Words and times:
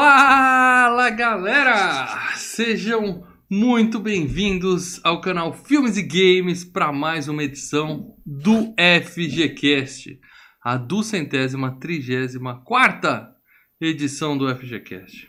Fala 0.00 1.10
galera! 1.10 2.06
Sejam 2.36 3.26
muito 3.50 3.98
bem-vindos 3.98 5.04
ao 5.04 5.20
canal 5.20 5.52
Filmes 5.52 5.96
e 5.96 6.02
Games 6.04 6.64
para 6.64 6.92
mais 6.92 7.26
uma 7.26 7.42
edição 7.42 8.14
do 8.24 8.72
FGCast, 8.78 10.20
a 10.62 10.76
duzentésima, 10.76 11.80
trigésima 11.80 12.62
quarta 12.62 13.34
edição 13.80 14.38
do 14.38 14.48
FGCast. 14.54 15.28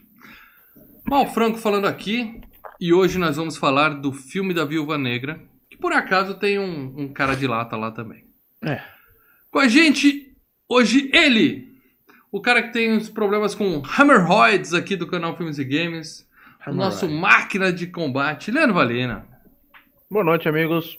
Mal 1.03 1.25
Franco 1.33 1.57
falando 1.57 1.87
aqui 1.87 2.39
e 2.79 2.93
hoje 2.93 3.17
nós 3.17 3.37
vamos 3.37 3.57
falar 3.57 3.95
do 3.95 4.13
filme 4.13 4.53
da 4.53 4.65
Viúva 4.65 4.99
Negra, 4.99 5.41
que 5.67 5.77
por 5.77 5.93
acaso 5.93 6.35
tem 6.35 6.59
um, 6.59 6.93
um 6.95 7.11
cara 7.11 7.33
de 7.33 7.47
lata 7.47 7.75
lá 7.75 7.89
também. 7.89 8.23
É. 8.63 8.83
Com 9.49 9.57
a 9.57 9.67
gente 9.67 10.31
hoje 10.69 11.09
ele, 11.11 11.68
o 12.31 12.41
cara 12.41 12.61
que 12.63 12.73
tem 12.73 12.95
os 12.95 13.09
problemas 13.09 13.55
com 13.55 13.81
Hammerheads 13.97 14.73
aqui 14.73 14.95
do 14.95 15.07
canal 15.07 15.35
Filmes 15.35 15.57
e 15.57 15.63
Games, 15.63 16.27
o 16.67 16.73
nosso 16.73 17.07
máquina 17.09 17.71
de 17.73 17.87
combate, 17.87 18.51
Leandro 18.51 18.75
Valena. 18.75 19.25
Boa 20.09 20.23
noite, 20.23 20.47
amigos. 20.47 20.97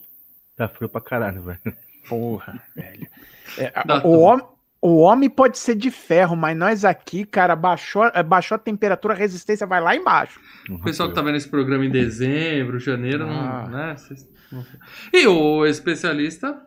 Tá 0.57 0.69
frio 0.69 0.89
pra 0.89 1.01
caralho, 1.01 1.43
velho. 1.43 1.61
Porra, 2.09 2.61
velho. 2.75 3.07
É, 3.59 3.73
o, 4.05 4.19
homem, 4.21 4.47
o 4.81 4.97
homem 4.99 5.29
pode 5.31 5.59
ser 5.59 5.75
de 5.75 5.91
ferro, 5.91 6.37
mas 6.37 6.57
nós 6.57 6.85
aqui, 6.85 7.25
cara, 7.25 7.55
baixou, 7.57 8.05
eh, 8.07 8.23
baixou 8.23 8.55
a 8.57 8.59
temperatura, 8.59 9.15
a 9.15 9.17
resistência 9.17 9.67
vai 9.67 9.81
lá 9.81 9.95
embaixo. 9.95 10.41
O 10.69 10.79
pessoal 10.81 11.09
que 11.09 11.15
tá 11.15 11.23
vendo 11.23 11.37
esse 11.37 11.49
programa 11.49 11.85
em 11.85 11.91
dezembro, 11.91 12.79
janeiro, 12.79 13.25
Ah. 13.29 13.65
não, 13.69 13.71
né? 13.71 13.97
Não- 14.53 14.65
E 15.13 15.27
o 15.27 15.65
especialista, 15.67 16.61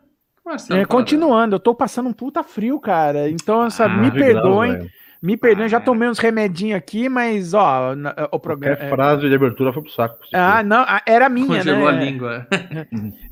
Marcelo. 0.45 0.80
É, 0.81 0.86
continuando, 0.86 1.55
eu 1.55 1.59
tô 1.59 1.73
passando 1.73 2.09
um 2.09 2.13
puta 2.13 2.44
frio, 2.44 2.80
cara. 2.80 3.30
Então, 3.30 3.69
sabe, 3.69 3.95
Ah, 3.95 3.97
me 3.97 4.11
perdoem, 4.11 4.89
me 5.22 5.38
perdoem, 5.38 5.69
já 5.69 5.77
Ah, 5.77 5.81
tomei 5.81 6.09
uns 6.09 6.19
remedinhos 6.19 6.77
aqui, 6.77 7.08
mas, 7.08 7.53
ó, 7.53 7.95
na- 7.95 8.13
o 8.31 8.39
programa. 8.39 8.75
Qualquer 8.75 8.89
frase 8.95 9.30
de 9.30 9.36
abertura 9.36 9.71
foi 9.71 9.81
pro 9.83 9.91
saco. 9.91 10.17
Ah, 10.33 10.61
não, 10.64 10.81
ah, 10.81 11.02
era 11.05 11.30
minha, 11.30 11.47
Congelou 11.47 11.91
né? 11.91 11.97
a 11.97 12.03
língua. 12.03 12.47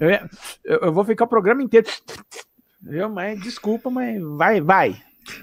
Eu- 0.63 0.79
eu 0.83 0.93
vou 0.93 1.03
ficar 1.03 1.25
o 1.25 1.27
programa 1.27 1.61
inteiro. 1.61 1.87
Viu? 2.81 3.09
Mas 3.09 3.39
desculpa, 3.41 3.89
mas 3.89 4.19
vai, 4.37 4.61
vai. 4.61 4.95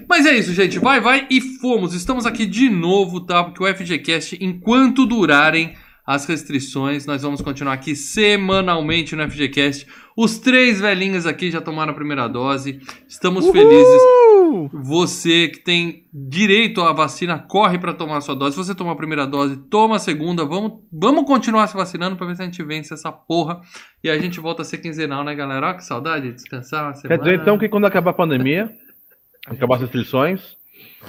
Mas 0.09 0.25
é 0.25 0.33
isso, 0.33 0.51
gente. 0.53 0.77
Vai, 0.79 0.99
vai 0.99 1.25
e 1.29 1.39
fomos. 1.59 1.93
Estamos 1.93 2.25
aqui 2.25 2.45
de 2.45 2.69
novo, 2.69 3.21
tá? 3.21 3.43
Porque 3.45 3.63
o 3.63 3.67
FGCast, 3.67 4.37
enquanto 4.41 5.05
durarem 5.05 5.73
as 6.05 6.25
restrições, 6.25 7.05
nós 7.05 7.21
vamos 7.21 7.39
continuar 7.41 7.73
aqui 7.73 7.95
semanalmente 7.95 9.15
no 9.15 9.23
FGCast. 9.29 9.87
Os 10.21 10.37
três 10.37 10.81
velhinhos 10.81 11.25
aqui 11.25 11.49
já 11.49 11.61
tomaram 11.61 11.93
a 11.93 11.95
primeira 11.95 12.27
dose. 12.27 12.81
Estamos 13.07 13.49
felizes. 13.51 14.01
Uh! 14.01 14.69
Você 14.73 15.47
que 15.47 15.59
tem 15.59 16.03
direito 16.13 16.81
à 16.81 16.91
vacina, 16.91 17.39
corre 17.39 17.79
para 17.79 17.93
tomar 17.93 18.17
a 18.17 18.21
sua 18.21 18.35
dose. 18.35 18.53
Se 18.53 18.57
você 18.57 18.75
tomar 18.75 18.91
a 18.91 18.95
primeira 18.97 19.25
dose, 19.25 19.55
toma 19.55 19.95
a 19.95 19.99
segunda. 19.99 20.43
Vamos, 20.43 20.81
vamos 20.91 21.23
continuar 21.23 21.67
se 21.67 21.77
vacinando 21.77 22.17
para 22.17 22.27
ver 22.27 22.35
se 22.35 22.41
a 22.41 22.45
gente 22.45 22.61
vence 22.61 22.93
essa 22.93 23.13
porra. 23.13 23.61
E 24.03 24.09
a 24.09 24.19
gente 24.19 24.41
volta 24.41 24.61
a 24.61 24.65
ser 24.65 24.79
quinzenal, 24.79 25.23
né, 25.23 25.33
galera? 25.33 25.69
Ó, 25.69 25.73
que 25.75 25.85
saudade 25.85 26.27
de 26.27 26.33
descansar 26.33 26.83
uma 26.83 27.01
Quer 27.01 27.17
dizer, 27.17 27.35
então, 27.35 27.57
que 27.57 27.69
quando 27.69 27.85
acabar 27.85 28.11
a 28.11 28.13
pandemia, 28.13 28.69
acabar 29.47 29.75
as 29.75 29.81
restrições, 29.83 30.57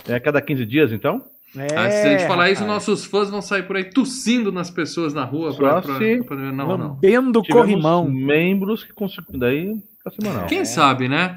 é 0.06 0.14
a 0.14 0.20
cada 0.20 0.40
15 0.40 0.64
dias, 0.64 0.92
então? 0.92 1.20
Ah, 1.56 1.90
se 1.90 2.06
a 2.06 2.10
gente 2.18 2.28
falar 2.28 2.50
isso, 2.50 2.64
nossos 2.64 3.04
fãs 3.04 3.28
vão 3.28 3.42
sair 3.42 3.64
por 3.64 3.76
aí 3.76 3.84
tossindo 3.84 4.52
nas 4.52 4.70
pessoas 4.70 5.12
na 5.12 5.24
rua. 5.24 5.50
Só 5.52 5.58
Pra, 5.58 5.82
pra, 5.82 5.98
se- 5.98 6.22
pra- 6.22 6.36
não, 6.36 6.52
não. 6.52 6.88
Lambendo 6.94 7.42
Tivemos 7.42 7.66
corrimão. 7.70 8.08
membros 8.08 8.84
que 8.84 8.92
conseguiram. 8.92 9.38
Daí, 9.38 9.76
semanal. 10.12 10.46
Quem 10.46 10.64
sabe, 10.64 11.08
né? 11.08 11.36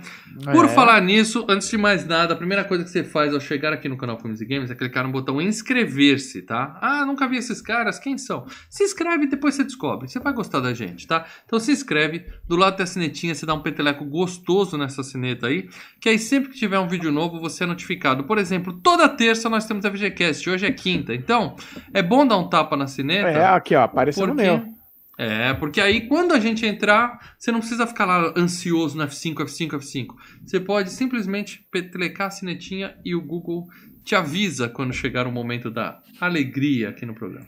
Por 0.51 0.65
É. 0.65 0.67
falar 0.69 0.99
nisso, 1.01 1.45
antes 1.47 1.69
de 1.69 1.77
mais 1.77 2.07
nada, 2.07 2.33
a 2.33 2.35
primeira 2.35 2.63
coisa 2.63 2.83
que 2.83 2.89
você 2.89 3.03
faz 3.03 3.33
ao 3.33 3.39
chegar 3.39 3.71
aqui 3.71 3.87
no 3.87 3.95
canal 3.97 4.19
Filmes 4.19 4.41
e 4.41 4.45
Games 4.45 4.71
é 4.71 4.75
clicar 4.75 5.05
no 5.05 5.11
botão 5.11 5.39
inscrever-se, 5.39 6.41
tá? 6.41 6.77
Ah, 6.81 7.05
nunca 7.05 7.27
vi 7.27 7.37
esses 7.37 7.61
caras, 7.61 7.99
quem 7.99 8.17
são? 8.17 8.45
Se 8.69 8.83
inscreve 8.83 9.25
e 9.25 9.27
depois 9.29 9.55
você 9.55 9.63
descobre. 9.63 10.07
Você 10.07 10.19
vai 10.19 10.33
gostar 10.33 10.59
da 10.59 10.73
gente, 10.73 11.05
tá? 11.07 11.25
Então 11.45 11.59
se 11.59 11.71
inscreve, 11.71 12.25
do 12.47 12.55
lado 12.55 12.77
da 12.77 12.85
sinetinha 12.85 13.35
você 13.35 13.45
dá 13.45 13.53
um 13.53 13.61
peteleco 13.61 14.03
gostoso 14.05 14.77
nessa 14.77 15.03
sineta 15.03 15.47
aí, 15.47 15.69
que 16.01 16.09
aí 16.09 16.17
sempre 16.17 16.49
que 16.51 16.57
tiver 16.57 16.79
um 16.79 16.87
vídeo 16.87 17.11
novo 17.11 17.39
você 17.39 17.63
é 17.63 17.67
notificado. 17.67 18.23
Por 18.23 18.37
exemplo, 18.37 18.73
toda 18.73 19.07
terça 19.09 19.49
nós 19.49 19.65
temos 19.65 19.85
a 19.85 19.89
VGCast, 19.89 20.49
hoje 20.49 20.65
é 20.65 20.71
quinta. 20.71 21.13
Então, 21.13 21.55
é 21.93 22.01
bom 22.01 22.25
dar 22.25 22.37
um 22.37 22.49
tapa 22.49 22.75
na 22.75 22.87
sineta. 22.87 23.29
É, 23.29 23.45
aqui, 23.45 23.75
ó, 23.75 23.83
apareceu 23.83 24.25
no 24.27 24.33
Porque- 24.35 24.49
meu. 24.49 24.73
É, 25.17 25.53
porque 25.53 25.79
aí 25.79 26.07
quando 26.07 26.33
a 26.33 26.39
gente 26.39 26.65
entrar, 26.65 27.35
você 27.37 27.51
não 27.51 27.59
precisa 27.59 27.85
ficar 27.85 28.05
lá 28.05 28.33
ansioso 28.35 28.97
no 28.97 29.03
F5, 29.03 29.35
F5, 29.35 29.69
F5. 29.79 30.07
Você 30.43 30.59
pode 30.59 30.91
simplesmente 30.91 31.65
petlecar 31.71 32.27
a 32.27 32.31
sinetinha 32.31 32.97
e 33.05 33.13
o 33.13 33.21
Google 33.21 33.67
te 34.03 34.15
avisa 34.15 34.67
quando 34.67 34.93
chegar 34.93 35.27
o 35.27 35.31
momento 35.31 35.69
da 35.69 36.01
alegria 36.19 36.89
aqui 36.89 37.05
no 37.05 37.13
programa. 37.13 37.47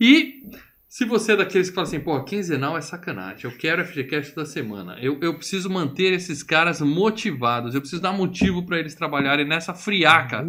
E 0.00 0.42
se 0.92 1.06
você 1.06 1.32
é 1.32 1.36
daqueles 1.36 1.70
que 1.70 1.74
fala 1.74 1.86
assim, 1.86 1.98
pô, 1.98 2.22
quinzenal 2.22 2.76
é 2.76 2.82
sacanagem, 2.82 3.50
eu 3.50 3.56
quero 3.56 3.82
FGCast 3.82 4.36
da 4.36 4.44
semana. 4.44 4.98
Eu, 5.00 5.18
eu 5.22 5.32
preciso 5.32 5.70
manter 5.70 6.12
esses 6.12 6.42
caras 6.42 6.82
motivados, 6.82 7.74
eu 7.74 7.80
preciso 7.80 8.02
dar 8.02 8.12
motivo 8.12 8.66
para 8.66 8.78
eles 8.78 8.94
trabalharem 8.94 9.48
nessa 9.48 9.72
friaca. 9.72 10.46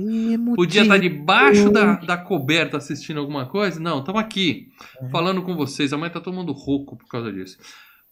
Podia 0.53 0.81
estar 0.81 0.97
debaixo 0.97 1.69
da, 1.69 1.93
da 1.95 2.17
coberta 2.17 2.75
assistindo 2.75 3.21
alguma 3.21 3.45
coisa? 3.45 3.79
Não, 3.79 3.99
estamos 3.99 4.19
aqui 4.19 4.67
falando 5.09 5.41
com 5.43 5.55
vocês. 5.55 5.93
Amanhã 5.93 6.11
tá 6.11 6.19
todo 6.19 6.35
mundo 6.35 6.51
rouco 6.51 6.97
por 6.97 7.07
causa 7.07 7.31
disso. 7.31 7.57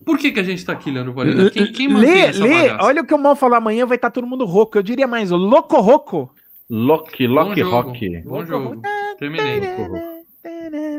Por 0.06 0.18
que, 0.18 0.32
que 0.32 0.40
a 0.40 0.44
gente 0.44 0.64
tá 0.64 0.72
aqui, 0.72 0.90
Leandro 0.90 1.12
Valena? 1.12 1.50
Quem, 1.50 1.70
quem 1.74 1.90
mantém 1.90 2.14
lê, 2.14 2.20
essa 2.22 2.46
lê, 2.46 2.70
bagaça? 2.70 2.86
olha 2.86 3.02
o 3.02 3.06
que 3.06 3.14
o 3.14 3.18
mal 3.18 3.36
falar 3.36 3.58
amanhã, 3.58 3.86
vai 3.86 3.98
estar 3.98 4.10
todo 4.10 4.26
mundo 4.26 4.46
rouco. 4.46 4.78
Eu 4.78 4.84
diria 4.84 5.06
mais, 5.06 5.32
louco 5.32 5.82
rouco. 5.82 6.34
Loki, 6.70 7.28
Bom 7.28 7.34
Loki 7.34 7.60
jogo, 7.60 7.76
Rock. 7.76 8.22
Bom 8.24 8.46
jogo. 8.46 8.82
Terminei. 9.20 9.60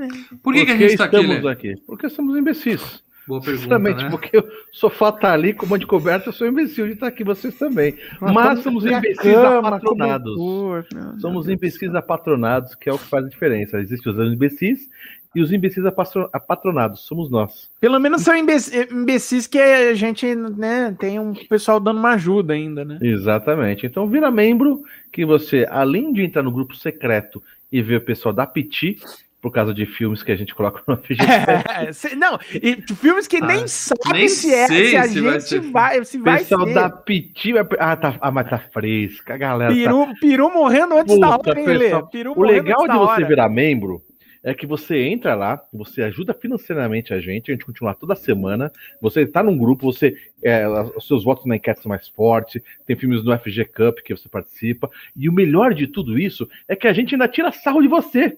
Por 0.08 0.38
Por 0.42 0.54
que, 0.54 0.66
que 0.66 0.72
a 0.72 0.76
gente 0.76 0.96
tá 0.96 1.04
aqui, 1.04 1.16
estamos 1.16 1.44
Lê? 1.44 1.50
aqui? 1.52 1.76
Porque 1.86 2.08
somos 2.08 2.36
imbecis. 2.36 3.02
Boa 3.26 3.40
pergunta, 3.40 3.62
Justamente 3.62 4.02
né? 4.02 4.10
porque 4.10 4.36
o 4.36 4.44
sofá 4.72 5.12
tá 5.12 5.32
ali 5.32 5.54
com 5.54 5.64
uma 5.64 5.78
de 5.78 5.86
coberta, 5.86 6.28
eu 6.28 6.32
sou 6.32 6.44
imbecil 6.46 6.86
de 6.86 6.94
estar 6.94 7.06
aqui, 7.06 7.22
vocês 7.22 7.54
também. 7.56 7.94
Mas 8.20 8.60
somos 8.64 8.82
Minha 8.82 8.98
imbecis 8.98 9.32
cama, 9.32 9.68
apatronados. 9.68 10.36
não, 10.36 11.20
Somos 11.20 11.46
não. 11.46 11.52
imbecis 11.54 11.94
apatronados, 11.94 12.74
que 12.74 12.90
é 12.90 12.92
o 12.92 12.98
que 12.98 13.06
faz 13.06 13.24
a 13.24 13.28
diferença. 13.28 13.78
Existem 13.78 14.12
os 14.12 14.32
imbecis 14.32 14.88
e 15.36 15.40
os 15.40 15.52
imbecis 15.52 15.84
apatronados, 16.32 17.02
somos 17.02 17.30
nós. 17.30 17.70
Pelo 17.80 18.00
menos 18.00 18.22
são 18.22 18.36
imbecis, 18.36 18.90
imbecis 18.90 19.46
que 19.46 19.58
a 19.58 19.94
gente, 19.94 20.34
né, 20.34 20.94
tem 20.98 21.20
um 21.20 21.32
pessoal 21.32 21.78
dando 21.78 21.98
uma 21.98 22.14
ajuda 22.14 22.54
ainda, 22.54 22.84
né? 22.84 22.98
Exatamente. 23.00 23.86
Então 23.86 24.06
vira 24.08 24.32
membro 24.32 24.82
que 25.12 25.24
você, 25.24 25.64
além 25.70 26.12
de 26.12 26.22
entrar 26.22 26.42
no 26.42 26.50
grupo 26.50 26.74
secreto 26.74 27.40
e 27.70 27.80
ver 27.80 27.96
o 27.98 28.00
pessoal 28.04 28.34
da 28.34 28.46
Piti, 28.46 28.98
por 29.42 29.50
causa 29.50 29.74
de 29.74 29.84
filmes 29.84 30.22
que 30.22 30.30
a 30.30 30.36
gente 30.36 30.54
coloca 30.54 30.80
no 30.86 30.96
FGC, 31.02 32.12
É, 32.12 32.14
não, 32.14 32.38
e 32.54 32.76
filmes 32.94 33.26
que 33.26 33.38
Ah, 33.38 33.46
nem 33.46 33.66
sabe 33.66 34.00
nem 34.12 34.28
se 34.28 34.54
é, 34.54 34.66
se 34.68 34.96
a 34.96 35.02
se 35.02 35.20
vai 35.20 35.32
gente 35.40 35.48
ser 35.48 35.60
vai, 35.60 36.04
se 36.04 36.18
vai 36.18 36.38
pessoal 36.38 36.64
ser. 36.66 36.74
da 36.74 36.88
Piti 36.88 37.52
vai. 37.52 37.66
Ah, 37.80 37.96
tá, 37.96 38.16
ah, 38.20 38.30
mas 38.30 38.48
tá 38.48 38.58
fresca, 38.58 39.34
a 39.34 39.36
galera. 39.36 39.72
tá- 39.72 39.76
Peru, 39.76 40.06
peru 40.20 40.50
morrendo 40.54 40.94
antes 40.96 41.18
da 41.18 41.36
Puta, 41.36 41.50
hora, 41.50 41.60
hein, 41.60 41.66
Lê? 41.66 41.90
Peru 42.12 42.34
O 42.36 42.42
legal 42.44 42.82
de 42.82 42.88
da 42.88 42.94
você 42.96 43.10
hora. 43.14 43.26
virar 43.26 43.48
membro 43.48 44.00
é 44.44 44.54
que 44.54 44.66
você 44.66 44.98
entra 45.06 45.34
lá, 45.36 45.60
você 45.72 46.02
ajuda 46.02 46.34
financeiramente 46.34 47.12
a 47.14 47.20
gente, 47.20 47.50
a 47.50 47.54
gente 47.54 47.64
continuar 47.64 47.94
toda 47.94 48.14
semana. 48.16 48.72
Você 49.00 49.24
tá 49.26 49.40
num 49.42 49.56
grupo, 49.58 49.92
você 49.92 50.16
é, 50.42 50.68
os 50.96 51.06
seus 51.06 51.22
votos 51.24 51.46
na 51.46 51.56
enquete 51.56 51.80
são 51.82 51.88
mais 51.88 52.08
fortes, 52.08 52.62
tem 52.86 52.96
filmes 52.96 53.22
do 53.24 53.36
FG 53.36 53.64
Cup 53.66 53.98
que 54.04 54.14
você 54.16 54.28
participa. 54.28 54.88
E 55.16 55.28
o 55.28 55.32
melhor 55.32 55.74
de 55.74 55.86
tudo 55.88 56.16
isso 56.18 56.48
é 56.68 56.74
que 56.76 56.86
a 56.88 56.92
gente 56.92 57.14
ainda 57.14 57.26
tira 57.28 57.50
sarro 57.52 57.82
de 57.82 57.88
você. 57.88 58.36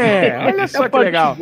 É, 0.00 0.38
olha 0.46 0.62
É 0.62 0.66
só 0.66 0.88
que 0.88 0.98
legal. 0.98 1.36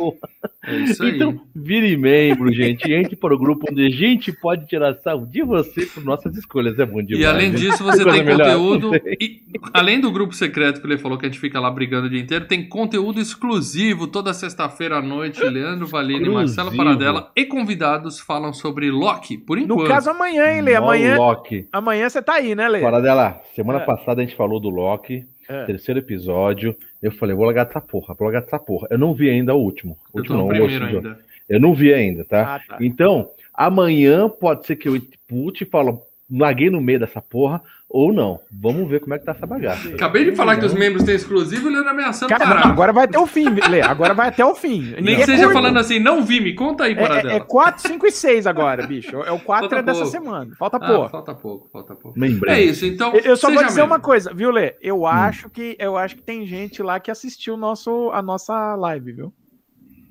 É 0.65 0.75
isso 0.75 1.01
aí. 1.03 1.15
Então, 1.15 1.39
vire 1.55 1.95
membro, 1.95 2.51
gente. 2.51 2.91
Entre 2.91 3.15
para 3.15 3.33
o 3.33 3.37
grupo 3.37 3.65
onde 3.71 3.85
a 3.85 3.89
gente 3.89 4.31
pode 4.31 4.67
tirar 4.67 4.93
sarro 4.95 5.25
de 5.25 5.41
você 5.43 5.85
por 5.85 6.03
nossas 6.03 6.35
escolhas. 6.35 6.77
É 6.77 6.85
bom 6.85 7.01
demais. 7.01 7.21
E 7.21 7.25
além 7.25 7.49
né? 7.51 7.57
disso, 7.57 7.83
você 7.83 8.03
tem 8.03 8.25
conteúdo. 8.25 8.91
E, 8.95 9.41
além 9.73 9.99
do 9.99 10.11
grupo 10.11 10.33
secreto 10.33 10.81
que 10.81 10.87
ele 10.87 10.97
falou 10.97 11.17
que 11.17 11.25
a 11.25 11.29
gente 11.29 11.39
fica 11.39 11.59
lá 11.59 11.71
brigando 11.71 12.07
o 12.07 12.09
dia 12.09 12.19
inteiro, 12.19 12.45
tem 12.45 12.67
conteúdo 12.67 13.19
exclusivo 13.21 14.07
toda 14.07 14.33
sexta-feira 14.33 14.97
à 14.97 15.01
noite. 15.01 15.41
Leandro 15.43 15.87
Valini 15.87 16.25
e 16.27 16.29
Marcelo. 16.29 16.75
Paradela 16.75 17.31
e 17.35 17.45
convidados 17.45 18.19
falam 18.19 18.51
sobre 18.51 18.91
Loki, 18.91 19.37
por 19.37 19.57
enquanto. 19.57 19.79
No 19.83 19.87
caso, 19.87 20.09
amanhã, 20.09 20.51
hein, 20.51 20.61
Lê? 20.61 20.75
Amanhã, 20.75 21.17
Loki. 21.17 21.67
amanhã 21.71 22.09
você 22.09 22.21
tá 22.21 22.33
aí, 22.33 22.53
né, 22.55 22.67
Lê? 22.67 22.81
Fora 22.81 23.01
dela, 23.01 23.41
semana 23.55 23.79
É. 23.79 23.85
passada 23.85 24.21
a 24.21 24.25
gente 24.25 24.35
falou 24.35 24.59
do 24.59 24.69
Loki, 24.69 25.25
É. 25.47 25.65
terceiro 25.65 25.99
episódio. 25.99 26.75
Eu 27.01 27.11
falei, 27.11 27.35
vou 27.35 27.45
largar 27.45 27.67
essa 27.67 27.81
porra, 27.81 28.13
vou 28.13 28.25
largar 28.25 28.45
essa 28.45 28.59
porra. 28.59 28.87
Eu 28.89 28.97
não 28.97 29.13
vi 29.13 29.29
ainda 29.29 29.53
o 29.55 29.59
último. 29.59 29.97
O 30.13 30.19
último 30.19 30.37
no 30.37 30.47
não, 30.47 30.65
o 30.65 30.67
ainda. 30.67 31.19
Eu 31.47 31.59
não 31.59 31.73
vi 31.73 31.93
ainda, 31.93 32.25
tá? 32.25 32.55
Ah, 32.55 32.59
tá. 32.59 32.77
Então, 32.81 33.29
amanhã 33.53 34.29
pode 34.29 34.65
ser 34.65 34.75
que 34.75 34.89
eu 34.89 35.01
pute 35.27 35.63
e 35.63 35.67
falo, 35.67 36.01
larguei 36.29 36.69
no 36.69 36.81
meio 36.81 36.99
dessa 36.99 37.21
porra, 37.21 37.61
ou 37.89 38.11
não. 38.11 38.39
Vamos 38.51 38.89
ver 38.89 38.99
como 38.99 39.13
é 39.13 39.19
que 39.19 39.25
tá 39.25 39.31
essa 39.31 39.45
bagaça. 39.47 39.87
Acabei 39.89 40.25
de 40.25 40.35
falar 40.35 40.57
que 40.57 40.65
os 40.65 40.73
membros 40.73 41.03
têm 41.03 41.15
exclusivo 41.15 41.67
e 41.67 41.69
o 41.69 41.71
Leandro 41.71 41.89
ameaçando 41.91 42.29
Cara, 42.29 42.45
parar. 42.45 42.67
agora 42.67 42.91
vai 42.91 43.05
até 43.05 43.17
o 43.17 43.25
fim, 43.25 43.45
Lê. 43.69 43.81
Agora 43.81 44.13
vai 44.13 44.27
até 44.27 44.45
o 44.45 44.53
fim. 44.53 44.93
Nem 45.01 45.15
que 45.15 45.21
É 45.21 45.25
seja 45.25 45.43
curto. 45.43 45.53
falando 45.53 45.77
assim, 45.77 45.97
não 45.99 46.23
vi, 46.23 46.41
me 46.41 46.53
conta 46.53 46.83
aí, 46.83 46.91
É, 46.91 46.95
Paradela. 46.95 47.31
é, 47.33 47.35
é 47.37 47.39
4, 47.39 47.87
5 47.87 48.05
e 48.05 48.11
6 48.11 48.45
agora, 48.45 48.85
bicho. 48.85 49.15
É 49.23 49.31
o 49.31 49.39
4 49.39 49.69
Falta 49.69 49.75
é 49.77 49.81
dessa 49.81 50.01
pouco. 50.01 50.11
semana. 50.11 50.55
Falta 50.57 50.77
Ah, 50.77 50.87
pouco. 50.87 51.09
falta 51.09 51.33
pouco, 51.35 51.69
falta 51.71 51.95
pouco. 51.95 52.19
É 52.47 52.61
isso, 52.61 52.85
então. 52.85 53.13
Eu- 53.13 53.21
Eu 53.21 53.37
só 53.37 53.47
vou 53.49 53.63
dizer 53.63 53.81
membro. 53.81 53.95
uma 53.95 53.99
coisa, 54.01 54.33
viu, 54.33 54.51
Lê? 54.51 54.71
Hum. 54.71 54.73
Eu 54.81 55.05
acho 55.05 55.49
que 55.49 55.75
eu 55.79 55.95
acho 55.97 56.15
que 56.17 56.21
tem 56.23 56.45
gente 56.45 56.83
lá 56.83 56.99
que 56.99 57.09
assistiu 57.09 57.53
o 57.53 57.57
nosso, 57.57 58.09
a 58.13 58.21
nossa 58.21 58.75
live, 58.75 59.13
viu? 59.13 59.33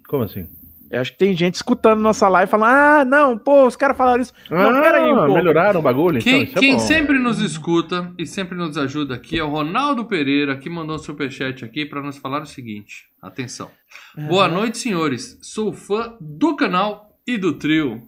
Como 0.09 0.23
assim? 0.23 0.47
Eu 0.91 1.01
acho 1.01 1.13
que 1.13 1.19
tem 1.19 1.35
gente 1.35 1.55
escutando 1.57 2.01
nossa 2.01 2.29
live 2.29 2.51
falando: 2.51 2.71
ah, 2.71 3.05
não, 3.05 3.37
pô, 3.37 3.67
os 3.67 3.75
caras 3.77 3.97
falaram 3.97 4.23
isso. 4.23 4.33
Não, 4.51 4.59
ah, 4.79 4.83
peraí 4.83 5.13
um 5.13 5.17
pouco. 5.17 5.33
melhoraram 5.35 5.81
o 5.81 5.83
bagulho? 5.83 6.21
Quem, 6.21 6.43
então, 6.43 6.49
isso 6.51 6.59
é 6.59 6.61
quem 6.61 6.73
bom. 6.75 6.79
sempre 6.81 7.19
nos 7.19 7.41
escuta 7.41 8.13
e 8.19 8.27
sempre 8.27 8.57
nos 8.57 8.77
ajuda 8.79 9.15
aqui 9.15 9.39
é 9.39 9.43
o 9.45 9.49
Ronaldo 9.49 10.05
Pereira, 10.05 10.57
que 10.57 10.71
mandou 10.71 10.97
um 10.97 10.99
superchat 10.99 11.65
aqui 11.65 11.85
para 11.85 12.01
nos 12.03 12.17
falar 12.19 12.43
o 12.43 12.47
seguinte. 12.47 13.07
Atenção. 13.21 13.71
Boa 14.29 14.47
noite, 14.49 14.79
senhores. 14.79 15.39
Sou 15.43 15.73
fã 15.73 16.15
do 16.21 16.55
canal 16.57 17.19
e 17.27 17.37
do 17.37 17.53
trio. 17.55 18.03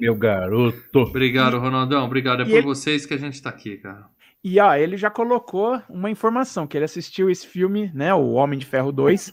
Meu 0.00 0.14
garoto. 0.16 0.78
Obrigado, 1.00 1.58
Ronaldão. 1.58 2.04
Obrigado. 2.04 2.40
É 2.42 2.44
E 2.44 2.48
por 2.48 2.54
ele- 2.56 2.62
vocês 2.62 3.04
que 3.06 3.14
a 3.14 3.18
gente 3.18 3.40
tá 3.42 3.50
aqui, 3.50 3.76
cara. 3.76 4.06
E 4.42 4.60
ó, 4.60 4.74
ele 4.74 4.96
já 4.98 5.08
colocou 5.10 5.80
uma 5.88 6.10
informação: 6.10 6.66
que 6.66 6.76
ele 6.76 6.84
assistiu 6.84 7.30
esse 7.30 7.46
filme, 7.46 7.90
né? 7.94 8.12
O 8.12 8.32
Homem 8.32 8.58
de 8.58 8.66
Ferro 8.66 8.92
2, 8.92 9.32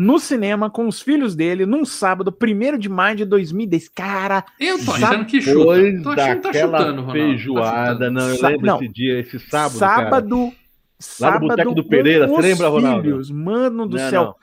no 0.00 0.16
cinema 0.20 0.70
com 0.70 0.86
os 0.86 1.02
filhos 1.02 1.34
dele, 1.34 1.66
num 1.66 1.84
sábado, 1.84 2.32
1 2.40 2.78
de 2.78 2.88
maio 2.88 3.16
de 3.16 3.24
2010. 3.24 3.88
Cara, 3.88 4.44
Eu 4.60 4.78
tô 4.84 4.92
achando 4.92 5.24
que 5.26 5.42
chuta. 5.42 5.58
Tô 6.04 6.10
achando 6.10 6.36
que 6.36 6.42
tá 6.42 6.52
chutando, 6.52 7.00
Ronaldo. 7.02 7.12
feijoada, 7.12 8.04
Tá 8.06 8.10
não, 8.10 8.28
eu 8.30 8.42
lembro 8.42 8.66
não. 8.66 8.76
esse 8.76 8.88
dia, 8.92 9.18
esse 9.18 9.38
sábado, 9.40 9.78
cara. 9.80 10.02
sábado. 10.04 10.52
Sábado, 11.00 11.48
Boteco 11.48 11.74
do 11.74 11.84
Pereira, 11.84 12.26
você 12.28 12.40
lembra, 12.42 12.68
Ronaldo? 12.68 13.02
filhos, 13.02 13.30
Mano 13.30 13.86
do 13.88 13.96
Não, 13.96 14.10
céu. 14.10 14.22
não. 14.24 14.34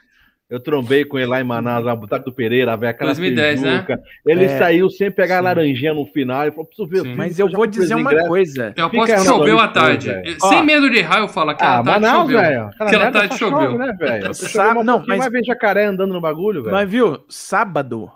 Eu 0.48 0.60
trombei 0.60 1.04
com 1.04 1.18
ele 1.18 1.26
lá 1.28 1.42
em 1.42 1.44
Manaus, 1.44 1.84
lá 1.84 1.96
no 1.96 2.02
Boteco 2.02 2.26
do 2.26 2.32
Pereira, 2.32 2.78
velho, 2.78 2.92
aquela 2.92 3.10
2010, 3.14 3.62
né? 3.64 3.70
feijuca. 3.72 4.00
Ele 4.24 4.46
É. 4.46 4.58
saiu 4.60 4.90
sem 4.92 5.10
pegar 5.10 5.40
a 5.40 5.42
laranjinha 5.42 5.92
no 5.92 6.06
final. 6.06 6.44
Ele 6.44 6.52
falou, 6.52 6.68
preciso 6.68 6.88
ver. 6.88 7.02
Sim. 7.02 7.16
Mas 7.16 7.40
eu 7.40 7.50
vou 7.50 7.66
dizer 7.66 7.96
uma 7.96 8.12
ingressos. 8.12 8.28
coisa. 8.30 8.74
Eu 8.78 8.86
aposto 8.86 9.16
que 9.16 9.20
choveu 9.26 9.60
à 9.60 9.68
tarde. 9.68 10.08
velho. 10.08 10.38
Ó. 10.44 10.50
Sem 10.50 10.64
medo 10.64 10.88
de 10.90 11.00
errar, 11.00 11.20
eu 11.22 11.28
falo. 11.28 11.50
Aquela 11.50 11.80
Ah, 11.80 11.84
tarde 11.84 11.90
Manaus, 12.02 12.22
choveu. 12.22 12.40
velho. 12.40 12.70
Aquela 12.80 13.12
tarde 13.12 13.38
choveu. 13.40 13.60
chove, 13.72 13.78
né, 13.80 13.94
velho? 14.00 14.32
Não, 14.76 14.84
não, 14.84 15.04
mas- 15.08 15.18
vai 15.18 15.30
ver 15.32 15.44
jacaré 15.44 15.86
andando 15.86 16.14
no 16.14 16.22
bagulho, 16.22 16.62
velho. 16.62 16.76
Mas 16.76 16.88
viu, 16.90 17.18
sábado, 17.28 18.12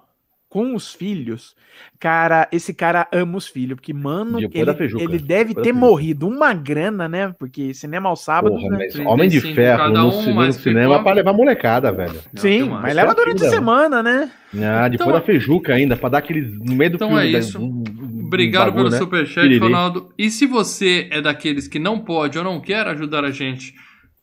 com 0.49 0.73
os 0.73 0.91
filhos, 0.93 1.55
cara, 1.99 2.47
esse 2.51 2.73
cara 2.73 3.07
ama 3.13 3.37
os 3.37 3.47
filhos, 3.47 3.75
porque, 3.75 3.93
mano, 3.93 4.39
da 4.41 4.47
ele, 4.51 4.71
ele 5.03 5.19
deve 5.19 5.49
Depois 5.49 5.55
da 5.55 5.61
ter 5.61 5.73
morrido 5.73 6.27
uma 6.27 6.53
grana, 6.53 7.07
né? 7.07 7.33
Porque 7.37 7.71
cinema 7.73 8.09
aos 8.09 8.21
sábados, 8.23 8.57
Porra, 8.59 8.71
né? 8.71 8.77
mas 8.85 8.93
35 8.93 9.11
Homem 9.13 9.29
de 9.29 9.39
Ferro 9.41 9.89
no, 9.89 10.07
um, 10.07 10.11
cinema, 10.11 10.45
no 10.47 10.53
cinema 10.53 10.85
pipoca. 10.87 11.03
pra 11.03 11.13
levar 11.13 11.33
molecada, 11.33 11.91
velho. 11.91 12.19
Não, 12.33 12.41
Sim, 12.41 12.63
mas 12.63 12.95
leva 12.95 13.13
durante 13.13 13.41
a 13.43 13.45
Não. 13.45 13.51
semana, 13.53 14.01
né? 14.03 14.31
Ah, 14.55 14.87
depois 14.87 15.07
Então- 15.09 15.11
da 15.19 15.21
feijuca 15.21 15.73
ainda, 15.75 15.95
pra 15.95 16.09
dar 16.09 16.17
aquele. 16.17 16.41
No 16.41 16.75
meio 16.75 16.89
do 16.89 16.95
Então 16.95 17.09
filme. 17.09 17.29
é 17.29 17.31
né, 17.33 17.39
isso. 17.39 17.59
um 17.61 17.83
Obrigado 18.25 18.65
bagulho, 18.65 18.83
pelo 18.85 18.89
né? 18.91 18.97
superchat. 18.97 19.57
Ronaldo. 19.59 20.09
E 20.17 20.31
se 20.31 20.47
você 20.47 21.07
é 21.11 21.21
daqueles 21.21 21.67
que 21.67 21.77
não 21.77 21.99
pode 21.99 22.37
ou 22.39 22.43
não 22.43 22.59
quer 22.59 22.87
ajudar 22.87 23.23
a 23.23 23.29
gente 23.31 23.73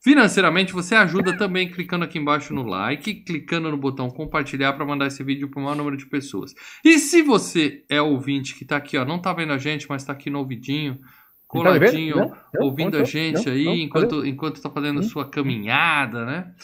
financeiramente, 0.06 0.72
você 0.72 0.94
ajuda 0.94 1.36
também 1.36 1.68
clicando 1.68 2.04
aqui 2.04 2.16
embaixo 2.16 2.54
no 2.54 2.62
like, 2.62 3.12
clicando 3.24 3.68
no 3.68 3.76
botão 3.76 4.08
compartilhar 4.08 4.72
para 4.74 4.86
mandar 4.86 5.08
esse 5.08 5.20
vídeo 5.24 5.50
para 5.50 5.58
o 5.58 5.64
maior 5.64 5.74
número 5.74 5.96
de 5.96 6.06
pessoas. 6.06 6.54
E 6.84 6.96
se 7.00 7.22
você 7.22 7.84
é 7.88 8.00
ouvinte 8.00 8.54
que 8.54 8.64
tá 8.64 8.76
aqui, 8.76 8.96
ó, 8.96 9.04
não 9.04 9.18
tá 9.20 9.32
vendo 9.32 9.52
a 9.52 9.58
gente, 9.58 9.88
mas 9.88 10.04
tá 10.04 10.12
aqui 10.12 10.30
no 10.30 10.38
ouvidinho, 10.38 10.94
tá 10.94 11.08
coladinho, 11.48 12.14
Não? 12.14 12.28
Não? 12.54 12.66
ouvindo 12.68 12.92
Não? 12.92 13.00
a 13.00 13.04
gente 13.04 13.50
aí, 13.50 13.66
enquanto, 13.82 14.24
enquanto 14.24 14.62
tá 14.62 14.70
fazendo 14.70 15.00
a 15.00 15.02
Hum? 15.02 15.08
sua 15.08 15.28
caminhada, 15.28 16.24
né? 16.24 16.54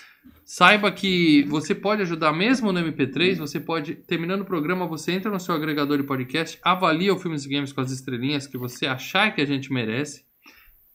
Saiba 0.45 0.93
que 0.93 1.43
você 1.49 1.75
pode 1.75 2.03
ajudar 2.03 2.33
mesmo 2.33 2.73
no 2.73 2.79
MP3, 2.79 3.39
você 3.39 3.59
pode, 3.59 3.97
terminando 3.97 4.43
o 4.43 4.45
programa, 4.45 4.87
você 4.87 5.11
entra 5.11 5.33
no 5.33 5.41
seu 5.41 5.53
agregador 5.53 5.97
de 5.99 6.05
podcast, 6.05 6.61
avalia 6.63 7.13
o 7.13 7.19
Filmes 7.19 7.45
e 7.45 7.49
Games 7.49 7.73
com 7.73 7.81
as 7.81 7.91
estrelinhas 7.91 8.47
que 8.47 8.57
você 8.57 8.87
achar 8.87 9.35
que 9.35 9.41
a 9.41 9.45
gente 9.45 9.73
merece. 9.73 10.23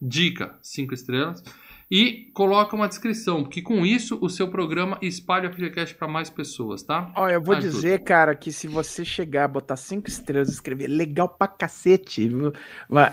Dica, 0.01 0.57
cinco 0.61 0.93
estrelas. 0.93 1.43
E 1.89 2.30
coloca 2.34 2.75
uma 2.75 2.88
descrição, 2.88 3.44
porque 3.44 3.62
com 3.62 3.86
isso 3.86 4.18
o 4.22 4.30
seu 4.30 4.50
programa 4.50 4.98
espalha 5.01 5.50
o 5.50 5.54
FGCast 5.54 5.95
para 5.95 6.07
mais 6.07 6.30
pessoas, 6.30 6.84
tá? 6.84 7.10
Ó, 7.16 7.30
eu 7.30 7.42
vou 7.42 7.56
Ajuda. 7.56 7.72
dizer, 7.74 8.00
cara, 8.04 8.36
que 8.36 8.51
se 8.51 8.68
você 8.68 9.06
chegar, 9.06 9.48
botar 9.48 9.78
cinco 9.78 10.10
estrelas 10.10 10.50
e 10.50 10.51
escrever 10.51 10.88
legal 10.88 11.30
pra 11.30 11.48
cacete, 11.48 12.30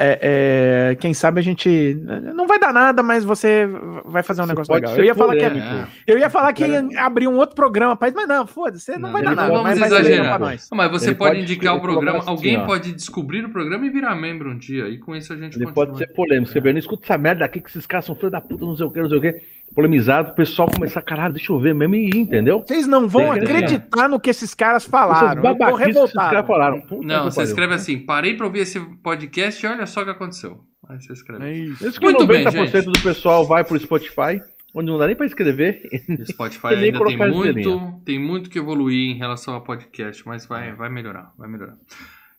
é, 0.00 0.90
é, 0.90 0.96
quem 0.96 1.14
sabe 1.14 1.38
a 1.40 1.42
gente. 1.42 1.94
Não 2.34 2.46
vai 2.48 2.58
dar 2.58 2.72
nada, 2.72 3.00
mas 3.02 3.24
você 3.24 3.66
vai 4.06 4.22
fazer 4.24 4.40
um 4.40 4.44
Isso 4.44 4.48
negócio 4.52 4.68
pode 4.72 4.82
legal. 4.82 4.96
ser 4.96 5.00
Eu 5.02 5.04
ia 5.04 5.14
falar 5.14 5.36
que 5.36 5.44
é. 5.44 5.86
Eu 6.06 6.18
ia 6.18 6.30
falar 6.30 6.52
que 6.52 6.66
ia 6.66 6.84
abrir 7.04 7.28
um 7.28 7.36
outro 7.36 7.54
programa, 7.54 7.96
mas 8.00 8.12
mas 8.12 8.26
não, 8.28 8.46
foda-se, 8.46 8.92
não, 8.92 8.98
Não, 9.00 9.12
vai 9.12 9.22
dar 9.22 9.30
não 9.30 9.36
nada. 9.36 9.48
vamos 9.52 9.62
mas 9.78 9.82
exagerar. 9.82 10.36
pra 10.36 10.38
nós. 10.46 10.68
Mas 10.72 10.90
você 10.90 11.14
pode 11.14 11.34
pode 11.34 11.40
indicar 11.42 11.76
o 11.76 11.80
programa, 11.80 12.18
assim, 12.18 12.28
alguém 12.28 12.58
ó. 12.58 12.66
pode 12.66 12.92
descobrir 12.92 13.44
o 13.44 13.50
programa 13.50 13.86
e 13.86 13.90
virar 13.90 14.14
membro 14.14 14.50
um 14.50 14.58
dia, 14.58 14.88
e 14.88 14.98
com 14.98 15.14
isso 15.16 15.32
a 15.32 15.36
gente 15.36 15.56
Ele 15.56 15.64
continua. 15.66 15.86
pode 15.86 15.98
ser 15.98 16.06
polêmico. 16.08 16.52
Você 16.52 16.60
vê, 16.60 16.72
não 16.72 16.78
escuta 16.78 17.04
essa 17.04 17.16
merda 17.18 17.44
aqui 17.44 17.60
que 17.60 17.68
esses 17.70 17.86
caras 17.86 18.04
são 18.04 18.14
filhos 18.14 18.32
da 18.32 18.40
puta, 18.40 18.63
não 18.66 18.76
sei 18.76 18.86
o 18.86 18.90
que, 18.90 19.00
não 19.02 19.08
sei 19.08 19.18
o 19.18 19.20
que. 19.20 19.34
Polemizado, 19.74 20.30
o 20.30 20.34
pessoal 20.34 20.70
começar, 20.70 21.02
caralho, 21.02 21.34
deixa 21.34 21.52
eu 21.52 21.58
ver 21.58 21.74
mesmo 21.74 21.94
e 21.96 22.06
ir, 22.08 22.16
entendeu? 22.16 22.60
Vocês 22.64 22.86
não 22.86 23.08
vão 23.08 23.32
Tem 23.32 23.44
que- 23.44 23.52
acreditar 23.52 24.08
no 24.08 24.20
que 24.20 24.30
esses 24.30 24.54
caras 24.54 24.84
falaram. 24.84 25.42
Eu 25.42 25.56
tô 25.56 25.56
que 25.56 25.64
esses 25.64 25.86
revoltado. 25.86 26.30
caras 26.30 26.46
falaram. 26.46 26.80
Puta 26.82 27.06
Não, 27.06 27.24
você 27.24 27.36
pariu. 27.36 27.48
escreve 27.50 27.74
assim, 27.74 27.98
parei 27.98 28.34
pra 28.36 28.46
ouvir 28.46 28.60
esse 28.60 28.78
podcast 29.02 29.64
e 29.64 29.68
olha 29.68 29.84
só 29.86 30.02
o 30.02 30.04
que 30.04 30.10
aconteceu. 30.10 30.60
Aí 30.88 31.00
você 31.00 31.12
escreve. 31.12 31.44
É 31.44 31.52
isso. 31.52 31.88
Isso 31.88 31.98
que 31.98 32.04
Muito 32.04 32.24
bem, 32.26 32.44
90% 32.44 32.84
do 32.92 33.00
pessoal 33.00 33.44
vai 33.46 33.64
pro 33.64 33.76
Spotify, 33.80 34.40
onde 34.72 34.86
não 34.92 34.98
dá 34.98 35.06
nem 35.08 35.16
pra 35.16 35.26
escrever. 35.26 35.82
Spotify 36.30 36.66
ainda 36.76 37.04
tem 37.04 37.16
muito, 37.30 38.00
tem 38.04 38.18
muito 38.20 38.50
que 38.50 38.58
evoluir 38.60 39.10
em 39.10 39.18
relação 39.18 39.54
ao 39.54 39.62
podcast, 39.62 40.22
mas 40.24 40.46
vai, 40.46 40.72
vai 40.74 40.88
melhorar, 40.88 41.32
vai 41.36 41.48
melhorar. 41.48 41.74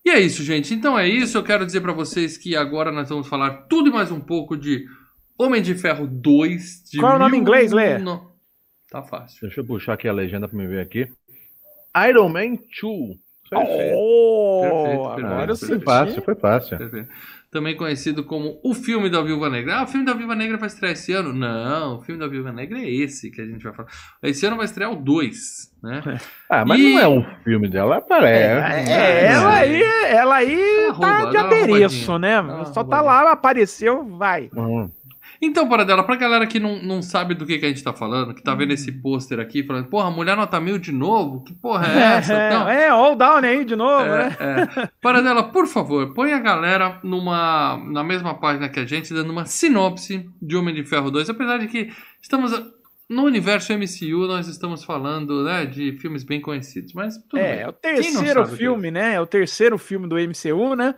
E 0.06 0.10
é 0.12 0.19
isso, 0.22 0.42
gente. 0.44 0.74
Então 0.74 0.98
é 0.98 1.06
isso. 1.10 1.38
Eu 1.38 1.44
quero 1.44 1.66
dizer 1.66 1.81
pra 1.81 1.92
vocês 1.92 2.38
que 2.38 2.56
agora 2.56 2.92
nós 2.92 3.10
vamos 3.10 3.27
falar 3.27 3.63
tudo 3.68 3.89
e 3.89 3.92
mais 3.92 4.12
um 4.12 4.19
pouco 4.22 4.56
de 4.56 4.86
Homem 5.38 5.62
de 5.62 5.76
Ferro 5.76 6.08
2. 6.08 6.84
De 6.92 7.00
Qual 7.00 7.14
é 7.14 7.16
o 7.16 7.20
nome 7.20 7.38
em 7.38 7.42
inglês, 7.42 7.72
Lê? 7.72 7.98
no- 7.98 8.32
Tá 8.90 9.02
fácil. 9.04 9.40
Deixa 9.42 9.60
eu 9.62 9.66
puxar 9.66 9.94
aqui 9.94 10.08
a 10.08 10.14
legenda 10.14 10.48
pra 10.48 10.58
me 10.58 10.68
ver 10.68 10.80
aqui. 10.82 11.08
Iron 12.08 12.30
Man 12.30 12.56
2. 12.56 12.62
Isso 13.46 13.54
aí. 13.56 13.92
Oh, 13.96 14.62
Perfeito, 14.64 15.02
agora 15.06 15.48
perfeito. 15.48 15.50
eu 15.51 15.56
foi 15.58 15.68
senti. 15.68 15.84
fácil, 15.86 16.22
foi 16.24 16.36
fácil. 16.36 16.77
Perfeito. 16.77 17.10
Também 17.51 17.75
conhecido 17.77 18.24
como 18.24 18.60
o 18.63 18.74
filme 18.74 19.10
da 19.10 19.22
Viúva 19.22 19.50
Negra. 19.50 19.77
Ah, 19.77 19.84
o 19.84 19.88
filme 19.88 20.06
da 20.06 20.13
Viúva 20.13 20.36
Negra 20.36 20.58
vai 20.58 20.68
estrear 20.68 20.92
esse 20.94 21.13
ano? 21.13 21.32
Não, 21.32 21.98
o 21.98 22.01
filme 22.01 22.20
da 22.20 22.27
Viúva 22.27 22.51
Negra 22.51 22.80
é 22.80 22.89
esse 22.89 23.30
que 23.32 23.39
a 23.39 23.46
gente 23.46 23.63
vai 23.63 23.74
falar. 23.74 23.88
Esse 24.24 24.46
ano 24.46 24.58
vai 24.58 24.65
estrear 24.65 24.92
o 24.92 24.96
2, 24.96 25.72
né? 25.84 26.01
Ah, 26.50 26.65
mas 26.65 26.80
E- 26.80 26.94
não 26.94 27.00
é 27.00 27.08
um 27.08 27.24
filme 27.44 27.70
dela, 27.70 28.01
parece. 28.01 28.92
É, 28.92 29.25
ela 29.27 29.54
aí, 29.56 29.82
ela 30.10 30.36
aí 30.36 30.88
Dá 30.88 30.94
uma 30.94 31.00
tá 31.00 31.18
rouba, 31.18 31.32
de 31.32 31.38
adereço, 31.38 32.12
roubadinha. 32.12 32.20
né? 32.20 32.54
Uma 32.54 32.65
Só 32.65 32.84
tá 32.84 33.01
lá, 33.01 33.32
apareceu, 33.32 34.06
vai. 34.18 34.50
Hum. 34.56 34.89
Então, 35.46 35.68
para 35.68 35.84
dela, 35.84 36.04
pra 36.04 36.16
galera 36.16 36.46
que 36.48 36.60
não, 36.60 36.82
não 36.82 37.02
sabe 37.02 37.34
do 37.34 37.46
que, 37.46 37.58
que 37.60 37.66
a 37.66 37.70
gente 37.70 37.84
tá 37.84 37.94
falando, 37.94 38.34
que 38.34 38.42
tá 38.44 38.54
vendo 38.56 38.72
esse 38.74 38.92
pôster 38.92 39.40
aqui, 39.40 39.64
falando, 39.64 39.88
porra, 39.88 40.10
mulher 40.12 40.36
nota 40.36 40.60
mil 40.60 40.78
de 40.78 40.92
novo? 40.92 41.44
Que 41.44 41.54
porra 41.54 41.88
é 41.88 42.00
essa? 42.18 42.34
É, 42.34 42.48
Então, 42.48 42.70
é, 42.70 42.88
all 42.90 43.16
down 43.16 43.38
aí 43.38 43.64
de 43.66 43.75
novo, 43.75 44.06
né? 44.06 44.36
É, 44.40 44.82
é. 44.82 44.90
Para 45.02 45.22
dela, 45.22 45.44
por 45.44 45.68
favor, 45.68 46.14
põe 46.14 46.34
a 46.34 46.40
galera 46.40 47.00
numa, 47.04 47.78
na 47.92 48.04
mesma 48.04 48.34
página 48.34 48.70
que 48.70 48.80
a 48.80 48.86
gente, 48.86 49.14
dando 49.14 49.30
uma 49.32 49.46
sinopse 49.46 50.30
de 50.42 50.56
Homem 50.56 50.74
de 50.74 50.84
Ferro 50.86 51.12
2, 51.12 51.30
apesar 51.30 51.58
de 51.60 51.68
que 51.68 51.92
estamos 52.22 52.52
no 53.08 53.24
universo 53.24 53.72
MCU, 53.72 54.25
nós 54.28 54.48
estamos 54.48 54.84
falando 54.84 55.44
né, 55.44 55.66
de 55.66 55.92
filmes 56.00 56.24
bem 56.24 56.42
conhecidos, 56.42 56.92
mas 56.94 57.16
tudo 57.30 57.40
É, 57.40 57.52
bem. 57.58 57.62
é 57.64 57.68
o 57.68 57.72
terceiro 57.72 58.48
que 58.50 58.56
filme, 58.56 58.90
né? 58.90 59.14
É 59.14 59.22
o 59.22 59.28
terceiro 59.28 59.78
filme 59.78 60.08
do 60.08 60.16
MCU, 60.16 60.75
né? 60.75 60.96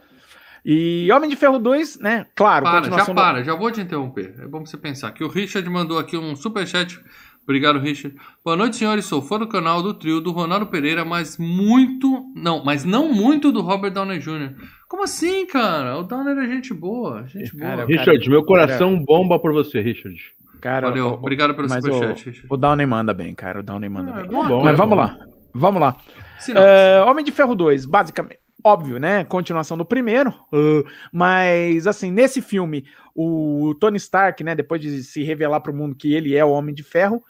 E 0.69 1.09
Homem 1.13 1.29
de 1.29 1.37
Ferro 1.37 1.57
2, 1.59 1.97
né? 1.99 2.25
Claro, 2.35 2.65
Para, 2.65 2.75
já 2.75 2.81
continuação 2.81 3.15
do- 3.15 3.21
para, 3.21 3.41
já 3.43 3.55
vou 3.55 3.71
te 3.71 3.79
interromper. 3.79 4.35
É 4.41 4.45
bom 4.45 4.65
você 4.65 4.75
pensar 4.75 5.11
que 5.13 5.23
o 5.23 5.29
Richard 5.29 5.67
mandou 5.69 5.97
aqui 5.97 6.17
um 6.17 6.35
superchat. 6.35 6.99
Obrigado, 7.43 7.79
Richard. 7.79 8.17
Boa 8.43 8.57
noite, 8.57 8.75
senhores. 8.75 9.05
Sou 9.05 9.21
fã 9.21 9.39
do 9.39 9.47
canal 9.47 9.81
do 9.81 9.93
trio 9.93 10.19
do 10.19 10.31
Ronaldo 10.31 10.65
Pereira, 10.67 11.05
mas 11.05 11.37
muito. 11.37 12.25
Não, 12.35 12.61
mas 12.65 12.83
não 12.83 13.13
muito 13.13 13.49
do 13.53 13.61
Robert 13.61 13.91
Downey 13.91 14.19
Jr. 14.19 14.53
Como 14.89 15.03
assim, 15.03 15.45
cara? 15.45 15.97
O 15.97 16.03
Downey 16.03 16.37
é 16.37 16.47
gente 16.49 16.73
boa. 16.73 17.25
Gente 17.27 17.55
Cara, 17.55 17.85
boa. 17.85 17.87
Richard, 17.87 18.29
meu 18.29 18.43
coração 18.43 19.01
bomba 19.01 19.39
por 19.39 19.53
você, 19.53 19.79
Richard. 19.79 20.19
Cara, 20.59 20.89
Valeu, 20.89 21.07
o- 21.07 21.13
obrigado 21.13 21.53
pelo 21.55 21.69
superchat, 21.69 22.03
o, 22.23 22.25
Richard. 22.31 22.47
o 22.49 22.57
Downey 22.57 22.85
manda 22.85 23.13
bem, 23.13 23.33
cara. 23.33 23.61
O 23.61 23.63
Downey 23.63 23.87
manda 23.89 24.11
Ah, 24.11 24.21
bem. 24.23 24.27
bom, 24.29 24.45
bom, 24.45 24.63
Mas 24.65 24.73
é 24.73 24.75
vamos 24.75 24.95
bom. 24.97 25.01
lá. 25.01 25.17
Vamos 25.53 25.81
lá. 25.81 25.95
É, 26.53 27.01
Homem 27.03 27.23
de 27.23 27.31
Ferro 27.31 27.55
2, 27.55 27.85
basicamente, 27.85 28.39
óbvio, 28.63 28.99
né? 28.99 29.23
Continuação 29.23 29.77
do 29.77 29.85
primeiro. 29.85 30.29
uh, 30.51 30.83
mas, 31.11 31.87
assim, 31.87 32.11
nesse 32.11 32.41
filme, 32.41 32.85
o 33.15 33.75
Tony 33.79 33.97
Stark, 33.97 34.43
né? 34.43 34.55
Depois 34.55 34.81
de 34.81 35.03
se 35.03 35.23
revelar 35.23 35.61
para 35.61 35.71
o 35.71 35.75
mundo 35.75 35.95
que 35.95 36.13
ele 36.13 36.35
é 36.35 36.43
o 36.43 36.51
Homem 36.51 36.73
de 36.73 36.83
Ferro, 36.83 37.23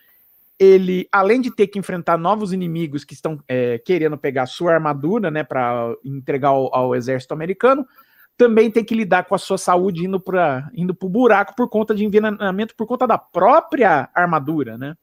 ele, 0.60 1.08
além 1.12 1.40
de 1.40 1.56
ter 1.56 1.68
que 1.68 1.78
enfrentar 1.78 2.18
novos 2.18 2.52
inimigos 2.52 3.04
que 3.04 3.14
estão 3.14 3.40
é, 3.48 3.78
querendo 3.80 4.18
pegar 4.18 4.46
sua 4.48 4.74
armadura, 4.74 5.30
né? 5.30 5.44
Para 5.44 5.94
entregar 6.04 6.50
ao, 6.50 6.74
ao 6.76 6.96
exército 6.96 7.34
americano, 7.34 7.86
também 8.38 8.70
tem 8.70 8.84
que 8.84 8.96
lidar 8.96 9.26
com 9.26 9.36
a 9.36 9.40
sua 9.40 9.58
saúde 9.58 10.06
indo 10.06 10.20
para 10.20 10.70
indo 10.74 10.94
pro 10.94 11.10
buraco 11.10 11.56
por 11.56 11.68
conta 11.70 11.96
de 11.96 12.06
envenenamento 12.06 12.76
por 12.76 12.86
conta 12.86 13.08
da 13.08 13.18
própria 13.18 14.10
armadura, 14.14 14.78
né? 14.78 14.96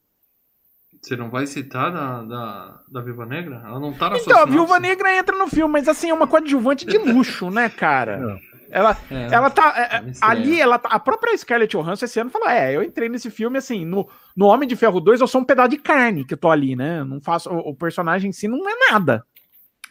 Você 1.05 1.17
não 1.17 1.29
vai 1.29 1.47
citar 1.47 1.93
da, 1.93 2.23
da, 2.23 2.81
da 2.89 3.01
Viúva 3.03 3.27
Negra? 3.27 3.63
Ela 3.63 3.79
não 3.79 3.93
tá 3.93 4.09
na 4.09 4.17
Então, 4.17 4.39
a 4.39 4.47
Viúva? 4.47 4.81
Negra 4.81 5.15
entra 5.15 5.37
no 5.37 5.47
filme, 5.47 5.71
mas 5.71 5.87
assim, 5.87 6.09
é 6.09 6.15
uma 6.15 6.27
coadjuvante 6.27 6.87
de 6.87 6.97
luxo, 6.97 7.51
né, 7.51 7.69
cara? 7.69 8.17
Não. 8.17 8.39
Ela, 8.71 8.97
É, 9.11 9.29
ela 9.31 9.51
tá. 9.51 9.75
é, 9.77 9.81
é, 9.97 10.11
estranha. 10.11 10.33
ali, 10.33 10.59
ela 10.59 10.79
tá. 10.79 10.89
A 10.89 10.99
própria 10.99 11.37
Scarlett 11.37 11.77
Johansson 11.77 12.07
esse 12.07 12.19
ano 12.19 12.31
falou: 12.31 12.49
é, 12.49 12.75
eu 12.75 12.83
entrei 12.83 13.11
nesse 13.11 13.31
filme 13.31 13.59
assim, 13.59 13.85
no, 13.85 14.09
no 14.35 14.47
Homem 14.47 14.67
de 14.67 14.77
Ferro 14.77 14.99
2, 14.99 15.21
eu 15.21 15.27
sou 15.27 15.43
um 15.43 15.45
pedaço 15.45 15.69
de 15.69 15.77
carne 15.79 16.25
que 16.25 16.33
eu 16.33 16.39
tô 16.39 16.51
ali, 16.51 16.75
né? 16.75 17.05
Não 17.05 17.21
faço. 17.21 17.51
O, 17.51 17.71
o 17.71 17.77
personagem 17.77 18.31
em 18.31 18.33
si 18.33 18.49
não 18.49 18.67
é 18.67 18.91
nada. 18.91 19.27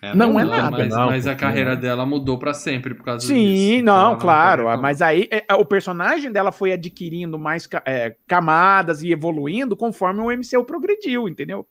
É, 0.03 0.13
não 0.13 0.37
é 0.37 0.43
nada. 0.43 0.77
Mas, 0.79 0.89
Não, 0.89 1.05
mas 1.05 1.27
a 1.27 1.33
carreira 1.33 1.77
dela 1.77 2.05
mudou 2.05 2.37
pra 2.37 2.53
sempre 2.53 2.93
por 2.93 3.05
causa 3.05 3.25
Sim, 3.25 3.35
disso. 3.75 3.85
não, 3.85 4.07
Ela 4.11 4.15
claro. 4.17 4.63
pode 4.65 4.81
Mas 4.81 5.01
aí 5.01 5.29
é, 5.31 5.45
é, 5.49 5.53
o 5.55 5.63
personagem 5.63 6.29
dela 6.29 6.51
foi 6.51 6.73
adquirindo 6.73 7.39
mais 7.39 7.65
ca- 7.65 7.81
é, 7.85 8.15
camadas 8.27 9.01
e 9.01 9.11
evoluindo 9.13 9.77
conforme 9.77 10.19
o 10.19 10.29
MCU 10.29 10.65
progrediu, 10.65 11.29
entendeu? 11.29 11.65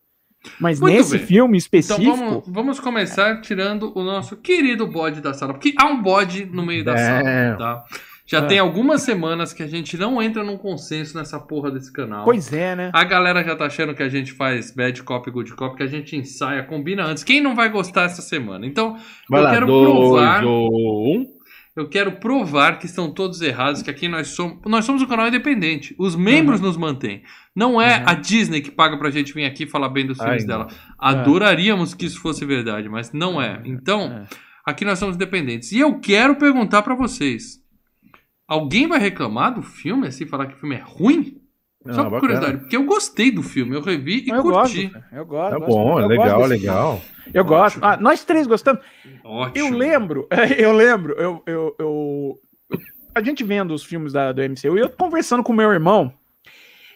Mas 0.59 0.81
Muito 0.81 0.95
nesse 0.97 1.19
bem. 1.19 1.27
filme 1.27 1.51
Então 1.59 1.59
específico. 1.59 2.17
vamos, 2.17 2.43
vamos 2.49 2.81
começar 2.81 3.41
tirando 3.43 3.93
o 3.97 4.03
nosso 4.03 4.37
querido 4.39 4.87
bode 4.87 5.21
da 5.21 5.33
sala. 5.35 5.53
Porque 5.53 5.75
há 5.79 5.87
um 5.87 6.03
bode 6.03 6.47
no 6.47 6.65
meio 6.67 6.83
da 6.85 6.95
É. 6.95 6.97
sala, 6.97 7.57
tá? 7.59 7.85
Já 8.33 8.39
É. 8.39 8.47
tem 8.47 8.59
algumas 8.59 9.03
semanas 9.03 9.53
que 9.53 9.63
a 9.63 9.67
gente 9.67 9.97
não 9.99 10.23
entra 10.23 10.43
num 10.43 10.57
consenso 10.57 11.17
nessa 11.19 11.39
porra 11.39 11.71
desse 11.71 11.93
canal. 11.93 12.25
Pois 12.25 12.51
é, 12.51 12.75
né? 12.75 12.91
A 12.95 13.05
galera 13.05 13.45
já 13.45 13.55
tá 13.55 13.67
achando 13.67 13.95
que 13.95 14.03
a 14.03 14.09
gente 14.09 14.33
faz 14.33 14.75
bad 14.75 15.03
copy, 15.03 15.31
good 15.31 15.53
copy, 15.55 15.77
que 15.77 15.83
a 15.83 15.87
gente 15.87 16.17
ensaia, 16.17 16.63
combina 16.63 17.05
antes. 17.05 17.23
Quem 17.23 17.43
não 17.43 17.55
vai 17.55 17.69
gostar 17.69 18.05
essa 18.05 18.23
semana? 18.23 18.65
Então, 18.67 18.97
Vai 19.29 19.41
eu 19.41 19.45
lá, 19.45 19.51
quero 19.53 19.67
dois 19.67 19.91
provar. 19.99 20.45
um. 20.47 21.27
Eu 21.75 21.89
quero 21.89 22.13
provar 22.13 22.79
que 22.79 22.85
estão 22.87 23.11
todos 23.11 23.41
errados, 23.41 23.81
que 23.83 23.91
aqui 23.91 24.07
nós 24.09 24.29
somos. 24.29 24.59
Nós 24.67 24.85
somos 24.85 25.01
um 25.03 25.07
canal 25.07 25.27
independente. 25.29 25.95
Os 25.99 26.15
membros 26.15 26.61
nos 26.61 26.77
mantêm. 26.77 27.23
Não 27.57 27.81
é 27.81 27.99
Uhum. 27.99 28.03
a 28.07 28.15
Disney 28.15 28.61
que 28.61 28.71
paga 28.71 28.99
pra 28.99 29.11
gente 29.11 29.33
vir 29.33 29.45
aqui 29.47 29.67
falar 29.67 29.89
bem 29.89 30.07
dos 30.07 30.21
Ai, 30.21 30.27
filmes 30.27 30.45
dela. 30.47 30.69
Adoraríamos 30.99 31.95
que 31.95 32.07
isso 32.07 32.21
fosse 32.21 32.45
verdade, 32.45 32.89
mas 32.89 33.13
não 33.13 33.41
é. 33.41 33.61
Então, 33.65 34.03
É. 34.03 34.25
aqui 34.67 34.85
nós 34.85 34.99
somos 34.99 35.17
independentes. 35.17 35.73
E 35.73 35.79
eu 35.81 35.99
quero 36.01 36.37
perguntar 36.37 36.83
pra 36.83 36.95
vocês: 36.95 37.62
alguém 38.53 38.87
vai 38.87 38.99
reclamar 38.99 39.55
do 39.55 39.63
filme 39.63 40.07
assim, 40.07 40.27
falar 40.27 40.47
que 40.47 40.55
o 40.55 40.59
filme 40.59 40.77
é 40.77 40.83
ruim? 40.85 41.39
Não, 41.85 41.95
Só 41.95 42.03
por 42.05 42.11
bacana. 42.13 42.21
curiosidade, 42.21 42.59
porque 42.61 42.77
eu 42.77 42.85
gostei 42.85 43.31
do 43.33 43.43
filme, 43.43 43.75
eu 43.75 43.81
revi 43.83 44.25
e 44.27 44.31
eu 44.31 44.43
gosto. 44.43 44.75
curti. 44.75 44.89
cara, 44.91 45.07
Eu 45.13 45.27
gosto. 45.27 45.51
Tá 45.51 45.59
gosto, 45.59 45.73
bom, 45.73 45.99
é 45.99 46.03
eu 46.05 46.07
legal, 46.09 46.39
gosto 46.39 46.51
legal. 46.51 47.01
filme. 47.01 47.31
Eu 47.35 47.45
gosto. 47.45 47.79
Ah, 47.83 47.97
nós 47.97 48.25
três 48.25 48.47
gostamos. 48.47 48.83
Ótimo. 49.25 49.67
Eu 49.67 49.77
lembro, 49.77 50.29
eu 50.59 50.73
lembro, 50.73 51.15
eu, 51.15 51.43
eu, 51.47 51.75
eu- 51.79 52.39
a 53.15 53.23
gente 53.23 53.43
vendo 53.45 53.75
os 53.75 53.83
filmes 53.85 54.13
da, 54.13 54.31
do 54.33 54.41
MCU 54.43 54.77
e 54.79 54.81
eu 54.81 54.89
conversando 54.91 55.43
com 55.43 55.53
meu 55.53 55.71
irmão, 55.73 56.13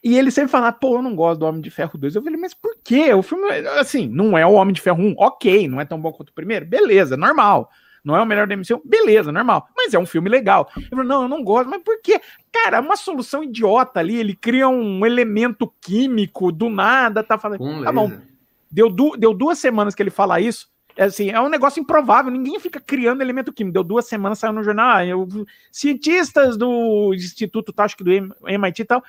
e 0.05 0.17
ele 0.17 0.31
sempre 0.31 0.51
falava, 0.53 0.77
pô, 0.77 0.97
eu 0.97 1.03
não 1.03 1.17
gosto 1.17 1.41
do 1.41 1.47
Homem 1.47 1.61
de 1.61 1.71
Ferro 1.71 1.99
2. 1.99 2.15
Eu 2.15 2.23
falei, 2.23 2.39
mas 2.39 2.55
por 2.55 2.77
quê? 2.85 3.13
O 3.13 3.23
filme, 3.23 3.51
assim, 3.81 4.07
não 4.09 4.39
é 4.39 4.47
o 4.47 4.53
Homem 4.53 4.73
de 4.73 4.81
Ferro 4.81 5.03
1, 5.03 5.15
ok, 5.19 5.67
não 5.67 5.81
é 5.81 5.85
tão 5.85 6.01
bom 6.01 6.13
quanto 6.13 6.29
o 6.31 6.35
primeiro, 6.35 6.65
beleza, 6.65 7.17
normal. 7.17 7.69
Não 8.07 8.17
é 8.17 8.23
o 8.23 8.27
melhor 8.27 8.47
do 8.47 8.55
MCU, 8.57 8.81
beleza, 8.85 9.33
normal. 9.33 9.69
Mas 9.77 9.93
é 9.93 9.99
um 9.99 10.07
filme 10.07 10.31
legal. 10.31 10.71
Ele 10.77 10.87
falou, 10.89 11.05
não, 11.05 11.23
eu 11.23 11.29
não 11.29 11.43
gosto, 11.43 11.69
mas 11.69 11.83
por 11.83 12.01
quê? 12.01 12.21
Cara, 12.53 12.77
é 12.77 12.81
uma 12.81 12.97
solução 12.97 13.43
idiota 13.43 13.99
ali, 13.99 14.17
ele 14.17 14.35
cria 14.35 14.69
um 14.69 15.05
elemento 15.05 15.71
químico 15.81 16.53
do 16.53 16.71
nada, 16.71 17.23
tá 17.25 17.37
falando. 17.37 17.61
Tá 17.85 17.91
bom. 17.93 18.13
Deu, 18.71 18.89
du- 18.89 19.17
deu 19.17 19.35
duas 19.35 19.59
semanas 19.59 19.95
que 19.95 20.03
ele 20.03 20.11
fala 20.11 20.41
isso. 20.41 20.69
É 20.99 21.05
assim, 21.05 21.29
é 21.31 21.39
um 21.41 21.49
negócio 21.51 21.79
improvável. 21.79 22.33
Ninguém 22.33 22.59
fica 22.59 22.81
criando 22.81 23.21
elemento 23.21 23.53
químico. 23.53 23.75
Deu 23.75 23.85
duas 23.85 24.07
semanas, 24.09 24.39
saiu 24.39 24.53
no 24.55 24.63
jornal. 24.65 24.97
Ah, 24.97 25.05
eu- 25.05 25.29
cientistas 25.71 26.57
do 26.57 27.13
Instituto, 27.15 27.73
tá, 27.73 27.85
acho 27.85 27.97
que 27.97 28.05
do 28.05 28.11
MIT 28.49 28.81
e 28.83 28.85
tal, 28.85 29.05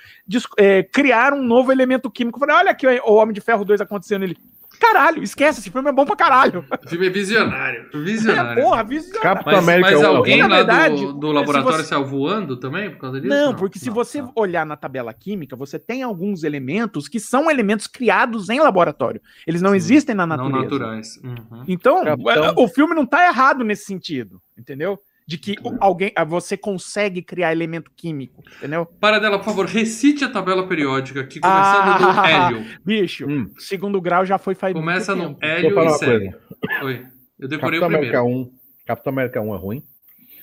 é, 0.58 0.84
criaram 0.84 1.38
um 1.40 1.44
novo 1.44 1.72
elemento 1.72 2.10
químico. 2.12 2.38
Eu 2.38 2.40
Falei, 2.42 2.56
olha 2.56 2.72
aqui 2.72 2.86
o 2.88 3.14
Homem 3.14 3.34
de 3.34 3.42
Ferro 3.42 3.64
2 3.64 3.80
acontecendo 3.82 4.24
ele. 4.24 4.38
Caralho, 4.80 5.24
esquece, 5.24 5.60
esse 5.60 5.70
filme 5.72 5.90
é 5.90 5.92
bom 5.92 6.06
pra 6.06 6.16
caralho. 6.16 6.66
O 6.86 6.90
filme 6.90 7.08
é 7.08 7.10
visionário. 7.10 7.88
É, 7.94 7.98
Visionário. 7.98 8.64
porra, 8.64 8.84
visionário. 8.84 9.22
Capitão 9.22 9.54
Mas, 9.54 9.64
América 9.64 9.92
mas 9.92 10.02
é 10.02 10.06
alguém 10.06 10.42
lá 10.42 10.56
verdade, 10.58 11.06
do, 11.06 11.14
do 11.14 11.28
se 11.28 11.34
laboratório 11.34 11.78
você- 11.80 11.84
saiu 11.86 12.06
voando 12.06 12.58
também 12.58 12.90
por 12.92 13.00
causa 13.00 13.20
disso? 13.22 13.34
Não, 13.34 13.54
porque 13.56 13.80
se 13.80 13.88
não, 13.88 13.94
você 13.94 14.22
não. 14.22 14.32
olhar 14.36 14.66
na 14.66 14.76
tabela 14.78 15.14
química, 15.14 15.56
você 15.56 15.78
tem 15.80 16.04
alguns 16.04 16.44
elementos 16.44 17.08
que 17.08 17.20
são 17.20 17.50
elementos 17.50 17.88
criados 17.88 18.50
em 18.50 18.60
laboratório. 18.60 19.22
Eles 19.46 19.62
não 19.62 19.72
Sim, 19.72 19.76
existem 19.78 20.16
na 20.16 20.26
Não 20.28 20.38
natureza. 20.38 20.64
naturais. 20.64 21.18
Uhum. 21.24 21.64
Então, 21.68 22.04
Capitão- 22.04 22.54
o 22.58 22.68
filme 22.68 22.94
não 22.96 23.06
tá 23.06 23.26
errado 23.28 23.64
nesse 23.64 23.86
sentido, 23.86 24.42
entendeu? 24.58 25.00
De 25.28 25.38
que 25.38 25.56
o- 25.62 25.76
alguém, 25.82 26.10
ah, 26.16 26.24
você 26.24 26.56
consegue 26.56 27.22
criar 27.22 27.52
elemento 27.52 27.92
químico, 27.94 28.42
entendeu? 28.60 28.86
Para 28.86 29.20
dela, 29.20 29.38
por 29.38 29.44
favor, 29.44 29.66
recite 29.66 30.24
a 30.24 30.30
tabela 30.30 30.66
periódica 30.66 31.20
aqui, 31.20 31.42
começando 31.42 31.98
do 32.00 32.20
Ah, 32.22 32.30
hélio. 32.32 32.66
Bicho, 32.86 33.28
Hum. 33.30 33.52
segundo 33.58 34.00
grau 34.00 34.26
já 34.26 34.38
foi 34.38 34.56
faz 34.56 34.74
Começa 34.74 35.14
no 35.14 35.34
tempo. 35.34 35.40
hélio 35.46 35.80
e 35.86 35.90
segue. 35.90 36.32
coisa. 36.32 36.40
Oi. 36.86 37.06
Eu 37.38 37.48
decorei 37.50 37.80
Capitão 37.82 37.88
o 37.98 38.00
primeiro. 38.02 38.18
América 38.20 38.24
1. 38.24 38.52
Capitão 38.86 39.12
América 39.14 39.42
1 39.42 39.54
é 39.54 39.58
ruim? 39.58 39.84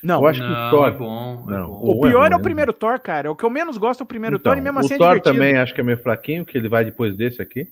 Não, 0.03 0.21
Eu 0.21 0.26
acho 0.26 0.43
que 0.43 0.47
Não, 0.47 0.67
o 0.69 0.71
Thor. 0.71 0.88
é 0.88 0.91
bom. 0.91 1.47
é 1.49 1.50
Não. 1.53 1.67
bom. 1.67 1.81
o 2.03 2.07
é 2.07 2.11
pior 2.11 2.25
é, 2.26 2.29
ruim, 2.29 2.35
o 2.35 2.37
né? 2.37 2.43
primeiro 2.43 2.73
Thor, 2.75 3.00
cara. 3.00 3.33
O 3.33 3.37
que 3.37 3.43
eu 3.45 3.49
menos 3.49 3.79
gosto 3.79 4.00
é 4.00 4.05
o 4.05 4.07
primeiro 4.07 4.37
Então, 4.37 4.53
Thor 4.53 4.59
e 4.59 4.61
mesmo 4.61 4.81
assim 4.81 4.93
o 4.93 4.97
é 4.97 4.99
Thor 4.99 5.09
divertido. 5.14 5.35
também 5.35 5.57
acho 5.57 5.73
que 5.75 5.81
é 5.81 5.85
meio 5.85 5.97
fraquinho, 5.99 6.45
que 6.45 6.59
ele 6.59 6.69
vai 6.69 6.85
depois 6.85 7.17
desse 7.17 7.41
aqui. 7.41 7.69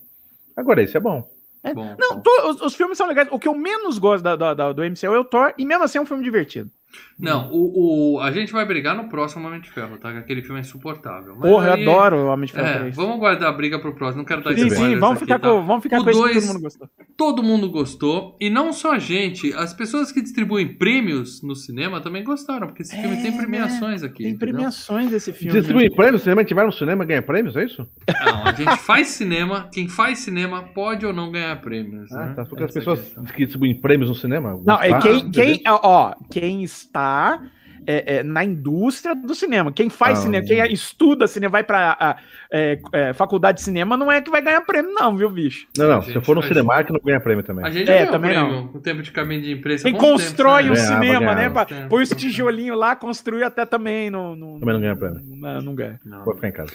Agora 0.57 0.81
esse 0.81 0.97
é 0.97 0.99
bom. 0.99 1.29
bom, 1.75 1.95
Não, 1.99 2.15
bom. 2.15 2.21
to- 2.21 2.49
os, 2.49 2.61
os 2.61 2.75
filmes 2.75 2.97
são 2.97 3.07
legais. 3.07 3.27
O 3.31 3.37
que 3.37 3.47
eu 3.47 3.53
menos 3.53 3.99
gosto 3.99 4.23
da- 4.23 4.35
da- 4.35 4.53
da- 4.55 4.73
do 4.73 4.83
MCU 4.83 5.13
é 5.13 5.19
o 5.19 5.23
Thor, 5.23 5.53
e 5.59 5.63
mesmo 5.63 5.83
assim 5.83 5.99
é 5.99 6.01
um 6.01 6.07
filme 6.07 6.23
divertido. 6.23 6.71
Não, 7.19 7.49
o, 7.51 8.15
o- 8.15 8.19
a 8.19 8.31
gente 8.31 8.51
vai 8.51 8.65
brigar 8.65 8.95
no 8.95 9.07
próximo 9.07 9.47
Homem 9.47 9.61
de 9.61 9.69
Ferro, 9.69 9.97
tá? 9.97 10.11
Que 10.11 10.17
aquele 10.19 10.41
filme 10.41 10.57
é 10.59 10.61
insuportável. 10.61 11.35
Mas 11.37 11.49
Porra, 11.49 11.73
aí- 11.75 11.83
eu 11.83 11.91
adoro 11.91 12.17
o 12.17 12.25
Homem 12.27 12.45
de 12.47 12.53
Ferro 12.53 12.67
É, 12.67 12.79
3. 12.79 12.95
vamos 12.95 13.19
guardar 13.19 13.49
a 13.49 13.53
briga 13.53 13.79
pro 13.79 13.93
próximo. 13.93 14.19
Não 14.19 14.25
quero 14.25 14.43
dar 14.43 14.53
Sim, 14.55 14.67
spoilers 14.67 14.93
sim, 14.93 14.99
vamos 14.99 15.17
aqui, 15.17 15.25
ficar, 15.25 15.39
tá? 15.39 15.49
com, 15.49 15.65
vamos 15.65 15.83
ficar 15.83 16.01
O 16.01 16.03
com 16.05 16.11
dois- 16.11 16.33
todo 16.33 16.47
mundo 16.53 16.61
gostou. 16.61 16.89
Todo 17.15 17.43
mundo 17.43 17.69
gostou. 17.71 18.37
E 18.41 18.49
não 18.49 18.73
só 18.73 18.93
a 18.93 18.99
gente, 18.99 19.53
as 19.53 19.73
pessoas 19.73 20.11
que 20.11 20.21
distribuem 20.21 20.67
prêmios 20.75 21.41
no 21.43 21.55
cinema 21.55 22.01
também 22.01 22.23
gostaram, 22.23 22.67
porque 22.67 22.81
esse 22.81 22.95
filme 22.99 23.17
É, 23.17 23.21
tem 23.21 23.37
premiações 23.37 24.03
aqui. 24.03 24.23
Tem 24.23 24.31
entendeu? 24.33 24.53
premiações 24.55 25.11
esse 25.13 25.31
filme. 25.31 25.53
Distribui 25.53 25.89
né? 25.89 25.95
prêmios? 25.95 26.23
Cinema, 26.23 26.43
tiver 26.43 26.65
no 26.65 26.71
cinema 26.71 27.05
ganha 27.05 27.21
prêmios, 27.21 27.55
é 27.55 27.63
isso? 27.65 27.87
Não, 28.25 28.43
a 28.47 28.53
gente 28.53 28.77
faz 28.77 29.07
cinema. 29.09 29.69
Quem 29.71 29.87
faz 29.87 30.19
cinema 30.19 30.63
pode 30.73 31.05
ou 31.05 31.13
não 31.13 31.31
ganhar 31.31 31.55
prêmios. 31.61 32.11
Ah, 32.11 32.25
né? 32.27 32.33
tá. 32.33 32.45
Porque 32.45 32.63
as 32.63 32.69
Essa 32.69 32.79
é 32.79 32.81
a 32.81 32.85
pessoas 32.85 32.99
questão. 33.01 33.23
que 33.25 33.43
distribuem 33.43 33.75
prêmios 33.75 34.09
no 34.09 34.15
cinema. 34.15 34.59
Não, 34.65 34.81
é 34.81 34.99
quem, 34.99 35.29
quem, 35.31 35.61
ó, 35.67 36.13
quem 36.31 36.63
está 36.83 37.41
é, 37.85 38.17
é, 38.19 38.23
na 38.23 38.45
indústria 38.45 39.13
do 39.13 39.35
cinema. 39.35 39.69
Quem 39.71 39.89
faz 39.89 40.19
Ah, 40.19 40.21
cinema, 40.21 40.45
quem 40.47 40.71
estuda 40.71 41.27
cinema, 41.27 41.51
vai 41.51 41.63
pra 41.65 41.97
a, 41.99 42.15
é, 42.49 42.79
é, 42.93 43.13
faculdade 43.13 43.57
de 43.57 43.63
cinema, 43.65 43.97
não 43.97 44.09
é 44.09 44.21
que 44.21 44.31
vai 44.31 44.41
ganhar 44.41 44.61
prêmio, 44.61 44.93
não, 44.93 45.17
viu, 45.17 45.29
bicho? 45.29 45.67
Não, 45.77 45.87
não. 45.89 45.99
Gente, 46.01 46.11
Se 46.13 46.17
eu 46.17 46.21
for 46.21 46.33
no 46.35 46.41
mas- 46.41 46.47
Cinemark, 46.47 46.89
não 46.89 46.99
ganha 47.03 47.19
prêmio 47.19 47.43
também. 47.43 47.65
A 47.65 47.69
gente 47.69 47.89
É, 47.91 47.97
ganhou 47.97 48.11
também 48.11 48.31
prêmio 48.31 48.67
com 48.69 48.77
o 48.77 48.81
tempo 48.81 49.01
de 49.01 49.11
caminho 49.11 49.41
de 49.41 49.51
imprensa. 49.51 49.83
Quem 49.83 49.93
constrói 49.97 50.63
tempo, 50.63 50.75
o 50.75 50.77
né? 50.77 50.81
Ganhava, 50.85 51.03
cinema, 51.03 51.35
né? 51.35 51.49
pra- 51.49 51.65
Põe 51.89 52.03
os 52.03 52.09
tijolinhos 52.11 52.77
lá, 52.79 52.95
construiu 52.95 53.45
até 53.45 53.65
também. 53.65 54.09
No, 54.09 54.33
no- 54.33 54.59
Também 54.61 54.73
não 54.75 54.81
ganha 54.81 54.95
prêmio. 54.95 55.19
Não, 55.21 55.61
não 55.61 55.75
ganha. 55.75 55.99
Não. 56.05 56.23
Vou 56.23 56.35
ficar 56.35 56.47
em 56.47 56.53
casa. 56.53 56.71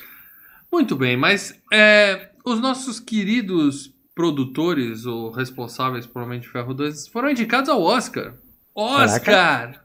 Muito 0.70 0.94
bem, 0.94 1.16
mas 1.16 1.58
é, 1.72 2.28
os 2.44 2.60
nossos 2.60 3.00
queridos 3.00 3.90
produtores 4.14 5.06
ou 5.06 5.30
responsáveis 5.30 6.06
de 6.06 6.48
Ferro 6.48 6.74
2 6.74 7.08
foram 7.08 7.30
indicados 7.30 7.70
ao 7.70 7.80
Oscar. 7.82 8.34
Oscar 8.82 9.82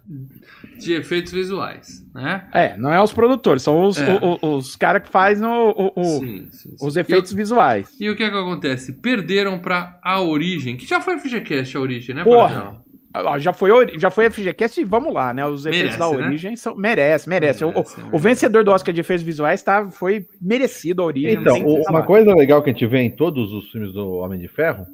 de 0.79 0.93
efeitos 0.93 1.31
visuais, 1.31 2.05
né? 2.13 2.47
É, 2.53 2.77
não 2.77 2.93
é 2.93 3.01
os 3.01 3.13
produtores, 3.13 3.63
são 3.63 3.83
os, 3.85 3.97
É. 3.97 4.13
o- 4.21 4.37
o- 4.41 4.55
os 4.57 4.75
caras 4.75 5.03
que 5.03 5.09
fazem 5.09 5.45
o- 5.47 5.69
o- 5.71 5.91
o- 6.01 6.19
Sim, 6.19 6.47
sim, 6.51 6.69
sim. 6.71 6.75
os 6.81 6.95
efeitos 6.97 7.31
visuais. 7.33 7.89
E, 7.99 8.05
o- 8.07 8.09
e 8.09 8.09
o 8.11 8.15
que 8.15 8.23
é 8.23 8.29
que 8.29 8.35
acontece? 8.37 8.93
Perderam 8.93 9.59
pra 9.59 9.97
A 10.03 10.21
Origem, 10.21 10.75
que 10.77 10.85
já 10.85 10.99
foi 10.99 11.17
FGCast 11.19 11.77
a 11.77 11.79
Origem, 11.79 12.15
né? 12.15 12.23
Porra! 12.23 12.47
Paradela? 12.49 12.83
Ó, 13.15 13.37
Já 13.37 13.53
foi, 13.53 13.69
já 13.99 14.09
foi 14.09 14.25
FGCast 14.25 14.81
e 14.81 14.83
vamos 14.83 15.13
lá, 15.13 15.31
né? 15.35 15.45
Os 15.45 15.67
efeitos 15.67 15.95
Merece, 15.95 15.99
da 15.99 16.09
né? 16.17 16.25
origem 16.27 16.55
são. 16.55 16.75
Merece, 16.75 17.29
merece. 17.29 17.63
O- 17.63 17.67
Merece, 17.67 17.93
o, 17.93 17.97
merece. 17.97 18.15
o 18.15 18.19
vencedor 18.19 18.63
do 18.63 18.71
Oscar 18.71 18.91
de 18.91 19.01
efeitos 19.01 19.23
visuais 19.23 19.61
tá, 19.61 19.87
foi 19.91 20.25
merecido 20.41 21.03
a 21.03 21.05
origem. 21.05 21.33
Então, 21.35 21.57
uma 21.87 22.01
coisa 22.01 22.33
legal 22.33 22.63
que 22.63 22.71
a 22.71 22.73
gente 22.73 22.87
vê 22.87 23.01
em 23.01 23.11
todos 23.11 23.53
os 23.53 23.69
filmes 23.71 23.93
do 23.93 24.13
Homem 24.13 24.39
de 24.39 24.47
Ferro 24.47 24.87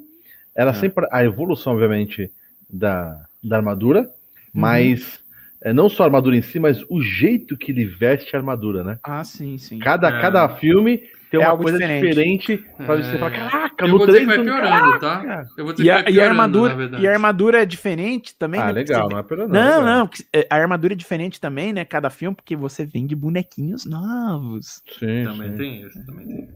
era 0.54 0.68
É. 0.70 0.74
sempre 0.74 1.06
a 1.10 1.24
evolução, 1.24 1.72
obviamente, 1.72 2.30
da, 2.68 3.16
da 3.42 3.56
armadura, 3.56 4.00
Uhum. 4.00 4.60
mas 4.60 5.20
é, 5.62 5.72
não 5.72 5.88
só 5.88 6.02
a 6.04 6.06
armadura 6.06 6.36
em 6.36 6.42
si, 6.42 6.58
mas 6.58 6.82
o 6.88 7.02
jeito 7.02 7.56
que 7.56 7.70
ele 7.72 7.84
veste 7.84 8.34
a 8.34 8.38
armadura, 8.38 8.82
né? 8.82 8.98
Ah, 9.04 9.22
sim, 9.24 9.58
sim. 9.58 9.78
Cada, 9.78 10.08
É. 10.08 10.20
cada 10.20 10.48
filme 10.48 11.02
tem 11.30 11.38
É 11.38 11.44
uma 11.44 11.50
algo 11.50 11.62
coisa 11.62 11.78
diferente. 11.78 12.08
diferente, 12.08 12.64
pra 12.76 12.94
É. 12.98 13.02
você 13.02 13.18
falar, 13.18 13.30
caraca, 13.30 13.84
Eu 13.84 13.88
no 13.92 13.98
vou 13.98 14.06
dizer 14.08 14.20
que 14.20 14.26
vai 14.26 14.42
piorando, 14.42 14.98
tá? 14.98 15.46
Eu 15.56 15.64
vou 15.64 15.72
dizer 15.72 15.84
E 15.84 15.86
que 15.86 15.90
a, 15.90 15.94
vai 15.94 16.02
e 16.02 16.06
a 16.06 16.12
piorando, 16.12 16.64
armadura, 16.64 17.00
e 17.00 17.06
a 17.06 17.12
armadura 17.12 17.62
é 17.62 17.66
diferente 17.66 18.34
também, 18.36 18.60
Ah, 18.60 18.66
né? 18.66 18.72
legal, 18.72 19.02
Porque 19.08 19.14
não 19.14 19.20
é 19.20 19.22
você- 19.46 19.52
Não, 19.52 19.80
legal. 19.80 19.84
não, 19.84 20.06
que- 20.08 20.24
é, 20.32 20.46
a 20.50 20.56
armadura 20.56 20.92
é 20.94 20.96
diferente 20.96 21.40
também, 21.40 21.72
né? 21.72 21.84
Cada 21.84 22.10
filme, 22.10 22.34
porque 22.34 22.56
você 22.56 22.84
vende 22.84 23.14
bonequinhos 23.14 23.84
novos. 23.86 24.82
Sim, 24.98 25.24
Também 25.24 25.52
sim. 25.52 25.56
tem 25.58 25.82
isso, 25.82 26.04
também 26.06 26.26
tem. 26.26 26.48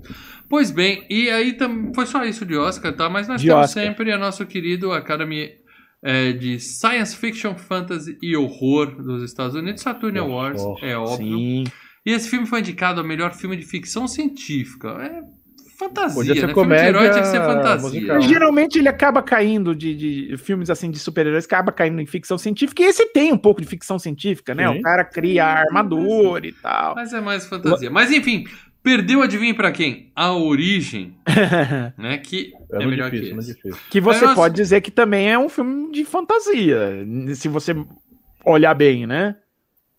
Pois 0.48 0.70
bem, 0.72 1.04
e 1.08 1.30
aí 1.30 1.52
tam... 1.52 1.92
foi 1.94 2.06
só 2.06 2.24
isso 2.24 2.44
de 2.44 2.56
Oscar, 2.56 2.92
tá? 2.96 3.08
Mas 3.08 3.28
nós 3.28 3.40
De 3.40 3.46
temos 3.48 3.64
Oscar. 3.66 3.84
sempre 3.84 4.10
a 4.10 4.18
nosso 4.18 4.44
querido 4.44 4.90
Academy 4.92 5.52
é, 6.04 6.32
de 6.32 6.60
Science 6.60 7.16
Fiction, 7.16 7.54
Fantasy 7.54 8.18
e 8.20 8.36
Horror 8.36 9.02
dos 9.02 9.22
Estados 9.22 9.56
Unidos, 9.56 9.80
Saturn 9.80 10.18
Nossa. 10.18 10.30
Awards, 10.30 10.82
é 10.82 10.96
óbvio. 10.96 11.38
Sim. 11.38 11.64
E 12.04 12.10
esse 12.10 12.28
filme 12.28 12.46
foi 12.46 12.60
indicado 12.60 13.00
ao 13.00 13.06
melhor 13.06 13.32
filme 13.32 13.56
de 13.56 13.64
ficção 13.64 14.06
científica. 14.06 14.88
É 15.00 15.22
fantasia, 15.78 16.14
Podia 16.14 16.34
ser 16.34 16.46
né? 16.46 16.54
Filme 16.54 16.76
de 16.76 16.82
herói 16.82 16.92
comédia 16.92 17.10
tinha 17.12 17.22
que 17.22 17.28
ser 17.28 17.40
fantasia. 17.40 17.88
musical. 17.88 18.20
Geralmente 18.20 18.78
ele 18.78 18.88
acaba 18.88 19.22
caindo 19.22 19.74
de, 19.74 19.94
de 20.28 20.36
filmes 20.36 20.68
assim 20.68 20.90
de 20.90 20.98
super-heróis, 20.98 21.46
acaba 21.46 21.72
caindo 21.72 22.00
em 22.00 22.06
ficção 22.06 22.36
científica, 22.36 22.82
e 22.82 22.86
esse 22.86 23.06
tem 23.06 23.32
um 23.32 23.38
pouco 23.38 23.62
de 23.62 23.66
ficção 23.66 23.98
científica, 23.98 24.54
né? 24.54 24.70
Sim. 24.70 24.78
O 24.78 24.82
cara 24.82 25.04
cria 25.04 25.46
armadura 25.46 26.46
e 26.46 26.52
tal. 26.52 26.94
Mas 26.94 27.12
é 27.14 27.20
mais 27.20 27.46
fantasia. 27.46 27.90
Mas 27.90 28.10
enfim, 28.10 28.44
perdeu, 28.84 29.22
adivinha 29.22 29.54
pra 29.54 29.72
quem? 29.72 30.12
A 30.14 30.32
Origem, 30.32 31.16
né? 31.98 32.18
Que 32.18 32.52
É, 32.72 32.82
é, 32.82 32.86
melhor 32.86 33.10
difícil, 33.10 33.34
que 33.34 33.40
esse. 33.40 33.54
difícil. 33.54 33.80
Que 33.90 34.00
você 34.00 34.24
Mas- 34.26 34.34
pode 34.36 34.54
dizer 34.54 34.80
que 34.82 34.90
também 34.92 35.28
é 35.32 35.36
um 35.38 35.48
filme 35.48 35.90
de 35.90 36.04
fantasia, 36.04 37.04
se 37.34 37.48
você 37.48 37.74
olhar 38.44 38.74
bem, 38.74 39.06
né? 39.06 39.36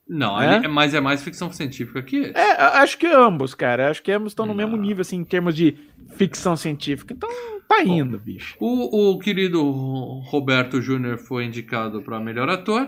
Não, 0.07 0.39
É? 0.39 0.57
ele- 0.57 0.67
mas 0.67 0.93
é 0.93 1.01
mais 1.01 1.23
ficção 1.23 1.51
científica 1.51 2.01
que 2.03 2.17
esse. 2.17 2.37
É, 2.37 2.51
acho 2.77 2.95
que 2.97 3.07
ambos, 3.07 3.55
cara. 3.55 3.89
Acho 3.89 4.03
que 4.03 4.11
ambos 4.11 4.31
estão 4.33 4.45
no 4.45 4.53
Não. 4.53 4.57
mesmo 4.63 4.77
nível, 4.77 5.01
assim, 5.01 5.17
em 5.17 5.23
termos 5.25 5.55
de 5.55 5.75
ficção 6.15 6.55
científica. 6.55 7.11
Então, 7.11 7.27
tá 7.67 7.83
indo, 7.83 8.19
bicho. 8.19 8.55
O, 8.59 9.13
o 9.13 9.17
querido 9.19 9.63
Roberto 9.63 10.79
Júnior 10.79 11.17
foi 11.17 11.45
indicado 11.45 12.03
para 12.03 12.19
melhor 12.19 12.47
ator 12.49 12.87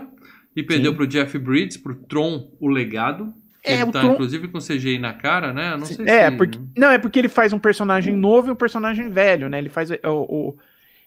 e 0.54 0.62
perdeu 0.62 0.92
Sim. 0.92 0.96
pro 0.96 1.06
Jeff 1.08 1.36
Bridges, 1.40 1.76
pro 1.76 1.96
Tron, 1.96 2.52
o 2.60 2.68
legado. 2.68 3.34
É, 3.68 3.82
Ele 3.82 3.92
tá, 3.92 4.00
Tron- 4.00 4.12
inclusive, 4.14 4.48
com 4.48 4.58
CGI 4.58 4.98
na 4.98 5.12
cara, 5.12 5.52
né? 5.52 5.76
Não 5.76 5.86
sei 5.86 6.06
É, 6.06 6.30
se... 6.30 6.36
porque. 6.36 6.58
Não, 6.76 6.90
é 6.90 6.98
porque 6.98 7.18
ele 7.18 7.28
faz 7.28 7.52
um 7.52 7.58
personagem 7.58 8.14
novo 8.16 8.48
e 8.48 8.50
um 8.50 8.56
personagem 8.56 9.08
velho, 9.10 9.48
né? 9.48 9.58
Ele 9.58 9.68
faz 9.68 9.90
o. 9.90 9.96
o- 10.04 10.56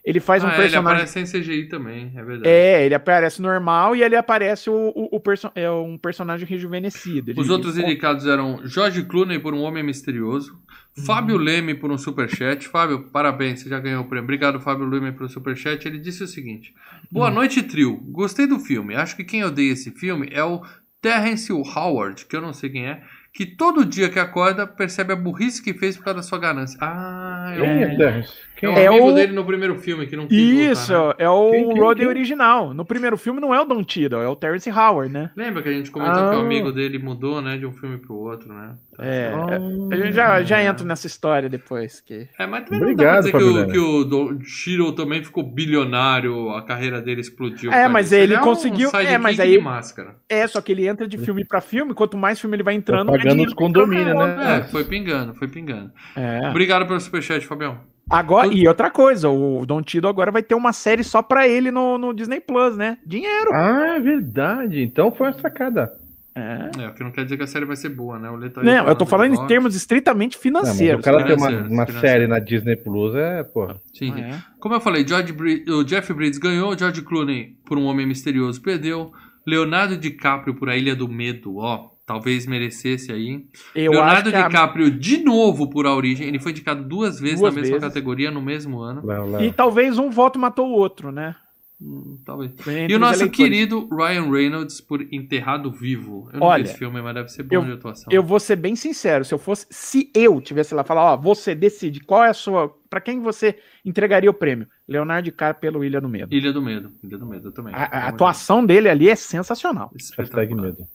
ele 0.03 0.20
faz 0.20 0.44
um 0.44 0.48
ah, 0.48 0.50
é, 0.50 0.53
ele 0.53 0.62
personagem. 0.63 0.94
aparece 1.03 1.27
sem 1.27 1.41
CGI 1.41 1.65
também, 1.70 2.12
é 2.15 2.24
verdade. 2.24 2.50
É, 2.50 2.84
ele 2.88 2.96
aparece 2.96 3.39
normal 3.39 3.96
e 3.96 4.01
ele 4.01 4.15
aparece 4.15 4.68
o, 4.68 4.74
o, 4.96 5.15
o 5.15 5.20
perso- 5.20 5.51
é 5.53 5.70
um 5.70 5.96
personagem 5.96 6.48
rejuvenescido. 6.48 7.30
Ele- 7.30 7.39
Os 7.39 7.51
outros 7.51 7.77
ele- 7.77 7.86
indicados 7.86 8.25
eram 8.25 8.62
George 8.65 9.03
Clooney 9.03 9.38
por 9.38 9.53
Um 9.53 9.62
Homem 9.62 9.84
Misterioso, 9.84 10.60
Uhum. 10.98 11.06
Fábio 11.06 11.38
Leme 11.38 11.74
por 11.75 11.89
um 11.91 11.98
Superchat. 12.00 12.68
Fábio, 12.68 13.03
parabéns, 13.13 13.62
você 13.62 13.70
já 13.70 13.80
ganhou 13.80 14.01
o 14.01 14.06
prêmio. 14.06 14.24
Obrigado, 14.24 14.60
Fábio 14.60 14.86
Leme, 14.88 15.12
pelo 15.13 15.30
Superchat. 15.30 15.88
Ele 15.88 16.00
disse 16.00 16.22
o 16.24 16.27
seguinte: 16.27 16.74
Boa 17.12 17.30
Uhum. 17.30 17.36
noite, 17.36 17.62
trio. 17.63 17.96
Gostei 18.10 18.46
do 18.48 18.58
filme. 18.60 18.96
Acho 18.96 19.15
que 19.15 19.24
quem 19.24 19.44
odeia 19.44 19.72
esse 19.72 19.91
filme 19.91 20.27
é 20.32 20.44
o 20.44 20.62
Terrence 21.01 21.51
Howard, 21.51 22.25
que 22.25 22.36
eu 22.36 22.41
não 22.41 22.53
sei 22.53 22.70
quem 22.70 22.88
é, 22.88 23.01
que 23.34 23.46
todo 23.46 23.86
dia 23.86 24.10
que 24.10 24.20
acorda 24.20 24.67
percebe 24.67 25.13
a 25.13 25.15
burrice 25.15 25.63
que 25.63 25.74
fez 25.74 25.98
por 25.98 26.03
causa 26.05 26.17
da 26.17 26.24
sua 26.24 26.39
ganância. 26.39 26.77
Ah, 26.81 27.51
é, 27.55 27.60
Quem 27.60 27.86
o 27.86 27.91
é, 27.91 27.98
Terrence? 27.98 28.34
É 28.65 28.70
Quem 28.70 28.77
o 28.77 28.77
É 28.80 28.88
amigo 28.88 29.08
o- 29.08 29.13
dele 29.13 29.34
no 29.34 29.46
primeiro 29.46 29.75
filme 29.80 30.06
que 30.08 30.15
não 30.15 30.27
quis 30.27 30.38
Isso, 30.38 30.94
voltar, 30.94 31.08
né? 31.10 31.25
é 31.25 31.30
o 31.30 31.51
Quem, 31.51 31.68
quem, 31.70 31.80
Rodney 31.80 32.06
quem? 32.06 32.08
original. 32.08 32.74
No 32.74 32.86
primeiro 32.86 33.18
filme 33.18 33.39
não 33.39 33.53
é 33.53 33.62
o 33.62 33.65
Don 33.65 33.84
Cheadle, 33.88 34.22
é 34.22 34.27
o 34.27 34.36
Terrence 34.36 34.70
Howard, 34.70 35.12
né? 35.12 35.32
Lembra 35.36 35.62
que 35.63 35.70
a 35.70 35.72
gente 35.74 35.89
comentou 35.91 36.30
que 36.30 36.36
o 36.36 36.39
Ah. 36.39 36.41
amigo 36.41 36.72
dele 36.72 36.98
mudou, 37.00 37.41
né, 37.41 37.58
de 37.58 37.65
um 37.65 37.72
filme 37.72 37.98
pro 37.98 38.15
outro, 38.15 38.53
né? 38.53 38.74
Tá 38.96 39.06
É, 39.06 39.32
certo. 39.32 39.89
A 39.91 39.96
gente 39.96 40.13
já, 40.13 40.44
já 40.44 40.63
entra 40.63 40.86
nessa 40.86 41.08
história 41.08 41.50
depois. 41.50 42.01
Que... 42.01 42.27
É, 42.38 42.46
mas 42.46 42.65
também 42.65 42.82
Obrigado, 42.82 43.24
não 43.25 43.32
dá 43.32 43.38
pra 43.38 43.39
dizer 43.39 43.65
que 43.68 43.70
o, 43.70 43.72
que 43.72 43.80
o 43.80 44.03
Don 44.03 44.39
Cheadle 44.44 44.91
também 44.94 45.24
ficou 45.24 45.44
bilionário, 45.44 46.50
a 46.51 46.62
carreira 46.62 47.01
dele 47.01 47.22
explodiu. 47.22 47.72
É, 47.72 47.88
mas 47.88 48.10
disso. 48.10 48.15
ele 48.22 48.34
é 48.34 48.39
um 48.39 48.44
conseguiu- 48.44 48.89
é, 48.89 48.91
sidekick 48.91 49.18
mas 49.22 49.36
de 49.36 49.41
aí- 49.41 49.60
máscara. 49.62 50.15
É, 50.30 50.46
só 50.48 50.62
que 50.62 50.72
ele 50.72 50.88
entra 50.88 51.08
de 51.08 51.18
filme 51.18 51.44
pra 51.46 51.62
filme, 51.62 51.94
quanto 51.94 52.18
mais 52.18 52.39
filme 52.39 52.56
ele 52.56 52.63
vai 52.63 52.74
Tá 52.74 52.77
entrando, 52.77 53.10
mais 53.12 53.24
pagando 53.24 53.44
os 53.46 53.53
condomínios, 53.53 54.15
né? 54.15 54.60
É, 54.60 54.63
foi 54.72 54.84
pingando, 54.84 55.34
foi 55.36 55.48
pingando. 55.48 55.91
É. 56.15 56.50
Obrigado 56.50 56.86
pelo 56.88 57.00
superchat, 57.00 57.46
Fabião. 57.46 57.80
Agora, 58.12 58.48
e 58.48 58.68
outra 58.68 58.91
coisa, 58.91 59.30
o 59.30 59.65
Don 59.65 59.82
Tido 59.82 60.08
agora 60.08 60.32
vai 60.32 60.44
ter 60.44 60.53
uma 60.56 60.74
série 60.74 61.03
só 61.03 61.22
pra 61.22 61.48
ele 61.48 61.72
no, 61.72 61.98
no 61.98 62.13
Disney 62.13 62.39
Plus, 62.41 62.75
né? 62.75 62.98
Dinheiro. 63.06 63.51
Ah, 63.53 63.96
é 63.96 64.00
verdade. 64.00 64.82
Então 64.84 65.12
foi 65.12 65.27
uma 65.27 65.34
sacada. 65.39 65.94
É. 66.34 66.69
É, 66.84 66.88
o 66.88 66.93
que 66.93 67.04
não 67.04 67.12
quer 67.12 67.24
dizer 67.24 67.36
que 67.36 67.43
a 67.43 67.47
série 67.47 67.65
vai 67.65 67.76
ser 67.76 67.89
boa, 67.89 68.17
né? 68.17 68.30
O 68.30 68.36
Lê 68.38 68.50
tá 68.50 68.62
aí 68.62 68.67
Não, 68.67 68.88
eu 68.88 68.95
tô 68.95 69.06
falando 69.06 69.34
em 69.36 69.47
termos 69.47 69.76
estritamente 69.76 70.38
Não, 70.38 70.41
financeiros. 70.41 71.02
o 71.02 71.04
cara 71.04 71.26
ter 71.26 71.34
uma, 71.34 71.50
uma 71.50 71.86
série 72.00 72.26
na 72.26 72.39
Disney 72.39 72.78
Plus 72.78 73.13
é, 73.15 73.43
porra. 73.43 73.76
Sim. 73.93 74.13
É. 74.17 74.39
Como 74.60 74.74
eu 74.74 74.80
falei, 74.80 75.06
George 75.06 75.34
Bri- 75.34 75.65
o 75.69 75.84
Jeff 75.84 76.13
Bridges 76.13 76.38
ganhou, 76.38 76.78
George 76.78 77.02
Clooney 77.02 77.56
por 77.65 77.78
Um 77.78 77.84
Homem 77.86 78.08
Misterioso 78.08 78.62
perdeu, 78.62 79.12
Leonardo 79.45 79.97
DiCaprio 79.97 80.56
por 80.56 80.69
A 80.69 80.78
Ilha 80.78 80.95
do 80.95 81.08
Medo, 81.08 81.58
ó, 81.58 81.89
talvez 82.12 82.45
merecesse 82.45 83.12
aí. 83.12 83.45
Eu 83.74 83.91
Leonardo 83.93 84.30
acho 84.30 84.32
que 84.32 84.36
a- 84.36 84.47
DiCaprio 84.47 84.91
de 84.91 85.24
novo 85.24 85.69
por 85.69 85.86
A 85.86 85.95
Origem, 85.95 86.28
ele 86.28 86.39
foi 86.39 86.52
indicado 86.52 86.84
duas 86.84 87.19
vezes 87.19 87.39
Duas 87.39 87.54
na 87.56 87.62
mesma 87.62 87.76
vezes. 87.78 87.88
categoria 87.88 88.30
no 88.30 88.41
mesmo 88.41 88.80
ano. 88.82 89.06
Léo, 89.06 89.32
Léo. 89.32 89.43
E 89.43 89.52
talvez 89.54 89.97
um 89.97 90.10
voto 90.10 90.38
matou 90.38 90.67
o 90.69 90.74
outro, 90.74 91.12
né? 91.12 91.36
Hum, 91.84 92.19
talvez. 92.24 92.52
Entre 92.60 92.91
E 92.91 92.93
o 92.93 92.97
os 92.97 93.02
nosso 93.02 93.21
eleitores. 93.24 93.36
querido 93.36 93.89
Ryan 93.91 94.30
Reynolds 94.30 94.80
por 94.80 95.02
Enterrado 95.12 95.71
Vivo. 95.71 96.30
Eu 96.32 96.39
não 96.39 96.45
Olha, 96.45 96.63
vi 96.63 96.69
esse 96.69 96.78
filme, 96.78 97.02
mas 97.02 97.15
deve 97.15 97.30
ser 97.30 97.41
bom 97.41 97.56
eu- 97.56 97.65
de 97.65 97.71
atuação. 97.71 98.06
Eu 98.12 98.21
vou 98.21 98.39
ser 98.39 98.56
bem 98.56 98.76
sincero, 98.76 99.26
se 99.26 99.34
eu 99.34 99.39
fosse, 99.39 99.65
se 99.71 100.12
eu 100.13 100.39
tivesse 100.39 100.76
lá 100.76 100.84
falar, 100.84 101.13
ó, 101.13 101.17
você 101.17 101.56
decide 101.56 102.00
qual 102.02 102.24
é 102.24 102.30
a 102.30 102.34
sua, 102.36 102.71
Pra 102.88 103.00
quem 103.00 103.21
você 103.21 103.56
entregaria 103.86 104.30
o 104.30 104.34
prêmio? 104.34 104.67
Leonardo 104.86 105.24
DiCaprio 105.24 105.62
pelo 105.62 105.82
Ilha 105.86 106.02
do 106.02 106.10
Medo. 106.10 106.36
Ilha 106.36 106.52
do 106.52 106.62
Medo. 106.62 106.91
Ilha 107.02 107.17
do 107.17 107.26
Medo 107.26 107.47
eu 107.47 107.52
também. 107.54 107.74
A, 107.74 107.86
a 107.86 107.89
Muito 108.02 108.15
atuação 108.15 108.65
dele 108.65 108.89
ali 108.89 109.10
é 109.10 109.15
sensacional. 109.15 109.89
Hashtag 110.17 110.54
medo. 110.54 110.86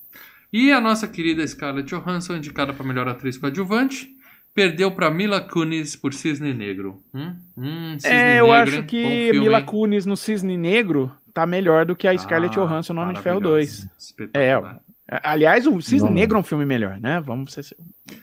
E 0.53 0.71
a 0.73 0.81
nossa 0.81 1.07
querida 1.09 1.47
Scarlett 1.47 1.89
Johansson, 1.95 2.37
indicada 2.37 2.73
para 2.73 2.87
melhor 2.87 3.09
atriz 3.09 3.37
coadjuvante, 3.37 4.09
perdeu 4.55 4.91
para 4.91 5.11
Mila 5.11 5.41
Kunis 5.41 5.97
por 5.97 6.15
Cisne 6.15 6.55
Negro. 6.55 7.03
Hum? 7.13 7.37
Hum, 7.57 7.97
Cisne 7.99 8.17
É, 8.17 8.41
eu 8.41 8.47
Negro, 8.47 8.53
acho 8.75 8.83
que 8.85 9.03
filme, 9.31 9.41
Mila 9.41 9.59
hein? 9.59 9.65
Kunis 9.67 10.07
no 10.07 10.17
Cisne 10.17 10.57
Negro 10.57 11.13
tá 11.35 11.45
melhor 11.47 11.85
do 11.85 11.95
que 11.95 12.09
a 12.09 12.17
Scarlett 12.17 12.59
Ah, 12.59 12.63
Johansson 12.65 12.95
no 12.95 13.03
Homem 13.03 13.15
de 13.15 13.21
Ferro 13.23 13.41
maravilhosa. 13.41 13.83
2. 13.83 13.99
Espetacular. 13.99 14.81
Aliás, 15.23 15.67
o 15.67 15.81
Cisne 15.81 16.09
Não. 16.09 16.15
Negro 16.15 16.37
é 16.37 16.41
um 16.41 16.45
filme 16.45 16.65
melhor, 16.65 16.99
né? 16.99 17.21
Vamos 17.21 17.53
ser 17.53 17.65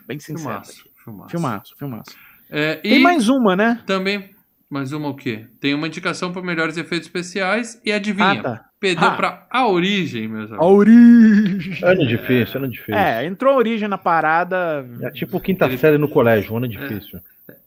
bem 0.07 0.19
sinceros. 0.19 0.41
Filmaço, 0.43 0.83
filmaço. 1.03 1.29
Filmaço, 1.31 1.75
filmaço. 1.77 2.11
É, 2.49 2.79
e 2.83 2.89
Tem 2.89 2.99
mais 3.01 3.29
uma, 3.29 3.55
né? 3.55 3.81
também, 3.85 4.31
mais 4.69 4.91
uma 4.91 5.07
o 5.09 5.15
quê? 5.15 5.45
Tem 5.61 5.73
uma 5.73 5.87
indicação 5.87 6.33
para 6.33 6.41
melhores 6.41 6.75
efeitos 6.77 7.07
especiais 7.07 7.79
e 7.85 7.91
adivinha, 7.91 8.31
Ah, 8.31 8.41
tá. 8.43 8.65
Perdeu 8.83 9.07
Ah. 9.07 9.15
para 9.15 9.47
A 9.49 9.67
Origem, 9.67 10.27
meus 10.27 10.51
A 10.51 10.55
amigos. 10.55 10.67
origem. 10.77 11.83
Ano 11.83 12.05
difícil, 12.05 12.57
ano 12.59 12.69
difícil. 12.69 12.95
É, 12.95 13.23
É, 13.23 13.25
entrou 13.25 13.53
a 13.53 13.57
origem 13.57 13.87
na 13.87 13.97
parada. 13.97 14.85
tipo 15.13 15.39
quinta 15.39 15.69
série 15.77 15.97
no 15.97 16.09
colégio, 16.09 16.53
um 16.53 16.57
ano 16.57 16.67
difícil. 16.67 17.19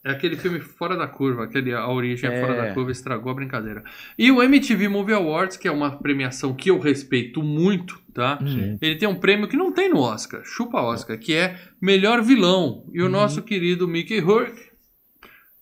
É 0.03 0.11
aquele 0.11 0.35
filme 0.37 0.59
fora 0.59 0.95
da 0.95 1.07
curva, 1.07 1.43
aquele 1.43 1.73
A 1.73 1.87
Origem 1.89 2.29
é. 2.29 2.35
É. 2.37 2.41
fora 2.41 2.55
da 2.55 2.73
curva, 2.73 2.91
estragou 2.91 3.31
a 3.31 3.35
brincadeira. 3.35 3.83
E 4.17 4.31
o 4.31 4.41
MTV 4.41 4.87
Movie 4.87 5.13
Awards, 5.13 5.57
que 5.57 5.67
é 5.67 5.71
uma 5.71 5.91
premiação 5.97 6.53
que 6.53 6.69
eu 6.71 6.79
respeito 6.79 7.41
muito, 7.43 7.99
tá? 8.13 8.37
Sim. 8.41 8.77
Ele 8.81 8.95
tem 8.95 9.07
um 9.07 9.15
prêmio 9.15 9.47
que 9.47 9.57
não 9.57 9.71
tem 9.71 9.89
no 9.89 9.99
Oscar, 9.99 10.41
chupa 10.45 10.81
Oscar, 10.81 11.17
que 11.17 11.33
é 11.33 11.55
melhor 11.81 12.21
vilão. 12.21 12.85
E 12.93 13.01
o 13.01 13.05
Uhum. 13.05 13.11
nosso 13.11 13.41
querido 13.41 13.87
Mickey 13.87 14.19
Rourke 14.19 14.67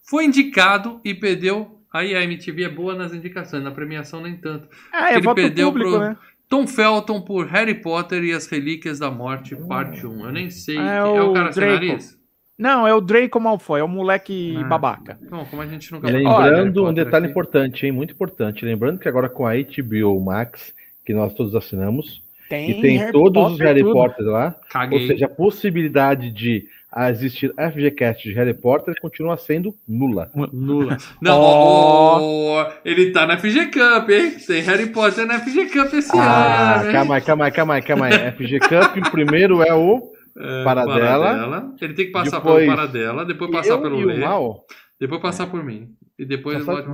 foi 0.08 0.26
indicado 0.26 1.00
e 1.04 1.14
perdeu. 1.14 1.75
Aí 1.96 2.14
a 2.16 2.24
MTV 2.24 2.64
é 2.64 2.70
boa 2.70 2.94
nas 2.96 3.14
indicações, 3.14 3.64
na 3.64 3.72
premiação 3.72 4.22
nem 4.22 4.36
tanto. 4.36 4.68
Ah, 4.92 5.12
é 5.12 5.16
Ele 5.16 5.22
voto 5.22 5.36
perdeu 5.36 5.68
público, 5.72 5.92
pro- 5.92 6.00
né? 6.00 6.18
Tom 6.50 6.68
Felton 6.68 7.22
por 7.22 7.48
Harry 7.48 7.74
Potter 7.76 8.24
e 8.24 8.32
as 8.34 8.46
Relíquias 8.48 9.00
da 9.00 9.10
Morte, 9.10 9.56
parte 9.56 10.06
1. 10.06 10.26
Eu 10.26 10.32
nem 10.32 10.50
sei. 10.50 10.78
Ah, 10.78 10.94
é 10.94 10.98
é 10.98 11.04
o 11.22 11.32
o 11.32 11.34
cara 11.34 11.52
sem 11.52 11.64
Draco. 11.64 11.86
nariz? 11.86 12.18
Não, 12.58 12.88
é 12.88 12.94
o 12.94 13.02
Draco 13.02 13.40
Malfoy, 13.40 13.80
é 13.80 13.84
o 13.84 13.88
moleque 13.88 14.56
Ah. 14.58 14.64
babaca. 14.66 15.18
Bom, 15.30 15.46
como 15.46 15.62
a 15.62 15.68
gente 15.68 15.92
nunca 15.92 16.08
Harry 16.08 16.24
lembrando 16.24 16.86
um 16.88 16.94
detalhe 16.94 17.26
aqui. 17.26 17.32
importante, 17.32 17.86
hein? 17.86 17.92
Muito 17.92 18.14
importante. 18.14 18.64
Lembrando 18.64 19.00
que 19.00 19.08
agora 19.10 19.28
com 19.30 19.46
a 19.48 19.54
HBO 19.56 20.20
Max, 20.24 20.74
que 21.06 21.14
nós 21.14 21.34
todos 21.34 21.56
assinamos, 21.56 22.22
Tem, 22.50 22.72
e 22.72 22.82
tem 22.82 22.98
Harry 22.98 23.12
todos 23.12 23.44
os 23.44 23.50
Potter, 23.52 23.68
Harry 23.68 23.82
tudo. 23.82 23.94
Potter 23.94 24.26
lá, 24.26 24.56
Caguei. 24.70 25.00
ou 25.02 25.08
seja, 25.08 25.26
a 25.26 25.30
possibilidade 25.30 26.32
de 26.32 26.68
existir 27.10 27.54
FGCast 27.58 28.24
de 28.30 28.34
Harry 28.36 28.54
Potter 28.54 28.96
continua 29.02 29.36
sendo 29.38 29.74
nula. 29.88 30.32
Nula. 30.54 30.98
Não, 31.22 31.38
ó, 31.40 32.20
ó, 32.62 32.72
ele 32.86 33.12
tá 33.12 33.26
na 33.28 33.38
FG 33.38 33.66
Cup, 33.68 34.10
hein? 34.10 34.32
Tem 34.48 34.62
Harry 34.62 34.88
Potter 34.88 35.26
na 35.26 35.40
FG 35.40 35.66
Cup 35.68 35.94
esse 35.94 36.12
Ah, 36.18 36.82
ano, 36.82 36.92
calma 36.92 37.16
aí, 37.16 37.22
calma 37.22 37.46
aí, 37.46 37.52
calma 37.52 37.74
aí, 37.76 37.82
calma 37.82 38.06
aí. 38.08 38.32
FG 38.32 38.60
Cup, 38.60 38.98
o 39.08 39.12
primeiro 39.12 39.62
é 39.62 39.74
o 39.74 40.12
É, 40.38 40.64
Paradela. 40.64 41.74
Ele 41.82 41.94
tem 41.94 42.06
que 42.08 42.12
passar 42.12 42.38
Depois- 42.38 42.66
pelo 42.66 42.76
Paradela, 42.76 43.26
depois 43.26 43.52
passar 43.52 43.70
eu 43.74 43.82
pelo 43.82 44.00
Lê, 44.00 44.16
o 44.16 44.20
Mal. 44.22 44.66
depois 45.00 45.22
passar 45.22 45.48
por 45.48 45.64
mim. 45.64 45.90
E 46.18 46.24
depois 46.26 46.58
eu 46.60 46.66
volto 46.66 46.90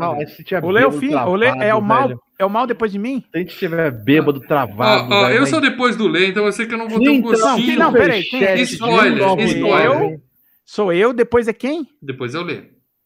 O 0.64 0.72
Lê 0.72 0.82
é 0.82 0.88
o 0.88 0.92
fim, 0.92 1.14
o 1.14 1.36
Lê 1.36 1.48
é 1.48 1.76
o 1.76 1.82
mal, 1.82 2.08
velho. 2.08 2.20
É 2.42 2.46
o 2.46 2.50
mal 2.50 2.66
depois 2.68 2.92
de 2.92 2.98
mim? 3.00 3.24
Se 3.32 3.38
a 3.38 3.40
gente 3.40 3.58
tiver 3.58 3.92
bêbado, 3.92 4.40
travado. 4.42 5.14
Ó, 5.14 5.18
ó, 5.18 5.22
velho, 5.26 5.36
eu 5.36 5.42
vai- 5.42 5.50
sou 5.50 5.62
depois 5.62 5.96
do 5.96 6.08
Lê, 6.08 6.28
então 6.28 6.46
eu 6.46 6.52
sei 6.52 6.66
que 6.66 6.74
eu 6.74 6.78
não 6.78 6.90
vou 6.90 7.00
ter 7.00 7.10
um 7.10 7.14
Então, 7.14 7.32
gostinho. 7.32 7.80
não, 7.80 7.94
peraí, 7.94 8.24
quem- 8.24 8.40
superchat 8.40 8.58
de 8.58 8.74
Spoiler, 8.74 9.24
1,99. 9.24 9.44
spoiler. 9.46 10.20
Sou 10.66 10.94
eu, 10.94 11.14
depois 11.14 11.48
é 11.48 11.54
quem? 11.54 11.88
Depois 12.02 12.34
eu 12.34 12.44
Lê. 12.44 12.64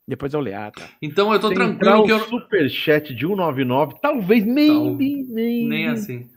Depois 0.08 0.34
eu 0.36 0.40
leio, 0.40 0.58
ah, 0.60 0.70
tá. 0.72 0.84
Então 1.02 1.34
eu 1.34 1.40
tô 1.40 1.52
entrar 1.52 1.66
tranquilo 1.78 2.06
que 2.06 2.12
eu... 2.12 2.20
superchat 2.20 3.12
de 3.16 3.26
199, 3.26 3.96
talvez, 4.00 4.46
maybe, 4.46 5.26
maybe. 5.28 5.68
Nem 5.68 5.88
assim. 5.88 6.30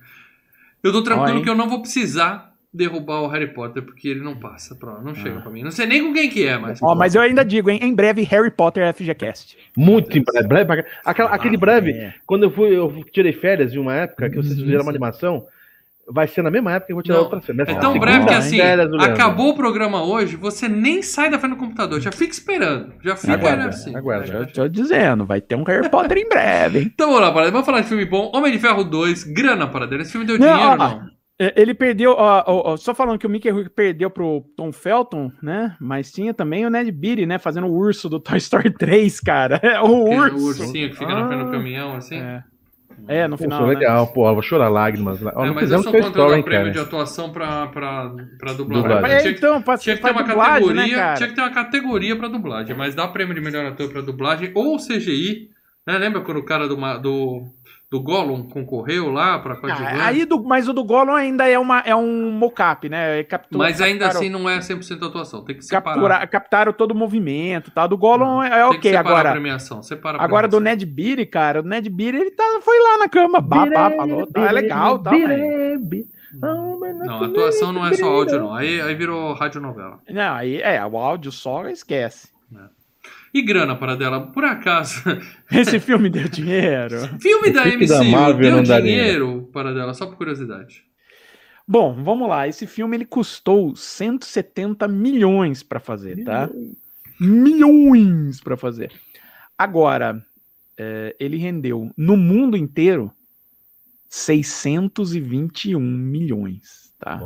Eu 0.82 0.90
tô 0.90 1.02
tranquilo 1.02 1.42
que 1.42 1.50
eu 1.50 1.54
não 1.54 1.68
vou 1.68 1.82
precisar 1.82 2.47
derrubar 2.72 3.22
o 3.22 3.28
Harry 3.28 3.48
Potter, 3.54 3.82
porque 3.82 4.08
ele 4.08 4.20
não 4.20 4.36
passa, 4.36 4.74
pra, 4.74 5.00
não 5.00 5.14
chega 5.14 5.40
pra 5.40 5.50
mim. 5.50 5.62
Não 5.62 5.70
sei 5.70 5.86
nem 5.86 6.02
com 6.04 6.12
quem 6.12 6.28
que 6.28 6.46
é, 6.46 6.58
mas. 6.58 6.78
Ó, 6.82 6.94
mas 6.94 7.14
eu 7.14 7.22
ainda 7.22 7.44
digo, 7.44 7.70
hein? 7.70 7.80
Em 7.82 7.94
breve, 7.94 8.22
Harry 8.24 8.50
Potter 8.50 8.92
FGCast. 8.94 9.56
Muito 9.76 10.16
em 10.18 10.22
breve. 10.22 10.46
breve 10.48 10.84
aquela- 11.04 11.30
aquele 11.30 11.56
breve, 11.56 11.92
É. 11.92 12.14
quando 12.26 12.42
eu 12.44 12.50
fui, 12.50 12.76
eu 12.76 13.04
tirei 13.12 13.32
férias 13.32 13.72
de 13.72 13.78
uma 13.78 13.94
época 13.94 14.28
que 14.28 14.36
vocês 14.36 14.58
Uhum. 14.58 14.64
fizeram 14.64 14.82
uma 14.82 14.90
animação, 14.90 15.46
vai 16.10 16.26
ser 16.26 16.42
na 16.42 16.50
mesma 16.50 16.72
época 16.72 16.86
que 16.86 16.92
eu 16.92 16.96
vou 16.96 17.02
tirar 17.02 17.16
Não, 17.16 17.22
outra 17.24 17.40
férias. 17.40 17.68
É 17.68 17.72
tão 17.74 17.92
segunda 17.92 18.00
breve 18.00 18.26
que 18.26 18.32
assim, 18.34 18.60
acabou 18.60 19.50
o 19.50 19.54
programa 19.56 20.02
hoje, 20.04 20.36
você 20.36 20.68
nem 20.68 21.00
sai 21.02 21.30
da 21.30 21.38
frente 21.38 21.52
do 21.52 21.58
computador, 21.58 22.00
já 22.00 22.12
fica 22.12 22.32
esperando. 22.32 22.92
Já 23.02 23.16
fica 23.16 23.32
Aguarda, 23.32 23.68
assim. 23.68 23.96
aguarda. 23.96 24.32
Eu 24.32 24.46
tô 24.52 24.68
dizendo, 24.68 25.24
vai 25.24 25.40
ter 25.40 25.54
um 25.54 25.64
Harry 25.64 25.88
Potter 25.88 26.18
em 26.18 26.28
breve, 26.28 26.78
hein? 26.80 26.90
Então 26.94 27.08
vamos 27.08 27.22
lá, 27.22 27.32
Parada. 27.32 27.50
Vamos 27.50 27.66
falar 27.66 27.80
de 27.80 27.88
filme 27.88 28.04
bom. 28.04 28.30
Homem 28.34 28.52
de 28.52 28.58
Ferro 28.58 28.84
2, 28.84 29.24
grana, 29.24 29.66
Paradeira. 29.66 30.02
Esse 30.02 30.12
filme 30.12 30.26
deu 30.26 30.38
Não, 30.38 30.46
dinheiro, 30.46 30.70
ó, 30.72 30.76
não? 30.76 31.17
É, 31.38 31.52
Ele 31.60 31.72
perdeu, 31.74 32.12
ó, 32.18 32.42
ó, 32.46 32.72
ó, 32.72 32.76
só 32.76 32.94
falando 32.94 33.18
que 33.18 33.26
o 33.26 33.30
Mickey 33.30 33.48
Rourke 33.50 33.70
perdeu 33.70 34.10
pro 34.10 34.44
Tom 34.56 34.72
Felton, 34.72 35.30
né? 35.42 35.76
Mas 35.80 36.10
tinha 36.10 36.34
também 36.34 36.66
o 36.66 36.70
Ned 36.70 36.90
Beatty, 36.90 37.26
né? 37.26 37.38
Fazendo 37.38 37.66
o 37.68 37.72
urso 37.76 38.08
do 38.08 38.18
Toy 38.18 38.38
Story 38.38 38.70
3, 38.70 39.20
cara. 39.20 39.60
É, 39.62 39.80
o 39.80 40.06
Aquele 40.06 40.20
urso. 40.36 40.62
ursinho 40.62 40.90
que 40.90 40.96
fica 40.96 41.14
na 41.14 41.28
frente 41.28 41.42
do 41.44 41.48
Ah, 41.48 41.52
caminhão, 41.52 41.94
assim. 41.94 42.16
É, 42.16 42.42
é 43.06 43.28
no 43.28 43.36
Pô, 43.36 43.44
final. 43.44 43.60
foi 43.64 43.74
né? 43.74 43.78
legal, 43.80 44.06
pô, 44.08 44.28
eu 44.28 44.32
vou 44.34 44.42
chorar 44.42 44.68
lágrimas. 44.68 45.22
Ó, 45.22 45.28
É, 45.44 45.46
não 45.46 45.54
mas 45.54 45.70
eu 45.70 45.80
sou 45.82 45.92
contra 45.92 46.10
dar 46.10 46.36
hein, 46.36 46.42
prêmio 46.42 46.64
cara. 46.64 46.70
de 46.72 46.78
atuação 46.80 47.30
pra, 47.30 47.68
pra, 47.68 48.12
pra 48.38 48.52
dublagem. 48.54 48.82
Dublagem. 48.82 49.02
Mas, 49.02 49.22
Tinha, 49.22 49.32
que- 49.34 49.38
então, 49.38 49.62
pra, 49.62 49.78
tinha 49.78 49.96
que 49.96 50.02
ter 50.02 50.08
pra 50.12 50.22
uma 50.22 50.28
dublagem, 50.28 50.66
categoria, 50.68 50.96
né, 50.96 51.14
tinha 51.14 51.28
que 51.28 51.34
ter 51.36 51.40
uma 51.40 51.50
categoria 51.52 52.16
pra 52.16 52.26
dublagem, 52.28 52.76
mas 52.76 52.94
dá 52.96 53.06
prêmio 53.06 53.34
de 53.36 53.40
melhor 53.40 53.64
ator 53.66 53.88
pra 53.90 54.00
dublagem 54.00 54.50
ou 54.56 54.76
CGI. 54.78 55.50
Né? 55.86 55.96
Lembra 55.96 56.20
quando 56.22 56.38
o 56.38 56.44
cara 56.44 56.66
do, 56.68 56.74
do, 56.98 57.46
do 57.90 58.02
Gollum 58.02 58.42
concorreu 58.48 59.10
lá 59.10 59.38
pra 59.38 59.56
coadjuvante? 59.56 59.96
Ah, 59.98 60.06
aí 60.08 60.26
do, 60.26 60.42
mas 60.44 60.68
o 60.68 60.74
do 60.74 60.84
Gollum 60.84 61.14
ainda 61.14 61.48
é, 61.48 61.58
uma, 61.58 61.80
é 61.80 61.96
um 61.96 62.30
mocap, 62.30 62.86
né? 62.88 63.20
É 63.20 63.24
captura, 63.24 63.64
mas 63.64 63.80
ainda 63.80 64.04
captaram- 64.04 64.20
assim 64.20 64.30
não 64.30 64.48
é 64.48 64.58
100% 64.60 65.06
atuação, 65.06 65.42
tem 65.42 65.56
que 65.56 65.64
separar. 65.64 65.94
captura, 65.94 66.26
captaram 66.26 66.72
todo 66.72 66.90
o 66.92 66.94
movimento, 66.94 67.70
tá? 67.70 67.86
Do 67.86 67.96
Gollum 67.96 68.42
é, 68.42 68.48
é 68.48 68.50
Tem 68.68 68.70
que 68.72 68.76
ok. 68.78 68.90
separar 68.90 69.08
a 69.08 69.10
Agora, 69.20 69.32
premiação. 69.32 69.82
Separa 69.82 70.18
a 70.18 70.22
agora 70.24 70.46
do. 70.46 70.60
Ned 70.60 70.84
Beatty, 70.84 71.24
cara, 71.24 71.60
o 71.60 71.64
Ned 71.64 71.88
Beatty, 71.88 72.18
ele 72.18 72.30
tá, 72.32 72.44
foi 72.62 72.78
lá 72.78 72.98
na 72.98 73.08
cama, 73.08 73.40
bá, 73.40 73.64
bá, 73.64 73.90
falou, 73.90 74.26
tá, 74.26 74.40
é 74.48 74.52
legal, 74.52 74.98
tá. 74.98 75.12
Não, 76.34 77.24
atuação 77.24 77.72
não 77.72 77.86
é 77.86 77.94
só 77.94 78.06
áudio, 78.06 78.38
não. 78.38 78.54
Aí, 78.54 78.80
aí 78.80 78.94
virou 78.94 79.32
radionovela. 79.32 79.98
Não, 80.10 80.34
aí 80.34 80.60
é, 80.60 80.84
o 80.84 80.96
áudio 80.98 81.32
só 81.32 81.66
esquece. 81.68 82.28
E 83.32 83.42
grana 83.42 83.76
para 83.76 83.94
dela, 83.94 84.26
por 84.28 84.44
acaso. 84.44 85.02
Esse 85.52 85.78
filme 85.78 86.08
deu 86.08 86.28
dinheiro. 86.28 87.00
Filme 87.20 87.50
O 87.50 87.52
da 87.52 87.62
filme 87.64 87.84
MCU 87.84 87.88
da 87.88 88.04
Marvel 88.04 88.62
deu 88.62 88.80
dinheiro 88.82 89.50
para 89.52 89.72
dela, 89.72 89.94
só 89.94 90.06
por 90.06 90.16
curiosidade. 90.16 90.84
Bom, 91.66 92.02
vamos 92.02 92.28
lá. 92.28 92.48
Esse 92.48 92.66
filme 92.66 92.96
ele 92.96 93.04
custou 93.04 93.76
170 93.76 94.88
milhões 94.88 95.62
pra 95.62 95.78
fazer, 95.78 96.24
tá? 96.24 96.48
Milhões 97.20 98.40
pra 98.40 98.56
fazer. 98.56 98.92
Agora, 99.56 100.24
é, 100.78 101.14
ele 101.20 101.36
rendeu 101.36 101.92
no 101.96 102.16
mundo 102.16 102.56
inteiro 102.56 103.12
621 104.08 105.78
milhões, 105.78 106.87
tá? 106.98 107.20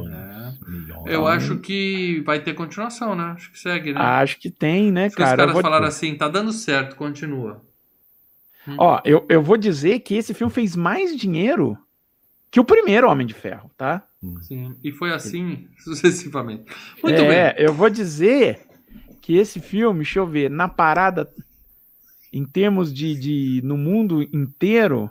É. 1.07 1.15
Eu 1.15 1.27
acho 1.27 1.59
que 1.59 2.21
vai 2.21 2.41
ter 2.41 2.55
continuação, 2.55 3.15
né? 3.15 3.25
Acho 3.25 3.51
que 3.51 3.59
segue, 3.59 3.93
né? 3.93 4.01
Acho 4.01 4.39
que 4.39 4.51
tem, 4.51 4.93
né, 4.93 5.07
Acho 5.07 5.17
que 5.17 5.23
os 5.23 5.29
cara? 5.29 5.43
Eu 5.43 5.47
caras 5.47 5.53
vou- 5.55 5.63
falaram 5.63 5.87
assim, 5.87 6.15
tá 6.17 6.29
dando 6.29 6.53
certo, 6.53 6.97
continua. 6.97 7.63
Ó, 8.79 9.01
eu, 9.05 9.27
eu 9.29 9.43
vou 9.43 9.57
dizer 9.57 10.01
que 10.01 10.15
esse 10.15 10.33
filme 10.33 10.53
fez 10.53 10.77
mais 10.77 11.17
dinheiro 11.17 11.77
que 12.51 12.61
o 12.61 12.65
primeiro 12.65 13.09
Homem 13.11 13.27
de 13.27 13.35
Ferro, 13.35 13.71
tá? 13.77 14.07
Sim, 14.43 14.77
e 14.85 14.93
foi 14.93 15.13
assim 15.13 15.67
sucessivamente. 15.83 16.65
Muito 17.03 17.23
é, 17.23 17.55
bem. 17.55 17.65
eu 17.65 17.73
vou 17.73 17.91
dizer 17.91 18.61
que 19.21 19.37
esse 19.37 19.59
filme, 19.61 20.01
deixa 20.01 20.19
eu 20.19 20.27
ver, 20.27 20.51
na 20.51 20.69
parada, 20.69 21.29
em 22.33 22.45
termos 22.45 22.93
de, 22.93 23.15
de 23.19 23.61
no 23.65 23.77
mundo 23.77 24.23
inteiro. 24.23 25.11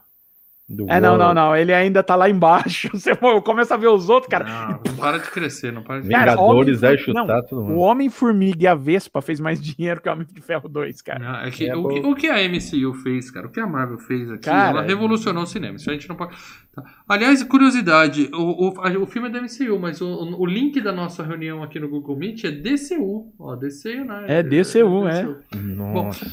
Do 0.71 0.89
É, 0.89 0.99
não, 1.01 1.17
não, 1.17 1.33
não. 1.33 1.55
Ele 1.55 1.73
ainda 1.73 2.01
tá 2.01 2.15
lá 2.15 2.29
embaixo. 2.29 2.89
Você 2.97 3.15
começa 3.43 3.73
a 3.73 3.77
ver 3.77 3.87
os 3.89 4.09
outros, 4.09 4.29
cara. 4.29 4.45
Não, 4.45 4.79
não 4.87 4.95
para 4.97 5.17
de 5.17 5.29
crescer, 5.29 5.71
não 5.73 5.83
para 5.83 5.99
de 6.01 6.09
Cara, 6.09 6.31
Vingadores 6.31 6.81
Homem- 6.81 6.93
é 6.95 6.97
chutar 6.97 7.41
todo 7.43 7.61
O 7.61 7.65
mundo. 7.65 7.79
Homem-Formiga 7.79 8.63
e 8.63 8.67
a 8.67 8.75
Vespa 8.75 9.21
fez 9.21 9.39
mais 9.39 9.59
dinheiro 9.63 10.01
que 10.01 10.07
o 10.09 10.11
Homem 10.11 10.25
de 10.31 10.41
Ferro 10.41 10.69
2, 10.69 11.01
cara. 11.01 11.19
Não, 11.19 11.35
é 11.41 11.51
que, 11.51 11.67
É 11.67 11.75
o, 11.75 11.87
que, 11.87 11.99
bom. 12.01 12.11
o 12.11 12.15
que 12.15 12.27
a 12.27 12.37
MCU 12.47 12.93
fez, 13.03 13.29
cara, 13.29 13.47
o 13.47 13.49
que 13.49 13.59
a 13.59 13.67
Marvel 13.67 13.99
fez 13.99 14.31
aqui, 14.31 14.43
Cara, 14.45 14.69
ela 14.79 14.81
revolucionou 14.81 15.43
o 15.43 15.47
cinema. 15.47 15.75
Isso 15.75 15.89
a 15.89 15.93
gente 15.93 16.07
não 16.07 16.15
pode. 16.15 16.35
Tá. 16.73 16.83
Aliás, 17.07 17.43
curiosidade: 17.43 18.29
o, 18.33 18.69
o, 18.69 18.81
a- 18.81 18.97
o 18.97 19.05
filme 19.05 19.27
é 19.27 19.31
da 19.31 19.41
MCU, 19.41 19.77
mas 19.79 19.99
o, 20.01 20.07
o 20.39 20.45
link 20.45 20.79
da 20.79 20.91
nossa 20.93 21.21
reunião 21.23 21.61
aqui 21.63 21.79
no 21.79 21.89
Google 21.89 22.15
Meet 22.15 22.45
é 22.45 22.51
DCU. 22.51 23.33
Ó, 23.37 23.55
DCU, 23.55 24.05
né? 24.05 24.25
É 24.27 24.43
DCU, 24.43 25.07
é. 25.07 25.27
Nossa. 25.55 26.25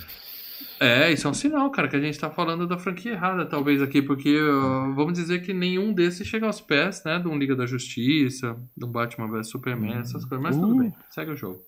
É, 0.80 1.12
isso 1.12 1.26
é 1.26 1.30
um 1.30 1.34
sinal, 1.34 1.70
cara, 1.70 1.88
que 1.88 1.96
a 1.96 2.00
gente 2.00 2.18
tá 2.18 2.30
falando 2.30 2.66
da 2.66 2.78
franquia 2.78 3.12
errada, 3.12 3.44
talvez, 3.44 3.82
aqui, 3.82 4.00
porque 4.00 4.40
uh, 4.40 4.94
vamos 4.94 5.14
dizer 5.14 5.42
que 5.42 5.52
nenhum 5.52 5.92
desses 5.92 6.26
chega 6.26 6.46
aos 6.46 6.60
pés, 6.60 7.02
né? 7.04 7.18
De 7.18 7.26
um 7.26 7.36
Liga 7.36 7.56
da 7.56 7.66
Justiça, 7.66 8.56
de 8.76 8.84
um 8.84 8.90
Batman 8.90 9.28
vs 9.28 9.48
Superman, 9.50 9.98
essas 9.98 10.24
coisas, 10.24 10.40
mas 10.42 10.56
tudo 10.56 10.74
Uh. 10.74 10.78
bem, 10.78 10.94
segue 11.10 11.32
o 11.32 11.36
jogo. 11.36 11.60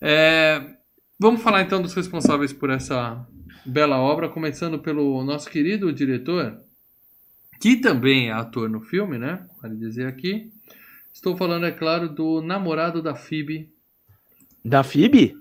É, 0.00 0.76
vamos 1.18 1.40
falar 1.40 1.62
então 1.62 1.80
dos 1.80 1.94
responsáveis 1.94 2.52
por 2.52 2.68
essa 2.70 3.24
bela 3.64 3.98
obra, 3.98 4.28
começando 4.28 4.78
pelo 4.78 5.22
nosso 5.22 5.48
querido 5.48 5.92
diretor, 5.92 6.58
que 7.60 7.76
também 7.76 8.28
é 8.28 8.32
ator 8.32 8.68
no 8.68 8.80
filme, 8.80 9.18
né? 9.18 9.46
Vale 9.62 9.76
dizer 9.76 10.06
aqui. 10.06 10.50
Estou 11.12 11.36
falando, 11.36 11.64
é 11.64 11.70
claro, 11.70 12.08
do 12.08 12.42
namorado 12.42 13.00
da 13.00 13.14
Phoebe, 13.14 13.72
Da 14.64 14.82
FIB? 14.82 15.34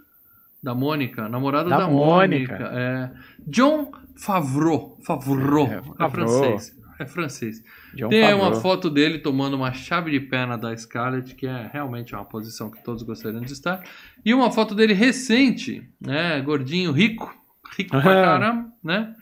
Da 0.65 0.73
Mônica, 0.75 1.29
namorado 1.29 1.69
Da 1.69 1.77
da, 1.77 1.87
Mônica. 1.87 2.53
Mônica. 2.57 2.69
É. 2.73 3.11
John 3.47 3.91
Favreau. 4.17 4.97
Favreau. 5.05 5.67
É, 5.67 5.75
É, 5.75 5.81
Favreau. 5.97 6.09
francês. 6.27 6.75
É 6.97 7.05
francês. 7.05 7.63
John 7.93 8.09
Tem 8.09 8.23
aí 8.25 8.33
uma 8.33 8.45
Favreau. 8.45 8.61
foto 8.61 8.89
dele 8.89 9.19
tomando 9.19 9.53
uma 9.55 9.71
chave 9.73 10.09
de 10.11 10.19
pena 10.19 10.57
da 10.57 10.75
Scarlett, 10.75 11.35
que 11.35 11.45
é 11.45 11.69
realmente 11.71 12.15
uma 12.15 12.25
posição 12.25 12.71
que 12.71 12.83
todos 12.83 13.03
gostariam 13.03 13.41
de 13.41 13.51
estar. 13.53 13.83
E 14.25 14.33
uma 14.33 14.49
foto 14.51 14.73
dele 14.73 14.93
recente, 14.93 15.87
né? 16.01 16.41
Gordinho, 16.41 16.91
rico. 16.91 17.31
Rico 17.77 17.91
pra 17.91 18.01
caramba, 18.01 18.69
né? 18.83 19.13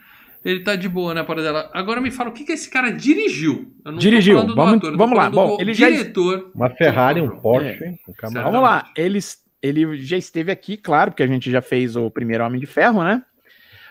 Ele 0.45 0.59
tá 0.59 0.75
de 0.75 0.87
boa, 0.89 1.13
né, 1.13 1.23
para 1.23 1.41
dela. 1.41 1.71
Agora 1.73 1.99
me 2.01 2.11
fala, 2.11 2.29
o 2.29 2.33
que, 2.33 2.43
que 2.43 2.51
esse 2.51 2.69
cara 2.69 2.91
dirigiu? 2.91 3.73
Dirigiu. 3.97 4.45
Vamos- 4.53 4.75
ator, 4.77 4.97
vamos 4.97 5.17
lá. 5.17 5.29
Bom, 5.29 5.57
ele 5.59 5.73
já- 5.73 5.89
diretor. 5.89 6.51
Uma 6.53 6.69
Ferrari, 6.69 7.21
um 7.21 7.25
Favreau. 7.27 7.41
Porsche, 7.41 7.83
É. 7.83 7.87
hein? 7.87 7.99
Um. 8.07 8.31
Vamos 8.43 8.61
lá. 8.61 8.85
Ele, 8.95 9.19
ele 9.63 9.97
já 9.97 10.17
esteve 10.17 10.51
aqui, 10.51 10.75
claro, 10.75 11.11
porque 11.11 11.23
a 11.23 11.27
gente 11.27 11.49
já 11.49 11.61
fez 11.61 11.95
o 11.95 12.11
primeiro 12.11 12.43
Homem 12.43 12.59
de 12.59 12.67
Ferro, 12.67 13.01
né? 13.01 13.23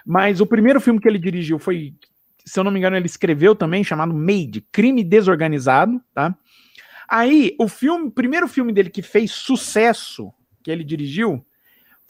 Mas 0.04 0.38
o 0.38 0.46
primeiro 0.46 0.78
filme 0.80 1.00
que 1.00 1.08
ele 1.08 1.18
dirigiu 1.18 1.58
foi, 1.58 1.94
se 2.44 2.60
eu 2.60 2.64
não 2.64 2.70
me 2.70 2.78
engano, 2.78 2.94
ele 2.94 3.06
escreveu 3.06 3.54
também, 3.54 3.82
chamado 3.82 4.12
Made, 4.12 4.60
Crime 4.70 5.02
Desorganizado, 5.02 5.98
tá? 6.12 6.36
Aí, 7.08 7.56
o 7.58 7.68
filme, 7.68 8.10
primeiro 8.10 8.46
filme 8.46 8.72
dele 8.72 8.90
que 8.90 9.00
fez 9.00 9.30
sucesso, 9.30 10.30
que 10.62 10.70
ele 10.70 10.84
dirigiu, 10.84 11.44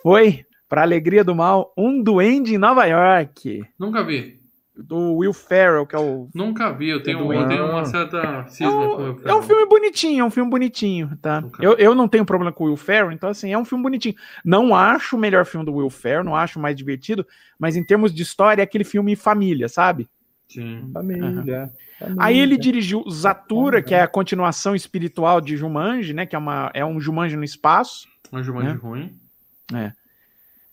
foi, 0.03 0.45
para 0.69 0.83
alegria 0.83 1.23
do 1.23 1.35
mal, 1.35 1.73
Um 1.77 2.03
Duende 2.03 2.55
em 2.55 2.59
Nova 2.59 2.85
York, 2.87 3.65
Nunca 3.79 4.03
vi. 4.03 4.42
Do 4.77 5.17
Will 5.17 5.33
Ferrell, 5.33 5.87
que 5.87 5.95
é 5.95 5.99
o 5.99 6.29
Nunca 6.35 6.73
vi, 6.73 6.89
eu 6.89 7.03
tenho, 7.03 7.19
do 7.19 7.33
eu 7.33 7.47
tenho 7.47 7.71
uma 7.71 7.85
certa 7.85 8.19
É 8.19 8.49
cisma 8.49 8.73
com 8.73 9.03
o 9.03 9.13
um, 9.13 9.21
é 9.25 9.35
um 9.35 9.43
filme 9.43 9.67
bonitinho, 9.67 10.23
é 10.23 10.25
um 10.25 10.31
filme 10.31 10.51
bonitinho, 10.51 11.17
tá? 11.21 11.45
Eu, 11.61 11.75
eu 11.75 11.95
não 11.95 12.09
tenho 12.09 12.25
problema 12.25 12.53
com 12.53 12.65
o 12.65 12.67
Will 12.69 12.77
Ferrell, 12.77 13.13
então 13.13 13.29
assim, 13.29 13.53
é 13.53 13.59
um 13.59 13.65
filme 13.65 13.83
bonitinho. 13.83 14.15
Não 14.45 14.75
acho 14.75 15.17
o 15.17 15.19
melhor 15.19 15.45
filme 15.45 15.67
do 15.67 15.75
Will 15.75 15.91
Ferrell, 15.91 16.25
não 16.25 16.35
acho 16.35 16.59
o 16.59 16.63
mais 16.63 16.75
divertido, 16.75 17.27
mas 17.59 17.77
em 17.77 17.85
termos 17.85 18.15
de 18.15 18.23
história 18.23 18.63
é 18.63 18.65
aquele 18.65 18.85
filme 18.85 19.15
família, 19.15 19.69
sabe? 19.69 20.09
Sim. 20.49 20.91
Família. 20.93 21.23
família. 21.23 21.73
Aí 22.19 22.39
ele 22.39 22.57
dirigiu 22.57 23.05
Zatura, 23.11 23.81
que 23.83 23.95
é 23.95 24.03
a 24.03 24.09
continuação 24.09 24.75
espiritual 24.75 25.41
de 25.41 25.57
Jumanji, 25.57 26.13
né? 26.13 26.27
Que 26.27 26.35
é, 26.35 26.39
uma, 26.39 26.71
é 26.75 26.85
um 26.85 27.01
Jumanji 27.01 27.37
no 27.37 27.45
espaço. 27.45 28.09
Uma 28.31 28.43
Jumanji 28.43 28.71
É. 28.71 28.73
ruim. 28.73 29.11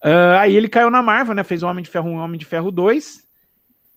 Ah, 0.01 0.39
aí 0.39 0.55
ele 0.55 0.67
caiu 0.67 0.89
na 0.89 1.01
Marvel, 1.01 1.35
né? 1.35 1.43
Fez 1.43 1.61
o 1.61 1.67
Homem 1.67 1.83
de 1.83 1.89
Ferro 1.89 2.09
1 2.09 2.13
e 2.15 2.19
Homem 2.19 2.39
de 2.39 2.45
Ferro 2.45 2.71
2. 2.71 3.28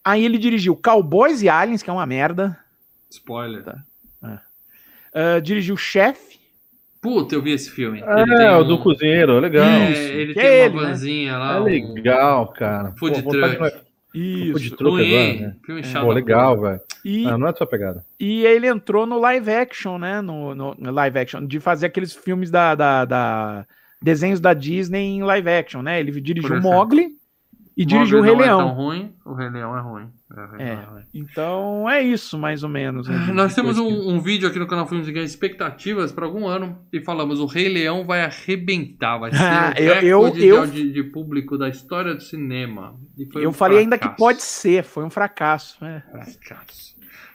Aí 0.05 0.25
ele 0.25 0.39
dirigiu 0.39 0.75
Cowboys 0.77 1.43
e 1.43 1.49
Aliens, 1.49 1.83
que 1.83 1.91
é 1.91 1.93
uma 1.93 2.07
merda. 2.07 2.59
Spoiler. 3.11 3.63
Tá. 3.63 3.79
Ah, 5.15 5.39
dirigiu 5.41 5.77
Chef. 5.77 6.19
Puta, 7.01 7.35
eu 7.35 7.43
vi 7.43 7.51
esse 7.53 7.71
filme. 7.71 8.01
É, 8.01 8.57
o 8.57 8.65
do 8.65 8.79
cozinheiro, 8.79 9.39
legal. 9.41 9.65
É, 9.65 9.91
Isso, 9.91 10.01
ele 10.13 10.35
que 10.35 10.41
tem 10.41 10.49
é 10.49 10.51
uma 10.51 10.65
ele, 10.67 10.75
né? 10.77 10.83
vanzinha 10.83 11.37
lá. 11.39 11.57
É 11.57 11.61
um- 11.61 11.65
legal, 11.65 12.49
cara. 12.53 12.93
Food 12.93 13.23
Pô, 13.23 13.31
truck. 13.31 13.83
Isso. 14.15 14.53
Food 14.53 14.71
truck 14.77 15.01
agora, 15.05 15.49
né? 15.49 15.57
filme 15.67 15.83
chato. 15.85 16.05
Pô, 16.05 16.13
legal, 16.13 16.61
velho. 16.61 16.81
E, 17.05 17.27
Ah, 17.27 17.37
não 17.37 17.49
é 17.49 17.53
sua 17.55 17.67
pegada. 17.67 18.05
e 18.21 18.45
ele 18.47 18.69
entrou 18.69 19.05
no 19.07 19.19
live 19.19 19.51
action, 19.51 19.99
né? 19.99 20.21
No, 20.21 20.55
no- 20.55 20.77
no 20.79 20.91
live 20.93 21.19
action, 21.19 21.45
de 21.45 21.59
fazer 21.59 21.87
aqueles 21.87 22.15
filmes 22.15 22.49
da, 22.51 22.75
da, 22.77 23.05
da- 23.05 23.67
desenhos 24.01 24.39
da 24.41 24.55
Disney 24.55 25.01
em 25.17 25.23
live 25.25 25.49
action, 25.51 25.83
né? 25.83 25.99
Ele 25.99 26.21
dirigiu. 26.21 26.61
Mogli, 26.63 27.09
E 27.77 27.87
dirigiu 27.87 28.19
o 28.19 28.23
Rei 28.23 28.35
Leão. 28.37 28.61
É 28.61 28.65
tão 28.65 28.75
ruim, 28.75 29.15
o 29.25 29.33
Rei 29.35 29.49
Leão 29.49 29.77
é 29.77 29.81
ruim. 29.81 30.09
É, 30.59 30.63
É. 30.63 30.69
É 30.73 30.75
ruim. 30.85 31.03
Então 31.15 31.89
é 31.89 32.03
isso, 32.03 32.39
mais 32.39 32.63
ou 32.63 32.69
menos. 32.69 33.09
né, 33.09 33.17
de- 33.19 33.33
Nós 33.33 33.51
de 33.51 33.55
temos 33.57 33.79
coisa 33.79 33.95
que- 33.97 34.07
um, 34.09 34.15
um 34.15 34.21
vídeo 34.21 34.49
aqui 34.49 34.59
no 34.59 34.67
canal 34.67 34.87
Filmes 34.87 35.09
e 35.09 35.13
Ganhos 35.13 35.31
Expectativas 35.31 36.13
para 36.13 36.27
algum 36.27 36.47
ano 36.47 36.79
e 36.93 37.01
falamos 37.01 37.41
o 37.41 37.47
Rei 37.47 37.69
Leão 37.69 38.05
vai 38.07 38.23
arrebentar, 38.23 39.19
vai 39.19 39.31
ser 39.33 39.43
Ah, 39.43 39.75
o 39.77 39.81
eu- 39.83 39.95
eu- 40.03 40.37
eu- 40.37 40.67
de, 40.67 40.93
de 40.93 41.03
público 41.05 41.57
da 41.57 41.69
história 41.69 42.15
do 42.15 42.23
cinema. 42.23 42.95
Eu 43.37 43.51
um 43.51 43.53
falei 43.53 43.79
ainda 43.79 43.97
que 43.97 44.05
fracasso. 44.05 44.19
pode 44.19 44.43
ser, 44.43 44.85
foi 44.85 45.05
um 45.05 45.11
fracasso. 45.11 45.83
é. 45.85 46.01
Fracasso. 46.01 46.95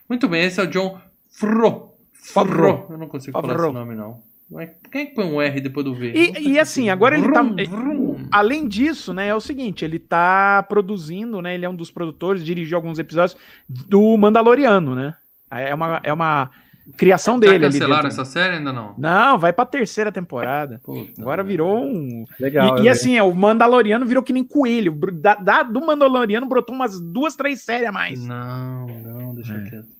Muito 0.10 0.28
bem, 0.28 0.43
esse 0.45 0.60
é 0.60 0.63
o 0.63 0.67
John 0.67 1.00
Fro. 1.30 1.93
Favreau. 2.34 2.88
Eu 2.89 2.97
não 2.97 3.08
consigo 3.08 3.39
falar 3.41 3.54
esse 3.56 3.71
nome, 3.73 3.95
não. 3.95 4.19
Quem 4.91 5.01
é 5.01 5.05
que 5.07 5.13
põe 5.15 5.25
um 5.25 5.41
R 5.41 5.60
depois 5.60 5.83
do 5.86 5.93
V? 5.93 6.13
E- 6.13 6.51
e 6.51 6.60
assim, 6.60 6.89
agora 6.89 7.17
ele 7.17 7.29
tá- 7.31 7.41
Vrum, 7.41 7.55
vrum. 7.65 8.27
Além 8.31 8.67
disso, 8.67 9.13
né, 9.13 9.27
é 9.27 9.36
o 9.36 9.41
seguinte, 9.41 9.83
ele 9.83 9.99
tá 9.99 10.63
produzindo, 10.69 11.41
né, 11.41 11.53
ele 11.55 11.65
é 11.65 11.69
um 11.69 11.75
dos 11.75 11.91
produtores, 11.91 12.45
dirigiu 12.45 12.77
alguns 12.77 12.97
episódios 12.97 13.38
do 13.67 14.15
Mandaloriano, 14.17 14.95
né? 14.95 15.13
É 15.51 15.73
uma, 15.75 15.99
é 16.03 16.13
uma 16.13 16.49
criação 16.95 17.33
Já 17.36 17.39
dele 17.41 17.65
ali 17.65 17.73
cancelaram 17.73 18.03
dentro. 18.03 18.21
essa 18.21 18.25
série 18.25 18.55
ainda 18.55 18.71
não? 18.71 18.95
Não, 18.97 19.38
vai 19.38 19.51
pra 19.51 19.65
terceira 19.65 20.12
temporada. 20.13 20.79
Puta 20.83 21.21
Agora 21.21 21.43
merda. 21.43 21.49
virou 21.49 21.83
um... 21.83 22.23
Legal. 22.39 22.77
e, 22.77 22.81
e 22.81 22.83
né? 22.86 22.89
assim, 22.89 23.17
é, 23.17 23.23
o 23.23 23.33
Mandaloriano 23.36 24.05
virou 24.05 24.23
que 24.23 24.31
nem 24.31 24.43
coelho. 24.45 24.93
Da, 25.13 25.36
da- 25.36 25.63
do 25.63 25.81
Mandaloriano 25.86 26.45
brotou 26.47 26.73
umas 26.73 26.99
duas, 27.01 27.36
três 27.36 27.62
séries 27.62 27.89
a 27.89 27.91
mais. 27.91 28.25
Não, 28.25 28.88
não, 28.88 29.36
deixa 29.36 29.53
É. 29.55 29.69
quieto. 29.69 29.96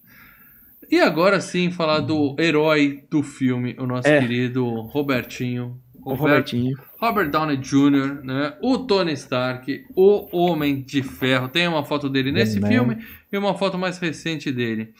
E 0.90 1.00
agora 1.00 1.42
sim, 1.42 1.70
falar 1.70 2.00
do 2.00 2.36
herói 2.40 3.04
do 3.10 3.22
filme, 3.22 3.76
o 3.78 3.86
nosso 3.86 4.08
É. 4.08 4.20
querido 4.20 4.66
Robertinho. 4.82 5.80
O 5.96 6.12
Robert, 6.12 6.20
Robertinho. 6.30 6.78
Robert 7.02 7.30
Downey 7.30 7.58
Jr., 7.58 8.24
né? 8.24 8.54
O 8.62 8.78
Tony 8.78 9.12
Stark, 9.12 9.84
o 9.94 10.30
Homem 10.38 10.82
de 10.82 11.04
Ferro. 11.04 11.50
Tem 11.50 11.68
uma 11.68 11.84
foto 11.84 12.08
dele 12.08 12.32
nesse 12.32 12.62
filme 12.62 12.98
e 13.30 13.38
uma 13.38 13.54
foto 13.58 13.78
mais 13.78 13.98
recente 14.00 14.50
dele. 14.50 14.94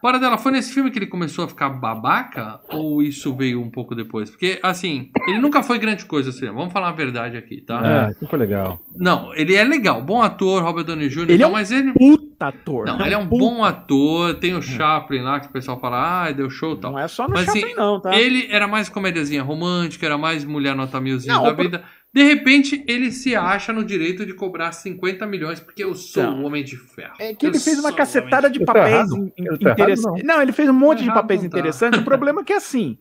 Para 0.00 0.18
dela, 0.18 0.38
foi 0.38 0.52
nesse 0.52 0.72
filme 0.72 0.90
que 0.92 0.98
ele 0.98 1.06
começou 1.08 1.44
a 1.44 1.48
ficar 1.48 1.70
babaca? 1.70 2.60
Ou 2.68 3.02
isso 3.02 3.34
veio 3.34 3.60
um 3.60 3.68
pouco 3.70 3.94
depois? 3.94 4.30
Porque, 4.30 4.58
assim, 4.62 5.10
ele 5.26 5.38
nunca 5.38 5.62
foi 5.62 5.78
grande 5.78 6.04
coisa 6.04 6.30
assim. 6.30 6.46
Vamos 6.46 6.72
falar 6.72 6.90
a 6.90 6.92
verdade 6.92 7.36
aqui, 7.36 7.60
tá? 7.60 7.80
Ah, 8.06 8.10
isso 8.12 8.26
foi 8.28 8.38
legal. 8.38 8.78
Não, 8.96 9.34
ele 9.34 9.54
é 9.56 9.64
legal. 9.64 10.00
Bom 10.00 10.22
ator, 10.22 10.62
Robert 10.62 10.84
Downey 10.84 11.08
Jr. 11.08 11.22
Ele 11.30 11.38
tal, 11.38 11.46
é 11.48 11.50
um 11.50 11.52
mas 11.52 11.72
ele. 11.72 11.92
Puta 11.92 12.46
ator. 12.46 12.86
Não, 12.86 13.00
ele 13.04 13.14
é 13.14 13.18
um 13.18 13.26
Puta. 13.26 13.44
bom 13.44 13.64
ator. 13.64 14.34
Tem 14.34 14.54
o 14.54 14.62
Chaplin 14.62 15.22
lá 15.22 15.40
que 15.40 15.48
o 15.48 15.50
pessoal 15.52 15.80
fala, 15.80 16.26
ah, 16.26 16.30
deu 16.32 16.48
show 16.48 16.74
e 16.74 16.76
tal. 16.78 16.92
Não 16.92 16.98
é 17.00 17.08
só 17.08 17.26
no 17.26 17.34
Mas, 17.34 17.46
Chaplin, 17.46 17.64
assim, 17.64 17.74
não, 17.74 18.00
tá? 18.00 18.14
Ele 18.16 18.46
era 18.50 18.68
mais 18.68 18.88
comédiazinha 18.88 19.42
romântica, 19.42 20.06
era 20.06 20.16
mais 20.16 20.44
mulher 20.44 20.76
nota 20.76 21.00
milzinho 21.00 21.34
Não, 21.34 21.42
da 21.42 21.50
o 21.50 21.54
pro- 21.54 21.64
vida. 21.64 21.82
De 22.18 22.24
repente, 22.24 22.82
ele 22.88 23.12
se 23.12 23.36
acha 23.36 23.72
no 23.72 23.84
direito 23.84 24.26
de 24.26 24.34
cobrar 24.34 24.72
50 24.72 25.24
milhões 25.24 25.60
porque 25.60 25.84
eu 25.84 25.94
sou 25.94 26.20
Não. 26.24 26.42
o 26.42 26.46
Homem 26.46 26.64
de 26.64 26.76
Ferro. 26.76 27.14
É 27.20 27.32
que 27.32 27.46
ele 27.46 27.58
Eu 27.58 27.60
fez 27.60 27.78
uma 27.78 27.92
cacetada 27.92 28.50
de 28.50 28.64
papéis 28.64 29.08
interessantes. 29.12 30.24
não. 30.24 30.34
Não, 30.36 30.42
ele 30.42 30.50
fez 30.50 30.68
um 30.68 30.72
monte 30.72 30.98
Tá 30.98 31.04
de 31.04 31.10
papéis 31.14 31.40
tá. 31.42 31.46
interessantes. 31.46 32.00
O 32.00 32.02
problema 32.04 32.40
é 32.40 32.44
que 32.44 32.52
assim. 32.52 32.98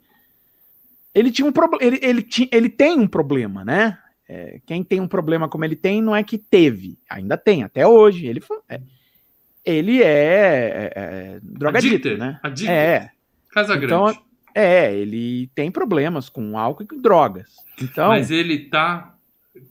Ele 1.15 1.31
tinha 1.31 1.47
um 1.47 1.51
problema. 1.51 1.83
Ele, 1.83 1.99
ele, 2.03 2.21
ti- 2.21 2.47
ele 2.53 2.69
tem 2.69 2.99
um 2.99 3.07
problema, 3.07 3.65
né? 3.65 3.97
É, 4.29 4.59
quem 4.67 4.83
tem 4.83 5.01
um 5.01 5.07
problema 5.07 5.49
como 5.49 5.65
ele 5.65 5.75
tem, 5.75 5.99
não 5.99 6.15
é 6.15 6.23
que 6.23 6.37
teve. 6.37 6.99
Ainda 7.09 7.35
tem, 7.37 7.63
até 7.63 7.87
hoje. 7.87 8.27
Ele, 8.27 8.39
foi- 8.39 8.59
é, 8.69 8.79
ele 9.65 10.03
é, 10.03 10.05
é, 10.05 10.91
é 10.95 11.39
drogadito, 11.41 12.15
né? 12.17 12.39
addicted. 12.43 12.69
É, 12.71 13.09
Casa 13.49 13.75
Então, 13.77 14.03
Grande. 14.05 14.19
É, 14.57 14.95
ele 14.95 15.47
tem 15.53 15.69
problemas 15.71 16.29
com 16.29 16.57
álcool 16.57 16.83
e 16.83 16.87
com 16.87 17.01
drogas. 17.01 17.45
Então, 17.81 18.07
Mas 18.09 18.31
ele 18.31 18.59
tá 18.69 19.13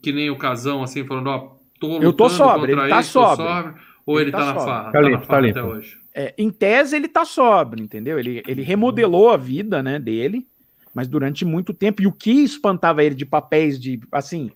que 0.01 0.11
nem 0.11 0.29
o 0.29 0.37
casão, 0.37 0.83
assim, 0.83 1.05
falando, 1.05 1.27
ó, 1.27 1.55
tô 1.79 2.01
Eu 2.01 2.13
tô 2.13 2.29
sóbrio, 2.29 2.75
contra 2.75 2.83
ele 2.85 2.89
tá 2.93 2.99
isso, 3.01 3.13
tô 3.13 3.35
sóbrio. 3.35 3.75
Ou 4.05 4.19
ele, 4.19 4.29
Ele 4.29 4.31
tá, 4.31 4.37
tá 4.39 4.45
na 4.45 4.53
sóbrio. 4.53 4.65
farra? 4.65 4.83
Tá 4.85 4.91
Tá, 4.91 5.01
na 5.01 5.09
limpo, 5.09 5.25
farra 5.25 5.41
tá 5.41 5.49
até 5.49 5.59
limpo. 5.61 5.73
hoje. 5.73 5.97
É, 6.15 6.33
em 6.37 6.49
tese 6.49 6.95
ele 6.95 7.07
tá 7.07 7.25
sóbrio, 7.25 7.83
entendeu? 7.83 8.17
Ele, 8.17 8.41
ele 8.47 8.61
remodelou 8.63 9.29
a 9.29 9.37
vida, 9.37 9.83
né, 9.83 9.99
dele, 9.99 10.47
mas 10.93 11.07
durante 11.07 11.43
muito 11.45 11.73
tempo. 11.73 12.01
E 12.01 12.07
o 12.07 12.11
que 12.11 12.31
espantava 12.31 13.03
ele 13.03 13.15
de 13.15 13.25
papéis 13.25 13.79
de, 13.79 13.99
assim, 14.11 14.49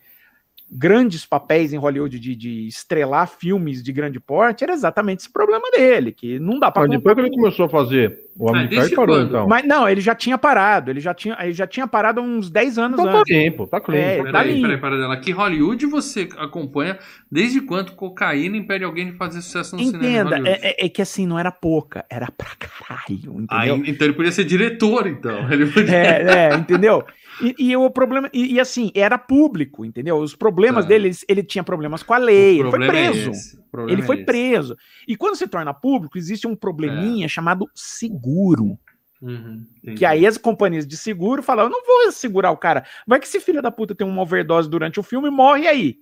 grandes 0.72 1.26
papéis 1.26 1.74
em 1.74 1.78
Hollywood 1.78 2.18
de, 2.18 2.36
de 2.36 2.66
estrelar 2.68 3.28
filmes 3.28 3.84
de 3.84 3.92
grande 3.92 4.20
porte 4.22 4.64
era 4.64 4.72
exatamente 4.72 5.20
esse 5.20 5.30
problema 5.32 5.70
dele, 5.72 6.12
que 6.14 6.40
não 6.40 6.58
dá 6.60 6.72
pra 6.72 6.84
Mas 6.84 6.92
depois 6.92 7.14
que 7.16 7.22
ele 7.22 7.30
começou 7.32 7.66
a 7.66 7.70
fazer 7.70 8.18
o 8.38 8.46
Homem 8.50 8.62
Ah, 8.62 8.64
de 8.64 8.70
Ferro, 8.70 8.80
desde 8.82 8.94
ele 8.94 8.96
parou, 8.96 9.16
quando? 9.18 9.28
então. 9.28 9.48
Mas 9.50 9.66
não, 9.68 9.90
ele 9.90 10.00
já 10.00 10.16
tinha 10.16 10.38
parado, 10.38 10.90
ele 10.90 11.02
já 11.02 11.14
tinha, 11.14 11.38
ele 11.42 11.52
já 11.52 11.68
tinha 11.68 11.86
parado 11.86 12.22
há 12.22 12.24
uns 12.24 12.50
10 12.50 12.78
anos 12.78 13.00
Então 13.00 13.12
tá 13.12 13.20
antes. 13.20 13.36
limpo, 13.36 13.68
tá 13.68 13.82
clean. 13.82 14.00
É, 14.00 14.18
tá 14.18 14.24
tá. 14.24 14.32
Peraí, 14.32 14.48
limpo. 14.54 14.62
peraí, 14.68 14.80
peraí, 14.82 15.00
dela. 15.00 15.18
Que 15.18 15.32
Hollywood 15.32 15.86
você 15.88 16.30
acompanha? 16.38 16.98
Desde 17.30 17.60
quanto 17.60 17.92
cocaína 17.94 18.56
impede 18.56 18.86
alguém 18.86 19.12
de 19.12 19.18
fazer 19.18 19.42
sucesso 19.42 19.76
no 19.76 19.84
cinema? 19.84 20.06
em 20.06 20.10
Entenda, 20.10 20.50
é, 20.50 20.70
é- 20.82 20.86
é 20.86 20.90
que 20.90 21.02
assim, 21.02 21.28
não 21.28 21.38
era 21.38 21.52
pouca, 21.52 22.06
era 22.10 22.28
pra 22.32 22.52
caralho, 22.58 23.46
Ah, 23.50 23.68
entendeu? 23.68 23.84
então 23.94 24.08
ele 24.08 24.16
podia 24.16 24.32
ser 24.32 24.46
diretor, 24.46 25.06
então. 25.08 25.52
Ele 25.52 25.66
podia... 25.66 25.94
É, 25.96 26.50
é, 26.52 26.56
entendeu? 26.56 27.04
E, 27.42 27.56
e 27.58 27.76
o 27.76 27.90
problema, 27.90 28.30
e, 28.34 28.54
e 28.56 28.60
assim, 28.60 28.92
era 28.94 29.18
público, 29.18 29.84
entendeu? 29.84 30.18
Os 30.18 30.36
problemas 30.36 30.61
Tá. 30.70 30.82
dele, 30.82 31.12
ele, 31.28 31.44
tinha 31.44 31.64
problemas 31.64 32.04
com 32.04 32.14
a 32.14 32.18
lei, 32.18 32.60
ele 32.60 32.70
foi 32.70 32.84
é 32.84 32.88
preso. 32.88 33.32
problema 33.72 33.94
ele 33.94 34.02
é 34.02 34.06
foi 34.06 34.18
preso. 34.24 34.78
E 35.08 35.16
quando 35.16 35.36
se 35.36 35.48
torna 35.48 35.74
público, 35.74 36.18
existe 36.18 36.48
um 36.48 36.56
probleminha 36.56 37.28
chamado 37.28 37.70
seguro. 37.74 38.78
Uhum. 39.22 39.66
Que 39.96 40.04
aí 40.04 40.26
as 40.26 40.38
companhias 40.38 40.86
de 40.88 40.98
seguro 40.98 41.44
falam: 41.44 41.66
eu 41.66 41.70
não 41.70 41.86
vou 41.86 42.12
segurar 42.12 42.52
o 42.52 42.58
cara. 42.58 42.84
Vai 43.06 43.20
que 43.20 43.28
esse 43.28 43.40
filho 43.40 43.62
da 43.62 43.70
puta 43.72 43.94
tem 43.94 44.06
uma 44.08 44.22
overdose 44.22 44.70
durante 44.70 45.00
o 45.00 45.04
filme 45.04 45.28
e 45.28 45.32
morre 45.32 45.68
aí. 45.68 45.98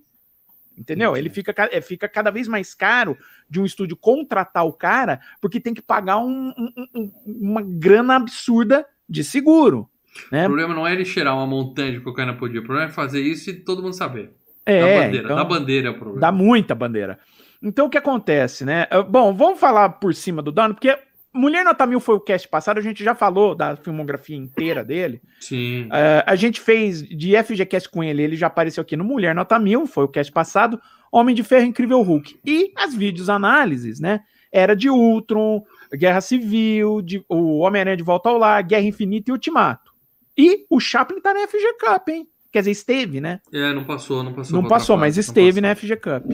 Entendeu? 0.78 1.10
Entendi. 1.10 1.26
Ele 1.26 1.34
fica, 1.34 1.52
ca- 1.52 1.68
é, 1.70 1.80
fica 1.82 2.08
cada 2.08 2.30
vez 2.30 2.48
mais 2.48 2.74
caro 2.74 3.18
de 3.50 3.60
um 3.60 3.66
estúdio 3.66 3.96
contratar 3.96 4.64
o 4.64 4.72
cara, 4.72 5.20
porque 5.40 5.60
tem 5.60 5.74
que 5.74 5.82
pagar 5.82 6.16
um- 6.18 6.54
um- 6.56 6.86
um- 6.94 7.12
uma 7.26 7.60
grana 7.60 8.16
absurda 8.16 8.86
de 9.06 9.22
seguro. 9.22 9.90
Né? 10.32 10.44
O 10.44 10.46
problema 10.46 10.74
não 10.74 10.86
é 10.86 10.92
ele 10.94 11.04
cheirar 11.04 11.34
uma 11.36 11.46
montanha 11.46 11.92
de 11.92 12.00
cocaína 12.00 12.34
por 12.34 12.48
dia. 12.48 12.60
O 12.60 12.64
problema 12.64 12.88
é 12.88 12.92
fazer 12.92 13.20
isso 13.20 13.50
e 13.50 13.54
todo 13.54 13.82
mundo 13.82 13.92
saber. 13.94 14.32
É, 14.66 14.80
da 14.80 15.04
bandeira. 15.04 15.24
então- 15.24 15.36
Da 15.36 15.44
bandeira 15.44 15.88
é 15.88 15.90
o 15.90 15.94
problema. 15.94 16.20
Dá 16.20 16.32
muita 16.32 16.74
bandeira. 16.74 17.18
Então 17.62 17.86
o 17.86 17.90
que 17.90 17.98
acontece, 17.98 18.64
né? 18.64 18.86
Ah, 18.90 19.02
Bom, 19.02 19.34
vamos 19.34 19.58
falar 19.60 19.88
por 19.90 20.14
cima 20.14 20.40
do 20.42 20.50
Dano, 20.52 20.74
porque 20.74 20.96
Mulher 21.32 21.64
Nota 21.64 21.86
Mil 21.86 22.00
foi 22.00 22.16
o 22.16 22.20
cast 22.20 22.48
passado, 22.48 22.78
a 22.78 22.82
gente 22.82 23.04
já 23.04 23.14
falou 23.14 23.54
da 23.54 23.76
filmografia 23.76 24.36
inteira 24.36 24.82
dele. 24.84 25.20
Sim. 25.40 25.86
Ah, 25.90 26.24
a 26.26 26.34
gente 26.36 26.60
fez 26.60 27.02
de 27.06 27.36
FGCast 27.36 27.88
com 27.88 28.02
ele, 28.02 28.22
ele 28.22 28.36
já 28.36 28.46
apareceu 28.48 28.80
aqui 28.82 28.96
no 28.96 29.04
Mulher 29.04 29.34
Nota 29.34 29.58
Mil, 29.58 29.86
foi 29.86 30.04
o 30.04 30.08
cast 30.08 30.32
passado. 30.32 30.80
Homem 31.12 31.34
de 31.34 31.42
Ferro, 31.42 31.64
Incrível 31.66 32.00
Hulk. 32.02 32.38
E 32.46 32.72
as 32.76 32.94
vídeos 32.94 33.28
análises, 33.28 34.00
né? 34.00 34.20
Era 34.52 34.74
de 34.74 34.88
Ultron, 34.90 35.62
Guerra 35.92 36.20
Civil, 36.20 37.02
de, 37.02 37.24
o 37.28 37.58
Homem-Aranha 37.58 37.96
de 37.96 38.02
Volta 38.02 38.28
ao 38.28 38.38
Lar, 38.38 38.62
Guerra 38.64 38.82
Infinita 38.82 39.30
e 39.30 39.32
Ultimato. 39.32 39.92
E 40.38 40.64
o 40.70 40.80
Chaplin 40.80 41.20
tá 41.20 41.34
na 41.34 41.46
FG 41.46 41.74
Cup, 41.80 42.08
hein? 42.08 42.26
Quer 42.52 42.60
dizer, 42.60 42.70
esteve, 42.72 43.20
né? 43.20 43.40
É, 43.52 43.72
não 43.72 43.84
passou, 43.84 44.22
não 44.22 44.32
passou. 44.32 44.60
Não 44.60 44.68
passou, 44.68 44.96
mas 44.96 45.16
não 45.16 45.20
esteve 45.20 45.60
passou. 45.60 45.62
na 45.62 45.74
FG 45.74 45.96
Cup. 45.96 46.24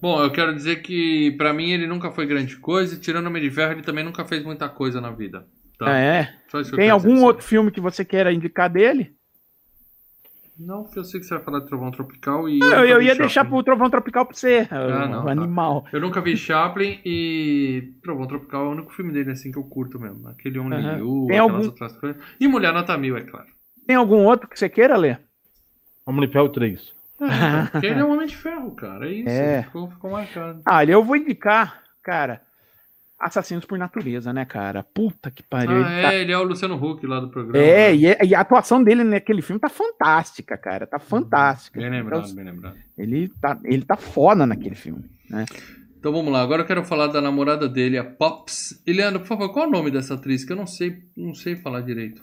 Bom, 0.00 0.22
eu 0.22 0.30
quero 0.30 0.54
dizer 0.54 0.82
que 0.82 1.30
pra 1.38 1.52
mim 1.52 1.70
ele 1.70 1.86
nunca 1.86 2.10
foi 2.10 2.26
grande 2.26 2.56
coisa. 2.56 2.94
e 2.94 2.98
Tirando 2.98 3.24
o 3.24 3.28
Homem 3.28 3.42
de 3.42 3.50
Ferro, 3.50 3.72
ele 3.72 3.82
também 3.82 4.04
nunca 4.04 4.24
fez 4.24 4.44
muita 4.44 4.68
coisa 4.68 5.00
na 5.00 5.10
vida. 5.10 5.46
Tá? 5.78 5.86
Ah, 5.92 5.98
é. 5.98 6.34
Eu 6.52 6.76
Tem 6.76 6.90
algum 6.90 7.22
outro 7.24 7.44
filme 7.44 7.70
que 7.70 7.80
você 7.80 8.04
queira 8.04 8.32
indicar 8.32 8.68
dele? 8.68 9.14
Não, 10.58 10.82
porque 10.84 10.98
eu 10.98 11.04
sei 11.04 11.18
que 11.18 11.26
você 11.26 11.34
vai 11.34 11.42
falar 11.42 11.60
de 11.60 11.66
Trovão 11.66 11.90
Tropical 11.90 12.48
e. 12.48 12.60
Eu, 12.60 12.66
nunca 12.66 12.76
eu 12.84 12.98
vi 12.98 13.04
ia 13.06 13.10
Chaplin. 13.12 13.18
deixar 13.26 13.44
pro 13.46 13.62
Trovão 13.62 13.90
Tropical 13.90 14.26
pra 14.26 14.36
você, 14.36 14.68
Ah, 14.70 15.06
não, 15.08 15.24
tá. 15.24 15.30
animal. 15.32 15.86
Eu 15.92 16.00
nunca 16.00 16.20
vi 16.20 16.36
Chaplin 16.36 17.00
e 17.04 17.94
Trovão 18.02 18.26
Tropical 18.26 18.66
é 18.66 18.68
o 18.68 18.72
único 18.72 18.92
filme 18.92 19.12
dele 19.12 19.30
assim 19.30 19.50
que 19.50 19.58
eu 19.58 19.64
curto 19.64 19.98
mesmo. 19.98 20.28
Aquele 20.28 20.58
Homem 20.58 20.78
Aham. 20.78 20.96
Liu, 20.98 21.24
Tem 21.26 21.38
aquelas 21.38 21.52
algum- 21.54 21.66
outras 21.66 21.92
coisas. 21.98 22.22
E 22.38 22.46
Mulher 22.46 22.72
Nota 22.74 22.96
Mil, 22.98 23.16
é 23.16 23.22
claro. 23.22 23.46
Tem 23.86 23.96
algum 23.96 24.24
outro 24.26 24.48
que 24.48 24.58
você 24.58 24.68
queira 24.68 24.96
ler? 24.96 25.20
Homem 26.06 26.26
de 26.26 26.32
Ferro 26.32 26.48
3. 26.48 26.92
É, 27.20 27.66
porque 27.70 27.86
ele 27.86 28.00
é 28.00 28.04
um 28.04 28.12
Homem 28.12 28.26
de 28.26 28.36
Ferro, 28.36 28.70
cara. 28.72 29.06
É 29.08 29.12
isso. 29.12 29.28
É. 29.28 29.62
Ficou, 29.62 29.90
ficou 29.90 30.10
marcado. 30.10 30.60
Ah, 30.66 30.84
eu 30.84 31.04
vou 31.04 31.16
indicar, 31.16 31.82
cara, 32.02 32.40
Assassinos 33.18 33.64
por 33.64 33.78
Natureza, 33.78 34.32
né, 34.32 34.44
cara? 34.44 34.82
Puta 34.82 35.30
que 35.30 35.44
pariu. 35.44 35.76
ele 35.76 35.84
Ah, 35.84 36.02
tá- 36.02 36.12
é, 36.14 36.20
ele 36.20 36.32
é 36.32 36.38
o 36.38 36.42
Luciano 36.42 36.74
Huck 36.74 37.06
lá 37.06 37.20
do 37.20 37.28
programa. 37.28 37.64
É, 37.64 37.90
né? 37.90 37.94
e, 37.96 38.06
é- 38.06 38.24
e 38.24 38.34
a 38.34 38.40
atuação 38.40 38.82
dele 38.82 39.04
naquele 39.04 39.40
filme 39.42 39.60
tá 39.60 39.68
fantástica, 39.68 40.56
cara. 40.58 40.88
Tá 40.88 40.98
fantástica. 40.98 41.78
Bem 41.80 41.88
lembrado, 41.90 42.24
Então, 42.24 42.34
bem 42.34 42.44
lembrado. 42.46 42.76
ele, 42.98 43.28
tá, 43.40 43.56
ele 43.64 43.84
tá 43.84 43.96
foda 43.96 44.44
naquele 44.44 44.74
filme, 44.74 45.04
né? 45.30 45.44
Então 45.96 46.10
vamos 46.10 46.32
lá, 46.32 46.42
agora 46.42 46.62
eu 46.62 46.66
quero 46.66 46.82
falar 46.82 47.06
da 47.06 47.20
namorada 47.20 47.68
dele, 47.68 47.96
a 47.96 48.02
Pops. 48.02 48.82
E 48.84 48.92
Leandro, 48.92 49.20
por 49.20 49.28
favor, 49.28 49.52
qual 49.52 49.66
é 49.66 49.68
o 49.68 49.70
nome 49.70 49.88
dessa 49.92 50.14
atriz? 50.14 50.44
Que 50.44 50.52
eu 50.52 50.56
não 50.56 50.66
sei, 50.66 50.98
não 51.16 51.32
sei 51.32 51.54
falar 51.54 51.80
direito. 51.82 52.20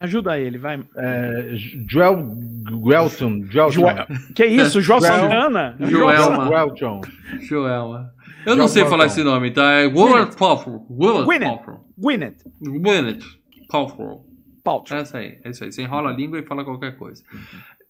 Ajuda 0.00 0.38
ele, 0.38 0.58
vai. 0.58 0.80
É, 0.96 1.54
Joel 1.88 2.16
Guelton. 2.84 3.44
Joel 3.50 3.70
Joel- 3.72 4.06
Que 4.34 4.46
isso, 4.46 4.80
João 4.80 5.00
Joel- 5.00 5.12
Santana? 5.12 5.76
Joelma. 5.80 6.48
Guelton. 6.48 7.00
Joelma. 7.40 8.12
Eu 8.46 8.54
não 8.54 8.66
Joel 8.66 8.68
sei 8.68 8.84
falar 8.86 9.06
esse 9.06 9.22
nome, 9.24 9.50
tá? 9.50 9.72
É 9.72 9.86
Willard 9.86 10.36
Paltrow. 10.36 10.86
Willard 10.88 11.24
Gwyneth. 11.24 11.48
Paltrow. 11.48 11.84
Gwyneth 11.98 12.36
Gwyneth 12.62 13.24
Paltrow. 13.68 14.24
Paltrow. 14.62 15.00
Essa 15.00 15.18
aí, 15.18 15.38
é 15.44 15.50
isso 15.50 15.64
aí. 15.64 15.72
Você 15.72 15.82
enrola 15.82 16.10
a 16.10 16.12
língua 16.12 16.38
e 16.38 16.42
fala 16.46 16.64
qualquer 16.64 16.96
coisa. 16.96 17.22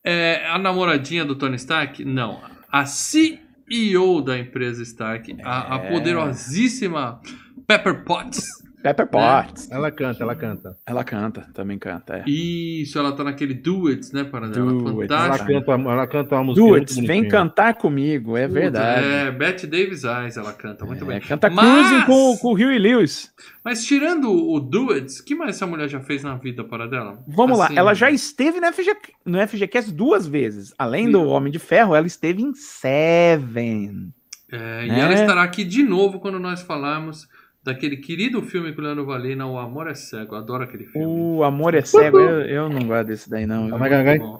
É, 0.02 0.46
a 0.48 0.58
namoradinha 0.58 1.24
do 1.24 1.34
Tony 1.36 1.56
Stark? 1.56 2.04
Não. 2.04 2.40
A 2.72 2.86
CEO 2.86 4.22
da 4.24 4.38
empresa 4.38 4.82
Stark, 4.82 5.36
a, 5.44 5.74
a 5.74 5.78
É. 5.78 5.90
poderosíssima 5.90 7.20
Pepper 7.66 8.02
Potts. 8.04 8.48
Pepper 8.82 9.06
Potts. 9.08 9.70
Ela 9.70 9.90
canta, 9.90 10.22
ela 10.22 10.34
canta. 10.36 10.76
Ela 10.86 11.04
canta, 11.04 11.48
também 11.52 11.78
canta. 11.78 12.18
É. 12.18 12.30
Isso, 12.30 12.98
ela 12.98 13.12
tá 13.12 13.24
naquele 13.24 13.52
Duets, 13.54 14.12
né, 14.12 14.24
para 14.24 14.48
dela. 14.48 14.70
Do 14.72 15.00
It, 15.00 15.12
Ela 15.12 15.22
Fantástico. 15.34 15.52
canta, 15.66 15.72
ela 15.90 16.06
canta 16.06 16.34
uma 16.36 16.44
música 16.44 16.66
Duets, 16.66 16.94
vem 16.96 17.06
bonitinha. 17.06 17.30
cantar 17.30 17.74
comigo, 17.74 18.36
é 18.36 18.46
verdade. 18.46 19.04
É, 19.04 19.30
Bette 19.30 19.66
Davis 19.66 20.04
Eyes, 20.04 20.36
ela 20.36 20.52
canta 20.52 20.84
muito 20.86 21.04
É, 21.04 21.06
bem. 21.08 21.20
canta 21.20 21.50
Mas- 21.50 21.88
Cruising 21.88 22.06
com, 22.06 22.36
com 22.38 22.48
o 22.48 22.54
Huey 22.54 22.78
Lewis. 22.78 23.32
Mas 23.64 23.84
tirando 23.84 24.30
o 24.32 24.60
Duets, 24.60 25.18
o 25.20 25.24
que 25.24 25.34
mais 25.34 25.56
essa 25.56 25.66
mulher 25.66 25.88
já 25.88 26.00
fez 26.00 26.22
na 26.22 26.36
vida 26.36 26.62
para 26.64 26.86
dela? 26.86 27.18
Vamos 27.26 27.60
Assim, 27.60 27.74
lá, 27.74 27.80
ela 27.80 27.94
já 27.94 28.10
esteve 28.10 28.60
no, 28.60 28.66
FG, 28.72 28.96
no 29.26 29.38
FGCast 29.46 29.92
duas 29.92 30.26
vezes. 30.26 30.72
Além 30.78 31.10
do 31.10 31.22
Homem 31.24 31.52
de 31.52 31.58
Ferro, 31.58 31.94
ela 31.94 32.06
esteve 32.06 32.42
em 32.42 32.54
Seven. 32.54 34.12
É, 34.50 34.86
e 34.86 34.90
É. 34.90 35.00
ela 35.00 35.12
estará 35.12 35.42
aqui 35.42 35.64
de 35.64 35.82
novo 35.82 36.20
quando 36.20 36.38
nós 36.38 36.62
falarmos 36.62 37.28
daquele 37.68 37.96
querido 37.96 38.42
filme 38.42 38.72
com 38.72 38.80
o 38.80 38.84
Leandro 38.84 39.06
Valina, 39.06 39.46
O 39.46 39.58
Amor 39.58 39.86
é 39.88 39.94
Cego. 39.94 40.34
Eu 40.34 40.38
adoro 40.38 40.64
aquele 40.64 40.84
filme. 40.86 41.06
O 41.06 41.42
Amor 41.44 41.74
é 41.74 41.82
Cego, 41.82 42.18
eu, 42.18 42.40
eu 42.42 42.68
não 42.68 42.86
gosto 42.86 43.06
desse 43.06 43.30
daí, 43.30 43.46
não. 43.46 43.68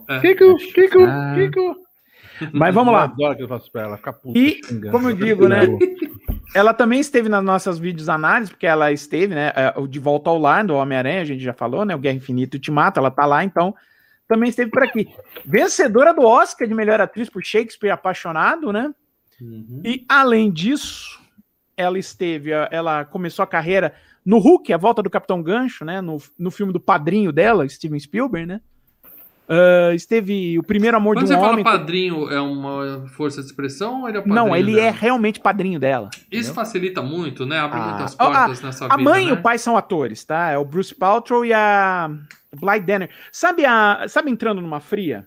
É. 0.09 0.21
Kiko, 0.21 0.57
Kiko, 0.57 1.03
Ah. 1.05 1.35
Kiko. 1.37 1.77
Mas 2.53 2.73
vamos 2.75 2.93
Eu 2.93 2.99
lá. 2.99 3.05
adoro 3.05 3.37
que 3.37 3.43
eu 3.43 3.49
faço 3.49 3.71
pra 3.71 3.83
ela, 3.83 3.97
ficar 3.97 4.13
puta. 4.13 4.39
E, 4.39 4.61
xingando. 4.65 4.93
como 4.93 5.11
eu 5.11 5.17
digo, 5.17 5.49
né? 5.49 5.61
Ela 6.55 6.73
também 6.73 7.01
esteve 7.01 7.29
nas 7.29 7.43
nossas 7.43 7.79
vídeos 7.79 8.09
análises, 8.09 8.51
porque 8.51 8.67
ela 8.67 8.93
esteve, 8.93 9.35
né? 9.35 9.53
é, 9.57 9.75
O 9.77 9.87
De 9.89 9.99
Volta 9.99 10.31
ao 10.31 10.39
Lar, 10.39 10.65
do 10.65 10.75
Homem-Aranha, 10.75 11.21
a 11.21 11.25
gente 11.25 11.43
já 11.43 11.53
falou, 11.53 11.85
né? 11.85 11.95
O 11.95 11.99
Guerra 11.99 12.17
Infinita 12.17 12.57
e 12.57 12.59
Ultimato, 12.59 12.99
ela 13.01 13.11
tá 13.11 13.27
lá, 13.27 13.43
então 13.45 13.75
também 14.29 14.49
esteve 14.51 14.71
por 14.71 14.83
aqui. 14.85 15.09
Vencedora 15.45 16.15
do 16.15 16.23
Oscar 16.23 16.67
de 16.69 16.75
melhor 16.75 17.01
atriz 17.01 17.29
por 17.29 17.43
Shakespeare 17.45 17.91
Apaixonado, 17.91 18.73
né? 18.73 18.93
Uhum. 19.41 19.83
E 19.85 20.05
além 20.09 20.51
disso, 20.51 21.19
ela 21.79 21.99
esteve, 21.99 22.53
a- 22.53 22.69
ela 22.71 23.05
começou 23.05 23.43
a 23.43 23.47
carreira 23.47 23.95
no 24.27 24.39
Hulk, 24.39 24.71
a 24.73 24.77
volta 24.77 25.03
do 25.03 25.09
Capitão 25.09 25.43
Gancho, 25.43 25.85
né? 25.85 26.01
No, 26.03 26.19
no 26.39 26.51
filme 26.51 26.73
do 26.73 26.81
padrinho 26.81 27.33
dela, 27.33 27.67
Steven 27.67 27.99
Spielberg, 27.99 28.47
né? 28.47 28.61
Ah, 29.49 29.95
esteve 29.95 30.59
o 30.59 30.63
primeiro 30.63 30.95
amor 30.99 31.15
Quando 31.15 31.27
de 31.27 31.33
um 31.33 31.37
você 31.37 31.41
fala 31.41 31.53
homem. 31.53 31.65
padrinho, 31.65 32.31
é 32.31 32.39
uma 32.39 33.07
força 33.17 33.41
de 33.41 33.47
expressão 33.47 34.03
ou 34.03 34.09
ele 34.09 34.19
é 34.19 34.21
padrinho 34.21 34.35
Não, 34.37 34.55
ele 34.55 34.73
é 34.79 34.85
dela? 34.91 34.97
realmente 35.01 35.41
padrinho 35.41 35.81
dela. 35.81 36.11
Isso 36.31 36.53
facilita 36.53 37.01
muito, 37.01 37.47
né? 37.47 37.59
Abre 37.59 37.79
Ah, 37.81 37.89
muitas 37.89 38.15
portas 38.15 38.61
nessa 38.61 38.85
A 38.85 38.97
vida, 38.99 39.11
mãe 39.11 39.25
né? 39.25 39.31
e 39.31 39.33
o 39.33 39.41
pai 39.41 39.57
são 39.57 39.75
atores, 39.75 40.23
tá? 40.23 40.51
É 40.51 40.59
o 40.59 40.65
Bruce 40.67 40.95
Paltrow 40.95 41.47
e 41.47 41.55
a 41.55 42.11
Blythe 42.55 42.85
Danner. 42.85 43.09
Sabe 43.33 43.65
a, 43.65 44.05
sabe 44.07 44.31
entrando 44.31 44.61
numa 44.61 44.81
fria? 44.81 45.27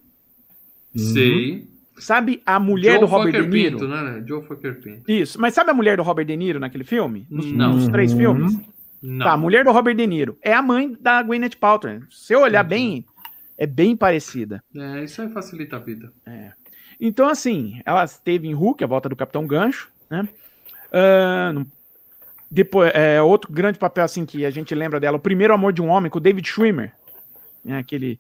Sei. 0.96 1.68
Sabe 1.98 2.42
a 2.46 2.60
mulher 2.60 2.92
Joe 2.94 3.00
do 3.02 3.06
Robert 3.06 3.32
Fucker 3.34 3.44
De 3.44 3.50
Niro? 3.58 3.78
Pinto, 3.80 3.88
né? 3.88 4.24
Joe 4.26 4.44
Fucker 4.44 4.82
Pinto. 4.82 5.12
Isso. 5.12 5.40
Mas 5.40 5.54
sabe 5.54 5.70
a 5.72 5.74
mulher 5.74 5.98
do 5.98 6.04
Robert 6.04 6.26
De 6.26 6.36
Niro 6.36 6.60
naquele 6.60 6.84
filme? 6.84 7.28
Nos, 7.30 7.52
Não. 7.52 7.74
nos 7.74 7.88
três 7.90 8.12
Uhum. 8.12 8.18
filmes? 8.18 8.60
Não. 9.02 9.26
Tá, 9.26 9.34
a 9.34 9.38
mulher 9.38 9.64
do 9.66 9.72
Robert 9.72 9.96
De 9.96 10.08
Niro 10.08 10.38
é 10.42 10.54
a 10.54 10.62
mãe 10.62 10.96
da 11.00 11.22
Gwyneth 11.22 11.58
Paltrow. 11.60 12.00
Se 12.10 12.34
eu 12.34 12.42
olhar 12.42 12.64
bem, 12.64 13.06
é 13.58 13.68
bem 13.68 13.96
parecida. 13.96 14.64
É, 14.76 15.04
isso 15.04 15.22
aí 15.22 15.30
facilita 15.30 15.76
a 15.76 15.80
vida. 15.80 16.12
Então, 17.00 17.28
assim, 17.28 17.82
ela 17.86 18.04
esteve 18.04 18.48
em 18.48 18.54
Hulk, 18.54 18.84
a 18.84 18.88
volta 18.88 19.10
do 19.10 19.16
Capitão 19.16 19.46
Gancho, 19.48 19.90
né? 20.10 20.28
No- 21.54 21.66
depois, 22.50 22.92
é, 22.94 23.22
outro 23.22 23.52
grande 23.52 23.80
papel, 23.80 24.04
assim, 24.04 24.26
que 24.26 24.46
a 24.46 24.50
gente 24.52 24.76
lembra 24.76 25.00
dela, 25.00 25.18
o 25.18 25.22
primeiro 25.22 25.54
amor 25.54 25.72
de 25.72 25.82
um 25.82 25.88
homem, 25.88 26.12
com 26.12 26.18
o 26.18 26.22
David 26.22 26.48
Schwimmer, 26.48 26.92
né? 27.64 27.78
Aquele 27.78 28.20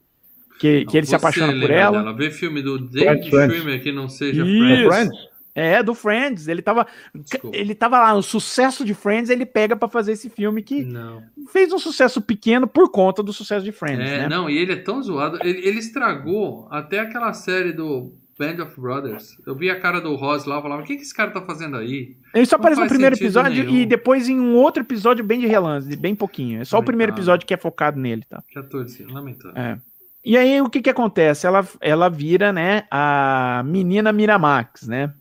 que, 0.61 0.85
que 0.85 0.97
ele 0.97 1.07
se 1.07 1.15
apaixona 1.15 1.51
por 1.59 1.71
ela. 1.71 1.97
Dela. 1.99 2.13
Vê 2.15 2.29
filme 2.29 2.61
do 2.61 2.77
David. 2.77 3.29
Schwimmer 3.29 3.81
que 3.81 3.91
não 3.91 4.07
seja 4.07 4.43
Isso. 4.45 4.57
Friends. 4.59 4.87
Friends? 4.87 5.31
É, 5.53 5.83
do 5.83 5.93
Friends. 5.95 6.47
Ele 6.47 6.61
tava, 6.61 6.85
Desculpa. 7.13 7.57
ele 7.57 7.73
tava 7.75 7.99
lá, 7.99 8.13
o 8.13 8.21
sucesso 8.21 8.85
de 8.85 8.93
Friends, 8.93 9.29
ele 9.29 9.45
pega 9.45 9.75
pra 9.75 9.89
fazer 9.89 10.13
esse 10.13 10.29
filme 10.29 10.61
que 10.61 10.83
Não. 10.83 11.23
fez 11.51 11.73
um 11.73 11.79
sucesso 11.79 12.21
pequeno 12.21 12.67
por 12.67 12.89
conta 12.89 13.21
do 13.21 13.33
sucesso 13.33 13.65
de 13.65 13.71
Friends, 13.71 13.99
É, 14.07 14.17
né? 14.19 14.29
não, 14.29 14.49
e 14.49 14.57
ele 14.57 14.73
é 14.73 14.77
tão 14.77 15.01
zoado. 15.03 15.39
Ele, 15.43 15.67
ele 15.67 15.79
estragou 15.79 16.67
até 16.71 16.99
aquela 16.99 17.33
série 17.33 17.73
do 17.73 18.13
Band 18.39 18.63
of 18.63 18.79
Brothers. 18.79 19.35
Eu 19.45 19.53
vi 19.55 19.69
a 19.69 19.77
cara 19.79 19.99
do 19.99 20.15
Ross 20.15 20.45
lá 20.45 20.59
e 20.59 20.61
falava: 20.61 20.81
o 20.83 20.85
que, 20.85 20.95
que 20.95 21.01
esse 21.01 21.13
cara 21.13 21.31
tá 21.31 21.41
fazendo 21.41 21.75
aí? 21.75 22.15
Ele 22.33 22.45
só 22.45 22.55
Não 22.57 22.61
aparece 22.61 22.81
no 22.81 22.87
primeiro 22.87 23.15
episódio 23.15 23.63
nenhum. 23.65 23.77
e 23.77 23.85
depois 23.85 24.29
em 24.29 24.39
um 24.39 24.55
outro 24.55 24.81
episódio 24.83 25.23
bem 25.25 25.39
de 25.41 25.47
relance, 25.47 25.95
bem 25.97 26.15
pouquinho. 26.15 26.61
É 26.61 26.65
só 26.65 26.79
o 26.79 26.83
primeiro 26.83 27.11
episódio 27.11 27.45
que 27.45 27.53
é 27.53 27.57
focado 27.57 27.99
nele, 27.99 28.23
tá? 28.29 28.41
Que 28.47 28.57
ator 28.57 28.85
esse, 28.85 29.03
lamentável. 29.03 29.61
É. 29.61 29.77
E 30.23 30.37
aí 30.37 30.61
o 30.61 30.69
que 30.69 30.81
que 30.81 30.89
acontece? 30.89 31.47
Ela, 31.47 31.67
ela 31.79 32.09
vira, 32.09 32.53
né, 32.53 32.83
a 32.91 33.63
menina 33.65 34.11
Miramax, 34.11 34.87
né? 34.87 35.11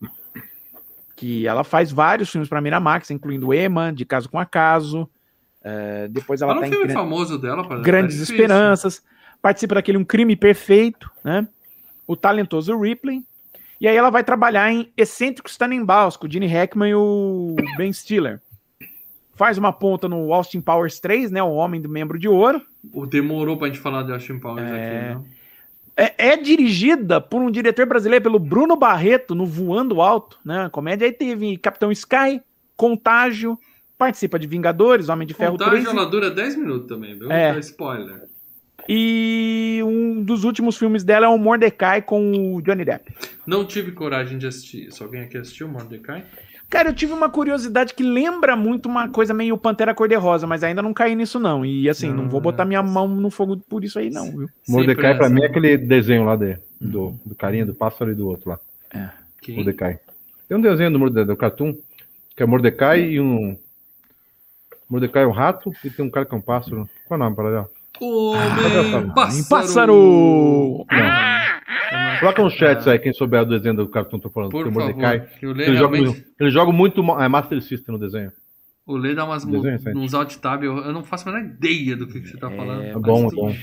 Que 1.17 1.47
ela 1.47 1.65
faz 1.65 1.91
vários 1.91 2.31
filmes 2.31 2.49
para 2.49 2.61
Miramax, 2.61 3.11
incluindo 3.11 3.53
Emma, 3.53 3.93
De 3.93 4.05
Caso 4.05 4.29
com 4.29 4.39
Acaso. 4.39 5.09
É, 5.63 6.09
depois 6.09 6.41
ela 6.41 6.55
Fala 6.55 6.63
tá 6.63 6.69
um 6.69 6.71
filme 6.71 6.87
Gran- 6.87 6.95
famoso 6.95 7.39
dela. 7.39 7.67
Pra, 7.67 7.79
Grandes 7.79 8.17
difícil. 8.17 8.35
Esperanças. 8.37 9.03
Participa 9.43 9.75
daquele 9.77 9.99
Um 9.99 10.05
Crime 10.05 10.37
Perfeito, 10.37 11.11
né? 11.25 11.47
O 12.07 12.17
talentoso 12.17 12.79
Ripley. 12.79 13.23
E 13.81 13.89
aí 13.89 13.97
ela 13.97 14.11
vai 14.11 14.23
trabalhar 14.23 14.71
em 14.71 14.93
Excêntricos 14.97 15.57
Tannenbaums, 15.57 16.17
com 16.17 16.27
o 16.27 16.31
Gene 16.31 16.47
Hackman 16.47 16.91
e 16.91 16.95
o 16.95 17.57
Ben 17.79 17.91
Stiller. 17.93 18.41
Faz 19.35 19.57
uma 19.57 19.73
ponta 19.73 20.07
no 20.09 20.35
Austin 20.35 20.61
Powers 20.61 21.01
3, 21.01 21.31
né? 21.31 21.43
O 21.43 21.53
Homem 21.53 21.81
do 21.81 21.89
Membro 21.89 22.19
de 22.19 22.29
Ouro. 22.29 22.61
Demorou 23.09 23.57
pra 23.57 23.69
gente 23.69 23.79
falar 23.81 24.03
de 24.03 24.13
Austin 24.13 24.39
Powers 24.39 24.67
É. 24.67 24.73
aqui, 25.13 25.19
né? 25.19 25.25
É, 25.97 26.29
é 26.31 26.37
dirigida 26.37 27.21
por 27.21 27.43
um 27.43 27.51
diretor 27.51 27.85
brasileiro, 27.85 28.23
pelo 28.23 28.39
Bruno 28.39 28.75
Barreto, 28.77 29.35
no 29.35 29.45
Voando 29.45 30.01
Alto, 30.01 30.39
né? 30.45 30.65
A 30.65 30.71
comédia 30.71 31.07
aí 31.07 31.13
teve 31.13 31.59
Capitão 31.59 31.93
Sky, 31.93 32.41
Contágio, 32.77 33.59
participa 33.99 34.39
de 34.39 34.47
Vingadores, 34.47 35.11
Homem 35.11 35.27
de 35.29 35.35
Ferro 35.35 35.53
Contagem 35.59 35.83
3 35.83 35.95
ela 35.95 36.07
dura 36.07 36.31
10 36.31 36.57
minutos 36.57 36.87
também, 36.89 37.19
viu? 37.19 37.31
É. 37.31 37.51
É. 37.51 37.59
Spoiler. 37.59 38.23
e 38.89 39.81
um 39.85 40.23
dos 40.23 40.43
últimos 40.45 40.79
filmes 40.79 41.05
dela 41.05 41.27
é 41.27 41.29
o 41.29 41.37
Mordecai 41.37 42.01
com 42.01 42.55
o 42.57 42.63
Johnny 42.63 42.85
Depp. 42.85 43.13
Não 43.47 43.65
tive 43.67 43.93
coragem 43.93 44.39
de 44.39 44.47
assistir. 44.47 44.91
Se 44.91 45.03
alguém 45.03 45.21
aqui 45.23 45.37
assistiu 45.37 45.69
Mordecai? 45.69 46.25
Cara, 46.71 46.89
eu 46.91 46.95
tive 46.95 47.13
uma 47.13 47.29
curiosidade 47.29 47.93
que 47.95 48.03
lembra 48.03 48.55
muito 48.55 48.89
uma 48.89 49.09
coisa 49.09 49.35
meio 49.35 49.59
Pantera 49.59 49.93
Cor-de-Rosa, 49.93 50.47
mas 50.47 50.63
ainda 50.63 50.81
não 50.81 50.95
caí 50.95 51.17
nisso 51.17 51.41
não. 51.41 51.67
E 51.67 51.91
assim, 51.91 52.13
não 52.13 52.29
vou 52.29 52.41
botar 52.41 52.65
minha 52.65 52.81
mão 52.83 53.09
no 53.09 53.29
fogo 53.29 53.57
por 53.69 53.83
isso 53.85 53.99
aí 53.99 54.09
não, 54.09 54.31
viu? 54.31 54.49
Mordecai, 54.69 55.17
pra 55.17 55.29
mim, 55.29 55.43
é 55.43 55.47
aquele 55.47 55.77
desenho 55.77 56.25
lá 56.25 56.37
de, 56.37 56.57
do, 56.81 57.15
do 57.27 57.35
carinha, 57.35 57.67
do 57.67 57.75
pássaro 57.75 58.13
e 58.13 58.15
do 58.15 58.29
outro 58.29 58.51
lá. 58.51 58.59
Quem? 59.43 59.57
Mordecai. 59.57 59.99
Tem 60.49 60.57
um 60.57 60.61
desenho 60.61 60.93
do, 60.93 60.99
Morde- 60.99 61.25
do 61.25 61.37
Cartoon, 61.37 61.75
que 62.37 62.43
é 62.43 62.47
Mordecai 62.47 63.01
e 63.03 63.21
um. 63.21 63.57
Mordecai 64.89 65.25
é 65.25 65.27
um 65.27 65.31
rato 65.33 65.73
e 65.85 65.91
tem 65.91 66.05
um 66.05 66.11
cara 66.11 66.25
que 66.27 66.35
é 66.35 66.39
um 66.39 66.41
pássaro. 66.41 66.89
Qual 67.07 67.19
é 67.19 67.21
o 67.21 67.25
nome 67.25 67.35
para 67.37 67.49
ela? 67.49 67.71
Homem 68.01 69.13
pássaro. 69.15 69.45
Pássaro! 69.49 70.87
Coloca 72.21 72.43
no 72.43 72.51
chat 72.51 72.89
aí, 72.89 72.99
quem 72.99 73.13
souber 73.13 73.45
do 73.45 73.51
desenho 73.57 73.75
do 73.75 73.89
Cartoon, 73.89 74.19
tô 74.19 74.31
falando. 74.31 74.51
Por 74.51 74.67
o 74.67 74.73
favor. 74.73 74.83
Mordecai. 74.95 75.21
que 75.39 75.47
o 75.47 75.53
Lê 75.53 75.65
Ele 75.65 75.77
joga, 75.77 75.97
realmente... 75.97 76.17
muito- 76.19 76.33
ele 76.41 76.51
joga 76.51 76.73
muito 76.73 77.01
é, 77.21 77.29
Master 77.29 77.61
System 77.63 77.93
no 77.95 77.99
desenho. 77.99 78.31
O 78.87 78.97
Lê 78.97 79.15
dá 79.15 79.25
umas 79.25 79.45
Desenho, 79.45 79.99
uns 79.99 80.15
alt 80.15 80.35
tab. 80.37 80.63
Eu, 80.65 80.79
eu 80.79 80.93
não 80.93 81.05
faço 81.05 81.29
a 81.29 81.33
menor 81.33 81.47
ideia 81.47 81.97
do 81.97 82.07
que, 82.07 82.21
que 82.21 82.29
você 82.29 82.37
tá 82.37 82.51
falando. 82.51 82.83
É 82.83 82.93
bom, 82.95 83.29
é 83.29 83.35
bom. 83.35 83.47
bem. 83.49 83.61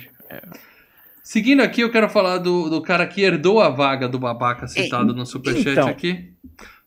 Seguindo 1.24 1.62
aqui, 1.62 1.82
eu 1.82 1.92
quero 1.92 2.08
falar 2.10 2.38
do, 2.38 2.70
do 2.70 2.82
cara 2.82 3.06
que 3.06 3.22
herdou 3.22 3.60
a 3.60 3.70
vaga 3.70 4.08
do 4.08 4.18
babaca 4.18 4.68
citado 4.68 5.14
no 5.14 5.26
Superchat 5.26 5.72
então. 5.72 5.88
aqui. 5.90 6.32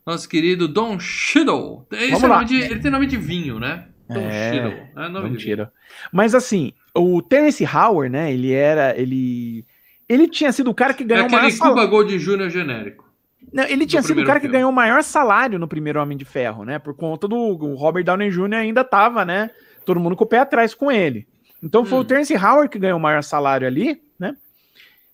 Nosso 0.07 0.27
querido 0.29 0.67
Don 0.67 0.99
Shiddle. 0.99 1.87
Vamos 1.91 2.25
é 2.25 2.45
de- 2.45 2.63
ele 2.63 2.81
tem 2.81 2.91
nome 2.91 3.07
de 3.07 3.19
vinho, 3.19 3.61
né? 3.61 3.87
Don 4.09 4.21
É, 4.21 4.53
Shiddle. 4.53 4.73
É 4.97 5.09
nome 5.09 5.29
Não 5.31 5.37
de 5.37 5.45
vinho. 5.45 5.69
Mas 6.11 6.35
assim, 6.35 6.73
o 6.97 7.21
Terence 7.21 7.65
Howard, 7.65 8.11
né? 8.11 8.33
Ele 8.33 8.53
era. 8.53 8.99
Ele. 8.99 9.67
Ele 10.13 10.29
tinha 10.29 10.51
sido 10.51 10.71
o 10.71 10.75
cara 10.75 10.93
que 10.93 11.05
É 11.05 11.07
ganhou 11.07 11.29
o 11.29 11.31
maior 11.31 11.45
aquele 11.45 11.57
salário. 11.57 11.77
Cuba 11.77 11.87
Gold 11.87 12.19
Jr. 12.19 12.51
genérico. 12.51 13.09
Não, 13.53 13.65
ele 13.65 13.87
tinha 13.87 14.03
do 14.03 14.09
sido 14.09 14.21
o 14.21 14.25
cara 14.25 14.39
que 14.41 14.47
filme. 14.47 14.55
ganhou 14.59 14.71
o 14.71 14.75
maior 14.75 15.03
salário 15.03 15.59
no 15.59 15.67
primeiro 15.69 16.01
Homem 16.03 16.17
de 16.19 16.25
Ferro, 16.25 16.65
né? 16.65 16.79
Por 16.79 16.95
conta 16.95 17.27
do 17.29 17.55
Robert 17.75 18.05
Downey 18.05 18.31
Jr. 18.31 18.55
ainda 18.55 18.83
tava, 18.85 19.25
né? 19.25 19.51
Todo 19.85 20.01
mundo 20.01 20.17
com 20.17 20.25
o 20.25 20.27
pé 20.27 20.39
atrás 20.41 20.75
com 20.75 20.91
ele. 20.91 21.27
Então 21.63 21.85
foi 21.85 21.99
Hum. 21.99 22.01
o 22.03 22.05
Terence 22.05 22.35
Howard 22.37 22.69
que 22.69 22.79
ganhou 22.79 22.99
o 22.99 23.03
maior 23.03 23.23
salário 23.23 23.67
ali, 23.67 24.03
né? 24.19 24.35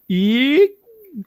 E 0.09 0.73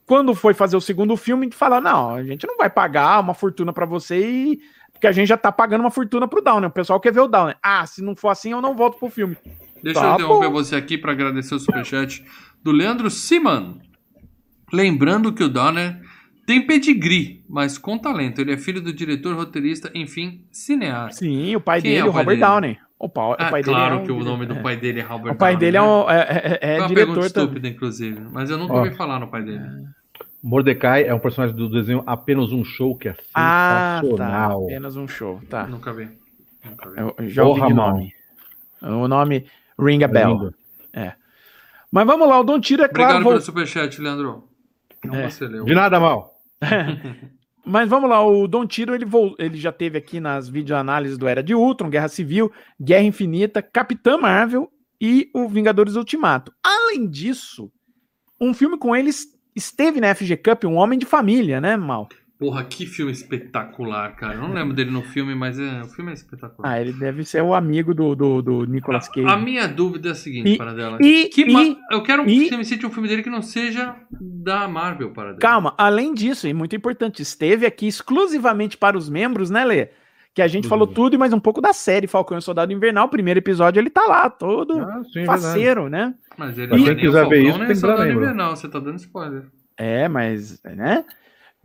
quando 0.06 0.34
foi 0.36 0.54
fazer 0.54 0.76
o 0.78 0.82
segundo 0.82 1.16
filme, 1.18 1.50
fala: 1.52 1.80
não, 1.82 2.16
a 2.16 2.24
gente 2.24 2.46
não 2.48 2.58
vai 2.58 2.70
pagar 2.70 3.20
uma 3.20 3.34
fortuna 3.34 3.72
pra 3.74 3.86
você 3.86 4.20
e. 4.20 4.60
Porque 4.92 5.08
a 5.08 5.12
gente 5.14 5.30
já 5.30 5.38
tá 5.38 5.50
pagando 5.52 5.82
uma 5.82 5.92
fortuna 5.92 6.28
pro 6.28 6.42
Downey. 6.42 6.68
O 6.68 6.72
pessoal 6.72 7.00
quer 7.00 7.14
ver 7.14 7.22
o 7.22 7.28
Downey. 7.28 7.56
Ah, 7.64 7.86
se 7.86 8.02
não 8.04 8.16
for 8.18 8.30
assim, 8.30 8.52
eu 8.52 8.62
não 8.62 8.76
volto 8.76 8.98
pro 9.00 9.10
filme. 9.10 9.38
Deixa 9.82 10.02
Tá 10.02 10.08
eu 10.08 10.14
interromper 10.16 10.48
bom. 10.48 10.52
você 10.52 10.76
aqui 10.76 10.98
para 10.98 11.14
agradecer 11.14 11.56
o 11.56 11.60
superchat 11.60 12.22
do 12.64 12.72
Leandro 12.72 13.10
Siman. 13.10 13.80
Lembrando 14.72 15.34
que 15.34 15.44
o 15.44 15.50
Donner 15.50 16.00
tem 16.46 16.66
pedigree, 16.66 17.44
mas 17.50 17.78
com 17.78 17.98
talento. 17.98 18.40
Ele 18.42 18.54
é 18.54 18.58
filho 18.58 18.82
do 18.82 18.94
diretor, 18.94 19.36
roteirista, 19.36 19.92
enfim, 19.96 20.44
cineasta. 20.52 21.20
Sim, 21.26 21.56
o 21.56 21.62
pai 21.62 21.82
Quem 21.82 21.92
dele, 21.92 22.02
é 22.02 22.06
o 22.06 22.10
o 22.10 22.14
pai 22.14 22.22
Robert 22.24 22.36
dele? 22.38 22.48
Downey. 22.52 22.78
O, 23.00 23.08
pa- 23.08 23.28
o 23.30 23.32
Ah, 23.34 23.50
pai 23.50 23.64
dele 23.64 23.76
claro 23.76 23.96
é 23.96 23.98
um 24.00 24.04
que 24.06 24.12
o 24.12 24.24
nome 24.24 24.46
do 24.46 24.56
é. 24.56 24.62
pai 24.62 24.76
dele 24.76 25.00
é 25.00 25.04
Robert 25.04 25.34
O 25.34 25.36
pai 25.38 25.54
Downey, 25.54 25.72
dele 25.72 25.78
é, 25.78 25.82
né? 25.82 25.88
um, 25.88 26.10
é, 26.10 26.20
é- 26.20 26.60
é 26.62 26.76
Foi 26.76 26.80
uma 26.82 26.88
diretor 26.90 26.96
pergunta 27.14 27.14
também. 27.16 27.26
estúpida, 27.46 27.68
inclusive. 27.70 28.20
Mas 28.32 28.50
eu 28.50 28.58
nunca 28.58 28.74
Ó. 28.74 28.78
ouvi 28.80 28.96
falar 28.96 29.20
no 29.20 29.28
pai 29.28 29.42
dele. 29.44 29.64
Mordecai 30.44 31.04
é 31.06 31.14
um 31.14 31.20
personagem 31.20 31.56
do 31.56 31.70
desenho 31.70 32.04
Apenas 32.06 32.52
um 32.52 32.64
Show, 32.64 32.96
que 32.98 33.10
é 33.10 33.16
Ah, 33.34 34.00
tá. 34.02 34.02
sensacional. 34.02 34.64
Apenas 34.66 34.96
um 34.96 35.08
show. 35.08 35.42
Tá. 35.50 35.66
Nunca 35.68 35.94
vi. 35.94 36.08
Nunca 36.64 36.90
vi. 36.90 37.00
Eu 37.00 37.16
já 37.30 37.44
ouvi 37.44 37.74
mal. 37.74 37.92
nome. 37.94 38.14
O 38.82 39.08
nome 39.08 39.46
Ring 39.80 40.04
a 40.04 40.08
Bell. 40.08 40.32
Lindo. 40.34 40.54
Mas 41.92 42.06
vamos 42.06 42.28
lá, 42.28 42.40
o 42.40 42.44
Don 42.44 42.60
Tiro, 42.60 42.84
é 42.84 42.86
Obrigado 42.86 43.10
claro. 43.10 43.24
pelo 43.24 43.36
vol- 43.36 43.42
superchat, 43.42 44.00
Leandro. 44.02 44.44
Não 45.04 45.16
É. 45.16 45.28
De 45.30 45.74
nada, 45.74 46.00
mal. 46.00 46.36
Mas 47.66 47.88
vamos 47.90 48.10
lá, 48.10 48.26
o 48.26 48.48
Don 48.48 48.66
Tiro, 48.66 48.96
ele, 48.96 49.06
vol- 49.06 49.36
ele 49.38 49.58
já 49.58 49.72
teve 49.72 49.98
aqui 49.98 50.20
nas 50.20 50.50
videoanálises 50.50 51.18
do 51.18 51.28
Era 51.28 51.44
de 51.44 51.54
Ultron, 51.54 51.90
Guerra 51.90 52.08
Civil, 52.08 52.52
Guerra 52.82 53.04
Infinita, 53.04 53.62
Capitã 53.62 54.18
Marvel 54.18 54.72
e 55.00 55.30
o 55.34 55.48
Vingadores 55.48 55.96
Ultimato. 55.96 56.52
Além 56.64 57.08
disso, 57.08 57.72
um 58.42 58.54
filme 58.54 58.78
com 58.78 58.96
eles 58.96 59.28
esteve 59.56 60.00
na 60.02 60.14
FG 60.16 60.38
Cup, 60.38 60.64
Um 60.66 60.76
Homem 60.76 60.98
de 60.98 61.06
Família, 61.06 61.60
né, 61.62 61.78
Mal? 61.78 62.08
Porra, 62.40 62.64
que 62.64 62.86
filme 62.86 63.12
espetacular, 63.12 64.16
cara. 64.16 64.36
Eu 64.36 64.40
não 64.42 64.54
lembro 64.54 64.74
dele 64.74 64.90
no 64.90 65.02
filme, 65.02 65.36
mas 65.36 65.60
é, 65.60 65.82
o 65.84 65.88
filme 65.88 66.12
é 66.12 66.14
espetacular. 66.14 66.72
Ah, 66.72 66.80
ele 66.80 66.94
deve 66.94 67.26
ser 67.26 67.42
o 67.44 67.54
amigo 67.54 67.94
do, 67.94 68.16
do, 68.16 68.42
do 68.42 68.66
Nicolas 68.66 69.10
Cage. 69.10 69.28
A 69.28 69.36
minha 69.36 69.68
dúvida 69.68 70.08
é 70.08 70.12
a 70.14 70.16
seguinte, 70.16 70.52
E- 70.54 70.58
para 70.58 70.74
dela. 70.74 70.98
e- 71.02 71.26
que 71.28 71.42
e- 71.42 71.52
ma- 71.52 71.76
eu 71.92 72.02
quero 72.02 72.24
e- 72.30 72.40
que 72.46 72.50
você 72.50 72.56
me 72.58 72.64
cite 72.64 72.86
um 72.86 72.90
filme 72.90 73.10
dele 73.10 73.24
que 73.24 73.30
não 73.30 73.42
seja 73.42 73.94
da 74.22 74.70
Marvel, 74.70 75.12
para 75.12 75.30
dela. 75.34 75.40
Calma, 75.40 75.74
além 75.78 76.14
disso, 76.14 76.48
e 76.48 76.54
muito 76.54 76.74
importante, 76.76 77.22
esteve 77.22 77.66
aqui 77.66 77.88
exclusivamente 77.88 78.78
para 78.78 78.98
os 78.98 79.10
membros, 79.10 79.50
né, 79.50 79.66
Lê? 79.66 79.90
Que 80.34 80.42
a 80.42 80.48
gente 80.48 80.64
Uhum. 80.64 80.70
falou 80.70 80.88
tudo 80.88 81.16
e 81.16 81.18
mais 81.18 81.34
um 81.34 81.40
pouco 81.42 81.60
da 81.60 81.74
série 81.74 82.08
Falcão 82.08 82.38
e 82.38 82.40
o 82.40 82.42
Soldado 82.42 82.72
Invernal. 82.72 83.08
O 83.08 83.10
primeiro 83.10 83.40
episódio 83.40 83.82
ele 83.82 83.90
tá 83.90 84.06
lá, 84.06 84.30
todo 84.30 84.80
Ah, 84.80 85.02
sim, 85.04 85.10
é 85.10 85.14
verdade. 85.26 85.42
faceiro, 85.42 85.90
né? 85.90 86.14
Mas 86.38 86.58
ele 86.58 86.68
Pra 86.70 86.78
não 86.78 86.86
é 86.86 86.88
quem 86.88 86.96
quiser 86.96 87.12
ver 87.12 87.36
Falcão, 87.44 87.50
isso, 87.50 87.58
tem 87.60 87.68
que 87.68 87.76
Soldado. 87.76 88.10
Invernal, 88.12 88.56
você 88.56 88.70
tá 88.70 88.80
dando 88.80 88.96
spoiler. 88.98 89.44
É, 89.76 90.08
mas, 90.08 90.62
né? 90.64 91.04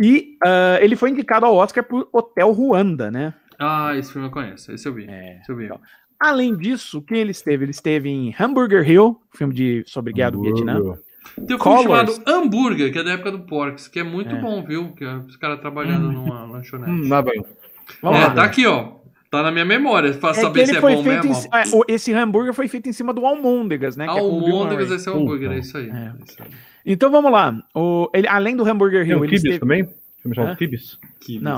E 0.01 0.37
ah, 0.45 0.79
ele 0.81 0.97
foi 0.97 1.11
indicado 1.11 1.47
ao 1.47 1.55
Oscar 1.55 1.85
por 1.85 2.09
Hotel 2.13 2.51
Ruanda, 2.53 3.11
né? 3.11 3.35
Ah, 3.59 3.97
esse 3.97 4.13
filme 4.13 4.29
eu 4.29 4.33
conheço, 4.33 4.73
esse 4.73 4.87
eu 4.89 4.95
vi. 4.95 5.07
É. 5.09 5.39
Esse 5.41 5.51
eu 5.51 5.57
vi. 5.57 5.71
Além 6.19 6.57
disso, 6.57 6.99
o 6.99 7.03
que 7.03 7.15
ele 7.15 7.31
esteve? 7.31 7.65
Ele 7.65 7.71
esteve 7.71 8.09
em 8.09 8.35
Hamburger 8.39 8.89
Hill, 8.89 9.21
filme 9.35 9.55
de 9.55 9.85
sobre 9.87 10.13
guerra 10.13 10.31
do 10.31 10.43
Vietnã. 10.43 10.75
Tem 10.75 11.45
um 11.45 11.47
filme 11.47 11.59
Colors. 11.59 11.83
chamado 12.17 12.23
Hambúrguer, 12.27 12.93
que 12.93 12.99
é 12.99 13.05
da 13.05 13.13
época 13.13 13.33
do 13.33 13.41
Porks, 13.41 13.89
que 13.89 13.99
é 13.99 14.03
muito 14.03 14.35
É. 14.35 14.41
bom, 14.41 14.65
viu? 14.65 14.93
Que 14.93 15.05
é 15.05 15.17
os 15.17 15.37
caras 15.37 15.61
trabalhando 15.61 16.11
numa 16.13 16.45
lanchonete. 16.45 16.91
Hum, 16.91 17.09
nada 17.09 17.31
bem. 17.31 17.45
Vamos 18.03 18.19
é, 18.21 18.25
lá. 18.25 18.31
tá 18.35 18.45
aqui, 18.45 18.67
ó. 18.67 19.04
Tá 19.35 19.43
na 19.43 19.51
minha 19.53 19.65
memória, 19.65 20.13
pra 20.15 20.31
É 20.31 20.33
que 20.35 20.41
saber 20.41 20.65
se 20.67 20.71
ele 20.73 20.79
é 20.79 20.81
foi 20.81 20.95
bom 20.95 21.03
feito 21.05 21.25
em, 21.27 21.29
mesmo. 21.29 21.43
ci- 21.43 21.49
é, 21.53 21.77
o- 21.77 21.85
esse 21.89 22.13
hambúrguer 22.13 22.55
foi 22.55 22.69
feito 22.69 22.89
em 22.89 22.93
cima 22.93 23.13
do 23.13 23.25
Almôndegas, 23.27 23.97
né? 23.97 24.07
é 24.07 24.11
o 24.11 24.19
Almôndegas, 24.19 24.91
esse 24.91 25.09
é 25.09 25.13
o 25.13 25.17
hambúrguer, 25.17 25.51
é 25.53 25.59
isso 25.59 25.77
aí. 25.77 25.89
É. 25.91 25.93
É 25.93 26.13
isso 26.25 26.37
aí. 26.43 26.51
Então 26.87 27.11
vamos 27.11 27.33
lá. 27.33 27.57
O, 27.75 28.09
ele, 28.15 28.29
além 28.29 28.55
do 28.57 28.65
Hamburger 28.69 29.03
Tem 29.03 29.11
Hill, 29.11 29.21
o 29.21 29.25
ele 29.25 29.31
Kibis 29.31 29.43
esteve, 29.45 29.59
também? 29.61 29.85
Filme 29.85 30.33
Hã? 30.33 30.35
chamado 30.35 30.57
Kibis? 30.57 30.99
Não. 31.41 31.57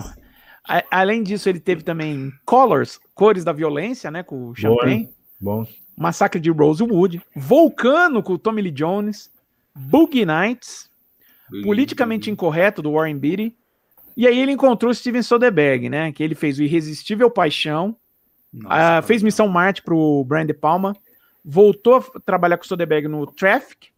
a- 0.68 0.85
além 0.91 1.22
disso, 1.22 1.49
ele 1.49 1.61
teve 1.61 1.83
também 1.83 2.33
Colors, 2.45 2.99
Cores 3.14 3.45
da 3.45 3.53
Violência, 3.53 4.11
né? 4.11 4.22
Com 4.22 4.49
o 4.51 4.55
Champagne. 4.55 5.09
Bom. 5.41 5.66
Massacre 5.97 6.41
de 6.41 6.51
Rosewood. 6.51 7.20
Vulcano 7.35 8.22
com 8.22 8.33
o 8.35 8.39
Tommy 8.39 8.62
Lee 8.62 8.70
Jones. 8.72 9.31
Boogie 9.74 10.24
Nights. 10.27 10.91
Politicamente 11.62 12.31
Incorreto, 12.31 12.83
do 12.83 12.93
Warren 12.93 13.16
Beatty. 13.18 13.55
E 14.17 14.27
aí 14.27 14.39
ele 14.41 14.53
encontrou 14.53 14.93
Steven 14.95 15.23
Soderbergh, 15.23 15.89
né? 15.91 16.11
Que 16.12 16.23
ele 16.23 16.35
fez 16.35 16.59
o 16.59 16.62
Irresistível 16.62 17.31
Paixão. 17.31 17.95
Nossa, 18.53 18.99
ah, 18.99 19.03
fez 19.03 19.23
Missão 19.23 19.47
Marte 19.49 19.83
pro 19.83 20.25
Brian 20.27 20.47
De 20.47 20.55
Palma. 20.55 20.97
Voltou 21.45 21.97
a 21.97 22.21
trabalhar 22.21 22.57
com 22.57 22.64
o 22.64 22.67
Soderbergh 22.67 23.07
no 23.09 23.27
Traffic. 23.27 23.89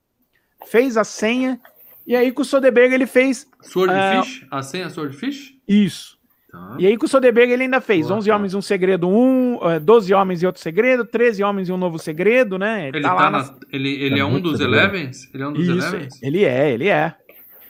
Fez 0.66 0.96
a 0.96 1.04
senha. 1.04 1.60
E 2.06 2.16
aí 2.16 2.32
com 2.32 2.42
o 2.42 2.44
Soderbergh 2.44 2.92
ele 2.94 3.06
fez 3.06 3.46
Swordfish? 3.62 4.46
A 4.50 4.62
senha 4.62 4.88
Swordfish? 4.90 5.54
isso. 5.68 6.18
Tá. 6.50 6.76
E 6.78 6.86
aí 6.86 6.96
com 6.96 7.04
o 7.04 7.08
Soderbergh 7.08 7.52
ele 7.52 7.64
ainda 7.64 7.78
fez 7.80 8.06
Boa, 8.06 8.16
11 8.18 8.26
cara. 8.26 8.36
Homens 8.38 8.52
e 8.54 8.56
um 8.56 8.62
Segredo, 8.62 9.06
um, 9.08 9.58
eh, 9.70 9.78
12 9.78 10.14
Homens 10.14 10.42
e 10.42 10.46
outro 10.46 10.62
segredo, 10.62 11.04
13 11.04 11.44
Homens 11.44 11.68
e 11.68 11.72
um 11.72 11.76
novo 11.76 11.98
segredo, 11.98 12.58
né? 12.58 12.88
Ele, 12.88 13.02
tá 13.02 13.08
tá 13.10 13.14
lá 13.14 13.30
na- 13.30 13.38
nas- 13.38 13.54
ele, 13.70 13.90
ele 14.02 14.14
É 14.16 14.20
é, 14.20 14.24
um 14.24 14.40
dos. 14.40 14.58
Elevens? 14.58 15.28
Ele 15.34 15.42
é 15.42 15.46
um 15.46 15.52
dos 15.52 15.68
Isso, 15.68 15.86
Elevens? 15.88 16.22
ele 16.22 16.44
é, 16.44 16.70
ele 16.72 16.88
é. 16.88 17.14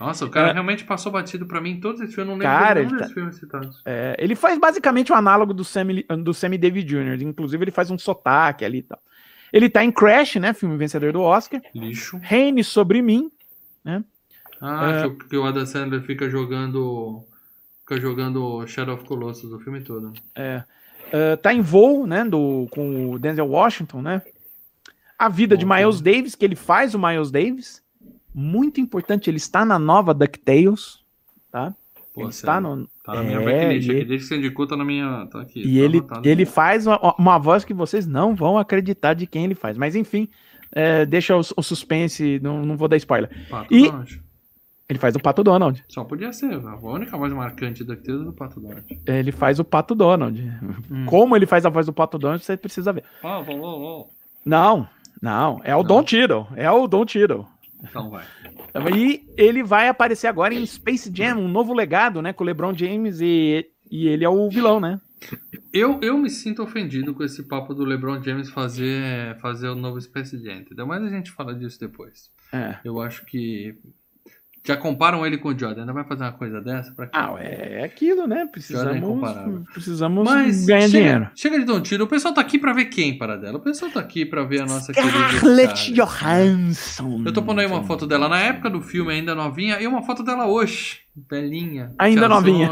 Nossa, 0.01 0.25
o 0.27 0.31
cara 0.31 0.51
É. 0.51 0.53
realmente 0.53 0.85
passou 0.85 1.11
batido 1.11 1.47
pra 1.47 1.61
mim 1.61 1.71
em 1.73 1.81
todos 1.81 2.01
esses 2.01 2.15
filmes. 2.15 2.31
Eu 2.31 2.37
não 2.37 2.41
lembro 2.41 2.59
Cara, 2.65 2.85
de 2.85 2.91
ele 2.93 2.99
desses 2.99 3.13
filmes 3.15 3.37
citados. 3.37 3.83
É, 3.85 4.15
ele 4.19 4.35
faz 4.37 4.59
basicamente 4.59 5.11
o 5.11 5.15
análogo 5.15 5.53
do 5.53 5.65
Sammy, 5.65 6.05
do 6.23 6.33
Sammy 6.33 6.57
Davis 6.59 6.85
Jr., 6.85 7.21
inclusive 7.23 7.65
ele 7.65 7.71
faz 7.71 7.91
um 7.91 7.99
sotaque 7.99 8.65
ali 8.65 8.79
e 8.79 8.83
tal. 8.83 9.01
Ele 9.53 9.69
tá 9.71 9.83
em 9.83 9.91
Crash, 9.91 10.37
né? 10.37 10.53
Filme 10.53 10.77
vencedor 10.77 11.13
do 11.13 11.23
Oscar. 11.23 11.61
Lixo. 11.75 12.19
Reine 12.23 12.63
sobre 12.63 13.01
mim. 13.03 13.31
Ah, 14.61 15.05
É. 15.07 15.11
que, 15.29 15.37
o- 15.37 15.45
Adam 15.45 15.65
Sandler 15.67 16.03
fica 16.03 16.29
jogando. 16.29 17.23
Fica 17.81 18.01
jogando 18.01 18.67
Shadow 18.67 18.95
of 18.97 19.05
Colossus 19.05 19.51
o 19.53 19.59
filme 19.61 19.81
todo. 19.81 20.13
É, 20.35 20.63
Ah, 21.11 21.39
tá 21.39 21.55
em 21.55 21.63
voo, 21.63 22.07
né? 22.07 22.23
Do, 22.23 22.67
com 22.71 23.13
o 23.13 23.19
Denzel 23.19 23.47
Washington, 23.49 24.03
né? 24.03 24.21
A 25.19 25.29
vida 25.31 25.57
de 25.57 25.65
Bom 25.65 25.75
Miles 25.75 26.03
Davis, 26.03 26.35
que 26.35 26.45
ele 26.45 26.55
faz 26.55 26.95
o 26.95 26.99
Miles 26.99 27.31
Davis. 27.31 27.83
Muito 28.41 28.81
importante, 28.81 29.29
ele 29.29 29.37
está 29.39 29.65
na 29.65 29.79
nova 29.79 30.15
DuckTales, 30.15 31.01
tá? 31.51 31.75
Pô, 32.15 32.21
ele 32.23 32.31
está 32.31 32.55
sério. 32.61 32.77
no, 32.77 32.89
Tá 33.03 33.15
na 33.15 33.23
minha 33.23 33.39
É, 33.39 33.43
blacklist 33.43 33.87
e 33.87 33.91
aqui. 33.91 33.99
ele- 34.01 34.05
Desde 34.09 34.27
que 34.29 34.35
você 34.35 34.37
indicou, 34.39 34.67
tá 34.67 34.77
na 34.77 34.85
minha. 34.85 35.27
Tá 35.27 35.41
aqui. 35.41 35.61
E 35.61 35.63
tá 35.65 35.69
ele, 35.85 35.99
anotado. 35.99 36.29
ele 36.29 36.45
faz 36.47 36.87
uma, 36.87 37.15
uma 37.19 37.39
voz 37.39 37.65
que 37.65 37.73
vocês 37.75 38.07
não 38.07 38.37
vão 38.37 38.57
acreditar 38.59 39.15
de 39.15 39.27
quem 39.27 39.45
ele 39.45 39.55
faz. 39.55 39.77
Mas 39.79 39.97
enfim, 39.97 40.29
é, 40.71 41.05
deixa 41.07 41.37
o, 41.37 41.41
o 41.57 41.63
suspense, 41.63 42.39
não, 42.43 42.65
não 42.65 42.77
vou 42.77 42.87
dar 42.87 42.97
spoiler. 42.99 43.31
Pato 43.49 43.75
e- 43.75 43.87
Donald. 43.87 44.23
Ele 44.89 44.99
faz 44.99 45.15
o 45.17 45.21
Pato 45.21 45.43
Donald. 45.45 45.85
Só 45.89 46.03
podia 46.05 46.33
ser. 46.33 46.55
A 46.55 46.77
única 46.77 47.17
voz 47.19 47.31
marcante 47.33 47.85
daquele 47.85 48.23
é 48.23 48.25
do 48.25 48.33
Pato 48.33 48.59
Donald. 48.61 48.85
Ele 49.07 49.33
faz 49.33 49.59
o 49.59 49.65
Pato 49.65 49.95
Donald. 49.95 50.41
Hum. 50.91 51.05
Como 51.07 51.35
ele 51.37 51.45
faz 51.45 51.67
a 51.67 51.69
voz 51.69 51.85
do 51.87 51.93
Pato 51.93 52.19
Donald, 52.19 52.43
você 52.45 52.57
precisa 52.57 52.91
ver. 52.93 53.05
Ah, 53.23 53.41
vou, 53.41 53.59
vou. 53.59 54.11
Não, 54.45 54.89
não, 55.21 55.61
é 55.65 55.75
o 55.75 55.81
Não. 55.81 55.85
Don 55.89 56.03
Tiddle. 56.05 56.47
É 56.57 56.71
o 56.71 56.87
Don 56.87 57.05
Tiddle. 57.05 57.47
Então 57.83 58.11
vai. 58.11 58.25
E 58.95 59.25
ele 59.37 59.63
vai 59.63 59.89
aparecer 59.89 60.27
agora 60.27 60.55
em 60.55 60.65
Space 60.67 61.11
Jam, 61.15 61.37
um 61.37 61.49
novo 61.49 61.73
legado, 61.73 62.21
né? 62.21 62.33
Com 62.33 62.45
o 62.45 62.47
LeBron 62.47 62.75
James 62.75 63.21
e, 63.21 63.67
e 63.91 64.09
ele 64.09 64.25
é 64.25 64.29
o 64.29 64.49
vilão, 64.49 64.81
né? 64.81 65.01
Eu, 65.73 66.01
eu 66.01 66.17
me 66.17 66.31
sinto 66.31 66.63
ofendido 66.63 67.13
com 67.15 67.25
esse 67.25 67.43
papo 67.43 67.75
do 67.75 67.85
LeBron 67.85 68.23
James 68.23 68.51
fazer, 68.51 69.37
fazer 69.41 69.69
o 69.69 69.75
novo 69.75 70.01
Space 70.01 70.39
Jam, 70.39 70.59
entendeu? 70.59 70.87
Mas 70.87 71.03
a 71.03 71.09
gente 71.09 71.31
fala 71.31 71.55
disso 71.55 71.79
depois. 71.81 72.31
É. 72.53 72.79
Eu 72.85 73.01
acho 73.01 73.25
que. 73.27 73.77
Já 74.69 74.77
comparam 74.77 75.25
ele 75.25 75.39
com 75.39 75.49
o 75.49 75.59
Jordan. 75.59 75.81
Ainda 75.81 75.95
vai 75.95 76.05
fazer 76.05 76.25
uma 76.25 76.33
coisa 76.33 76.61
dessa? 76.61 76.93
Pra 76.93 77.07
quê? 77.07 77.13
Ah, 77.15 77.35
é 77.41 77.85
aquilo, 77.85 78.27
né? 78.27 78.43
É 78.43 78.47
Precisamos, 78.47 79.67
precisamos 79.73 80.25
Mas 80.27 80.67
ganhar 80.67 80.83
chega, 80.83 80.99
dinheiro. 80.99 81.31
chega 81.35 81.59
de 81.59 81.65
Don 81.65 81.81
Tiro. 81.81 82.05
O 82.05 82.07
pessoal 82.07 82.35
tá 82.35 82.43
aqui 82.43 82.59
pra 82.59 82.75
ver 82.75 82.85
quem, 82.85 83.17
para 83.17 83.39
dela? 83.39 83.57
O 83.57 83.63
pessoal 83.63 83.91
tá 83.91 84.01
aqui 84.01 84.27
pra 84.27 84.45
ver 84.45 84.61
a 84.61 84.67
nossa 84.67 84.93
querida. 84.93 85.11
Scarlett 85.11 85.39
Scarlett. 85.39 85.93
Johansson. 85.95 87.23
Eu 87.25 87.33
tô 87.33 87.43
pondo 87.43 87.63
aí 87.63 87.67
uma 87.67 87.83
foto 87.85 88.07
dela 88.07 88.29
na 88.29 88.41
época 88.41 88.69
do 88.69 88.83
filme, 88.83 89.11
ainda 89.11 89.35
novinha, 89.35 89.81
e 89.81 89.87
uma 89.87 90.03
foto 90.03 90.23
dela 90.23 90.47
hoje, 90.47 90.99
belinha. 91.17 91.91
Ainda 91.99 92.29
novinha. 92.29 92.71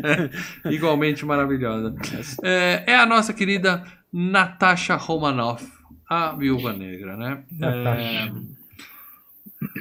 Igualmente 0.64 1.26
maravilhosa. 1.26 1.94
É, 2.42 2.84
é 2.86 2.96
a 2.96 3.04
nossa 3.04 3.34
querida 3.34 3.84
Natasha 4.10 4.96
Romanoff, 4.96 5.70
a 6.08 6.32
viúva 6.32 6.72
negra, 6.72 7.14
né? 7.14 7.42
É... 7.60 8.55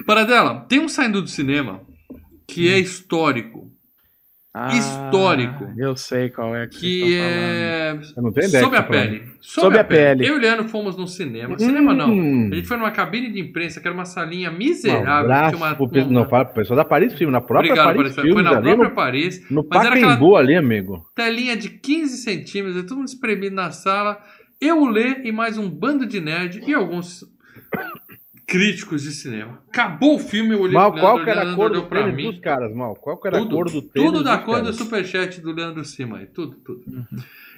Para 0.05 0.23
dela, 0.23 0.65
tem 0.69 0.79
um 0.79 0.87
saindo 0.89 1.21
do 1.21 1.27
cinema 1.27 1.81
que 2.47 2.67
é 2.71 2.77
histórico, 2.79 3.71
Ah, 4.57 4.73
Histórico. 4.73 5.67
Eu 5.77 5.97
sei 5.97 6.29
qual 6.29 6.55
é 6.55 6.65
que, 6.65 6.79
que 6.79 7.17
é 7.17 7.99
Eu 8.15 8.23
não 8.23 8.31
tenho 8.31 8.47
ideia 8.47 8.63
Sob 8.63 8.77
a 8.77 8.83
tá 8.83 8.87
pele. 8.89 9.23
Sob 9.41 9.77
a 9.77 9.83
pele. 9.83 10.25
Eu 10.25 10.35
e 10.35 10.37
o 10.37 10.39
Leandro 10.39 10.69
fomos 10.69 10.95
no 10.95 11.05
cinema. 11.09 11.59
Cinema 11.59 11.93
não. 11.93 12.09
Hum. 12.09 12.49
A 12.53 12.55
gente 12.55 12.65
foi 12.65 12.77
numa 12.77 12.91
cabine 12.91 13.29
de 13.33 13.37
imprensa, 13.41 13.81
que 13.81 13.87
era 13.87 13.93
uma 13.93 14.05
salinha 14.05 14.49
Um 14.49 14.57
miserável. 14.57 15.11
abraço 15.11 15.55
tinha 15.57 15.67
uma- 15.67 15.75
pro 15.75 15.89
pessoal- 15.89 16.09
uma- 16.09 16.21
não, 16.21 16.29
fala 16.29 16.45
pro 16.45 16.53
pessoal 16.55 16.77
da 16.77 16.85
Paris 16.85 17.13
Filme, 17.15 17.33
na 17.33 17.41
própria 17.41 17.71
Obrigado, 17.73 17.85
Paris 17.97 18.01
Paris. 18.01 18.15
Filmes, 18.15 18.33
Foi 18.33 18.43
na 18.43 18.49
ali 18.51 18.61
própria 18.69 18.89
no, 18.89 18.95
Paris. 18.95 19.49
no 19.51 19.67
mas 19.69 19.79
era 19.85 19.89
aquela 19.95 20.07
Pacaembu 20.13 20.35
ali, 20.37 20.55
amigo. 20.55 21.05
telinha 21.13 21.57
de 21.57 21.69
15 21.71 22.17
centímetros, 22.19 22.81
todo 22.85 22.97
mundo 22.99 23.07
espremido 23.09 23.53
na 23.57 23.71
sala. 23.71 24.17
Eu, 24.61 24.81
o 24.83 24.87
Lê 24.87 25.21
e 25.25 25.33
mais 25.33 25.57
um 25.57 25.69
bando 25.69 26.05
de 26.05 26.21
nerd 26.21 26.61
e 26.65 26.73
alguns 26.73 27.25
críticos 28.47 29.03
de 29.03 29.11
cinema. 29.11 29.61
Acabou 29.67 30.15
o 30.15 30.19
filme, 30.19 30.53
eu 30.53 30.61
olhei 30.61 30.73
Mal, 30.73 30.91
pro 30.91 31.01
qual 31.01 31.15
Leandro, 31.15 31.23
que 31.25 31.29
era 31.31 31.41
a 31.41 31.43
Leandro 31.43 31.63
cor 31.63 31.73
do 31.73 31.83
pra 31.87 32.07
mim. 32.11 32.31
dos 32.31 32.39
caras, 32.39 32.75
Mal? 32.75 32.95
Qual 32.95 33.17
que 33.19 33.27
era 33.27 33.37
a 33.37 33.39
Tudo, 33.41 33.55
cor 33.55 33.71
do 33.71 33.81
tênis 33.81 34.11
tudo 34.11 34.23
da 34.23 34.37
cor 34.37 34.57
do 34.57 34.61
caras? 34.63 34.75
superchat 34.77 35.41
do 35.41 35.51
Leandro 35.51 35.83
Cima 35.85 36.19
aí, 36.19 36.27
tudo, 36.27 36.55
tudo. 36.57 36.83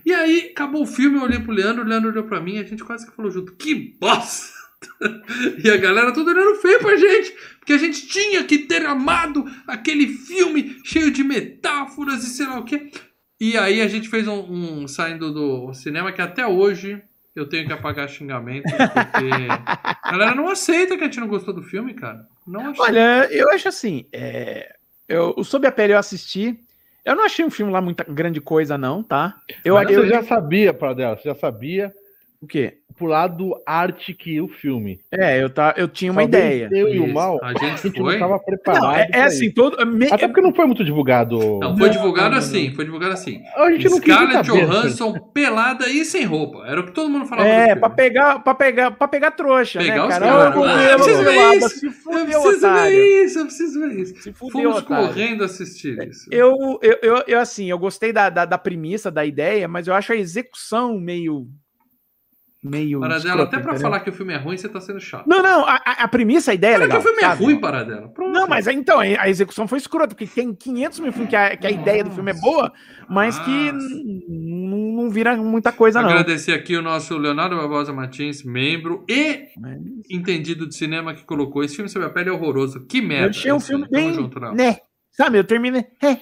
E 0.05 0.13
aí, 0.13 0.49
acabou 0.51 0.83
o 0.83 0.87
filme, 0.87 1.17
eu 1.17 1.23
olhei 1.23 1.39
pro 1.39 1.51
Leandro, 1.51 1.83
o 1.83 1.87
Leandro 1.87 2.09
olhou 2.09 2.23
pra 2.23 2.39
mim, 2.39 2.57
a 2.57 2.63
gente 2.63 2.83
quase 2.83 3.05
que 3.05 3.15
falou 3.15 3.29
junto, 3.31 3.53
que 3.55 3.95
bosta! 3.99 4.55
E 5.63 5.69
a 5.71 5.77
galera 5.77 6.13
toda 6.13 6.29
olhando 6.31 6.55
feio 6.61 6.79
pra 6.79 6.95
gente, 6.95 7.33
porque 7.59 7.73
a 7.73 7.77
gente 7.79 8.07
tinha 8.07 8.43
que 8.43 8.59
ter 8.59 8.85
amado 8.85 9.43
aquele 9.65 10.07
filme 10.07 10.77
cheio 10.83 11.09
de 11.09 11.23
metáforas 11.23 12.23
e 12.23 12.29
sei 12.29 12.45
lá 12.45 12.59
o 12.59 12.63
quê. 12.63 12.91
E 13.39 13.57
aí 13.57 13.81
a 13.81 13.87
gente 13.87 14.07
fez 14.07 14.27
um, 14.27 14.81
um 14.83 14.87
saindo 14.87 15.33
do 15.33 15.73
cinema 15.73 16.11
que 16.11 16.21
até 16.21 16.45
hoje 16.45 17.01
eu 17.39 17.47
tenho 17.47 17.67
que 17.67 17.73
apagar 17.73 18.09
xingamentos, 18.09 18.71
porque 18.71 19.27
a 20.03 20.11
galera 20.11 20.35
não 20.35 20.49
aceita 20.49 20.97
que 20.97 21.03
a 21.03 21.05
gente 21.05 21.19
não 21.19 21.27
gostou 21.27 21.53
do 21.53 21.61
filme, 21.61 21.93
cara. 21.93 22.25
Não 22.45 22.71
achei. 22.71 22.83
Olha, 22.83 23.27
eu 23.31 23.51
acho 23.51 23.67
assim, 23.67 24.05
é, 24.11 24.75
eu, 25.07 25.33
o 25.37 25.43
Sob 25.43 25.67
a 25.67 25.71
Pele 25.71 25.93
eu 25.93 25.99
assisti, 25.99 26.59
eu 27.05 27.15
não 27.15 27.23
achei 27.23 27.45
um 27.45 27.51
filme 27.51 27.71
lá 27.71 27.79
muita 27.79 28.03
grande 28.03 28.41
coisa 28.41 28.77
não, 28.77 29.03
tá? 29.03 29.35
Eu, 29.63 29.75
Mas 29.75 29.89
eu 29.89 30.03
você 30.03 30.09
já 30.09 30.23
sabia, 30.23 30.73
Pradela, 30.73 31.15
você 31.15 31.29
já 31.29 31.35
sabia 31.35 31.93
O 32.41 32.47
quê? 32.47 32.77
pro 32.97 33.05
lado 33.05 33.53
arte 33.63 34.11
que 34.11 34.41
o 34.41 34.47
filme. 34.47 34.99
É, 35.11 35.41
eu, 35.43 35.51
tá, 35.51 35.71
eu 35.77 35.87
tinha 35.87 36.11
uma 36.11 36.21
Talvez 36.21 36.43
ideia. 36.43 36.69
Eu 36.71 36.89
e 36.91 36.99
o. 36.99 37.13
Mal, 37.13 37.37
A 37.43 37.49
a 37.49 37.53
gente 37.53 37.83
gente 37.83 37.99
não 37.99 38.11
estava 38.11 38.39
preparado. 38.39 38.81
Não, 38.81 38.95
é, 38.95 39.07
é 39.13 39.21
assim, 39.21 39.51
todo... 39.51 39.85
me- 39.85 40.11
Até 40.11 40.27
porque 40.27 40.41
não 40.41 40.51
foi 40.53 40.65
muito 40.65 40.83
divulgado. 40.83 41.37
Não, 41.59 41.77
foi 41.77 41.91
divulgado 41.91 42.29
não, 42.29 42.31
não, 42.33 42.37
assim, 42.39 42.73
foi 42.73 42.85
divulgado 42.85 43.13
assim. 43.13 43.43
A 43.55 43.69
gente 43.71 43.87
não 43.87 43.97
Scarlett 43.97 44.49
Johansson 44.49 45.13
pelada 45.31 45.87
e 45.87 46.03
sem 46.03 46.23
roupa. 46.25 46.65
Era 46.65 46.81
o 46.81 46.85
que 46.85 46.91
todo 46.91 47.07
mundo 47.07 47.27
falava. 47.27 47.47
É, 47.47 47.75
pra 47.75 47.89
pegar, 47.91 48.39
pra 48.39 48.55
pegar, 48.55 48.89
pra 48.91 49.07
pegar 49.07 49.31
trouxa, 49.31 49.77
Pegar 49.79 49.95
né, 49.95 50.01
os 50.03 50.09
cara? 50.09 50.47
Ah, 50.47 50.49
modelo, 50.49 50.79
eu 50.81 50.95
preciso 50.95 51.23
ver 51.23 51.55
isso. 51.55 51.69
Se 51.69 51.85
Eu 51.85 51.91
fudeu, 51.91 52.41
preciso 52.41 52.57
otário. 52.67 52.91
ver 52.97 53.25
isso, 53.25 53.39
eu 53.39 53.45
preciso 53.45 53.79
ver 53.79 53.99
isso. 53.99 54.21
Se 54.23 54.33
fudeu, 54.33 54.51
Fomos 54.71 54.77
otário. 54.77 55.07
correndo 55.07 55.43
assistir 55.43 56.07
isso. 56.09 56.27
Eu, 56.31 56.79
eu, 56.81 56.97
eu, 57.03 57.23
eu, 57.27 57.39
assim, 57.39 57.69
eu 57.69 57.77
gostei 57.77 58.11
da, 58.11 58.29
da, 58.31 58.43
da 58.45 58.57
premissa, 58.57 59.11
da 59.11 59.23
ideia, 59.23 59.67
mas 59.67 59.87
eu 59.87 59.93
acho 59.93 60.13
a 60.13 60.15
execução 60.15 60.99
meio. 60.99 61.47
Meio. 62.63 62.99
Paradela, 62.99 63.19
escrota, 63.29 63.43
até 63.43 63.57
pra 63.59 63.71
entendeu? 63.73 63.81
falar 63.81 63.99
que 64.01 64.09
o 64.09 64.13
filme 64.13 64.33
é 64.33 64.37
ruim, 64.37 64.57
você 64.57 64.67
tá 64.69 64.81
sendo 64.81 64.99
chato. 64.99 65.25
Não, 65.27 65.41
não, 65.41 65.65
a, 65.65 65.75
a- 65.75 66.07
premissa, 66.07 66.51
a 66.51 66.53
ideia 66.53 66.71
é 66.71 66.79
Fala 66.79 66.87
que 66.87 66.93
legal. 66.95 66.99
o 66.99 67.03
filme 67.03 67.21
sabe? 67.21 67.43
é 67.43 67.45
ruim, 67.45 67.59
Paradela. 67.59 68.07
Pronto. 68.09 68.31
Não, 68.33 68.47
mas 68.47 68.67
então, 68.67 68.99
a 68.99 69.29
execução 69.29 69.67
foi 69.67 69.77
escrota, 69.77 70.15
porque 70.15 70.25
tem 70.27 70.53
500 70.53 70.99
mil 70.99 71.11
filmes 71.11 71.29
que 71.29 71.35
a, 71.35 71.55
que 71.57 71.67
a 71.67 71.71
ideia 71.71 72.03
do 72.03 72.11
filme 72.11 72.31
é 72.31 72.33
boa, 72.33 72.71
mas 73.09 73.37
que 73.39 73.51
n- 73.69 74.25
não 74.95 75.09
vira 75.09 75.37
muita 75.37 75.71
coisa, 75.71 76.01
não. 76.01 76.09
Agradecer 76.09 76.51
aqui 76.53 76.75
o 76.75 76.81
nosso 76.81 77.17
Leonardo 77.17 77.55
Barbosa 77.55 77.93
Martins, 77.93 78.43
membro 78.43 79.05
e 79.07 79.45
Mas 79.57 79.79
entendido 80.09 80.67
de 80.67 80.75
cinema 80.75 81.13
que 81.13 81.23
colocou. 81.23 81.63
Esse 81.63 81.75
filme 81.75 81.89
sobre 81.89 82.07
a 82.07 82.11
pele 82.11 82.29
é 82.29 82.33
horroroso. 82.33 82.85
Que 82.85 83.01
merda. 83.01 83.25
Eu 83.27 83.29
achei 83.29 83.51
um 83.51 83.59
filme 83.59 83.87
bem. 83.89 84.15
né? 84.55 84.77
Sabe, 85.11 85.37
eu 85.39 85.43
terminei. 85.43 85.85
É, 86.03 86.17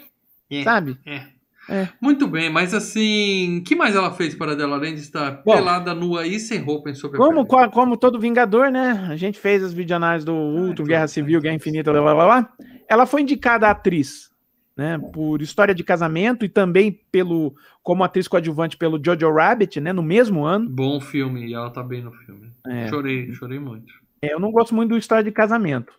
É. 0.52 0.64
sabe? 0.64 0.98
É. 1.06 1.35
É. 1.70 1.88
Muito 2.00 2.28
bem, 2.28 2.50
mas 2.50 2.74
assim, 2.74 3.64
que 3.66 3.76
mais 3.76 3.96
ela 3.96 4.12
fez 4.14 4.36
para 4.36 4.56
dela, 4.56 4.76
além 4.76 4.94
de 4.94 5.02
estar 5.02 5.42
Bom, 5.44 5.56
pelada, 5.56 5.96
nua 5.96 6.28
e 6.28 6.40
sem 6.40 6.60
roupa 6.60 6.90
em 6.90 6.94
sobre 6.96 7.18
a 7.18 7.20
Como, 7.20 7.46
pele? 7.48 7.72
como 7.72 7.98
todo 7.98 8.20
Vingador, 8.20 8.70
né? 8.72 9.08
A 9.10 9.16
gente 9.16 9.40
fez 9.40 9.64
as 9.64 9.74
videoanálises 9.74 10.24
do 10.26 10.34
Ultron, 10.34 10.72
então, 10.74 10.86
Guerra 10.86 11.08
Civil, 11.08 11.42
Guerra 11.42 11.56
Infinita, 11.56 11.92
blá, 11.92 12.02
blá, 12.02 12.14
blá, 12.14 12.26
blá. 12.26 12.50
Ela 12.88 13.06
foi 13.08 13.22
indicada 13.22 13.68
atriz, 13.70 14.30
né? 14.78 15.00
Por 15.12 15.42
História 15.42 15.74
de 15.74 15.84
Casamento 15.84 16.46
e 16.46 16.50
também 16.50 16.92
pelo 17.12 17.56
como 17.82 18.04
atriz 18.04 18.28
coadjuvante 18.28 18.78
pelo 18.78 19.02
Jojo 19.04 19.32
Rabbit, 19.34 19.80
né? 19.82 19.92
No 19.92 20.04
mesmo 20.04 20.46
ano. 20.46 20.70
Bom 20.70 21.02
filme, 21.02 21.48
e 21.48 21.54
ela 21.56 21.70
tá 21.72 21.82
bem 21.82 22.04
no 22.04 22.12
filme. 22.12 22.52
É. 22.68 22.88
Chorei, 22.90 23.34
chorei 23.34 23.58
muito. 23.60 23.92
É, 24.22 24.34
Eu 24.34 24.40
não 24.40 24.52
gosto 24.52 24.76
muito 24.76 24.90
do 24.90 24.98
História 24.98 25.24
de 25.24 25.32
Casamento. 25.32 25.94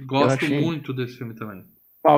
Gosto 0.00 0.44
achei- 0.44 0.60
muito 0.60 0.92
desse 0.94 1.16
filme 1.18 1.34
também. 1.34 1.64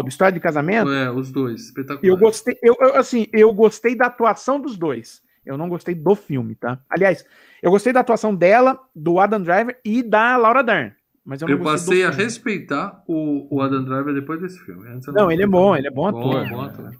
Do 0.03 0.09
História 0.09 0.33
de 0.33 0.41
Casamento? 0.41 0.91
É, 0.91 1.11
os 1.11 1.31
dois, 1.31 1.67
espetacular. 1.67 2.09
Eu 2.09 2.17
gostei, 2.17 2.57
eu, 2.63 2.77
eu, 2.81 2.97
assim, 2.97 3.27
eu 3.33 3.53
gostei 3.53 3.97
da 3.97 4.07
atuação 4.07 4.61
dos 4.61 4.77
dois. 4.77 5.21
Eu 5.45 5.59
não 5.59 5.69
gostei 5.69 5.95
do 5.95 6.15
filme, 6.15 6.55
tá? 6.55 6.79
Aliás, 6.89 7.25
eu 7.63 7.71
gostei 7.71 7.93
da 7.93 8.01
atuação 8.01 8.35
dela, 8.35 8.79
do 8.95 9.19
Adam 9.19 9.43
Driver 9.43 9.79
e 9.85 10.03
da 10.03 10.37
Laura 10.37 10.63
Dern. 10.63 10.95
Mas 11.25 11.43
eu 11.43 11.49
não 11.49 11.57
Eu 11.57 11.63
passei 11.63 12.05
a 12.05 12.11
respeitar 12.11 13.03
o, 13.07 13.47
o 13.55 13.61
Adam 13.61 13.85
Driver 13.85 14.15
depois 14.15 14.41
desse 14.41 14.59
filme. 14.61 14.87
Eu 14.89 15.13
Não, 15.13 15.31
ele 15.31 15.43
é 15.43 15.47
bom, 15.47 15.77
ele 15.77 15.87
é 15.87 15.91
bom 15.91 16.11
Bom, 16.11 16.37
ator. 16.37 16.49
bom 16.49 16.61
ator. 16.63 16.93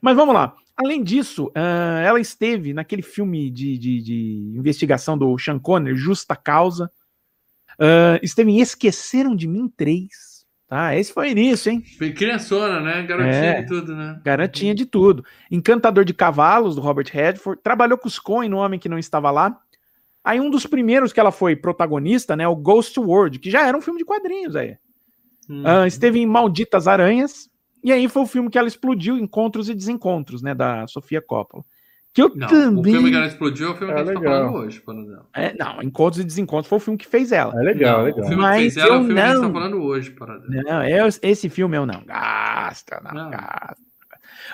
Mas 0.00 0.16
vamos 0.16 0.34
lá. 0.34 0.54
Além 0.76 1.02
disso, 1.02 1.50
ah, 1.54 2.00
ela 2.04 2.20
esteve 2.20 2.72
naquele 2.72 3.02
filme 3.02 3.50
de, 3.50 3.76
de, 3.76 4.02
de 4.02 4.52
investigação 4.56 5.18
do 5.18 5.36
Sean 5.38 5.58
Connery, 5.58 5.96
Justa 5.96 6.36
Causa. 6.36 6.90
Ah, 7.78 8.18
esteve 8.22 8.50
em 8.50 8.60
Esqueceram 8.60 9.34
de 9.34 9.48
Mim 9.48 9.72
3. 9.76 10.10
Tá? 10.68 10.96
Esse 10.96 11.12
foi 11.12 11.28
o 11.28 11.30
início, 11.30 11.70
hein? 11.70 11.82
Foi 11.96 12.12
Criançona, 12.12 12.80
né? 12.80 13.02
Garotinha 13.04 13.56
É. 13.56 13.60
e 13.60 13.66
tudo, 13.66 13.94
né? 13.94 14.20
Garantinha 14.24 14.74
de 14.74 14.84
tudo. 14.84 15.24
Encantador 15.50 16.04
de 16.04 16.12
Cavalos, 16.12 16.74
do 16.74 16.80
Robert 16.80 17.06
Redford. 17.10 17.62
Trabalhou 17.62 17.96
com 17.96 18.08
os 18.08 18.18
Coen 18.18 18.48
no 18.48 18.58
Homem 18.58 18.78
que 18.80 18.88
Não 18.88 18.98
Estava 18.98 19.30
Lá. 19.30 19.56
Aí 20.24 20.40
um 20.40 20.50
dos 20.50 20.66
primeiros 20.66 21.12
que 21.12 21.20
ela 21.20 21.30
foi 21.30 21.54
protagonista, 21.54 22.34
né? 22.34 22.48
O 22.48 22.56
Ghost 22.56 22.98
World, 22.98 23.38
que 23.38 23.48
já 23.48 23.64
era 23.64 23.78
um 23.78 23.80
filme 23.80 24.00
de 24.00 24.04
quadrinhos 24.04 24.56
aí. 24.56 24.76
Hum. 25.48 25.62
Ah, 25.64 25.86
esteve 25.86 26.18
em 26.18 26.26
Malditas 26.26 26.88
Aranhas. 26.88 27.48
E 27.84 27.92
aí 27.92 28.08
foi 28.08 28.22
o 28.22 28.26
filme 28.26 28.50
que 28.50 28.58
ela 28.58 28.66
explodiu, 28.66 29.16
Encontros 29.16 29.68
e 29.68 29.74
Desencontros, 29.74 30.42
né? 30.42 30.52
Da 30.52 30.84
Sofia 30.88 31.22
Coppola. 31.22 31.62
Que 32.16 32.22
eu 32.22 32.32
Não, 32.34 32.48
também. 32.48 32.80
o 32.80 32.82
filme 32.82 33.10
que 33.10 33.16
ela 33.16 33.26
explodiu 33.26 33.68
é 33.68 33.70
o 33.72 33.74
filme 33.76 33.92
que 33.92 33.98
É 33.98 34.02
a 34.02 34.04
gente 34.06 34.14
tá 34.14 34.20
legal. 34.20 34.46
falando 34.46 34.64
hoje, 34.64 34.80
Paradela. 34.80 35.26
É, 35.34 35.54
não, 35.54 35.82
Encontros 35.82 36.18
e 36.22 36.24
Desencontros 36.24 36.66
foi 36.66 36.78
o 36.78 36.80
filme 36.80 36.96
que 36.98 37.06
fez 37.06 37.30
ela. 37.30 37.52
É 37.60 37.62
legal, 37.62 37.98
Não, 37.98 38.04
legal. 38.06 38.20
O 38.24 38.28
filme 38.28 38.42
Mas 38.42 38.56
que 38.56 38.62
fez 38.62 38.76
ela 38.78 38.86
é 38.86 38.88
o 38.88 39.00
filme 39.00 39.14
que 39.14 39.20
a 39.20 39.26
gente 39.26 39.34
tá 39.36 39.42
não- 39.42 39.52
falando 39.52 39.82
hoje, 39.82 40.10
Paradela. 40.12 40.62
Não, 40.64 40.82
eu- 40.88 41.08
esse 41.22 41.48
filme 41.50 41.76
eu 41.76 41.84
não. 41.84 42.02
Gasta, 42.06 43.02
não, 43.04 43.12
Não. 43.24 43.30
gasta. 43.30 43.76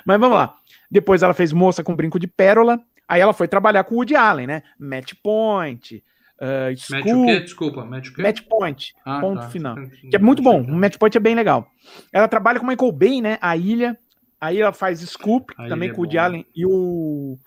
Mas 0.05 0.19
vamos 0.21 0.37
lá. 0.37 0.55
Depois 0.91 1.23
ela 1.23 1.35
fez 1.35 1.53
Moça 1.53 1.85
com 1.85 1.95
Brinco 1.95 2.19
de 2.19 2.27
Pérola. 2.27 2.81
Aí 3.09 3.21
ela 3.21 3.33
foi 3.33 3.47
trabalhar 3.47 3.85
com 3.85 3.95
o 3.95 3.99
Woody 3.99 4.17
Allen, 4.17 4.49
né? 4.49 4.63
Match 4.77 5.13
Point, 5.23 6.03
uh, 6.41 6.93
Mete 6.93 7.13
o 7.15 7.25
quê? 7.27 7.41
Desculpa, 7.41 7.85
mete 7.85 8.11
o 8.11 8.15
quê? 8.15 8.23
Match 8.23 8.41
Point, 8.43 8.93
Ah, 9.05 9.21
ponto 9.21 9.41
tá. 9.41 9.49
final. 9.51 9.77
que 10.11 10.17
é 10.17 10.19
muito 10.19 10.43
bom. 10.43 10.63
O 10.63 10.73
Match 10.75 10.97
Point 10.99 11.17
é 11.17 11.21
bem 11.21 11.37
legal. 11.37 11.69
Ela 12.13 12.27
trabalha 12.27 12.59
com 12.59 12.67
o 12.67 12.69
Michael 12.69 12.91
Bay, 12.91 13.21
né? 13.23 13.39
A 13.41 13.57
Ilha. 13.57 13.97
Aí 14.41 14.61
ela 14.61 14.73
faz 14.73 14.99
Scoop, 14.99 15.55
A 15.57 15.69
também 15.69 15.87
Ilha 15.87 15.93
é 15.93 15.95
com 15.95 16.01
o 16.01 16.05
Woody. 16.05 16.19
Allen 16.19 16.45
e 16.53 16.67
o 16.67 17.39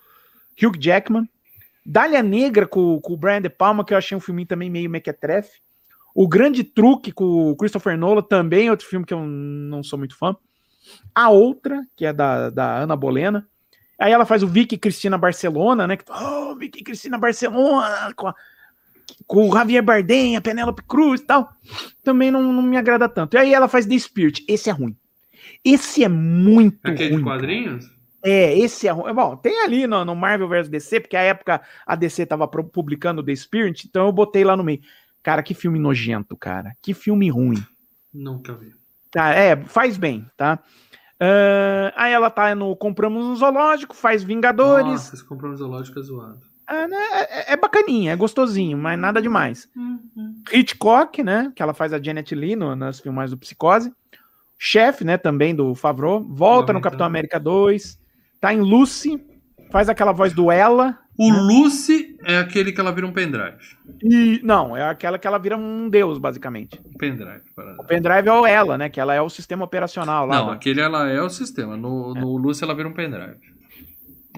Hugh 0.62 0.76
Jackman. 0.78 1.28
Dália 1.84 2.22
Negra 2.22 2.66
com, 2.66 3.00
com 3.00 3.12
o 3.12 3.16
Brian 3.16 3.40
De 3.40 3.48
Palma, 3.48 3.84
que 3.84 3.94
eu 3.94 3.98
achei 3.98 4.16
um 4.16 4.20
filminho 4.20 4.48
também 4.48 4.68
meio 4.68 4.90
mequetrefe. 4.90 5.60
O 6.14 6.26
Grande 6.26 6.64
Truque 6.64 7.12
com 7.12 7.50
o 7.50 7.56
Christopher 7.56 7.96
Nolan, 7.96 8.22
também 8.22 8.70
outro 8.70 8.86
filme 8.86 9.04
que 9.06 9.14
eu 9.14 9.20
não 9.20 9.82
sou 9.82 9.98
muito 9.98 10.16
fã. 10.16 10.34
A 11.14 11.28
Outra, 11.30 11.82
que 11.96 12.06
é 12.06 12.12
da, 12.12 12.48
da 12.50 12.78
Ana 12.78 12.96
Bolena. 12.96 13.46
Aí 13.98 14.12
ela 14.12 14.24
faz 14.26 14.42
o 14.42 14.46
Vicky 14.48 14.76
Cristina 14.76 15.16
Barcelona, 15.18 15.86
né? 15.86 15.96
que- 15.96 16.04
Oh, 16.10 16.54
Vicky 16.56 16.82
Cristina 16.82 17.18
Barcelona, 17.18 18.12
com, 18.16 18.28
a- 18.28 18.34
com 19.26 19.48
o 19.48 19.52
Javier 19.54 19.82
Bardem, 19.82 20.36
a 20.36 20.40
Penélope 20.40 20.82
Cruz 20.84 21.20
e 21.20 21.24
tal. 21.24 21.48
Também 22.02 22.30
não, 22.30 22.52
não 22.52 22.62
me 22.62 22.76
agrada 22.76 23.08
tanto. 23.08 23.34
E 23.34 23.38
aí 23.38 23.54
ela 23.54 23.68
faz 23.68 23.86
The 23.86 23.98
Spirit. 23.98 24.44
Esse 24.48 24.68
é 24.70 24.72
ruim. 24.72 24.96
Esse 25.64 26.02
é 26.04 26.08
muito 26.08 26.78
Aquele 26.84 27.10
ruim. 27.10 27.18
de 27.18 27.24
quadrinhos? 27.24 27.95
É, 28.28 28.58
esse 28.58 28.88
é 28.88 28.90
ruim. 28.90 29.14
Bom, 29.14 29.36
tem 29.36 29.62
ali 29.62 29.86
no, 29.86 30.04
no 30.04 30.16
Marvel 30.16 30.48
vs 30.48 30.68
DC, 30.68 31.00
porque 31.00 31.16
a 31.16 31.20
época 31.22 31.60
a 31.86 31.94
DC 31.94 32.26
tava 32.26 32.48
publicando 32.48 33.22
The 33.22 33.36
Spirit, 33.36 33.86
então 33.86 34.06
eu 34.06 34.12
botei 34.12 34.42
lá 34.42 34.56
no 34.56 34.64
meio. 34.64 34.80
Cara, 35.22 35.42
que 35.42 35.54
filme 35.54 35.78
nojento, 35.78 36.36
cara. 36.36 36.72
Que 36.82 36.92
filme 36.92 37.30
ruim. 37.30 37.64
Nunca 38.12 38.52
vi. 38.52 38.72
Tá, 39.12 39.32
é, 39.32 39.56
faz 39.56 39.96
bem, 39.96 40.26
tá? 40.36 40.58
Ah, 41.20 41.92
aí 41.96 42.12
ela 42.12 42.28
tá 42.28 42.54
no 42.54 42.74
Compramos 42.76 43.24
um 43.24 43.36
Zoológico, 43.36 43.94
faz 43.94 44.22
Vingadores. 44.22 44.86
Nossa, 44.86 45.14
esse 45.14 45.24
compromisso 45.24 45.62
zoológico 45.62 45.98
é 45.98 46.02
zoado. 46.02 46.40
Ah, 46.66 46.88
né, 46.88 46.96
é, 47.12 47.52
é 47.52 47.56
bacaninha, 47.56 48.12
é 48.12 48.16
gostosinho, 48.16 48.76
mas 48.76 48.98
nada 48.98 49.22
demais. 49.22 49.68
Hum, 49.76 50.00
hum. 50.16 50.42
Hitchcock, 50.52 51.22
né? 51.22 51.52
Que 51.54 51.62
ela 51.62 51.72
faz 51.72 51.92
a 51.92 52.02
Janet 52.02 52.34
Lee 52.34 52.56
no- 52.56 52.74
nas 52.74 52.98
filmagens 52.98 53.30
do 53.30 53.38
Psicose. 53.38 53.92
Chefe, 54.58 55.04
né? 55.04 55.16
Também 55.16 55.54
do 55.54 55.74
Favreau. 55.76 56.20
Volta 56.20 56.72
no 56.72 56.78
Lamentável. 56.78 56.80
Capitão 56.82 57.06
América 57.06 57.38
2. 57.38 57.98
Tá 58.40 58.52
em 58.52 58.60
Lucy. 58.60 59.20
Faz 59.70 59.88
aquela 59.88 60.12
voz 60.12 60.32
do 60.32 60.50
Ella. 60.50 60.98
O 61.18 61.30
Lucy 61.32 62.14
é 62.24 62.38
aquele 62.38 62.72
que 62.72 62.80
ela 62.80 62.92
vira 62.92 63.06
um 63.06 63.12
pendrive. 63.12 63.56
E. 64.02 64.38
Não, 64.44 64.76
é 64.76 64.82
aquela 64.88 65.18
que 65.18 65.26
ela 65.26 65.38
vira 65.38 65.56
um 65.56 65.88
deus, 65.88 66.18
basicamente. 66.18 66.78
Um 66.84 66.92
pendrive. 66.98 67.40
Paradela. 67.54 67.82
O 67.82 67.86
pendrive 67.86 68.28
é 68.28 68.32
o 68.32 68.46
ela, 68.46 68.76
né? 68.76 68.90
Que 68.90 69.00
ela 69.00 69.14
é 69.14 69.20
o 69.20 69.30
sistema 69.30 69.64
operacional 69.64 70.26
lá. 70.26 70.36
Não, 70.36 70.46
da- 70.48 70.52
aquele 70.52 70.80
ela 70.80 71.08
é 71.08 71.20
o 71.22 71.30
sistema. 71.30 71.76
No, 71.76 72.12
no 72.14 72.36
Lucy 72.36 72.62
ela 72.62 72.74
vira 72.74 72.88
um 72.88 72.92
pendrive. 72.92 73.36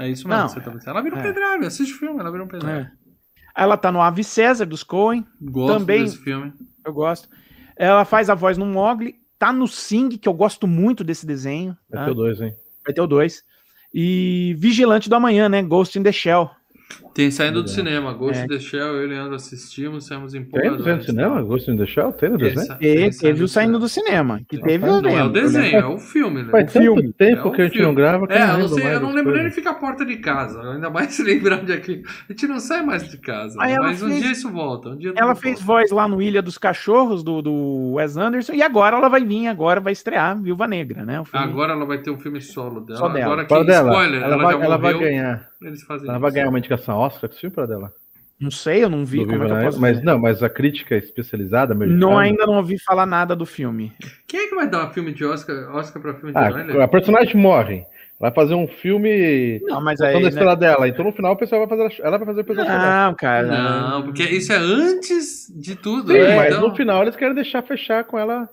É 0.00 0.08
isso 0.08 0.28
mesmo 0.28 0.40
Não, 0.40 0.46
que 0.48 0.54
você 0.54 0.60
tá 0.60 0.70
pensando. 0.70 0.90
Ela 0.90 1.02
vira 1.02 1.16
um 1.16 1.18
é. 1.18 1.22
pendrive, 1.22 1.66
assiste 1.66 1.92
o 1.92 1.98
filme, 1.98 2.20
ela 2.20 2.30
vira 2.30 2.44
um 2.44 2.48
pendrive. 2.48 2.78
É. 2.78 2.90
Ela 3.56 3.76
tá 3.76 3.90
no 3.90 4.00
Ave 4.00 4.22
César 4.22 4.64
dos 4.64 4.84
Coen. 4.84 5.26
Gosto 5.42 5.78
Também- 5.80 6.04
desse 6.04 6.18
filme. 6.18 6.52
Eu 6.86 6.92
gosto. 6.92 7.28
Ela 7.76 8.04
faz 8.04 8.30
a 8.30 8.34
voz 8.34 8.56
no 8.56 8.64
Mogli. 8.64 9.16
Tá 9.36 9.52
no 9.52 9.66
Sing, 9.66 10.10
que 10.16 10.28
eu 10.28 10.32
gosto 10.32 10.66
muito 10.68 11.02
desse 11.02 11.26
desenho. 11.26 11.76
Vai 11.90 12.00
tá? 12.00 12.04
ter 12.06 12.10
o 12.12 12.14
dois, 12.14 12.40
hein? 12.40 12.52
Vai 12.84 12.94
ter 12.94 13.00
o 13.00 13.06
2. 13.06 13.42
E 13.92 14.54
Vigilante 14.58 15.08
do 15.08 15.16
Amanhã, 15.16 15.48
né? 15.48 15.62
Ghost 15.62 15.98
in 15.98 16.02
the 16.02 16.12
Shell. 16.12 16.50
Tem 17.18 17.32
saindo 17.32 17.64
do 17.64 17.68
cinema. 17.68 18.12
Ghost 18.12 18.38
É. 18.40 18.44
in 18.44 18.46
the 18.46 18.60
Shell, 18.60 18.94
eu 18.94 19.02
e 19.02 19.06
o 19.06 19.08
Leandro 19.08 19.34
assistimos, 19.34 20.06
saímos 20.06 20.30
Tem 20.30 20.40
empolgados. 20.42 20.86
no 20.86 21.02
cinema? 21.02 21.42
Ghost 21.42 21.68
in 21.68 21.76
the 21.76 21.84
Shell? 21.84 22.12
Tem 22.12 22.28
no 22.30 22.38
desenho? 22.38 22.76
E 22.80 23.10
teve 23.10 23.42
o 23.42 23.48
saindo 23.48 23.76
do 23.80 23.88
cinema. 23.88 24.40
Que 24.48 24.56
Não, 24.56 24.62
teve 24.62 24.86
não 24.86 24.94
eu 24.98 25.02
Não 25.02 25.10
é 25.10 25.12
o 25.14 25.16
lembro, 25.26 25.32
desenho, 25.32 25.72
né? 25.72 25.78
é 25.80 25.84
o 25.84 25.98
filme, 25.98 26.42
né? 26.44 26.50
Faz 26.52 26.72
tanto 26.72 26.84
filme. 26.84 27.12
tempo 27.14 27.40
É 27.40 27.50
um 27.50 27.50
que 27.52 27.60
a 27.60 27.64
gente 27.64 27.72
filme. 27.72 27.86
não 27.88 27.94
grava 27.96 28.26
É, 28.30 28.34
eu 28.42 28.46
não 28.46 28.54
lembro 28.54 28.68
sei, 28.68 28.94
eu 28.94 29.00
não 29.00 29.12
lembro 29.12 29.32
nem 29.34 29.44
onde 29.46 29.50
fica 29.52 29.70
a 29.70 29.74
porta 29.74 30.06
de 30.06 30.16
casa. 30.18 30.62
Ainda 30.74 30.88
mais 30.90 31.12
se 31.12 31.22
lembrar 31.24 31.58
onde 31.60 31.72
é 31.72 31.78
que. 31.78 32.02
A 32.28 32.32
gente 32.32 32.46
não 32.46 32.60
sai 32.60 32.82
mais 32.84 33.10
de 33.10 33.18
casa. 33.18 33.56
Aí 33.60 33.76
mas 33.80 34.00
um 34.00 34.06
fez- 34.10 34.20
dia 34.22 34.30
isso 34.30 34.48
volta. 34.48 34.90
Um 34.90 34.96
dia 34.96 35.12
Ela 35.16 35.34
fez 35.34 35.60
volta. 35.60 35.80
voz 35.88 35.90
lá 35.90 36.06
no 36.06 36.22
Ilha 36.22 36.40
dos 36.40 36.56
Cachorros, 36.56 37.24
do, 37.24 37.42
do 37.42 37.94
Wes 37.94 38.16
Anderson, 38.16 38.52
e 38.52 38.62
agora 38.62 38.96
ela 38.96 39.08
vai 39.08 39.24
vir, 39.24 39.48
agora 39.48 39.80
vai 39.80 39.92
estrear 39.92 40.40
Viúva 40.40 40.68
Negra, 40.68 41.04
né? 41.04 41.20
O 41.20 41.24
filme. 41.24 41.44
Agora 41.44 41.72
ela 41.72 41.84
vai 41.84 41.98
ter 41.98 42.12
um 42.12 42.18
filme 42.20 42.40
solo 42.40 42.78
dela. 42.80 42.98
Só 43.00 43.08
dela. 43.08 43.24
Agora 43.32 43.44
que 43.44 43.64
dela, 43.64 43.90
spoiler, 43.90 44.22
ela, 44.22 44.36
vai, 44.36 44.54
ela 44.54 44.92
ganhar. 44.92 45.48
Eles 45.60 45.82
fazem 45.82 46.08
Ela 46.08 46.20
vai 46.20 46.30
ganhar 46.30 46.48
uma 46.50 46.58
indicação 46.58 46.94
Oscar 47.08 47.30
filme 47.30 47.54
para 47.54 47.66
dela. 47.66 47.92
Não 48.40 48.52
sei, 48.52 48.84
eu 48.84 48.88
não 48.88 49.04
vi 49.04 49.18
do 49.18 49.26
como 49.32 49.42
é 49.42 49.46
que 49.46 49.52
eu 49.52 49.60
posso 49.64 49.80
Mas 49.80 49.98
ver. 49.98 50.04
não, 50.04 50.16
mas 50.16 50.42
a 50.44 50.48
crítica 50.48 50.94
especializada, 50.96 51.74
americana, 51.74 52.00
Não, 52.00 52.16
ainda 52.16 52.46
não 52.46 52.54
ouvi 52.58 52.78
falar 52.78 53.04
nada 53.04 53.34
do 53.34 53.44
filme. 53.44 53.92
Quem 54.28 54.38
é 54.40 54.48
que 54.48 54.54
vai 54.54 54.68
dar 54.70 54.86
um 54.88 54.90
filme 54.92 55.12
de 55.12 55.24
Oscar, 55.24 55.74
Oscar 55.74 56.00
pra 56.00 56.14
filme 56.14 56.30
de 56.32 56.38
Ah, 56.38 56.84
a 56.84 56.88
personagem 56.88 57.34
morre. 57.34 57.84
Vai 58.20 58.32
fazer 58.32 58.54
um 58.54 58.66
filme 58.66 59.60
Não, 59.64 59.80
mas 59.80 60.00
aí. 60.00 60.16
a 60.16 60.20
Né? 60.20 60.28
história 60.28 60.56
dela. 60.56 60.88
Então 60.88 61.04
no 61.04 61.12
final 61.12 61.32
o 61.32 61.36
pessoal 61.36 61.66
vai 61.66 61.76
fazer. 61.78 62.00
Ela 62.02 62.16
vai 62.18 62.26
fazer 62.26 62.40
o 62.40 62.44
pessoal. 62.44 62.66
Não, 62.66 63.14
cara. 63.14 63.46
Não, 63.46 64.02
porque 64.02 64.22
isso 64.24 64.52
é 64.52 64.56
antes 64.56 65.46
de 65.56 65.74
tudo. 65.76 66.12
Sim, 66.12 66.18
né? 66.18 66.36
mas 66.36 66.54
Então- 66.54 66.68
no 66.68 66.74
final 66.76 67.02
eles 67.02 67.14
querem 67.16 67.34
deixar 67.34 67.62
fechar 67.62 68.02
com 68.04 68.18
ela. 68.18 68.48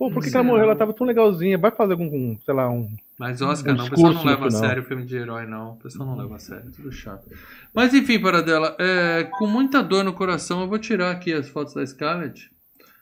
Pô, 0.00 0.10
por 0.10 0.22
que, 0.22 0.30
que 0.30 0.34
ela 0.34 0.42
morreu? 0.42 0.64
Ela 0.64 0.74
tava 0.76 0.94
tão 0.94 1.06
legalzinha. 1.06 1.58
Vai 1.58 1.70
fazer 1.70 1.92
algum, 1.92 2.06
um, 2.06 2.38
sei 2.42 2.54
lá, 2.54 2.70
um. 2.70 2.88
Mas 3.18 3.42
Oscar 3.42 3.74
Um 3.74 3.76
não, 3.76 3.84
o 3.86 3.90
pessoal 3.90 4.12
não 4.14 4.24
leva 4.24 4.46
a 4.46 4.50
sério 4.50 4.82
o 4.82 4.86
filme 4.86 5.04
de 5.04 5.14
herói, 5.14 5.44
não. 5.46 5.72
O 5.72 5.76
pessoal 5.76 6.08
não 6.08 6.16
leva 6.16 6.36
a 6.36 6.38
sério, 6.38 6.72
tudo 6.74 6.90
chato. 6.90 7.28
Mas 7.74 7.92
enfim, 7.92 8.18
Paradela, 8.18 8.74
é, 8.80 9.24
com 9.38 9.46
muita 9.46 9.82
dor 9.82 10.02
no 10.02 10.14
coração, 10.14 10.62
eu 10.62 10.68
vou 10.68 10.78
tirar 10.78 11.10
aqui 11.10 11.34
as 11.34 11.50
fotos 11.50 11.74
da 11.74 11.84
Scarlett 11.86 12.50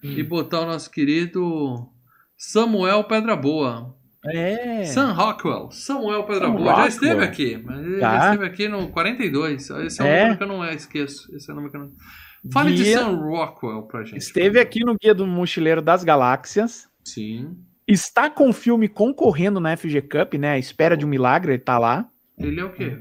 e 0.02 0.20
botar 0.24 0.62
o 0.62 0.66
nosso 0.66 0.90
querido 0.90 1.88
Samuel 2.36 3.04
Pedra 3.04 3.36
Boa. 3.36 3.94
É. 4.26 4.82
Sam 4.86 5.12
Rockwell. 5.12 5.70
Samuel 5.70 6.24
Pedra 6.24 6.48
Sam 6.48 6.52
Boa. 6.52 6.64
Já 6.64 6.70
Rockwell. 6.72 6.88
esteve 6.88 7.24
aqui, 7.24 7.62
mas 7.64 8.00
Tá. 8.00 8.18
já 8.18 8.24
esteve 8.32 8.46
aqui 8.46 8.68
no 8.68 8.88
42. 8.88 9.70
Esse 9.70 10.00
é 10.00 10.04
um 10.04 10.06
É? 10.08 10.20
número 10.22 10.36
que 10.38 10.42
eu 10.42 10.48
não 10.48 10.64
esqueço. 10.64 11.32
Esse 11.36 11.48
é 11.48 11.52
o 11.52 11.54
número 11.54 11.70
que 11.70 11.76
eu 11.76 11.82
não... 11.82 11.92
Fale 12.52 12.74
de 12.74 12.82
Guia- 12.82 12.98
Sam 12.98 13.16
Rockwell 13.16 13.82
pra 13.82 14.02
gente. 14.04 14.18
Esteve 14.18 14.58
aqui 14.60 14.80
no 14.84 14.96
Guia 15.00 15.14
do 15.14 15.26
Mochileiro 15.26 15.80
das 15.82 16.02
Galáxias. 16.02 16.87
Sim. 17.12 17.56
Está 17.86 18.28
com 18.28 18.50
o 18.50 18.52
filme 18.52 18.88
concorrendo 18.88 19.60
na 19.60 19.76
FG 19.76 20.02
Cup, 20.02 20.34
né? 20.34 20.52
A 20.52 20.58
espera 20.58 20.96
de 20.96 21.06
um 21.06 21.08
milagre, 21.08 21.52
ele 21.52 21.62
tá 21.62 21.78
lá. 21.78 22.08
Ele 22.36 22.60
é 22.60 22.64
o 22.64 22.72
quê? 22.72 22.98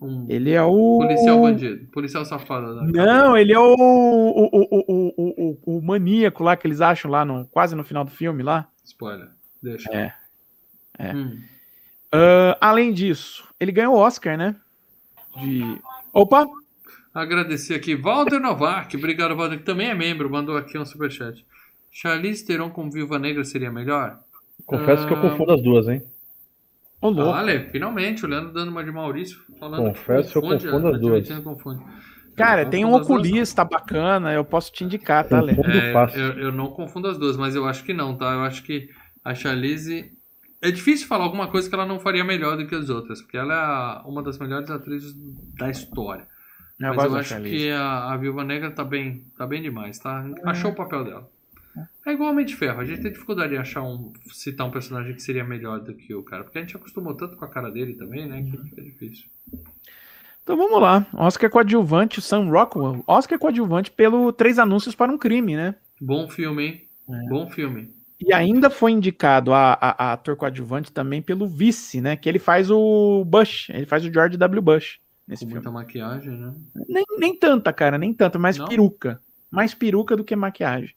Um 0.00 0.26
Ele 0.28 0.50
é 0.50 0.62
o. 0.62 0.98
policial 0.98 1.40
bandido. 1.40 1.86
Policial 1.92 2.24
safado. 2.24 2.74
né? 2.74 2.90
Não, 2.92 3.36
ele 3.36 3.52
é 3.52 3.58
o, 3.58 3.74
o, 3.74 4.50
o, 4.52 5.14
o, 5.16 5.78
o, 5.78 5.82
maníaco 5.82 6.42
lá 6.42 6.56
que 6.56 6.66
eles 6.66 6.80
acham 6.80 7.10
lá, 7.10 7.24
no, 7.24 7.46
quase 7.46 7.74
no 7.74 7.84
final 7.84 8.04
do 8.04 8.10
filme 8.10 8.42
lá. 8.42 8.68
Spoiler. 8.84 9.28
Deixa. 9.62 9.88
É. 9.90 10.12
É. 10.98 11.14
Hum. 11.14 11.40
Ah, 12.12 12.56
além 12.60 12.92
disso, 12.92 13.48
ele 13.58 13.72
ganhou 13.72 13.94
o 13.94 13.98
Oscar, 13.98 14.36
né? 14.36 14.54
De. 15.36 15.62
Opa! 16.12 16.46
Agradecer 17.12 17.74
aqui, 17.74 17.96
Walter 17.96 18.38
Novak. 18.38 18.96
Obrigado, 18.96 19.34
Walter, 19.34 19.58
que 19.58 19.64
também 19.64 19.88
é 19.88 19.94
membro. 19.94 20.30
Mandou 20.30 20.56
aqui 20.56 20.78
um 20.78 20.84
superchat. 20.84 21.44
Charlize 21.96 22.44
Theron 22.44 22.70
com 22.70 22.90
Viúva 22.90 23.20
Negra 23.20 23.44
seria 23.44 23.70
melhor? 23.70 24.18
Confesso 24.66 25.06
que 25.06 25.12
eu 25.12 25.16
Ah. 25.18 25.20
confundo 25.20 25.52
as 25.52 25.62
duas, 25.62 25.86
hein? 25.88 26.02
Ô, 27.00 27.08
louco. 27.08 27.30
Olha, 27.30 27.68
finalmente, 27.70 28.24
o 28.24 28.28
Leandro 28.28 28.52
dando 28.52 28.70
uma 28.70 28.82
de 28.82 28.90
Maurício. 28.90 29.38
Falando 29.60 29.84
Confesso 29.88 30.32
que 30.32 30.38
eu 30.38 30.42
confundo 30.42 30.88
as 30.88 31.00
duas. 31.00 31.14
admitindo 31.14 31.38
que 31.38 31.44
confunde. 31.44 31.84
Cara, 32.36 32.62
Eu 32.62 32.70
tem 32.70 32.84
um 32.84 32.88
as 32.96 33.06
duas, 33.06 33.10
oculista 33.20 33.64
bacana, 33.64 34.32
eu 34.32 34.44
posso 34.44 34.72
te 34.72 34.82
indicar, 34.82 35.24
tá, 35.24 35.40
Lê? 35.40 35.54
Confundo 35.54 35.76
É, 35.78 35.92
eu, 36.16 36.32
eu 36.46 36.52
não 36.52 36.66
confundo 36.68 37.06
as 37.06 37.16
duas, 37.16 37.36
mas 37.36 37.54
eu 37.54 37.64
acho 37.64 37.84
que 37.84 37.92
não, 37.94 38.16
tá? 38.16 38.32
Eu 38.32 38.40
acho 38.42 38.64
que 38.64 38.88
a 39.24 39.32
Charlize. 39.34 40.12
É 40.60 40.70
difícil 40.70 41.06
falar 41.06 41.24
alguma 41.24 41.46
coisa 41.46 41.68
que 41.68 41.74
ela 41.74 41.84
não 41.86 42.00
faria 42.00 42.24
melhor 42.24 42.56
do 42.56 42.66
que 42.66 42.74
as 42.74 42.88
outras, 42.88 43.20
porque 43.20 43.36
ela 43.36 44.02
é 44.04 44.08
uma 44.08 44.22
das 44.22 44.38
melhores 44.38 44.68
atrizes 44.70 45.14
da 45.58 45.68
história. 45.70 46.26
Eu 46.80 46.94
Mas 46.94 47.04
eu 47.04 47.16
acho 47.16 47.28
Charlize. 47.28 47.56
que 47.66 47.70
a, 47.70 48.12
a 48.12 48.16
Viúva 48.16 48.42
Negra 48.42 48.70
tá 48.70 48.82
bem, 48.82 49.26
tá 49.36 49.46
bem 49.46 49.60
demais, 49.62 49.98
tá? 49.98 50.26
Achou 50.42 50.70
o 50.70 50.74
papel 50.74 51.04
dela. 51.04 51.30
É 52.06 52.12
igual 52.12 52.30
Homem 52.30 52.44
de 52.46 52.54
Ferro. 52.56 52.80
A 52.80 52.84
gente 52.84 53.02
tem 53.02 53.12
dificuldade 53.12 53.54
em 53.54 53.58
achar 53.58 53.82
um, 53.82 54.12
citar 54.32 54.66
um 54.66 54.70
personagem 54.70 55.14
que 55.14 55.22
seria 55.22 55.44
melhor 55.44 55.80
do 55.80 55.94
que 55.94 56.14
o 56.14 56.22
cara. 56.22 56.44
Porque 56.44 56.58
a 56.58 56.60
gente 56.60 56.76
acostumou 56.76 57.14
tanto 57.14 57.36
com 57.36 57.44
a 57.44 57.48
cara 57.48 57.70
dele 57.70 57.94
também, 57.94 58.26
né? 58.28 58.42
Que 58.42 58.56
fica 58.58 58.82
difícil. 58.82 59.26
Então 60.42 60.56
vamos 60.56 60.80
lá. 60.80 61.06
Oscar 61.14 61.48
coadjuvante, 61.50 62.20
Sam 62.20 62.50
Rockwell. 62.50 63.02
Oscar 63.06 63.38
coadjuvante 63.38 63.90
pelo 63.90 64.32
Três 64.32 64.58
Anúncios 64.58 64.94
para 64.94 65.10
um 65.10 65.18
Crime, 65.18 65.56
né? 65.56 65.74
Bom 66.00 66.28
filme, 66.28 66.64
hein? 66.64 66.82
É. 67.10 67.28
Bom 67.28 67.48
filme. 67.50 67.92
E 68.20 68.32
ainda 68.32 68.70
foi 68.70 68.92
indicado 68.92 69.52
a, 69.52 69.72
a- 69.74 70.04
a 70.08 70.12
ator 70.12 70.36
coadjuvante 70.36 70.92
também 70.92 71.20
pelo 71.20 71.46
Vice, 71.48 72.00
né? 72.00 72.16
Que 72.16 72.28
ele 72.28 72.38
faz 72.38 72.70
o 72.70 73.24
Bush, 73.24 73.68
ele 73.70 73.86
faz 73.86 74.04
o 74.04 74.12
George 74.12 74.36
W. 74.36 74.62
Bush 74.62 74.98
nesse 75.26 75.44
Com 75.44 75.50
filme. 75.50 75.64
muita 75.64 75.70
maquiagem, 75.70 76.30
né? 76.32 76.54
Nem, 76.88 77.04
nem 77.18 77.36
tanta, 77.36 77.72
cara, 77.72 77.98
nem 77.98 78.12
tanta, 78.12 78.38
mais 78.38 78.56
Não? 78.56 78.66
peruca. 78.66 79.20
Mais 79.50 79.74
peruca 79.74 80.16
do 80.16 80.24
que 80.24 80.34
maquiagem. 80.36 80.94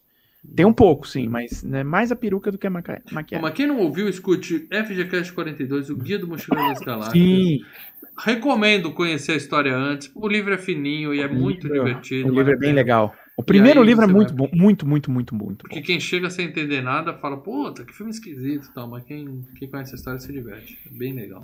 Tem 0.56 0.66
um 0.66 0.74
pouco, 0.74 1.08
sim, 1.08 1.28
mas 1.28 1.62
né, 1.64 1.84
mais 1.84 2.12
a 2.12 2.16
peruca 2.16 2.52
do 2.52 2.58
que 2.58 2.66
a 2.66 2.70
Bom, 2.70 2.76
maquiagem. 3.12 3.42
mas 3.42 3.54
quem 3.54 3.68
não 3.68 3.80
ouviu, 3.80 4.08
escute 4.08 4.68
FGCast 4.72 5.34
42, 5.34 5.90
o 5.90 5.96
Guia 5.98 6.18
do 6.20 6.28
Mochileiro 6.28 6.70
das 6.70 6.80
Galáxias. 6.80 7.14
Sim, 7.14 7.60
Recomendo 8.20 8.92
conhecer 8.94 9.34
a 9.34 9.36
história 9.36 9.76
antes. 9.76 10.10
O 10.16 10.28
livro 10.28 10.52
é 10.54 10.58
fininho 10.58 11.14
e 11.14 11.20
é 11.22 11.28
muito 11.28 11.68
livro- 11.68 11.84
divertido. 11.86 12.30
o 12.32 12.34
livro 12.36 12.52
é 12.54 12.56
bem 12.58 12.74
legal. 12.74 13.14
O 13.36 13.44
primeiro 13.44 13.84
livro 13.84 14.04
é 14.04 14.08
muito 14.08 14.36
vai- 14.36 14.48
bom, 14.48 14.50
muito, 14.58 14.88
muito, 14.88 15.12
muito, 15.12 15.36
muito 15.36 15.58
Porque 15.60 15.80
bom. 15.82 15.86
quem 15.86 16.00
chega 16.00 16.28
sem 16.32 16.48
entender 16.48 16.82
nada 16.82 17.14
fala, 17.14 17.38
puta, 17.38 17.84
que 17.86 17.94
filme 17.94 18.12
esquisito 18.12 18.70
e 18.70 18.74
tal, 18.74 18.90
mas 18.90 19.04
quem, 19.04 19.46
quem 19.60 19.68
conhece 19.70 19.94
a 19.94 19.96
história 19.98 20.20
se 20.20 20.34
diverte. 20.34 20.80
É 20.92 20.98
bem 20.98 21.14
legal. 21.14 21.44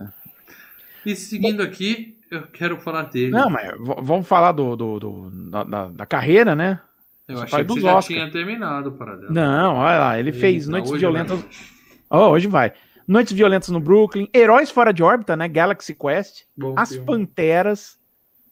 E 1.05 1.15
seguindo 1.15 1.61
aqui, 1.61 2.17
eu 2.31 2.43
quero 2.47 2.77
falar 2.79 3.03
dele. 3.03 3.29
Não, 3.31 3.49
mas 3.51 3.71
vamos 4.01 4.27
falar 4.27 4.51
do, 4.53 4.75
do- 4.75 4.99
do- 4.99 5.29
da, 5.51 5.63
da- 5.63 5.87
da 5.89 6.05
carreira, 6.07 6.55
né? 6.55 6.79
Eu 7.27 7.37
só 7.37 7.43
achei 7.43 7.65
que 7.65 7.79
já 7.81 7.95
Oscar. 7.95 8.17
tinha 8.17 8.31
terminado 8.31 8.91
para 8.93 9.15
dela. 9.15 9.31
Não, 9.31 9.75
olha 9.75 9.99
lá, 9.99 10.19
ele 10.19 10.31
fez 10.31 10.67
Noites 10.67 10.91
Violentas. 10.91 11.39
vai. 11.39 11.49
Oh, 12.09 12.29
hoje 12.29 12.47
vai. 12.47 12.73
Noites 13.07 13.33
Violentas 13.33 13.69
no 13.69 13.79
Brooklyn, 13.79 14.27
Heróis 14.33 14.69
Fora 14.71 14.93
de 14.93 15.03
Órbita, 15.03 15.35
né? 15.35 15.47
Galaxy 15.47 15.93
Quest, 15.93 16.43
Bom 16.55 16.73
As 16.77 16.89
filme. 16.89 17.05
Panteras, 17.05 17.97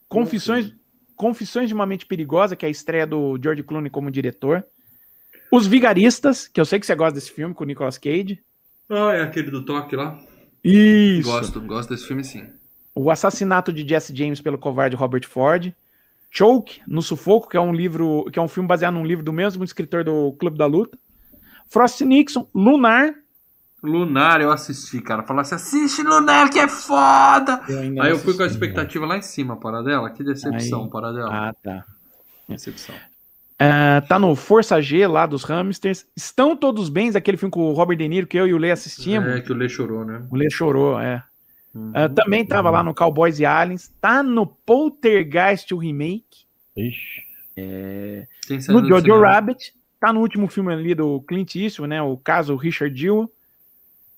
Confissões. 0.08 0.74
Confissões 1.16 1.68
de 1.68 1.74
uma 1.74 1.86
Mente 1.86 2.06
Perigosa, 2.06 2.56
que 2.56 2.66
é 2.66 2.68
a 2.68 2.72
estreia 2.72 3.06
do 3.06 3.40
George 3.42 3.62
Clooney 3.64 3.90
como 3.92 4.10
diretor. 4.10 4.66
Os 5.52 5.68
Vigaristas, 5.68 6.48
que 6.48 6.60
eu 6.60 6.66
sei 6.66 6.80
que 6.80 6.86
você 6.86 6.96
gosta 6.96 7.14
desse 7.14 7.32
filme 7.32 7.54
com 7.54 7.64
o 7.64 7.68
Nicolas 7.68 7.98
Cage. 7.98 8.42
Ah, 8.90 9.14
é 9.14 9.22
aquele 9.22 9.52
do 9.52 9.64
toque 9.64 9.96
lá? 9.96 10.20
Isso. 10.64 11.30
Gosto, 11.30 11.62
gosto 11.62 11.90
desse 11.90 12.08
filme 12.08 12.24
sim. 12.24 12.44
O 12.96 13.10
Assassinato 13.12 13.72
de 13.72 13.88
Jesse 13.88 14.16
James 14.16 14.42
pelo 14.42 14.58
covarde 14.58 14.96
Robert 14.96 15.28
Ford. 15.28 15.74
Choke, 16.34 16.82
no 16.88 17.02
Sufoco, 17.02 17.50
que 17.50 17.58
é 17.58 17.62
um 17.62 17.74
livro, 17.74 18.26
que 18.32 18.40
é 18.40 18.42
um 18.42 18.48
filme 18.48 18.68
baseado 18.68 18.94
num 18.94 19.06
livro 19.06 19.24
do 19.24 19.34
mesmo 19.34 19.66
escritor 19.66 20.06
do 20.06 20.32
Clube 20.40 20.58
da 20.58 20.66
Luta. 20.66 20.98
Frost 21.70 22.00
Nixon, 22.02 22.48
Lunar. 22.56 23.14
Lunar 23.84 24.40
eu 24.40 24.50
assisti, 24.52 25.02
cara. 25.02 25.24
Falasse, 25.24 25.54
assiste 25.54 26.02
Lunar 26.04 26.50
que 26.50 26.60
é 26.60 26.68
foda! 26.70 27.62
Eu 27.68 27.80
Aí 28.02 28.12
eu 28.12 28.18
fui 28.18 28.34
com 28.34 28.44
a 28.44 28.46
assisti. 28.46 28.64
expectativa 28.64 29.06
lá 29.06 29.18
em 29.18 29.22
cima, 29.22 29.58
para 29.58 29.82
dela. 29.82 30.10
Que 30.10 30.24
decepção, 30.24 30.86
Aí. 30.86 30.90
para 30.90 31.12
dela. 31.12 31.30
Ah, 31.50 31.54
tá. 31.62 31.84
Decepção. 32.48 32.96
Ah, 33.60 34.02
tá 34.08 34.18
no 34.18 34.36
Força 34.36 34.82
G 34.82 35.06
lá 35.08 35.26
dos 35.26 35.44
Hamsters. 35.44 36.06
Estão 36.16 36.56
todos 36.56 36.90
bens, 36.90 37.16
aquele 37.16 37.38
filme 37.38 37.52
com 37.52 37.70
o 37.70 37.74
Robert 37.74 37.98
De 37.98 38.08
Niro 38.08 38.26
que 38.26 38.38
eu 38.38 38.48
e 38.48 38.54
o 38.54 38.58
Lê 38.58 38.72
assistimos. 38.72 39.28
É 39.30 39.42
que 39.42 39.52
o 39.52 39.56
Lê 39.56 39.68
chorou, 39.68 40.06
né? 40.06 40.26
O 40.32 40.36
Lê 40.36 40.50
chorou, 40.50 41.00
é. 41.00 41.24
Uhum. 41.74 41.92
Ah, 41.94 42.10
também 42.10 42.46
tava 42.46 42.70
lá 42.70 42.84
no 42.84 42.94
Cowboys 42.94 43.40
e 43.40 43.46
Aliens. 43.46 43.92
Tá 44.02 44.22
no 44.22 44.46
Poltergeist, 44.46 45.74
o 45.74 45.78
remake. 45.78 46.46
Ixi. 46.76 47.22
Tem 48.48 48.60
saído 48.60 48.82
No 48.82 48.88
do 48.88 48.90
Jojo. 49.08 49.22
Rabbit. 49.22 49.74
Tá 50.00 50.12
no 50.12 50.20
último 50.20 50.48
filme 50.48 50.74
ali 50.74 50.96
do 50.96 51.22
Clint 51.22 51.56
Eastwood, 51.56 51.90
né? 51.90 52.02
O 52.02 52.18
caso 52.18 52.56
Richard 52.56 52.94
Dill. 52.94 53.32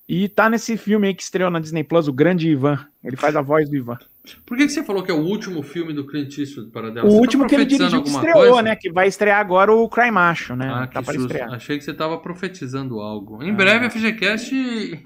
E 0.08 0.28
tá 0.28 0.50
nesse 0.50 0.76
filme 0.76 1.06
aí 1.08 1.14
que 1.14 1.22
estreou 1.22 1.50
na 1.50 1.60
Disney 1.60 1.82
Plus, 1.84 2.08
o 2.08 2.12
Grande 2.12 2.48
Ivan. 2.48 2.78
Ele 3.02 3.16
faz 3.16 3.36
a 3.36 3.40
voz 3.42 3.68
do 3.70 3.76
Ivan. 3.76 3.98
Por 4.46 4.56
que, 4.56 4.64
que 4.66 4.72
você 4.72 4.82
falou 4.82 5.02
que 5.02 5.10
é 5.10 5.14
o 5.14 5.18
último 5.20 5.62
filme 5.62 5.92
do 5.92 6.06
Clint 6.06 6.38
Eastwood 6.38 6.70
para 6.70 6.90
dela? 6.90 7.06
O 7.06 7.10
Você 7.10 7.16
tá 7.16 7.20
último 7.20 7.46
que 7.46 7.54
ele 7.54 7.64
dirigiu 7.66 8.02
que 8.02 8.08
estreou, 8.08 8.34
coisa? 8.38 8.62
né? 8.62 8.76
Que 8.76 8.90
vai 8.90 9.06
estrear 9.08 9.38
agora 9.38 9.72
o 9.72 9.86
Cry 9.88 10.10
Macho, 10.10 10.56
né? 10.56 10.68
Ah, 10.70 10.86
tá 10.86 11.00
que 11.00 11.06
para 11.06 11.16
estrear. 11.16 11.52
Achei 11.52 11.76
que 11.78 11.84
você 11.84 11.90
estava 11.90 12.18
profetizando 12.18 13.00
algo. 13.00 13.42
Em 13.42 13.50
Ah. 13.50 13.54
breve, 13.54 13.86
a 13.86 13.90
FGCast 13.90 15.02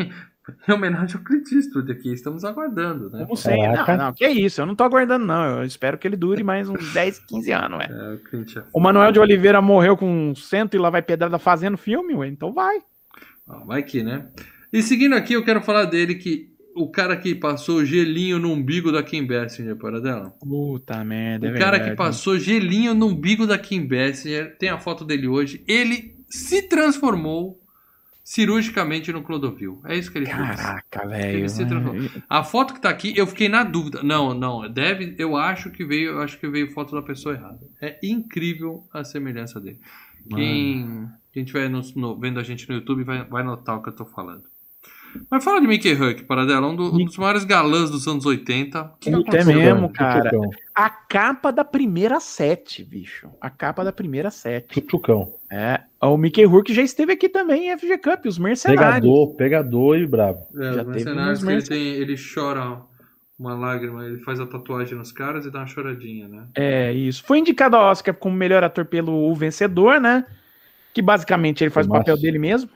em 0.69 0.73
homenagem 0.73 1.17
ao 1.17 1.23
Clint 1.25 1.51
Eastwood 1.53 1.91
aqui. 1.91 2.13
Estamos 2.13 2.45
aguardando, 2.45 3.11
né? 3.11 3.27
Não 3.29 3.37
sei, 3.37 3.57
não, 3.57 3.97
não, 3.97 4.13
que 4.13 4.27
isso, 4.27 4.61
eu 4.61 4.67
não 4.67 4.75
tô 4.75 4.85
aguardando, 4.85 5.25
não. 5.25 5.59
Eu 5.59 5.65
espero 5.65 5.99
que 5.99 6.07
ele 6.07 6.17
dure 6.17 6.43
mais 6.43 6.69
uns 6.69 6.93
10, 6.93 7.19
15 7.21 7.53
anos, 7.53 7.79
ué. 7.79 7.89
É, 7.91 8.15
o 8.15 8.19
Clint 8.19 8.57
é... 8.57 8.63
O 8.73 8.81
Manuel 8.81 9.13
de 9.13 9.21
Oliveira 9.21 9.61
morreu 9.61 9.97
com 9.97 10.35
cento 10.35 10.75
e 10.75 10.79
lá 10.79 10.91
vai 10.91 11.03
pedrada 11.03 11.39
fazendo 11.39 11.77
filme, 11.77 12.15
ué, 12.15 12.29
então 12.29 12.53
vai. 12.53 12.79
Ah, 13.49 13.65
vai 13.65 13.83
que, 13.83 14.03
né? 14.03 14.27
E 14.73 14.83
seguindo 14.83 15.15
aqui, 15.15 15.33
eu 15.33 15.45
quero 15.45 15.63
falar 15.63 15.87
dele 15.87 16.15
que 16.17 16.49
o 16.77 16.89
cara 16.91 17.17
que 17.17 17.35
passou 17.35 17.85
gelinho 17.85 18.39
no 18.39 18.53
umbigo 18.53 18.93
da 18.93 19.03
Kim 19.03 19.27
Basinger, 19.27 19.75
para 19.75 20.01
dela. 20.01 20.33
Puta 20.39 21.03
merda, 21.05 21.49
é 21.49 21.51
O 21.51 21.59
cara 21.59 21.73
verdade. 21.73 21.91
que 21.91 21.97
passou 21.97 22.39
gelinho 22.39 22.95
no 22.95 23.07
umbigo 23.07 23.47
da 23.47 23.59
Kim 23.59 23.87
Basinger, 23.87 24.57
tem 24.59 24.69
a 24.69 24.79
foto 24.79 25.05
dele 25.05 25.27
hoje, 25.27 25.65
ele 25.67 26.15
se 26.29 26.69
transformou 26.69 27.59
cirurgicamente 28.33 29.11
no 29.11 29.23
Clodovil. 29.23 29.81
É 29.87 29.97
isso 29.97 30.13
que 30.13 30.19
ele 30.19 30.27
fez. 30.27 30.37
Caraca, 30.61 31.09
velho. 31.09 31.39
A 32.29 32.45
foto 32.45 32.75
que 32.75 32.81
tá 32.81 32.91
aqui, 32.91 33.15
eu 33.17 33.27
fiquei 33.27 33.49
na 33.49 33.65
dúvida. 33.65 34.03
Não, 34.03 34.35
não, 34.35 34.71
deve, 34.71 35.15
eu 35.19 35.35
acho 35.35 35.71
que 35.71 35.83
veio, 35.83 36.11
eu 36.11 36.21
acho 36.21 36.39
que 36.39 36.47
veio 36.47 36.71
foto 36.73 36.95
da 36.95 37.01
pessoa 37.01 37.35
errada. 37.35 37.61
É 37.81 37.99
incrível 38.03 38.87
a 38.93 39.03
semelhança 39.03 39.59
dele. 39.59 39.81
Quem, 40.35 41.09
quem 41.33 41.43
tiver 41.43 41.71
no- 41.71 41.81
no- 41.97 42.19
vendo 42.21 42.39
a 42.39 42.43
gente 42.43 42.69
no 42.69 42.75
YouTube 42.75 43.03
vai, 43.03 43.25
vai 43.25 43.43
notar 43.43 43.79
o 43.79 43.83
que 43.83 43.89
eu 43.89 43.97
tô 43.97 44.05
falando. 44.05 44.45
Mas 45.31 45.45
fala 45.45 45.61
de 45.61 45.67
Mickey 45.67 45.93
Huck, 45.93 46.25
Paradela, 46.25 46.67
um, 46.69 46.77
do- 46.77 46.95
um 46.95 47.05
dos 47.05 47.17
maiores 47.17 47.45
galãs 47.45 47.91
dos 47.91 48.07
anos 48.07 48.25
80. 48.27 48.81
O 48.83 48.91
que, 48.99 49.11
é 49.11 49.15
aconteceu? 49.15 49.55
mesmo, 49.55 49.93
cara. 49.93 50.31
A 50.75 50.89
capa 50.91 51.51
da 51.51 51.65
primeira 51.65 52.21
sete, 52.21 52.85
bicho. 52.85 53.29
A 53.41 53.51
capa 53.51 53.85
da 53.85 53.93
primeira 53.93 54.31
sete. 54.31 54.85
Chucão. 54.91 55.35
É, 55.51 55.81
o 56.01 56.17
Mickey 56.17 56.45
Rourke 56.45 56.73
já 56.75 56.83
esteve 56.83 57.13
aqui 57.13 57.29
também 57.29 57.69
em 57.71 57.77
FG 57.79 57.99
Cup, 57.99 58.27
os 58.27 58.39
mercenários. 58.39 58.95
Pegador, 59.01 59.35
pegador 59.37 59.99
e 59.99 60.07
bravo. 60.07 60.41
É, 60.57 60.63
Já 60.63 60.71
os 60.71 60.77
teve 60.77 60.91
mercenários 60.91 61.43
que 61.45 61.51
ele, 61.51 61.63
tem, 61.63 61.87
ele 61.95 62.15
chora 62.35 62.81
uma 63.39 63.55
lágrima, 63.55 64.05
ele 64.05 64.19
faz 64.19 64.41
a 64.41 64.47
tatuagem 64.47 64.97
nos 64.99 65.13
caras 65.13 65.47
e 65.47 65.51
dá 65.51 65.61
uma 65.61 65.67
choradinha, 65.67 66.27
né? 66.29 66.45
É, 66.55 66.93
isso. 66.93 67.23
Foi 67.25 67.39
indicado 67.39 67.77
ao 67.77 67.91
Oscar 67.91 68.15
como 68.15 68.35
melhor 68.37 68.65
ator 68.65 68.85
pelo 68.85 69.13
O 69.31 69.35
Vencedor, 69.35 70.01
né? 70.01 70.27
Que 70.93 71.01
basicamente 71.01 71.63
ele 71.63 71.71
faz 71.71 71.87
o 71.87 71.91
papel 71.91 72.17
dele 72.17 72.39
mesmo. 72.39 72.69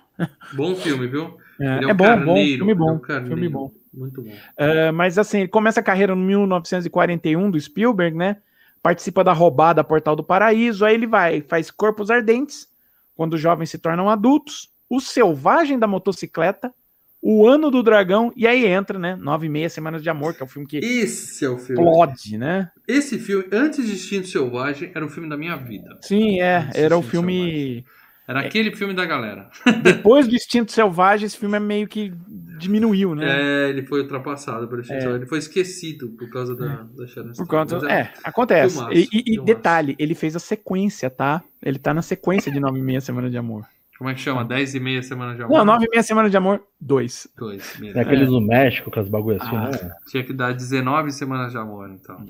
Bom 0.52 0.74
filme, 0.76 1.06
viu? 1.06 1.36
É, 1.60 1.84
é 1.84 1.86
um 1.86 1.94
bom, 1.94 2.24
bom, 2.24 2.34
filme 2.34 2.40
ele 2.40 2.70
é 2.70 2.74
bom, 2.74 2.94
um 2.94 3.26
filme 3.26 3.48
bom. 3.48 3.70
Muito 3.92 4.22
bom. 4.22 4.32
É, 4.56 4.90
mas 4.90 5.18
assim, 5.18 5.40
ele 5.40 5.48
começa 5.48 5.80
a 5.80 5.82
carreira 5.82 6.14
no 6.14 6.22
1941 6.22 7.50
do 7.50 7.60
Spielberg, 7.60 8.16
né? 8.16 8.38
Participa 8.82 9.22
da 9.22 9.32
roubada 9.32 9.84
Portal 9.84 10.16
do 10.16 10.24
Paraíso, 10.24 10.84
aí 10.84 10.94
ele 10.94 11.06
vai, 11.06 11.40
faz 11.42 11.70
Corpos 11.70 12.10
Ardentes, 12.10 12.68
quando 13.14 13.34
os 13.34 13.40
jovens 13.40 13.70
se 13.70 13.78
tornam 13.78 14.10
adultos, 14.10 14.70
O 14.88 15.00
Selvagem 15.00 15.78
da 15.78 15.86
Motocicleta, 15.86 16.72
O 17.20 17.46
Ano 17.46 17.70
do 17.70 17.82
Dragão, 17.82 18.32
e 18.34 18.46
aí 18.46 18.66
entra, 18.66 18.98
né? 18.98 19.14
Nove 19.14 19.46
e 19.46 19.50
meia 19.50 19.68
Semanas 19.68 20.02
de 20.02 20.10
Amor, 20.10 20.34
que 20.34 20.42
é 20.42 20.46
o 20.46 20.48
filme 20.48 20.66
que 20.66 20.78
Esse 20.78 21.44
é 21.44 21.48
o 21.48 21.58
filme. 21.58 21.80
explode, 21.80 22.36
né? 22.38 22.70
Esse 22.88 23.18
filme, 23.18 23.44
antes 23.52 23.86
de 23.86 23.92
Instinto 23.92 24.26
Selvagem, 24.26 24.90
era 24.94 25.06
o 25.06 25.08
filme 25.08 25.28
da 25.28 25.36
minha 25.36 25.54
vida. 25.56 25.98
Sim, 26.02 26.40
é, 26.40 26.68
era 26.74 26.96
o 26.96 27.02
filme... 27.02 27.84
Era 28.26 28.40
aquele 28.40 28.74
filme 28.74 28.94
da 28.94 29.04
galera. 29.04 29.50
Depois 29.82 30.28
do 30.28 30.34
Instinto 30.34 30.70
Selvagem, 30.72 31.26
esse 31.26 31.36
filme 31.36 31.56
é 31.56 31.60
meio 31.60 31.88
que 31.88 32.12
diminuiu, 32.58 33.14
né? 33.16 33.26
É, 33.66 33.68
ele 33.70 33.84
foi 33.84 34.00
ultrapassado 34.02 34.68
por 34.68 34.78
Instinto 34.78 34.96
É. 34.98 35.00
Selvagem. 35.00 35.20
Ele 35.22 35.28
foi 35.28 35.38
esquecido 35.38 36.10
por 36.10 36.30
causa 36.30 36.54
da, 36.54 36.84
da 36.96 37.06
Sharon 37.08 37.32
Por 37.32 37.46
conta. 37.48 37.74
Mas 37.80 37.84
É, 37.90 38.12
acontece. 38.22 38.76
filmaço, 38.76 38.96
E, 38.96 39.02
e- 39.12 39.22
filmaço. 39.24 39.44
detalhe, 39.44 39.96
ele 39.98 40.14
fez 40.14 40.36
a 40.36 40.38
sequência, 40.38 41.10
tá? 41.10 41.42
Ele 41.62 41.78
tá 41.78 41.92
na 41.92 42.02
sequência 42.02 42.50
de 42.52 42.60
Nove 42.60 42.78
e 42.78 42.82
meia 42.82 43.00
Semana 43.00 43.28
de 43.28 43.36
Amor. 43.36 43.66
Como 43.98 44.08
é 44.10 44.14
que 44.14 44.20
chama? 44.20 44.44
10 44.44 44.74
e 44.74 44.80
meia 44.80 45.00
semana 45.02 45.36
de 45.36 45.42
amor? 45.42 45.58
Não, 45.58 45.64
Nove 45.64 45.86
e 45.86 45.88
meia 45.90 46.02
Semana 46.02 46.28
de 46.28 46.36
Amor, 46.36 46.60
dois. 46.80 47.28
Dois, 47.36 47.76
mesmo. 47.78 47.96
É 47.98 48.02
aqueles 48.02 48.28
do 48.28 48.40
México, 48.40 48.90
com 48.90 48.98
as 48.98 49.08
bagulho 49.08 49.40
assim, 49.40 49.54
Ah. 49.56 49.70
né? 49.70 49.92
Tinha 50.08 50.24
que 50.24 50.32
dar 50.32 50.52
19 50.54 51.12
semanas 51.12 51.52
de 51.52 51.58
amor, 51.58 51.88
então. 51.90 52.24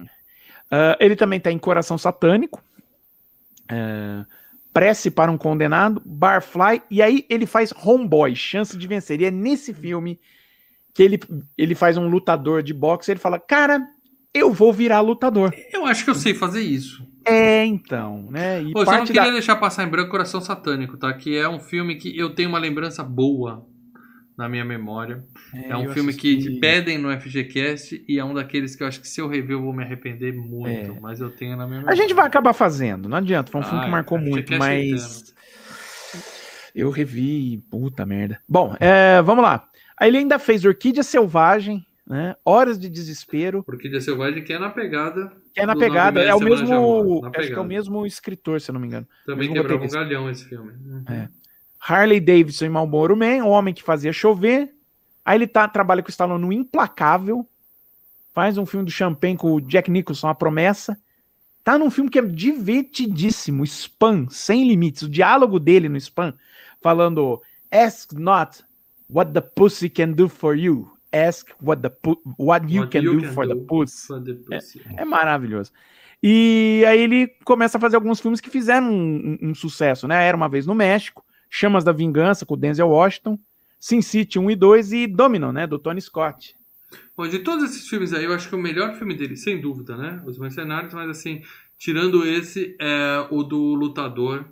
Ah, 0.70 0.96
ele 1.00 1.16
também 1.16 1.40
tá 1.40 1.50
em 1.50 1.58
Coração 1.58 1.96
Satânico. 1.96 2.62
ah, 3.70 4.26
Prece 4.72 5.10
para 5.10 5.30
um 5.30 5.36
Condenado, 5.36 6.02
Barfly, 6.04 6.82
e 6.90 7.02
aí 7.02 7.26
ele 7.28 7.46
faz 7.46 7.72
Homeboy, 7.72 8.34
Chance 8.34 8.76
de 8.76 8.86
Vencer. 8.86 9.20
E 9.20 9.26
é 9.26 9.30
nesse 9.30 9.74
filme 9.74 10.18
que 10.94 11.02
ele, 11.02 11.20
ele 11.56 11.74
faz 11.74 11.96
um 11.96 12.08
lutador 12.08 12.62
de 12.62 12.72
boxe. 12.72 13.10
Ele 13.10 13.20
fala, 13.20 13.38
cara, 13.38 13.86
eu 14.32 14.52
vou 14.52 14.72
virar 14.72 15.00
lutador. 15.00 15.54
Eu 15.72 15.84
acho 15.84 16.04
que 16.04 16.10
eu 16.10 16.14
sei 16.14 16.34
fazer 16.34 16.62
isso. 16.62 17.06
É, 17.24 17.64
então, 17.64 18.28
né? 18.30 18.62
E 18.62 18.72
Pô, 18.72 18.80
eu 18.80 18.86
só 18.86 18.96
não 18.96 19.04
queria 19.04 19.24
da... 19.24 19.30
deixar 19.30 19.56
passar 19.56 19.84
em 19.84 19.90
branco 19.90 20.10
Coração 20.10 20.40
Satânico, 20.40 20.96
tá? 20.96 21.12
Que 21.12 21.36
é 21.36 21.48
um 21.48 21.60
filme 21.60 21.96
que 21.96 22.16
eu 22.18 22.34
tenho 22.34 22.48
uma 22.48 22.58
lembrança 22.58 23.04
boa 23.04 23.64
na 24.42 24.48
minha 24.48 24.64
memória. 24.64 25.24
É, 25.54 25.76
um 25.76 25.84
eu 25.84 25.92
filme 25.92 26.12
que 26.12 26.32
assisti. 26.34 26.54
te 26.54 26.60
pedem 26.60 26.98
no 26.98 27.08
FGCast 27.20 28.04
e 28.08 28.18
é 28.18 28.24
um 28.24 28.34
daqueles 28.34 28.74
que 28.74 28.82
eu 28.82 28.88
acho 28.88 29.00
que 29.00 29.06
se 29.08 29.20
eu 29.20 29.28
rever 29.28 29.52
eu 29.56 29.62
vou 29.62 29.72
me 29.72 29.84
arrepender 29.84 30.32
muito, 30.34 30.68
É. 30.92 31.00
mas 31.00 31.20
eu 31.20 31.30
tenho 31.30 31.56
na 31.56 31.64
minha 31.66 31.78
memória. 31.78 31.92
A 31.92 31.94
gente 31.96 32.12
vai 32.12 32.26
acabar 32.26 32.52
fazendo, 32.52 33.08
não 33.08 33.16
adianta. 33.18 33.52
Foi 33.52 33.60
um 33.60 33.64
filme 33.64 33.80
Ah, 33.80 33.84
que 33.84 33.90
marcou 33.90 34.18
acho 34.18 34.26
muito, 34.28 34.46
que 34.48 34.54
é 34.54 34.58
mas. 34.58 35.32
Eu 36.74 36.90
revi, 36.90 37.62
puta 37.70 38.04
merda. 38.04 38.40
Bom, 38.48 38.74
é, 38.80 39.22
vamos 39.22 39.44
lá. 39.44 39.68
Aí 39.98 40.08
ele 40.08 40.18
ainda 40.18 40.38
fez 40.38 40.64
Orquídea 40.64 41.02
Selvagem, 41.02 41.86
né? 42.06 42.34
Horas 42.44 42.78
de 42.78 42.88
Desespero, 42.88 43.62
Porque 43.62 43.88
de 43.88 44.00
Selvagem 44.00 44.42
que 44.42 44.52
é 44.52 44.58
na 44.58 44.70
pegada. 44.70 45.30
que 45.54 45.60
é 45.60 45.66
na 45.66 45.76
pegada. 45.76 46.20
É 46.20 46.34
o 46.34 46.40
mesmo. 46.40 47.24
Acho 47.36 47.46
que 47.48 47.54
é 47.54 47.60
o 47.60 47.64
mesmo 47.64 48.04
escritor, 48.06 48.60
se 48.60 48.70
eu 48.70 48.72
não 48.72 48.80
me 48.80 48.86
engano. 48.88 49.06
Também 49.24 49.52
quebrava 49.52 49.84
um 49.84 49.88
galhão 49.88 50.28
esse 50.30 50.46
filme. 50.46 50.72
Uhum. 50.84 51.04
É. 51.08 51.28
Harley 51.84 52.20
Davidson 52.20 52.66
e 52.66 52.68
Marlboro 52.68 53.16
Man, 53.16 53.44
o 53.44 53.48
homem 53.48 53.74
que 53.74 53.82
fazia 53.82 54.12
chover. 54.12 54.72
Aí 55.24 55.36
ele 55.38 55.46
tá, 55.46 55.66
trabalha 55.68 56.02
com 56.02 56.08
o 56.08 56.10
Stallone 56.10 56.40
no 56.44 56.52
Implacável. 56.52 57.46
Faz 58.32 58.56
um 58.56 58.64
filme 58.66 58.86
do 58.86 58.90
Champagne 58.92 59.36
com 59.36 59.52
o 59.52 59.60
Jack 59.60 59.90
Nicholson, 59.90 60.28
A 60.28 60.34
Promessa. 60.34 60.96
Tá 61.64 61.76
num 61.78 61.90
filme 61.90 62.10
que 62.10 62.18
é 62.18 62.22
divertidíssimo, 62.22 63.64
Spam, 63.64 64.26
Sem 64.30 64.66
Limites. 64.66 65.02
O 65.02 65.08
diálogo 65.08 65.58
dele 65.60 65.88
no 65.88 65.96
Spam, 65.96 66.34
falando 66.80 67.40
Ask 67.70 68.12
not 68.12 68.62
what 69.08 69.32
the 69.32 69.40
pussy 69.40 69.88
can 69.88 70.12
do 70.12 70.28
for 70.28 70.56
you. 70.56 70.90
Ask 71.12 71.48
what, 71.62 71.82
the 71.82 71.92
what 72.38 72.66
you 72.72 72.80
What 72.82 72.90
can 72.92 73.02
you 73.02 73.14
do 73.20 73.26
can 73.26 73.32
for 73.32 73.46
the 73.46 73.54
do 73.54 73.60
pussy. 73.62 74.06
for 74.06 74.20
the 74.20 74.34
pussy. 74.34 74.80
É 74.96 75.04
maravilhoso. 75.04 75.70
E 76.22 76.84
aí 76.86 77.00
ele 77.00 77.28
começa 77.44 77.76
a 77.76 77.80
fazer 77.80 77.96
alguns 77.96 78.20
filmes 78.20 78.40
que 78.40 78.48
fizeram 78.50 78.90
um, 78.90 79.38
um- 79.42 79.50
um 79.50 79.54
sucesso, 79.54 80.06
né? 80.08 80.24
Era 80.26 80.36
uma 80.36 80.48
vez 80.48 80.66
no 80.66 80.74
México, 80.74 81.24
Chamas 81.54 81.84
da 81.84 81.92
Vingança 81.92 82.46
com 82.46 82.54
o 82.54 82.56
Denzel 82.56 82.88
Washington, 82.88 83.38
Sin 83.78 84.00
City 84.00 84.38
1 84.38 84.50
e 84.52 84.56
2 84.56 84.92
e 84.94 85.06
Domino, 85.06 85.52
né? 85.52 85.66
Do 85.66 85.78
Tony 85.78 86.00
Scott. 86.00 86.56
Bom, 87.14 87.28
de 87.28 87.40
todos 87.40 87.64
esses 87.64 87.86
filmes 87.86 88.14
aí, 88.14 88.24
eu 88.24 88.32
acho 88.32 88.48
que 88.48 88.54
o 88.54 88.58
melhor 88.58 88.94
filme 88.94 89.12
dele, 89.14 89.36
sem 89.36 89.60
dúvida, 89.60 89.94
né? 89.94 90.22
Os 90.24 90.38
Mercenários, 90.38 90.94
mas 90.94 91.10
assim, 91.10 91.42
tirando 91.76 92.26
esse, 92.26 92.74
é 92.80 93.26
o 93.30 93.42
do 93.42 93.74
Lutador. 93.74 94.46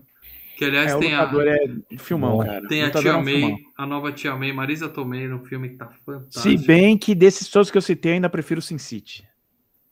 Que 0.58 0.66
aliás 0.66 0.90
É, 0.92 0.96
o 0.96 1.00
tem 1.00 1.12
Lutador 1.16 1.48
a, 1.48 1.52
é 1.54 1.98
filmão, 1.98 2.38
cara. 2.40 2.68
tem 2.68 2.82
a 2.82 2.86
Lutador 2.88 3.02
Tia 3.02 3.12
é 3.12 3.16
um 3.16 3.24
May, 3.24 3.34
filmão. 3.40 3.58
a 3.78 3.86
nova 3.86 4.12
Tia 4.12 4.36
May, 4.36 4.52
Marisa 4.52 4.88
Tomei, 4.90 5.26
no 5.26 5.42
filme 5.46 5.70
que 5.70 5.76
tá 5.76 5.86
fantástico. 6.04 6.42
Se 6.42 6.58
bem 6.66 6.98
que 6.98 7.14
desses 7.14 7.48
todos 7.48 7.70
que 7.70 7.78
eu 7.78 7.82
citei, 7.82 8.12
eu 8.12 8.14
ainda 8.16 8.28
prefiro 8.28 8.60
Sin 8.60 8.76
City. 8.76 9.26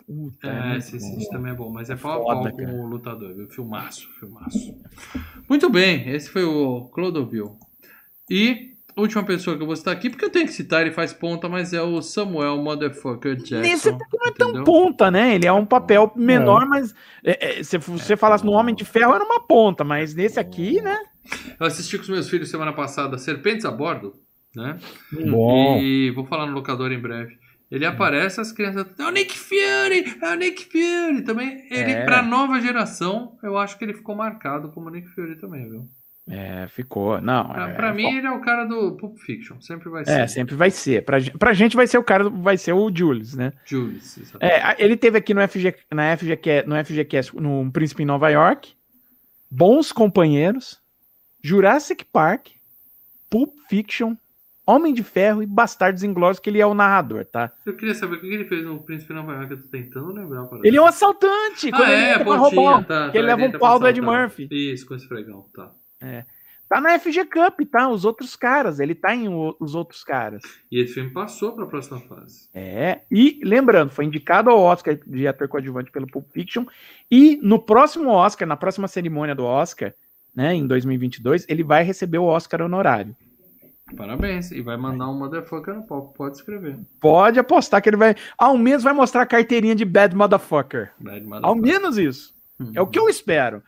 Puta, 0.08 0.48
É, 0.48 0.70
muito 0.70 0.78
esse, 0.78 0.96
esse 0.96 1.28
também 1.28 1.52
é 1.52 1.54
bom, 1.54 1.70
mas 1.70 1.90
é 1.90 1.96
pau 1.96 2.30
a 2.30 2.36
Foda, 2.36 2.50
com 2.50 2.64
o 2.64 2.86
Lutador, 2.86 3.34
viu? 3.34 3.46
Filmaço, 3.50 4.08
filmaço. 4.18 4.74
Muito 5.46 5.68
bem, 5.68 6.08
esse 6.08 6.30
foi 6.30 6.44
o 6.44 6.88
Clodovil. 6.94 7.58
E 8.30 8.78
a 8.96 9.02
última 9.02 9.22
pessoa 9.22 9.54
que 9.54 9.62
eu 9.62 9.66
vou 9.66 9.76
citar 9.76 9.92
aqui, 9.92 10.08
porque 10.08 10.24
eu 10.24 10.30
tenho 10.30 10.46
que 10.46 10.52
citar, 10.52 10.80
ele 10.80 10.92
faz 10.92 11.12
ponta, 11.12 11.46
mas 11.46 11.74
é 11.74 11.82
o 11.82 12.00
Samuel 12.00 12.56
Motherfucker 12.56 13.36
Jackson. 13.36 13.60
Nesse 13.60 13.88
até 13.90 14.04
não 14.10 14.26
é 14.26 14.32
tão 14.32 14.48
entendeu? 14.48 14.64
ponta, 14.64 15.10
né? 15.10 15.34
Ele 15.34 15.46
é 15.46 15.52
um 15.52 15.66
papel 15.66 16.10
menor, 16.16 16.66
mas 16.66 16.94
é, 17.22 17.60
é, 17.60 17.62
se 17.62 17.76
você 17.76 18.16
falasse 18.16 18.46
no 18.46 18.52
Homem 18.52 18.74
de 18.74 18.86
Ferro, 18.86 19.14
era 19.14 19.22
uma 19.22 19.40
ponta, 19.40 19.84
mas 19.84 20.14
nesse 20.14 20.40
aqui, 20.40 20.80
né? 20.80 20.98
Eu 21.60 21.66
assisti 21.66 21.98
com 21.98 22.04
os 22.04 22.08
meus 22.08 22.30
filhos 22.30 22.48
semana 22.48 22.72
passada 22.72 23.18
Serpentes 23.18 23.66
a 23.66 23.70
Bordo, 23.70 24.14
né? 24.56 24.78
Bom. 25.30 25.78
E 25.78 26.10
vou 26.12 26.24
falar 26.24 26.46
no 26.46 26.54
locador 26.54 26.90
em 26.90 26.98
breve. 26.98 27.37
Ele 27.70 27.84
aparece, 27.84 28.40
as 28.40 28.50
crianças. 28.50 28.86
É 28.98 29.04
o 29.04 29.10
Nick 29.10 29.36
Fury! 29.38 30.16
É 30.22 30.30
o 30.32 30.34
Nick 30.36 30.64
Fury! 30.64 31.22
Também, 31.22 31.66
ele, 31.70 31.92
É. 31.92 32.04
pra 32.04 32.22
nova 32.22 32.60
geração, 32.60 33.36
eu 33.42 33.58
acho 33.58 33.76
que 33.78 33.84
ele 33.84 33.92
ficou 33.94 34.16
marcado 34.16 34.70
como 34.70 34.88
Nick 34.90 35.08
Fury 35.08 35.36
também, 35.36 35.68
viu? 35.68 35.86
É, 36.30 36.68
ficou. 36.68 37.20
Não, 37.22 37.48
Pra, 37.48 37.68
é, 37.70 37.74
pra 37.74 37.94
mim, 37.94 38.16
ele 38.18 38.26
é 38.26 38.30
o 38.30 38.40
cara 38.42 38.64
do 38.66 38.96
Pulp 38.98 39.16
Fiction. 39.18 39.58
Sempre 39.62 39.88
vai 39.88 40.04
ser. 40.04 40.10
É, 40.20 40.26
sempre 40.26 40.54
vai 40.54 40.70
ser. 40.70 41.02
Pra, 41.02 41.16
pra 41.38 41.54
gente 41.54 41.74
vai 41.74 41.86
ser 41.86 41.96
o 41.96 42.04
cara, 42.04 42.28
vai 42.28 42.58
ser 42.58 42.74
o 42.74 42.90
Julius, 42.94 43.34
né? 43.34 43.52
Julius. 43.64 44.18
exatamente. 44.18 44.52
É, 44.52 44.76
ele 44.78 44.94
teve 44.96 45.16
aqui 45.16 45.32
no 45.32 45.40
FG, 45.48 45.74
na 45.90 46.14
FGQ, 46.16 46.64
no 46.66 46.76
FGCast, 46.84 47.34
no 47.36 47.70
Príncipe 47.72 48.02
em 48.02 48.06
Nova 48.06 48.28
York, 48.28 48.74
Bons 49.50 49.90
Companheiros, 49.90 50.78
Jurassic 51.42 52.04
Park, 52.04 52.48
Pulp 53.30 53.50
Fiction, 53.70 54.14
Homem 54.70 54.92
de 54.92 55.02
Ferro 55.02 55.42
e 55.42 55.46
Bastardos 55.46 56.02
Inglórios, 56.02 56.38
que 56.38 56.50
ele 56.50 56.60
é 56.60 56.66
o 56.66 56.74
narrador, 56.74 57.24
tá? 57.24 57.50
Eu 57.64 57.74
queria 57.74 57.94
saber 57.94 58.16
o 58.16 58.20
que 58.20 58.26
ele 58.26 58.44
fez 58.44 58.62
no 58.64 58.78
Príncipe 58.82 59.14
Nova 59.14 59.32
York. 59.32 59.50
Eu 59.52 59.62
tô 59.62 59.68
tentando 59.68 60.12
lembrar. 60.12 60.44
Para 60.44 60.58
Ele 60.62 60.76
é 60.76 60.82
um 60.82 60.86
assaltante, 60.86 61.70
ah, 61.72 61.76
quando 61.76 61.90
ele 61.90 62.02
é, 62.02 62.14
pra 62.16 62.24
pontinha. 62.24 62.38
roubar, 62.70 62.84
Tá, 62.86 63.10
que 63.10 63.16
ele 63.18 63.26
tá, 63.28 63.34
leva 63.36 63.56
um 63.56 63.58
pau 63.58 63.78
do 63.78 63.88
Ed. 63.88 64.00
Murphy. 64.02 64.48
Isso, 64.50 64.84
com 64.86 64.94
esfregão, 64.94 65.46
tá. 65.54 65.70
Tá 66.68 66.82
na 66.82 66.98
FG 66.98 67.24
Cup, 67.24 67.60
tá? 67.70 67.88
Os 67.88 68.04
outros 68.04 68.36
caras, 68.36 68.78
ele 68.78 68.94
tá 68.94 69.16
em 69.16 69.26
o- 69.26 69.56
os 69.58 69.74
outros 69.74 70.04
caras. 70.04 70.42
E 70.70 70.78
esse 70.82 70.92
filme 70.92 71.08
passou 71.08 71.52
pra 71.52 71.64
próxima 71.64 71.98
fase. 72.00 72.46
É, 72.52 73.00
e 73.10 73.40
lembrando, 73.42 73.90
foi 73.90 74.04
indicado 74.04 74.50
ao 74.50 74.60
Oscar 74.60 74.98
de 75.06 75.26
ator 75.26 75.48
coadjuvante 75.48 75.90
pelo 75.90 76.06
Pulp 76.06 76.26
Fiction, 76.30 76.66
e 77.10 77.38
no 77.42 77.58
próximo 77.58 78.10
Oscar, 78.10 78.46
na 78.46 78.54
próxima 78.54 78.86
cerimônia 78.86 79.34
do 79.34 79.44
Oscar, 79.46 79.94
né, 80.36 80.54
em 80.54 80.66
2022, 80.66 81.46
ele 81.48 81.62
vai 81.64 81.82
receber 81.82 82.18
o 82.18 82.24
Oscar 82.26 82.60
honorário. 82.60 83.16
Parabéns. 83.96 84.50
E 84.50 84.60
vai 84.60 84.76
mandar 84.76 85.08
um 85.08 85.18
motherfucker 85.18 85.74
no 85.74 85.86
palco. 85.86 86.14
Pode 86.14 86.36
escrever. 86.36 86.78
Pode 87.00 87.38
apostar 87.38 87.82
que 87.82 87.88
ele 87.88 87.96
vai, 87.96 88.14
ao 88.36 88.56
menos 88.56 88.82
vai 88.82 88.92
mostrar 88.92 89.22
a 89.22 89.26
carteirinha 89.26 89.74
de 89.74 89.84
bad 89.84 90.14
motherfucker. 90.14 90.92
Bad 90.98 91.22
Ao 91.42 91.54
motherfucker. 91.54 91.62
menos 91.62 91.98
isso. 91.98 92.34
É 92.74 92.80
o 92.80 92.86
que 92.86 92.98
eu 92.98 93.08
espero. 93.08 93.62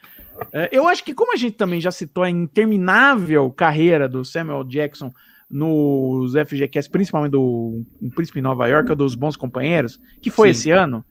É, 0.52 0.68
eu 0.72 0.88
acho 0.88 1.04
que 1.04 1.14
como 1.14 1.32
a 1.32 1.36
gente 1.36 1.56
também 1.56 1.80
já 1.80 1.90
citou 1.90 2.24
a 2.24 2.30
interminável 2.30 3.50
carreira 3.50 4.08
do 4.08 4.24
Samuel 4.24 4.64
Jackson 4.64 5.12
nos 5.48 6.32
FGQs, 6.32 6.88
principalmente 6.88 7.32
do 7.32 7.84
um 8.00 8.10
Príncipe 8.10 8.38
em 8.38 8.42
Nova 8.42 8.66
York, 8.68 8.90
ou 8.90 8.96
dos 8.96 9.14
Bons 9.14 9.36
Companheiros, 9.36 10.00
que 10.22 10.30
foi 10.30 10.48
Sim. 10.48 10.50
esse 10.50 10.70
ano, 10.70 11.04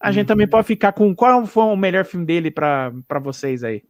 a 0.00 0.10
gente 0.10 0.26
também 0.26 0.48
pode 0.48 0.66
ficar 0.66 0.92
com 0.92 1.14
qual 1.14 1.46
foi 1.46 1.64
o 1.64 1.76
melhor 1.76 2.04
filme 2.04 2.24
dele 2.24 2.50
pra 2.50 2.92
vocês 3.22 3.62
aí? 3.62 3.82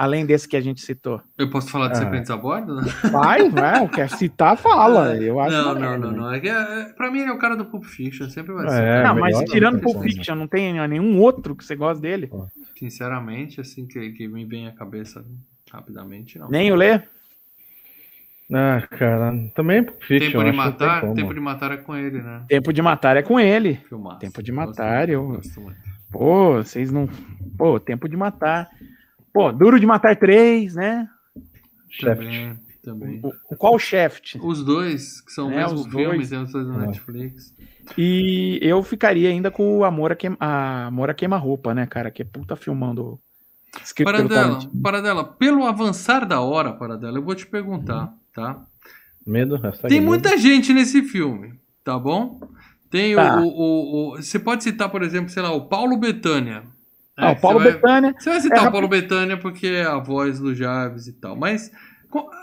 Além 0.00 0.24
desse 0.24 0.46
que 0.46 0.56
a 0.56 0.60
gente 0.60 0.80
citou. 0.80 1.20
Eu 1.36 1.50
posso 1.50 1.70
falar 1.72 1.88
de 1.88 1.94
Ah. 1.94 1.96
Serpentes 1.96 2.30
a 2.30 2.36
Bordo? 2.36 2.76
né? 2.76 2.82
Vai, 3.10 3.50
vai, 3.50 3.88
quer 3.88 4.08
citar, 4.08 4.56
fala. 4.56 5.16
Eu 5.20 5.40
acho 5.40 5.50
Não, 5.56 5.74
não, 5.74 5.92
é, 5.94 5.98
não, 5.98 6.10
né? 6.12 6.16
não. 6.18 6.32
É 6.32 6.38
que, 6.38 6.48
é, 6.48 6.84
pra 6.96 7.10
mim 7.10 7.18
ele 7.22 7.30
é 7.30 7.32
o 7.32 7.38
cara 7.38 7.56
do 7.56 7.64
Pulp 7.64 7.82
Fiction, 7.84 8.28
sempre 8.30 8.52
vai 8.54 8.66
É, 8.66 8.70
ser. 8.70 9.02
Não, 9.08 9.16
mas 9.16 9.36
tirando 9.50 9.80
Pulp 9.80 9.96
não. 9.96 10.02
Fiction, 10.04 10.34
não 10.36 10.46
tem 10.46 10.72
nenhum 10.86 11.18
outro 11.20 11.56
que 11.56 11.64
você 11.64 11.74
gosta 11.74 12.00
dele? 12.00 12.30
Sinceramente, 12.78 13.60
assim, 13.60 13.86
que, 13.88 14.12
que 14.12 14.28
me 14.28 14.44
vem 14.44 14.68
à 14.68 14.72
cabeça 14.72 15.24
rapidamente, 15.72 16.38
não. 16.38 16.48
Nem 16.48 16.70
o 16.70 16.76
Lê? 16.76 17.00
Ah, 18.54 18.80
cara, 18.90 19.32
também 19.54 19.78
é 19.78 19.82
Pulp 19.82 20.00
Fiction. 20.02 20.30
Tempo 20.30 20.38
de 20.44 20.50
tem 20.50 20.56
matar, 20.56 21.00
como. 21.00 21.14
tempo 21.14 21.34
de 21.34 21.40
matar 21.40 21.72
é 21.72 21.76
com 21.76 21.96
ele, 21.96 22.22
né? 22.22 22.42
Tempo 22.48 22.72
de 22.72 22.80
Matar 22.82 23.16
é 23.16 23.22
com 23.22 23.38
ele. 23.40 23.80
Filmaço. 23.88 24.20
Tempo 24.20 24.42
de 24.42 24.52
Gosto 24.52 24.68
Matar, 24.68 24.98
muito, 25.08 25.10
eu- 25.12 25.26
gosto 25.26 25.60
muito. 25.60 25.78
Pô, 26.10 26.52
vocês 26.54 26.90
não. 26.90 27.08
Pô, 27.58 27.78
Tempo 27.78 28.08
de 28.08 28.16
Matar. 28.16 28.70
Pô, 29.38 29.52
Duro 29.52 29.78
de 29.78 29.86
Matar 29.86 30.16
3, 30.16 30.74
né? 30.74 31.08
Shaft. 31.88 32.56
Também. 32.82 33.20
O, 33.22 33.28
o- 33.52 33.56
qual 33.56 33.74
o 33.74 33.78
Shaft? 33.78 34.36
Os 34.42 34.64
dois, 34.64 35.20
que 35.20 35.30
são 35.32 35.48
É, 35.52 35.58
mesmo 35.58 35.78
os 35.80 35.86
filme, 35.86 36.04
dois. 36.26 36.30
dois 36.30 36.52
no 36.66 36.82
É. 36.82 36.86
Netflix. 36.88 37.54
E 37.96 38.58
eu 38.60 38.82
ficaria 38.82 39.28
ainda 39.28 39.48
com 39.48 39.78
o 39.78 39.84
Amor 39.84 40.10
a, 40.10 40.16
Queima, 40.16 40.36
a 40.40 40.86
Amor 40.86 41.08
a 41.08 41.14
Queima-Roupa, 41.14 41.72
né, 41.72 41.86
cara? 41.86 42.10
Que 42.10 42.22
é 42.22 42.24
puta 42.24 42.56
filmando. 42.56 43.20
Paradela. 44.02 44.58
Paradela, 44.82 45.24
pelo 45.24 45.64
avançar 45.66 46.26
da 46.26 46.40
hora, 46.40 46.72
Paradela, 46.72 47.18
eu 47.18 47.22
vou 47.22 47.34
te 47.36 47.46
perguntar, 47.46 48.12
tá? 48.34 48.64
Medo, 49.24 49.54
hashtag 49.56 49.88
Tem 49.88 50.00
medo. 50.00 50.08
muita 50.10 50.36
gente 50.36 50.72
nesse 50.72 51.02
filme, 51.02 51.54
tá 51.84 51.96
bom? 51.96 52.40
Tem 52.90 53.14
Tá. 53.14 53.40
o, 53.40 53.46
o, 53.46 54.14
o- 54.14 54.16
Você 54.16 54.38
pode 54.38 54.64
citar, 54.64 54.88
por 54.88 55.02
exemplo, 55.02 55.28
sei 55.30 55.42
lá, 55.44 55.52
o 55.52 55.68
Paulo 55.68 55.96
Betânia. 55.96 56.64
Ah, 57.18 57.30
É, 57.30 57.32
o 57.32 57.36
Paulo 57.40 57.58
você 57.58 57.64
vai- 57.64 57.72
Betânia. 57.74 58.14
Você 58.18 58.30
vai 58.30 58.40
citar 58.40 58.64
É 58.64 58.68
o. 58.68 58.72
Paulo 58.72 58.88
Betânia 58.88 59.36
porque 59.36 59.66
é 59.66 59.84
a 59.84 59.98
voz 59.98 60.38
do 60.38 60.54
Jarvis 60.54 61.06
e 61.08 61.12
tal, 61.14 61.34
mas 61.36 61.70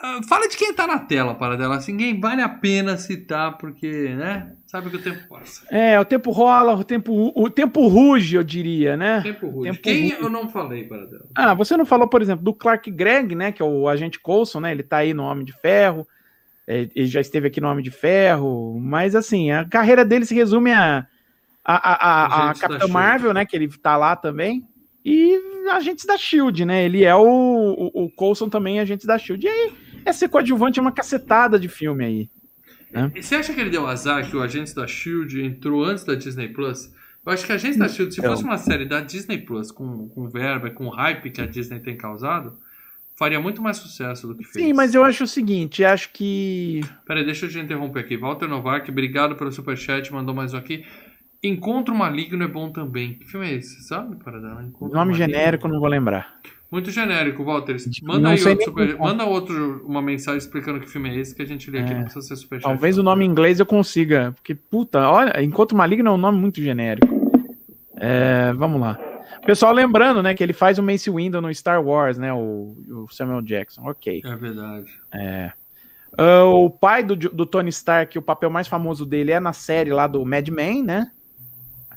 ah, 0.04 0.20
fala 0.30 0.48
de 0.48 0.56
quem 0.58 0.74
tá 0.74 0.86
na 0.86 1.00
tela, 1.00 1.34
Paradela. 1.34 1.78
Assim, 1.78 1.94
ninguém 1.94 2.20
vale 2.20 2.42
a 2.42 2.50
pena 2.50 2.98
citar 2.98 3.58
porque, 3.58 4.14
né? 4.16 4.52
Sabe 4.68 4.90
que 4.90 4.98
o 4.98 5.02
tempo 5.02 5.28
passa. 5.30 5.66
É, 5.72 5.98
o 6.00 6.04
tempo 6.06 6.30
rola, 6.32 6.76
o 6.76 6.84
tempo, 6.84 7.32
o 7.34 7.50
tempo 7.50 7.88
ruge, 7.88 8.36
eu 8.36 8.44
diria, 8.44 8.98
né? 8.98 9.20
O 9.20 9.24
tempo 9.24 9.48
ruge. 9.50 9.72
Tempo 9.72 9.82
Quem 9.82 10.10
ruge. 10.10 10.18
eu 10.22 10.30
não 10.30 10.50
falei, 10.50 10.84
Paradela? 10.84 11.26
Ah, 11.34 11.54
você 11.54 11.78
não 11.78 11.86
falou, 11.86 12.08
por 12.08 12.22
exemplo, 12.22 12.44
do 12.44 12.54
Clark 12.54 12.92
Gregg, 12.92 13.34
né? 13.34 13.52
Que 13.54 13.62
é 13.62 13.66
o 13.66 13.88
agente 13.88 14.20
Coulson, 14.20 14.60
né? 14.60 14.72
Ele 14.72 14.84
tá 14.84 14.98
aí 14.98 15.14
no 15.14 15.24
Homem 15.24 15.46
de 15.46 15.54
Ferro. 15.54 16.06
é, 16.68 16.90
Ele 16.96 17.08
já 17.08 17.22
esteve 17.22 17.48
aqui 17.48 17.62
no 17.62 17.70
Homem 17.70 17.84
de 17.84 17.92
Ferro. 17.92 18.78
Mas, 18.80 19.16
assim, 19.16 19.52
a 19.52 19.64
carreira 19.66 20.04
dele 20.04 20.26
se 20.26 20.36
resume 20.36 20.72
a, 20.74 21.06
a, 21.66 21.76
a, 21.76 22.26
a, 22.26 22.50
a 22.52 22.54
Capitã. 22.54 22.88
Marvel, 22.88 23.34
né? 23.34 23.46
Que 23.46 23.56
ele 23.56 23.68
tá 23.68 23.98
lá 23.98 24.16
também. 24.16 24.66
E 25.04 25.40
Agentes 25.72 26.06
da 26.06 26.18
Shield, 26.18 26.64
né? 26.66 26.86
Ele 26.86 27.04
é 27.04 27.16
o, 27.16 27.22
o, 27.24 28.06
o 28.06 28.10
Coulson 28.12 28.50
também, 28.50 28.80
Agentes 28.80 29.06
da 29.06 29.18
Shield. 29.18 29.46
E 29.46 29.50
aí, 29.50 29.74
é 30.06 30.14
ser 30.14 30.30
coadjuvante 30.30 30.80
é 30.80 30.82
uma 30.82 30.92
cacetada 30.92 31.60
de 31.60 31.68
filme 31.68 32.06
aí. 32.06 32.30
E 33.14 33.22
você 33.22 33.36
acha 33.36 33.54
que 33.54 33.60
ele 33.60 33.70
deu 33.70 33.86
azar 33.86 34.30
que 34.30 34.38
o 34.38 34.42
Agentes 34.42 34.74
da 34.74 34.88
Shield 34.88 35.42
entrou 35.42 35.84
antes 35.84 36.06
da 36.06 36.16
Disney 36.16 36.48
Plus? 36.48 36.94
Eu 37.26 37.34
acho 37.34 37.46
que 37.46 37.52
a 37.52 37.56
Agentes 37.56 37.78
da 37.78 37.90
Shield, 37.90 38.14
se 38.14 38.20
Então. 38.22 38.32
fosse 38.32 38.44
uma 38.44 38.58
série 38.58 38.86
da 38.86 39.02
Disney 39.02 39.40
Plus, 39.40 39.72
com, 39.72 40.08
com 40.10 40.30
verba, 40.30 40.68
e 40.68 40.72
com 40.72 40.88
hype 40.88 41.30
que 41.30 41.42
a 41.42 41.46
Disney 41.46 41.80
tem 41.80 41.98
causado, 41.98 42.58
faria 43.16 43.40
muito 43.40 43.62
mais 43.62 43.78
sucesso 43.78 44.28
do 44.28 44.36
que 44.36 44.44
fez. 44.44 44.66
Sim, 44.66 44.74
mas 44.74 44.96
eu 44.96 45.04
acho 45.04 45.26
o 45.26 45.28
seguinte, 45.28 45.84
acho 45.84 46.10
que. 46.14 46.82
Peraí, 47.06 47.26
deixa 47.26 47.48
eu 47.48 47.50
te 47.50 47.60
interromper 47.60 48.00
aqui. 48.00 48.16
Walter 48.16 48.48
Novak, 48.48 48.90
obrigado 48.90 49.36
pelo 49.36 49.52
superchat, 49.52 50.14
mandou 50.14 50.34
mais 50.34 50.54
um 50.54 50.58
aqui. 50.58 50.86
Encontro 51.48 51.96
Maligno 51.96 52.44
é 52.44 52.48
bom 52.48 52.70
também. 52.70 53.14
Que 53.14 53.26
filme 53.26 53.48
é 53.48 53.54
esse? 53.54 53.84
Sabe, 53.84 54.16
Paradela? 54.18 54.64
Encontro 54.64 54.96
Nome 54.96 55.12
Maligno. 55.12 55.34
genérico, 55.34 55.68
não 55.68 55.80
vou 55.80 55.90
lembrar. 55.90 56.36
Muito 56.72 56.92
genérico, 56.92 57.44
Walter. 57.44 57.78
Manda 58.04 58.30
aí 58.30 58.44
outro, 58.44 58.66
super... 58.66 58.98
Manda 58.98 59.24
outro 59.26 59.86
uma 59.86 60.02
mensagem 60.02 60.40
explicando 60.40 60.80
que 60.80 60.90
filme 60.90 61.10
é 61.10 61.20
esse 61.20 61.34
que 61.34 61.42
a 61.42 61.46
gente 61.46 61.70
lê 61.70 61.80
aqui. 61.80 61.94
É. 61.94 61.96
Não 61.96 62.04
precisa 62.04 62.26
ser 62.26 62.36
superchat. 62.36 62.70
Talvez 62.70 62.98
o 62.98 63.04
nome 63.04 63.24
em 63.24 63.30
inglês 63.30 63.60
eu 63.60 63.66
consiga. 63.66 64.34
Porque, 64.34 64.56
puta, 64.56 65.10
olha, 65.10 65.42
Enquanto 65.42 65.76
Maligno 65.76 66.10
é 66.10 66.12
um 66.12 66.18
nome 66.18 66.38
muito 66.38 66.62
genérico. 66.62 67.08
É, 67.96 68.52
vamos 68.54 68.82
lá. 68.82 69.00
Pessoal, 69.46 69.72
lembrando, 69.74 70.24
né, 70.24 70.34
que 70.34 70.44
ele 70.44 70.54
faz 70.54 70.80
o 70.80 70.84
Mace 70.84 71.10
Windu 71.10 71.40
no 71.40 71.54
Star 71.54 71.82
Wars, 71.82 72.18
né, 72.18 72.34
o, 72.34 72.76
o 72.90 73.08
Samuel 73.10 73.42
Jackson. 73.42 73.88
Ok. 73.88 74.22
É 74.26 74.36
verdade. 74.36 74.90
É. 75.14 75.52
Ah, 76.18 76.46
o 76.46 76.70
pai 76.70 77.04
do, 77.04 77.16
do 77.16 77.46
Tony 77.46 77.70
Stark, 77.70 78.18
o 78.18 78.22
papel 78.22 78.50
mais 78.50 78.68
famoso 78.68 79.06
dele 79.06 79.32
é 79.32 79.40
na 79.40 79.54
série 79.54 79.92
lá 79.92 80.08
do 80.08 80.26
Mad 80.26 80.48
Men, 80.50 80.84
né? 80.84 81.12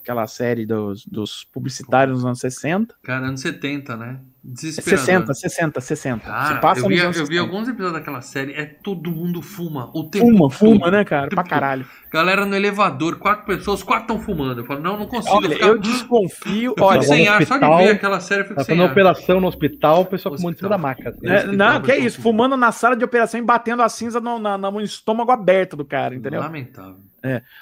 Aquela 0.09 0.27
série 0.27 0.65
dos, 0.65 1.05
dos 1.05 1.45
publicitários 1.53 2.17
nos 2.17 2.25
anos 2.25 2.41
60. 2.41 2.95
Cara, 3.03 3.27
anos 3.27 3.43
70, 3.43 3.95
né? 3.95 4.21
Desesperador. 4.43 5.05
60, 5.05 5.35
60, 5.35 5.81
60. 5.83 6.25
Cara, 6.25 6.55
Se 6.55 6.61
passa 6.63 6.81
eu 6.81 6.89
vi, 6.89 6.97
eu 6.97 7.09
vi 7.13 7.19
60. 7.19 7.41
alguns 7.41 7.69
episódios 7.69 7.93
daquela 7.99 8.23
série, 8.23 8.55
é 8.55 8.65
todo 8.65 9.11
mundo 9.11 9.43
fuma. 9.43 9.91
O 9.95 10.05
tempo 10.09 10.25
Fuma, 10.25 10.39
todo. 10.39 10.51
fuma, 10.53 10.91
né, 10.91 11.05
cara? 11.05 11.29
Pra 11.29 11.45
caralho. 11.45 11.85
Galera 12.11 12.47
no 12.47 12.57
elevador, 12.57 13.19
quatro 13.19 13.45
pessoas, 13.45 13.83
quatro 13.83 14.05
estão 14.15 14.19
fumando. 14.19 14.63
Eu 14.63 14.65
falo, 14.65 14.81
não, 14.81 14.99
não 14.99 15.07
consigo. 15.07 15.37
Olha, 15.37 15.51
ficar... 15.51 15.67
eu 15.67 15.79
desconfio. 15.79 16.75
Eu 16.75 16.83
Olha, 16.85 17.03
sem 17.03 17.29
ar, 17.29 17.45
só 17.47 17.59
de 17.59 17.65
hospital, 17.65 17.79
ver 17.79 17.91
aquela 17.91 18.21
série 18.21 18.41
eu 18.41 18.45
fico 18.45 18.55
Tá 18.57 18.65
sem 18.65 18.81
ar. 18.81 18.91
operação 18.91 19.41
no 19.43 19.47
hospital, 19.47 20.01
o 20.01 20.07
pessoal 20.07 20.35
um 20.35 20.41
monte 20.41 20.55
em 20.55 20.59
cima 20.59 20.71
Hospital. 20.71 20.71
da 20.71 20.79
maca. 20.79 21.03
É, 21.23 21.29
É, 21.31 21.37
hospital, 21.41 21.57
não, 21.75 21.83
que 21.83 21.93
é 21.93 21.99
isso, 21.99 22.17
fumando. 22.23 22.37
fumando 22.49 22.57
na 22.57 22.73
sala 22.73 22.97
de 22.97 23.05
operação 23.05 23.39
e 23.39 23.43
batendo 23.43 23.83
a 23.83 23.89
cinza 23.91 24.19
no, 24.19 24.39
na- 24.39 24.57
no 24.57 24.81
estômago 24.81 25.31
aberto 25.31 25.77
do 25.77 25.85
cara, 25.85 26.15
entendeu? 26.15 26.41
Lamentável. 26.41 26.97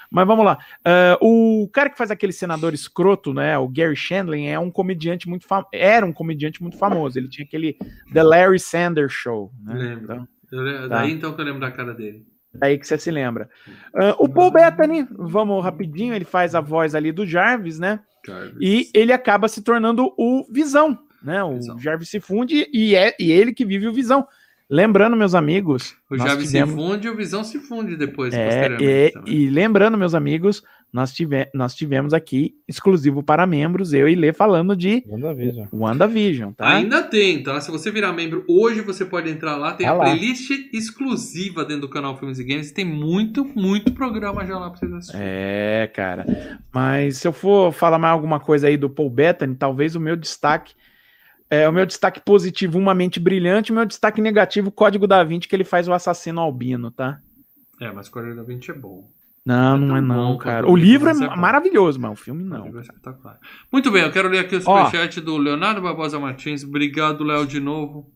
Mas 0.09 0.27
vamos 0.27 0.45
lá. 0.45 0.57
Ah, 0.83 1.17
o 1.21 1.69
cara 1.71 1.89
que 1.89 1.97
faz 1.97 2.11
aquele 2.11 2.33
senador 2.33 2.73
escroto, 2.73 3.33
né? 3.33 3.57
O 3.57 3.67
Gary 3.67 3.95
Shandling 3.95 4.47
é 4.47 4.59
um 4.59 4.71
comediante 4.71 5.27
muito 5.27 5.45
famoso. 5.45 5.69
Era 5.73 6.05
um 6.05 6.13
comediante 6.13 6.61
muito 6.61 6.77
famoso. 6.77 7.17
Ele 7.17 7.27
tinha 7.27 7.45
aquele 7.45 7.77
The 8.13 8.23
Larry 8.23 8.59
Sanders 8.59 9.13
Show. 9.13 9.51
Né? 9.63 9.73
Lembro. 9.73 10.03
Então, 10.03 10.27
Eu 10.51 10.63
Tá. 10.81 10.87
Daí 10.87 11.11
então 11.11 11.33
que 11.33 11.41
eu 11.41 11.45
lembro 11.45 11.59
da 11.59 11.71
cara 11.71 11.93
dele. 11.93 12.25
daí 12.53 12.77
que 12.77 12.87
você 12.87 12.97
se 12.97 13.11
lembra. 13.11 13.49
Ah, 13.93 14.15
o 14.17 14.29
Paul 14.29 14.51
Bettany, 14.51 15.07
vamos 15.11 15.63
rapidinho, 15.63 16.13
ele 16.13 16.25
faz 16.25 16.55
a 16.55 16.61
voz 16.61 16.95
ali 16.95 17.11
do 17.11 17.25
Jarvis, 17.25 17.79
né? 17.79 17.99
Jarvis. 18.25 18.57
E 18.59 18.89
ele 18.93 19.11
acaba 19.11 19.47
se 19.47 19.61
tornando 19.61 20.13
o 20.17 20.45
Visão, 20.51 20.97
né? 21.21 21.43
O 21.43 21.55
Visão. 21.55 21.79
Jarvis 21.79 22.09
se 22.09 22.19
funde 22.19 22.67
e 22.71 22.95
é 22.95 23.15
e 23.19 23.31
ele 23.31 23.53
que 23.53 23.65
vive 23.65 23.87
o 23.87 23.93
Visão. 23.93 24.25
Lembrando, 24.69 25.15
meus 25.15 25.33
amigos, 25.33 25.95
O 26.11 26.17
Jarvis 26.17 26.47
tivemos- 26.47 26.71
se 26.71 26.75
funde 26.75 27.07
e 27.07 27.09
o 27.09 27.15
Visão 27.15 27.43
se 27.43 27.57
funde 27.59 27.95
depois, 27.95 28.33
É, 28.33 28.67
e, 28.81 29.13
e 29.25 29.49
lembrando, 29.49 29.97
meus 29.97 30.13
amigos, 30.13 30.61
nós, 30.91 31.13
tive, 31.13 31.49
nós 31.53 31.73
tivemos 31.73 32.13
aqui 32.13 32.53
exclusivo 32.67 33.23
para 33.23 33.45
membros, 33.47 33.93
eu 33.93 34.09
e 34.09 34.15
Lê 34.15 34.33
falando 34.33 34.75
de 34.75 35.03
WandaVision. 35.07 35.67
WandaVision, 35.71 36.51
tá? 36.53 36.67
Ainda 36.75 37.01
tem, 37.03 37.41
tá? 37.43 37.59
Se 37.61 37.71
você 37.71 37.89
virar 37.91 38.11
membro 38.13 38.43
hoje, 38.47 38.81
você 38.81 39.05
pode 39.05 39.29
entrar 39.29 39.55
lá. 39.55 39.71
Tem 39.73 39.85
Tá 39.85 39.93
a 39.93 39.95
lá. 39.95 40.03
playlist 40.05 40.49
exclusiva 40.73 41.63
dentro 41.63 41.81
do 41.81 41.89
canal 41.89 42.17
Filmes 42.17 42.39
e 42.39 42.43
Games. 42.43 42.71
Tem 42.71 42.85
muito, 42.85 43.45
muito 43.55 43.93
programa 43.93 44.45
já 44.45 44.57
lá 44.57 44.69
pra 44.69 44.79
vocês 44.79 44.91
assistirem. 44.93 45.21
É, 45.25 45.91
cara. 45.93 46.25
Mas 46.73 47.17
se 47.17 47.27
eu 47.27 47.33
for 47.33 47.71
falar 47.71 47.99
mais 47.99 48.13
alguma 48.13 48.39
coisa 48.39 48.67
aí 48.67 48.75
do 48.77 48.89
Paul 48.89 49.09
Bettany, 49.09 49.55
talvez 49.55 49.95
o 49.95 49.99
meu 49.99 50.15
destaque 50.15 50.73
é 51.49 51.67
o 51.67 51.73
meu 51.73 51.85
destaque 51.85 52.19
positivo, 52.19 52.77
uma 52.77 52.93
mente 52.93 53.19
brilhante, 53.19 53.71
o 53.71 53.75
meu 53.75 53.85
destaque 53.85 54.21
negativo, 54.21 54.71
Código 54.71 55.07
da 55.07 55.23
Vinci, 55.23 55.47
que 55.47 55.55
ele 55.55 55.63
faz 55.63 55.87
o 55.87 55.93
assassino 55.93 56.41
albino, 56.41 56.91
tá? 56.91 57.19
É, 57.79 57.91
mas 57.91 58.09
Código 58.09 58.35
da 58.35 58.43
Vinci 58.43 58.71
é 58.71 58.73
bom. 58.73 59.09
Não, 59.45 59.75
É 59.75 59.79
não 59.79 59.97
é 59.97 60.01
não, 60.01 60.37
cara. 60.37 60.69
O 60.69 60.75
livro 60.75 61.07
é 61.07 61.13
é 61.13 61.35
maravilhoso, 61.37 61.97
mas 61.99 62.11
o 62.11 62.15
filme 62.21 62.43
não. 62.43 62.59
Código 62.59 62.79
é 62.79 62.81
espetacular. 62.81 63.39
Muito 63.71 63.89
bem, 63.89 64.03
eu 64.03 64.11
quero 64.11 64.27
ler 64.27 64.39
aqui 64.39 64.57
o 64.57 64.61
superchat 64.61 65.21
do 65.21 65.37
Leonardo 65.37 65.81
Barbosa 65.81 66.19
Martins. 66.19 66.65
Obrigado, 66.65 67.23
Léo, 67.23 67.45
de 67.45 67.61
novo. 67.61 68.11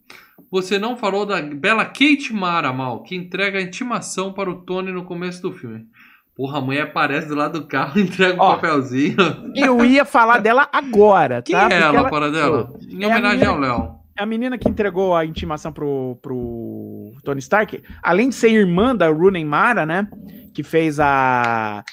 Você 0.51 0.77
não 0.77 0.97
falou 0.97 1.25
da 1.25 1.41
bela 1.41 1.86
Kate 1.86 2.34
Mara, 2.34 2.73
Mal, 2.73 3.03
que 3.03 3.15
entrega 3.15 3.59
a 3.59 3.61
intimação 3.61 4.34
para 4.34 4.49
o 4.49 4.61
Tony 4.61 4.91
no 4.91 5.05
começo 5.05 5.41
do 5.41 5.53
filme. 5.53 5.88
Porra, 6.36 6.57
a 6.57 6.61
mulher 6.61 6.84
aparece 6.84 7.27
do 7.27 7.36
lado 7.36 7.59
do 7.59 7.67
carro 7.67 7.99
e 7.99 8.03
entrega 8.03 8.41
um 8.41 8.45
Ó. 8.45 8.55
papelzinho. 8.55 9.15
Eu 9.55 9.84
ia 9.86 10.05
falar 10.05 10.39
dela 10.39 10.67
agora, 10.71 11.41
Quem 11.41 11.55
tá? 11.55 11.63
é 11.63 11.69
Porque 11.69 11.84
ela, 11.84 11.97
ela- 11.99 12.09
para 12.09 12.32
dela? 12.32 12.73
Em 12.82 13.03
É 13.03 13.07
homenagem 13.07 13.39
menina- 13.39 13.49
ao 13.51 13.59
Léo. 13.59 13.95
a 14.17 14.25
menina 14.25 14.57
que 14.57 14.69
entregou 14.69 15.15
a 15.15 15.25
intimação 15.25 15.71
pro, 15.71 16.17
pro 16.21 17.13
Tony 17.23 17.39
Stark, 17.39 17.82
além 18.01 18.29
de 18.29 18.36
ser 18.36 18.49
irmã 18.51 18.95
da 18.95 19.07
Rooney 19.09 19.43
Mara, 19.45 19.86
né? 19.86 20.07
Que 20.53 20.63
fez 20.63 20.99
a, 20.99 21.84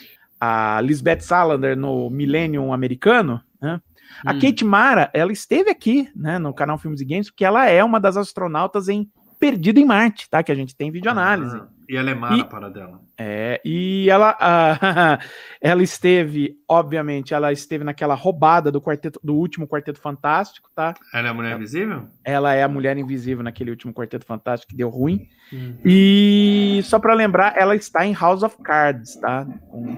a 0.40 0.80
Lisbeth 0.82 1.20
Salander 1.20 1.76
no 1.76 2.08
Millennium 2.10 2.72
americano, 2.72 3.40
né? 3.60 3.80
A 4.26 4.32
Hum. 4.32 4.38
Kate 4.40 4.64
Mara, 4.64 5.10
ela 5.12 5.30
esteve 5.32 5.70
aqui, 5.70 6.08
né, 6.16 6.38
no 6.38 6.52
canal 6.54 6.78
Filmes 6.78 7.00
e 7.00 7.04
Games, 7.04 7.30
porque 7.30 7.44
ela 7.44 7.66
é 7.68 7.84
uma 7.84 8.00
das 8.00 8.16
astronautas 8.16 8.88
em 8.88 9.08
Perdido 9.38 9.78
em 9.78 9.84
Marte, 9.84 10.28
tá? 10.30 10.42
Que 10.42 10.50
a 10.50 10.54
gente 10.54 10.74
tem 10.74 10.90
videoanálise. 10.90 11.56
Ah, 11.56 11.68
e 11.88 11.96
ela 11.96 12.10
é 12.10 12.14
Mara, 12.14 12.36
E- 12.36 12.44
para 12.44 12.68
dela. 12.68 13.00
É, 13.16 13.60
e 13.64 14.08
ela, 14.10 14.36
ah, 14.38 15.18
ela 15.60 15.82
esteve, 15.82 16.56
obviamente, 16.68 17.32
ela 17.34 17.50
esteve 17.52 17.82
naquela 17.82 18.14
roubada 18.14 18.70
do 18.70 18.80
quarteto, 18.80 19.18
do 19.24 19.34
último 19.34 19.66
Quarteto 19.66 19.98
Fantástico, 20.00 20.68
tá? 20.74 20.94
Ela 21.12 21.28
é 21.28 21.30
a 21.30 21.34
mulher 21.34 21.56
invisível? 21.56 22.08
Ela 22.22 22.54
é 22.54 22.62
a 22.62 22.68
mulher 22.68 22.96
invisível 22.98 23.42
naquele 23.42 23.70
último 23.70 23.92
Quarteto 23.92 24.26
Fantástico 24.26 24.70
que 24.70 24.76
deu 24.76 24.88
ruim. 24.88 25.26
Hum. 25.52 25.76
E 25.84 26.80
só 26.84 26.98
pra 26.98 27.14
lembrar, 27.14 27.54
ela 27.56 27.74
está 27.74 28.06
em 28.06 28.12
House 28.12 28.42
of 28.42 28.56
Cards, 28.62 29.16
tá? 29.16 29.46
Com, 29.70 29.96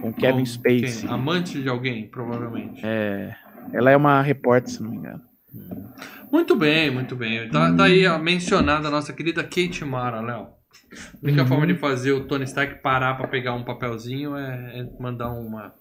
com 0.00 0.12
Kevin 0.12 0.46
Spacey. 0.46 1.02
quem? 1.02 1.10
Amante 1.10 1.60
de 1.60 1.68
alguém, 1.68 2.06
provavelmente. 2.08 2.80
É, 2.84 3.34
ela 3.72 3.90
é 3.90 3.96
uma 3.96 4.22
repórter, 4.22 4.70
se 4.70 4.82
não 4.82 4.90
me 4.90 4.96
engano. 4.96 5.22
Muito 6.30 6.54
bem, 6.54 6.90
muito 6.90 7.16
bem. 7.16 7.48
Tá, 7.50 7.74
tá 7.74 7.84
aí 7.84 8.06
mencionada 8.20 8.86
a 8.86 8.90
nossa 8.90 9.12
querida 9.12 9.42
Kate 9.42 9.84
Mara, 9.84 10.20
Léo. 10.20 10.59
A 10.92 11.18
única 11.26 11.42
Uhum. 11.42 11.48
forma 11.48 11.66
de 11.66 11.74
fazer 11.74 12.12
o 12.12 12.24
Tony 12.26 12.44
Stark 12.44 12.82
parar 12.82 13.14
pra 13.16 13.28
pegar 13.28 13.54
um 13.54 13.62
papelzinho 13.64 14.36
é, 14.36 14.80
é 14.80 14.86
mandar 15.00 15.30
uma, 15.30 15.72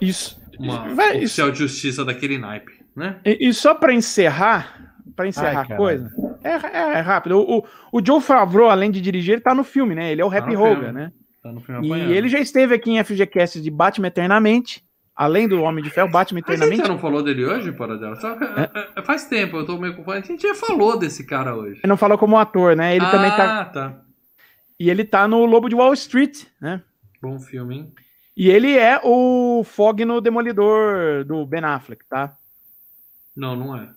Isso. 0.00 0.40
uma 0.58 0.88
Vai, 0.94 1.10
isso- 1.10 1.18
oficial 1.18 1.50
de 1.50 1.58
justiça 1.58 2.04
daquele 2.04 2.36
naipe, 2.38 2.72
né? 2.94 3.20
E, 3.24 3.48
e 3.48 3.54
só 3.54 3.74
pra 3.74 3.92
encerrar, 3.92 4.92
para 5.14 5.28
encerrar 5.28 5.66
Ai, 5.68 5.74
a 5.74 5.76
coisa, 5.76 6.10
é, 6.42 6.50
é- 6.50 6.92
é 6.98 7.00
rápido. 7.00 7.38
O, 7.38 7.58
o, 7.58 7.64
o 7.92 8.04
Joe 8.04 8.20
Favreau, 8.20 8.68
além 8.68 8.90
de 8.90 9.00
dirigir, 9.00 9.34
ele 9.34 9.40
tá 9.42 9.54
no 9.54 9.62
filme, 9.64 9.94
né? 9.94 10.10
Ele 10.10 10.20
é 10.20 10.24
o 10.24 10.30
Tá 10.30 10.38
Happy 10.38 10.56
Hogan, 10.56 10.92
né? 10.92 11.12
Tá 11.42 11.52
no 11.52 11.60
filme 11.60 11.86
E 11.86 11.90
apanhando. 11.92 12.12
ele 12.12 12.28
já 12.28 12.40
esteve 12.40 12.74
aqui 12.74 12.90
em 12.90 13.02
FGCast 13.04 13.60
de 13.62 13.70
Batman 13.70 14.08
Eternamente, 14.08 14.82
além 15.14 15.46
do 15.46 15.62
Homem 15.62 15.82
de 15.84 15.90
Ferro, 15.90 16.10
Batman 16.10 16.40
Mas 16.40 16.48
a 16.48 16.52
gente 16.64 16.74
Eternamente. 16.74 16.86
já 16.88 16.92
não 16.92 16.98
falou 17.00 17.22
dele 17.22 17.44
hoje, 17.44 17.70
Paradela? 17.72 18.16
Só 18.16 18.34
que, 18.34 18.42
é, 18.44 18.70
é, 18.96 19.02
faz 19.02 19.26
tempo, 19.26 19.56
eu 19.58 19.64
tô 19.64 19.78
meio 19.78 19.94
confuso. 19.94 20.16
A 20.16 20.20
gente 20.20 20.42
já 20.42 20.54
falou 20.56 20.98
desse 20.98 21.24
cara 21.24 21.54
hoje. 21.54 21.80
Ele 21.84 21.88
não 21.88 21.96
falou 21.96 22.18
como 22.18 22.36
ator, 22.36 22.74
né? 22.74 22.96
Ele 22.96 23.04
ah, 23.04 23.10
também 23.10 23.30
tá. 23.30 23.64
tá. 23.66 24.00
E 24.78 24.90
ele 24.90 25.04
tá 25.04 25.26
no 25.26 25.44
Lobo 25.44 25.68
de 25.68 25.74
Wall 25.74 25.92
Street, 25.94 26.44
né? 26.60 26.82
Bom 27.22 27.38
filme, 27.38 27.76
hein? 27.76 27.92
E 28.36 28.50
ele 28.50 28.76
é 28.76 29.00
o 29.02 29.62
Fog 29.64 30.04
no 30.04 30.20
Demolidor 30.20 31.24
do 31.24 31.46
Ben 31.46 31.64
Affleck, 31.64 32.04
tá? 32.08 32.36
Não, 33.34 33.56
não 33.56 33.76
é. 33.76 33.88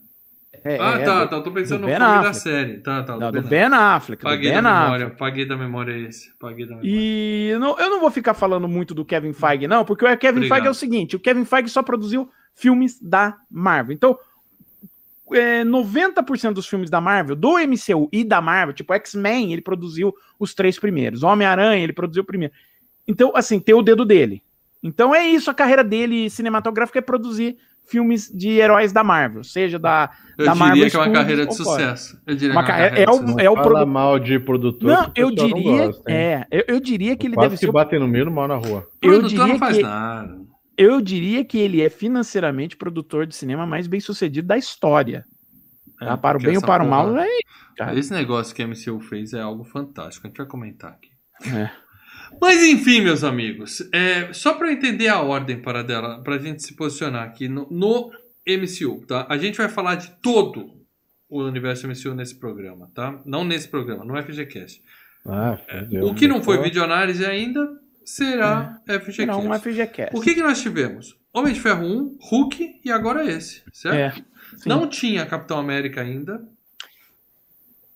É, 0.64 0.78
ah, 0.80 1.00
é, 1.00 1.04
tá, 1.06 1.24
do- 1.26 1.30
tá. 1.30 1.42
Tô 1.42 1.52
pensando 1.52 1.80
do 1.80 1.82
no 1.82 1.88
Ben 1.88 1.98
filme 1.98 2.12
da 2.14 2.20
Affleck. 2.20 2.38
série. 2.38 2.78
Tá, 2.80 3.04
tá. 3.04 3.18
Não, 3.18 3.32
do 3.32 3.42
Ben 3.42 3.50
Ben 3.50 3.64
Affleck. 3.74 4.24
Paguei 4.24 4.52
Ben 4.52 4.62
da 4.62 4.70
Affleck. 4.70 4.84
memória, 5.00 5.10
paguei 5.18 5.46
da 5.46 5.58
memória 5.58 5.98
esse. 6.08 6.34
Paguei 6.38 6.66
da 6.66 6.72
memória. 6.76 6.90
E 6.90 7.48
eu 7.50 7.60
não, 7.60 7.78
eu 7.80 7.90
não 7.90 8.00
vou 8.02 8.12
ficar 8.12 8.34
falando 8.34 8.68
muito 8.68 8.94
do 8.94 9.06
Kevin 9.06 9.34
Feige, 9.34 9.68
não, 9.68 9.86
porque 9.86 10.06
o 10.06 10.18
Kevin 10.18 10.38
Obrigado. 10.40 10.50
Feige 10.58 10.68
é 10.68 10.72
o 10.72 10.74
seguinte: 10.74 11.16
o 11.16 11.20
Kevin 11.20 11.46
Feige 11.46 11.70
só 11.70 11.82
produziu 11.84 12.30
filmes 12.56 13.00
da 13.02 13.38
Marvel. 13.50 13.94
Então, 13.94 14.18
é, 15.34 15.64
90% 15.64 16.54
dos 16.54 16.68
filmes 16.68 16.90
da 16.90 17.00
Marvel, 17.02 17.36
do 17.36 17.58
MCU 17.58 18.10
e 18.12 18.24
da 18.24 18.42
Marvel, 18.42 18.74
tipo 18.74 18.94
X-Men, 18.94 19.52
ele 19.54 19.62
produziu 19.62 20.14
os 20.40 20.54
três 20.54 20.78
primeiros. 20.80 21.24
Homem-Aranha, 21.24 21.84
ele 21.84 21.94
produziu 21.94 22.24
o 22.24 22.26
primeiro. 22.26 22.54
Então, 23.08 23.32
assim, 23.36 23.60
tem 23.60 23.76
o 23.76 23.82
dedo 23.82 24.06
dele. 24.06 24.42
Então 24.82 25.14
é 25.14 25.26
isso, 25.28 25.50
a 25.52 25.54
carreira 25.54 25.84
dele 25.84 26.30
cinematográfica 26.30 27.00
é 27.00 27.02
produzir 27.02 27.58
filmes 27.86 28.32
de 28.32 28.50
heróis 28.52 28.94
da 28.94 29.04
Marvel, 29.04 29.44
seja 29.44 29.78
da. 29.80 30.10
Eu 30.38 30.46
da 30.46 30.54
diria 30.54 30.66
Marvel 30.68 30.90
que 30.90 30.96
é 30.96 31.00
uma 31.00 31.12
carreira 31.12 31.46
de 31.48 31.56
sucesso. 31.56 32.22
Eu 32.26 32.36
diria 32.36 32.54
Uma 32.56 32.64
que 32.64 32.72
é 32.72 32.74
uma 32.74 32.80
carreira- 32.80 33.06
carreira 33.08 33.12
é 33.12 33.26
de 33.26 33.34
o- 33.34 33.40
é 33.42 33.50
o 33.50 33.54
produ- 33.56 33.88
mal 33.88 34.20
de 34.20 34.40
produtor. 34.40 34.88
Não, 34.90 35.06
o 35.08 35.12
eu 35.16 35.30
pessoal 35.32 35.50
não 35.50 35.58
diria. 35.58 35.86
gosta, 35.88 36.12
é, 36.12 36.46
eu, 36.52 36.64
eu 36.68 36.80
diria 36.80 37.16
que 37.18 37.28
ele 37.28 37.34
Quase 37.36 37.50
deve 37.50 37.60
que 37.60 37.66
ser. 37.66 37.70
o- 37.70 37.74
batem 37.74 38.00
no 38.00 38.08
meio 38.08 38.32
mal 38.32 38.48
na 38.48 38.56
rua. 38.56 38.88
O 39.04 39.06
Eu 39.06 39.10
produtor 39.20 39.30
diria 39.30 39.48
não 39.48 39.58
faz 39.58 39.76
que 39.78 39.84
nada. 39.84 40.39
Eu 40.80 41.02
diria 41.02 41.44
que 41.44 41.58
ele 41.58 41.82
é 41.82 41.90
financeiramente 41.90 42.78
produtor 42.78 43.28
de 43.28 43.36
cinema 43.36 43.66
mais 43.68 43.86
bem 43.86 44.00
sucedido 44.00 44.48
da 44.48 44.58
história. 44.58 45.26
Tá? 46.00 46.14
É, 46.14 46.18
para 46.18 46.38
o 46.38 46.42
bem 46.42 46.56
ou 46.56 46.62
para 46.64 46.82
o 46.82 46.88
mal, 46.88 47.18
é. 47.18 47.28
cara. 47.76 48.00
Esse 48.00 48.14
negócio 48.14 48.56
que 48.56 48.64
a 48.64 48.68
MCU 48.68 49.02
fez 49.02 49.34
é 49.34 49.42
algo 49.42 49.66
fantástico. 49.66 50.26
A 50.26 50.30
gente 50.30 50.38
vai 50.38 50.48
comentar 50.48 50.92
aqui. 50.92 51.10
É. 51.54 51.70
Mas 52.40 52.64
enfim, 52.64 53.02
meus 53.02 53.26
amigos, 53.26 53.82
é, 53.92 54.32
só 54.32 54.54
para 54.54 54.72
entender 54.72 55.10
a 55.10 55.22
ordem 55.22 55.62
para 55.62 55.84
dela, 55.84 56.24
para 56.24 56.36
a 56.36 56.40
gente 56.40 56.64
se 56.64 56.74
posicionar 56.78 57.24
aqui 57.24 57.50
no, 57.50 57.68
no 57.70 58.12
MCU, 58.48 59.06
tá? 59.06 59.28
A 59.30 59.38
gente 59.38 59.58
vai 59.58 59.68
falar 59.68 59.96
de 59.96 60.12
todo 60.22 60.80
o 61.28 61.44
universo 61.44 61.90
MCU 61.90 62.16
nesse 62.16 62.40
programa, 62.40 62.90
tá? 62.96 63.20
Não 63.26 63.44
nesse 63.44 63.68
programa, 63.68 64.06
no 64.06 64.16
FGCast. 64.24 64.82
Ah, 65.26 65.58
fudeu. 65.70 66.06
o 66.06 66.16
que 66.16 66.26
não 66.26 66.42
foi 66.42 66.62
videoanálise 66.62 67.26
ainda 67.26 67.68
será 68.16 68.80
FGCast. 68.88 69.22
Era 69.22 69.38
um 69.38 69.54
FGCast. 69.54 70.16
O 70.16 70.22
que, 70.22 70.34
que 70.36 70.42
nós 70.42 70.62
tivemos? 70.62 71.16
Homem 71.34 71.54
de 71.54 71.60
Ferro 71.60 71.86
1, 71.86 72.18
Hulk 72.22 72.82
e 72.84 72.92
agora 72.92 73.24
esse, 73.24 73.62
certo? 73.72 74.20
É. 74.20 74.24
Não 74.66 74.88
tinha 74.88 75.26
Capitão 75.26 75.60
América 75.60 76.02
ainda. 76.02 76.42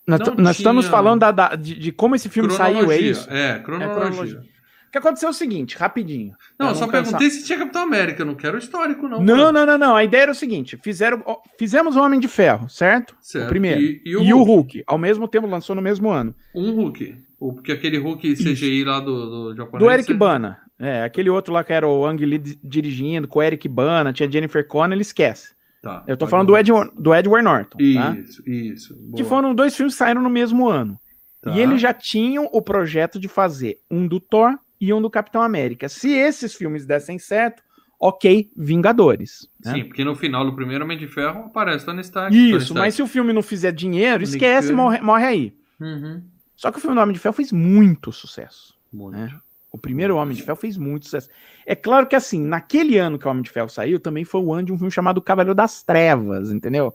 Nós, 0.06 0.20
nós 0.38 0.58
estamos 0.58 0.86
falando 0.86 1.22
da- 1.22 1.32
da- 1.32 1.56
de, 1.56 1.76
de 1.80 1.92
como 1.92 2.14
esse 2.16 2.28
filme 2.30 2.52
saiu, 2.52 2.92
é 2.92 2.98
isso? 2.98 3.28
É, 3.32 3.58
cronologia. 3.60 3.96
cronologia. 4.02 4.40
O 4.40 4.92
que 4.94 4.98
aconteceu 5.00 5.28
é 5.28 5.32
o 5.32 5.34
seguinte, 5.34 5.76
rapidinho. 5.76 6.36
Não, 6.60 6.68
eu 6.70 6.76
só 6.76 6.86
cansar. 6.86 7.04
perguntei 7.06 7.30
se 7.32 7.44
tinha 7.44 7.58
Capitão 7.58 7.82
América, 7.82 8.22
eu 8.22 8.26
não 8.28 8.36
quero 8.36 8.56
o 8.58 8.60
histórico, 8.60 9.08
não. 9.08 9.20
Não, 9.24 9.36
cara. 9.38 9.52
não, 9.52 9.66
não, 9.66 9.78
não. 9.78 9.96
A 9.96 10.04
ideia 10.04 10.24
era 10.24 10.32
o 10.32 10.36
seguinte: 10.36 10.78
fizeram, 10.84 11.24
fizemos 11.58 11.96
o 11.96 12.02
Homem 12.02 12.20
de 12.20 12.28
Ferro, 12.28 12.70
certo? 12.70 13.16
Certo. 13.20 13.46
O 13.46 13.50
primeiro. 13.50 13.82
E, 13.82 14.02
E, 14.06 14.10
e 14.12 14.16
o, 14.16 14.38
o, 14.38 14.44
Hulk. 14.44 14.52
Hulk. 14.78 14.84
ao 14.86 14.98
mesmo 15.00 15.28
tempo, 15.28 15.48
lançou 15.48 15.76
no 15.76 15.82
mesmo 15.82 16.10
ano. 16.12 16.36
Um 16.54 16.72
Hulk. 16.76 17.18
O- 17.48 17.54
Porque 17.54 17.72
aquele 17.72 17.98
Hulk 17.98 18.36
CGI 18.36 18.84
lá 18.84 19.00
do, 19.00 19.50
do 19.52 19.56
japonês. 19.56 19.84
Do 19.88 19.92
Eric 19.92 20.08
você- 20.08 20.14
Bana. 20.18 20.60
É, 20.80 21.04
aquele 21.04 21.30
outro 21.30 21.54
lá 21.54 21.64
que 21.64 21.72
era 21.74 21.88
o 21.88 22.06
Ang 22.06 22.26
Lee 22.26 22.38
di- 22.40 22.60
dirigindo, 22.64 23.28
com 23.28 23.40
o 23.40 23.44
Eric 23.44 23.68
Bana, 23.70 24.12
tinha 24.14 24.30
Jennifer 24.30 24.68
Connelly, 24.68 25.02
esquece. 25.02 25.54
Tá, 25.82 26.04
Eu 26.08 26.16
tô 26.16 26.20
pode 26.26 26.32
falando 26.32 26.48
do. 26.48 26.58
Edward, 26.58 26.92
do 26.98 27.14
Edward 27.14 27.44
Norton, 27.44 27.78
tá? 27.78 28.16
Isso, 28.18 28.50
isso. 28.50 28.94
Que 29.16 29.22
boa. 29.22 29.26
foram 29.26 29.54
dois 29.54 29.76
filmes 29.76 29.94
que 29.94 29.98
saíram 30.00 30.22
no 30.22 30.30
mesmo 30.30 30.68
ano. 30.70 30.98
Tá. 31.42 31.52
E 31.52 31.60
eles 31.60 31.82
já 31.82 31.94
tinham 31.94 32.48
o 32.54 32.62
projeto 32.62 33.20
de 33.20 33.28
fazer 33.28 33.78
um 33.92 34.08
do 34.08 34.20
Thor 34.20 34.58
e 34.80 34.94
um 34.94 35.02
do 35.02 35.10
Capitão 35.10 35.42
América. 35.42 35.90
Se 35.90 36.10
esses 36.12 36.54
filmes 36.56 36.86
dessem 36.86 37.20
certo, 37.20 37.62
ok, 38.00 38.50
Vingadores. 38.56 39.48
né? 39.64 39.74
Sim, 39.74 39.84
porque 39.86 40.04
no 40.06 40.16
final 40.16 40.46
do 40.46 40.56
primeiro 40.56 40.84
Homem 40.86 40.98
de 40.98 41.08
Ferro 41.08 41.46
aparece 41.48 41.86
Tony 41.86 42.00
Stark. 42.02 42.34
Tony 42.34 42.50
Isso, 42.50 42.58
Stark. 42.60 42.80
mas 42.80 42.96
se 42.96 43.02
o 43.02 43.08
filme 43.08 43.34
não 43.34 43.42
fizer 43.42 43.72
dinheiro, 43.74 44.24
esquece, 44.24 44.72
morre, 44.74 45.02
morre 45.02 45.26
aí. 45.26 45.54
Uhum. 45.82 46.24
Só 46.64 46.72
que 46.72 46.78
o 46.78 46.82
filme 46.82 46.96
do 46.96 47.02
Homem 47.02 47.12
de 47.12 47.20
Ferro 47.20 47.34
fez 47.36 47.52
muito 47.52 48.10
sucesso. 48.14 48.74
Muito. 48.90 49.18
É. 49.18 49.30
O 49.70 49.78
primeiro 49.78 50.16
Homem 50.16 50.34
de 50.34 50.42
Ferro 50.44 50.56
fez 50.56 50.78
muito 50.78 51.04
sucesso. 51.04 51.28
É 51.66 51.76
claro 51.76 52.08
que 52.08 52.16
assim, 52.16 52.40
naquele 52.42 52.98
ano 52.98 53.20
que 53.20 53.28
o 53.28 53.30
Homem 53.30 53.44
de 53.44 53.50
Ferro 53.50 53.68
saiu, 53.68 54.00
também 54.00 54.24
foi 54.24 54.40
o 54.40 54.54
ano 54.54 54.68
de 54.68 54.72
um 54.72 54.78
filme 54.78 54.90
chamado 54.90 55.22
Cavaleiro 55.22 55.54
das 55.54 55.84
Trevas, 55.84 56.54
entendeu? 56.54 56.94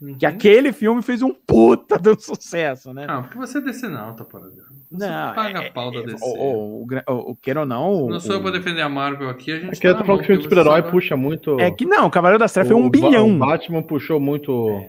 Uhum. 0.00 0.16
Que 0.16 0.24
aquele 0.24 0.72
filme 0.72 1.02
fez 1.02 1.20
um 1.20 1.34
puta 1.34 1.98
do 1.98 2.18
sucesso, 2.18 2.94
né? 2.94 3.04
Ah, 3.06 3.20
porque 3.20 3.36
você 3.36 3.58
é 3.58 3.60
decenalta, 3.60 4.24
para 4.24 4.40
Você 4.48 4.64
Não, 4.90 5.34
paga 5.34 5.60
é- 5.62 5.68
a 5.68 5.72
pau 5.72 5.90
da 5.90 5.98
é- 5.98 6.04
DC. 6.04 6.24
o, 6.24 6.28
o, 6.28 6.82
o, 6.84 6.86
o, 7.06 7.30
o 7.32 7.36
queira 7.36 7.60
ou 7.60 7.66
não. 7.66 8.08
Não 8.08 8.16
o- 8.16 8.20
sou 8.20 8.32
eu 8.36 8.38
o- 8.38 8.42
pra 8.42 8.50
defender 8.50 8.80
a 8.80 8.88
Marvel 8.88 9.28
aqui, 9.28 9.52
a 9.52 9.56
gente 9.60 9.76
Aqui 9.76 9.86
eu 9.86 9.92
tá 9.92 9.98
tô 9.98 10.00
na 10.00 10.06
falando 10.06 10.20
que 10.22 10.26
filme 10.28 10.38
de 10.42 10.48
super-herói 10.48 10.82
puxa 10.90 11.18
muito. 11.18 11.60
É 11.60 11.70
que 11.70 11.84
não, 11.84 12.06
o 12.06 12.10
Cavaleiro 12.10 12.38
das 12.38 12.50
Trevas 12.54 12.72
foi 12.72 12.80
um 12.80 12.86
o 12.86 12.90
bilhão. 12.90 13.28
O 13.36 13.38
Batman 13.38 13.82
puxou 13.82 14.18
muito. 14.18 14.82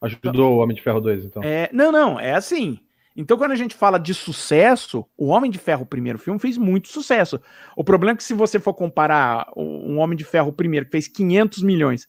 Ajudou 0.00 0.54
o 0.54 0.58
Homem 0.62 0.74
de 0.74 0.82
Ferro 0.82 1.00
2, 1.02 1.24
então. 1.26 1.42
É, 1.44 1.68
não, 1.70 1.92
não, 1.92 2.18
é 2.18 2.32
assim. 2.32 2.78
Então, 3.20 3.36
quando 3.36 3.50
a 3.50 3.56
gente 3.56 3.74
fala 3.74 3.98
de 3.98 4.14
sucesso, 4.14 5.04
o 5.16 5.26
Homem 5.26 5.50
de 5.50 5.58
Ferro, 5.58 5.82
o 5.82 5.86
primeiro 5.86 6.20
filme, 6.20 6.38
fez 6.38 6.56
muito 6.56 6.86
sucesso. 6.86 7.40
O 7.76 7.82
problema 7.82 8.12
é 8.12 8.16
que 8.16 8.22
se 8.22 8.32
você 8.32 8.60
for 8.60 8.72
comparar 8.74 9.50
o- 9.56 9.92
um 9.92 9.98
Homem 9.98 10.16
de 10.16 10.22
Ferro, 10.24 10.50
o 10.50 10.52
primeiro, 10.52 10.86
que 10.86 10.92
fez 10.92 11.08
500 11.08 11.60
milhões, 11.64 12.06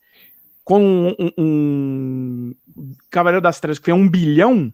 com 0.64 0.80
um, 0.80 1.16
um- 1.36 2.56
um 2.78 2.92
Cavaleiro 3.10 3.42
das 3.42 3.60
Trevas, 3.60 3.80
que 3.80 3.86
fez 3.86 3.98
um 3.98 4.08
bilhão, 4.08 4.72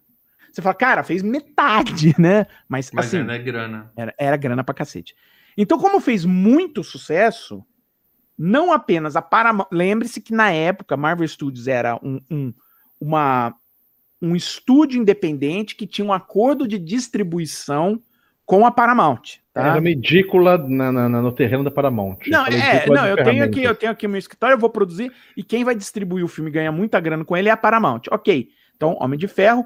você 0.52 0.62
fala, 0.62 0.76
cara, 0.76 1.04
fez 1.06 1.24
metade, 1.24 2.14
né? 2.20 2.46
Mas, 2.68 2.92
Mas 2.94 3.06
assim, 3.08 3.20
é, 3.20 3.24
né, 3.24 3.40
grana. 3.40 3.92
era, 3.96 4.14
era 4.20 4.36
grana 4.38 4.62
pra 4.62 4.76
cacete. 4.76 5.16
Então, 5.58 5.78
como 5.80 6.02
fez 6.02 6.26
muito 6.26 6.84
sucesso, 6.84 7.64
não 8.38 8.74
apenas 8.74 9.16
a 9.16 9.22
Paramount. 9.22 9.68
Lembre-se 9.72 10.20
que 10.20 10.34
na 10.34 10.52
época, 10.52 10.98
Marvel 10.98 11.26
Studios 11.30 11.70
era 11.70 11.96
um, 12.04 12.20
um, 12.30 12.54
uma, 13.00 13.56
um 14.26 14.36
estúdio 14.36 15.00
independente 15.02 15.76
que 15.76 15.86
tinha 15.86 16.06
um 16.06 16.14
acordo 16.14 16.68
de 16.68 16.80
distribuição 16.80 18.02
com 18.46 18.66
a 18.66 18.72
Paramount. 18.72 19.40
Tá? 19.54 19.68
Era 19.68 19.82
medícula 19.82 20.58
na, 20.58 20.92
na- 20.92 21.10
no 21.10 21.32
terreno 21.32 21.64
da 21.64 21.72
Paramount. 21.72 22.18
Não, 22.28 22.46
falei 22.46 22.60
é, 22.60 22.86
não, 22.88 23.08
eu 23.08 23.24
tenho 23.24 23.44
aqui, 23.44 23.64
eu 23.64 23.76
tenho 23.76 23.92
aqui 23.92 24.08
meu 24.08 24.20
escritório, 24.20 24.56
eu 24.56 24.60
vou 24.60 24.70
produzir, 24.70 25.12
e 25.36 25.44
quem 25.44 25.64
vai 25.64 25.76
distribuir 25.76 26.24
o 26.24 26.28
filme 26.28 26.50
e 26.50 26.54
ganhar 26.54 26.72
muita 26.72 27.00
grana 27.00 27.24
com 27.24 27.36
ele 27.36 27.50
é 27.50 27.52
a 27.52 27.58
Paramount. 27.58 28.02
Ok. 28.12 28.50
Então, 28.76 28.98
Homem 29.00 29.18
de 29.18 29.28
Ferro. 29.28 29.66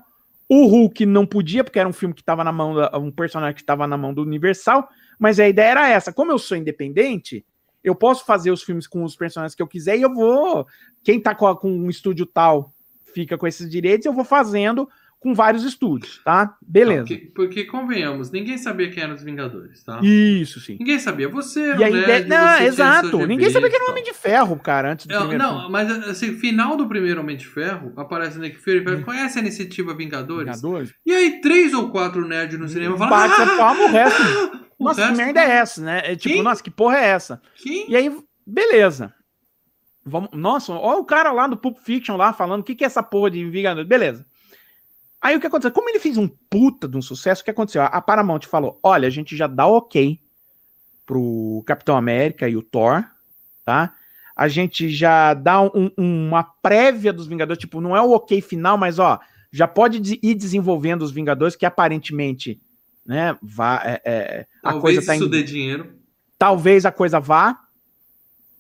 O 0.51 0.65
Hulk 0.65 1.05
não 1.05 1.27
podia, 1.27 1.63
porque 1.63 1.77
era 1.77 1.87
um 1.87 1.93
filme 1.93 2.13
que 2.13 2.21
estava 2.21 2.43
na 2.43 2.51
mão, 2.51 2.73
da, 2.73 2.97
um 2.97 3.11
personagem 3.11 3.53
que 3.53 3.61
estava 3.61 3.85
na 3.85 3.95
mão 3.95 4.11
do 4.13 4.23
Universal, 4.23 4.89
mas 5.19 5.39
a 5.39 5.47
ideia 5.47 5.69
era 5.69 5.89
essa. 5.89 6.11
Como 6.11 6.31
eu 6.31 6.39
sou 6.39 6.57
independente, 6.57 7.45
eu 7.83 7.93
posso 7.93 8.25
fazer 8.25 8.49
os 8.49 8.63
filmes 8.63 8.87
com 8.87 9.03
os 9.03 9.15
personagens 9.15 9.53
que 9.53 9.61
eu 9.61 9.67
quiser 9.67 9.97
e 9.97 10.01
eu 10.01 10.11
vou. 10.11 10.65
Quem 11.03 11.19
tá 11.19 11.35
com, 11.35 11.53
com 11.55 11.71
um 11.71 11.87
estúdio 11.87 12.25
tal 12.25 12.73
fica 13.13 13.37
com 13.37 13.47
esses 13.47 13.69
direitos, 13.69 14.05
eu 14.05 14.13
vou 14.13 14.23
fazendo 14.25 14.87
com 15.19 15.33
vários 15.33 15.65
estúdios, 15.65 16.21
tá? 16.23 16.55
Beleza. 16.65 17.01
Porque, 17.05 17.31
porque, 17.35 17.65
convenhamos, 17.65 18.31
ninguém 18.31 18.57
sabia 18.57 18.89
quem 18.89 19.03
eram 19.03 19.15
os 19.15 19.21
Vingadores, 19.21 19.83
tá? 19.83 19.99
Isso, 20.01 20.61
sim. 20.61 20.77
Ninguém 20.79 20.97
sabia. 20.97 21.27
Você 21.27 21.59
era 21.61 21.79
E 21.79 21.83
a 21.83 21.87
um 21.87 21.89
ideia. 21.89 22.07
nerd, 22.07 22.29
Não, 22.29 22.61
exato. 22.61 23.27
Ninguém 23.27 23.49
sabia 23.49 23.69
que 23.69 23.75
era 23.75 23.85
o 23.85 23.91
Homem 23.91 24.03
de 24.03 24.13
Ferro, 24.13 24.57
cara, 24.57 24.93
antes 24.93 25.05
do 25.05 25.11
tal. 25.11 25.27
primeiro 25.27 25.43
Não, 25.43 25.55
filme. 25.57 25.71
mas 25.73 25.91
assim, 26.07 26.37
final 26.37 26.77
do 26.77 26.87
primeiro 26.87 27.19
Homem 27.19 27.35
de 27.35 27.45
Ferro, 27.45 27.91
aparece 27.97 28.37
o 28.37 28.41
Nick 28.41 28.57
Fury 28.59 28.77
e 28.77 28.83
fala, 28.85 29.01
conhece 29.01 29.37
a 29.39 29.41
iniciativa 29.41 29.93
Vingadores? 29.93 30.55
Vingadores. 30.61 30.93
E 31.05 31.11
aí, 31.11 31.41
três 31.41 31.73
ou 31.73 31.89
quatro 31.91 32.25
nerds 32.25 32.57
no 32.57 32.69
cinema 32.69 32.97
falam, 32.97 33.27
Bate 33.27 33.41
a 33.41 33.43
ah, 33.43 33.57
palma, 33.57 33.83
o 33.83 33.87
resto. 33.87 34.21
Nossa, 34.79 35.01
resto- 35.01 35.17
que 35.17 35.21
merda 35.25 35.41
é 35.41 35.51
essa, 35.51 35.81
né? 35.81 36.01
É 36.05 36.15
tipo, 36.15 36.35
Quem? 36.35 36.43
nossa, 36.43 36.63
que 36.63 36.71
porra 36.71 36.97
é 36.97 37.07
essa? 37.07 37.41
Quem? 37.55 37.91
E 37.91 37.95
aí, 37.97 38.09
beleza. 38.47 39.13
Vamos, 40.05 40.29
nossa, 40.33 40.73
olha 40.73 40.99
o 40.99 41.05
cara 41.05 41.31
lá 41.31 41.45
do 41.47 41.57
Pulp 41.57 41.77
Fiction 41.79 42.15
lá 42.15 42.33
falando 42.33 42.61
o 42.61 42.63
que, 42.63 42.75
que 42.75 42.83
é 42.83 42.87
essa 42.87 43.03
porra 43.03 43.29
de 43.31 43.45
Vingadores. 43.49 43.87
Beleza. 43.87 44.25
Aí 45.21 45.35
o 45.35 45.39
que 45.39 45.47
aconteceu? 45.47 45.71
Como 45.71 45.89
ele 45.89 45.99
fez 45.99 46.17
um 46.17 46.27
puta 46.27 46.87
de 46.87 46.95
um 46.97 47.01
sucesso, 47.01 47.41
o 47.41 47.45
que 47.45 47.51
aconteceu? 47.51 47.81
A 47.83 48.01
Paramount 48.01 48.41
falou: 48.47 48.79
olha, 48.81 49.07
a 49.07 49.11
gente 49.11 49.35
já 49.35 49.47
dá 49.47 49.67
ok 49.67 50.19
pro 51.05 51.63
Capitão 51.65 51.97
América 51.97 52.47
e 52.47 52.55
o 52.55 52.61
Thor, 52.61 53.03
tá? 53.65 53.93
a 54.35 54.47
gente 54.47 54.87
já 54.89 55.33
dá 55.33 55.61
um- 55.61 55.91
uma 55.97 56.43
prévia 56.43 57.11
dos 57.11 57.27
Vingadores, 57.27 57.59
tipo, 57.59 57.81
não 57.81 57.93
é 57.93 58.01
o 58.01 58.11
ok 58.11 58.39
final, 58.41 58.77
mas 58.77 58.97
ó, 58.97 59.19
já 59.51 59.67
pode 59.67 59.99
de- 59.99 60.17
ir 60.23 60.33
desenvolvendo 60.33 61.01
os 61.01 61.11
Vingadores, 61.11 61.57
que 61.57 61.65
aparentemente, 61.65 62.57
né, 63.05 63.37
vá, 63.41 63.81
é, 63.83 64.01
é, 64.05 64.47
a 64.63 64.71
Talvez 64.71 64.81
coisa 64.81 65.05
tá 65.05 65.15
isso 65.17 65.25
em, 65.25 65.29
dê 65.29 65.43
dinheiro. 65.43 65.93
talvez 66.37 66.85
a 66.85 66.91
coisa 66.91 67.19
vá, 67.19 67.59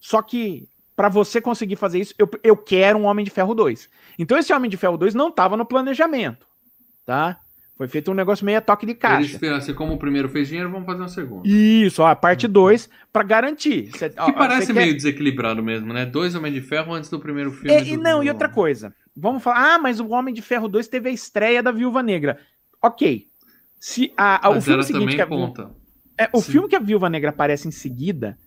só 0.01 0.21
que 0.21 0.67
para 0.99 1.07
você 1.07 1.39
conseguir 1.39 1.77
fazer 1.77 1.97
isso, 2.01 2.13
eu, 2.19 2.29
eu 2.43 2.57
quero 2.57 2.99
um 2.99 3.05
Homem 3.05 3.23
de 3.23 3.31
Ferro 3.31 3.55
2. 3.55 3.87
Então 4.19 4.37
esse 4.37 4.51
Homem 4.51 4.69
de 4.69 4.75
Ferro 4.75 4.97
2 4.97 5.15
não 5.15 5.29
estava 5.29 5.55
no 5.55 5.63
planejamento, 5.65 6.45
tá? 7.05 7.39
Foi 7.77 7.87
feito 7.87 8.11
um 8.11 8.13
negócio 8.13 8.45
meio 8.45 8.57
a 8.57 8.61
toque 8.61 8.85
de 8.85 8.91
Eles 8.91 9.01
caixa. 9.01 9.31
esperam 9.31 9.55
assim, 9.55 9.73
como 9.73 9.93
o 9.93 9.97
primeiro 9.97 10.27
fez 10.27 10.49
dinheiro, 10.49 10.69
vamos 10.69 10.85
fazer 10.85 11.01
um 11.01 11.07
segundo. 11.07 11.47
Isso, 11.47 12.03
ó, 12.03 12.07
a 12.07 12.17
parte 12.17 12.49
2 12.49 12.89
para 13.13 13.23
garantir. 13.23 13.89
Cê- 13.97 14.11
ó, 14.17 14.25
Que 14.25 14.33
parece 14.33 14.65
cê 14.67 14.73
quer- 14.73 14.81
meio 14.81 14.93
desequilibrado 14.93 15.63
mesmo, 15.63 15.93
né? 15.93 16.05
Dois 16.05 16.35
Homens 16.35 16.53
de 16.55 16.59
Ferro 16.59 16.93
antes 16.93 17.09
do 17.09 17.17
primeiro 17.17 17.53
filme. 17.53 17.71
É, 17.73 17.79
do- 17.81 17.87
e 17.87 17.95
não, 17.95 18.19
do- 18.19 18.25
e 18.25 18.29
outra 18.29 18.49
coisa. 18.49 18.93
Vamos 19.15 19.41
falar, 19.41 19.75
ah, 19.75 19.79
mas 19.79 20.01
o 20.01 20.09
Homem 20.09 20.33
de 20.33 20.41
Ferro 20.41 20.67
2 20.67 20.89
teve 20.89 21.07
a 21.07 21.13
estreia 21.13 21.63
da 21.63 21.71
Viúva 21.71 22.03
Negra. 22.03 22.37
Ok. 22.83 23.25
Se 23.79 24.11
a, 24.17 24.45
a- 24.47 24.49
o 24.49 24.59
filme 24.61 24.83
seguinte 24.83 25.15
que 25.15 25.21
a, 25.21 25.25
conta. 25.27 25.71
é, 26.17 26.27
o 26.33 26.41
Sim. 26.41 26.51
filme 26.51 26.67
que 26.67 26.75
a 26.75 26.79
Viúva 26.79 27.09
Negra 27.09 27.29
aparece 27.29 27.69
em 27.69 27.71
seguida 27.71 28.37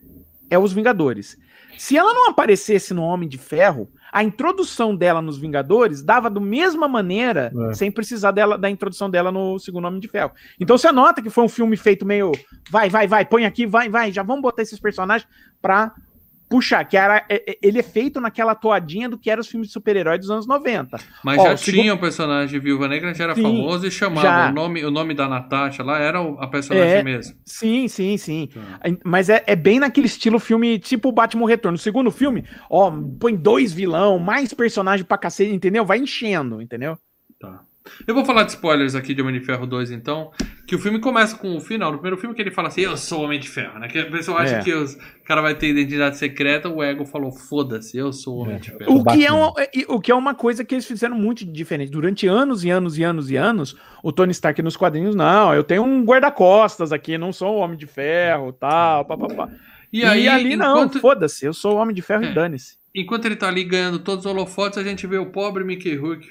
é 0.50 0.58
Os 0.58 0.74
Vingadores. 0.74 1.38
Se 1.78 1.96
ela 1.96 2.12
não 2.14 2.28
aparecesse 2.30 2.92
no 2.94 3.02
Homem 3.02 3.28
de 3.28 3.38
Ferro, 3.38 3.90
a 4.12 4.22
introdução 4.22 4.94
dela 4.94 5.22
nos 5.22 5.38
Vingadores 5.38 6.02
dava 6.02 6.28
da 6.28 6.40
mesma 6.40 6.86
maneira, 6.86 7.50
É. 7.70 7.74
sem 7.74 7.90
precisar 7.90 8.30
dela, 8.30 8.56
da 8.58 8.68
introdução 8.70 9.08
dela 9.10 9.32
no 9.32 9.58
segundo 9.58 9.86
Homem 9.86 10.00
de 10.00 10.08
Ferro. 10.08 10.32
Então 10.60 10.76
você 10.76 10.92
nota 10.92 11.22
que 11.22 11.30
foi 11.30 11.44
um 11.44 11.48
filme 11.48 11.76
feito 11.76 12.04
meio. 12.04 12.32
Vai, 12.70 12.88
vai, 12.90 13.06
vai, 13.08 13.24
põe 13.24 13.44
aqui, 13.46 13.66
vai, 13.66 13.88
vai, 13.88 14.12
já 14.12 14.22
vamos 14.22 14.42
botar 14.42 14.62
esses 14.62 14.78
personagens 14.78 15.28
pra 15.60 15.92
puxar. 16.52 16.84
Que 16.84 16.96
era, 16.96 17.24
é- 17.28 17.50
é- 17.52 17.58
ele 17.62 17.78
é 17.78 17.82
feito 17.82 18.20
naquela 18.20 18.54
toadinha 18.54 19.08
do 19.08 19.18
que 19.18 19.30
eram 19.30 19.40
os 19.40 19.48
filmes 19.48 19.68
de 19.68 19.72
super-herói 19.72 20.18
dos 20.18 20.30
anos 20.30 20.46
90. 20.46 20.98
Mas 21.24 21.38
Ó, 21.38 21.44
já 21.44 21.52
o 21.54 21.56
segundo- 21.58 21.80
tinha 21.82 21.94
o 21.94 21.98
personagem 21.98 22.48
de 22.48 22.64
Viúva 22.64 22.86
Negra, 22.88 23.14
já 23.14 23.24
era 23.24 23.34
Sim, 23.34 23.42
famoso 23.42 23.86
e 23.86 23.90
chamava. 23.90 24.26
já. 24.26 24.50
O 24.50 24.54
nome, 24.54 24.84
o 24.84 24.90
nome 24.90 25.14
da 25.14 25.28
Natasha 25.28 25.82
lá 25.82 25.98
era 25.98 26.20
a 26.38 26.46
personagem 26.46 26.92
É. 26.98 27.02
mesmo. 27.02 27.34
Sim, 27.44 27.88
sim, 27.88 28.16
sim. 28.16 28.48
Tá. 28.52 28.80
Mas 29.04 29.28
é, 29.28 29.42
é 29.46 29.56
bem 29.56 29.78
naquele 29.80 30.06
estilo 30.06 30.38
filme, 30.38 30.78
tipo 30.78 31.08
o 31.08 31.12
Batman 31.12 31.48
Retorno. 31.48 31.72
No 31.76 31.78
segundo 31.78 32.10
filme, 32.10 32.44
ó, 32.68 32.92
põe 33.18 33.34
dois 33.34 33.72
vilão, 33.72 34.18
mais 34.18 34.52
personagem 34.52 35.04
pra 35.04 35.16
cacete, 35.18 35.52
entendeu? 35.54 35.84
Vai 35.84 35.98
enchendo, 35.98 36.60
entendeu? 36.60 36.98
Tá. 37.40 37.60
Eu 38.06 38.14
vou 38.14 38.24
falar 38.24 38.44
de 38.44 38.50
spoilers 38.52 38.94
aqui 38.94 39.12
de 39.14 39.20
Homem 39.22 39.38
de 39.38 39.44
Ferro 39.44 39.66
2, 39.66 39.90
então. 39.90 40.30
Que 40.66 40.74
o 40.76 40.78
filme 40.78 40.98
começa 41.00 41.36
com 41.36 41.56
o 41.56 41.60
final. 41.60 41.90
No 41.90 41.98
primeiro 41.98 42.16
filme 42.16 42.34
que 42.34 42.40
ele 42.40 42.50
fala 42.50 42.68
assim, 42.68 42.82
eu 42.82 42.96
sou 42.96 43.20
o 43.20 43.24
Homem 43.24 43.40
de 43.40 43.48
Ferro, 43.48 43.78
né? 43.78 43.88
Que 43.88 43.98
a 43.98 44.10
pessoa 44.10 44.38
acha 44.40 44.56
É. 44.56 44.62
que 44.62 44.72
os- 44.72 44.94
o 44.94 45.24
cara 45.24 45.40
vai 45.42 45.54
ter 45.54 45.68
identidade 45.68 46.16
secreta, 46.16 46.68
o 46.68 46.82
ego 46.82 47.04
falou, 47.04 47.30
foda-se, 47.32 47.96
eu 47.98 48.12
sou 48.12 48.36
o 48.36 48.40
Homem 48.42 48.56
É. 48.56 48.58
de 48.58 48.70
Ferro. 48.70 48.94
O 48.98 49.04
que, 49.04 49.26
é 49.26 49.32
uma, 49.32 49.52
e- 49.74 49.84
o 49.88 50.00
que 50.00 50.10
é 50.12 50.14
uma 50.14 50.34
coisa 50.34 50.64
que 50.64 50.74
eles 50.74 50.86
fizeram 50.86 51.16
muito 51.16 51.44
diferente. 51.44 51.90
Durante 51.90 52.26
anos 52.26 52.64
e 52.64 52.70
anos 52.70 52.96
e 52.98 53.02
anos 53.02 53.30
e 53.30 53.36
anos, 53.36 53.76
o 54.02 54.12
Tony 54.12 54.30
Stark 54.32 54.60
nos 54.62 54.76
quadrinhos, 54.76 55.14
não, 55.14 55.52
eu 55.54 55.64
tenho 55.64 55.82
um 55.82 56.04
guarda-costas 56.04 56.92
aqui, 56.92 57.18
não 57.18 57.32
sou 57.32 57.56
o 57.56 57.58
Homem 57.58 57.76
de 57.76 57.86
Ferro, 57.86 58.52
tal, 58.52 59.04
papapá. 59.04 59.48
E, 59.92 60.00
E, 60.00 60.04
aí, 60.06 60.26
ali 60.28 60.56
não, 60.56 60.76
enquanto, 60.78 61.00
foda-se, 61.00 61.44
eu 61.44 61.52
sou 61.52 61.74
o 61.74 61.76
Homem 61.78 61.94
de 61.94 62.00
Ferro 62.00 62.24
É. 62.24 62.30
e 62.30 62.34
dane-se. 62.34 62.80
enquanto 62.94 63.24
ele 63.24 63.36
tá 63.36 63.48
ali 63.48 63.64
ganhando 63.64 63.98
todos 63.98 64.26
os 64.26 64.30
holofotes, 64.30 64.76
a 64.78 64.82
gente 64.84 65.06
vê 65.06 65.16
o 65.16 65.24
pobre 65.26 65.64
Mickey 65.64 65.96
Rourke 65.96 66.28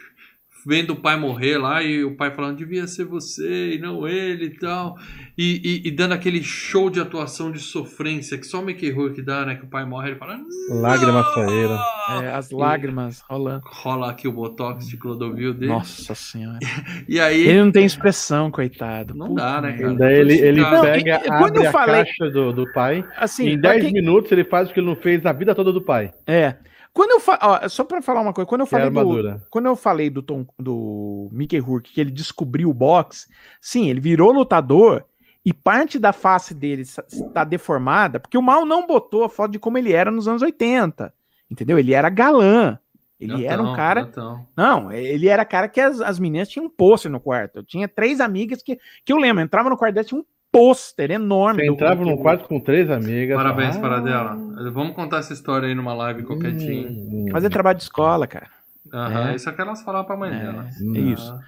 vendo 0.66 0.91
o 0.91 0.95
pai 0.95 1.18
morrer 1.18 1.57
lá 1.57 1.82
e 1.82 2.03
o 2.03 2.16
pai 2.16 2.32
falando, 2.32 2.57
devia 2.57 2.86
ser 2.88 3.05
você 3.05 3.74
e 3.76 3.80
não 3.80 4.07
ele 4.07 4.45
e 4.45 4.49
tal. 4.59 4.97
E, 5.38 5.82
e- 5.84 5.88
e 5.88 5.91
dando 5.91 6.14
aquele 6.14 6.43
show 6.43 6.89
de 6.89 6.99
atuação 6.99 7.51
de 7.51 7.59
sofrência 7.59 8.38
que 8.38 8.45
só 8.45 8.59
o 8.62 8.66
Mickey 8.66 8.91
Rourke 8.91 9.22
dá, 9.22 9.45
né? 9.45 9.55
Que 9.55 9.64
o 9.66 9.68
pai 9.68 9.86
morre, 9.86 10.09
ele 10.09 10.18
fala... 10.20 10.39
Lágrima 10.70 11.24
saíram. 11.34 11.80
É, 12.22 12.32
as 12.34 12.51
lágrimas 12.51 13.22
rolando. 13.30 13.62
Rola 13.66 14.12
aqui 14.12 14.28
o 14.28 14.32
botox 14.32 14.88
de 14.88 14.97
Clodovil 14.97 15.53
dele. 15.53 15.72
Nossa 15.72 16.14
senhora. 16.16 16.59
E 17.07 17.20
aí. 17.20 17.47
Ele 17.47 17.64
não 17.64 17.72
tem 17.72 17.86
expressão, 17.86 18.51
coitado. 18.51 19.14
Não 19.16 19.30
Puta 19.30 19.41
dá, 19.41 19.62
né, 19.62 19.74
cara? 19.78 19.93
Daí 19.95 20.20
ele, 20.20 20.34
ele 20.39 20.62
Não, 20.62 20.82
pega, 20.82 21.22
e- 21.24 21.28
quando 21.28 21.43
abre 21.57 21.64
eu 21.66 21.70
a 21.70 21.72
falei- 21.72 22.05
caixa 22.05 22.30
do, 22.30 22.53
do 22.53 22.72
pai. 22.72 23.03
Assim, 23.18 23.47
e 23.47 23.53
em 23.53 23.59
pra 23.59 23.72
10 23.72 23.84
quem- 23.86 23.93
minutos 23.93 24.32
ele 24.32 24.43
faz 24.43 24.70
o 24.70 24.74
que 24.74 24.80
ele 24.80 24.88
não 24.88 24.95
fez 24.95 25.26
a 25.26 25.32
vida 25.34 25.55
toda 25.55 25.72
do 25.74 25.82
pai. 25.82 26.14
É. 26.28 26.55
Quando 26.94 27.12
eu 27.12 27.20
fa... 27.20 27.39
ó, 27.42 27.70
só 27.70 27.84
pra 27.84 28.02
falar 28.02 28.22
uma 28.22 28.34
coisa, 28.34 28.48
quando 28.48 28.62
eu 28.62 28.68
Que 28.68 28.76
é 28.76 28.80
falei 28.80 28.89
do, 28.89 29.42
quando 29.50 29.66
eu 29.66 29.76
falei 29.76 30.10
do 30.10 30.22
Tom, 30.22 30.46
do 30.60 31.30
Mickey 31.32 31.58
Rourke 31.58 31.94
que 31.94 32.02
ele 32.02 32.12
descobriu 32.12 32.70
o 32.70 32.74
boxe, 32.74 33.28
sim, 33.62 33.89
ele 33.89 34.02
virou 34.02 34.32
lutador 34.32 35.06
e 35.44 35.54
parte 35.54 35.98
da 35.98 36.14
face 36.14 36.54
dele 36.54 36.82
está 36.82 37.44
deformada, 37.44 38.20
porque 38.20 38.38
o 38.38 38.42
mal 38.42 38.66
não 38.66 38.86
botou 38.86 39.24
a 39.24 39.30
foto 39.30 39.52
de 39.52 39.60
como 39.60 39.78
ele 39.78 39.94
era 39.94 40.12
nos 40.12 40.28
anos 40.28 40.42
80. 40.42 41.14
Entendeu? 41.50 41.80
Ele 41.80 41.94
era 41.94 42.10
galã. 42.10 42.78
Ele 43.20 43.46
era 43.46 43.62
um 43.62 43.76
cara. 43.76 44.06
gatão. 44.06 44.48
Não, 44.58 44.92
ele 44.92 45.28
era 45.28 45.46
cara 45.46 45.68
que 45.68 45.80
as, 45.80 46.02
as 46.02 46.18
meninas 46.18 46.50
tinham 46.50 46.66
um 46.66 46.70
pôster 46.70 47.12
no 47.12 47.20
quarto. 47.20 47.58
Eu 47.58 47.64
tinha 47.64 47.88
três 47.88 48.20
amigas 48.20 48.64
que, 48.64 48.80
que 49.06 49.14
eu 49.14 49.18
lembro, 49.18 49.44
entrava 49.44 49.70
no 49.70 49.78
quarto 49.78 49.94
dela, 49.94 50.06
tinha 50.06 50.20
um 50.20 50.26
pôster 50.52 51.12
enorme. 51.12 51.62
Você 51.62 51.68
do 51.68 51.74
entrava 51.74 52.04
num 52.04 52.18
quarto 52.18 52.47
com 52.47 52.60
três 52.60 52.89
amigas. 52.89 53.38
Parabéns 53.38 53.78
ah, 53.78 53.80
para 53.80 53.99
dela. 53.99 54.38
Vamos 54.72 54.93
contar 54.95 55.18
essa 55.20 55.34
história 55.34 55.68
aí 55.68 55.76
numa 55.76 55.93
live 55.93 56.24
qualquer 56.24 56.52
dia. 56.52 56.88
hum, 56.89 57.28
Fazer 57.32 57.49
trabalho 57.49 57.78
de 57.78 57.84
escola, 57.84 58.28
cara. 58.28 58.47
Aham, 58.93 59.30
É. 59.32 59.36
Isso 59.36 59.49
é 59.49 59.54
que 59.54 59.62
elas 59.62 59.82
falaram 59.82 60.06
pra 60.06 60.18
mãe 60.18 60.32
É, 60.34 60.39
dela. 60.39 60.68
hum. 60.82 60.95
é 60.95 60.99
isso. 60.99 61.39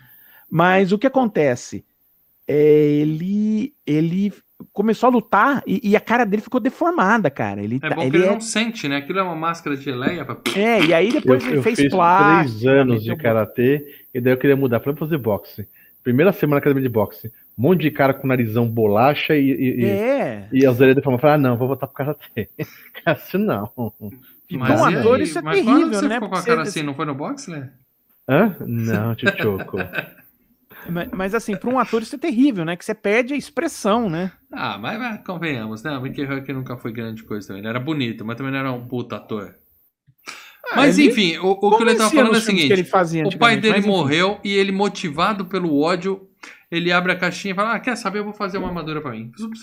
Mas 0.50 0.92
o 0.92 0.98
que 0.98 1.08
acontece? 1.08 1.84
É, 2.48 2.56
ele, 2.56 3.74
ele 3.86 4.32
começou 4.72 5.08
a 5.08 5.12
lutar 5.12 5.64
e, 5.68 5.90
e 5.90 5.96
a 5.96 6.00
cara 6.00 6.26
dele 6.26 6.42
ficou 6.42 6.60
deformada, 6.60 7.30
cara. 7.30 7.62
Ele, 7.62 7.80
É 7.82 7.90
tá- 7.90 7.96
bom 7.96 8.02
que 8.02 8.08
ele 8.08 8.18
ele 8.18 8.26
é, 8.28 8.32
não 8.32 8.40
sente, 8.42 8.88
né? 8.88 8.98
Aquilo 8.98 9.20
é 9.20 9.24
uma 9.24 9.36
máscara 9.36 9.76
de 9.76 9.84
geleia. 9.84 10.24
Pra... 10.24 10.38
é, 10.56 10.84
e 10.86 10.94
aí 10.94 11.08
Eu, 11.08 11.14
depois 11.14 11.46
ele 11.46 11.58
eu 11.58 11.64
fez 11.64 11.80
fiz 11.80 11.90
plástico. 11.92 12.60
três 12.60 12.74
anos 12.74 13.04
de 13.04 13.16
karatê 13.16 13.86
e 14.14 14.22
daí 14.22 14.34
eu 14.34 14.38
queria 14.38 14.56
mudar. 14.56 14.80
Vou 14.80 14.96
fazer 14.96 15.18
boxe. 15.18 15.68
Primeira 16.04 16.34
semana 16.34 16.56
na 16.56 16.60
academia 16.60 16.84
de 16.84 16.90
boxe. 16.90 17.32
Um 17.58 17.62
monte 17.64 17.82
de 17.82 17.92
cara 17.92 18.14
com 18.14 18.28
narizão 18.28 18.68
bolacha 18.68 19.36
e, 19.36 19.52
e, 19.52 19.82
e- 19.82 19.86
É. 19.86 20.48
e 20.52 20.66
as 20.66 20.80
orelhas 20.80 21.04
ah, 21.24 21.38
não, 21.38 21.58
vou 21.58 21.68
voltar 21.68 21.88
pro 21.88 21.96
karatê. 21.96 22.50
Assim 23.06 23.38
não. 23.38 23.72
E 24.50 24.58
Mas 24.58 24.80
com 24.82 24.90
e 24.90 24.96
ator 24.98 25.22
isso 25.22 25.40
é 25.40 25.42
Mas 25.42 25.62
quando 25.62 25.68
terrível, 25.76 26.00
você 26.00 26.08
né? 26.08 26.16
ficou 26.16 26.30
com 26.30 26.36
a 26.36 26.38
Porque 26.40 26.52
cara 26.52 26.66
você- 26.66 26.70
assim? 26.80 26.84
Não 26.86 26.94
foi 26.96 27.06
no 27.06 27.16
boxe, 27.16 27.50
né? 27.52 27.72
Hã? 28.28 28.56
Não, 28.62 29.16
tchutchuco. 29.16 29.78
Mas, 30.90 31.10
mas 31.12 31.34
assim, 31.34 31.56
para 31.56 31.70
um 31.70 31.80
ator 31.80 32.02
isso 32.02 32.16
é 32.16 32.20
terrível, 32.20 32.66
né? 32.66 32.76
Que 32.76 32.84
você 32.84 32.94
perde 32.94 33.34
a 33.34 33.38
expressão, 33.38 34.10
né? 34.10 34.34
Ah, 34.52 34.78
mas, 34.78 35.00
mas 35.00 35.24
convenhamos, 35.26 35.82
né? 35.82 35.98
O 35.98 36.02
Mickey 36.02 36.26
Rourke 36.26 36.52
nunca 36.52 36.76
foi 36.76 36.92
grande 36.92 37.24
coisa 37.24 37.48
também. 37.48 37.62
Ele 37.62 37.70
era 37.70 37.80
bonito, 37.80 38.26
mas 38.26 38.36
também 38.36 38.52
não 38.52 38.60
era 38.60 38.72
um 38.74 38.86
puta 38.86 39.16
ator. 39.16 39.56
Mas 40.76 40.98
ele 40.98 41.10
enfim, 41.10 41.38
o, 41.38 41.52
o 41.52 41.78
que 41.78 41.84
ele 41.84 41.96
tava 41.96 42.10
convencia 42.10 42.10
falando 42.10 42.36
é 42.36 42.38
o 42.38 42.42
seguinte: 42.42 42.84
fazia 42.86 43.28
o 43.28 43.38
pai 43.38 43.58
dele 43.58 43.78
mas, 43.78 43.86
morreu 43.86 44.40
e 44.44 44.54
ele, 44.54 44.72
motivado 44.72 45.46
pelo 45.46 45.80
ódio, 45.80 46.28
ele 46.72 46.92
abre 46.92 47.12
a 47.12 47.16
caixinha 47.16 47.52
e 47.52 47.56
fala: 47.56 47.74
Ah, 47.74 47.80
quer 47.80 47.96
saber? 47.96 48.20
Eu 48.20 48.24
vou 48.24 48.34
fazer 48.34 48.58
uma 48.58 48.68
armadura 48.68 49.02
pra 49.02 49.12
mim. 49.12 49.32
Zup. 49.38 49.56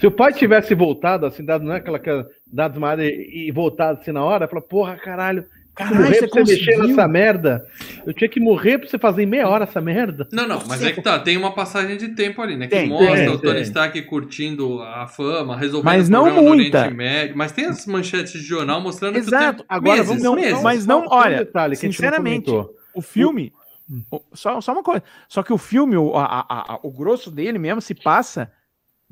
Se 0.00 0.06
o 0.06 0.10
pai 0.10 0.32
tivesse 0.32 0.74
voltado, 0.74 1.26
assim, 1.26 1.44
dado, 1.44 1.64
não 1.64 1.74
é 1.74 1.76
aquela, 1.76 1.96
aquela 1.96 2.26
dado 2.46 2.72
desmaiada 2.72 3.04
e, 3.04 3.48
e 3.48 3.52
voltado 3.52 4.00
assim 4.00 4.12
na 4.12 4.24
hora, 4.24 4.48
fala, 4.48 4.62
porra, 4.62 4.96
caralho, 4.96 5.44
Caralho, 5.74 5.96
morrer 6.02 6.14
você 6.20 6.28
pra 6.28 6.44
você 6.44 6.52
mexer 6.54 6.76
nessa 6.78 7.08
merda. 7.08 7.66
Eu 8.06 8.12
tinha 8.12 8.28
que 8.28 8.38
morrer 8.38 8.78
pra 8.78 8.88
você 8.88 8.98
fazer 8.98 9.22
em 9.22 9.26
meia 9.26 9.48
hora 9.48 9.64
essa 9.64 9.80
merda. 9.80 10.28
Não, 10.30 10.46
não, 10.46 10.62
mas 10.68 10.82
é 10.82 10.92
que 10.92 11.00
tá, 11.00 11.18
tem 11.18 11.36
uma 11.38 11.52
passagem 11.54 11.96
de 11.96 12.08
tempo 12.08 12.42
ali, 12.42 12.56
né? 12.56 12.66
Que 12.66 12.76
Tem, 12.76 12.88
mostra 12.88 13.14
tem, 13.16 13.28
o 13.28 13.38
Tony 13.38 13.54
tem. 13.54 13.62
Stark 13.62 14.02
curtindo 14.02 14.82
a 14.82 15.06
fama, 15.06 15.56
resolvendo 15.56 15.84
Mas 15.84 16.08
não 16.10 16.24
muita. 16.42 16.80
Oriente 16.80 16.94
Médio. 16.96 17.36
Mas 17.38 17.52
tem 17.52 17.64
as 17.66 17.86
manchetes 17.86 18.32
de 18.32 18.40
jornal 18.46 18.80
mostrando 18.82 19.16
Exato. 19.16 19.38
que 19.44 19.48
o 19.48 19.52
tempo... 19.52 19.64
Agora 19.68 19.92
meses, 19.96 20.08
vamos 20.08 20.22
não- 20.22 20.34
meses. 20.34 20.62
mas 20.62 20.86
não- 20.86 21.00
Só 21.00 21.06
um 21.06 21.18
olha, 21.18 21.38
detalhe 21.38 21.76
sinceramente. 21.76 22.50
O 22.94 23.00
filme. 23.00 23.50
o- 24.10 24.20
Só, 24.34 24.60
só 24.60 24.72
uma 24.72 24.82
coisa. 24.82 25.02
Só 25.26 25.42
que 25.42 25.52
o 25.54 25.58
filme, 25.58 25.96
o, 25.96 26.14
a- 26.16 26.44
a- 26.48 26.74
a- 26.74 26.80
o 26.82 26.90
grosso 26.90 27.30
dele 27.30 27.58
mesmo 27.58 27.80
se 27.80 27.94
passa 27.94 28.50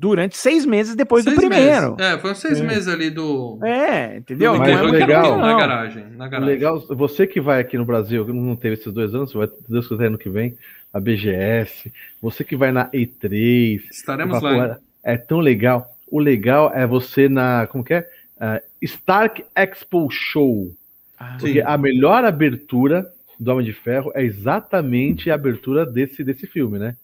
durante 0.01 0.35
seis 0.35 0.65
meses 0.65 0.95
depois 0.95 1.23
Seis 1.23 1.35
do 1.35 1.39
primeiro. 1.39 1.95
Meses. 1.95 2.13
É, 2.13 2.17
foram 2.17 2.33
seis 2.33 2.59
É. 2.59 2.63
meses 2.63 2.87
ali 2.87 3.11
do... 3.11 3.59
É, 3.63 4.17
entendeu? 4.17 4.53
do 4.53 4.59
Mas 4.59 4.67
Mickey 4.69 4.79
o 4.81 4.83
Rourke 4.89 4.99
legal- 5.05 5.37
na 5.37 5.57
garagem. 5.59 6.05
Na 6.17 6.27
garagem. 6.27 6.53
Legal, 6.55 6.79
você 6.89 7.27
que 7.27 7.39
vai 7.39 7.59
aqui 7.61 7.77
no 7.77 7.85
Brasil, 7.85 8.25
que 8.25 8.33
não 8.33 8.55
teve 8.55 8.73
esses 8.73 8.91
dois 8.91 9.13
anos, 9.13 9.31
vai, 9.31 9.45
se 9.47 9.53
Deus 9.69 9.87
quiser, 9.87 10.07
ano 10.07 10.17
que 10.17 10.27
vem, 10.29 10.57
a 10.91 10.99
BGS, 10.99 11.91
você 12.21 12.43
que 12.43 12.55
vai 12.55 12.71
na 12.71 12.89
E3, 12.89 13.81
Estaremos 13.91 14.41
lá. 14.41 14.75
"Pô, 14.75 14.81
É 15.03 15.17
tão 15.17 15.39
legal. 15.39 15.87
O 16.09 16.19
legal 16.19 16.71
é 16.75 16.85
você 16.85 17.29
na. 17.29 17.65
Como 17.67 17.83
que 17.83 17.93
é? 17.93 18.07
Ah, 18.39 18.59
Stark 18.81 19.43
Expo 19.55 20.09
Show. 20.11 20.71
Ah, 21.17 21.33
Sim. 21.33 21.45
Porque 21.45 21.61
a 21.61 21.77
melhor 21.77 22.25
abertura 22.25 23.07
do 23.39 23.51
Homem 23.51 23.65
de 23.65 23.73
Ferro 23.73 24.11
é 24.15 24.23
exatamente 24.23 25.31
a 25.31 25.35
abertura 25.35 25.85
desse, 25.85 26.23
desse 26.23 26.45
filme, 26.47 26.77
né? 26.79 26.95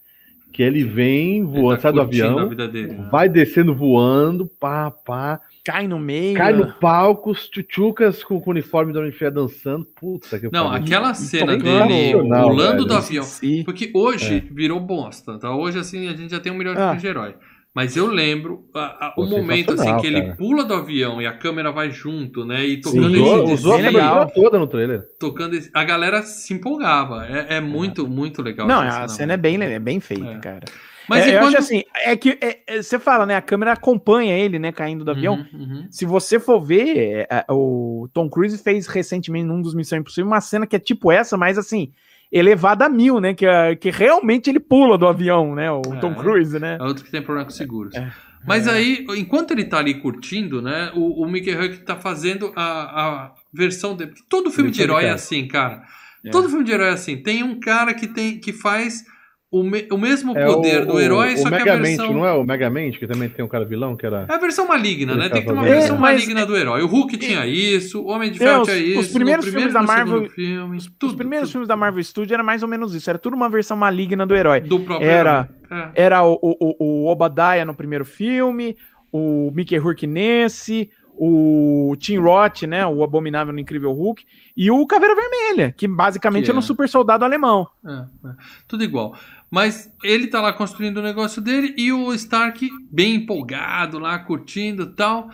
Que 0.52 0.62
ele 0.62 0.82
vem 0.82 1.36
Ele 1.38 1.42
voando, 1.46 1.76
tá 1.76 1.82
sai 1.82 1.92
do 1.92 2.00
avião, 2.00 2.48
vida 2.48 2.66
dele. 2.66 2.96
vai 3.10 3.28
descendo 3.28 3.74
voando, 3.74 4.46
pá, 4.58 4.90
pá, 4.90 5.40
cai 5.64 5.86
no 5.86 5.98
meio. 6.00 6.36
cai 6.36 6.52
no 6.52 6.72
palco, 6.74 7.30
os 7.30 7.48
tchutchucas 7.48 8.24
com, 8.24 8.40
com 8.40 8.50
o 8.50 8.52
uniforme 8.54 8.92
do 8.92 8.98
Homem 8.98 9.10
de 9.12 9.16
Ferro 9.18 9.34
dançando. 9.34 9.84
Puta 9.84 10.38
que 10.40 10.48
Não, 10.50 10.70
pariu. 10.70 10.84
aquela 10.84 11.14
cena 11.14 11.52
Sensacional, 11.52 11.86
dele 11.88 12.12
velho. 12.14 12.18
pulando 12.48 12.84
do 12.86 12.94
avião. 12.94 13.22
Sim. 13.24 13.62
Porque 13.62 13.90
hoje 13.94 14.40
virou 14.50 14.80
bosta, 14.80 15.38
tá? 15.38 15.54
Hoje, 15.54 15.78
assim, 15.78 16.08
a 16.08 16.12
gente 16.16 16.30
já 16.30 16.40
tem 16.40 16.50
um 16.50 16.56
milhão 16.56 16.74
de 16.74 16.80
Ah. 16.80 16.84
filmes 16.86 17.02
de 17.02 17.08
herói. 17.08 17.34
Mas 17.74 17.96
eu 17.96 18.06
lembro 18.08 18.64
a- 18.74 19.08
a- 19.08 19.14
o 19.16 19.24
momento 19.26 19.72
assim 19.74 19.96
que 19.98 20.06
ele 20.06 20.22
cara. 20.22 20.34
pula 20.36 20.64
do 20.64 20.74
avião 20.74 21.22
e 21.22 21.26
a 21.26 21.32
câmera 21.32 21.70
vai 21.70 21.90
junto, 21.90 22.44
né? 22.44 22.64
E 22.64 22.76
Sim. 22.76 22.80
tocando 22.80 23.14
Usou, 23.22 23.44
esse 23.44 23.52
usou 23.54 23.74
a 23.76 24.26
toda 24.26 24.58
no 24.58 24.66
trailer. 24.66 25.02
tocando 25.20 25.54
esse- 25.54 25.70
a 25.72 25.84
galera 25.84 26.22
se 26.22 26.54
empolgava. 26.54 27.26
É, 27.26 27.56
é 27.56 27.60
muito, 27.60 28.08
muito 28.08 28.42
legal. 28.42 28.66
Não, 28.66 28.80
a 28.80 29.06
cena 29.06 29.34
é 29.34 29.36
bem, 29.36 29.62
é 29.62 29.78
bem 29.78 30.00
feita, 30.00 30.26
É. 30.26 30.38
cara. 30.38 30.64
Mas 31.08 31.24
É, 31.24 31.30
eu 31.30 31.36
enquanto... 31.38 31.48
acho 31.48 31.58
assim, 31.58 31.82
é 32.04 32.14
que 32.16 32.36
é, 32.40 32.58
é, 32.66 32.82
você 32.82 32.98
fala, 32.98 33.24
né? 33.24 33.34
A 33.34 33.40
câmera 33.40 33.72
acompanha 33.72 34.36
ele, 34.36 34.58
né? 34.58 34.70
Caindo 34.72 35.04
do 35.06 35.10
avião. 35.10 35.36
Uhum, 35.54 35.60
uhum. 35.60 35.86
Se 35.90 36.04
você 36.04 36.38
for 36.38 36.60
ver, 36.60 36.98
é, 36.98 37.26
é, 37.30 37.44
o 37.48 38.08
Tom 38.12 38.28
Cruise 38.28 38.58
fez 38.62 38.86
recentemente 38.86 39.46
num 39.46 39.62
dos 39.62 39.74
Missão 39.74 39.98
Impossível 39.98 40.26
uma 40.26 40.40
cena 40.42 40.66
que 40.66 40.76
é 40.76 40.78
tipo 40.78 41.10
essa, 41.10 41.34
mas 41.36 41.56
assim, 41.56 41.92
elevada 42.30 42.86
a 42.86 42.88
mil, 42.88 43.20
né? 43.20 43.34
Que, 43.34 43.46
é- 43.46 43.74
que 43.76 43.90
realmente 43.90 44.48
ele 44.50 44.60
pula 44.60 44.96
do 44.98 45.06
avião, 45.06 45.54
né? 45.54 45.70
O 45.70 45.80
É. 45.94 45.98
Tom 46.00 46.14
Cruise, 46.14 46.58
né? 46.58 46.76
É 46.80 46.82
outro 46.84 47.04
que 47.04 47.10
tem 47.10 47.22
problema 47.22 47.44
com 47.46 47.50
seguros. 47.50 47.94
É. 47.94 48.10
Mas 48.46 48.68
aí, 48.68 49.04
enquanto 49.16 49.50
ele 49.50 49.64
tá 49.64 49.78
ali 49.78 49.94
curtindo, 49.94 50.62
né? 50.62 50.90
O, 50.94 51.22
o 51.24 51.28
Mickey 51.28 51.54
Huck 51.54 51.78
tá 51.78 51.96
fazendo 51.96 52.52
a, 52.54 52.62
a 52.62 53.32
versão 53.52 53.96
dele. 53.96 54.12
Todo 54.28 54.50
filme 54.50 54.70
de 54.70 54.76
de 54.76 54.82
herói 54.84 55.04
é 55.04 55.10
assim, 55.10 55.46
cara. 55.48 55.82
É. 56.24 56.30
Todo 56.30 56.48
filme 56.48 56.64
de 56.64 56.72
herói 56.72 56.88
é 56.88 56.92
assim. 56.92 57.16
Tem 57.16 57.42
um 57.42 57.58
cara 57.58 57.92
que, 57.94 58.06
tem, 58.06 58.38
que 58.38 58.52
faz 58.52 59.04
o, 59.50 59.62
me- 59.62 59.88
o 59.90 59.96
mesmo 59.96 60.36
É 60.36 60.44
poder 60.44 60.82
o, 60.82 60.86
do 60.86 61.00
herói, 61.00 61.32
o, 61.34 61.38
só 61.38 61.48
o 61.48 61.50
que 61.50 61.68
a 61.70 61.76
versão. 61.76 62.12
não 62.12 62.26
é 62.26 62.32
o 62.34 62.44
Megamente, 62.44 62.98
que 62.98 63.06
também 63.06 63.28
tem 63.30 63.42
um 63.44 63.48
cara 63.48 63.64
vilão, 63.64 63.96
que 63.96 64.04
era... 64.04 64.26
É 64.28 64.34
a 64.34 64.38
versão 64.38 64.68
maligna, 64.68 65.14
né? 65.14 65.28
Tem 65.30 65.40
que 65.40 65.46
ter 65.46 65.52
uma 65.54 65.62
versão 65.64 65.96
É, 65.96 65.98
maligna 65.98 66.44
do 66.44 66.54
herói. 66.56 66.82
O 66.82 66.86
Hulk 66.86 67.16
tinha 67.16 67.46
isso, 67.46 68.02
o 68.02 68.08
Homem 68.08 68.30
de 68.30 68.36
É, 68.42 68.46
Ferro 68.46 68.60
os- 68.62 68.68
tinha 68.68 68.98
os 69.00 69.06
isso. 69.06 69.14
primeiros 69.14 69.46
no 69.46 69.50
filmes 69.52 69.72
primeiro 69.72 69.72
da 69.72 69.82
Marvel- 69.82 70.30
filme, 70.30 70.76
Os 70.76 70.86
tudo, 70.98 71.16
primeiros 71.16 71.48
tudo. 71.48 71.52
filmes 71.52 71.68
da 71.68 71.76
Marvel 71.76 72.02
Studios 72.04 72.32
era 72.32 72.42
mais 72.42 72.62
ou 72.62 72.68
menos 72.68 72.94
isso. 72.94 73.08
Era 73.08 73.18
tudo 73.18 73.34
uma 73.34 73.48
versão 73.48 73.76
maligna 73.76 74.26
do 74.26 74.36
herói. 74.36 74.60
do 74.60 74.80
próprio 74.80 75.08
Era- 75.08 75.48
herói. 75.70 75.90
É. 75.94 76.02
Era 76.04 76.22
o, 76.24 76.38
o, 76.42 76.74
o- 76.78 77.06
Obadiah 77.10 77.64
no 77.64 77.74
primeiro 77.74 78.04
filme, 78.04 78.76
o 79.10 79.50
Mickey 79.54 79.78
Rourke 79.78 80.06
nesse, 80.06 80.90
o 81.20 81.96
Tim 81.98 82.18
Roth, 82.18 82.62
né? 82.62 82.86
O 82.86 83.02
Abominável 83.02 83.52
no 83.52 83.58
Incrível 83.58 83.92
Hulk, 83.92 84.24
e 84.56 84.70
o 84.70 84.86
Caveira 84.86 85.14
Vermelha, 85.14 85.74
que 85.76 85.86
basicamente 85.88 86.44
Que 86.44 86.50
era 86.50 86.56
um 86.58 86.60
é. 86.60 86.64
super 86.64 86.88
soldado 86.88 87.24
alemão. 87.24 87.66
É, 87.84 88.28
é. 88.28 88.32
Tudo 88.66 88.84
igual. 88.84 89.14
Mas 89.50 89.90
ele 90.02 90.26
tá 90.26 90.40
lá 90.40 90.52
construindo 90.52 90.98
o 90.98 91.02
negócio 91.02 91.40
dele 91.40 91.74
e 91.76 91.90
o 91.92 92.12
Stark 92.14 92.68
bem 92.90 93.14
empolgado 93.16 93.98
lá, 93.98 94.18
curtindo 94.18 94.92
tal. 94.94 95.30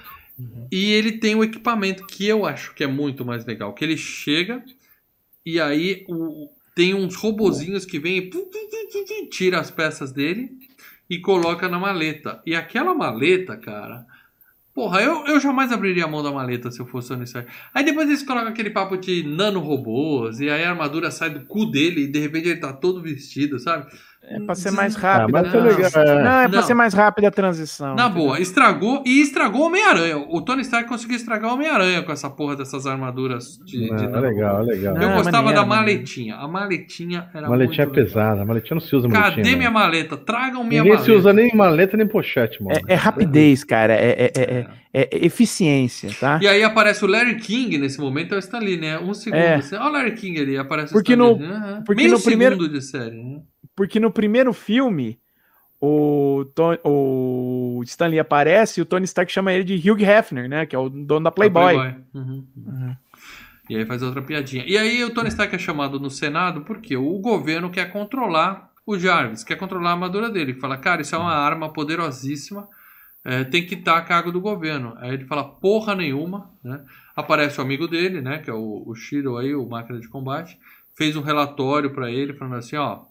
E 0.71 0.93
ele 0.93 1.13
tem 1.13 1.35
o 1.35 1.43
equipamento 1.45 2.07
que 2.07 2.27
eu 2.27 2.47
acho 2.47 2.75
que 2.75 2.85
é 2.85 2.87
muito 2.87 3.25
mais 3.25 3.45
legal. 3.45 3.73
Que 3.73 3.85
ele 3.85 3.97
chega 3.97 4.65
e 5.45 5.61
aí 5.61 6.05
o- 6.09 6.49
tem 6.75 6.95
uns 6.95 7.15
robozinhos 7.17 7.85
que 7.85 7.99
vêm 7.99 8.31
e 8.33 9.27
tira 9.29 9.61
as 9.61 9.71
peças 9.71 10.11
dele 10.13 10.51
e 11.09 11.19
coloca 11.19 11.69
na 11.69 11.79
maleta. 11.79 12.43
E 12.47 12.55
aquela 12.55 12.95
maleta, 12.95 13.57
cara... 13.57 14.07
Porra, 14.75 15.01
eu, 15.01 15.25
eu 15.27 15.39
jamais 15.39 15.71
abriria 15.71 16.05
a 16.05 16.09
mão 16.09 16.21
da 16.21 16.33
maleta 16.33 16.69
se 16.69 16.81
eu 16.81 16.87
fosse 16.87 17.13
o 17.13 17.23
Stark. 17.23 17.49
Aí 17.73 17.85
depois 17.85 18.09
eles 18.09 18.25
colocam 18.25 18.49
aquele 18.49 18.71
papo 18.71 18.97
de 18.97 19.23
nanorobôs, 19.23 20.41
e 20.41 20.51
aí 20.51 20.65
a 20.65 20.71
armadura 20.71 21.13
sai 21.13 21.31
do 21.31 21.47
cu 21.47 21.67
dele 21.67 22.03
e 22.03 22.07
de 22.09 22.19
repente 22.19 22.49
ele 22.49 22.59
tá 22.59 22.73
todo 22.73 23.01
vestido, 23.01 23.61
sabe? 23.61 23.87
É 24.27 24.41
pra 24.41 24.55
ser 24.55 24.71
mais 24.71 24.97
Ah, 24.97 25.01
rápido. 25.01 25.33
mas 25.33 25.53
tá 25.53 25.59
a 25.59 25.61
legal. 25.63 25.77
transição. 25.77 26.03
é. 26.03 26.23
Não, 26.25 26.31
é 26.41 26.49
pra 26.49 26.57
Não. 26.61 26.67
ser 26.67 26.75
mais 26.75 26.95
rápida 26.95 27.29
a 27.29 27.31
transição. 27.31 27.95
Na 27.95 28.05
entendeu? 28.07 28.23
boa, 28.25 28.41
estragou 28.41 29.03
e 29.07 29.21
estragou 29.21 29.61
o 29.63 29.67
Homem-Aranha. 29.67 30.17
O 30.29 30.41
Tony 30.43 30.63
Stark 30.63 30.89
conseguiu 30.89 31.17
estragar 31.17 31.51
o 31.51 31.55
Homem-Aranha 31.55 32.03
com 32.03 32.11
essa 32.11 32.31
porra 32.31 32.57
dessas 32.57 32.87
armaduras 32.87 33.59
de. 33.65 33.89
Não, 33.91 33.97
de 33.97 34.05
é 34.05 34.21
legal, 34.21 34.61
é 34.61 34.63
legal. 34.63 34.97
Eu 34.97 35.11
Ah, 35.11 35.15
gostava 35.17 35.37
maneiro, 35.45 35.61
da 35.61 35.67
maletinha. 35.67 36.37
A 36.37 36.49
maletinha 36.49 37.29
era 37.35 37.47
A 37.47 37.51
maletinha 37.51 37.83
é 37.83 37.87
muito 37.87 37.97
legal. 37.97 38.07
pesada, 38.13 38.43
a 38.43 38.45
maletinha 38.47 38.75
não 38.77 38.81
se 38.81 38.97
usa 38.97 39.09
maletinha. 39.09 39.37
Cadê 39.37 39.51
não. 39.51 39.59
minha 39.59 39.71
maleta? 39.71 40.17
Tragam 40.17 40.65
minha 40.65 40.83
Ninguém 40.83 40.97
maleta. 40.99 41.05
se 41.05 41.13
usa 41.19 41.33
nem 41.33 41.55
maleta 41.55 41.97
nem 41.97 42.07
pochete, 42.07 42.63
mano. 42.63 42.79
É, 42.89 42.93
é 42.95 42.97
rapidez, 42.97 43.63
cara. 43.63 43.93
É, 43.95 44.11
é- 44.11 44.33
é- 44.35 44.67
é- 44.95 45.09
é 45.13 45.27
eficiência, 45.27 46.11
tá? 46.19 46.39
E 46.41 46.49
aí 46.49 46.63
aparece 46.63 47.05
o 47.05 47.09
Larry 47.09 47.37
King 47.37 47.79
nesse 47.79 48.01
momento, 48.01 48.33
é 48.33 48.37
o 48.37 48.39
Stanley, 48.39 48.79
né? 48.79 48.99
Um 48.99 49.13
segundo. 49.13 49.39
É. 49.41 49.57
Assim, 49.57 49.77
Olha 49.77 49.85
o 49.89 49.93
Larry 49.93 50.13
King 50.13 50.41
ali, 50.41 50.57
aparece 50.57 50.93
Porque 50.93 51.15
o 51.15 51.15
Stanley. 51.37 51.49
no- 51.49 51.55
Aham. 51.55 51.83
porque 51.85 52.03
Meio 52.03 52.15
no 52.15 52.23
primeiro- 52.23 52.57
segundo 52.57 52.73
de 52.73 52.81
série, 52.83 53.23
né? 53.23 53.41
Porque 53.77 53.99
no 53.99 54.11
primeiro 54.11 54.53
filme, 54.53 55.19
o, 55.81 56.47
Ton- 56.55 56.79
o 56.85 57.83
Stanley 57.85 58.19
aparece 58.19 58.81
e 58.81 58.83
o 58.83 58.87
Tony 58.87 59.05
Stark 59.05 59.31
chama 59.31 59.53
ele 59.53 59.65
de 59.65 59.91
Hugh 59.91 60.01
Hefner, 60.01 60.49
né? 60.49 60.65
Que 60.65 60.77
é 60.77 60.79
o 60.79 60.89
dono 60.89 61.25
da 61.25 61.31
Playboy. 61.31 61.77
Uhum. 62.15 62.47
Uhum. 62.57 62.97
E 63.69 63.77
aí 63.77 63.87
faz 63.87 64.03
outra 64.03 64.23
piadinha. 64.23 64.65
E 64.67 64.77
aí 64.79 65.03
o 65.05 65.13
Tony 65.13 65.29
Stark 65.29 65.55
é 65.55 65.59
chamado 65.59 65.99
no 65.99 66.11
Senado 66.11 66.63
porque 66.63 66.97
o 66.97 67.19
governo 67.19 67.71
quer 67.71 67.91
controlar 67.91 68.71
o 68.87 68.99
Jarvis, 68.99 69.43
quer 69.43 69.57
controlar 69.57 69.91
a 69.91 69.93
armadura 69.95 70.31
dele. 70.31 70.55
Fala, 70.55 70.77
cara, 70.77 71.03
isso 71.03 71.15
é 71.15 71.19
uma 71.19 71.35
arma 71.35 71.73
poderosíssima, 71.73 72.69
é, 73.25 73.43
tem 73.45 73.67
que 73.67 73.75
estar 73.75 73.97
a 73.97 74.03
cargo 74.03 74.31
do 74.31 74.41
governo. 74.41 74.95
Aí 74.99 75.15
ele 75.15 75.25
fala, 75.25 75.45
porra 75.45 75.95
nenhuma, 75.95 76.51
né? 76.63 76.85
Aparece 77.17 77.59
o 77.59 77.63
amigo 77.63 77.89
dele, 77.89 78.21
né? 78.21 78.39
Que 78.39 78.51
é 78.51 78.53
o, 78.55 78.85
o 78.87 78.95
Shiro 78.95 79.39
aí, 79.39 79.55
o 79.55 79.67
máquina 79.67 79.99
de 79.99 80.09
combate. 80.09 80.59
Fez 80.95 81.17
um 81.17 81.23
relatório 81.23 81.91
pra 81.93 82.11
ele, 82.11 82.35
falando 82.35 82.57
assim, 82.57 82.77
ó... 82.77 83.07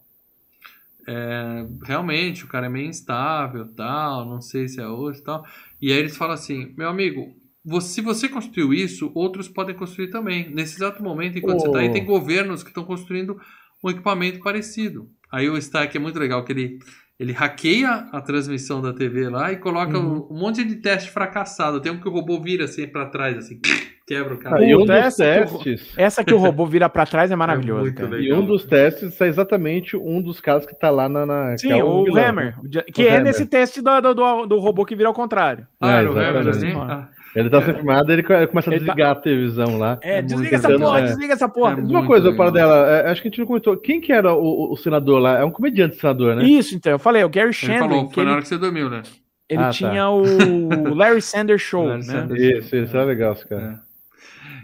é, 1.08 1.66
realmente, 1.86 2.44
o 2.44 2.48
cara 2.48 2.66
é 2.68 2.70
meio 2.70 2.88
instável, 2.88 3.68
tal, 3.76 4.26
não 4.30 4.42
sei 4.42 4.68
se 4.68 4.80
é 4.82 4.88
hoje 4.88 5.22
tal. 5.24 5.44
E 5.82 5.92
aí 5.92 5.98
eles 6.00 6.16
falam 6.18 6.34
assim, 6.34 6.74
meu 6.78 6.88
amigo, 6.90 7.34
você- 7.66 7.88
se 7.96 8.02
você 8.02 8.28
construiu 8.30 8.74
isso, 8.74 9.12
outros 9.16 9.48
podem 9.48 9.76
construir 9.76 10.10
também. 10.10 10.50
Nesse 10.50 10.76
exato 10.76 11.02
momento, 11.04 11.38
enquanto 11.38 11.62
você 11.62 11.68
está 11.68 11.80
aí, 11.80 11.90
Oh. 11.90 11.94
tem 11.94 12.06
governos 12.06 12.64
que 12.64 12.70
estão 12.70 12.84
construindo 12.84 13.40
um 13.84 13.90
equipamento 13.90 14.40
parecido. 14.40 15.10
Aí 15.32 15.50
o 15.50 15.58
Stark 15.58 15.96
é 15.96 16.00
muito 16.00 16.20
legal, 16.20 16.44
que 16.46 16.52
ele, 16.52 16.80
ele 17.24 17.32
hackeia 17.34 18.06
a 18.12 18.22
transmissão 18.22 18.82
da 18.82 18.94
TV 18.94 19.30
lá 19.30 19.52
e 19.52 19.58
coloca 19.58 19.98
Uhum. 19.98 20.28
um, 20.30 20.36
um 20.36 20.40
monte 20.40 20.64
de 20.64 20.76
teste 20.76 21.10
fracassado. 21.10 21.80
Tem 21.80 21.92
um 21.92 22.00
que 22.00 22.08
o 22.08 22.12
robô 22.12 22.40
vira 22.40 22.66
assim 22.66 22.88
pra 22.88 23.06
trás, 23.06 23.38
assim, 23.38 23.60
quebra 24.06 24.34
o 24.34 24.38
cara. 24.38 24.58
Ah, 24.58 24.64
e 24.64 24.76
um 24.76 24.80
dos 24.86 24.90
essa 24.90 25.24
que 25.24 25.30
eu- 25.40 25.46
testes. 25.60 25.94
Essa 25.98 26.24
que 26.24 26.34
o 26.34 26.38
robô 26.38 26.66
vira 26.66 26.90
pra 26.90 27.06
trás 27.06 27.32
é 27.32 27.36
maravilhoso. 27.36 27.82
muito 27.84 27.96
cara. 27.96 28.10
legal. 28.10 28.38
E 28.38 28.42
um 28.42 28.46
dos 28.46 28.66
testes 28.66 29.20
é 29.22 29.28
exatamente 29.28 29.96
um 29.98 30.22
dos 30.22 30.40
caras 30.42 30.66
que 30.66 30.76
tá 30.78 30.90
lá 30.90 31.08
na. 31.10 31.26
na 31.26 31.58
Sim, 31.58 31.68
que 31.70 31.74
é 31.74 31.84
o. 31.84 32.18
Hammer. 32.18 32.56
o 32.62 32.68
ja- 32.72 32.84
Que 32.84 33.04
O 33.04 33.08
é 33.08 33.12
Hammer. 33.12 33.24
nesse 33.24 33.46
teste 33.46 33.82
do, 33.82 34.02
do, 34.02 34.46
do, 34.46 34.60
robô 34.60 34.86
que 34.86 34.96
vira 34.96 35.08
ao 35.10 35.14
contrário. 35.14 35.66
Ah, 35.80 35.92
É, 35.94 36.00
era 36.00 36.10
o 36.12 36.14
Hammer 36.14 36.48
exatamente. 36.48 36.78
ali? 36.80 36.92
Ah, 36.92 37.10
Ele 37.36 37.50
tá 37.50 37.62
sendo 37.62 37.76
filmado 37.78 38.12
ele 38.12 38.22
co- 38.22 38.34
ele 38.34 38.48
começa 38.48 38.70
a 38.70 38.74
Ele 38.76 38.86
tá- 38.86 38.94
desligar 38.94 39.12
a 39.12 39.16
televisão 39.16 39.78
lá. 39.80 39.98
É, 40.02 40.20
É 40.20 40.22
desliga 40.22 40.56
essa 40.56 40.78
porra, 40.78 41.00
é. 41.00 41.04
desliga 41.06 41.34
essa 41.34 41.50
porra. 41.50 41.72
É 41.74 41.76
uma 41.82 42.06
coisa, 42.06 42.30
legal. 42.30 42.38
para 42.46 42.52
dela, 42.54 42.88
é, 42.90 43.10
acho 43.12 43.22
que 43.22 43.28
a 43.28 43.32
gente 43.32 43.40
não 43.40 43.48
comentou. 43.48 43.76
Quem 43.78 44.00
que 44.00 44.12
era 44.14 44.34
o, 44.34 44.72
o- 44.74 44.78
senador 44.78 45.20
lá? 45.20 45.40
É 45.40 45.44
um 45.44 45.50
comediante 45.52 45.96
senador, 45.96 46.36
né? 46.36 46.44
Isso, 46.44 46.76
então, 46.76 46.92
eu 46.92 47.00
falei, 47.00 47.24
o 47.24 47.30
Gary 47.30 47.48
ele 47.48 47.54
Shandling, 47.54 47.80
falou, 47.90 48.08
que 48.10 48.14
foi 48.14 48.24
na 48.24 48.30
ele, 48.30 48.34
hora 48.36 48.42
que 48.44 48.48
você 48.50 48.58
dormiu, 48.58 48.90
né? 48.90 49.02
ele 49.50 49.60
Ah, 49.62 49.66
tá. 49.66 49.72
tinha 49.72 50.10
o 50.10 50.24
Larry 50.96 51.22
Sanders 51.22 51.62
Show, 51.62 51.86
Larry 51.86 51.98
né? 52.06 52.14
Sanders. 52.14 52.42
Isso, 52.42 52.76
isso 52.76 52.98
é 52.98 53.04
legal, 53.06 53.34
esse 53.34 53.48
cara. 53.48 53.82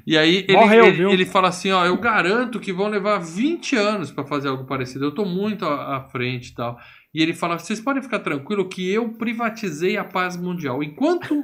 E 0.07 0.17
aí 0.17 0.45
ele, 0.47 0.53
Morreu, 0.57 0.85
ele, 0.85 0.97
viu? 0.97 1.09
ele 1.11 1.25
fala 1.25 1.49
assim, 1.49 1.71
ó, 1.71 1.85
eu 1.85 1.97
garanto 1.97 2.59
que 2.59 2.71
vão 2.73 2.87
levar 2.87 3.19
20 3.19 3.75
anos 3.75 4.09
pra 4.11 4.23
fazer 4.23 4.47
algo 4.47 4.63
parecido. 4.65 5.05
Eu 5.05 5.11
tô 5.11 5.25
muito 5.25 5.65
à, 5.65 5.97
à 5.97 6.01
frente 6.01 6.47
e 6.49 6.55
tal. 6.55 6.77
E 7.13 7.21
ele 7.21 7.33
fala, 7.33 7.59
vocês 7.59 7.79
podem 7.79 8.01
ficar 8.01 8.19
tranquilo 8.19 8.67
que 8.69 8.91
eu 8.91 9.09
privatizei 9.09 9.97
a 9.97 10.03
paz 10.03 10.35
mundial. 10.37 10.81
Enquanto 10.81 11.43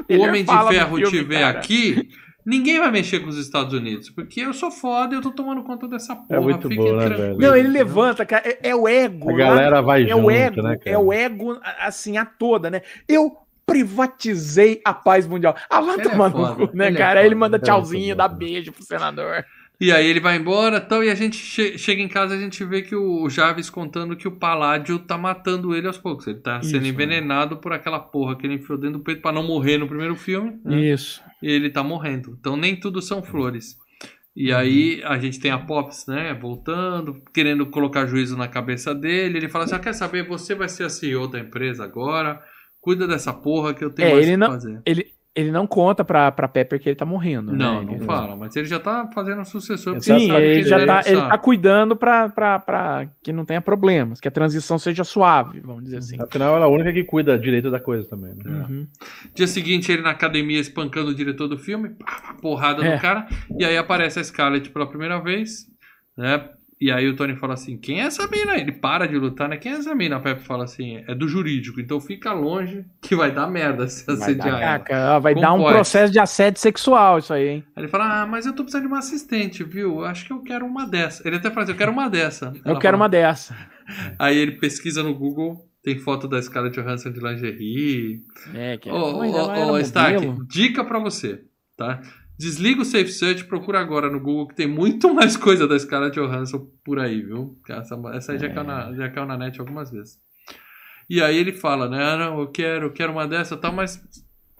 o 0.08 0.20
Homem 0.20 0.44
de 0.44 0.68
Ferro 0.68 0.98
estiver 0.98 1.44
aqui, 1.44 2.08
ninguém 2.44 2.78
vai 2.78 2.90
mexer 2.90 3.20
com 3.20 3.28
os 3.28 3.36
Estados 3.36 3.72
Unidos, 3.72 4.10
porque 4.10 4.40
eu 4.40 4.52
sou 4.52 4.70
foda 4.70 5.14
e 5.14 5.18
eu 5.18 5.22
tô 5.22 5.30
tomando 5.30 5.62
conta 5.62 5.86
dessa 5.86 6.14
porra. 6.16 6.36
É 6.36 6.40
muito 6.40 6.68
bom, 6.68 6.96
né, 6.96 7.08
velho? 7.08 7.38
Não, 7.38 7.54
ele 7.56 7.68
levanta, 7.68 8.24
cara. 8.24 8.42
É, 8.48 8.70
é 8.70 8.74
o 8.74 8.88
ego. 8.88 9.30
A 9.30 9.32
lá- 9.32 9.38
galera 9.38 9.82
vai 9.82 10.04
é 10.04 10.08
junto, 10.08 10.26
o 10.26 10.30
ego, 10.30 10.62
né, 10.62 10.76
cara? 10.76 10.96
é 10.96 10.98
o 10.98 11.12
ego, 11.12 11.60
assim, 11.80 12.16
a 12.16 12.24
toda, 12.24 12.70
né? 12.70 12.82
Eu 13.08 13.36
privatizei 13.66 14.80
a 14.84 14.94
paz 14.94 15.26
mundial. 15.26 15.54
Ah, 15.70 15.78
é 15.78 15.80
no 15.80 16.10
foda, 16.10 16.66
cu, 16.66 16.76
né, 16.76 16.86
ele 16.86 16.96
é 16.96 16.98
cara? 16.98 17.20
Aí 17.20 17.26
ele 17.26 17.34
foda, 17.34 17.40
manda 17.40 17.56
ele 17.56 17.64
é 17.64 17.66
tchauzinho, 17.66 18.16
dá 18.16 18.26
beijo 18.26 18.72
pro 18.72 18.82
senador. 18.82 19.44
E 19.80 19.92
aí 19.92 20.06
ele 20.08 20.18
vai 20.18 20.36
embora 20.36 20.80
tal, 20.80 21.04
e 21.04 21.08
a 21.10 21.14
gente 21.14 21.36
che- 21.36 21.78
chega 21.78 22.02
em 22.02 22.08
casa 22.08 22.34
e 22.34 22.38
a 22.38 22.40
gente 22.40 22.64
vê 22.64 22.82
que 22.82 22.96
o 22.96 23.28
Jarvis 23.30 23.70
contando 23.70 24.16
que 24.16 24.26
o 24.26 24.32
Paládio 24.36 24.98
tá 24.98 25.16
matando 25.16 25.72
ele 25.74 25.86
aos 25.86 25.96
poucos. 25.98 26.26
Ele 26.26 26.40
tá 26.40 26.60
sendo 26.62 26.82
Isso, 26.84 26.92
envenenado 26.92 27.58
por 27.58 27.72
aquela 27.72 28.00
porra 28.00 28.34
que 28.36 28.44
ele 28.44 28.54
enfiou 28.54 28.76
dentro 28.76 28.98
do 28.98 29.04
peito 29.04 29.22
pra 29.22 29.30
não 29.30 29.46
morrer 29.46 29.78
no 29.78 29.86
primeiro 29.86 30.16
filme. 30.16 30.58
né? 30.64 30.80
Isso. 30.80 31.22
E 31.40 31.48
ele 31.48 31.70
tá 31.70 31.84
morrendo. 31.84 32.36
Então 32.40 32.56
nem 32.56 32.74
tudo 32.74 33.00
são 33.00 33.22
flores. 33.22 33.76
E 34.34 34.52
aí 34.52 35.00
a 35.04 35.16
gente 35.18 35.38
tem 35.40 35.50
a 35.52 35.58
Pops, 35.58 36.06
né, 36.06 36.32
voltando, 36.34 37.20
querendo 37.34 37.66
colocar 37.66 38.06
juízo 38.06 38.36
na 38.36 38.46
cabeça 38.48 38.92
dele. 38.94 39.38
Ele 39.38 39.48
fala 39.48 39.64
assim: 39.64 39.74
ah, 39.74 39.80
quer 39.80 39.92
saber? 39.94 40.26
Você 40.28 40.54
vai 40.56 40.68
ser 40.68 40.84
a 40.84 40.88
CEO 40.90 41.28
da 41.28 41.38
empresa 41.38 41.84
agora. 41.84 42.40
Cuida 42.80 43.06
dessa 43.06 43.32
porra 43.32 43.74
que 43.74 43.84
eu 43.84 43.90
tenho 43.90 44.08
É, 44.08 44.12
mais 44.14 44.22
ele 44.24 44.32
que 44.32 44.36
não- 44.38 44.46
fazer. 44.48 44.80
Ele, 44.86 45.06
ele 45.38 45.52
não 45.52 45.66
conta 45.66 46.04
pra, 46.04 46.32
pra 46.32 46.48
Pepper 46.48 46.80
que 46.80 46.88
ele 46.88 46.96
tá 46.96 47.04
morrendo, 47.06 47.52
Não, 47.52 47.80
né? 47.80 47.86
não 47.86 47.94
ele, 47.94 48.04
fala, 48.04 48.34
mas 48.34 48.56
ele 48.56 48.66
já 48.66 48.80
tá 48.80 49.08
fazendo 49.14 49.40
um 49.40 49.44
sucessor. 49.44 49.94
Sim, 50.00 50.26
sabe 50.26 50.40
que 50.40 50.46
ele 50.46 50.62
já 50.64 50.84
tá, 50.84 51.02
ele 51.06 51.20
tá 51.20 51.38
cuidando 51.38 51.94
pra, 51.94 52.28
pra, 52.28 52.58
pra 52.58 53.08
que 53.22 53.32
não 53.32 53.44
tenha 53.44 53.60
problemas, 53.60 54.20
que 54.20 54.26
a 54.26 54.30
transição 54.30 54.78
seja 54.78 55.04
suave, 55.04 55.60
vamos 55.60 55.84
dizer 55.84 55.98
assim. 55.98 56.16
Afinal, 56.20 56.56
ela 56.56 56.64
é 56.64 56.68
a 56.68 56.72
única 56.72 56.92
que 56.92 57.04
cuida 57.04 57.38
direito 57.38 57.70
da 57.70 57.78
coisa 57.78 58.08
também. 58.08 58.34
Né? 58.34 58.66
Uhum. 58.68 58.86
Dia 59.34 59.46
seguinte, 59.46 59.92
ele 59.92 60.02
na 60.02 60.10
academia 60.10 60.58
espancando 60.60 61.10
o 61.10 61.14
diretor 61.14 61.46
do 61.46 61.56
filme, 61.56 61.90
pá, 61.90 62.34
porrada 62.42 62.84
É. 62.84 62.94
no 62.96 63.00
cara, 63.00 63.28
e 63.58 63.64
aí 63.64 63.76
aparece 63.76 64.18
a 64.18 64.24
Scarlett 64.24 64.70
pela 64.70 64.88
primeira 64.88 65.20
vez, 65.20 65.66
né? 66.16 66.48
E 66.80 66.92
aí 66.92 67.08
o 67.08 67.16
Tony 67.16 67.34
fala 67.34 67.54
assim: 67.54 67.76
quem 67.76 68.00
é 68.00 68.04
essa 68.04 68.26
mina? 68.28 68.56
Ele 68.56 68.70
para 68.70 69.06
de 69.08 69.16
lutar, 69.16 69.48
né? 69.48 69.56
Quem 69.56 69.72
é 69.72 69.76
essa 69.76 69.94
mina? 69.94 70.16
A 70.16 70.20
Pepe 70.20 70.42
fala 70.44 70.62
assim: 70.64 71.02
é 71.08 71.14
do 71.14 71.26
jurídico, 71.26 71.80
então 71.80 72.00
fica 72.00 72.32
longe 72.32 72.84
que 73.02 73.16
vai 73.16 73.32
dar 73.32 73.48
merda 73.48 73.88
se 73.88 74.06
Vai 74.06 74.14
assediar 74.14 74.84
dar, 74.86 74.90
ela. 74.90 75.18
vai 75.18 75.34
Como 75.34 75.44
dar 75.44 75.52
um 75.54 75.58
pode? 75.58 75.74
processo 75.74 76.12
de 76.12 76.20
assédio 76.20 76.60
sexual 76.60 77.18
isso 77.18 77.32
aí, 77.32 77.48
hein? 77.48 77.64
Aí 77.74 77.82
ele 77.82 77.88
fala: 77.88 78.22
ah, 78.22 78.26
mas 78.26 78.46
eu 78.46 78.52
tô 78.54 78.62
precisando 78.62 78.82
de 78.82 78.88
uma 78.88 78.98
assistente, 79.00 79.64
viu? 79.64 79.98
Eu 80.00 80.04
Acho 80.04 80.24
que 80.24 80.32
eu 80.32 80.40
quero 80.40 80.64
uma 80.64 80.86
dessa. 80.86 81.26
Ele 81.26 81.36
até 81.36 81.50
fala 81.50 81.64
assim: 81.64 81.72
eu 81.72 81.78
quero 81.78 81.90
uma 81.92 82.08
dessa. 82.08 82.46
Eu 82.64 82.70
Ela 82.72 82.78
quero 82.80 82.96
fala- 82.96 82.96
uma 82.96 83.08
dessa. 83.08 83.56
Aí 84.18 84.36
ele 84.36 84.52
pesquisa 84.52 85.02
no 85.02 85.14
Google, 85.14 85.66
tem 85.82 85.98
foto 85.98 86.28
da 86.28 86.40
Scarlett 86.40 86.80
Johansson 86.80 87.10
de 87.10 87.18
lingerie. 87.20 88.22
É, 88.54 88.76
que 88.76 88.88
Ô, 88.90 89.16
ô, 89.18 89.24
era 89.24 89.70
ô, 89.70 89.72
ô, 89.72 89.78
Stark, 89.78 90.14
modelo. 90.26 90.46
dica 90.46 90.84
pra 90.84 90.98
você, 90.98 91.40
tá? 91.76 92.00
Desliga 92.38 92.82
o 92.82 92.84
Safe 92.84 93.08
Search, 93.08 93.44
procura 93.46 93.80
agora 93.80 94.08
no 94.08 94.20
Google 94.20 94.46
que 94.48 94.54
tem 94.54 94.66
muito 94.68 95.12
mais 95.14 95.36
coisa 95.36 95.66
da 95.66 95.78
Scarlett 95.78 96.18
Johansson 96.18 96.70
por 96.84 96.98
aí, 97.00 97.20
viu? 97.22 97.58
Essa, 97.68 97.98
essa 98.14 98.32
aí 98.32 98.38
já, 98.38 98.48
caiu 98.48 98.64
na, 98.64 98.92
já 98.94 99.08
caiu 99.10 99.26
na 99.26 99.36
net 99.36 99.58
algumas 99.60 99.90
vezes. 99.90 100.18
E 101.10 101.20
aí 101.22 101.36
ele 101.36 101.52
fala, 101.52 101.88
né? 101.88 102.02
Ah, 102.02 102.16
não, 102.16 102.40
eu 102.40 102.46
quero, 102.48 102.86
eu 102.86 102.92
quero 102.92 103.12
uma 103.12 103.26
dessa 103.26 103.54
e 103.54 103.58
tal, 103.58 103.72
mas 103.72 104.00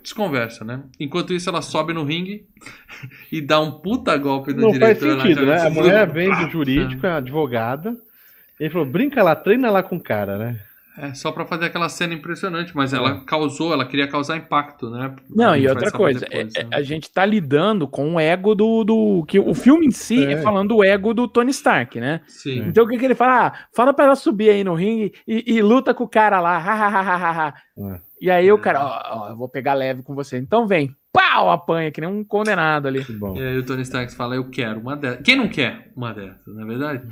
desconversa, 0.02 0.64
né? 0.64 0.82
Enquanto 0.98 1.32
isso, 1.34 1.48
ela 1.48 1.60
sobe 1.62 1.92
no 1.92 2.02
ringue 2.04 2.46
e 3.30 3.40
dá 3.40 3.60
um 3.60 3.70
puta 3.80 4.16
golpe 4.16 4.52
no 4.52 4.62
Não 4.62 4.74
faz 4.74 4.98
diretor. 4.98 5.16
lá, 5.16 5.22
sentido, 5.22 5.40
já- 5.46 5.46
né? 5.46 5.66
A 5.66 5.70
mulher 5.70 6.10
vem 6.10 6.30
do 6.30 6.50
jurídico, 6.50 7.06
é 7.06 7.12
advogada. 7.12 7.96
Ele 8.58 8.70
falou, 8.70 8.86
brinca 8.88 9.22
lá, 9.22 9.36
treina 9.36 9.70
lá 9.70 9.82
com 9.84 9.96
o 9.96 10.02
cara, 10.02 10.36
né? 10.36 10.60
É, 11.00 11.14
só 11.14 11.30
pra 11.30 11.44
fazer 11.46 11.66
aquela 11.66 11.88
cena 11.88 12.12
impressionante, 12.14 12.74
mas 12.74 12.92
ela 12.92 13.20
causou, 13.24 13.72
ela 13.72 13.84
queria 13.86 14.08
causar 14.08 14.36
impacto, 14.36 14.90
né? 14.90 15.14
Não, 15.30 15.54
e 15.56 15.68
outra 15.68 15.90
coisa, 15.90 16.20
depois, 16.20 16.54
é- 16.54 16.62
né? 16.64 16.68
é- 16.72 16.76
a 16.76 16.82
gente 16.82 17.10
tá 17.10 17.24
lidando 17.24 17.86
com 17.86 18.14
o 18.14 18.20
ego 18.20 18.54
do. 18.54 18.84
do 18.84 19.24
que 19.26 19.38
O 19.38 19.54
filme 19.54 19.86
em 19.86 19.90
si 19.90 20.24
é, 20.24 20.32
É. 20.32 20.36
falando 20.42 20.68
do 20.76 20.84
ego 20.84 21.14
do 21.14 21.28
Tony 21.28 21.50
Stark, 21.50 22.00
né? 22.00 22.20
Sim. 22.26 22.58
Então 22.66 22.84
o 22.84 22.88
que, 22.88 22.98
que 22.98 23.04
ele 23.04 23.14
fala? 23.14 23.46
Ah, 23.48 23.52
fala 23.74 23.94
pra 23.94 24.06
ela 24.06 24.16
subir 24.16 24.50
aí 24.50 24.64
no 24.64 24.74
ringue 24.74 25.12
e, 25.26 25.54
e 25.56 25.62
luta 25.62 25.94
com 25.94 26.04
o 26.04 26.08
cara 26.08 26.40
lá. 26.40 26.56
ha, 26.58 26.72
ha, 26.74 26.88
ha, 26.88 27.00
ha, 27.00 27.16
ha, 27.16 27.48
ha. 27.48 27.54
É. 27.94 28.00
E 28.20 28.30
aí 28.30 28.50
o 28.50 28.58
cara, 28.58 28.84
ó, 28.84 29.20
ó, 29.26 29.28
eu 29.30 29.36
vou 29.36 29.48
pegar 29.48 29.74
leve 29.74 30.02
com 30.02 30.12
você. 30.14 30.36
Então 30.38 30.66
vem, 30.66 30.92
pau, 31.12 31.50
apanha, 31.50 31.92
que 31.92 32.00
nem 32.00 32.10
um 32.10 32.24
condenado 32.24 32.88
ali. 32.88 33.04
Que 33.04 33.12
bom. 33.12 33.36
E 33.36 33.40
aí 33.40 33.56
o 33.58 33.64
Tony 33.64 33.82
Stark 33.82 34.12
fala, 34.12 34.34
eu 34.34 34.50
quero 34.50 34.80
uma 34.80 34.96
dessas. 34.96 35.20
Quem 35.22 35.36
não 35.36 35.46
quer 35.48 35.88
uma 35.94 36.12
dessas, 36.12 36.44
não 36.46 36.62
é 36.62 36.66
verdade? 36.66 37.06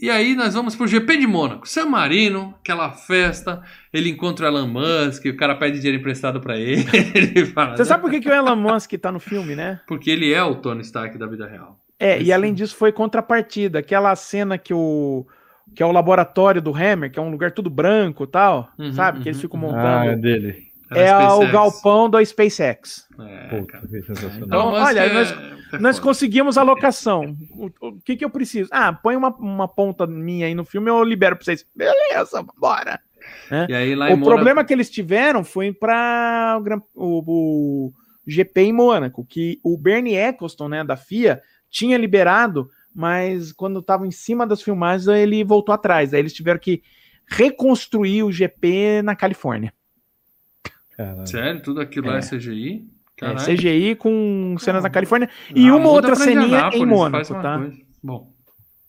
E 0.00 0.10
aí 0.10 0.34
nós 0.34 0.52
vamos 0.54 0.76
pro 0.76 0.86
GP 0.86 1.16
de 1.16 1.26
Mônaco. 1.26 1.66
San 1.66 1.86
Marino, 1.86 2.54
aquela 2.60 2.92
festa, 2.92 3.62
ele 3.92 4.10
encontra 4.10 4.46
o 4.46 4.48
Elon 4.48 4.66
Musk, 4.68 5.24
o 5.26 5.36
cara 5.36 5.54
pede 5.54 5.78
dinheiro 5.78 5.98
emprestado 5.98 6.40
pra 6.40 6.56
ele. 6.58 6.84
ele 7.14 7.46
fala, 7.46 7.76
Você 7.76 7.84
sabe 7.84 8.02
por 8.02 8.10
que, 8.10 8.20
que 8.20 8.28
o 8.28 8.32
Elon 8.34 8.56
Musk 8.56 8.92
tá 8.94 9.10
no 9.10 9.18
filme, 9.20 9.54
né? 9.56 9.80
Porque 9.86 10.10
ele 10.10 10.32
é 10.32 10.42
o 10.42 10.56
Tony 10.56 10.82
Stark 10.82 11.16
da 11.16 11.26
vida 11.26 11.46
real. 11.46 11.80
É, 11.98 12.18
e 12.18 12.22
Esse- 12.22 12.32
além 12.32 12.52
disso 12.52 12.76
foi 12.76 12.92
contrapartida. 12.92 13.78
Aquela 13.78 14.14
cena 14.16 14.58
que 14.58 14.74
o. 14.74 15.26
Que 15.74 15.82
é 15.82 15.86
o 15.86 15.90
laboratório 15.92 16.62
do 16.62 16.72
Hammer, 16.74 17.10
que 17.10 17.18
é 17.18 17.22
um 17.22 17.30
lugar 17.30 17.50
tudo 17.52 17.68
branco 17.68 18.24
e 18.24 18.26
tal, 18.26 18.70
Uhum, 18.78 18.92
sabe? 18.92 19.20
Que 19.20 19.28
eles 19.30 19.38
uhum, 19.38 19.42
ficam 19.42 19.60
uhum. 19.60 19.74
Ah, 19.74 20.04
é 20.06 20.16
montando. 20.16 20.20
dele. 20.22 20.65
É 20.90 21.12
o 21.16 21.50
galpão 21.52 22.08
da 22.08 22.24
SpaceX. 22.24 23.06
É, 23.18 23.48
Puta. 23.48 23.80
Então, 24.38 24.70
Musk 24.70 24.82
olha, 24.86 25.00
é- 25.00 25.12
nós- 25.12 25.32
é 25.72 25.78
Nós 25.78 25.98
conseguimos 25.98 26.56
a 26.56 26.62
locação. 26.62 27.36
O, 27.50 27.70
o 27.88 28.00
que, 28.00 28.16
que 28.16 28.24
eu 28.24 28.30
preciso? 28.30 28.68
Ah, 28.72 28.92
põe 28.92 29.16
uma, 29.16 29.30
uma 29.36 29.66
ponta 29.66 30.06
minha 30.06 30.46
aí 30.46 30.54
no 30.54 30.64
filme, 30.64 30.88
eu 30.88 31.02
libero 31.02 31.34
pra 31.36 31.44
vocês. 31.44 31.66
Beleza, 31.74 32.44
bora. 32.56 33.00
E 33.68 33.74
aí 33.74 33.94
lá 33.96 34.08
em 34.10 34.14
o 34.14 34.16
Mônaco- 34.16 34.36
problema 34.36 34.64
que 34.64 34.72
eles 34.72 34.88
tiveram 34.88 35.42
foi 35.42 35.72
para 35.72 36.60
o, 36.94 37.22
o 37.26 37.92
GP 38.24 38.60
em 38.62 38.72
Mônaco, 38.72 39.26
que 39.28 39.58
o 39.64 39.76
Bernie 39.76 40.14
Eccleston, 40.16 40.68
né, 40.68 40.84
da 40.84 40.96
FIA, 40.96 41.40
tinha 41.68 41.98
liberado, 41.98 42.68
mas 42.94 43.50
quando 43.52 43.80
estava 43.80 44.06
em 44.06 44.12
cima 44.12 44.46
das 44.46 44.62
filmagens, 44.62 45.08
ele 45.08 45.42
voltou 45.42 45.74
atrás. 45.74 46.14
Aí 46.14 46.20
eles 46.20 46.32
tiveram 46.32 46.60
que 46.60 46.80
reconstruir 47.28 48.22
o 48.22 48.30
GP 48.32 49.02
na 49.02 49.16
Califórnia. 49.16 49.72
Sério? 51.26 51.60
Tudo 51.62 51.80
aquilo 51.80 52.08
lá 52.08 52.18
é 52.18 52.20
CGI? 52.20 52.84
É, 53.16 53.20
Caralho. 53.20 53.40
CGI 53.46 53.94
com 53.96 54.56
cenas 54.58 54.82
na 54.82 54.90
Califórnia 54.90 55.28
e 55.54 55.68
Ah, 55.68 55.76
uma 55.76 55.88
outra 55.88 56.14
ceninha 56.14 56.70
em 56.72 56.84
Mônaco, 56.86 57.34
tá? 57.34 57.58
coisa. 57.58 57.76
Bom. 58.02 58.30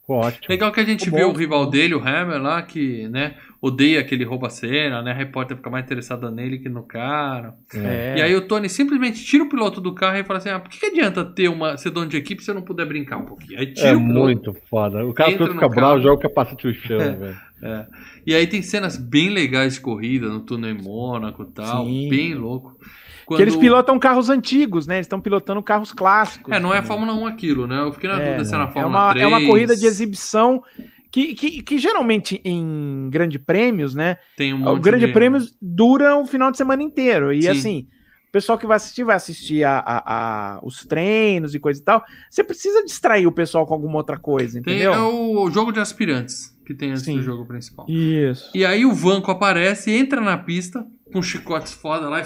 Ótimo. 0.09 0.45
Legal 0.47 0.71
que 0.71 0.79
a 0.79 0.85
gente 0.85 1.09
vê 1.09 1.23
bom, 1.23 1.31
o 1.31 1.33
rival 1.33 1.69
dele, 1.69 1.93
o 1.93 1.99
Hammer, 1.99 2.41
lá, 2.41 2.61
que, 2.61 3.09
né, 3.09 3.35
odeia 3.61 3.99
aquele 3.99 4.23
rouba-cena, 4.23 5.01
né? 5.01 5.11
A 5.11 5.13
repórter 5.15 5.57
fica 5.57 5.69
mais 5.69 5.85
interessada 5.85 6.29
nele 6.29 6.59
que 6.59 6.69
no 6.69 6.83
cara. 6.83 7.53
É. 7.73 7.77
É. 7.79 8.15
E 8.17 8.21
aí 8.21 8.35
o 8.35 8.41
Tony 8.47 8.69
simplesmente 8.69 9.23
tira 9.23 9.43
o 9.43 9.49
piloto 9.49 9.81
do 9.81 9.93
carro 9.93 10.17
e 10.17 10.23
fala 10.23 10.37
assim: 10.39 10.49
ah, 10.49 10.59
por 10.59 10.69
que, 10.69 10.79
que 10.79 10.85
adianta 10.85 11.25
ter 11.25 11.47
uma 11.49 11.77
ser 11.77 11.89
dono 11.89 12.07
de 12.07 12.17
equipe 12.17 12.43
se 12.43 12.51
eu 12.51 12.55
não 12.55 12.61
puder 12.61 12.85
brincar 12.85 13.17
um 13.17 13.25
pouquinho? 13.25 13.59
Aí 13.59 13.73
tira 13.73 13.89
É 13.89 13.95
o 13.95 13.99
piloto. 13.99 14.19
muito 14.19 14.53
foda. 14.69 15.05
O 15.05 15.13
cara 15.13 15.31
fica 15.31 15.45
bravo, 15.47 15.73
carro. 15.75 16.01
joga 16.01 16.15
o 16.15 16.19
capacete 16.19 16.67
no 16.67 16.73
chão, 16.73 16.97
velho. 16.99 17.37
É. 17.63 17.85
E 18.25 18.35
aí 18.35 18.45
tem 18.45 18.61
cenas 18.61 18.97
bem 18.97 19.29
legais 19.29 19.73
de 19.75 19.81
corrida 19.81 20.27
no 20.29 20.41
túnel 20.41 20.69
em 20.71 20.81
Mônaco 20.81 21.41
e 21.43 21.53
tal, 21.53 21.85
Sim. 21.85 22.07
bem 22.09 22.35
louco. 22.35 22.77
Que 23.35 23.41
eles 23.41 23.57
pilotam 23.57 23.99
carros 23.99 24.29
antigos, 24.29 24.87
né? 24.87 24.95
Eles 24.95 25.05
estão 25.05 25.19
pilotando 25.19 25.61
carros 25.61 25.91
clássicos. 25.91 26.53
É, 26.53 26.61
não 26.61 26.73
é 26.73 26.77
a. 26.77 26.83
Fórmula 26.83 27.13
1 27.13 27.25
aquilo, 27.27 27.67
né? 27.67 27.81
Eu 27.81 27.91
fiquei 27.91 28.09
na 28.09 28.21
É, 28.21 28.25
dúvida 28.25 28.45
se 28.45 28.53
era 28.53 28.63
a 28.63 28.67
É 28.67 28.71
Fórmula 28.71 29.03
uma, 29.07 29.11
3. 29.11 29.25
é 29.25 29.27
uma 29.27 29.45
corrida 29.45 29.75
de 29.75 29.85
exibição 29.85 30.63
que, 31.25 31.33
que, 31.33 31.61
que 31.63 31.77
geralmente 31.79 32.39
em 32.45 33.09
grande 33.09 33.39
prêmios, 33.39 33.95
né? 33.95 34.17
Tem 34.35 34.53
um 34.53 34.67
o 34.67 34.79
grande 34.79 35.07
de... 35.07 35.13
prêmios 35.13 35.55
dura 35.61 36.15
o 36.15 36.25
final 36.25 36.51
de 36.51 36.57
semana 36.57 36.83
inteiro. 36.83 37.33
E 37.33 37.41
Sim. 37.43 37.49
assim, 37.49 37.87
o 38.27 38.31
pessoal 38.31 38.57
que 38.57 38.67
vai 38.67 38.77
assistir, 38.77 39.03
vai 39.03 39.15
assistir 39.15 39.63
a, 39.63 39.79
a- 39.79 40.03
a- 40.57 40.59
os 40.63 40.85
treinos 40.85 41.55
e 41.55 41.59
coisa 41.59 41.81
e 41.81 41.83
tal. 41.83 42.03
Você 42.29 42.43
precisa 42.43 42.83
distrair 42.83 43.25
o 43.25 43.31
pessoal 43.31 43.65
com 43.65 43.73
alguma 43.73 43.97
outra 43.97 44.17
coisa, 44.19 44.61
Tem, 44.61 44.75
entendeu? 44.75 44.93
é 44.93 44.99
o 45.01 45.49
jogo 45.49 45.71
de 45.71 45.79
aspirantes 45.79 46.55
que 46.65 46.73
tem 46.73 46.91
antes 46.91 47.03
Sim. 47.03 47.15
do 47.15 47.23
jogo 47.23 47.45
principal. 47.45 47.85
Isso. 47.89 48.51
E 48.53 48.65
aí 48.65 48.85
o 48.85 48.93
Vanco 48.93 49.31
aparece, 49.31 49.89
entra 49.91 50.19
na 50.21 50.37
pista 50.37 50.85
com 51.11 51.21
chicotes 51.21 51.73
foda 51.73 52.09
lá 52.09 52.19
e... 52.19 52.23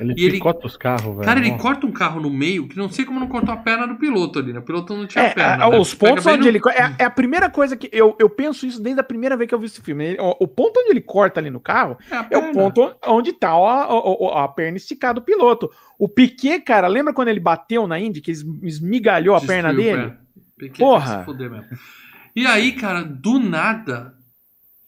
Ele 0.00 0.14
E 0.16 0.24
ele- 0.24 0.32
picota 0.32 0.66
os 0.66 0.76
carros, 0.76 1.14
velho. 1.14 1.20
Cara, 1.24 1.38
ele 1.38 1.50
Nossa. 1.50 1.62
corta 1.62 1.86
um 1.86 1.92
carro 1.92 2.20
no 2.20 2.30
meio, 2.30 2.66
que 2.66 2.76
não 2.76 2.88
sei 2.88 3.04
como 3.04 3.20
não 3.20 3.28
cortou 3.28 3.52
a 3.54 3.56
perna 3.58 3.86
do 3.86 3.96
piloto 3.96 4.38
ali, 4.38 4.52
né? 4.52 4.58
O 4.58 4.62
piloto 4.62 4.96
não 4.96 5.06
tinha 5.06 5.24
É, 5.24 5.34
perna. 5.34 5.64
a- 5.66 5.70
né? 5.70 5.78
os 5.78 5.94
pontos 5.94 6.26
onde 6.26 6.42
no- 6.42 6.48
ele. 6.48 6.60
É, 6.70 7.02
é 7.02 7.04
a 7.04 7.10
primeira 7.10 7.48
coisa 7.50 7.76
que. 7.76 7.88
Eu, 7.92 8.16
eu 8.18 8.28
penso 8.28 8.66
isso 8.66 8.82
desde 8.82 9.00
a 9.00 9.04
primeira 9.04 9.36
vez 9.36 9.48
que 9.48 9.54
eu 9.54 9.58
vi 9.60 9.66
esse 9.66 9.80
filme. 9.80 10.04
Ele- 10.04 10.20
o, 10.20 10.36
o 10.40 10.48
ponto 10.48 10.80
onde 10.80 10.90
ele 10.90 11.00
corta 11.02 11.38
ali 11.40 11.50
no 11.50 11.60
carro 11.60 11.96
É, 12.10 12.34
é 12.34 12.38
o 12.38 12.52
ponto 12.52 12.94
onde 13.06 13.32
tá 13.32 13.50
a, 13.50 13.84
a, 13.84 14.44
a 14.44 14.48
perna 14.48 14.76
esticada 14.78 15.20
do 15.20 15.22
piloto. 15.24 15.70
O 15.98 16.08
Piquet, 16.08 16.60
cara, 16.62 16.88
lembra 16.88 17.12
quando 17.12 17.28
ele 17.28 17.38
bateu 17.40 17.86
na 17.86 18.00
Indy, 18.00 18.20
que 18.20 18.30
es- 18.32 18.44
esmigalhou 18.62 19.36
a 19.36 19.38
Destruiu 19.38 19.62
perna 19.62 19.74
dele? 19.74 20.02
pé. 20.10 20.16
Piquet 20.58 20.78
Porra. 20.78 21.24
E 22.34 22.46
aí, 22.46 22.72
cara, 22.72 23.02
do 23.04 23.38
nada, 23.38 24.14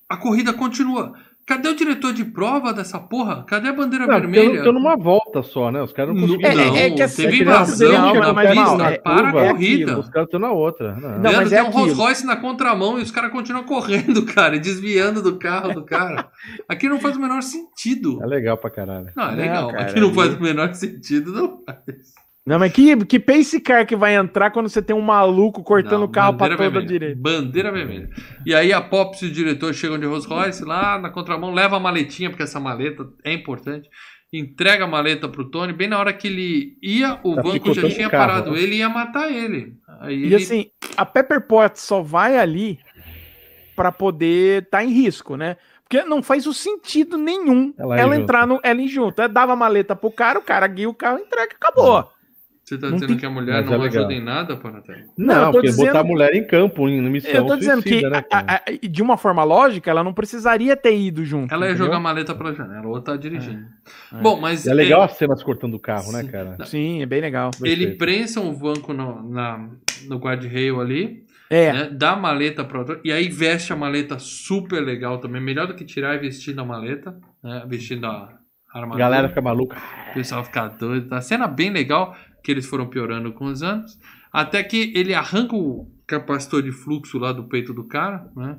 a 0.08 0.16
corrida 0.16 0.52
continua. 0.52 1.12
Cadê 1.46 1.68
o 1.68 1.76
diretor 1.76 2.14
de 2.14 2.24
prova 2.24 2.72
dessa 2.72 2.98
porra? 2.98 3.44
Cadê 3.46 3.68
a 3.68 3.72
bandeira 3.74 4.06
Não, 4.06 4.14
vermelha? 4.18 4.62
tô 4.64 4.72
numa 4.72 4.96
volta 4.96 5.42
só, 5.42 5.70
né? 5.70 5.82
Os 5.82 5.92
caras 5.92 6.14
não 6.14 6.22
Não, 6.22 6.38
conseguiram. 6.38 6.74
É, 6.74 6.78
é, 6.80 6.86
é 6.86 6.90
que 6.90 6.98
não, 6.98 7.04
assim, 7.04 7.22
teve 7.22 7.34
é 7.34 7.36
que 7.36 7.42
invasão 7.42 7.92
não, 7.92 8.14
na 8.32 8.34
pista, 8.34 8.82
é- 8.90 8.98
para 8.98 9.26
a 9.26 9.44
é 9.44 9.48
corrida. 9.52 9.84
aquilo. 9.84 10.00
Os 10.00 10.08
caras 10.08 10.26
estão 10.28 10.40
na 10.40 10.50
outra. 10.52 10.94
Não, 10.94 11.00
Não, 11.02 11.08
Leandro, 11.22 11.36
mas 11.40 11.48
tem 11.50 11.58
é 11.58 11.62
um 11.62 11.70
Rolls. 11.70 11.94
Royce 11.94 12.26
na 12.26 12.36
contramão 12.36 12.98
e 12.98 13.02
os 13.02 13.10
caras 13.10 13.30
continuam 13.30 13.64
correndo, 13.68 14.24
cara, 14.24 14.56
e 14.56 14.58
desviando 14.58 15.22
do 15.22 15.38
carro 15.38 15.74
do 15.74 15.84
cara. 15.84 16.28
Aqui 16.66 16.88
não 16.88 16.98
faz 16.98 17.14
o 17.16 17.20
menor 17.20 17.42
sentido. 17.42 18.22
É 18.22 18.26
legal 18.26 18.56
pra 18.56 18.70
caralho. 18.70 19.10
Não, 19.14 19.24
é 19.24 19.30
Não, 19.32 19.36
legal. 19.36 19.70
cara, 19.70 19.82
Aqui 19.82 20.00
não 20.00 20.14
faz 20.14 20.32
o 20.34 20.40
menor 20.40 20.72
sentido, 20.74 21.30
não 21.30 21.60
faz. 21.66 22.23
Não, 22.46 22.58
mas 22.58 22.72
que, 22.72 22.94
que 23.06 23.18
pace 23.18 23.58
car 23.58 23.86
que 23.86 23.96
vai 23.96 24.14
entrar 24.16 24.50
quando 24.50 24.68
você 24.68 24.82
tem 24.82 24.94
um 24.94 25.00
maluco 25.00 25.62
cortando 25.64 26.00
Não, 26.00 26.04
o 26.04 26.08
carro 26.08 26.34
pra 26.36 26.50
bandeira 26.50 26.56
toda 26.56 26.78
a 26.78 26.82
vermelha. 26.82 26.86
direita? 26.86 27.20
Bandeira 27.20 27.72
vermelha. 27.72 28.10
E 28.44 28.54
aí 28.54 28.72
a 28.72 28.82
Pops 28.82 29.22
e 29.22 29.26
o 29.26 29.30
diretor 29.32 29.72
chegam 29.72 29.98
de 29.98 30.04
Rolls 30.06 30.28
Royce 30.28 30.62
lá 30.64 30.98
na 30.98 31.08
contramão, 31.10 31.54
leva 31.54 31.76
a 31.76 31.80
maletinha, 31.80 32.28
porque 32.28 32.42
essa 32.42 32.60
maleta 32.60 33.08
é 33.24 33.32
importante. 33.32 33.88
Entrega 34.32 34.84
a 34.84 34.88
maleta 34.88 35.28
pro 35.28 35.48
Tony, 35.48 35.72
bem 35.72 35.88
na 35.88 35.98
hora 35.98 36.12
que 36.12 36.26
ele 36.26 36.76
ia, 36.82 37.18
o 37.22 37.36
Tá 37.36 37.42
banco 37.42 37.72
já 37.72 37.88
tinha 37.88 38.10
carro, 38.10 38.26
parado 38.26 38.50
né? 38.52 38.60
ele 38.60 38.74
e 38.74 38.78
ia 38.78 38.88
matar 38.90 39.30
ele. 39.32 39.76
Aí 40.00 40.26
E 40.26 40.34
ele... 40.34 40.34
assim, 40.34 40.66
a 40.96 41.06
Pepper 41.06 41.46
Potts 41.46 41.82
só 41.82 42.02
vai 42.02 42.36
ali 42.36 42.78
pra 43.76 43.90
poder 43.90 44.64
estar 44.64 44.84
em 44.84 44.88
risco, 44.90 45.36
né? 45.36 45.56
Porque 45.82 46.02
não 46.04 46.22
faz 46.22 46.46
o 46.46 46.52
sentido 46.54 47.16
nenhum 47.16 47.72
Ela 47.78 47.98
ela, 48.00 48.16
ir 48.16 48.20
entrar 48.20 48.46
no 48.46 48.58
ela 48.62 48.80
ir 48.80 48.88
junto. 48.88 49.18
Ela 49.20 49.28
dava 49.28 49.52
a 49.52 49.56
maleta 49.56 49.94
pro 49.94 50.10
cara, 50.10 50.38
o 50.38 50.42
cara 50.42 50.66
guia 50.66 50.88
o 50.88 50.94
carro, 50.94 51.18
entrega, 51.20 51.54
acabou. 51.54 52.08
Você 52.64 52.78
tá 52.78 52.86
não 52.86 52.94
dizendo 52.94 53.08
tem- 53.10 53.18
que 53.18 53.26
a 53.26 53.30
mulher 53.30 53.56
Mas 53.56 53.66
não 53.66 53.74
é 53.74 53.76
legal. 53.76 53.98
ajuda 54.04 54.14
em 54.14 54.24
nada, 54.24 54.56
Panatela? 54.56 54.98
Não, 55.18 55.34
Não, 55.34 55.52
porque 55.52 55.66
dizendo- 55.68 55.86
botar 55.88 56.00
a 56.00 56.04
mulher 56.04 56.34
em 56.34 56.46
campo, 56.46 56.88
em 56.88 57.00
missão 57.10 57.30
Eu 57.30 57.46
tô 57.46 57.56
dizendo 57.56 57.82
suicida, 57.82 58.08
que, 58.08 58.16
né, 58.16 58.24
a- 58.32 58.54
a- 58.54 58.62
de 58.88 59.02
uma 59.02 59.18
forma 59.18 59.44
lógica, 59.44 59.90
ela 59.90 60.02
não 60.02 60.14
precisaria 60.14 60.74
ter 60.74 60.96
ido 60.98 61.24
junto. 61.26 61.52
Ela 61.52 61.66
ia 61.66 61.70
entendeu? 61.72 61.86
jogar 61.86 61.98
a 61.98 62.00
maleta 62.00 62.34
pela 62.34 62.54
janela, 62.54 62.86
ou 62.88 62.98
tá 63.02 63.16
dirigindo. 63.16 63.66
É. 64.14 64.16
Bom, 64.22 64.40
mas 64.40 64.64
E 64.64 64.70
é 64.70 64.74
legal 64.74 65.02
as 65.02 65.12
cenas 65.12 65.42
cortando 65.42 65.74
o 65.74 65.78
carro, 65.78 66.10
né, 66.12 66.22
Sim. 66.22 66.28
cara? 66.28 66.64
Sim, 66.64 67.02
é 67.02 67.06
bem 67.06 67.20
legal. 67.20 67.50
ele 67.62 67.96
prensa 67.96 68.40
o 68.40 68.50
banco 68.56 68.94
no, 68.94 69.28
na, 69.30 69.68
no 70.08 70.16
guarda-rail 70.18 70.80
ali, 70.80 71.22
É, 71.50 71.70
né, 71.70 71.88
dá 71.92 72.12
a 72.12 72.16
maleta 72.16 72.64
para 72.64 72.78
outro, 72.78 73.00
e 73.04 73.12
aí 73.12 73.28
veste 73.28 73.74
a 73.74 73.76
maleta 73.76 74.18
super 74.18 74.80
legal 74.82 75.18
também, 75.18 75.42
melhor 75.42 75.66
do 75.66 75.74
que 75.74 75.84
tirar 75.84 76.14
e 76.14 76.18
vestir 76.18 76.58
a 76.58 76.64
maleta, 76.64 77.14
né, 77.42 77.62
vestindo 77.68 78.06
a 78.06 78.30
A 78.72 78.78
armadura. 78.78 78.98
galera 79.04 79.28
fica 79.28 79.42
maluca. 79.42 79.76
O 80.10 80.14
pessoal 80.14 80.42
fica 80.42 80.66
doido. 80.68 81.08
Tá 81.08 81.20
cena 81.20 81.46
bem 81.46 81.70
legal 81.70 82.16
que 82.44 82.52
eles 82.52 82.66
foram 82.66 82.86
piorando 82.86 83.32
com 83.32 83.46
os 83.46 83.62
anos. 83.62 83.98
Até 84.32 84.62
que 84.62 84.92
ele 84.94 85.14
arranca 85.14 85.56
o, 85.56 85.90
capacitor 86.06 86.62
de 86.62 86.72
fluxo 86.72 87.18
lá 87.18 87.32
do 87.32 87.44
peito 87.44 87.72
do 87.72 87.84
cara, 87.84 88.30
né? 88.36 88.58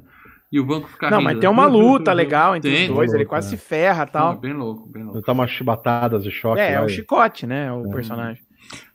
E 0.52 0.60
o 0.60 0.66
banco 0.66 0.88
fica 0.88 1.10
Não, 1.10 1.18
rindo, 1.18 1.32
mas 1.32 1.40
tem 1.40 1.50
uma 1.50 1.66
luta 1.66 2.14
legal 2.14 2.56
entre 2.56 2.72
Tem, 2.72 2.90
os 2.90 2.96
dois, 2.96 3.12
uma 3.12 3.18
ele 3.18 3.26
quase 3.26 3.52
né? 3.52 3.58
se 3.58 3.64
ferra 3.64 4.06
e 4.08 4.12
tal. 4.12 4.38
bem 4.38 4.54
louco, 4.54 4.88
bem 4.88 5.04
louco. 5.04 5.18
Ele 5.18 5.26
toma 5.26 5.48
chibatadas 5.48 6.24
de 6.24 6.32
choque. 6.32 6.62
É, 6.62 6.74
é 6.74 6.82
o 6.82 6.88
chicote, 6.88 7.46
né? 7.46 7.72
O 7.72 7.90
personagem. 7.90 8.42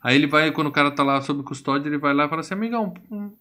Aí 0.01 0.15
ele 0.15 0.27
vai, 0.27 0.51
quando 0.51 0.67
o 0.67 0.71
cara 0.71 0.91
tá 0.91 1.03
lá 1.03 1.21
sob 1.21 1.43
custódia, 1.43 1.87
ele 1.87 1.97
vai 1.97 2.13
lá 2.13 2.25
e 2.25 2.29
fala 2.29 2.41
assim, 2.41 2.53
amigão, 2.53 2.93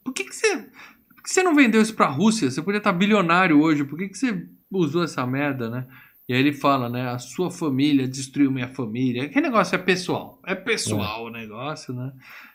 por 0.04 0.12
que 0.12 0.24
que 0.24 0.34
você, 0.34 0.56
por 0.56 1.22
que 1.24 1.30
você 1.30 1.42
não 1.42 1.54
vendeu 1.54 1.80
isso 1.80 1.94
pra 1.94 2.06
Rússia? 2.06 2.50
Você 2.50 2.62
podia 2.62 2.78
estar 2.78 2.92
bilionário 2.92 3.60
hoje, 3.60 3.84
por 3.84 3.98
que 3.98 4.08
que 4.08 4.18
você 4.18 4.46
usou 4.70 5.02
essa 5.02 5.26
merda, 5.26 5.70
né? 5.70 5.86
E 6.30 6.32
aí 6.32 6.38
ele 6.38 6.52
fala, 6.52 6.88
né, 6.88 7.08
a 7.08 7.18
sua 7.18 7.50
família 7.50 8.06
destruiu 8.06 8.52
minha 8.52 8.68
família. 8.68 9.24
Aquele 9.24 9.46
negócio 9.46 9.74
é 9.74 9.78
pessoal, 9.78 10.40
é 10.46 10.54
pessoal 10.54 11.24
o 11.24 11.28
negócio, 11.28 11.92
né? 11.92 12.12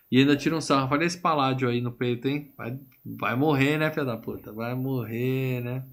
E 0.10 0.18
ainda 0.18 0.38
tira 0.38 0.56
um 0.56 0.62
sarro, 0.62 0.88
fala 0.88 1.04
esse 1.04 1.20
paládio 1.20 1.68
aí 1.68 1.82
no 1.82 1.92
peito, 1.92 2.26
hein? 2.26 2.54
Vai, 2.58 2.80
vai 3.04 3.36
morrer, 3.36 3.78
né, 3.78 3.92
filha 3.92 4.06
da 4.06 4.16
puta? 4.16 4.54
Vai 4.54 4.74
morrer, 4.76 5.62
né? 5.62 5.84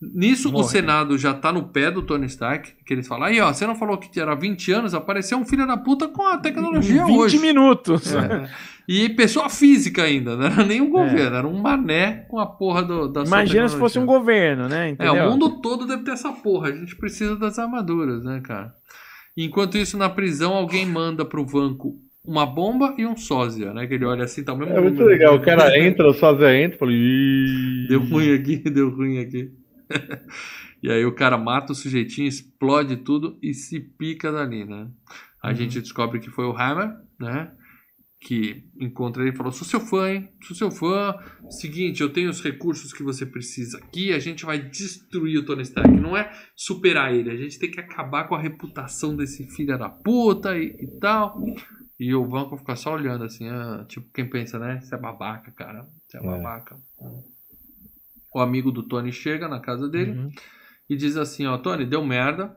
Nisso, 0.00 0.48
o 0.48 0.52
Morre. 0.52 0.68
Senado 0.68 1.16
já 1.16 1.32
tá 1.32 1.52
no 1.52 1.64
pé 1.64 1.90
do 1.90 2.02
Tony 2.02 2.26
Stark, 2.26 2.72
que 2.84 2.92
eles 2.92 3.06
falam, 3.06 3.24
aí 3.24 3.40
ó, 3.40 3.52
você 3.52 3.66
não 3.66 3.74
falou 3.74 3.96
que 3.98 4.20
era 4.20 4.34
20 4.34 4.72
anos, 4.72 4.94
apareceu 4.94 5.38
um 5.38 5.44
filho 5.44 5.66
da 5.66 5.76
puta 5.76 6.08
com 6.08 6.26
a 6.26 6.38
tecnologia 6.38 7.04
20 7.04 7.18
hoje. 7.18 7.38
minutos. 7.38 8.14
É. 8.14 8.48
E 8.86 9.08
pessoa 9.08 9.48
física 9.48 10.02
ainda, 10.02 10.36
não 10.36 10.44
era 10.44 10.64
nem 10.64 10.80
um 10.80 10.90
governo, 10.90 11.36
era 11.36 11.46
um 11.46 11.58
mané 11.58 12.26
com 12.28 12.38
a 12.38 12.46
porra 12.46 12.82
do, 12.82 13.08
da 13.08 13.24
sua 13.24 13.38
Imagina 13.38 13.68
se 13.68 13.78
fosse 13.78 13.98
um 13.98 14.04
governo, 14.04 14.68
né? 14.68 14.88
É, 14.88 14.90
Entendeu? 14.90 15.26
o 15.26 15.30
mundo 15.30 15.60
todo 15.62 15.86
deve 15.86 16.02
ter 16.02 16.10
essa 16.10 16.30
porra. 16.30 16.68
A 16.68 16.72
gente 16.72 16.94
precisa 16.94 17.34
das 17.34 17.58
armaduras, 17.58 18.22
né, 18.24 18.42
cara? 18.44 18.74
Enquanto 19.36 19.78
isso, 19.78 19.96
na 19.96 20.10
prisão, 20.10 20.52
alguém 20.52 20.84
manda 20.84 21.24
pro 21.24 21.46
Vanco 21.46 21.98
uma 22.26 22.46
bomba 22.46 22.94
e 22.96 23.04
um 23.06 23.16
sósia, 23.16 23.72
né? 23.74 23.86
Que 23.86 23.94
ele 23.94 24.04
olha 24.04 24.24
assim, 24.24 24.44
tá 24.44 24.52
o 24.52 24.56
mesmo 24.56 24.74
É 24.74 24.80
muito 24.80 25.02
legal. 25.02 25.34
O 25.34 25.42
cara 25.42 25.78
entra, 25.78 26.08
o 26.08 26.14
sósia 26.14 26.54
entra 26.58 26.76
e 26.76 26.78
fala. 26.78 26.92
Deu 27.88 28.00
ruim 28.00 28.34
aqui, 28.34 28.56
deu 28.70 28.90
ruim 28.90 29.18
aqui. 29.18 29.50
e 30.82 30.90
aí 30.90 31.04
o 31.04 31.14
cara 31.14 31.36
mata 31.38 31.72
o 31.72 31.74
sujeitinho, 31.74 32.28
explode 32.28 32.96
tudo 32.98 33.38
e 33.42 33.52
se 33.54 33.80
pica 33.80 34.30
dali, 34.32 34.64
né? 34.64 34.88
A 35.42 35.48
Uhum. 35.50 35.54
gente 35.54 35.80
descobre 35.80 36.20
que 36.20 36.30
foi 36.30 36.46
o 36.46 36.56
Hammer, 36.56 36.94
né? 37.20 37.52
Que 38.20 38.64
encontra 38.80 39.22
ele 39.22 39.32
e 39.32 39.36
falou: 39.36 39.52
sou 39.52 39.66
seu 39.66 39.80
fã, 39.80 40.10
hein? 40.10 40.30
Sou 40.44 40.56
seu 40.56 40.70
fã. 40.70 41.14
Seguinte, 41.50 42.00
eu 42.02 42.10
tenho 42.10 42.30
os 42.30 42.40
recursos 42.42 42.90
que 42.94 43.02
você 43.02 43.26
precisa 43.26 43.76
aqui. 43.76 44.14
A 44.14 44.18
gente 44.18 44.46
vai 44.46 44.58
destruir 44.58 45.38
o 45.38 45.44
Tony 45.44 45.60
Stark. 45.62 45.90
Não 45.90 46.16
é 46.16 46.32
superar 46.56 47.12
ele, 47.14 47.30
a 47.30 47.36
gente 47.36 47.58
tem 47.58 47.70
que 47.70 47.78
acabar 47.80 48.24
com 48.26 48.34
a 48.34 48.40
reputação 48.40 49.14
desse 49.14 49.46
filho 49.54 49.78
da 49.78 49.90
puta 49.90 50.56
e, 50.56 50.68
e 50.80 50.86
tal. 50.98 51.38
E 52.00 52.14
o 52.14 52.26
Vanco 52.26 52.56
fica 52.56 52.74
só 52.74 52.94
olhando 52.94 53.24
assim, 53.24 53.46
ah, 53.48 53.84
tipo, 53.86 54.10
quem 54.12 54.28
pensa, 54.28 54.58
né? 54.58 54.80
Você 54.80 54.94
é 54.94 54.98
babaca, 54.98 55.52
cara. 55.52 55.86
Você 56.08 56.16
é 56.16 56.20
É. 56.20 56.24
babaca. 56.24 56.76
O 58.34 58.40
amigo 58.40 58.70
do 58.72 58.82
Tony 58.82 59.12
chega 59.12 59.46
na 59.48 59.60
casa 59.60 59.88
dele 59.88 60.10
Uhum. 60.10 60.30
e 60.90 60.96
diz 60.96 61.16
assim, 61.16 61.46
ó, 61.46 61.56
Tony, 61.56 61.86
deu 61.86 62.04
merda. 62.04 62.56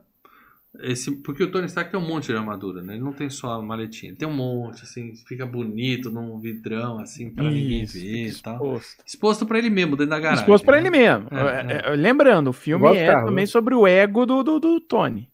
Esse, 0.79 1.09
porque 1.23 1.43
o 1.43 1.49
Tony 1.49 1.65
Stark 1.65 1.89
tem 1.89 1.99
um 1.99 2.05
monte 2.07 2.27
de 2.27 2.35
armadura, 2.35 2.83
né? 2.83 2.93
Ele 2.95 3.03
não 3.03 3.13
tem 3.13 3.29
só 3.31 3.53
a 3.53 3.61
maletinha, 3.61 4.11
ele 4.11 4.17
tem 4.17 4.27
um 4.27 4.33
monte, 4.35 4.83
assim, 4.83 5.15
fica 5.27 5.43
bonito 5.45 6.11
num 6.11 6.39
vidrão, 6.39 6.99
assim, 6.99 7.31
pra 7.31 7.45
ninguém 7.45 7.81
Isso, 7.83 7.93
ver 7.99 8.27
e 8.27 8.35
tal. 8.41 8.55
exposto. 8.55 9.03
Exposto 9.05 9.45
pra 9.47 9.57
ele 9.57 9.69
mesmo, 9.71 9.95
dentro 9.95 10.11
da 10.11 10.19
garagem. 10.19 10.43
Exposto 10.43 10.65
pra 10.65 10.75
né? 10.75 10.81
ele 10.83 10.89
mesmo. 10.91 11.27
É, 11.31 11.89
É, 11.89 11.93
é, 11.93 11.95
Lembrando, 11.95 12.49
o 12.49 12.53
filme 12.53 12.85
é 12.95 13.07
carros, 13.07 13.29
também 13.29 13.43
né? 13.43 13.47
sobre 13.47 13.73
o 13.73 13.87
ego 13.87 14.25
do, 14.25 14.43
do, 14.43 14.59
do 14.59 14.79
Tony. 14.81 15.27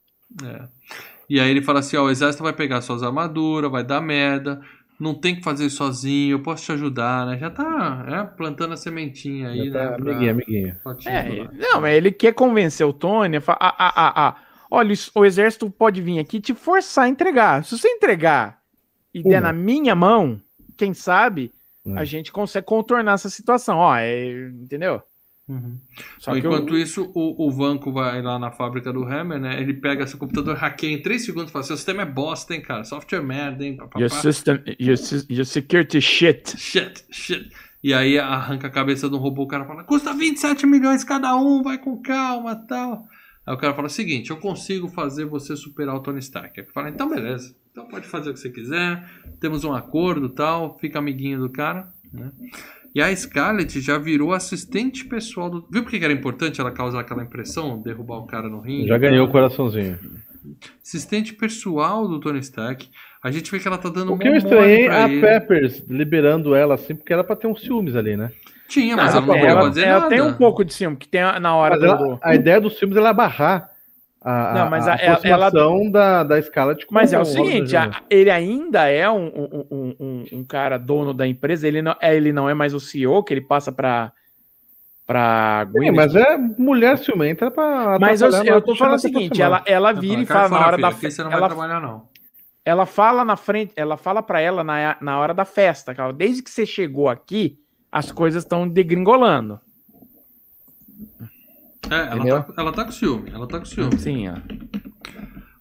É. 0.46 0.68
E 1.30 1.40
aí 1.42 1.50
ele 1.50 1.62
fala 1.62 1.80
assim, 1.80 1.98
ó, 1.98 2.04
o 2.06 2.10
exército 2.10 2.44
vai 2.44 2.54
pegar 2.54 2.80
suas 2.82 3.04
armaduras, 3.04 3.70
vai 3.72 3.84
dar 3.84 4.00
merda, 4.00 4.62
não 5.04 5.14
tem 5.14 5.36
que 5.36 5.44
fazer 5.44 5.66
isso 5.66 5.78
sozinho, 5.78 6.32
eu 6.36 6.40
posso 6.42 6.64
te 6.66 6.72
ajudar, 6.72 7.26
né? 7.28 7.38
Já 7.38 7.50
tá 7.50 8.06
é, 8.08 8.24
plantando 8.38 8.74
a 8.74 8.78
sementinha 8.78 9.50
aí, 9.50 9.68
Já 9.70 9.74
tá 9.74 9.80
né? 9.92 9.98
pra- 9.98 10.12
Amiguinho, 10.12 10.32
amiguinho. 10.32 10.76
pra 10.84 10.96
título 10.96 11.16
É, 11.16 11.44
lá. 11.44 11.50
não, 11.54 11.82
mas 11.82 11.94
ele 11.96 12.12
quer 12.12 12.34
convencer 12.34 12.86
o 12.88 12.94
Tony 12.94 13.38
a 13.38 13.42
falar, 13.42 13.60
ah, 13.62 13.76
ah, 13.78 13.94
ah, 13.96 14.28
ah, 14.30 14.36
olha, 14.72 14.94
o 15.16 15.26
exército 15.26 15.70
pode 15.70 16.02
vir 16.02 16.20
aqui 16.20 16.40
te 16.40 16.54
forçar 16.54 17.06
a 17.06 17.10
entregar. 17.10 17.64
Se 17.66 17.78
você 17.78 17.88
entregar 17.90 18.60
e 19.14 19.22
der 19.22 19.42
na 19.42 19.52
minha 19.54 19.94
mão, 19.94 20.40
quem 20.78 20.94
sabe 20.94 21.52
Hum. 21.86 21.98
a 21.98 22.06
gente 22.06 22.32
consegue 22.32 22.66
contornar 22.66 23.16
essa 23.16 23.30
situação. 23.30 23.78
Ó, 23.80 23.94
é, 23.96 24.32
entendeu? 24.62 25.02
Uhum. 25.48 25.78
Só 26.20 26.32
que 26.32 26.40
Enquanto 26.40 26.72
o- 26.72 26.78
isso, 26.78 27.12
o, 27.14 27.48
o 27.48 27.52
Vanco 27.52 27.92
vai 27.92 28.22
lá 28.22 28.40
na 28.40 28.50
fábrica 28.52 28.94
do 28.94 29.04
Hammer, 29.04 29.40
né? 29.40 29.62
Ele 29.62 29.74
pega 29.74 30.08
seu 30.08 30.18
computador, 30.18 30.56
hackeia 30.56 30.94
em 30.94 31.02
3 31.02 31.26
segundos 31.26 31.50
e 31.50 31.54
fala: 31.54 31.64
seu 31.66 31.76
sistema 31.76 32.04
é 32.04 32.06
bosta, 32.06 32.56
hein, 32.56 32.62
cara? 32.62 32.84
Software 32.86 33.22
merda, 33.22 33.66
hein? 33.66 33.76
Papapá. 33.76 34.00
Your 34.00 34.10
system, 34.10 34.64
your, 34.80 34.98
your 35.30 35.46
security 35.46 36.00
shit. 36.00 36.58
Shit, 36.58 37.04
shit. 37.12 37.50
E 37.84 37.94
aí 37.94 38.18
arranca 38.18 38.68
a 38.68 38.72
cabeça 38.72 39.10
do 39.10 39.18
robô, 39.18 39.44
o 39.44 39.48
cara 39.48 39.66
fala: 39.66 39.84
custa 39.84 40.14
27 40.14 40.66
milhões 40.66 41.04
cada 41.04 41.36
um, 41.36 41.62
vai 41.62 41.78
com 41.78 42.02
calma 42.02 42.56
tal. 42.56 43.06
Aí 43.46 43.54
o 43.54 43.58
cara 43.58 43.74
fala 43.74 43.88
o 43.88 43.92
seguinte: 43.92 44.30
eu 44.30 44.38
consigo 44.38 44.88
fazer 44.88 45.26
você 45.26 45.58
superar 45.58 45.94
o 45.94 46.00
Tony 46.00 46.20
Stark. 46.20 46.58
Aí 46.58 46.66
fala: 46.68 46.88
então 46.88 47.10
beleza, 47.10 47.54
então 47.70 47.86
pode 47.90 48.08
fazer 48.08 48.30
o 48.30 48.34
que 48.34 48.40
você 48.40 48.50
quiser, 48.50 49.06
temos 49.42 49.66
um 49.66 49.74
acordo 49.74 50.30
tal, 50.30 50.80
fica 50.80 51.00
amiguinho 51.00 51.38
do 51.42 51.50
cara, 51.50 51.92
né? 52.14 52.32
E 52.96 53.02
a 53.02 53.16
Scarlett 53.16 53.82
já 53.82 53.98
virou 53.98 54.34
assistente 54.34 55.06
pessoal 55.06 55.50
do. 55.50 55.68
Viu 55.72 55.82
por 55.84 55.90
que 55.90 55.98
era 56.04 56.14
importante 56.14 56.62
ela 56.62 56.72
causar 56.72 57.00
aquela 57.00 57.24
impressão? 57.24 57.82
Derrubar 57.82 58.18
o 58.20 58.28
cara 58.28 58.48
no 58.48 58.60
ringue? 58.60 58.88
Já 58.88 58.98
ganhou 58.98 59.26
o 59.28 59.32
coraçãozinho. 59.32 59.98
Assistente 60.84 61.34
pessoal 61.34 62.08
do 62.08 62.20
Tony 62.20 62.40
Stark. 62.40 62.88
A 63.24 63.32
gente 63.32 63.50
vê 63.50 63.60
que 63.60 63.68
ela 63.68 63.78
tá 63.78 63.90
dando 63.90 64.14
O 64.14 64.18
que 64.18 64.28
eu 64.28 64.36
estranhei, 64.36 64.86
pra 64.86 65.06
a 65.06 65.10
ele. 65.10 65.22
Peppers 65.22 65.84
liberando 65.90 66.54
ela 66.54 66.76
assim, 66.76 66.94
porque 66.96 67.14
era 67.14 67.24
pra 67.24 67.36
ter 67.36 67.48
uns 67.48 67.62
ciúmes 67.62 67.96
ali, 67.96 68.18
né? 68.18 68.32
Tinha, 68.68 68.96
mas 68.96 69.14
Não, 69.14 69.22
ela 69.24 69.28
não 69.28 69.36
ela, 69.48 69.62
fazer 69.62 69.82
ela 69.84 70.00
nada. 70.02 70.10
tem 70.10 70.22
um 70.22 70.34
pouco 70.34 70.64
de 70.66 70.74
ciúme, 70.74 70.98
que 70.98 71.08
tem 71.08 71.22
na 71.40 71.56
hora 71.56 71.78
do- 71.80 71.86
ela- 71.86 71.96
do... 71.98 72.20
a 72.22 72.36
ideia 72.36 72.60
dos 72.60 72.78
filmes 72.78 72.98
é 72.98 73.14
barrar 73.14 73.70
a, 74.24 74.54
Não, 74.54 74.70
mas 74.70 74.88
a, 74.88 74.94
a- 74.94 74.98
ela- 74.98 75.16
aproximação 75.18 75.92
da, 75.92 76.24
da 76.24 76.42
Scarlett 76.42 76.86
com 76.86 76.94
Mas 76.96 77.12
é 77.14 77.20
o 77.20 77.26
seguinte, 77.26 77.76
a- 77.76 78.02
ele 78.10 78.30
ainda 78.32 78.88
é 78.88 79.10
um, 79.10 79.26
um, 79.28 79.66
um- 79.72 79.96
um- 80.00 80.26
um 80.40 80.46
cara 80.46 80.78
dono 80.78 81.14
da 81.14 81.28
empresa, 81.28 81.68
ele 81.68 81.82
não, 81.82 81.96
é, 82.02 82.16
ele 82.16 82.32
não 82.32 82.50
é 82.50 82.54
mais 82.54 82.74
o 82.74 82.80
CEO, 82.80 83.24
que 83.24 83.34
ele 83.34 83.42
passa 83.42 83.72
para 83.72 84.12
para 85.06 85.68
Sim, 85.78 85.92
mas 85.92 86.16
é 86.16 86.38
mulher 86.38 86.98
ciumenta 86.98 87.52
pra 87.52 88.00
Mas 88.00 88.22
eu, 88.22 88.32
eu 88.46 88.62
tô 88.62 88.74
falando 88.74 88.94
o 88.94 88.96
a 88.96 89.00
seguinte, 89.00 89.42
ela, 89.42 89.62
ela 89.66 89.92
Não, 89.92 90.00
vira 90.00 90.22
e 90.22 90.26
fala 90.26 90.48
na 90.48 90.66
hora 90.66 90.78
filha, 90.94 91.10
da 91.18 91.24
não 91.26 91.32
ela, 91.32 91.40
vai 91.42 91.50
trabalhar, 91.50 91.82
não. 91.82 92.08
ela 92.64 92.86
fala 92.86 93.26
na 93.26 93.36
frente, 93.36 93.74
ela 93.76 93.98
fala 93.98 94.24
para 94.24 94.40
ela 94.40 94.64
na, 94.64 94.96
na 95.02 95.20
hora 95.20 95.34
da 95.34 95.44
festa, 95.44 95.94
cara, 95.94 96.14
desde 96.14 96.42
que 96.42 96.50
você 96.50 96.66
chegou 96.66 97.10
aqui, 97.10 97.60
as 97.92 98.14
coisas 98.14 98.44
estão 98.44 98.66
degringolando. 98.66 99.60
É, 101.90 101.96
ela 102.12 102.42
tá, 102.44 102.54
ela 102.58 102.72
tá 102.72 102.86
com 102.86 102.92
ciúme, 102.92 103.30
ela 103.32 103.48
tá 103.48 103.60
com 103.60 103.66
ciúme. 103.66 103.98
Sim, 104.00 104.28
ó. 104.30 104.36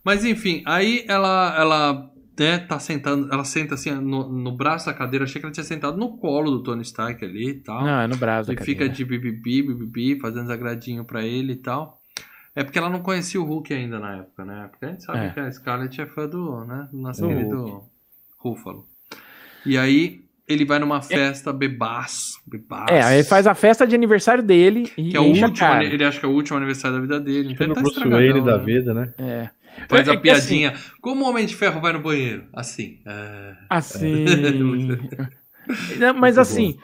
Mas 0.04 0.24
enfim, 0.24 0.62
aí 0.66 1.04
ela, 1.08 1.54
ela 1.58 2.10
né, 2.38 2.58
tá 2.58 2.78
sentando, 2.78 3.32
ela 3.32 3.44
senta 3.44 3.74
assim 3.74 3.90
no, 3.92 4.28
no 4.28 4.56
braço 4.56 4.86
da 4.86 4.94
cadeira, 4.94 5.24
achei 5.24 5.40
que 5.40 5.46
ela 5.46 5.52
tinha 5.52 5.64
sentado 5.64 5.96
no 5.96 6.16
colo 6.16 6.50
do 6.50 6.62
Tony 6.62 6.82
Stark 6.82 7.24
ali 7.24 7.50
e 7.50 7.54
tal. 7.54 7.82
Não, 7.84 8.00
é 8.00 8.06
no 8.06 8.16
braço 8.16 8.48
da 8.48 8.54
e 8.54 8.56
fica 8.64 8.86
cadeira. 8.86 8.94
de 8.94 9.04
bibibi, 9.04 9.62
bibibi, 9.62 10.20
fazendo 10.20 10.42
desagradinho 10.42 11.04
pra 11.04 11.22
ele 11.24 11.52
e 11.52 11.56
tal. 11.56 12.00
É 12.54 12.62
porque 12.62 12.78
ela 12.78 12.90
não 12.90 13.00
conhecia 13.00 13.40
o 13.40 13.44
Hulk 13.44 13.72
ainda 13.72 13.98
na 13.98 14.16
época, 14.18 14.44
né? 14.44 14.68
Porque 14.70 14.84
a 14.84 14.88
gente 14.90 15.04
sabe 15.04 15.18
É. 15.26 15.30
que 15.30 15.40
a 15.40 15.50
Scarlett 15.50 16.00
é 16.00 16.06
fã 16.06 16.28
do, 16.28 16.64
né? 16.66 16.88
Do 16.92 16.98
nosso 16.98 17.22
Do 17.22 17.28
querido 17.28 17.82
Ruffalo. 18.38 18.86
E 19.64 19.78
aí 19.78 20.21
ele 20.48 20.64
vai 20.64 20.78
numa 20.78 21.00
festa 21.00 21.52
bebaço, 21.52 22.40
bebaço. 22.46 22.92
É, 22.92 23.02
aí 23.02 23.18
ele 23.18 23.24
faz 23.24 23.46
a 23.46 23.54
festa 23.54 23.86
de 23.86 23.94
aniversário 23.94 24.42
dele 24.42 24.90
e 24.96 25.10
Que 25.10 25.16
é 25.16 25.20
o 25.20 25.24
último, 25.24 25.54
cara. 25.56 25.84
ele 25.84 26.04
acha 26.04 26.18
que 26.20 26.26
é 26.26 26.28
o 26.28 26.32
último 26.32 26.56
aniversário 26.56 26.96
da 26.96 27.00
vida 27.02 27.20
dele. 27.20 27.52
Então 27.52 27.66
ele 27.66 27.74
tá 27.74 27.80
Bruce 27.80 27.96
estragadão, 27.96 28.26
Wayne 28.32 28.44
da 28.46 28.58
né? 28.58 28.64
vida, 28.64 28.94
né? 28.94 29.14
É. 29.18 29.50
Faz 29.88 30.06
É 30.06 30.12
a 30.12 30.16
que 30.20 30.28
assim- 30.30 30.48
piadinha. 30.58 30.74
Como 31.00 31.24
o 31.24 31.28
Homem 31.28 31.46
de 31.46 31.54
Ferro 31.56 31.80
vai 31.80 31.92
no 31.92 32.00
banheiro? 32.00 32.44
Assim. 32.52 33.00
é. 33.06 33.52
Assim. 33.70 34.24
Não, 35.98 36.12
mas 36.14 36.36
assim, 36.38 36.76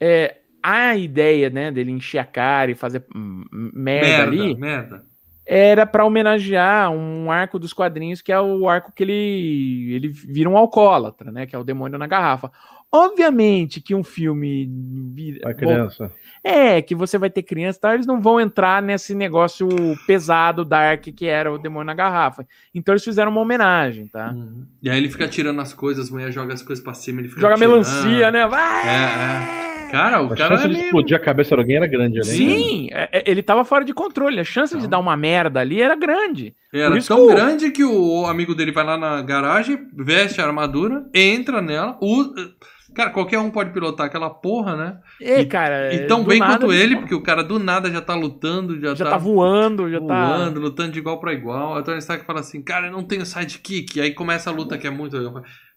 é, 0.00 0.36
a 0.62 0.96
ideia, 0.96 1.48
né, 1.48 1.70
dele 1.70 1.92
encher 1.92 2.18
a 2.18 2.24
cara 2.24 2.70
e 2.70 2.74
fazer 2.74 3.04
merda, 3.14 4.08
Merda, 4.08 4.22
ali 4.24 4.54
merda. 4.56 5.04
era 5.46 5.86
pra 5.86 6.04
homenagear 6.04 6.90
um 6.90 7.30
arco 7.30 7.56
dos 7.58 7.72
quadrinhos 7.72 8.20
que 8.20 8.32
é 8.32 8.40
o 8.40 8.68
arco 8.68 8.92
que 8.92 9.04
ele 9.04 9.92
ele 9.94 10.08
vira 10.08 10.50
um 10.50 10.56
alcoólatra, 10.56 11.30
né, 11.30 11.46
que 11.46 11.54
é 11.54 11.58
o 11.58 11.64
demônio 11.64 11.98
na 11.98 12.06
garrafa. 12.08 12.50
Obviamente 12.92 13.80
que 13.80 13.94
um 13.94 14.02
filme 14.04 14.70
A 15.44 15.48
bom, 15.48 15.54
criança. 15.54 16.10
é 16.42 16.80
que 16.80 16.94
você 16.94 17.18
vai 17.18 17.28
ter 17.28 17.42
criança, 17.42 17.80
tá? 17.80 17.94
Eles 17.94 18.06
não 18.06 18.20
vão 18.20 18.40
entrar 18.40 18.80
nesse 18.80 19.14
negócio 19.14 19.68
pesado 20.06 20.64
dark 20.64 21.02
que 21.14 21.26
era 21.26 21.52
o 21.52 21.58
demônio 21.58 21.86
na 21.86 21.94
garrafa. 21.94 22.46
Então 22.74 22.92
eles 22.94 23.04
fizeram 23.04 23.30
uma 23.30 23.40
homenagem, 23.40 24.06
tá? 24.06 24.30
Uhum. 24.30 24.64
E 24.82 24.88
aí 24.88 24.96
ele 24.96 25.10
fica 25.10 25.28
tirando 25.28 25.60
as 25.60 25.74
coisas, 25.74 26.06
as 26.06 26.10
mulheres 26.10 26.34
jogam 26.34 26.54
as 26.54 26.62
coisas 26.62 26.82
pra 26.82 26.94
cima, 26.94 27.20
ele 27.20 27.28
fica 27.28 27.40
Joga 27.40 27.54
tirando. 27.56 27.70
melancia, 27.70 28.30
né? 28.30 28.46
Vai! 28.46 28.88
É, 28.88 29.66
Cara, 29.90 30.20
o 30.20 30.32
A 30.32 30.36
cara 30.36 30.56
chance 30.56 30.64
é 30.64 30.68
de 30.68 30.74
meio... 30.74 30.84
explodir 30.86 31.16
a 31.16 31.20
cabeça 31.20 31.54
de 31.54 31.60
alguém 31.60 31.76
era 31.76 31.86
grande 31.86 32.18
ali. 32.18 32.28
né? 32.28 32.34
Sim, 32.34 32.88
é- 32.90 33.08
é- 33.12 33.30
ele 33.30 33.40
tava 33.40 33.64
fora 33.64 33.84
de 33.84 33.94
controle. 33.94 34.40
A 34.40 34.44
chance 34.44 34.72
de 34.74 34.78
Então. 34.80 34.90
dar 34.90 34.98
uma 34.98 35.16
merda 35.16 35.60
ali 35.60 35.80
era 35.80 35.94
grande. 35.94 36.56
Era 36.72 37.00
tão 37.02 37.28
que 37.28 37.34
grande 37.34 37.70
que 37.70 37.84
o 37.84 38.26
amigo 38.26 38.52
dele 38.52 38.72
vai 38.72 38.84
lá 38.84 38.96
na 38.98 39.22
garagem, 39.22 39.86
veste 39.94 40.40
a 40.40 40.44
armadura, 40.44 41.06
entra 41.14 41.62
nela, 41.62 41.96
u- 42.02 42.34
Cara, 42.96 43.10
qualquer 43.10 43.38
um 43.38 43.50
pode 43.50 43.72
pilotar 43.72 44.06
aquela 44.06 44.30
porra, 44.30 44.74
né? 44.74 44.98
E, 45.20 45.44
cara, 45.44 45.94
E 45.94 46.06
tão 46.06 46.24
bem 46.24 46.38
nada 46.38 46.54
quanto 46.58 46.72
ele, 46.72 46.96
porque 46.96 47.14
o 47.14 47.20
cara 47.20 47.44
do 47.44 47.58
nada 47.58 47.90
já 47.90 48.00
tá 48.00 48.14
lutando, 48.14 48.80
já, 48.80 48.94
já 48.94 49.04
tá 49.10 49.18
voando, 49.18 49.90
já 49.90 50.00
tá. 50.00 50.06
voando, 50.38 50.60
lutando 50.60 50.92
de 50.92 50.98
igual 50.98 51.20
pra 51.20 51.34
igual. 51.34 51.76
A 51.76 51.82
Tony 51.82 51.98
Stark 51.98 52.24
fala 52.24 52.40
assim, 52.40 52.62
cara, 52.62 52.86
eu 52.86 52.92
não 52.92 53.04
tenho 53.04 53.26
sidekick. 53.26 53.98
E 53.98 54.00
aí 54.00 54.14
começa 54.14 54.48
a 54.48 54.52
luta 54.52 54.78
que 54.78 54.86
é 54.86 54.90
muito. 54.90 55.14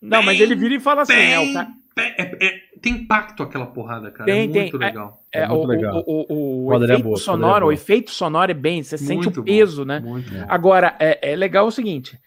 Não, 0.01 0.23
mas 0.23 0.39
ele 0.39 0.55
vira 0.55 0.75
e 0.75 0.79
fala 0.79 1.01
assim, 1.01 1.13
é, 1.13 1.39
o 1.39 1.53
ca- 1.53 1.67
Bem, 1.93 2.13
é- 2.17 2.37
é- 2.45 2.59
tem 2.81 2.93
impacto 2.93 3.43
aquela 3.43 3.65
porrada, 3.65 4.09
cara. 4.11 4.23
Tem, 4.31 4.43
é 4.43 4.47
tem. 4.47 4.61
muito 4.61 4.77
legal. 4.77 5.21
é, 5.33 5.41
É 5.41 5.47
muito 5.49 5.63
o, 5.63 5.67
legal. 5.67 6.03
o, 6.07 6.33
o, 6.33 6.65
o 6.67 6.83
efeito 6.83 7.03
boa, 7.03 7.17
sonoro, 7.17 7.67
o 7.67 7.71
efeito 7.73 8.11
sonoro 8.11 8.49
é 8.49 8.53
bem, 8.53 8.81
você 8.81 8.97
sente 8.97 9.15
Muito 9.25 9.41
o 9.41 9.43
bom, 9.43 9.51
peso, 9.51 9.83
né? 9.83 9.99
Muito 9.99 10.31
bom. 10.31 10.45
Agora, 10.47 10.95
é, 10.99 11.33
é 11.33 11.35
legal 11.35 11.67
o 11.67 11.71
seguinte: 11.71 12.17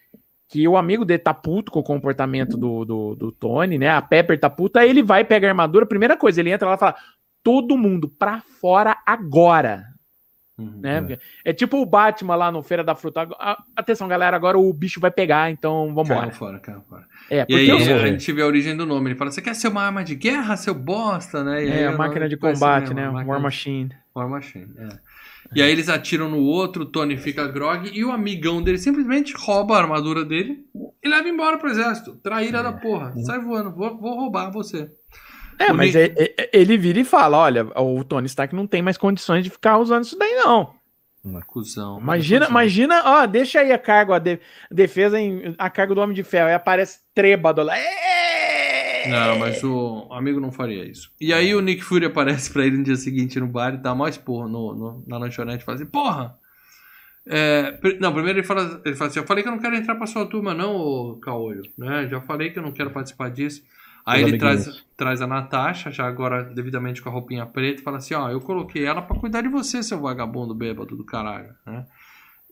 que 0.53 0.69
o 0.69 0.77
amigo 0.77 1.03
dele 1.03 1.19
tá 1.19 1.33
puto 1.33 1.73
com 1.73 1.81
o 1.81 1.83
comportamento 1.83 2.59
do, 2.59 2.85
do, 2.85 3.15
do 3.17 3.33
Tony, 3.33 3.79
né? 3.79 3.89
A 3.89 4.03
Pepper 4.03 4.39
tá 4.39 4.51
puta, 4.51 4.81
aí 4.81 4.91
ele 4.91 5.03
vai 5.03 5.25
pegar 5.25 5.49
a 5.49 5.51
armadura. 5.53 5.87
Primeira 5.87 6.15
coisa, 6.15 6.41
ele 6.41 6.51
entra 6.51 6.69
lá 6.69 6.75
e 6.75 6.79
fala: 6.79 6.95
todo 7.43 7.79
mundo 7.79 8.07
pra 8.07 8.43
fora 8.61 8.99
agora. 9.07 9.87
Uhum. 10.59 10.81
Né? 10.83 11.01
Porque 11.01 11.19
É 11.43 11.53
tipo 11.55 11.79
o 11.81 11.87
Batman 11.87 12.35
lá 12.37 12.53
no 12.53 12.63
Feira 12.63 12.85
da 12.85 12.95
Fruta. 12.95 13.27
Atenção, 13.75 14.07
galera, 14.07 14.37
agora 14.37 14.59
o 14.59 14.71
bicho 14.75 15.01
vai 15.01 15.11
pegar, 15.11 15.51
então 15.51 15.95
vambora. 15.95 16.21
Caiu 16.21 16.33
fora, 16.33 16.59
caiu 16.59 16.83
fora. 16.83 17.07
É, 17.31 17.41
E 17.41 17.47
porque 17.47 17.55
aí 17.55 17.69
eu- 17.69 17.97
a 18.03 18.07
gente 18.09 18.31
vê 18.31 18.43
a 18.43 18.47
origem 18.47 18.77
do 18.77 18.85
nome. 18.85 19.09
Ele 19.09 19.19
fala: 19.19 19.31
Você 19.31 19.41
quer 19.41 19.55
ser 19.55 19.69
uma 19.69 19.83
arma 19.83 20.05
de 20.05 20.15
guerra, 20.15 20.55
seu 20.59 20.75
bosta, 20.75 21.43
né? 21.43 21.65
E 21.65 21.73
aí 21.73 21.79
é 21.85 21.87
a 21.87 21.93
o 21.93 21.99
máquina 21.99 22.21
nome 22.21 22.29
de 22.29 22.37
combate, 22.37 22.93
né? 22.93 23.09
máquina 23.09 23.33
War 23.33 23.41
Machine. 23.41 23.91
War 24.15 24.29
Machine, 24.29 24.69
é. 24.77 24.89
E 25.55 25.63
aí 25.63 25.71
eles 25.71 25.89
atiram 25.89 26.29
no 26.29 26.39
outro, 26.41 26.83
o 26.83 26.87
Tony 26.87 27.17
fica 27.17 27.47
grog 27.47 27.91
e 27.93 28.05
o 28.05 28.11
amigão 28.11 28.63
dele 28.63 28.79
simplesmente 28.79 29.35
rouba 29.37 29.77
a 29.77 29.81
armadura 29.81 30.25
dele 30.25 30.65
e 31.03 31.09
leva 31.09 31.29
embora 31.29 31.59
pro 31.59 31.69
exército. 31.71 32.17
Traíra 32.23 32.63
da 32.63 32.73
porra. 32.73 33.13
Sai 33.25 33.39
voando, 33.39 33.71
vou, 33.75 33.99
vou 33.99 34.15
roubar 34.15 34.51
você. 34.51 34.91
É, 35.59 35.71
O 35.71 35.75
mas 35.77 35.95
Nick- 35.95 36.15
é- 36.21 36.35
é- 36.39 36.51
ele 36.53 36.77
vira 36.79 37.01
e 37.01 37.05
fala: 37.05 37.37
olha, 37.39 37.67
o 37.81 38.03
Tony 38.03 38.27
Stark 38.27 38.55
não 38.55 38.67
tem 38.67 38.81
mais 38.83 38.97
condições 38.97 39.45
de 39.45 39.51
ficar 39.51 39.79
usando 39.79 40.05
isso 40.05 40.19
daí, 40.19 40.35
não. 40.37 40.75
Cusão. 41.47 42.01
Imagina, 42.01 42.47
Cusão. 42.47 42.51
imagina, 42.51 43.03
ó, 43.05 43.27
deixa 43.27 43.61
aí 43.61 43.71
a 43.71 43.79
cargo, 43.79 44.13
a 44.13 44.19
de- 44.19 44.41
defesa 44.71 45.21
em, 45.21 45.55
a 45.57 45.71
cargo 45.71 45.95
do 45.95 46.01
Homem 46.01 46.17
de 46.17 46.25
Ferro. 46.25 46.49
Aí 46.49 46.55
aparece 46.55 46.99
trêbado 47.15 47.63
lá. 47.63 47.79
"Ê!" 47.79 48.32
Não, 49.05 49.39
mas 49.39 49.63
o 49.65 50.09
amigo 50.13 50.39
não 50.41 50.53
faria 50.53 50.85
isso. 50.85 51.11
E 51.21 51.33
aí 51.33 51.55
o 51.55 51.61
Nick 51.61 51.83
Fury 51.83 52.07
aparece 52.07 52.51
pra 52.53 52.65
ele 52.65 52.79
no 52.79 52.85
dia 52.85 52.97
seguinte 52.97 53.41
no 53.41 53.47
bar 53.47 53.75
e 53.75 53.79
dá 53.79 53.95
mais 53.95 54.17
porra 54.17 54.49
no, 54.49 54.75
no- 54.75 55.05
na 55.07 55.19
lanchonete 55.19 55.63
e 55.63 55.65
fala 55.67 55.77
assim, 55.77 55.87
porra! 55.87 56.37
É, 57.25 57.79
não, 58.01 58.13
primeiro 58.13 58.41
ele 58.41 58.47
fala, 58.47 58.81
ele 58.85 58.97
fala 58.97 59.09
assim, 59.11 59.21
eu 59.21 59.27
falei 59.27 59.43
que 59.43 59.49
eu 59.49 59.53
não 59.53 59.61
quero 59.61 59.77
entrar 59.77 59.95
pra 59.95 60.07
sua 60.07 60.27
turma 60.27 60.53
não, 60.55 60.75
ô 60.75 61.17
Caolho, 61.21 61.63
né? 61.79 62.09
Já 62.09 62.21
falei 62.21 62.51
que 62.51 62.59
eu 62.59 62.63
não 62.63 62.73
quero 62.73 62.91
participar 62.91 63.31
disso. 63.31 63.63
Aí 64.05 64.23
ele 64.23 64.37
traz, 64.37 64.63
amiguinhos. 64.67 64.87
traz 64.97 65.23
a 65.23 65.27
Natasha, 65.29 65.93
já 65.93 66.05
agora 66.09 66.43
devidamente 66.43 67.01
com 67.01 67.09
a 67.09 67.13
roupinha 67.13 67.47
preta, 67.47 67.81
e 67.81 67.85
fala 67.85 67.99
assim, 67.99 68.15
ó, 68.15 68.29
eu 68.29 68.41
coloquei 68.41 68.85
ela 68.85 69.01
pra 69.01 69.17
cuidar 69.17 69.43
de 69.43 69.49
você, 69.49 69.81
seu 69.83 70.01
vagabundo 70.01 70.53
bêbado 70.53 70.97
do 70.97 71.05
caralho, 71.05 71.55
né? 71.65 71.87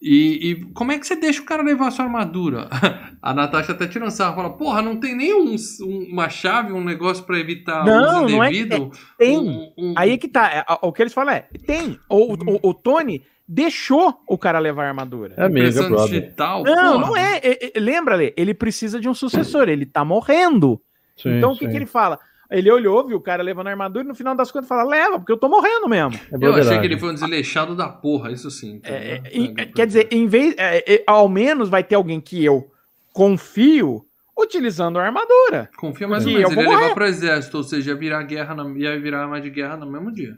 E, 0.02 0.50
e 0.50 0.64
como 0.72 0.92
é 0.92 0.98
que 0.98 1.06
você 1.06 1.14
deixa 1.14 1.42
o 1.42 1.44
cara 1.44 1.62
levar 1.62 1.88
a 1.88 1.90
sua 1.90 2.06
armadura? 2.06 2.68
A 3.20 3.34
Natasha 3.34 3.72
até 3.72 3.86
tira 3.86 4.06
um 4.06 4.10
sarro, 4.10 4.34
fala, 4.34 4.56
porra, 4.56 4.80
não 4.80 4.96
tem 4.98 5.14
nem 5.14 5.34
um- 5.34 5.54
um- 5.82 6.08
uma 6.10 6.30
chave, 6.30 6.72
um 6.72 6.82
negócio 6.82 7.22
pra 7.24 7.38
evitar 7.38 7.84
Não, 7.84 8.24
uso 8.24 8.34
não 8.34 8.42
é- 8.42 8.48
indevido? 8.48 8.90
Tem. 9.18 9.36
Um- 9.38 9.72
um- 9.76 9.94
Aí 9.94 10.12
é 10.12 10.16
que 10.16 10.26
tá. 10.26 10.50
é, 10.50 10.64
O 10.80 10.90
que 10.90 11.02
eles 11.02 11.12
falam 11.12 11.34
é: 11.34 11.40
tem. 11.66 11.98
O, 12.08 12.32
o, 12.32 12.70
o 12.70 12.72
Tony 12.74 13.22
deixou 13.46 14.22
o 14.26 14.38
cara 14.38 14.58
levar 14.58 14.84
a 14.86 14.88
armadura. 14.88 15.34
É 15.36 15.44
é 15.44 15.48
brother. 15.50 16.20
digital? 16.20 16.62
Não, 16.64 16.92
porra. 16.92 17.06
não 17.06 17.16
é. 17.16 17.36
é, 17.42 17.76
é, 17.76 17.80
Lembra, 17.80 18.14
Lê? 18.16 18.32
Ele 18.38 18.54
precisa 18.54 18.98
de 18.98 19.06
um 19.06 19.12
sucessor. 19.12 19.68
Ele 19.68 19.84
tá 19.84 20.02
morrendo. 20.02 20.80
Sim, 21.14 21.36
então 21.36 21.52
o 21.52 21.58
que, 21.58 21.68
que 21.68 21.76
ele 21.76 21.84
fala? 21.84 22.18
Ele 22.50 22.70
olhou, 22.70 23.06
viu 23.06 23.16
o 23.16 23.20
cara 23.20 23.42
levando 23.42 23.68
a 23.68 23.70
armadura 23.70 24.04
e 24.04 24.08
no 24.08 24.14
final 24.14 24.34
das 24.34 24.50
contas 24.50 24.68
fala: 24.68 24.82
leva, 24.82 25.18
porque 25.18 25.30
eu 25.30 25.36
tô 25.36 25.48
morrendo 25.48 25.88
mesmo. 25.88 26.18
É 26.32 26.36
Eu 26.44 26.54
achei 26.54 26.78
que 26.80 26.86
ele 26.86 26.98
foi 26.98 27.10
um 27.10 27.14
desleixado 27.14 27.76
da 27.76 27.88
porra, 27.88 28.32
isso 28.32 28.50
sim. 28.50 28.80
É, 28.82 29.20
é, 29.56 29.66
quer 29.66 29.86
dizer, 29.86 30.08
em 30.10 30.26
vez. 30.26 30.54
é, 30.58 30.94
é, 30.94 31.04
ao 31.06 31.28
menos 31.28 31.68
vai 31.68 31.84
ter 31.84 31.94
alguém 31.94 32.20
que 32.20 32.44
eu 32.44 32.68
confio 33.12 34.04
utilizando 34.36 34.98
a 34.98 35.04
armadura. 35.04 35.68
Confia 35.76 36.08
mais 36.08 36.24
ou 36.26 36.32
menos, 36.32 36.50
ele 36.52 36.62
ia 36.62 36.68
levar 36.68 36.94
pro 36.94 37.04
exército, 37.06 37.58
ou 37.58 37.62
seja, 37.62 37.90
ia 37.90 37.96
virar 37.96 38.22
guerra, 38.22 38.54
na, 38.54 38.64
ia 38.78 38.98
virar 38.98 39.22
arma 39.22 39.40
de 39.40 39.50
guerra 39.50 39.76
no 39.76 39.86
mesmo 39.90 40.10
dia. 40.10 40.36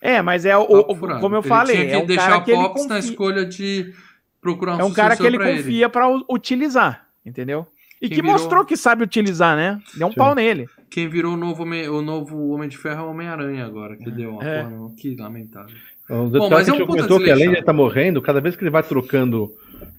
É, 0.00 0.20
mas 0.20 0.44
é 0.44 0.56
o, 0.56 0.62
o- 0.62 0.84
como 1.20 1.34
eu 1.36 1.40
Ele 1.40 1.48
falei, 1.48 1.76
tinha 1.76 1.88
que 1.88 1.94
é 1.94 1.98
um 1.98 2.06
deixar 2.06 2.26
cara 2.28 2.38
o 2.38 2.44
que 2.44 2.50
ele 2.50 2.88
na 2.88 2.98
escolha 2.98 3.46
de 3.46 3.92
procurar 4.40 4.76
um 4.76 4.80
é 4.80 4.84
um 4.84 4.92
cara 4.92 5.16
que 5.16 5.22
ele 5.24 5.38
pra 5.38 5.56
confia 5.56 5.88
pra 5.88 6.08
u- 6.08 6.24
utilizar, 6.28 7.06
entendeu? 7.24 7.66
E 8.00 8.08
Quem 8.08 8.16
que 8.16 8.22
virou- 8.22 8.32
mostrou 8.32 8.64
que 8.64 8.76
sabe 8.76 9.04
utilizar, 9.04 9.56
né? 9.56 9.80
Deu 9.94 10.08
um 10.08 10.10
Sim. 10.10 10.16
pau 10.16 10.34
nele. 10.34 10.68
Quem 10.92 11.08
virou 11.08 11.32
o 11.32 11.36
novo, 11.38 11.62
Homem- 11.62 11.88
o 11.88 12.02
novo 12.02 12.48
Homem 12.50 12.68
de 12.68 12.76
Ferro 12.76 13.00
é 13.00 13.04
o 13.06 13.10
Homem-Aranha 13.10 13.64
agora, 13.64 13.96
que 13.96 14.10
deu 14.10 14.32
uma 14.32 14.44
É. 14.44 14.62
porra, 14.62 14.70
não. 14.76 14.90
que 14.94 15.16
lamentável. 15.16 15.74
Um 16.10 16.28
Bom, 16.28 16.50
mas 16.50 16.64
que 16.66 16.70
é 16.70 16.74
um 16.74 16.78
puta 16.78 16.86
comentou 16.92 17.18
que 17.18 17.30
além 17.30 17.50
de 17.50 17.58
estar 17.60 17.72
morrendo, 17.72 18.20
cada 18.20 18.40
vez 18.40 18.54
que 18.54 18.62
ele 18.62 18.70
vai 18.70 18.82
trocando 18.82 19.50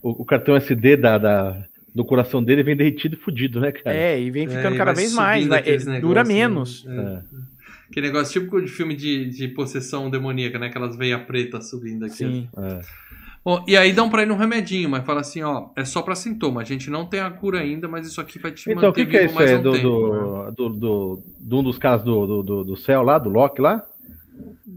o, 0.03 0.21
o 0.21 0.25
cartão 0.25 0.55
SD 0.55 0.95
da, 0.97 1.17
da- 1.17 1.63
do 1.95 2.05
coração 2.05 2.43
dele, 2.43 2.61
vem 2.61 2.75
derretido 2.75 3.15
e 3.15 3.17
fudido, 3.19 3.59
né, 3.59 3.71
cara? 3.71 3.95
É, 3.95 4.21
e 4.21 4.29
vem 4.29 4.45
É, 4.45 4.49
ficando 4.49 4.75
e 4.75 4.77
cada 4.77 4.93
vez 4.93 5.13
mais. 5.13 5.47
vai- 5.47 5.59
aqueles 5.59 5.87
é, 5.87 5.99
dura 5.99 6.23
negócios, 6.23 6.85
menos. 6.85 6.85
né? 6.85 7.23
É. 7.39 7.43
Aquele 7.89 8.07
negócio 8.07 8.33
típico 8.39 8.61
de 8.61 8.67
filme 8.67 8.95
de, 8.95 9.25
de 9.29 9.47
possessão 9.49 10.09
demoníaca, 10.09 10.57
né? 10.59 10.67
Aquelas 10.67 10.95
veias 10.95 11.21
pretas 11.23 11.69
subindo 11.69 12.05
aqui. 12.05 12.15
Sim. 12.17 12.47
É. 12.57 12.79
Bom, 13.45 13.63
e 13.67 13.75
aí 13.75 13.91
dão 13.91 14.09
pra 14.09 14.21
ele 14.21 14.31
um 14.31 14.37
remedinho, 14.37 14.89
mas 14.89 15.05
fala 15.05 15.19
assim, 15.21 15.43
ó, 15.43 15.67
é 15.75 15.83
só 15.83 16.01
pra 16.01 16.15
sintoma. 16.15 16.61
A 16.61 16.63
gente 16.63 16.89
não 16.89 17.05
tem 17.05 17.19
a 17.19 17.29
cura 17.29 17.59
ainda, 17.59 17.87
mas 17.89 18.07
isso 18.07 18.21
aqui 18.21 18.39
vai 18.39 18.51
te 18.51 18.69
Então, 18.71 18.83
o 18.83 18.85
manter 18.87 19.05
que, 19.05 19.11
que 19.11 19.17
é 19.17 19.19
vivo 19.27 19.31
isso 19.31 19.35
mais 19.39 19.51
aí? 19.51 19.57
um 19.57 19.61
Do, 19.61 19.71
tempo. 19.73 19.83
do, 19.89 20.43
né? 20.45 20.51
do, 20.55 20.69
do- 20.69 21.23
de 21.39 21.55
um 21.55 21.63
dos 21.63 21.77
caras 21.77 22.03
do, 22.03 22.25
do, 22.25 22.43
do, 22.43 22.63
do 22.63 22.77
céu 22.77 23.01
lá, 23.03 23.17
do 23.17 23.29
Loki 23.29 23.61
lá? 23.61 23.83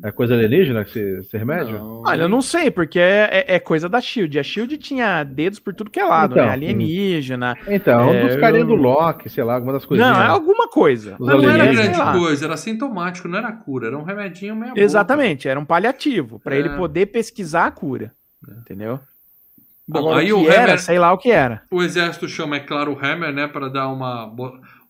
É 0.02 0.10
coisa 0.10 0.34
alienígena 0.34 0.82
esse, 0.82 0.98
esse 1.20 1.38
remédio? 1.38 1.78
Não, 1.78 2.02
Olha, 2.04 2.22
eu 2.22 2.28
não 2.28 2.42
sei, 2.42 2.70
porque 2.70 2.98
é, 2.98 3.44
é- 3.48 3.54
é 3.54 3.58
coisa 3.60 3.88
da 3.88 4.00
Shield. 4.00 4.36
A 4.38 4.42
Shield 4.42 4.76
tinha 4.78 5.22
dedos 5.22 5.58
por 5.60 5.72
tudo 5.72 5.88
que 5.88 5.98
é 6.00 6.04
lado, 6.04 6.32
Então, 6.34 6.44
né? 6.44 6.52
Alienígena. 6.52 7.56
Então, 7.68 8.12
É, 8.12 8.24
um 8.24 8.26
dos 8.26 8.36
carinhas 8.36 8.68
eu- 8.68 8.76
do 8.76 8.82
Loki, 8.82 9.30
sei 9.30 9.44
lá, 9.44 9.54
alguma 9.54 9.72
das 9.72 9.84
coisinhas. 9.84 10.12
Não, 10.12 10.22
é 10.22 10.26
alguma 10.26 10.68
coisa. 10.68 11.16
Mas 11.20 11.40
não 11.42 11.48
era 11.50 11.66
grande 11.72 12.18
coisa, 12.18 12.44
era 12.46 12.56
sintomático, 12.56 13.28
não 13.28 13.38
era 13.38 13.52
cura, 13.52 13.86
era 13.86 13.96
um 13.96 14.02
remedinho 14.02 14.54
meio 14.56 14.72
Exatamente, 14.76 15.48
era 15.48 15.58
um 15.58 15.64
paliativo 15.64 16.40
para 16.40 16.56
É. 16.56 16.58
ele 16.58 16.70
poder 16.70 17.06
pesquisar 17.06 17.66
a 17.66 17.70
cura. 17.70 18.12
Entendeu? 18.48 19.00
Bom, 19.88 19.98
Agora, 20.00 20.20
aí 20.20 20.32
o 20.32 20.40
o 20.42 20.48
era, 20.50 20.64
Hammer, 20.64 20.80
sei 20.80 20.98
lá 20.98 21.12
o 21.12 21.18
que 21.18 21.30
era. 21.30 21.62
o 21.70 21.82
exército 21.82 22.28
chama, 22.28 22.56
é 22.56 22.60
claro, 22.60 22.92
o 22.92 22.98
Hammer, 22.98 23.32
né, 23.32 23.46
pra 23.46 23.68
dar 23.68 23.88
uma, 23.88 24.24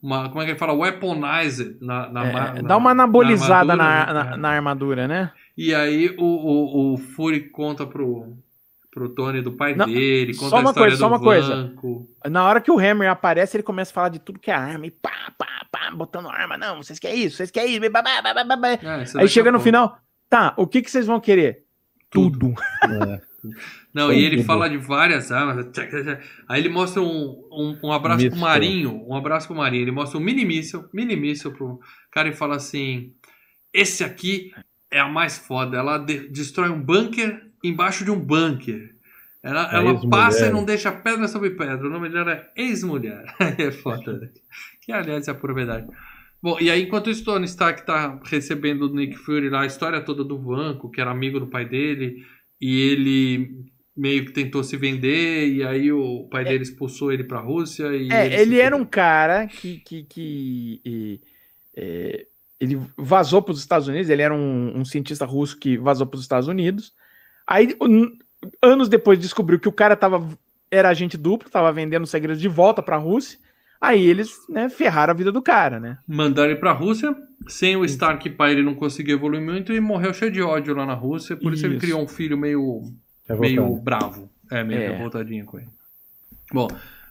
uma 0.02 0.28
como 0.31 0.40
é 0.40 0.44
que 0.47 0.52
ele 0.52 0.59
fala, 0.59 0.73
weaponize 0.73 1.77
na, 1.82 2.09
na, 2.09 2.27
É, 2.27 2.32
ma- 2.32 2.52
na- 2.55 2.62
dá 2.62 2.77
uma 2.78 2.90
anabolizada 2.93 3.77
na, 3.77 3.85
armadura, 3.85 4.14
na, 4.24 4.31
né? 4.31 4.36
na 4.39 4.48
armadura, 4.51 5.09
né? 5.09 5.32
E 5.56 5.74
aí 5.74 6.14
o, 6.18 6.24
o, 6.24 6.94
o 6.94 6.97
Fury 6.98 7.51
conta 7.51 7.86
pro, 7.86 8.36
pro 8.90 9.10
Tony 9.10 9.43
do 9.43 9.52
pai 9.52 9.74
Não, 9.74 9.85
dele, 9.86 10.35
conta 10.35 10.48
só 10.51 10.56
a 10.56 10.60
uma 10.60 10.70
história 10.70 10.89
coisa, 10.90 10.97
só 10.97 11.09
uma 11.09 11.20
coisa. 11.20 11.74
Na 12.31 12.44
hora 12.44 12.60
que 12.62 12.70
o 12.70 12.78
Hammer 12.78 13.10
aparece, 13.10 13.56
ele 13.59 13.62
começa 13.62 13.90
a 13.90 13.94
falar 13.94 14.09
de 14.09 14.18
tudo 14.18 14.39
que 14.39 14.51
é 14.51 14.55
arma. 14.55 14.86
E 14.86 14.90
pá, 14.90 15.10
pá, 15.36 15.47
pá, 15.70 15.90
botando 15.94 16.28
arma. 16.31 16.56
Não, 16.56 16.82
vocês 16.82 16.98
querem 16.98 17.23
isso, 17.24 17.36
vocês 17.36 17.51
querem 17.51 17.73
isso. 17.73 17.81
Blá, 17.90 18.01
blá, 18.02 18.23
blá, 18.23 18.44
blá, 18.44 18.56
blá. 18.56 18.68
É, 18.70 19.02
isso 19.02 19.18
Aí 19.18 19.28
chega 19.28 19.51
a 19.51 19.52
no 19.52 19.59
pouco. 19.59 19.64
final. 19.64 19.98
Tá, 20.31 20.55
o 20.56 20.66
que, 20.66 20.81
que 20.81 20.90
vocês 20.90 21.06
vão 21.06 21.20
querer? 21.20 21.64
Tudo. 22.10 22.55
Não, 23.93 24.12
e 24.12 24.24
ele 24.24 24.36
Tudo. 24.36 24.47
fala 24.47 24.68
de 24.68 24.77
várias 24.77 25.32
armas. 25.32 25.66
Aí 26.48 26.60
ele 26.60 26.68
mostra 26.68 27.01
um, 27.02 27.48
um, 27.51 27.78
um 27.85 27.93
abraço 27.93 28.24
pro 28.24 28.35
Míssil. 28.35 28.40
Marinho. 28.40 29.05
Um 29.09 29.14
abraço 29.14 29.47
pro 29.47 29.56
Marinho. 29.56 29.82
Ele 29.82 29.90
mostra 29.90 30.18
um 30.18 30.23
mini 30.23 30.44
míssil, 30.44 30.89
mini 30.93 31.16
míssil 31.16 31.52
pro 31.52 31.81
cara 32.10 32.28
e 32.28 32.32
fala 32.32 32.56
assim: 32.56 33.12
Esse 33.73 34.05
aqui 34.05 34.52
é 34.90 35.01
a 35.01 35.09
mais 35.09 35.39
foda. 35.39 35.77
Ela 35.77 35.98
de- 35.98 36.28
destrói 36.28 36.68
um 36.70 36.81
bunker 36.81 37.47
embaixo 37.62 38.05
de 38.05 38.10
um 38.10 38.18
bunker. 38.18 38.94
Ela, 39.43 39.70
ela 39.73 40.09
passa 40.10 40.47
e 40.47 40.51
não 40.51 40.64
deixa 40.64 40.90
pedra 40.90 41.28
sobre 41.28 41.51
pedra. 41.51 41.86
O 41.86 41.90
nome 41.90 42.09
dela 42.09 42.32
é 42.32 42.51
ex-mulher. 42.56 43.24
é 43.59 43.70
foda. 43.70 44.32
Que 44.81 44.90
aliás 44.90 45.28
é 45.28 45.31
a 45.31 45.35
pura 45.35 45.55
verdade. 45.55 45.86
Bom, 46.43 46.59
e 46.60 46.70
aí 46.70 46.82
enquanto 46.82 47.10
isso, 47.10 47.24
Tony 47.24 47.44
Stark 47.44 47.86
tá 47.86 48.20
recebendo 48.24 48.89
do 48.89 48.94
Nick 48.94 49.16
Fury 49.16 49.48
lá 49.48 49.62
a 49.62 49.66
história 49.66 50.01
toda 50.01 50.23
do 50.23 50.39
Vanco, 50.39 50.90
que 50.90 51.01
era 51.01 51.10
amigo 51.10 51.40
do 51.40 51.47
pai 51.47 51.64
dele, 51.64 52.24
e 52.61 52.81
ele 52.81 53.66
meio 53.97 54.27
que 54.27 54.33
tentou 54.33 54.62
se 54.62 54.77
vender, 54.77 55.49
e 55.49 55.65
aí 55.65 55.91
o 55.91 56.28
pai 56.31 56.45
dele 56.45 56.62
expulsou 56.62 57.11
ele 57.11 57.24
pra 57.24 57.41
Rússia. 57.41 57.87
E 57.97 58.12
É, 58.12 58.31
se 58.31 58.43
ele 58.43 58.61
era 58.61 58.77
um 58.77 58.85
cara 58.85 59.47
que. 59.47 59.78
que, 59.78 60.03
que 60.05 60.81
e, 60.85 61.20
é, 61.74 62.27
ele 62.59 62.81
vazou 62.97 63.43
para 63.43 63.53
os 63.53 63.61
Estados 63.61 63.89
Unidos, 63.89 64.09
ele 64.09 64.23
era 64.23 64.35
um, 64.35 64.78
um 64.78 64.85
cientista 64.85 65.24
russo 65.24 65.59
que 65.59 65.77
vazou 65.77 66.07
para 66.07 66.16
os 66.16 66.23
Estados 66.23 66.49
Unidos. 66.49 66.95
Aí, 67.47 67.77
anos 68.62 68.89
depois, 68.89 69.19
descobriu 69.19 69.61
que 69.61 69.69
o 69.69 69.73
cara 69.73 69.95
tava, 69.95 70.27
era 70.70 70.89
agente 70.89 71.16
duplo, 71.16 71.51
tava 71.51 71.73
vendendo 71.73 72.07
segredos 72.07 72.41
de 72.41 72.49
volta 72.49 72.83
para 72.83 72.97
a 72.97 72.99
Rússia. 72.99 73.39
Aí 73.81 74.07
eles 74.07 74.32
né, 74.48 74.69
ferraram 74.69 75.12
a 75.12 75.16
vida 75.16 75.31
do 75.31 75.43
cara, 75.43 75.78
né? 75.78 75.98
Mandaram 76.07 76.51
ele 76.51 76.59
pra 76.61 76.73
Rússia. 76.73 77.15
Sem 77.48 77.77
o 77.77 77.85
Stark 77.85 78.28
pai, 78.31 78.53
ele 78.53 78.62
não 78.62 78.74
conseguiu 78.74 79.16
evoluir 79.16 79.40
muito 79.43 79.73
e 79.73 79.81
morreu 79.81 80.12
cheio 80.12 80.32
de 80.32 80.43
ódio 80.43 80.74
lá 80.74 80.85
na 80.86 80.94
Rússia. 80.94 81.36
Por 81.36 81.53
isso, 81.53 81.65
ele 81.66 81.74
Isso. 81.77 81.82
criou 81.82 82.03
um 82.03 82.09
filho 82.09 82.36
meio, 82.36 82.82
É 83.28 83.35
meio 83.36 83.77
bravo. 83.77 84.28
É, 84.51 84.65
meio 84.65 84.81
É. 84.81 84.89
revoltadinho 84.90 85.44
com 85.44 85.59
ele. 85.59 85.69
Bom, 86.53 86.69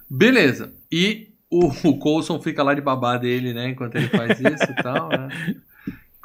beleza. 0.10 0.74
E 0.92 1.30
o, 1.50 1.68
o 1.88 1.98
Coulson 2.00 2.42
fica 2.42 2.64
lá 2.64 2.74
de 2.74 2.82
babá 2.82 3.18
dele, 3.18 3.54
né? 3.54 3.70
Enquanto 3.70 3.96
ele 3.96 4.08
faz 4.10 4.40
isso 4.40 4.72
e 4.72 4.76
tal, 4.84 5.10
né? 5.10 5.28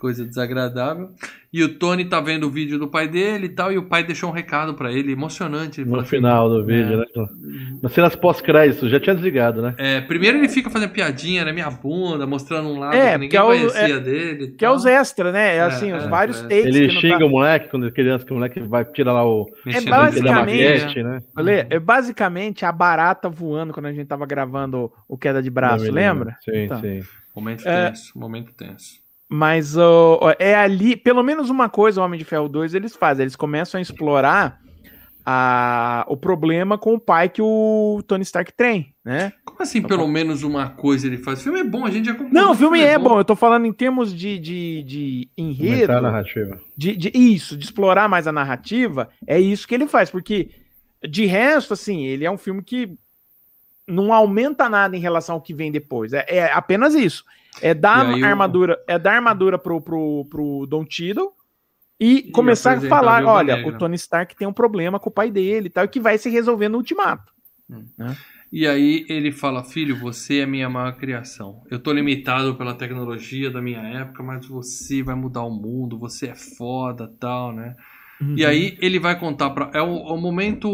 Coisa 0.01 0.24
desagradável. 0.24 1.10
E 1.52 1.62
o 1.62 1.78
Tony 1.78 2.06
tá 2.06 2.20
vendo 2.22 2.47
o 2.47 2.51
vídeo 2.51 2.78
do 2.78 2.89
pai 2.89 3.06
dele 3.06 3.47
e 3.47 3.48
tal, 3.51 3.70
e 3.70 3.77
o 3.77 3.82
pai 3.82 4.02
deixou 4.02 4.31
um 4.31 4.32
recado 4.32 4.72
pra 4.72 4.90
ele, 4.90 5.12
emocionante. 5.12 5.82
Ele 5.82 5.90
No 5.90 5.98
assim, 5.98 6.09
final 6.16 6.48
do 6.48 6.64
vídeo, 6.64 6.94
é. 6.94 6.97
né? 7.20 7.27
Nas 7.82 7.93
cenas 7.93 8.16
pós-crédito, 8.16 8.89
já 8.89 8.98
tinha 8.98 9.14
desligado, 9.14 9.60
né? 9.60 9.74
É, 9.77 10.01
primeiro 10.01 10.39
ele 10.39 10.48
fica 10.48 10.70
fazendo 10.70 10.90
piadinha, 10.90 11.44
né? 11.44 11.52
Minha 11.52 11.68
bunda, 11.70 12.27
mostrando 12.27 12.70
um 12.70 12.78
lado 12.78 12.94
É, 12.97 13.12
que 13.12 13.18
ninguém 13.18 13.28
porque 13.28 13.36
é 13.36 13.43
o- 13.43 13.47
conhecia 13.48 14.01
dele. 14.01 14.44
e 14.44 14.51
Que 14.52 14.64
é 14.64 14.70
os 14.70 14.86
extras, 14.86 15.32
né? 15.35 15.55
É, 15.55 15.56
É, 15.56 15.60
assim, 15.60 15.93
os 15.93 16.05
é, 16.05 16.09
vários 16.09 16.39
é. 16.39 16.43
takes. 16.44 16.64
Ele 16.64 16.89
que 16.89 16.94
não 16.94 17.01
xinga 17.02 17.18
tá- 17.18 17.24
o 17.27 17.28
moleque, 17.28 17.68
quando 17.68 17.82
ele 17.85 17.93
criança, 17.93 18.24
que 18.24 18.31
o 18.32 18.36
moleque 18.36 18.60
vai 18.60 18.85
tirar 18.86 19.12
lá 19.12 19.27
o 19.27 19.47
É 19.66 19.81
basicamente- 19.82 20.62
maquete, 20.78 21.02
né? 21.02 21.20
Olha, 21.36 21.66
é 21.68 21.78
basicamente 21.78 22.64
a 22.64 22.72
barata 22.72 23.28
voando 23.28 23.74
quando 23.74 23.86
a 23.86 23.93
gente 23.93 24.06
tava 24.06 24.24
gravando 24.24 24.90
o 25.06 25.18
Queda 25.18 25.43
de 25.43 25.51
Braço, 25.51 25.90
lembra? 25.93 26.36
Sim, 26.43 26.64
Então. 26.64 26.81
sim. 26.81 27.02
Momento 27.36 27.68
É. 27.68 27.89
tenso, 27.90 28.18
momento 28.18 28.52
tenso. 28.55 28.98
Mas 29.32 29.77
é 30.40 30.57
ali, 30.57 30.97
pelo 30.97 31.23
menos 31.23 31.51
uma 31.51 31.69
coisa 31.69 32.01
o 32.01 32.05
Homem 32.05 32.19
de 32.19 32.24
Ferro 32.24 32.48
2 32.48 32.74
eles 32.74 32.97
fazem, 32.97 33.23
eles 33.23 33.36
começam 33.36 33.78
a 33.78 33.81
explorar 33.81 34.61
a, 35.24 36.05
o 36.09 36.16
problema 36.16 36.77
com 36.77 36.94
o 36.94 36.98
pai 36.98 37.28
que 37.28 37.40
o 37.40 38.02
Tony 38.09 38.23
Stark 38.23 38.52
tem, 38.52 38.93
né? 39.05 39.32
Como 39.44 39.62
assim, 39.62 39.81
pelo 39.81 40.09
menos 40.09 40.43
uma 40.43 40.70
coisa 40.70 41.07
ele 41.07 41.19
faz? 41.19 41.39
O 41.39 41.43
filme 41.44 41.61
é 41.61 41.65
bom, 41.65 41.86
a 41.86 41.90
gente 41.93 42.07
já 42.07 42.15
Não, 42.32 42.51
o 42.51 42.55
filme 42.57 42.81
é 42.81 42.98
bom, 42.98 43.19
eu 43.19 43.24
tô 43.24 43.36
falando 43.36 43.66
em 43.66 43.73
termos 43.73 44.12
de, 44.12 44.36
de, 44.36 44.82
de 44.82 45.28
enredo, 45.39 45.93
Aumentar 45.93 45.98
a 45.98 46.01
narrativa. 46.01 46.61
de, 46.77 46.97
de 46.97 47.12
isso, 47.15 47.57
de 47.57 47.65
explorar 47.65 48.09
mais 48.09 48.27
a 48.27 48.32
narrativa, 48.32 49.09
é 49.24 49.39
isso 49.39 49.69
que 49.69 49.77
ele 49.77 49.86
faz, 49.86 50.11
porque 50.11 50.51
de 51.09 51.24
resto, 51.24 51.73
assim, 51.74 52.05
ele 52.05 52.24
é 52.24 52.31
um 52.31 52.39
filme 52.39 52.62
que 52.62 52.98
não 53.86 54.12
aumenta 54.12 54.69
nada 54.69 54.97
em 54.97 55.01
relação 55.01 55.36
ao 55.36 55.40
que 55.40 55.55
vem 55.55 55.70
depois. 55.70 56.12
É, 56.12 56.24
é 56.28 56.52
apenas 56.52 56.94
isso. 56.94 57.24
É 57.60 57.74
dar 57.74 58.14
o- 58.14 58.24
armadura, 58.24 58.78
é 58.86 58.98
dar 58.98 59.14
armadura 59.16 59.59
pro, 59.59 59.81
pro, 59.81 60.27
pro 60.31 60.66
Don 60.68 60.85
Tiddle 60.85 61.31
e, 61.98 62.28
E 62.28 62.31
começar 62.31 62.78
a 62.78 62.81
falar, 62.81 63.24
olha, 63.24 63.56
Negra. 63.56 63.74
o 63.74 63.78
Tony 63.78 63.97
Stark 63.97 64.35
tem 64.36 64.47
um 64.48 64.52
problema 64.52 64.98
com 64.98 65.10
o 65.10 65.12
pai 65.12 65.31
dele 65.31 65.66
e 65.66 65.70
tal, 65.70 65.85
e 65.85 65.89
que 65.89 66.01
vai 66.01 66.16
se 66.16 66.31
resolver 66.31 66.68
no 66.68 66.78
ultimato. 66.78 67.32
E 68.52 68.66
aí 68.66 69.06
ele 69.09 69.31
fala, 69.31 69.62
filho, 69.62 69.97
você 69.97 70.40
é 70.40 70.47
minha 70.47 70.68
maior 70.68 70.97
criação. 70.97 71.62
Eu 71.70 71.78
tô 71.78 71.93
limitado 71.93 72.56
pela 72.56 72.74
tecnologia 72.74 73.51
da 73.51 73.62
minha 73.62 73.81
época, 73.81 74.22
mas 74.22 74.47
você 74.47 75.02
vai 75.02 75.14
mudar 75.14 75.43
o 75.44 75.51
mundo, 75.51 75.98
você 75.98 76.28
é 76.28 76.35
foda, 76.35 77.12
tal, 77.20 77.52
né? 77.52 77.77
E 78.36 78.44
aí 78.44 78.77
ele 78.82 78.98
vai 78.98 79.18
contar 79.18 79.48
para 79.51 79.70
é 79.72 79.81
o, 79.81 79.97
é 79.97 80.12
o 80.12 80.16
momento 80.18 80.68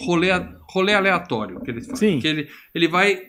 rolê, 0.00 0.28
rolê 0.68 0.92
aleatório 0.92 1.60
que 1.60 1.70
ele 1.70 1.82
faz. 1.82 1.98
Sim. 1.98 2.18
Que 2.18 2.26
ele, 2.26 2.48
ele 2.74 2.88
vai 2.88 3.20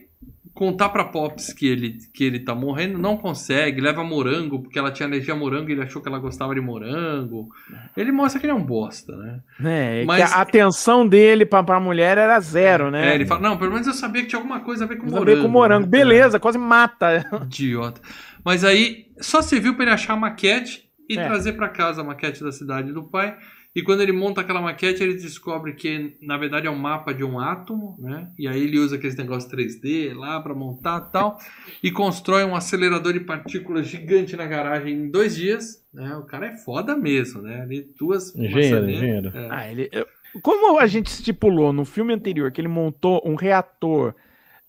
contar 0.54 0.90
pra 0.90 1.06
Pops 1.06 1.54
que 1.54 1.66
ele 1.68 1.98
que 2.14 2.24
ele 2.24 2.40
tá 2.40 2.54
morrendo, 2.54 2.98
não 3.00 3.16
consegue, 3.18 3.80
leva 3.82 4.04
morango 4.04 4.62
porque 4.62 4.78
ela 4.78 4.92
tinha 4.92 5.08
alergia 5.08 5.34
a 5.34 5.38
morango 5.38 5.70
e 5.70 5.72
ele 5.74 5.82
achou 5.82 6.02
que 6.02 6.08
ela 6.10 6.20
gostava 6.20 6.54
de 6.54 6.62
morango. 6.62 7.50
Ele 7.96 8.12
mostra 8.12 8.40
que 8.40 8.46
ele 8.46 8.52
é 8.52 8.56
um 8.56 8.64
bosta, 8.64 9.16
né? 9.16 9.40
É, 9.64 10.06
Mas- 10.06 10.30
que 10.30 10.38
a 10.38 10.42
atenção 10.42 11.08
dele 11.08 11.46
pra, 11.46 11.64
pra 11.64 11.80
mulher 11.80 12.18
era 12.18 12.40
zero, 12.40 12.92
né? 12.92 13.12
É, 13.12 13.16
ele 13.16 13.26
fala, 13.26 13.42
não, 13.42 13.58
pelo 13.58 13.72
menos 13.72 13.88
eu 13.88 13.94
sabia 13.94 14.22
que 14.24 14.28
tinha 14.28 14.40
alguma 14.40 14.60
coisa 14.60 14.84
a 14.84 14.88
ver 14.88 14.98
com 14.98 15.04
Mas 15.06 15.14
a 15.14 15.18
morango. 15.20 15.42
com 15.44 15.48
morango. 15.48 15.86
né? 15.86 15.90
Beleza, 15.92 16.40
quase 16.40 16.58
mata. 16.58 17.26
Idiota. 17.44 18.02
Mas 18.44 18.64
aí 18.64 19.06
só 19.20 19.42
serviu 19.42 19.76
pra 19.76 19.86
ele 19.86 19.94
achar 19.94 20.14
a 20.14 20.18
maquete 20.18 20.84
e 21.10 21.18
É. 21.18 21.26
trazer 21.28 21.54
pra 21.54 21.70
casa 21.70 22.02
a 22.02 22.04
maquete 22.04 22.44
da 22.44 22.52
cidade 22.52 22.92
do 22.92 23.04
pai. 23.04 23.36
E 23.74 23.82
quando 23.82 24.02
ele 24.02 24.12
monta 24.12 24.42
aquela 24.42 24.62
maquete, 24.62 25.02
ele 25.02 25.14
descobre 25.14 25.74
que 25.74 26.18
na 26.22 26.38
verdade 26.38 26.68
é 26.68 26.70
um 26.70 26.76
mapa 26.78 27.14
de 27.14 27.24
um 27.24 27.40
átomo, 27.40 27.96
né? 28.00 28.28
E 28.38 28.46
aí 28.48 28.62
ele 28.64 28.78
usa 28.78 28.98
aqueles 28.98 29.16
negócios 29.16 29.50
3D 29.52 30.14
lá 30.14 30.42
pra 30.42 30.54
montar 30.54 31.08
e 31.08 31.12
tal. 31.14 31.38
E 31.82 31.90
constrói 31.90 32.44
um 32.44 32.54
acelerador 32.56 33.14
de 33.14 33.22
partículas 33.22 33.88
gigante 33.88 34.36
na 34.36 34.46
garagem 34.46 34.94
em 34.94 35.10
dois 35.10 35.36
dias. 35.36 35.86
Né? 35.94 36.14
O 36.18 36.24
cara 36.24 36.48
é 36.48 36.58
foda 36.58 36.98
mesmo, 36.98 37.42
né? 37.42 37.62
Ali 37.62 37.88
duas 37.98 38.36
Engenheiro, 38.36 38.90
engenheiro. 38.90 39.32
É. 39.34 39.48
Ah, 39.50 39.72
ele, 39.72 39.90
como 40.42 40.78
a 40.78 40.86
gente 40.88 41.08
estipulou 41.08 41.72
no 41.72 41.86
filme 41.86 42.14
anterior, 42.14 42.52
que 42.52 42.60
ele 42.60 42.68
montou 42.68 43.22
um 43.26 43.36
reator, 43.36 44.14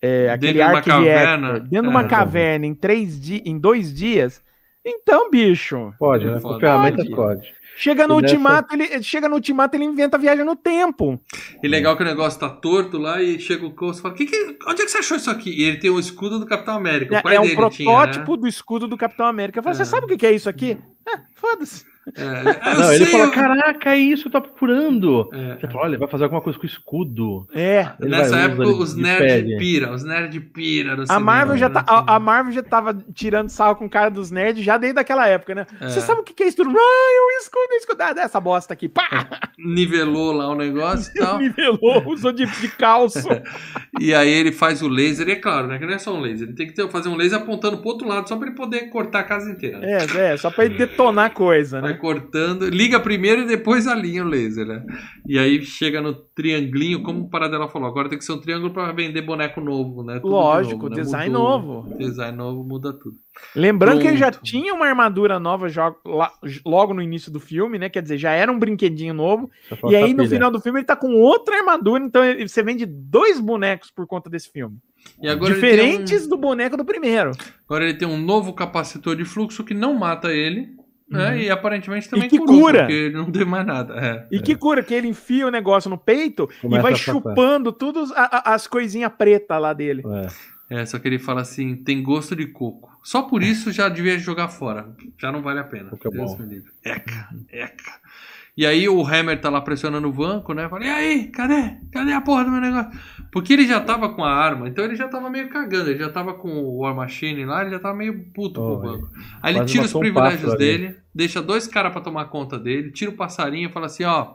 é, 0.00 0.30
aquele 0.30 0.52
Dentro 0.54 0.68
de 0.68 0.74
uma 0.74 0.82
caverna. 0.82 1.52
dentro 1.60 1.82
de 1.82 1.88
uma 1.88 2.02
É. 2.02 2.08
caverna 2.08 2.66
em, 2.66 2.74
três 2.74 3.20
di 3.20 3.42
em 3.44 3.58
dois 3.58 3.92
dias, 3.92 4.42
então, 4.84 5.30
bicho, 5.30 5.92
Pode, 5.98 6.26
É 6.26 6.30
né? 6.34 6.40
Com 6.40 6.58
ferramentas 6.58 7.08
Pode. 7.08 7.14
pode. 7.16 7.61
Chega 7.76 8.06
no 8.06 8.14
ultimato, 8.16 8.74
ele 8.74 9.02
chega 9.02 9.28
no 9.28 9.36
ultimato, 9.36 9.76
ele 9.76 9.84
inventa 9.84 10.16
a 10.16 10.20
viagem 10.20 10.44
no 10.44 10.56
tempo. 10.56 11.20
E 11.62 11.68
legal 11.68 11.96
que 11.96 12.02
o 12.02 12.06
negócio 12.06 12.38
tá 12.40 12.48
torto 12.48 12.98
lá 12.98 13.22
e 13.22 13.38
chega 13.38 13.66
o 13.66 13.72
Coast 13.72 13.98
e 14.00 14.02
fala: 14.02 14.14
que 14.14 14.26
que, 14.26 14.56
onde 14.66 14.82
é 14.82 14.84
que 14.84 14.90
você 14.90 14.98
achou 14.98 15.16
isso 15.16 15.30
aqui? 15.30 15.50
E 15.50 15.64
ele 15.64 15.78
tem 15.78 15.90
o 15.90 15.98
escudo 15.98 16.38
do 16.38 16.46
Capitão 16.46 16.74
América. 16.74 17.18
O 17.18 17.22
pai 17.22 17.36
É, 17.36 17.40
um 17.40 17.54
protótipo 17.54 18.24
tinha, 18.24 18.36
né? 18.36 18.40
do 18.40 18.46
escudo 18.48 18.88
do 18.88 18.96
Capitão 18.96 19.26
América. 19.26 19.58
Eu 19.58 19.62
falo, 19.62 19.74
É. 19.74 19.78
você 19.78 19.84
sabe 19.84 20.06
o 20.06 20.08
que 20.08 20.16
que 20.16 20.26
é 20.26 20.32
isso 20.32 20.48
aqui? 20.48 20.78
Ah, 21.08 21.20
foda-se. 21.34 21.91
É, 22.16 22.74
Não, 22.74 22.92
ele 22.92 23.04
sei, 23.04 23.12
fala, 23.12 23.24
eu- 23.24 23.30
caraca, 23.30 23.90
é 23.94 23.98
isso, 23.98 24.26
eu 24.26 24.32
tô 24.32 24.40
procurando. 24.40 25.30
É. 25.32 25.54
Você 25.56 25.66
fala, 25.68 25.84
olha, 25.84 25.98
vai 25.98 26.08
fazer 26.08 26.24
alguma 26.24 26.40
coisa 26.40 26.58
com 26.58 26.64
o 26.64 26.68
escudo. 26.68 27.46
É. 27.54 27.90
Ele 28.00 28.10
Nessa 28.10 28.30
vai, 28.30 28.44
época, 28.46 28.66
os 28.68 28.96
nerds 28.96 29.20
pede. 29.32 29.56
pira, 29.56 29.92
os 29.92 30.02
nerds 30.04 30.42
pira. 30.52 30.96
no 30.96 31.02
A 31.02 31.06
cinema, 31.06 31.24
Marvel, 31.24 31.56
já 31.56 31.68
né? 31.68 31.74
tá, 31.74 31.84
a, 31.86 32.16
a 32.16 32.18
Marvel 32.18 32.52
já 32.52 32.62
tava 32.62 32.92
tirando 33.14 33.48
sarro 33.50 33.76
com 33.76 33.84
o 33.86 33.90
cara 33.90 34.10
dos 34.10 34.30
nerds 34.32 34.64
já 34.64 34.76
desde 34.76 34.98
aquela 34.98 35.28
época, 35.28 35.54
né? 35.54 35.66
É. 35.80 35.88
Você 35.88 36.00
sabe 36.00 36.20
o 36.20 36.24
que 36.24 36.34
que 36.34 36.42
é 36.42 36.48
isso 36.48 36.56
tudo? 36.56 36.70
Ah, 36.76 37.08
eu 37.16 37.38
escudo, 37.40 37.68
eu 37.70 37.78
escudo. 37.78 38.02
Ah, 38.02 38.14
essa 38.18 38.40
bosta 38.40 38.72
aqui. 38.74 38.88
Pá! 38.88 39.28
Nivelou 39.58 40.32
lá 40.32 40.48
o 40.48 40.54
negócio 40.56 41.12
e 41.14 41.18
tal. 41.20 41.38
Nivelou, 41.40 42.04
usou 42.08 42.32
de, 42.32 42.46
de 42.46 42.68
calço. 42.68 43.28
e 44.00 44.12
aí 44.14 44.28
ele 44.28 44.50
faz 44.52 44.82
o 44.82 44.88
laser, 44.88 45.28
e 45.28 45.32
é 45.32 45.36
claro, 45.36 45.68
né? 45.68 45.78
Que 45.78 45.86
não 45.86 45.94
é 45.94 45.98
só 45.98 46.12
um 46.14 46.20
laser. 46.20 46.48
Ele 46.48 46.56
tem 46.56 46.66
que 46.66 46.74
ter, 46.74 46.88
fazer 46.90 47.08
um 47.08 47.14
laser 47.16 47.38
apontando 47.38 47.78
pro 47.78 47.90
outro 47.90 48.08
lado, 48.08 48.28
só 48.28 48.36
pra 48.36 48.48
ele 48.48 48.56
poder 48.56 48.88
cortar 48.90 49.20
a 49.20 49.24
casa 49.24 49.50
inteira. 49.50 49.78
né? 49.78 49.92
É, 49.92 50.32
é, 50.32 50.36
só 50.36 50.50
pra 50.50 50.64
ele 50.64 50.76
detonar 50.76 51.32
coisa, 51.32 51.80
Vai 51.92 51.98
cortando, 52.00 52.68
liga 52.68 52.98
primeiro 53.00 53.42
e 53.42 53.46
depois 53.46 53.86
alinha 53.86 54.24
o 54.24 54.28
laser, 54.28 54.66
né? 54.66 54.84
E 55.28 55.38
aí 55.38 55.62
chega 55.64 56.00
no 56.00 56.14
triangulinho, 56.14 57.02
como 57.02 57.20
o 57.22 57.28
Paradela 57.30 57.68
falou, 57.68 57.88
agora 57.88 58.08
tem 58.08 58.18
que 58.18 58.24
ser 58.24 58.32
um 58.32 58.40
triângulo 58.40 58.72
pra 58.72 58.90
vender 58.92 59.22
boneco 59.22 59.60
novo, 59.60 60.02
né? 60.02 60.14
Tudo 60.20 60.30
Lógico, 60.32 60.82
novo, 60.84 60.88
né? 60.90 60.96
design 61.02 61.30
Mudou. 61.32 61.48
novo. 61.60 61.98
Design 61.98 62.36
novo 62.36 62.64
muda 62.64 62.92
tudo. 62.92 63.16
Lembrando 63.56 64.00
que 64.00 64.08
ele 64.08 64.16
já 64.18 64.30
Pronto. 64.30 64.44
tinha 64.44 64.74
uma 64.74 64.86
armadura 64.86 65.38
nova 65.40 65.68
logo 66.64 66.92
no 66.94 67.02
início 67.02 67.30
do 67.32 67.40
filme, 67.40 67.78
né? 67.78 67.88
Quer 67.88 68.02
dizer, 68.02 68.18
já 68.18 68.30
era 68.32 68.50
um 68.52 68.58
brinquedinho 68.58 69.14
novo. 69.14 69.50
E 69.88 69.96
aí, 69.96 70.12
no 70.14 70.26
final 70.28 70.50
do 70.50 70.60
filme, 70.60 70.80
ele 70.80 70.86
tá 70.86 70.96
com 70.96 71.14
outra 71.14 71.56
armadura. 71.56 72.04
Então, 72.04 72.24
ele- 72.24 72.46
você 72.48 72.62
vende 72.62 72.84
dois 72.86 73.40
bonecos 73.40 73.90
por 73.90 74.06
conta 74.06 74.28
desse 74.28 74.50
filme. 74.50 74.76
E 75.20 75.28
agora 75.28 75.52
Diferentes 75.54 76.20
tem 76.20 76.28
do 76.28 76.36
boneco 76.36 76.76
do 76.76 76.84
primeiro. 76.84 77.30
um, 77.30 77.34
agora 77.66 77.84
ele 77.88 77.94
tem 77.98 78.06
um 78.06 78.18
novo 78.20 78.52
capacitor 78.52 79.16
de 79.16 79.24
fluxo 79.24 79.64
que 79.64 79.74
não 79.74 79.94
mata 79.94 80.32
ele, 80.32 80.68
né? 81.08 81.42
E 81.42 81.50
aparentemente 81.50 82.08
também 82.08 82.24
Uhum. 82.24 82.30
que 82.30 82.38
curou, 82.38 82.60
cura. 82.60 82.78
porque 82.80 82.92
ele 82.92 83.16
não 83.16 83.30
tem 83.30 83.44
mais 83.44 83.66
nada. 83.66 83.94
É. 83.98 84.26
E 84.30 84.40
que 84.40 84.54
cura, 84.56 84.82
que 84.82 84.94
ele 84.94 85.08
enfia 85.08 85.46
o 85.46 85.50
negócio 85.50 85.88
no 85.90 85.98
peito 85.98 86.48
Começa 86.60 86.80
e 86.80 86.82
vai 86.82 86.94
chupando 86.96 87.72
todas 87.72 88.10
as 88.14 88.66
coisinhas 88.66 89.12
pretas 89.16 89.60
lá 89.60 89.72
dele. 89.72 90.02
É. 90.06 90.52
É, 90.80 90.86
só 90.86 90.98
que 90.98 91.06
ele 91.06 91.18
fala 91.18 91.42
assim, 91.42 91.76
tem 91.76 92.02
gosto 92.02 92.34
de 92.34 92.46
coco. 92.46 92.90
Só 93.02 93.22
por 93.22 93.42
isso 93.42 93.70
já 93.70 93.90
devia 93.90 94.18
jogar 94.18 94.48
fora. 94.48 94.88
Já 95.18 95.30
não 95.30 95.42
vale 95.42 95.60
a 95.60 95.64
pena. 95.64 95.90
É 95.92 96.08
Deus 96.10 96.30
bom. 96.32 96.38
me 96.42 96.46
livre. 96.54 96.70
Eca, 96.82 97.28
eca. 97.50 97.92
E 98.56 98.66
aí 98.66 98.86
o 98.88 99.02
Hammer 99.06 99.40
tá 99.40 99.48
lá 99.48 99.60
pressionando 99.62 100.06
o 100.08 100.12
banco, 100.12 100.52
né? 100.52 100.68
Fala, 100.68 100.84
e 100.84 100.88
aí, 100.90 101.28
cadê? 101.28 101.76
Cadê 101.90 102.12
a 102.12 102.20
porra 102.20 102.44
do 102.44 102.50
meu 102.50 102.60
negócio? 102.60 102.90
Porque 103.32 103.54
ele 103.54 103.66
já 103.66 103.80
tava 103.80 104.10
com 104.10 104.22
a 104.22 104.30
arma, 104.30 104.68
então 104.68 104.84
ele 104.84 104.94
já 104.94 105.08
tava 105.08 105.30
meio 105.30 105.48
cagando. 105.48 105.88
Ele 105.88 105.98
já 105.98 106.10
tava 106.10 106.34
com 106.34 106.50
o 106.50 106.80
War 106.80 106.94
Machine 106.94 107.46
lá, 107.46 107.62
ele 107.62 107.70
já 107.70 107.78
tava 107.78 107.96
meio 107.96 108.30
puto 108.34 108.62
com 108.62 108.72
o 108.74 108.76
Oh, 108.76 108.78
banco. 108.78 109.08
Aí 109.40 109.54
ele 109.54 109.64
tira 109.64 109.86
os 109.86 109.94
privilégios 109.94 110.42
pássaro 110.42 110.52
ali. 110.52 110.78
dele, 110.78 110.96
deixa 111.14 111.40
dois 111.40 111.66
caras 111.66 111.92
pra 111.92 112.02
tomar 112.02 112.26
conta 112.26 112.58
dele, 112.58 112.90
tira 112.92 113.10
o 113.10 113.16
passarinho 113.16 113.68
e 113.70 113.72
fala 113.72 113.86
assim, 113.86 114.04
ó... 114.04 114.34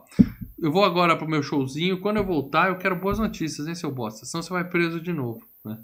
Eu 0.59 0.71
vou 0.71 0.83
agora 0.83 1.15
pro 1.15 1.29
meu 1.29 1.43
showzinho, 1.43 1.99
quando 1.99 2.17
eu 2.17 2.25
voltar 2.25 2.69
eu 2.69 2.77
quero 2.77 2.95
boas 2.95 3.19
notícias, 3.19 3.67
hein, 3.67 3.75
seu 3.75 3.91
bosta? 3.91 4.25
Senão 4.25 4.41
você 4.41 4.49
vai 4.49 4.63
preso 4.63 4.99
de 4.99 5.13
novo, 5.13 5.43
né? 5.63 5.77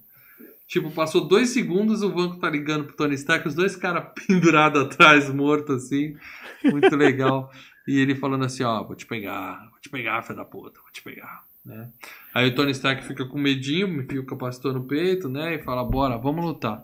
Tipo, 0.68 0.90
passou 0.90 1.28
dois 1.28 1.50
segundos, 1.50 2.02
o 2.02 2.10
banco 2.10 2.38
tá 2.38 2.50
ligando 2.50 2.86
pro 2.86 2.96
Tony 2.96 3.14
Stark, 3.14 3.48
os 3.48 3.54
dois 3.54 3.76
caras 3.76 4.06
pendurados 4.28 4.82
atrás, 4.82 5.32
mortos 5.32 5.86
assim. 5.86 6.16
Muito 6.64 6.96
legal. 6.96 7.52
E 7.88 8.00
ele 8.00 8.16
falando 8.16 8.46
assim, 8.46 8.64
ó, 8.64 8.84
vou 8.84 8.96
te 8.96 9.06
pegar, 9.06 9.68
vou 9.72 9.80
te 9.82 9.90
pegar, 9.90 10.22
filho 10.24 10.38
da 10.38 10.46
puta, 10.46 10.80
vou 10.82 10.92
te 10.92 11.02
pegar. 11.02 11.44
Né? 11.66 11.88
Aí 12.34 12.48
o 12.48 12.56
Tony 12.56 12.72
Stark 12.72 13.04
fica 13.06 13.26
com 13.26 13.38
medinho, 13.38 13.88
me 13.88 14.04
enfia 14.04 14.20
o 14.22 14.26
capacitor 14.26 14.74
no 14.74 14.84
peito, 14.84 15.28
né? 15.30 15.56
E 15.56 15.60
fala, 15.64 15.84
bora, 15.84 16.18
vamos 16.18 16.44
lutar. 16.44 16.84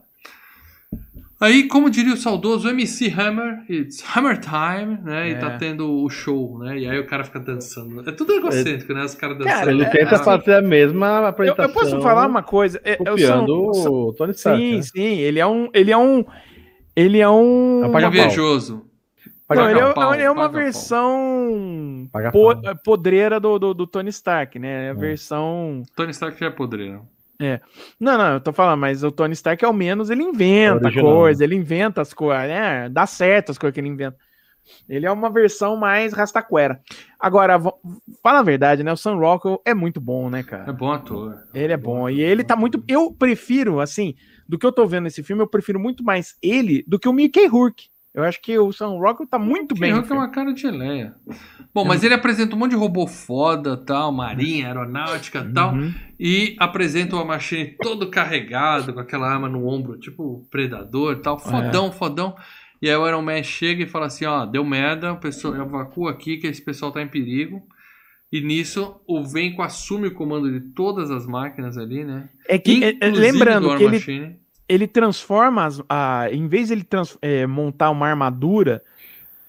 Aí, 1.41 1.67
como 1.69 1.89
diria 1.89 2.13
o 2.13 2.17
saudoso 2.17 2.67
MC 2.67 3.07
Hammer, 3.17 3.63
it's 3.69 4.03
Hammer 4.13 4.37
Time, 4.41 4.97
né? 5.01 5.29
E 5.29 5.33
É. 5.33 5.37
tá 5.37 5.51
tendo 5.57 5.89
o 6.03 6.09
show, 6.09 6.59
né? 6.59 6.77
E 6.79 6.85
aí 6.89 6.99
o 6.99 7.05
cara 7.07 7.23
fica 7.23 7.39
dançando. 7.39 8.07
É 8.09 8.11
tudo 8.11 8.33
egocêntrico, 8.33 8.93
né? 8.93 9.05
Os 9.05 9.15
caras 9.15 9.37
dançando. 9.37 9.53
Cara, 9.57 9.71
Ele 9.71 9.83
É, 9.83 9.89
tenta 9.89 10.15
assim, 10.15 10.23
fazer 10.25 10.55
a 10.55 10.61
mesma 10.61 11.07
Eu, 11.07 11.25
apresentação. 11.27 11.65
eu 11.69 11.73
posso 11.73 12.01
falar 12.01 12.27
uma 12.27 12.43
coisa? 12.43 12.81
É, 12.83 12.93
eu 12.95 12.97
Copiando 13.05 13.47
sou- 13.47 13.73
sou- 13.73 14.09
o 14.09 14.13
Tony 14.13 14.31
Stark. 14.33 14.59
Sim, 14.61 14.75
né? 14.75 14.81
sim. 14.81 15.17
Ele 15.19 15.39
é 15.39 15.47
um. 15.47 15.69
Ele 15.73 15.91
é 15.91 15.97
um. 15.97 16.25
Ele 16.93 17.19
é 17.19 17.29
um. 17.29 17.83
Invejoso. 17.85 18.85
Paga 19.49 19.61
Não, 19.63 19.69
ele 19.71 19.79
é, 19.79 19.93
pau, 19.95 20.13
ele 20.13 20.21
é 20.21 20.29
uma 20.29 20.47
versão 20.47 22.07
po- 22.31 22.55
podreira 22.83 23.39
do, 23.39 23.57
do, 23.57 23.73
do 23.73 23.87
Tony 23.87 24.09
Stark, 24.09 24.59
né? 24.59 24.85
É 24.85 24.89
a 24.89 24.91
É. 24.91 24.93
versão. 24.93 25.81
Tony 25.95 26.11
Stark 26.11 26.39
já 26.39 26.45
é 26.45 26.49
podreiro. 26.51 27.01
Não, 27.99 28.17
não, 28.17 28.33
eu 28.33 28.39
tô 28.41 28.53
falando, 28.53 28.79
mas 28.79 29.03
o 29.03 29.11
Tony 29.11 29.33
Stark, 29.33 29.65
ao 29.65 29.73
menos, 29.73 30.09
ele 30.11 30.21
inventa 30.23 30.85
Original. 30.85 31.03
coisas, 31.15 31.41
ele 31.41 31.55
inventa 31.55 31.99
as 32.01 32.13
coisas, 32.13 32.47
né? 32.47 32.89
Dá 32.89 33.07
certo 33.07 33.49
as 33.51 33.57
coisas 33.57 33.73
que 33.73 33.79
ele 33.79 33.87
inventa. 33.87 34.17
Ele 34.87 35.07
é 35.07 35.11
uma 35.11 35.31
versão 35.31 35.75
mais 35.75 36.13
rastaquera. 36.13 36.79
Agora, 37.19 37.59
fala 38.21 38.39
a 38.39 38.43
verdade, 38.43 38.83
né? 38.83 38.91
O 38.93 38.97
Sam 38.97 39.15
Rockwell 39.15 39.59
é 39.65 39.73
muito 39.73 39.99
bom, 39.99 40.29
né, 40.29 40.41
É 40.41 40.43
cara? 40.43 40.71
bom 40.73 40.91
ator. 40.91 41.39
Ele 41.55 41.73
é 41.73 41.77
bom. 41.77 42.07
E 42.07 42.21
ele 42.21 42.43
tá 42.43 42.55
muito. 42.55 42.83
Eu 42.87 43.11
prefiro, 43.11 43.79
assim, 43.79 44.13
do 44.47 44.59
que 44.59 44.65
eu 44.65 44.71
tô 44.71 44.85
vendo 44.85 45.05
nesse 45.05 45.23
filme, 45.23 45.41
eu 45.41 45.47
prefiro 45.47 45.79
muito 45.79 46.03
mais 46.03 46.35
ele 46.39 46.83
do 46.87 46.99
que 46.99 47.09
o 47.09 47.13
Mickey 47.13 47.47
Rourke. 47.47 47.87
Eu 48.13 48.23
acho 48.23 48.41
que 48.41 48.57
o 48.57 48.71
Sam 48.71 48.97
Rockwell 48.97 49.29
tá 49.29 49.37
muito 49.37 49.75
bem. 49.75 49.93
No 49.93 49.99
é 49.99 50.13
uma 50.13 50.29
cara 50.31 50.51
de 50.51 50.61
geleia. 50.61 51.13
Bom, 51.73 51.85
mas 51.85 52.03
ele 52.03 52.15
apresenta 52.15 52.55
um 52.55 52.59
monte 52.59 52.71
de 52.71 52.75
robô 52.77 53.05
foda, 53.05 53.77
tal, 53.77 54.11
marinha, 54.11 54.65
aeronáutica, 54.67 55.47
tal, 55.53 55.73
Uhum. 55.75 55.93
e 56.19 56.55
apresenta 56.59 57.15
uma 57.15 57.23
machine 57.25 57.75
todo 57.81 58.09
carregado, 58.09 58.93
com 58.93 58.99
aquela 58.99 59.31
arma 59.31 59.47
no 59.47 59.67
ombro, 59.67 59.97
tipo 59.99 60.47
predador, 60.49 61.17
tal, 61.21 61.37
fodão, 61.37 61.91
fodão. 61.91 62.35
E 62.81 62.89
aí 62.89 62.95
o 62.95 63.07
Iron 63.07 63.21
Man 63.21 63.43
chega 63.43 63.83
e 63.83 63.87
fala 63.87 64.07
assim, 64.07 64.25
ó, 64.25 64.45
deu 64.45 64.65
merda, 64.65 65.13
o 65.13 65.19
pessoal 65.19 65.55
evacua 65.55 66.09
aqui 66.11 66.37
que 66.37 66.47
esse 66.47 66.63
pessoal 66.63 66.91
tá 66.91 67.01
em 67.01 67.07
perigo. 67.07 67.61
E 68.31 68.41
nisso 68.41 69.01
o 69.07 69.23
Venco 69.23 69.61
assume 69.61 70.07
o 70.07 70.13
comando 70.13 70.51
de 70.51 70.61
todas 70.73 71.11
as 71.11 71.25
máquinas 71.27 71.77
ali, 71.77 72.03
né? 72.03 72.29
É 72.47 72.57
que, 72.57 72.83
é- 72.83 72.95
é- 73.01 73.09
lembrando 73.11 73.75
que 73.77 73.83
ele. 73.83 73.99
Ele 74.69 74.87
transforma, 74.87 75.65
as, 75.65 75.81
a, 75.89 76.27
em 76.31 76.47
vez 76.47 76.67
de 76.67 76.75
ele 76.75 76.83
trans- 76.83 77.17
é, 77.21 77.45
montar 77.47 77.89
uma 77.89 78.07
armadura 78.07 78.81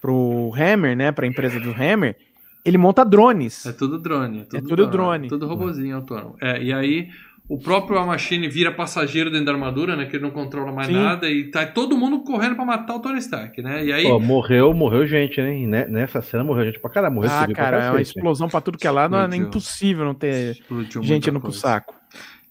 pro 0.00 0.50
Hammer, 0.56 0.96
né, 0.96 1.12
pra 1.12 1.26
empresa 1.26 1.60
do 1.60 1.70
Hammer, 1.70 2.16
ele 2.64 2.78
monta 2.78 3.04
drones. 3.04 3.66
É 3.66 3.72
tudo 3.72 3.98
drone. 3.98 4.40
É 4.40 4.44
tudo, 4.44 4.68
tudo 4.68 4.86
drone. 4.86 5.28
Tudo 5.28 5.46
robozinho 5.46 5.96
autônomo. 5.96 6.36
É, 6.40 6.62
e 6.62 6.72
aí 6.72 7.08
o 7.48 7.58
próprio 7.58 7.98
A 7.98 8.06
Machine 8.06 8.48
vira 8.48 8.70
passageiro 8.70 9.28
dentro 9.30 9.46
da 9.46 9.52
armadura, 9.52 9.96
né? 9.96 10.06
Que 10.06 10.16
ele 10.16 10.22
não 10.22 10.30
controla 10.30 10.70
mais 10.72 10.86
Sim. 10.86 10.94
nada. 10.94 11.28
E 11.28 11.50
tá 11.50 11.66
todo 11.66 11.96
mundo 11.98 12.20
correndo 12.20 12.54
pra 12.54 12.64
matar 12.64 12.94
o 12.94 13.00
Tony 13.00 13.18
Stark, 13.18 13.60
né? 13.60 13.84
E 13.84 13.92
aí. 13.92 14.06
Ó, 14.06 14.18
morreu, 14.20 14.72
morreu 14.72 15.06
gente, 15.06 15.40
né? 15.40 15.58
E 15.58 15.66
ne- 15.66 15.86
Nessa 15.86 16.22
cena 16.22 16.44
morreu 16.44 16.66
gente 16.66 16.78
pra 16.78 16.88
caralho. 16.90 17.14
Morreu 17.14 17.30
ah, 17.30 17.40
civil 17.40 17.54
pra 17.56 17.64
cara, 17.64 17.76
é 17.76 17.80
uma 17.80 17.92
cacete. 17.98 18.16
explosão 18.16 18.48
pra 18.48 18.60
tudo 18.60 18.78
que 18.78 18.86
é 18.86 18.90
lado, 18.90 19.16
é 19.16 19.20
Explodiu. 19.22 19.46
impossível 19.48 20.04
não 20.04 20.14
ter 20.14 20.52
explodiu 20.52 21.02
gente 21.02 21.28
indo 21.28 21.40
pro 21.40 21.52
saco. 21.52 21.94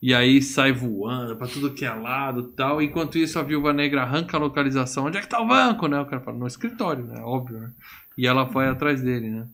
E 0.02 0.14
aí 0.14 0.42
sai 0.42 0.72
voando 0.72 1.36
pra 1.36 1.46
tudo 1.48 1.74
que 1.74 1.84
é 1.86 1.94
lado 1.94 2.50
e 2.52 2.56
tal. 2.56 2.82
Enquanto 2.82 3.18
isso, 3.18 3.38
a 3.38 3.44
viúva 3.44 3.74
negra 3.74 4.04
arranca 4.04 4.38
a 4.38 4.40
localização. 4.40 5.06
Onde 5.06 5.18
é 5.18 5.22
que 5.22 5.28
tá 5.28 5.42
o 5.42 5.48
banco, 5.48 5.88
né? 5.88 6.00
O 6.00 6.06
cara 6.06 6.22
fala, 6.22 6.38
no 6.38 6.48
escritório, 6.48 7.04
né? 7.06 7.20
Óbvio, 7.22 7.60
né? 7.60 7.72
E 8.18 8.26
ela 8.26 8.44
vai 8.46 8.70
atrás 8.70 9.02
dele, 9.02 9.30
né? 9.30 9.48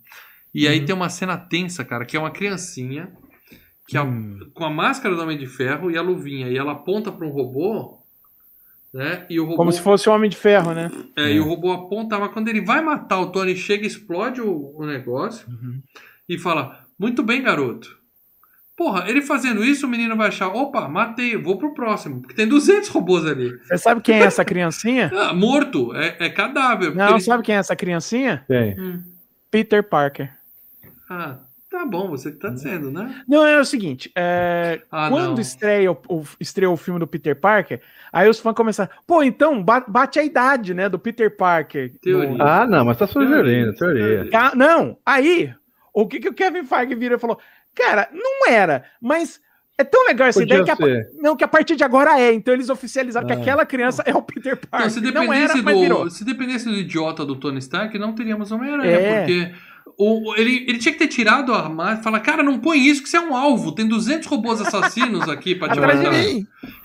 E 0.54 0.68
aí 0.68 0.80
Uhum. 0.80 0.86
tem 0.86 0.96
uma 0.96 1.10
cena 1.10 1.36
tensa, 1.38 1.84
cara, 1.84 2.06
que 2.06 2.16
é 2.16 2.20
uma 2.20 2.30
criancinha 2.32 3.12
que 3.88 3.98
a- 3.98 4.04
Hum. 4.04 4.40
com 4.54 4.64
a 4.66 4.70
máscara 4.70 5.16
do 5.16 5.22
Homem 5.22 5.38
de 5.38 5.48
Ferro 5.48 5.90
e 5.90 5.98
a 5.98 6.02
luvinha. 6.02 6.48
E 6.48 6.58
ela 6.58 6.74
aponta 6.74 7.12
pra 7.12 7.26
um 7.26 7.32
robô, 7.32 7.98
né? 8.94 9.26
E 9.30 9.40
o 9.40 9.44
robô. 9.46 9.58
Como 9.58 9.72
se 9.72 9.82
fosse 9.82 10.08
o 10.08 10.14
Homem 10.14 10.30
de 10.30 10.38
Ferro, 10.38 10.74
né? 10.74 10.90
É, 11.16 11.32
e 11.34 11.40
o 11.40 11.44
robô 11.44 11.72
aponta, 11.72 12.18
mas 12.20 12.32
quando 12.32 12.48
ele 12.50 12.62
vai 12.62 12.82
matar 12.82 13.20
o 13.20 13.32
Tony, 13.32 13.56
chega, 13.56 13.86
explode 13.86 14.42
o, 14.42 14.76
o 14.78 14.86
negócio 14.86 15.48
Uhum. 15.50 15.82
e 16.30 16.38
fala: 16.38 16.86
Muito 17.00 17.22
bem, 17.24 17.42
garoto. 17.42 17.98
Porra, 18.78 19.06
ele 19.08 19.22
fazendo 19.22 19.64
isso, 19.64 19.86
o 19.86 19.90
menino 19.90 20.16
vai 20.18 20.28
achar: 20.28 20.50
opa, 20.50 20.88
matei, 20.90 21.38
vou 21.38 21.58
pro 21.58 21.74
próximo. 21.74 22.20
Porque 22.22 22.36
tem 22.36 22.48
200 22.48 22.90
robôs 22.90 23.26
ali. 23.26 23.50
Você 23.64 23.78
sabe 23.78 24.02
quem 24.02 24.16
é 24.20 24.24
essa 24.24 24.44
criancinha? 24.44 25.10
Ah, 25.16 25.34
morto, 25.34 25.96
é, 25.96 26.16
é 26.20 26.30
cadáver. 26.30 26.94
Não, 26.94 27.12
ele- 27.12 27.22
sabe 27.22 27.42
quem 27.44 27.56
é 27.56 27.60
essa 27.60 27.76
criancinha? 27.76 28.44
Tem. 28.48 28.78
Hum. 28.80 29.02
Peter 29.50 29.82
Parker. 29.82 30.30
Ah, 31.10 31.38
tá 31.72 31.86
bom, 31.86 32.10
você 32.10 32.32
que 32.32 32.38
tá 32.38 32.50
dizendo, 32.50 32.92
né? 32.92 33.24
Não, 33.28 33.46
é 33.46 33.58
o 33.60 33.64
seguinte, 33.66 34.12
é, 34.16 34.82
Ah, 34.92 35.08
quando 35.10 35.36
não. 35.36 35.40
estreia 35.42 35.92
o, 35.92 35.98
o- 36.10 36.24
estreou 36.40 36.74
o 36.74 36.78
filme 36.78 37.00
do 37.00 37.08
Peter 37.08 37.36
Parker, 37.40 37.80
aí 38.12 38.28
os 38.28 38.40
fãs 38.40 38.56
começaram, 38.56 38.90
pô, 39.08 39.24
então 39.24 39.64
ba- 39.64 39.86
bate 39.88 40.20
a 40.20 40.24
idade, 40.24 40.74
né, 40.74 40.90
do 40.90 41.00
Peter 41.00 41.34
Parker. 41.36 41.94
Teoria. 42.02 42.30
No- 42.38 42.44
Ah, 42.44 42.68
não, 42.68 42.84
mas 42.84 42.98
tá 42.98 43.08
sugerindo, 43.08 43.74
teoria. 43.76 44.30
Ca- 44.30 44.54
Não, 44.56 44.98
aí, 45.06 45.54
o 45.94 46.06
que, 46.08 46.20
que 46.20 46.30
o 46.30 46.34
Kevin 46.34 46.66
Feige 46.66 46.96
vira 46.96 47.16
e 47.16 47.20
falou, 47.20 47.40
cara, 47.76 48.10
não 48.14 48.48
era, 48.52 48.84
mas 49.02 49.40
é 49.78 49.84
tão 49.84 50.06
legal 50.08 50.28
essa 50.30 50.40
Podia 50.40 50.62
ideia 50.62 50.76
que 50.76 50.84
a, 50.84 51.22
não, 51.22 51.36
que 51.36 51.44
a 51.44 51.48
partir 51.48 51.76
de 51.76 51.84
agora 51.84 52.20
é, 52.20 52.34
então 52.34 52.54
eles 52.54 52.70
oficializaram 52.70 53.28
que 53.28 53.34
Ah. 53.34 53.38
aquela 53.38 53.66
criança 53.66 54.02
é 54.06 54.16
o 54.16 54.22
Peter 54.22 54.54
Não, 54.62 54.70
Parker. 54.70 54.90
se 54.90 55.02
Não, 55.02 55.12
dependesse, 55.12 55.54
era, 55.54 55.62
mas 55.64 55.80
virou. 55.80 56.04
do, 56.06 56.10
se 56.10 56.24
dependesse 56.24 56.66
do 56.66 56.76
idiota 56.76 57.26
do 57.26 57.36
Tony 57.36 57.60
Stark, 57.60 57.98
não 58.00 58.14
teríamos 58.16 58.52
Homem-Aranha, 58.52 58.90
É. 58.90 59.20
porque 59.20 59.52
o, 59.98 60.34
ele, 60.36 60.66
ele 60.68 60.78
tinha 60.78 60.92
que 60.94 61.00
ter 61.00 61.08
tirado 61.08 61.54
a 61.54 61.62
arma 61.64 61.98
e 62.00 62.04
falar, 62.04 62.20
cara, 62.22 62.42
não 62.42 62.58
põe 62.60 62.80
isso 62.86 63.04
que 63.04 63.08
você 63.10 63.18
é 63.18 63.22
um 63.22 63.36
alvo, 63.36 63.74
tem 63.74 63.86
200 63.88 64.28
robôs 64.28 64.60
assassinos 64.62 65.28
aqui 65.30 65.56
pra 65.56 65.70
te 65.70 65.80
matar. 65.80 66.14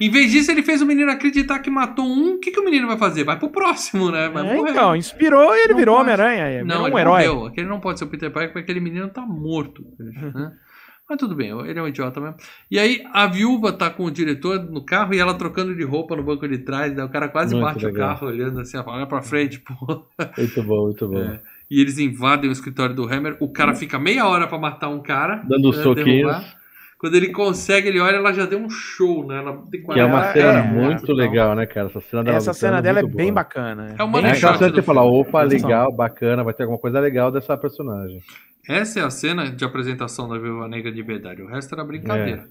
Em 0.00 0.10
vez 0.10 0.30
disso, 0.30 0.50
ele 0.50 0.62
fez 0.62 0.82
o 0.82 0.86
menino 0.86 1.10
acreditar 1.10 1.58
que 1.60 1.70
matou 1.70 2.04
um, 2.06 2.34
o 2.34 2.38
que, 2.40 2.50
que 2.50 2.58
o 2.60 2.64
menino 2.64 2.86
vai 2.88 2.98
fazer? 2.98 3.22
Vai 3.24 3.38
pro 3.38 3.50
próximo, 3.50 4.10
né? 4.10 4.28
Vai 4.28 4.46
É, 4.48 4.56
morrer. 4.56 4.70
então, 4.72 4.94
inspirou 4.96 5.54
e 5.54 5.60
ele 5.60 5.72
Não 5.72 5.76
virou. 5.78 5.96
Homem-Aranha, 6.00 6.44
é, 6.44 6.64
Não, 6.64 6.84
virou 6.84 6.86
ele 6.88 6.94
um 6.94 6.98
herói. 6.98 7.26
morreu. 7.28 7.46
Aquele 7.46 7.66
não 7.68 7.80
pode 7.80 7.98
ser 7.98 8.04
o 8.04 8.08
Peter 8.08 8.30
Parker, 8.30 8.50
porque 8.52 8.62
aquele 8.64 8.80
menino 8.80 9.08
tá 9.08 9.22
morto. 9.22 9.84
né? 9.98 10.52
Mas 11.10 11.18
tudo 11.18 11.34
bem, 11.34 11.50
ele 11.68 11.76
é 11.76 11.82
um 11.82 11.88
idiota 11.88 12.20
mesmo. 12.20 12.36
E 12.70 12.78
aí, 12.78 13.02
a 13.12 13.26
viúva 13.26 13.72
tá 13.72 13.90
com 13.90 14.04
o 14.04 14.10
diretor 14.12 14.62
no 14.62 14.80
carro 14.80 15.12
e 15.12 15.18
ela 15.18 15.34
trocando 15.34 15.74
de 15.74 15.82
roupa 15.82 16.14
no 16.14 16.22
banco 16.22 16.46
de 16.46 16.58
trás. 16.58 16.94
Daí 16.94 17.04
o 17.04 17.08
cara 17.08 17.28
quase 17.28 17.52
Muito 17.52 17.64
bate 17.66 17.84
o 17.84 17.88
legal. 17.88 18.10
carro, 18.10 18.28
olhando 18.28 18.60
assim, 18.60 18.76
olha 18.78 19.06
pra 19.06 19.20
frente, 19.20 19.58
pô. 19.58 20.04
Muito 20.38 20.62
bom, 20.62 20.84
muito 20.84 21.08
bom. 21.08 21.18
É. 21.34 21.40
E 21.68 21.80
eles 21.80 21.98
invadem 21.98 22.48
o 22.48 22.52
escritório 22.52 22.94
do 22.94 23.04
Hammer. 23.12 23.36
O 23.40 23.48
cara 23.48 23.74
fica 23.74 23.98
meia 23.98 24.26
hora 24.26 24.46
pra 24.46 24.56
matar 24.58 24.88
um 24.88 25.00
cara. 25.00 25.42
Dando 25.48 25.70
né, 25.70 25.82
soquinhos. 25.82 26.06
derrubar. 26.06 26.54
Quando 26.98 27.14
ele 27.16 27.28
consegue, 27.30 27.88
ele 27.88 27.98
olha, 27.98 28.16
ela 28.16 28.32
já 28.32 28.44
deu 28.46 28.58
um 28.60 28.68
show, 28.70 29.26
né? 29.26 29.38
Ela 29.38 29.56
tem 29.70 29.82
Que 29.82 29.98
é 29.98 30.04
uma 30.04 30.26
É, 30.26 30.32
cena 30.32 30.58
é, 30.58 30.62
muito 30.62 31.10
é. 31.10 31.14
legal, 31.14 31.54
né, 31.56 31.66
cara? 31.66 31.86
Essa 31.86 32.00
cena 32.00 32.22
dela 32.22 32.36
Essa 32.36 32.50
lutando 32.50 32.58
cena 32.60 32.82
dela 32.82 33.00
é 33.00 33.06
bem 33.06 33.32
bacana. 33.32 33.94
É 33.98 34.02
uma 34.04 34.18
É 34.18 34.32
aquela 34.32 34.34
shot 34.34 34.58
cena 34.58 34.70
que 34.70 34.76
você 34.76 34.82
fala, 34.82 35.02
opa, 35.02 35.42
legal, 35.42 35.90
bacana, 35.92 36.44
vai 36.44 36.52
ter 36.54 36.64
alguma 36.64 36.78
coisa 36.78 37.00
legal 37.00 37.32
dessa 37.32 37.56
personagem. 37.56 38.20
Essa 38.68 39.00
é 39.00 39.02
a 39.04 39.10
cena 39.10 39.50
de 39.50 39.64
apresentação 39.64 40.28
da 40.28 40.38
Viúva 40.38 40.68
Negra 40.68 40.92
de 40.92 41.02
verdade. 41.02 41.42
O 41.42 41.46
resto 41.48 41.74
era 41.74 41.82
brincadeira. 41.84 42.46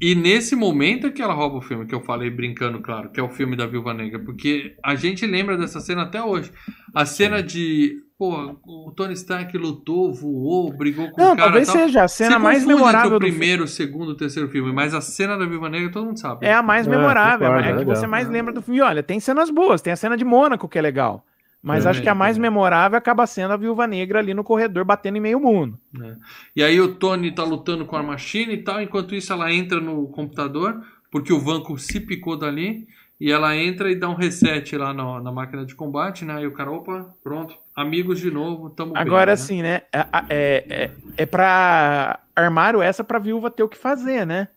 E 0.00 0.14
nesse 0.14 0.54
momento 0.56 1.06
é 1.06 1.10
que 1.10 1.22
ela 1.22 1.32
rouba 1.34 1.58
o 1.58 1.62
filme, 1.62 1.86
que 1.86 1.94
eu 1.94 2.00
falei 2.02 2.30
brincando, 2.30 2.80
claro, 2.80 3.10
que 3.10 3.20
é 3.20 3.22
o 3.22 3.28
filme 3.30 3.56
da 3.56 3.66
Viúva 3.66 3.94
Negra. 3.94 4.18
Porque 4.18 4.76
a 4.84 4.94
gente 4.96 5.26
lembra 5.26 5.56
dessa 5.56 5.80
cena 5.80 6.02
até 6.02 6.22
hoje. 6.22 6.50
A 6.94 7.06
cena 7.06 7.42
de. 7.42 7.96
Pô, 8.18 8.56
o 8.64 8.92
Tony 8.94 9.14
Stark 9.14 9.56
lutou, 9.58 10.12
voou, 10.14 10.72
brigou 10.76 11.10
com 11.10 11.20
Não, 11.20 11.32
o 11.32 11.36
cara. 11.36 11.42
talvez 11.48 11.66
tal. 11.66 11.76
seja 11.76 12.04
a 12.04 12.08
cena 12.08 12.32
Você 12.32 12.38
mais 12.38 12.64
memorável 12.64 12.98
entre 13.06 13.16
o 13.16 13.18
do 13.18 13.24
filme. 13.24 13.38
primeiro, 13.38 13.64
o 13.64 13.68
segundo, 13.68 14.10
o 14.10 14.16
terceiro 14.16 14.48
filme, 14.48 14.72
mas 14.72 14.94
a 14.94 15.00
cena 15.00 15.36
da 15.36 15.44
Viúva 15.44 15.68
Negra 15.68 15.90
todo 15.90 16.06
mundo 16.06 16.20
sabe. 16.20 16.46
É 16.46 16.54
a 16.54 16.62
mais 16.62 16.86
É, 16.86 16.90
memorável, 16.90 17.48
concordo, 17.48 17.66
é 17.66 17.70
é 17.70 17.72
que 17.72 17.78
legal. 17.80 17.96
você 17.96 18.06
mais 18.06 18.28
lembra 18.28 18.52
do 18.52 18.62
filme. 18.62 18.78
E 18.78 18.82
olha, 18.82 19.02
tem 19.02 19.18
cenas 19.18 19.50
boas, 19.50 19.82
tem 19.82 19.92
a 19.92 19.96
cena 19.96 20.16
de 20.16 20.24
Mônaco 20.24 20.68
que 20.68 20.78
é 20.78 20.82
legal. 20.82 21.24
Mas 21.62 21.86
É, 21.86 21.90
acho 21.90 22.02
que 22.02 22.08
a 22.08 22.14
mais 22.14 22.36
é. 22.36 22.40
memorável 22.40 22.98
acaba 22.98 23.26
sendo 23.26 23.52
a 23.52 23.56
Viúva 23.56 23.86
Negra 23.86 24.18
ali 24.18 24.34
no 24.34 24.42
corredor 24.42 24.84
batendo 24.84 25.16
em 25.18 25.20
meio 25.20 25.38
mundo. 25.38 25.78
né? 25.92 26.16
E 26.56 26.62
aí 26.62 26.80
o 26.80 26.94
Tony 26.96 27.32
tá 27.32 27.44
lutando 27.44 27.84
com 27.86 27.96
a 27.96 28.02
Machine 28.02 28.54
e 28.54 28.62
tal, 28.64 28.82
enquanto 28.82 29.14
isso 29.14 29.32
ela 29.32 29.52
entra 29.52 29.80
no 29.80 30.08
computador, 30.08 30.82
porque 31.10 31.32
o 31.32 31.38
Vanco 31.38 31.78
se 31.78 32.00
picou 32.00 32.36
dali, 32.36 32.86
e 33.20 33.30
ela 33.30 33.54
entra 33.56 33.88
e 33.90 33.94
dá 33.94 34.08
um 34.08 34.14
reset 34.16 34.76
lá 34.76 34.92
no- 34.92 35.20
na 35.20 35.30
máquina 35.30 35.64
de 35.64 35.76
combate, 35.76 36.24
né? 36.24 36.42
E 36.42 36.46
o 36.48 36.52
cara, 36.52 36.72
opa, 36.72 37.14
pronto, 37.22 37.54
amigos 37.76 38.18
de 38.18 38.30
novo, 38.32 38.68
tamo 38.70 38.94
bem, 38.94 39.00
Agora, 39.02 39.26
né? 39.26 39.32
assim, 39.32 39.62
né? 39.62 39.82
É, 39.92 40.00
é, 40.28 40.64
é, 40.68 40.90
é 41.18 41.26
pra. 41.26 42.18
Armaram 42.34 42.82
essa 42.82 43.04
pra 43.04 43.20
viúva 43.20 43.50
ter 43.50 43.62
o 43.62 43.68
que 43.68 43.78
fazer, 43.78 44.26
né? 44.26 44.48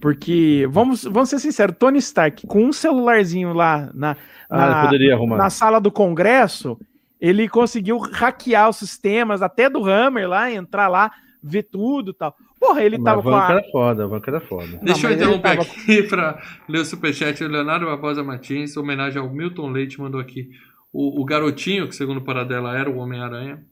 Porque, 0.00 0.66
vamos, 0.70 1.04
vamos 1.04 1.30
ser 1.30 1.38
sinceros, 1.40 1.74
Tony 1.78 1.98
Stark 1.98 2.46
com 2.46 2.64
um 2.64 2.72
celularzinho 2.72 3.52
lá 3.52 3.90
na, 3.92 4.16
Ah, 4.48 4.88
na, 5.36 5.50
sala 5.50 5.80
do 5.80 5.90
Congresso, 5.90 6.78
ele 7.20 7.48
conseguiu 7.48 7.98
hackear 7.98 8.68
os 8.68 8.76
sistemas, 8.76 9.42
até 9.42 9.68
do 9.68 9.84
Hammer 9.90 10.28
lá, 10.28 10.50
entrar 10.52 10.86
lá, 10.86 11.10
ver 11.42 11.64
tudo 11.64 12.12
e 12.12 12.14
tal. 12.14 12.36
Porra, 12.58 12.82
ele 12.84 12.98
Mas 12.98 13.04
tava 13.04 13.20
a 13.20 13.22
com 13.22 13.34
a. 13.34 13.50
era 13.50 13.62
foda, 13.72 14.04
a 14.04 14.06
Vanca 14.06 14.30
era 14.30 14.40
foda. 14.40 14.78
Deixa 14.82 15.02
Não, 15.04 15.10
eu 15.10 15.16
interromper 15.16 15.56
tava- 15.56 15.62
aqui 15.62 16.02
para 16.08 16.40
ler 16.68 16.78
o 16.80 16.84
superchat. 16.84 17.42
O 17.42 17.48
Leonardo 17.48 17.86
Barbosa 17.86 18.22
Martins, 18.22 18.76
homenagem 18.76 19.20
ao 19.20 19.28
Milton 19.30 19.70
Leite, 19.70 19.98
mandou 20.00 20.20
aqui. 20.20 20.50
O, 20.92 21.20
o 21.20 21.24
garotinho, 21.24 21.88
que 21.88 21.96
segundo 21.96 22.18
o 22.18 22.24
Paradela 22.24 22.76
era 22.78 22.90
o 22.90 22.98
Homem-Aranha, 22.98 23.62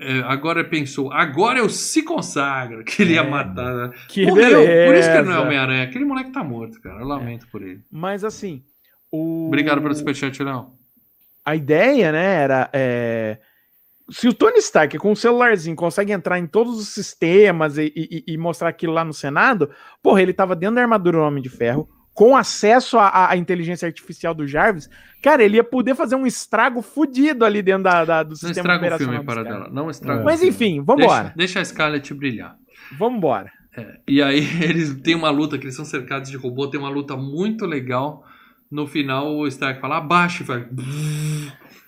é, 0.00 0.20
agora 0.20 0.64
pensou, 0.64 1.12
agora 1.12 1.58
eu 1.58 1.68
se 1.68 2.02
consagro, 2.02 2.82
que 2.84 3.02
ele 3.02 3.14
ia 3.14 3.22
matar. 3.24 3.74
né? 3.74 3.90
Que 4.08 4.26
Morreu, 4.26 4.64
por 4.86 4.94
isso 4.94 5.10
que 5.10 5.16
ele 5.16 5.22
não 5.28 5.32
é 5.32 5.36
beleza. 5.36 5.40
Homem-Aranha. 5.42 5.84
Aquele 5.84 6.04
moleque 6.04 6.32
tá 6.32 6.42
morto, 6.42 6.80
cara. 6.80 7.00
Eu 7.00 7.06
lamento 7.06 7.46
por 7.48 7.62
ele. 7.62 7.82
Mas 7.90 8.24
assim. 8.24 8.62
O... 9.12 9.46
Obrigado 9.48 9.80
pelo 9.82 9.94
superchat, 9.94 10.42
Léo. 10.42 10.72
a 11.44 11.54
ideia, 11.56 12.10
né, 12.12 12.24
era. 12.42 12.70
é, 12.72 13.38
Se 14.08 14.26
o 14.28 14.32
Tony 14.34 14.58
Stark 14.58 14.96
com 14.98 15.12
um 15.12 15.16
celularzinho 15.16 15.76
consegue 15.76 16.12
entrar 16.12 16.38
em 16.38 16.46
todos 16.46 16.78
os 16.78 16.88
sistemas 16.88 17.76
e, 17.78 17.92
e- 17.96 18.24
e 18.26 18.38
mostrar 18.38 18.68
aquilo 18.68 18.92
lá 18.92 19.04
no 19.04 19.12
Senado, 19.12 19.70
porra, 20.02 20.22
ele 20.22 20.32
tava 20.32 20.54
dentro 20.56 20.76
da 20.76 20.82
armadura 20.82 21.18
do 21.18 21.24
Homem 21.24 21.42
de 21.42 21.48
Ferro, 21.48 21.88
com 22.14 22.36
acesso 22.36 22.98
à, 22.98 23.30
à 23.30 23.36
inteligência 23.36 23.86
artificial 23.86 24.34
do 24.34 24.46
Jarvis, 24.46 24.88
cara, 25.22 25.42
ele 25.42 25.56
ia 25.56 25.64
poder 25.64 25.94
fazer 25.94 26.16
um 26.16 26.26
estrago 26.26 26.82
fudido 26.82 27.44
ali 27.44 27.62
dentro 27.62 27.84
da, 27.84 28.04
da- 28.04 28.22
do 28.22 28.30
Não 28.30 28.36
sistema 28.36 28.74
estraga 28.74 28.94
o 28.94 28.98
filme, 28.98 29.24
Paradela. 29.24 29.58
caras. 29.60 29.72
Não 29.74 29.90
estraga 29.90 30.20
É. 30.20 30.24
Mas 30.24 30.42
enfim, 30.42 30.80
vambora. 30.82 31.22
Deixa, 31.22 31.34
deixa 31.36 31.60
a 31.60 31.64
Scarlett 31.64 32.12
brilhar. 32.14 32.56
Vambora. 32.98 33.50
É, 33.76 33.98
e 34.08 34.20
aí 34.22 34.40
eles 34.62 34.94
têm 35.00 35.14
uma 35.14 35.30
luta, 35.30 35.56
que 35.56 35.64
eles 35.64 35.76
são 35.76 35.84
cercados 35.84 36.28
de 36.30 36.36
robô, 36.36 36.66
tem 36.68 36.80
uma 36.80 36.90
luta 36.90 37.16
muito 37.16 37.64
legal. 37.64 38.24
No 38.70 38.86
final 38.86 39.34
o 39.36 39.46
Stark 39.46 39.80
fala, 39.80 39.96
abaixa, 39.98 40.42
e 40.42 40.46
vai. 40.46 40.66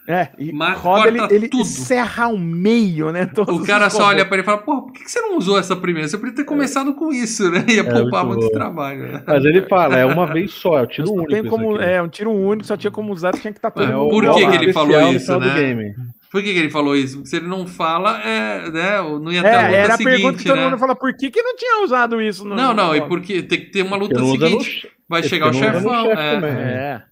É, 0.08 0.28
e 0.36 0.52
Mas 0.52 0.76
roda, 0.78 1.06
ele, 1.06 1.18
corta 1.20 1.34
ele 1.34 1.48
tudo. 1.48 1.64
serra 1.64 2.24
ao 2.24 2.36
meio, 2.36 3.12
né? 3.12 3.24
todos 3.26 3.56
O 3.60 3.64
cara 3.64 3.88
só 3.88 3.98
robôs. 3.98 4.14
olha 4.16 4.24
pra 4.26 4.34
ele 4.34 4.42
e 4.42 4.44
fala, 4.44 4.58
pô, 4.58 4.82
por 4.82 4.92
que 4.92 5.08
você 5.08 5.20
não 5.20 5.36
usou 5.38 5.58
essa 5.58 5.76
primeira? 5.76 6.08
Você 6.08 6.18
podia 6.18 6.34
ter 6.34 6.44
começado 6.44 6.92
com 6.94 7.12
isso, 7.12 7.48
né? 7.50 7.64
Ia 7.68 7.80
É, 7.80 7.84
poupar 7.84 8.24
muito 8.26 8.40
muito 8.40 8.52
trabalho. 8.52 9.12
né? 9.12 9.22
Mas 9.24 9.44
ele 9.44 9.62
fala, 9.68 9.96
é 9.96 10.04
uma 10.04 10.26
vez 10.26 10.50
só, 10.54 10.78
é 10.78 10.82
o 10.82 10.86
tiro 10.86 11.12
único. 11.12 11.30
tem 11.30 11.44
como, 11.44 11.80
é, 11.80 12.02
um 12.02 12.08
tiro 12.08 12.32
único, 12.32 12.66
só 12.66 12.76
tinha 12.76 12.90
como 12.90 13.12
usar, 13.12 13.32
tinha 13.32 13.52
que 13.52 13.58
estar 13.58 13.70
todo 13.70 13.84
É, 13.84 13.94
mundo 13.94 14.10
por 14.10 14.24
que 14.34 14.46
que 14.46 14.56
ele 14.56 14.72
falou 14.72 15.00
no 15.00 15.12
isso, 15.12 15.38
né? 15.38 15.94
Por 16.32 16.42
que, 16.42 16.52
que 16.52 16.58
ele 16.58 16.70
falou 16.70 16.96
isso? 16.96 17.16
Porque 17.16 17.28
se 17.28 17.36
ele 17.36 17.46
não 17.46 17.66
fala, 17.66 18.18
é, 18.22 18.70
né, 18.70 19.02
não 19.02 19.30
ia 19.30 19.42
ter 19.42 19.48
É, 19.48 19.54
a 19.54 19.62
luta 19.66 19.76
era 19.76 19.94
a 19.94 19.96
seguinte, 19.98 20.14
pergunta 20.16 20.38
que 20.38 20.44
todo 20.44 20.56
né? 20.56 20.64
mundo 20.64 20.78
fala, 20.78 20.96
por 20.96 21.14
que, 21.14 21.30
que 21.30 21.42
não 21.42 21.54
tinha 21.54 21.84
usado 21.84 22.20
isso? 22.22 22.42
No, 22.44 22.54
Não, 22.56 22.72
não, 22.74 22.88
no- 22.88 22.96
e 22.96 23.02
porque 23.02 23.42
tem 23.42 23.60
que 23.60 23.66
ter 23.70 23.82
uma 23.82 23.96
luta 23.98 24.18
no 24.18 24.30
seguinte. 24.32 24.64
che- 24.64 24.88
Vai 25.08 25.22
chegar 25.22 25.48
o 25.48 25.52
no 25.52 25.58
chefão. 25.58 26.06
É. 26.10 27.02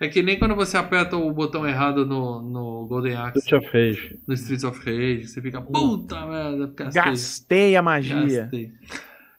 É. 0.00 0.06
é 0.06 0.08
que 0.08 0.22
nem 0.22 0.38
quando 0.38 0.54
você 0.54 0.76
aperta 0.76 1.16
o 1.16 1.32
botão 1.32 1.66
errado 1.66 2.06
no, 2.06 2.42
no 2.42 2.86
Golden 2.88 3.16
Axe, 3.16 3.38
Street 3.38 3.62
of 3.62 3.72
Rage. 3.72 4.18
no 4.26 4.34
Streets 4.34 4.64
of 4.64 4.78
Rage, 4.78 5.28
você 5.28 5.40
fica, 5.40 5.60
puta 5.60 6.26
merda, 6.26 6.72
gastei. 6.74 7.02
Gastei 7.02 7.76
a 7.76 7.82
magia. 7.82 8.42
Gastei. 8.42 8.72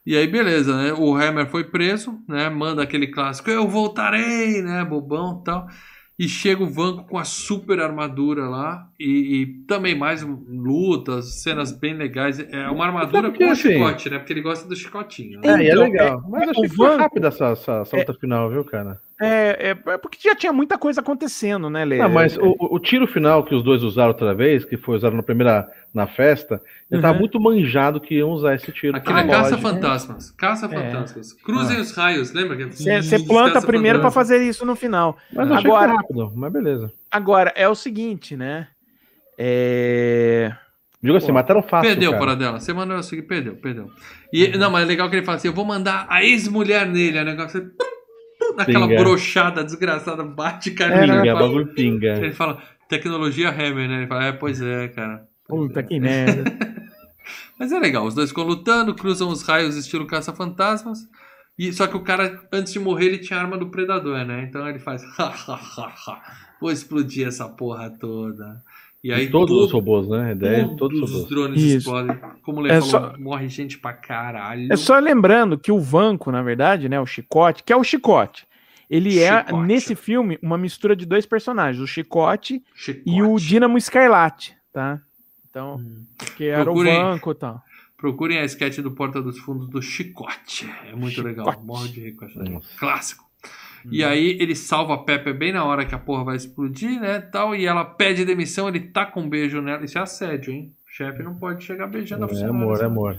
E 0.04 0.16
aí, 0.16 0.26
beleza, 0.26 0.76
né? 0.76 0.92
O 0.92 1.14
Hammer 1.14 1.46
foi 1.46 1.64
preso, 1.64 2.18
né? 2.28 2.50
Manda 2.50 2.82
aquele 2.82 3.06
clássico, 3.06 3.48
eu 3.50 3.68
voltarei, 3.68 4.60
né? 4.60 4.84
Bobão 4.84 5.38
e 5.40 5.44
tal. 5.44 5.66
E 6.18 6.28
chega 6.28 6.62
o 6.62 6.70
Vanco 6.70 7.08
com 7.08 7.18
a 7.18 7.24
super 7.24 7.80
armadura 7.80 8.48
lá. 8.48 8.86
E, 8.98 9.42
e 9.42 9.46
também 9.66 9.96
mais 9.96 10.22
lutas, 10.22 11.42
cenas 11.42 11.72
bem 11.72 11.94
legais. 11.94 12.38
É 12.38 12.68
uma 12.68 12.86
armadura 12.86 13.30
porque, 13.30 13.44
com 13.44 13.50
assim, 13.50 13.72
chicote, 13.72 14.10
né? 14.10 14.18
Porque 14.18 14.32
ele 14.32 14.42
gosta 14.42 14.68
do 14.68 14.76
chicotinho. 14.76 15.40
Né? 15.40 15.62
É, 15.62 15.66
e 15.66 15.68
é 15.68 15.74
legal. 15.74 16.22
Mas 16.28 16.42
é, 16.42 16.50
achei 16.50 16.66
o 16.66 16.68
que 16.70 16.76
foi 16.76 16.88
Vanco- 16.88 17.02
rápida 17.02 17.28
essa, 17.28 17.46
essa, 17.46 17.72
essa 17.80 17.96
luta 17.96 18.14
final, 18.14 18.50
viu, 18.50 18.64
cara? 18.64 19.00
É, 19.24 19.70
é, 19.70 19.90
é 19.92 19.98
porque 19.98 20.18
já 20.20 20.34
tinha 20.34 20.52
muita 20.52 20.76
coisa 20.76 21.00
acontecendo, 21.00 21.70
né, 21.70 21.84
Lê? 21.84 21.98
Não, 21.98 22.08
mas 22.08 22.36
o, 22.36 22.56
o 22.58 22.78
tiro 22.80 23.06
final 23.06 23.44
que 23.44 23.54
os 23.54 23.62
dois 23.62 23.82
usaram 23.82 24.08
outra 24.08 24.34
vez, 24.34 24.64
que 24.64 24.76
foi 24.76 24.96
usado 24.96 25.14
na 25.14 25.22
primeira 25.22 25.68
na 25.94 26.06
festa, 26.06 26.60
ele 26.90 27.00
tava 27.00 27.14
Uhum. 27.14 27.20
muito 27.20 27.38
manjado 27.40 28.00
que 28.00 28.14
iam 28.16 28.30
usar 28.30 28.54
esse 28.54 28.72
tiro. 28.72 28.96
Aquilo 28.96 29.16
é 29.18 29.20
Ah, 29.20 29.24
lógico. 29.24 29.42
caça-fantasmas. 29.42 30.30
Caça-fantasmas. 30.32 31.32
Cruzem 31.34 31.78
os 31.80 31.92
raios, 31.94 32.32
lembra? 32.32 32.56
Você 32.70 33.18
planta 33.24 33.60
primeiro 33.60 33.98
pra 34.00 34.08
caça-fantasmas. 34.08 34.14
fazer 34.14 34.38
isso 34.48 34.64
no 34.66 34.74
final. 34.74 35.16
Mas 35.32 35.48
eu 35.48 35.54
achei 35.54 35.70
Agora- 35.70 35.92
rápido, 35.92 36.32
mas 36.34 36.52
beleza. 36.52 36.92
Agora, 37.10 37.52
é 37.54 37.68
o 37.68 37.74
seguinte, 37.74 38.36
né? 38.36 38.68
É... 39.38 40.52
Digo 41.02 41.16
assim, 41.16 41.26
Pô, 41.28 41.32
mataram 41.34 41.62
fácil. 41.62 41.90
Perdeu, 41.90 42.12
cara. 42.12 42.22
para 42.24 42.34
dela. 42.36 42.60
Você 42.60 42.72
mandou 42.72 42.96
eu 42.96 43.02
seguir, 43.02 43.22
perdeu, 43.22 43.56
perdeu. 43.56 43.90
E, 44.32 44.56
Não, 44.56 44.70
mas 44.70 44.84
é 44.84 44.86
legal 44.86 45.10
que 45.10 45.16
ele 45.16 45.26
fala 45.26 45.36
assim: 45.36 45.48
eu 45.48 45.54
vou 45.54 45.64
mandar 45.64 46.06
a 46.08 46.22
ex-mulher 46.24 46.86
nele. 46.86 47.18
O 47.20 47.24
negócio 47.24 47.60
é. 47.60 47.91
Naquela 48.56 48.88
Pinga. 48.88 49.00
brochada 49.02 49.64
desgraçada, 49.64 50.22
bate 50.24 50.70
É, 50.82 50.88
né? 50.88 51.00
Pinga, 51.22 51.32
fala- 51.34 51.40
bagulho 51.46 51.66
pinga. 51.74 52.16
Ele 52.18 52.32
fala, 52.32 52.62
tecnologia 52.88 53.50
Hammer, 53.50 53.88
né? 53.88 53.98
Ele 53.98 54.06
fala, 54.06 54.24
é, 54.26 54.32
pois 54.32 54.60
é, 54.60 54.88
cara. 54.88 55.26
Pois 55.48 55.68
Puta 55.68 55.80
é. 55.80 55.82
que 55.82 55.98
merda. 56.00 56.44
Mas 57.58 57.70
é 57.72 57.78
legal, 57.78 58.04
os 58.06 58.14
dois 58.14 58.30
ficam 58.30 58.44
lutando, 58.44 58.94
cruzam 58.94 59.28
os 59.28 59.42
raios 59.42 59.76
estilo 59.76 60.06
caça-fantasmas. 60.06 61.00
E, 61.58 61.72
só 61.72 61.86
que 61.86 61.96
o 61.96 62.00
cara, 62.00 62.40
antes 62.52 62.72
de 62.72 62.78
morrer, 62.78 63.06
ele 63.06 63.18
tinha 63.18 63.38
a 63.38 63.42
arma 63.42 63.58
do 63.58 63.68
predador, 63.70 64.24
né? 64.24 64.42
Então 64.48 64.66
ele 64.68 64.78
faz. 64.78 65.02
Vou 66.60 66.70
explodir 66.72 67.26
essa 67.28 67.48
porra 67.48 67.90
toda. 67.90 68.62
E 69.04 69.12
aí 69.12 69.24
E 69.24 69.30
todos 69.30 69.48
todo- 69.56 69.64
os 69.66 69.72
robôs, 69.72 70.08
né? 70.08 70.30
Ideia 70.32 70.56
é 70.62 70.64
todos 70.64 70.76
todos 70.78 71.00
os 71.02 71.10
robôs. 71.12 71.28
drones 71.28 71.60
Isso. 71.62 71.76
explodem. 71.78 72.16
Como 72.42 72.58
o 72.58 72.60
Lê 72.60 72.70
É 72.70 72.74
falou, 72.80 72.88
só- 72.88 73.18
morre 73.18 73.48
gente 73.48 73.78
pra 73.78 73.92
caralho. 73.92 74.72
É 74.72 74.76
só 74.76 74.96
lembrando 74.98 75.58
que 75.58 75.72
o 75.72 75.80
Vanco, 75.80 76.30
na 76.30 76.40
verdade, 76.42 76.88
né, 76.88 77.00
o 77.00 77.06
Chicote, 77.06 77.64
que 77.64 77.72
é 77.72 77.76
o 77.76 77.82
Chicote, 77.82 78.46
ele 78.88 79.18
é, 79.18 79.38
Chicote. 79.44 79.66
nesse 79.66 79.94
filme, 79.96 80.38
uma 80.40 80.56
mistura 80.56 80.94
de 80.94 81.04
dois 81.04 81.26
personagens, 81.26 81.82
o 81.82 81.86
Chicote 81.86 82.62
Chicote. 82.74 83.02
e 83.04 83.22
o 83.22 83.36
Dínamo 83.38 83.76
Escarlate, 83.76 84.56
tá? 84.72 85.00
Então, 85.50 85.76
Hum. 85.76 86.04
que 86.36 86.44
era 86.44 86.62
Procurem. 86.62 86.96
o 86.96 87.02
Vanco 87.02 87.30
e 87.32 87.34
tal. 87.34 87.62
Procurem 87.98 88.38
a 88.38 88.44
sketch 88.44 88.78
do 88.78 88.90
Porta 88.92 89.20
dos 89.20 89.38
Fundos 89.38 89.68
do 89.68 89.82
Chicote. 89.82 90.68
É 90.88 90.94
muito 90.94 91.20
legal. 91.22 91.46
Chicote. 91.46 91.66
Morro 91.66 91.88
de 91.88 92.00
rico. 92.00 92.24
Nossa. 92.80 93.16
E 93.90 94.04
aí 94.04 94.36
ele 94.40 94.54
salva 94.54 94.94
a 94.94 94.98
Pepper 94.98 95.34
bem 95.36 95.52
na 95.52 95.64
hora 95.64 95.84
que 95.84 95.94
a 95.94 95.98
porra 95.98 96.24
vai 96.24 96.36
explodir, 96.36 97.00
né? 97.00 97.20
Tal, 97.20 97.54
e 97.56 97.66
ela 97.66 97.84
pede 97.84 98.24
demissão, 98.24 98.68
ele 98.68 98.80
taca 98.80 99.18
um 99.18 99.28
beijo 99.28 99.60
nela. 99.60 99.84
Isso 99.84 99.98
é 99.98 100.02
assédio, 100.02 100.52
hein? 100.52 100.72
O 100.86 100.94
chefe 100.94 101.22
não 101.22 101.34
pode 101.34 101.64
chegar 101.64 101.86
beijando 101.86 102.26
a 102.26 102.28
É 102.28 102.44
amor, 102.44 102.74
é 102.74 102.76
sabe? 102.76 102.90
amor. 102.90 103.18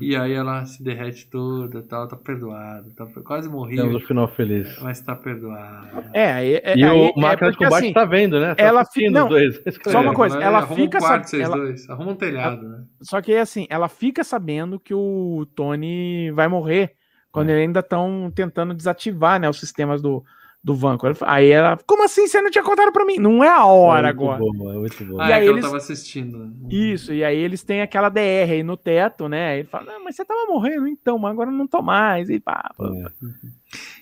E 0.00 0.14
aí 0.14 0.32
ela 0.32 0.64
se 0.64 0.80
derrete 0.80 1.28
toda, 1.28 1.82
tal, 1.82 2.06
tá 2.06 2.14
perdoada. 2.16 2.86
Tá, 2.96 3.04
quase 3.24 3.48
morri, 3.48 3.74
Temos 3.76 4.00
o 4.00 4.06
final 4.06 4.28
feliz. 4.28 4.78
mas 4.80 5.00
tá 5.00 5.16
perdoada. 5.16 6.08
É, 6.14 6.32
aí- 6.32 6.60
é, 6.62 6.76
E 6.76 6.84
aí- 6.84 6.90
o 6.98 7.06
é 7.08 7.12
máquina 7.20 7.50
de 7.50 7.56
combate 7.58 7.84
assim, 7.84 7.92
tá 7.92 8.04
vendo, 8.04 8.38
né? 8.38 8.54
Tá 8.54 8.62
ela 8.62 8.82
assistindo 8.82 9.06
fi- 9.08 9.12
não, 9.12 9.24
os 9.24 9.28
dois. 9.30 9.60
só 9.88 10.00
uma 10.00 10.14
coisa, 10.14 10.38
ela 10.38 10.58
arruma 10.58 10.76
fica 10.76 10.98
um 10.98 11.00
quarto, 11.00 11.22
sab- 11.24 11.30
vocês 11.30 11.42
ela- 11.42 11.56
dois. 11.56 11.90
Arruma 11.90 12.12
um 12.12 12.16
telhado, 12.16 12.68
né? 12.68 12.84
Só 13.02 13.20
que 13.20 13.34
assim, 13.34 13.66
ela 13.68 13.88
fica 13.88 14.22
sabendo 14.22 14.78
que 14.78 14.94
o 14.94 15.46
Tony 15.56 16.30
vai 16.30 16.46
morrer 16.46 16.92
quando 17.32 17.48
É. 17.48 17.52
eles 17.52 17.62
ainda 17.66 17.80
estão 17.80 18.30
tentando 18.34 18.74
desativar, 18.74 19.38
né, 19.40 19.48
os 19.48 19.58
sistemas 19.60 20.00
do, 20.02 20.24
do 20.62 20.74
Vanco. 20.74 21.06
Ela- 21.06 21.16
Aí 21.22 21.48
ela, 21.50 21.78
como 21.86 22.04
assim 22.04 22.26
você 22.26 22.40
não 22.42 22.50
tinha 22.50 22.62
contado 22.64 22.92
pra 22.92 23.04
mim? 23.04 23.16
Não 23.18 23.42
é 23.42 23.48
a 23.48 23.64
hora 23.64 24.08
é 24.08 24.12
muito 24.12 24.30
agora. 24.30 24.38
Bom, 24.52 24.72
é 24.72 24.76
muito 24.78 25.04
bom. 25.04 25.20
Ah, 25.20 25.30
é 25.30 25.40
que 25.40 25.46
eu 25.46 25.52
eles- 25.52 25.64
tava 25.64 25.76
assistindo. 25.78 26.38
né? 26.38 26.50
Isso, 26.70 27.12
e 27.14 27.24
aí 27.24 27.38
eles 27.38 27.62
têm 27.62 27.80
aquela 27.82 28.08
DR 28.08 28.50
aí 28.52 28.62
no 28.62 28.76
teto, 28.76 29.28
né? 29.28 29.50
Aí 29.52 29.58
ele 29.60 29.68
fala, 29.68 29.92
não, 29.92 30.04
mas 30.04 30.16
você 30.16 30.24
tava 30.24 30.44
morrendo 30.46 30.86
então, 30.86 31.18
mas 31.18 31.30
agora 31.32 31.50
não 31.50 31.66
tô 31.66 31.80
mais. 31.80 32.28
E 32.28 32.38
pá, 32.40 32.70
pá. 32.76 32.84
É. 32.86 33.10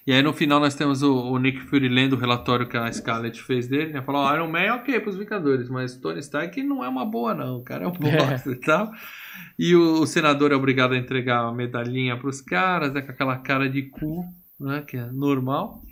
E 0.09 0.13
aí 0.13 0.23
no 0.23 0.33
final 0.33 0.59
nós 0.59 0.75
temos 0.75 1.03
o, 1.03 1.13
o 1.13 1.39
Nick 1.39 1.61
Fury 1.61 1.87
lendo 1.87 2.15
o 2.15 2.19
relatório 2.19 2.67
que 2.67 2.79
a 2.79 2.91
Scarlett 2.91 3.43
fez 3.43 3.69
dele, 3.69 3.93
né? 3.93 4.01
Falou, 4.01 4.23
ó, 4.23 4.35
Iron 4.35 4.49
Man 4.49 4.61
é 4.61 4.73
ok 4.73 4.99
pros 5.01 5.19
Vingadores, 5.19 5.69
mas 5.69 5.99
Tony 5.99 6.21
Stark 6.21 6.63
não 6.63 6.83
é 6.83 6.89
uma 6.89 7.05
boa 7.05 7.35
não, 7.35 7.59
o 7.59 7.63
cara 7.63 7.85
é 7.85 7.87
um 7.87 7.93
bosta 7.93 8.51
e 8.51 8.57
tal. 8.57 8.91
E 9.59 9.77
o, 9.77 10.01
o 10.01 10.07
senador 10.07 10.51
é 10.51 10.55
obrigado 10.55 10.95
a 10.95 10.97
entregar 10.97 11.41
a 11.41 11.53
medalhinha 11.53 12.17
pros 12.17 12.41
caras, 12.41 12.95
né? 12.95 13.03
Com 13.03 13.13
aquela 13.13 13.37
cara 13.37 13.69
de 13.69 13.83
cu, 13.83 14.25
né? 14.59 14.81
Que 14.81 14.97
é 14.97 15.05
normal. 15.13 15.83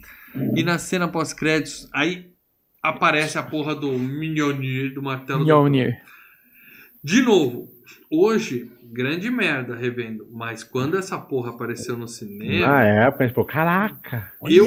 E 0.56 0.62
na 0.62 0.78
cena 0.78 1.06
pós-créditos, 1.06 1.86
aí 1.92 2.32
aparece 2.82 3.36
a 3.36 3.42
porra 3.42 3.74
do 3.74 3.92
Mjolnir, 3.92 4.94
do 4.94 5.02
martelo 5.02 5.40
do 5.40 5.44
Mjolnir. 5.44 5.94
de 7.04 7.20
novo, 7.20 7.68
hoje, 8.10 8.72
grande 8.96 9.30
merda 9.30 9.76
revendo. 9.76 10.26
Mas 10.32 10.64
quando 10.64 10.96
essa 10.96 11.18
porra 11.18 11.50
apareceu 11.50 11.96
no 11.96 12.08
cinema, 12.08 12.66
Na 12.66 12.82
época, 12.84 13.24
a 13.24 13.26
gente 13.26 13.34
falou, 13.34 13.48
caraca. 13.48 14.32
eu, 14.48 14.66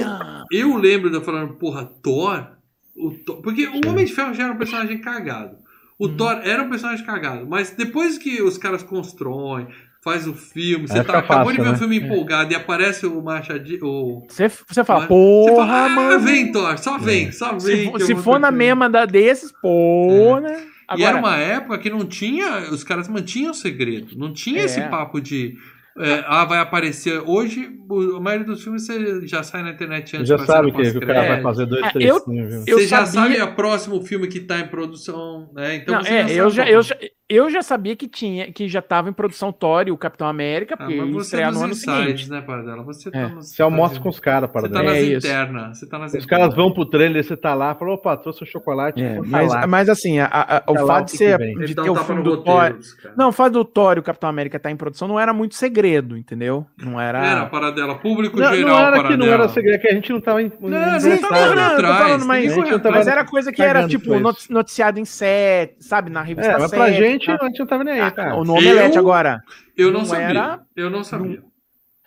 eu 0.51 0.77
lembro 0.77 1.09
de 1.09 1.15
eu 1.17 1.21
falando, 1.21 1.53
porra, 1.55 1.85
Thor, 2.03 2.47
o 2.95 3.11
Thor- 3.11 3.41
Porque 3.41 3.65
o 3.67 3.89
Homem 3.89 4.05
de 4.05 4.13
Ferro 4.13 4.33
já 4.33 4.43
era 4.45 4.53
um 4.53 4.57
personagem 4.57 4.99
cagado. 4.99 5.57
O 5.97 6.05
Uhum. 6.07 6.15
Thor 6.15 6.39
era 6.43 6.63
um 6.63 6.69
personagem 6.69 7.05
cagado. 7.05 7.45
Mas 7.47 7.71
depois 7.71 8.17
que 8.17 8.41
os 8.41 8.57
caras 8.57 8.81
constroem, 8.83 9.67
faz 10.01 10.25
o 10.27 10.33
filme, 10.33 10.87
você 10.87 10.99
Aí 10.99 11.03
tá, 11.03 11.17
acabou 11.19 11.51
de 11.51 11.57
fácil, 11.57 11.63
ver 11.63 11.69
o 11.69 11.71
né? 11.73 11.77
filme 11.77 11.97
empolgado 11.97 12.53
e 12.53 12.55
aparece 12.55 13.05
o 13.05 13.21
Machadinho. 13.21 13.85
O... 13.85 14.25
Você, 14.29 14.47
você 14.47 14.83
fala, 14.85 15.01
Você 15.01 15.07
porra, 15.09 15.67
fala, 15.67 15.85
ah, 15.85 15.89
mano. 15.89 16.19
vem, 16.21 16.51
Thor, 16.53 16.77
só 16.77 16.97
vem, 16.97 17.31
só 17.33 17.57
vem. 17.57 17.91
Se, 17.99 18.05
se 18.05 18.15
for 18.15 18.39
na 18.39 18.47
continuar." 18.47 18.51
mesma 18.53 18.89
da 18.89 19.05
desses, 19.05 19.51
pô, 19.61 20.39
né? 20.41 20.63
E 20.97 21.03
era 21.03 21.17
Agora, 21.17 21.33
uma 21.33 21.37
época 21.37 21.77
que 21.77 21.89
não 21.89 22.05
tinha. 22.05 22.69
Os 22.71 22.83
caras 22.83 23.07
mantinham 23.07 23.51
o 23.51 23.55
segredo. 23.55 24.17
Não 24.17 24.33
tinha 24.33 24.61
É. 24.61 24.65
esse 24.65 24.81
papo 24.89 25.19
de. 25.21 25.55
é, 25.97 26.23
ah, 26.27 26.45
vai 26.45 26.59
aparecer. 26.59 27.21
Hoje, 27.25 27.69
o- 27.89 28.15
a 28.15 28.21
maioria 28.21 28.45
dos 28.45 28.63
filmes 28.63 28.85
você 28.85 29.27
já 29.27 29.43
sai 29.43 29.63
na 29.63 29.71
internet 29.71 30.11
Você 30.11 30.17
antes 30.17 30.29
já 30.29 30.37
pra 30.37 30.45
sabe 30.45 30.71
que, 30.71 30.91
que 30.91 30.97
o 30.97 31.01
cara 31.01 31.27
vai 31.27 31.41
fazer 31.41 31.65
dois, 31.65 31.83
É, 31.85 31.89
três 31.91 32.09
eu- 32.09 32.23
filmes, 32.23 32.67
eu 32.67 32.77
Você 32.79 32.87
já 32.87 33.05
sabia- 33.05 33.39
sabe 33.39 33.51
o 33.51 33.55
próximo 33.55 34.01
filme 34.01 34.27
que 34.27 34.39
tá 34.39 34.59
em 34.59 34.67
produção, 34.67 35.51
né? 35.53 35.75
Então 35.75 35.95
não, 35.95 36.01
você 36.03 36.13
é, 36.13 36.27
já 36.27 36.33
eu, 36.35 36.49
já, 36.49 36.63
qual- 36.63 36.73
eu, 36.73 36.81
já, 36.83 36.95
eu 37.29 37.49
já 37.49 37.61
sabia 37.61 37.95
que 37.95 38.07
tinha, 38.07 38.51
que 38.51 38.67
já 38.67 38.81
tava 38.81 39.09
em 39.09 39.13
produção 39.13 39.51
Thor 39.51 39.87
e 39.87 39.91
o 39.91 39.97
Capitão 39.97 40.27
América, 40.27 40.73
Ah, 40.73 40.77
porque 40.77 40.95
mas 40.95 41.07
ia 41.07 41.13
você 41.13 41.19
é 41.19 41.21
estrear 41.21 41.53
no 41.53 41.63
ano 41.63 41.75
seguinte. 41.75 42.29
né, 42.29 42.41
Paradela? 42.41 42.83
Você 42.83 43.11
tá 43.11 43.19
É. 43.19 43.27
nos. 43.27 43.49
Você 43.51 43.61
almoça 43.61 43.99
com 43.99 44.09
os 44.09 44.19
caras, 44.19 44.49
para 44.49 44.61
Você 44.61 44.69
tá 44.73 44.79
É 44.81 44.83
nas 44.83 44.97
isso. 44.97 45.27
internas. 45.27 45.77
Você 45.79 45.85
tá 45.87 45.99
nas 45.99 46.13
Os 46.13 46.25
caras 46.25 46.47
internas. 46.47 46.55
vão 46.55 46.73
pro 46.73 46.85
trailer, 46.85 47.23
você 47.23 47.37
tá 47.37 47.53
lá, 47.53 47.75
falou, 47.75 47.93
opa, 47.95 48.17
trouxe 48.17 48.43
um 48.43 48.47
chocolate. 48.47 49.01
É, 49.01 49.19
mas, 49.23 49.51
falar. 49.53 49.67
mas 49.67 49.89
assim, 49.89 50.19
a- 50.19 50.25
a- 50.31 50.63
o 50.71 50.73
Tá 50.73 50.85
fato 50.87 51.01
o 51.03 51.05
de 51.05 51.11
que 51.11 51.17
ser 51.17 51.37
que 51.37 51.65
de 51.65 51.75
ter 51.75 51.89
um 51.89 51.93
o 51.93 51.95
filme 51.97 52.23
do 52.23 52.37
Thor. 52.43 52.75
Não, 53.15 53.29
o 53.29 53.31
fato 53.31 53.53
do 53.53 53.65
Thor 53.65 53.97
e 53.97 53.99
o 53.99 54.03
Capitão 54.03 54.29
América 54.29 54.57
estar 54.57 54.71
em 54.71 54.75
produção 54.77 55.07
não 55.07 55.19
era 55.19 55.31
muito 55.33 55.55
segredo, 55.55 56.17
entendeu? 56.17 56.65
Não 56.81 56.99
era. 56.99 57.25
Era 57.25 57.41
a 57.41 57.45
Paradela. 57.45 57.95
Público 57.99 58.39
Não, 58.39 58.53
geral, 58.55 58.69
não 58.69 58.79
era 58.79 58.91
que 58.91 59.01
Paradela. 59.03 59.25
não 59.25 59.33
era 59.33 59.47
segredo, 59.49 59.75
é 59.75 59.77
que 59.77 59.87
a 59.87 59.93
gente 59.93 60.11
não 60.11 60.21
tava 60.21 60.41
em. 60.41 60.51
Não, 60.59 60.99
você 60.99 61.17
tá 61.17 61.27
falando, 61.27 61.53
tô 61.55 61.59
atrás, 61.75 61.97
falando, 61.97 62.25
mas, 62.25 62.55
mas 62.91 63.07
era 63.07 63.23
coisa 63.25 63.51
que 63.51 63.61
era, 63.61 63.87
tipo, 63.87 64.05
pra 64.05 64.15
isso. 64.15 64.23
not- 64.23 64.51
noticiado 64.51 64.99
em 64.99 65.05
set, 65.05 65.75
sabe, 65.79 66.09
na 66.09 66.21
revista 66.21 66.51
É, 66.51 66.57
mas 66.57 66.69
7. 66.71 67.18
Gente, 67.25 67.39
tá? 67.39 67.45
a 67.45 67.47
gente 67.49 67.59
não 67.59 67.67
tava 67.67 67.83
nem 67.83 67.93
aí, 67.95 68.01
Ah, 68.01 68.11
cara. 68.11 68.43
no 68.43 68.53
Omelete 68.53 68.95
Eu- 68.95 69.01
agora. 69.01 69.41
Eu 69.77 69.91
não, 69.91 69.99
Não 69.99 70.05
sabia. 70.05 70.25
era- 70.25 70.61
Eu 70.75 70.89
não 70.89 71.03
sabia. 71.03 71.41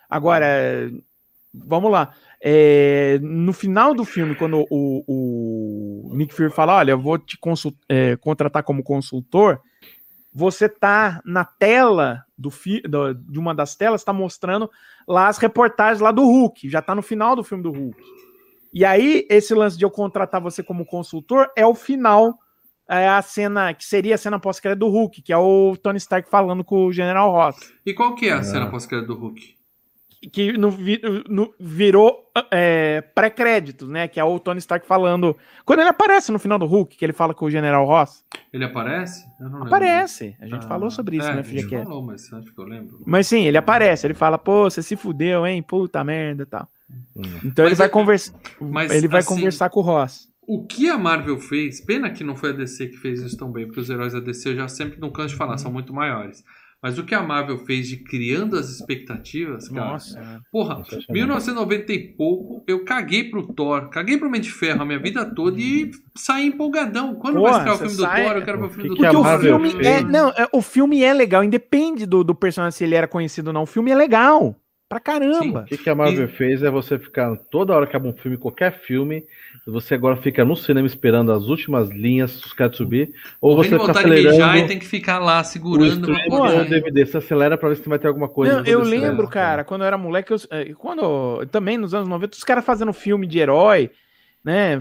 Agora, 0.09 0.45
é, 0.45 0.89
vamos 1.53 1.91
lá. 1.91 2.13
É, 2.45 3.19
no 3.21 3.53
final 3.53 3.93
do 3.93 4.03
filme, 4.03 4.35
quando 4.35 4.65
o, 4.69 5.03
o 5.07 6.15
Nick 6.15 6.33
Fury 6.33 6.49
fala, 6.51 6.75
olha, 6.75 6.91
eu 6.91 6.99
vou 6.99 7.17
te 7.17 7.37
é, 7.87 8.15
contratar 8.17 8.63
como 8.63 8.83
consultor, 8.83 9.61
você 10.33 10.67
tá 10.67 11.21
na 11.25 11.45
tela 11.45 12.23
do, 12.37 12.49
fi, 12.51 12.81
do 12.81 13.13
de 13.13 13.39
uma 13.39 13.55
das 13.55 13.75
telas, 13.75 14.03
tá 14.03 14.11
mostrando 14.11 14.69
lá 15.07 15.27
as 15.27 15.37
reportagens 15.37 15.99
lá 16.01 16.11
do 16.11 16.23
Hulk, 16.23 16.69
já 16.69 16.81
tá 16.81 16.93
no 16.93 17.01
final 17.01 17.35
do 17.35 17.43
filme 17.43 17.63
do 17.63 17.71
Hulk. 17.71 18.01
E 18.73 18.83
aí, 18.83 19.25
esse 19.29 19.53
lance 19.53 19.77
de 19.77 19.85
eu 19.85 19.91
contratar 19.91 20.41
você 20.41 20.61
como 20.63 20.85
consultor 20.85 21.47
é 21.55 21.65
o 21.65 21.75
final, 21.75 22.37
é 22.89 23.07
a 23.07 23.21
cena, 23.21 23.73
que 23.73 23.85
seria 23.85 24.15
a 24.15 24.17
cena 24.17 24.39
pós-crédito 24.39 24.79
do 24.79 24.89
Hulk, 24.89 25.21
que 25.21 25.33
é 25.33 25.37
o 25.37 25.75
Tony 25.81 25.97
Stark 25.97 26.29
falando 26.29 26.63
com 26.63 26.85
o 26.85 26.93
General 26.93 27.31
Ross. 27.31 27.73
E 27.85 27.93
qual 27.93 28.15
que 28.15 28.27
é 28.27 28.33
a 28.33 28.43
cena 28.43 28.69
pós-crédito 28.69 29.07
do 29.07 29.19
Hulk? 29.19 29.55
que 30.31 30.53
no, 30.53 30.73
no, 31.27 31.53
virou 31.59 32.31
é, 32.51 33.01
pré-créditos, 33.13 33.89
né? 33.89 34.07
Que 34.07 34.19
é 34.19 34.23
o 34.23 34.39
Tony 34.39 34.59
Stark 34.59 34.87
falando. 34.87 35.35
Quando 35.65 35.79
ele 35.79 35.89
aparece 35.89 36.31
no 36.31 36.39
final 36.39 36.57
do 36.57 36.65
Hulk, 36.65 36.95
que 36.95 37.03
ele 37.03 37.13
fala 37.13 37.33
com 37.33 37.45
o 37.45 37.49
General 37.49 37.85
Ross. 37.85 38.23
Ele 38.51 38.63
aparece? 38.63 39.25
aparece. 39.61 40.35
A 40.39 40.45
gente 40.45 40.65
ah, 40.65 40.67
falou 40.67 40.89
sobre 40.89 41.17
isso, 41.17 41.27
é, 41.27 41.35
né, 41.35 41.41
A 41.41 41.43
gente 41.43 41.69
falou, 41.69 42.01
mas 42.01 42.31
acho 42.31 42.53
que 42.53 42.59
eu 42.59 42.65
lembro. 42.65 43.01
Mas 43.05 43.27
sim, 43.27 43.45
ele 43.45 43.57
aparece. 43.57 44.07
Ele 44.07 44.13
fala, 44.13 44.37
pô, 44.37 44.69
você 44.69 44.81
se 44.81 44.95
fudeu, 44.95 45.45
hein? 45.45 45.61
Puta 45.61 46.03
merda 46.03 46.43
e 46.43 46.45
tal. 46.45 46.67
Hum. 47.15 47.21
Então 47.43 47.65
mas 47.65 47.71
ele 47.71 47.75
vai, 47.75 47.87
é, 47.87 47.89
conversa... 47.89 48.33
ele 48.91 49.07
vai 49.07 49.19
assim, 49.19 49.35
conversar 49.35 49.69
com 49.69 49.79
o 49.79 49.83
Ross. 49.83 50.31
O 50.47 50.65
que 50.65 50.89
a 50.89 50.97
Marvel 50.97 51.39
fez, 51.39 51.79
pena 51.81 52.09
que 52.11 52.23
não 52.23 52.35
foi 52.35 52.49
a 52.49 52.53
DC 52.53 52.87
que 52.87 52.97
fez 52.97 53.21
isso 53.21 53.37
tão 53.37 53.51
bem, 53.51 53.65
porque 53.65 53.79
os 53.79 53.89
heróis 53.89 54.13
da 54.13 54.19
DC 54.19 54.49
eu 54.49 54.55
já 54.55 54.67
sempre 54.67 54.99
não 54.99 55.11
canso 55.11 55.29
de 55.29 55.35
falar, 55.35 55.57
são 55.57 55.71
muito 55.71 55.93
maiores. 55.93 56.43
Mas 56.83 56.97
o 56.97 57.05
que 57.05 57.15
a 57.15 57.23
Marvel 57.23 57.59
fez 57.59 57.87
de 57.87 57.95
criando 57.95 58.57
as 58.57 58.67
expectativas, 58.69 59.69
cara. 59.69 59.91
Nossa. 59.91 60.41
Porra, 60.51 60.83
1990 61.09 61.93
e 61.93 62.09
pouco, 62.09 62.61
eu 62.67 62.83
caguei 62.83 63.29
pro 63.29 63.47
Thor, 63.53 63.87
caguei 63.87 64.17
pro 64.17 64.29
Mente 64.29 64.43
de 64.43 64.51
Ferro 64.51 64.81
a 64.81 64.85
minha 64.85 64.99
vida 64.99 65.23
toda 65.33 65.57
e 65.57 65.89
saí 66.13 66.47
empolgadão. 66.47 67.15
Quando 67.15 67.35
Porra, 67.35 67.51
vai 67.51 67.59
estrear 67.59 67.75
o 67.75 67.79
filme 67.79 67.95
sai... 67.95 68.21
do 68.21 68.27
Thor, 68.27 68.37
eu 68.37 68.43
quero 68.43 68.59
ver 68.59 68.65
o 68.65 68.69
filme 68.69 68.89
do 68.89 68.95
Thor. 68.97 69.15
O 69.15 69.39
filme 69.39 69.85
é, 69.85 70.03
não, 70.03 70.29
é, 70.31 70.49
o 70.51 70.61
filme 70.61 71.01
é 71.01 71.13
legal, 71.13 71.41
independe 71.41 72.05
do, 72.05 72.21
do 72.21 72.35
personagem 72.35 72.77
se 72.77 72.83
ele 72.83 72.95
era 72.95 73.07
conhecido 73.07 73.47
ou 73.47 73.53
não. 73.53 73.63
O 73.63 73.65
filme 73.65 73.89
é 73.89 73.95
legal. 73.95 74.53
Pra 74.93 74.99
caramba. 74.99 75.61
O 75.61 75.65
que, 75.65 75.75
que 75.75 75.89
a 75.89 75.95
Marvel 75.95 76.25
e... 76.25 76.27
fez 76.27 76.61
é 76.61 76.69
você 76.69 76.99
ficar 76.99 77.35
toda 77.49 77.73
hora 77.73 77.87
que 77.87 77.95
acaba 77.95 78.07
um 78.07 78.13
filme, 78.13 78.37
qualquer 78.37 78.79
filme, 78.79 79.23
você 79.65 79.95
agora 79.95 80.15
fica 80.15 80.45
no 80.45 80.55
cinema 80.55 80.85
esperando 80.85 81.31
as 81.31 81.45
últimas 81.47 81.89
linhas, 81.89 82.45
os 82.45 82.53
caras 82.53 82.75
subir, 82.75 83.11
ou 83.41 83.55
você 83.55 83.71
fica 83.71 83.89
acelerando. 83.89 84.57
e 84.57 84.67
tem 84.67 84.77
que 84.77 84.85
ficar 84.85 85.17
lá 85.17 85.43
segurando 85.43 86.11
o 86.11 86.61
o 86.61 86.65
DVD, 86.65 87.07
você 87.07 87.17
acelera 87.17 87.57
pra 87.57 87.69
ver 87.69 87.77
se 87.77 87.89
vai 87.89 87.97
ter 87.97 88.07
alguma 88.07 88.29
coisa. 88.29 88.61
Não, 88.61 88.65
eu 88.67 88.81
lembro, 88.81 89.27
cara, 89.27 89.63
quando 89.63 89.81
eu 89.81 89.87
era 89.87 89.97
moleque, 89.97 90.31
eu, 90.31 90.37
eh, 90.51 90.75
quando 90.77 91.43
também 91.47 91.75
nos 91.75 91.95
anos 91.95 92.07
90, 92.07 92.37
os 92.37 92.43
caras 92.43 92.63
fazendo 92.63 92.93
filme 92.93 93.25
de 93.25 93.39
herói, 93.39 93.89
né? 94.45 94.79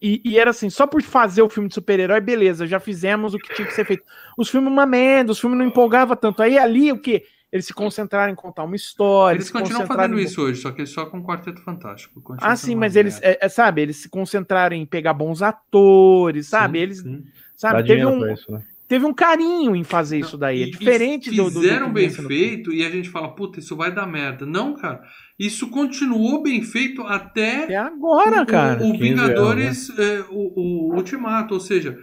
E, 0.00 0.22
e, 0.24 0.38
era 0.38 0.50
assim, 0.50 0.70
só 0.70 0.86
por 0.86 1.02
fazer 1.02 1.42
o 1.42 1.48
filme 1.48 1.68
de 1.68 1.74
super-herói, 1.74 2.20
beleza, 2.20 2.68
já 2.68 2.78
fizemos 2.78 3.34
o 3.34 3.38
que 3.38 3.52
tinha 3.52 3.66
que 3.66 3.74
ser 3.74 3.84
feito. 3.84 4.04
Os 4.38 4.48
filmes 4.48 4.70
uma 4.70 4.86
merda, 4.86 5.32
os 5.32 5.40
filmes 5.40 5.58
não 5.58 5.66
empolgava 5.66 6.14
tanto. 6.14 6.40
Aí 6.40 6.56
ali 6.56 6.92
o 6.92 6.98
que? 6.98 7.24
Eles 7.54 7.66
se 7.66 7.72
concentraram 7.72 8.32
em 8.32 8.34
contar 8.34 8.64
uma 8.64 8.74
história. 8.74 9.36
Eles 9.36 9.48
continuam 9.48 9.86
fazendo 9.86 10.18
em... 10.18 10.24
isso 10.24 10.42
hoje, 10.42 10.60
só 10.60 10.72
que 10.72 10.84
só 10.86 11.06
com 11.06 11.18
o 11.18 11.22
Quarteto 11.24 11.60
Fantástico. 11.60 12.20
Ah, 12.40 12.56
sim, 12.56 12.74
mas 12.74 12.96
eles, 12.96 13.20
é, 13.22 13.38
é, 13.40 13.48
sabe, 13.48 13.80
eles 13.80 13.98
se 13.98 14.08
concentraram 14.08 14.74
em 14.74 14.84
pegar 14.84 15.14
bons 15.14 15.40
atores, 15.40 16.48
sabe? 16.48 16.78
Sim, 16.78 16.82
eles, 16.82 16.98
sim. 16.98 17.22
sabe, 17.56 17.84
teve 17.86 18.04
um, 18.04 18.32
isso, 18.32 18.50
né? 18.50 18.60
teve 18.88 19.04
um 19.04 19.14
carinho 19.14 19.76
em 19.76 19.84
fazer 19.84 20.18
isso 20.18 20.36
daí. 20.36 20.64
É 20.64 20.66
diferente 20.66 21.30
do. 21.30 21.48
Fizeram 21.48 21.92
bem 21.92 22.10
feito 22.10 22.72
e 22.72 22.84
a 22.84 22.90
gente 22.90 23.08
fala, 23.08 23.32
puta, 23.32 23.60
isso 23.60 23.76
vai 23.76 23.94
dar 23.94 24.08
merda. 24.08 24.44
Não, 24.44 24.74
cara. 24.74 25.00
Isso 25.38 25.70
continuou 25.70 26.42
bem 26.42 26.60
feito 26.60 27.02
até. 27.02 27.66
Até 27.66 27.76
agora, 27.76 28.42
o, 28.42 28.46
cara. 28.46 28.82
O, 28.82 28.90
o 28.90 28.98
Vingadores, 28.98 29.90
anos, 29.90 29.98
né? 29.98 30.16
é, 30.16 30.24
o, 30.28 30.52
o 30.56 30.94
Ultimato, 30.96 31.54
ou 31.54 31.60
seja 31.60 31.96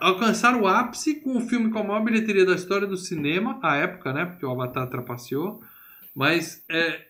alcançaram 0.00 0.62
o 0.62 0.66
ápice 0.66 1.20
com 1.20 1.36
o 1.36 1.40
filme 1.40 1.70
com 1.70 1.78
a 1.78 1.84
maior 1.84 2.04
bilheteria 2.04 2.44
da 2.44 2.54
história 2.54 2.86
do 2.86 2.96
cinema, 2.96 3.58
à 3.62 3.76
época, 3.76 4.12
né? 4.12 4.24
Porque 4.26 4.44
o 4.44 4.50
Avatar 4.50 4.88
trapaceou. 4.88 5.62
Mas 6.14 6.64
é, 6.70 7.06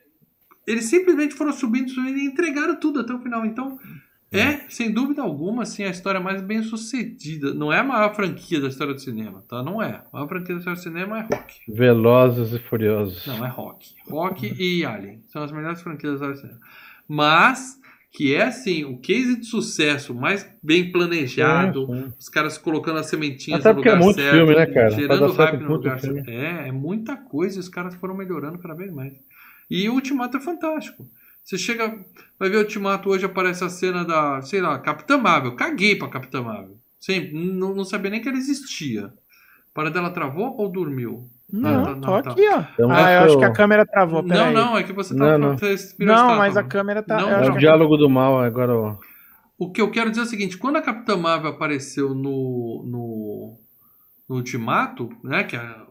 eles 0.67 0.85
simplesmente 0.85 1.35
foram 1.35 1.53
subindo, 1.53 1.91
subindo 1.91 2.19
e 2.19 2.27
entregaram 2.27 2.79
tudo 2.79 3.01
até 3.01 3.13
o 3.13 3.21
final. 3.21 3.47
Então, 3.47 3.79
é, 4.31 4.69
sem 4.69 4.93
dúvida 4.93 5.23
alguma, 5.23 5.63
assim, 5.63 5.85
a 5.85 5.89
história 5.89 6.21
mais 6.21 6.43
bem 6.43 6.63
sucedida. 6.63 7.55
Não 7.55 7.73
é 7.73 7.79
a 7.79 7.85
maior 7.85 8.15
franquia 8.15 8.61
da 8.61 8.69
história 8.69 8.93
do 8.93 9.01
cinema, 9.01 9.43
tá? 9.49 9.63
Não 9.63 9.83
é. 9.83 10.03
A 10.05 10.05
maior 10.13 10.29
franquia 10.29 10.55
da 10.55 10.59
história 10.59 10.79
do 10.79 10.83
cinema 10.83 11.19
é 11.19 11.23
Rock. 11.23 11.55
Velozes 11.67 12.53
e 12.53 12.59
Furiosos. 12.59 13.27
Não, 13.27 13.45
é 13.45 13.49
Rock. 13.49 13.95
Rock 14.07 14.55
e 14.59 14.85
Alien. 14.85 15.23
São 15.29 15.43
as 15.43 15.51
melhores 15.51 15.81
franquias 15.81 16.21
da 16.21 16.27
história 16.27 16.35
do 16.35 16.41
cinema. 16.41 16.61
Mas 17.09 17.78
que 18.11 18.35
é 18.35 18.43
assim, 18.43 18.85
o 18.85 18.99
case 18.99 19.39
de 19.41 19.47
sucesso 19.47 20.15
mais 20.15 20.49
bem 20.63 20.91
planejado, 20.91 21.87
sim, 21.87 21.95
sim. 21.95 22.13
os 22.19 22.29
caras 22.29 22.57
colocando 22.57 22.99
as 22.99 23.07
sementinhas 23.07 23.61
Até 23.61 23.73
no 23.73 23.79
lugar 23.79 23.97
é 23.97 23.99
muito 23.99 24.17
certo, 24.17 24.37
filme, 24.37 24.55
né, 24.55 24.67
cara? 24.67 24.91
gerando 24.91 25.33
hype 25.33 25.61
no 25.61 25.69
lugar 25.69 26.01
certo. 26.01 26.29
É, 26.29 26.69
é 26.69 26.73
muita 26.73 27.17
coisa, 27.17 27.61
os 27.61 27.69
caras 27.69 27.95
foram 27.97 28.17
melhorando 28.17 28.59
cada 28.59 28.75
vez 28.75 28.93
mais. 28.93 29.13
E 29.71 29.89
o 29.89 29.95
Ultimato 29.95 30.37
é 30.37 30.41
fantástico. 30.41 31.07
Você 31.45 31.57
chega, 31.59 31.99
vai 32.39 32.49
ver 32.49 32.57
o 32.57 32.61
Ultimato 32.61 33.11
hoje 33.11 33.25
aparece 33.25 33.63
a 33.65 33.69
cena 33.69 34.05
da, 34.05 34.41
sei 34.43 34.61
lá, 34.61 34.79
Capitã 34.79 35.17
Marvel. 35.17 35.57
Caguei 35.57 35.97
pra 35.97 36.09
Capitã 36.09 36.43
Marvel. 36.43 36.77
Sempre, 36.99 37.33
não, 37.35 37.75
não 37.75 37.85
sabia 37.85 38.11
nem 38.11 38.21
que 38.21 38.29
ela 38.29 38.39
existia. 38.39 39.13
Para 39.73 39.91
dela 39.91 40.11
travou 40.11 40.57
ou 40.57 40.69
dormiu? 40.69 41.31
Não, 41.51 41.83
não, 41.83 42.01
tô 42.01 42.23
tá. 42.23 42.31
aqui, 42.31 42.47
ó. 42.47 42.63
Então, 42.75 42.91
ah, 42.91 43.11
eu 43.11 43.21
acho 43.21 43.39
que 43.39 43.45
a 43.45 43.53
câmera 43.53 43.87
travou. 43.87 44.23
Não, 44.23 44.45
aí. 44.45 44.55
não, 44.55 44.77
é 44.77 44.83
que 44.83 44.93
você 44.93 45.17
tá. 45.17 45.39
Não, 45.39 45.39
não. 45.39 45.57
não 45.99 46.37
mas 46.37 46.57
a 46.59 46.63
câmera 46.63 47.03
tá. 47.03 47.17
Não, 47.17 47.31
é 47.31 47.51
o 47.51 47.57
diálogo 47.57 47.97
do 47.97 48.09
mal 48.11 48.39
agora. 48.41 48.77
Ó. 48.77 48.97
O 49.59 49.73
que 49.73 49.81
eu 49.81 49.91
quero 49.91 50.11
dizer 50.11 50.23
é 50.23 50.25
o 50.25 50.29
seguinte: 50.29 50.59
quando 50.59 50.77
a 50.77 50.83
Capitã 50.83 51.17
Marvel 51.17 51.51
apareceu 51.51 52.15
no, 52.15 52.85
no, 52.87 53.55
no 54.29 54.37
Ultimato, 54.37 55.09
né? 55.25 55.43
Que 55.43 55.57
a, 55.57 55.87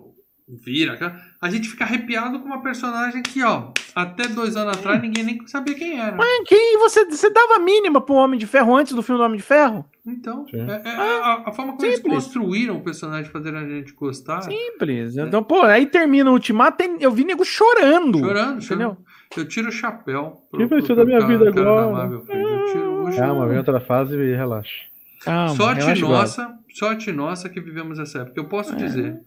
vira, 0.47 0.97
a 1.41 1.49
gente 1.49 1.67
fica 1.67 1.83
arrepiado 1.83 2.39
com 2.39 2.45
uma 2.45 2.61
personagem 2.61 3.21
que, 3.21 3.43
ó, 3.43 3.71
até 3.93 4.27
dois 4.29 4.55
anos 4.55 4.77
atrás 4.77 5.01
ninguém 5.01 5.23
nem 5.23 5.47
sabia 5.47 5.75
quem 5.75 5.99
era. 5.99 6.15
Mas 6.15 6.47
quem 6.47 6.77
você, 6.79 7.03
você 7.05 7.29
dava 7.29 7.59
mínima 7.59 7.99
pro 7.99 8.15
Homem 8.15 8.39
de 8.39 8.47
Ferro 8.47 8.75
antes 8.75 8.93
do 8.93 9.03
filme 9.03 9.19
do 9.19 9.25
Homem 9.25 9.37
de 9.37 9.43
Ferro? 9.43 9.85
Então, 10.05 10.45
é, 10.53 10.89
é 10.89 10.95
a, 10.95 11.43
a, 11.47 11.51
forma 11.51 11.73
como 11.73 11.81
Simples. 11.81 12.05
eles 12.05 12.23
construíram 12.23 12.77
o 12.77 12.81
personagem 12.81 13.29
fazendo 13.29 13.57
a 13.57 13.67
gente 13.67 13.91
gostar. 13.91 14.41
Simples. 14.41 15.17
É. 15.17 15.23
Então, 15.23 15.43
pô, 15.43 15.63
aí 15.63 15.85
termina 15.85 16.29
o 16.29 16.33
Ultimato, 16.33 16.81
eu 16.97 17.11
vi 17.11 17.25
nego 17.25 17.43
chorando. 17.43 18.19
Chorando, 18.19 18.61
chorando. 18.61 18.97
Eu 19.35 19.45
tiro 19.45 19.67
o 19.67 19.71
chapéu. 19.71 20.43
O 20.53 20.57
que 20.57 20.65
vai 20.65 20.81
ser 20.81 20.95
da 20.95 21.03
minha 21.03 21.19
vida 21.27 21.49
agora? 21.49 22.13
Eu 22.13 22.25
tiro 22.71 23.05
o 23.05 23.15
Calma, 23.17 23.47
vem 23.47 23.57
outra 23.57 23.81
fase 23.81 24.15
e 24.15 24.33
relaxa. 24.33 24.87
Calma, 25.19 25.55
sorte 25.55 26.01
nossa, 26.01 26.57
sorte 26.73 27.11
nossa 27.11 27.49
que 27.49 27.59
vivemos 27.59 27.99
essa 27.99 28.19
época. 28.19 28.39
Eu 28.39 28.45
posso 28.45 28.71
é. 28.73 28.75
dizer 28.77 29.19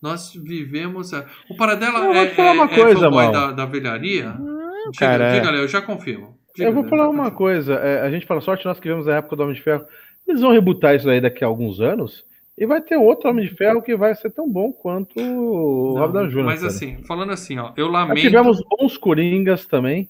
nós 0.00 0.32
vivemos. 0.32 1.12
A... 1.14 1.24
O 1.48 1.56
Paradela 1.56 1.98
eu 1.98 2.12
é, 2.12 2.30
falar 2.30 2.52
uma 2.52 2.64
é, 2.64 2.74
coisa, 2.74 3.06
é 3.06 3.32
da, 3.32 3.52
da 3.52 3.66
velharia? 3.66 4.30
Hum, 4.38 4.90
diga, 4.92 4.98
cara, 4.98 5.32
diga, 5.32 5.56
é. 5.56 5.60
eu 5.62 5.68
já 5.68 5.80
confirmo. 5.80 6.36
Diga, 6.54 6.68
eu 6.68 6.74
vou 6.74 6.84
falar 6.88 7.08
uma 7.08 7.30
coisa. 7.30 7.74
É, 7.74 8.02
a 8.02 8.10
gente 8.10 8.26
fala 8.26 8.40
sorte, 8.40 8.64
nós 8.64 8.78
que 8.78 8.88
vivemos 8.88 9.08
a 9.08 9.16
época 9.16 9.36
do 9.36 9.42
Homem 9.42 9.54
de 9.54 9.62
Ferro. 9.62 9.84
Eles 10.26 10.40
vão 10.40 10.52
rebutar 10.52 10.94
isso 10.94 11.08
aí 11.08 11.20
daqui 11.20 11.44
a 11.44 11.46
alguns 11.46 11.80
anos. 11.80 12.24
E 12.58 12.64
vai 12.66 12.80
ter 12.80 12.96
outro 12.96 13.28
Homem 13.28 13.46
de 13.46 13.54
Ferro 13.54 13.82
que 13.82 13.94
vai 13.94 14.14
ser 14.14 14.30
tão 14.30 14.50
bom 14.50 14.72
quanto 14.72 15.20
o 15.20 15.98
Robert 15.98 16.28
Jr. 16.28 16.44
Mas 16.44 16.60
cara. 16.60 16.72
assim, 16.72 17.02
falando 17.04 17.32
assim, 17.32 17.58
ó, 17.58 17.72
eu 17.76 17.86
lamento. 17.86 18.20
tivemos 18.20 18.62
bons 18.62 18.96
Coringas 18.96 19.66
também. 19.66 20.08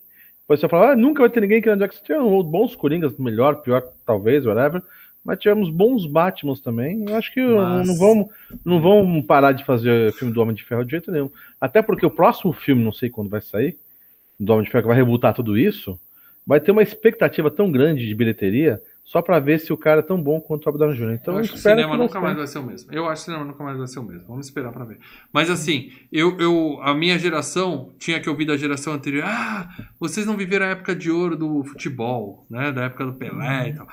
Você 0.48 0.68
fala, 0.68 0.92
ah, 0.92 0.96
nunca 0.96 1.22
vai 1.22 1.30
ter 1.30 1.40
ninguém 1.40 1.60
que 1.60 1.74
Jackson. 1.74 2.04
Tinha 2.04 2.20
bons 2.20 2.76
Coringas, 2.76 3.18
melhor, 3.18 3.62
pior, 3.62 3.82
talvez, 4.06 4.46
whatever 4.46 4.80
mas 5.26 5.40
tivemos 5.40 5.68
bons 5.68 6.06
Batmans 6.06 6.60
também. 6.60 7.04
Eu 7.08 7.16
acho 7.16 7.34
que 7.34 7.42
mas... 7.42 7.88
não, 7.88 7.96
vão, 7.96 8.30
não 8.64 8.80
vão 8.80 9.22
parar 9.22 9.50
de 9.50 9.64
fazer 9.64 10.12
filme 10.12 10.32
do 10.32 10.40
Homem 10.40 10.54
de 10.54 10.62
Ferro 10.62 10.84
de 10.84 10.92
jeito 10.92 11.10
nenhum. 11.10 11.28
Até 11.60 11.82
porque 11.82 12.06
o 12.06 12.10
próximo 12.10 12.52
filme, 12.52 12.84
não 12.84 12.92
sei 12.92 13.10
quando 13.10 13.28
vai 13.28 13.40
sair, 13.40 13.76
do 14.38 14.52
Homem 14.52 14.64
de 14.64 14.70
Ferro, 14.70 14.82
que 14.82 14.88
vai 14.88 14.96
rebutar 14.96 15.34
tudo 15.34 15.58
isso, 15.58 15.98
vai 16.46 16.60
ter 16.60 16.70
uma 16.70 16.82
expectativa 16.82 17.50
tão 17.50 17.72
grande 17.72 18.06
de 18.06 18.14
bilheteria 18.14 18.80
só 19.06 19.22
para 19.22 19.38
ver 19.38 19.60
se 19.60 19.72
o 19.72 19.76
cara 19.76 20.00
é 20.00 20.02
tão 20.02 20.20
bom 20.20 20.40
quanto 20.40 20.68
o 20.68 20.72
Robert 20.72 20.92
Jr. 20.94 21.12
Então, 21.12 21.34
eu 21.34 21.40
acho 21.40 21.52
que 21.52 21.58
o 21.58 21.60
cinema 21.60 21.92
que 21.92 21.96
nunca 21.96 22.20
mais 22.20 22.36
vai 22.36 22.46
ser 22.46 22.58
o 22.58 22.62
mesmo. 22.64 22.92
Eu 22.92 23.08
acho 23.08 23.24
que 23.24 23.30
o 23.30 23.32
cinema 23.32 23.44
nunca 23.44 23.62
mais 23.62 23.78
vai 23.78 23.86
ser 23.86 23.98
o 24.00 24.02
mesmo. 24.02 24.26
Vamos 24.26 24.46
esperar 24.46 24.72
para 24.72 24.84
ver. 24.84 24.98
Mas 25.32 25.48
assim, 25.48 25.92
eu, 26.10 26.36
eu, 26.40 26.80
a 26.82 26.92
minha 26.92 27.16
geração 27.16 27.92
tinha 27.98 28.20
que 28.20 28.28
ouvir 28.28 28.46
da 28.46 28.56
geração 28.56 28.92
anterior. 28.92 29.24
Ah, 29.24 29.68
vocês 29.98 30.26
não 30.26 30.36
viveram 30.36 30.66
a 30.66 30.70
época 30.70 30.94
de 30.94 31.08
ouro 31.08 31.36
do 31.36 31.62
futebol, 31.64 32.44
né? 32.50 32.72
Da 32.72 32.84
época 32.84 33.06
do 33.06 33.14
Pelé 33.14 33.68
e 33.68 33.74
tal. 33.74 33.86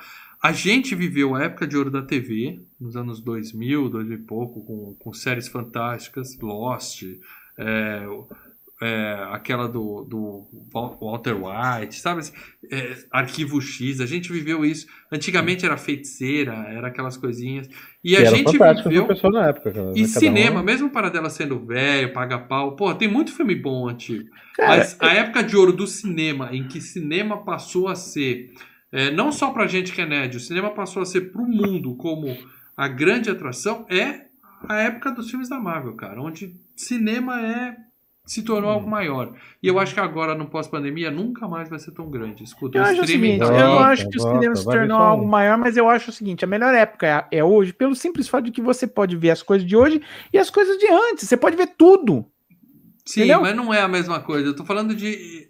A 0.44 0.52
gente 0.52 0.94
viveu 0.94 1.34
a 1.34 1.44
época 1.44 1.66
de 1.66 1.74
ouro 1.74 1.90
da 1.90 2.02
TV, 2.02 2.60
nos 2.78 2.98
anos 2.98 3.18
2000, 3.18 3.88
2000 3.88 4.18
e 4.18 4.20
pouco, 4.20 4.62
com, 4.62 4.94
com 4.94 5.10
séries 5.14 5.48
fantásticas, 5.48 6.38
Lost, 6.38 7.02
é, 7.56 8.04
é, 8.82 9.26
aquela 9.30 9.66
do, 9.66 10.04
do 10.04 10.46
Walter 11.00 11.34
White, 11.34 11.94
sabe? 11.98 12.24
É, 12.70 12.94
Arquivo 13.10 13.58
X, 13.58 14.02
a 14.02 14.06
gente 14.06 14.30
viveu 14.30 14.66
isso. 14.66 14.86
Antigamente 15.10 15.64
era 15.64 15.78
feiticeira, 15.78 16.52
era 16.68 16.88
aquelas 16.88 17.16
coisinhas. 17.16 17.66
E 18.04 18.14
a 18.14 18.26
gente 18.26 18.52
viveu. 18.52 19.08
Na 19.32 19.48
época, 19.48 19.72
cara, 19.72 19.92
e 19.96 20.04
cinema, 20.04 20.60
um... 20.60 20.62
mesmo 20.62 20.90
para 20.90 21.08
dela 21.08 21.30
sendo 21.30 21.58
velho, 21.58 22.12
paga 22.12 22.38
pau. 22.38 22.76
Pô, 22.76 22.94
tem 22.94 23.08
muito 23.08 23.32
filme 23.32 23.54
bom 23.54 23.88
antigo. 23.88 24.28
Cara, 24.56 24.76
Mas 24.76 24.94
a 25.00 25.10
época 25.10 25.42
de 25.42 25.56
ouro 25.56 25.72
do 25.72 25.86
cinema, 25.86 26.50
em 26.52 26.68
que 26.68 26.82
cinema 26.82 27.42
passou 27.42 27.88
a 27.88 27.94
ser 27.94 28.52
é, 28.94 29.10
não 29.10 29.32
só 29.32 29.50
para 29.50 29.66
gente 29.66 29.92
que 29.92 30.00
é 30.00 30.06
nerd, 30.06 30.36
o 30.36 30.40
cinema 30.40 30.70
passou 30.70 31.02
a 31.02 31.04
ser 31.04 31.32
para 31.32 31.42
o 31.42 31.48
mundo 31.48 31.96
como 31.96 32.28
a 32.76 32.86
grande 32.86 33.28
atração, 33.28 33.84
é 33.90 34.26
a 34.68 34.76
época 34.82 35.10
dos 35.10 35.28
filmes 35.28 35.48
da 35.48 35.58
Marvel, 35.58 35.96
cara, 35.96 36.22
onde 36.22 36.54
cinema 36.76 37.40
é 37.40 37.76
se 38.24 38.42
tornou 38.42 38.70
algo 38.70 38.88
maior. 38.88 39.34
E 39.60 39.66
eu 39.66 39.80
acho 39.80 39.92
que 39.92 40.00
agora, 40.00 40.36
no 40.36 40.46
pós-pandemia, 40.46 41.10
nunca 41.10 41.48
mais 41.48 41.68
vai 41.68 41.80
ser 41.80 41.90
tão 41.90 42.08
grande. 42.08 42.44
Escuta, 42.44 42.78
Eu 42.78 42.84
o 42.84 42.86
acho 42.86 43.02
o 43.02 43.06
seguinte, 43.06 43.38
tá 43.40 43.46
eu 43.46 43.66
volta, 43.66 43.84
acho 43.86 44.08
que 44.08 44.16
o 44.16 44.22
volta, 44.22 44.38
cinema 44.38 44.56
se 44.56 44.64
tornou 44.64 44.96
algo 44.96 45.26
maior, 45.26 45.58
mas 45.58 45.76
eu 45.76 45.88
acho 45.90 46.10
o 46.10 46.12
seguinte, 46.12 46.44
a 46.44 46.48
melhor 46.48 46.72
época 46.72 47.26
é, 47.32 47.38
é 47.38 47.44
hoje, 47.44 47.72
pelo 47.72 47.96
simples 47.96 48.28
fato 48.28 48.44
de 48.44 48.52
que 48.52 48.62
você 48.62 48.86
pode 48.86 49.16
ver 49.16 49.30
as 49.30 49.42
coisas 49.42 49.66
de 49.66 49.76
hoje 49.76 50.00
e 50.32 50.38
as 50.38 50.50
coisas 50.50 50.78
de 50.78 50.86
antes. 50.86 51.28
Você 51.28 51.36
pode 51.36 51.56
ver 51.56 51.74
tudo. 51.76 52.24
Sim, 53.04 53.22
entendeu? 53.22 53.42
mas 53.42 53.56
não 53.56 53.74
é 53.74 53.82
a 53.82 53.88
mesma 53.88 54.20
coisa. 54.20 54.48
Eu 54.48 54.56
tô 54.56 54.64
falando 54.64 54.94
de 54.94 55.48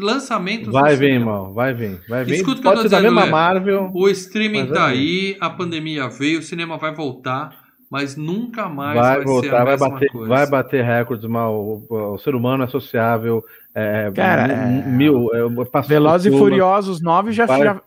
lançamentos. 0.00 0.72
Vai 0.72 0.96
vir, 0.96 1.12
irmão. 1.14 1.52
Vai 1.52 1.72
vir. 1.74 2.00
Vai 2.08 2.24
vir. 2.24 2.34
Escuta 2.34 2.58
o 2.58 2.62
que 2.62 2.66
eu 2.68 2.70
Pode 2.72 2.82
tô 2.82 2.88
ser 2.88 2.88
da 2.90 2.96
dizendo, 2.98 3.14
mesma 3.14 3.24
Lê. 3.26 3.30
Marvel. 3.30 3.90
O 3.94 4.08
streaming 4.08 4.66
tá 4.66 4.86
aí, 4.86 5.36
a 5.40 5.50
pandemia 5.50 6.08
veio, 6.08 6.38
o 6.40 6.42
cinema 6.42 6.76
vai 6.78 6.94
voltar, 6.94 7.50
mas 7.90 8.16
nunca 8.16 8.68
mais 8.68 8.98
Vai, 8.98 9.16
vai, 9.16 9.16
ser 9.16 9.22
a 9.22 9.24
voltar, 9.32 9.64
vai 9.64 9.72
mesma 9.72 9.90
bater, 9.90 10.08
coisa. 10.10 10.28
vai 10.28 10.46
bater 10.50 10.84
recordes, 10.84 11.28
mal. 11.28 11.54
O, 11.54 12.14
o 12.14 12.18
ser 12.18 12.34
humano 12.34 12.64
é 12.64 12.66
sociável. 12.66 13.44
É, 13.74 14.10
Cara, 14.14 14.48
mi- 14.66 14.80
é- 14.80 14.86
mil. 14.86 15.30
É, 15.34 15.80
Velozes 15.86 16.32
e 16.32 16.36
Furiosos 16.38 17.00
9 17.02 17.32
já, 17.32 17.46
Vai- 17.46 17.62
já 17.62 17.80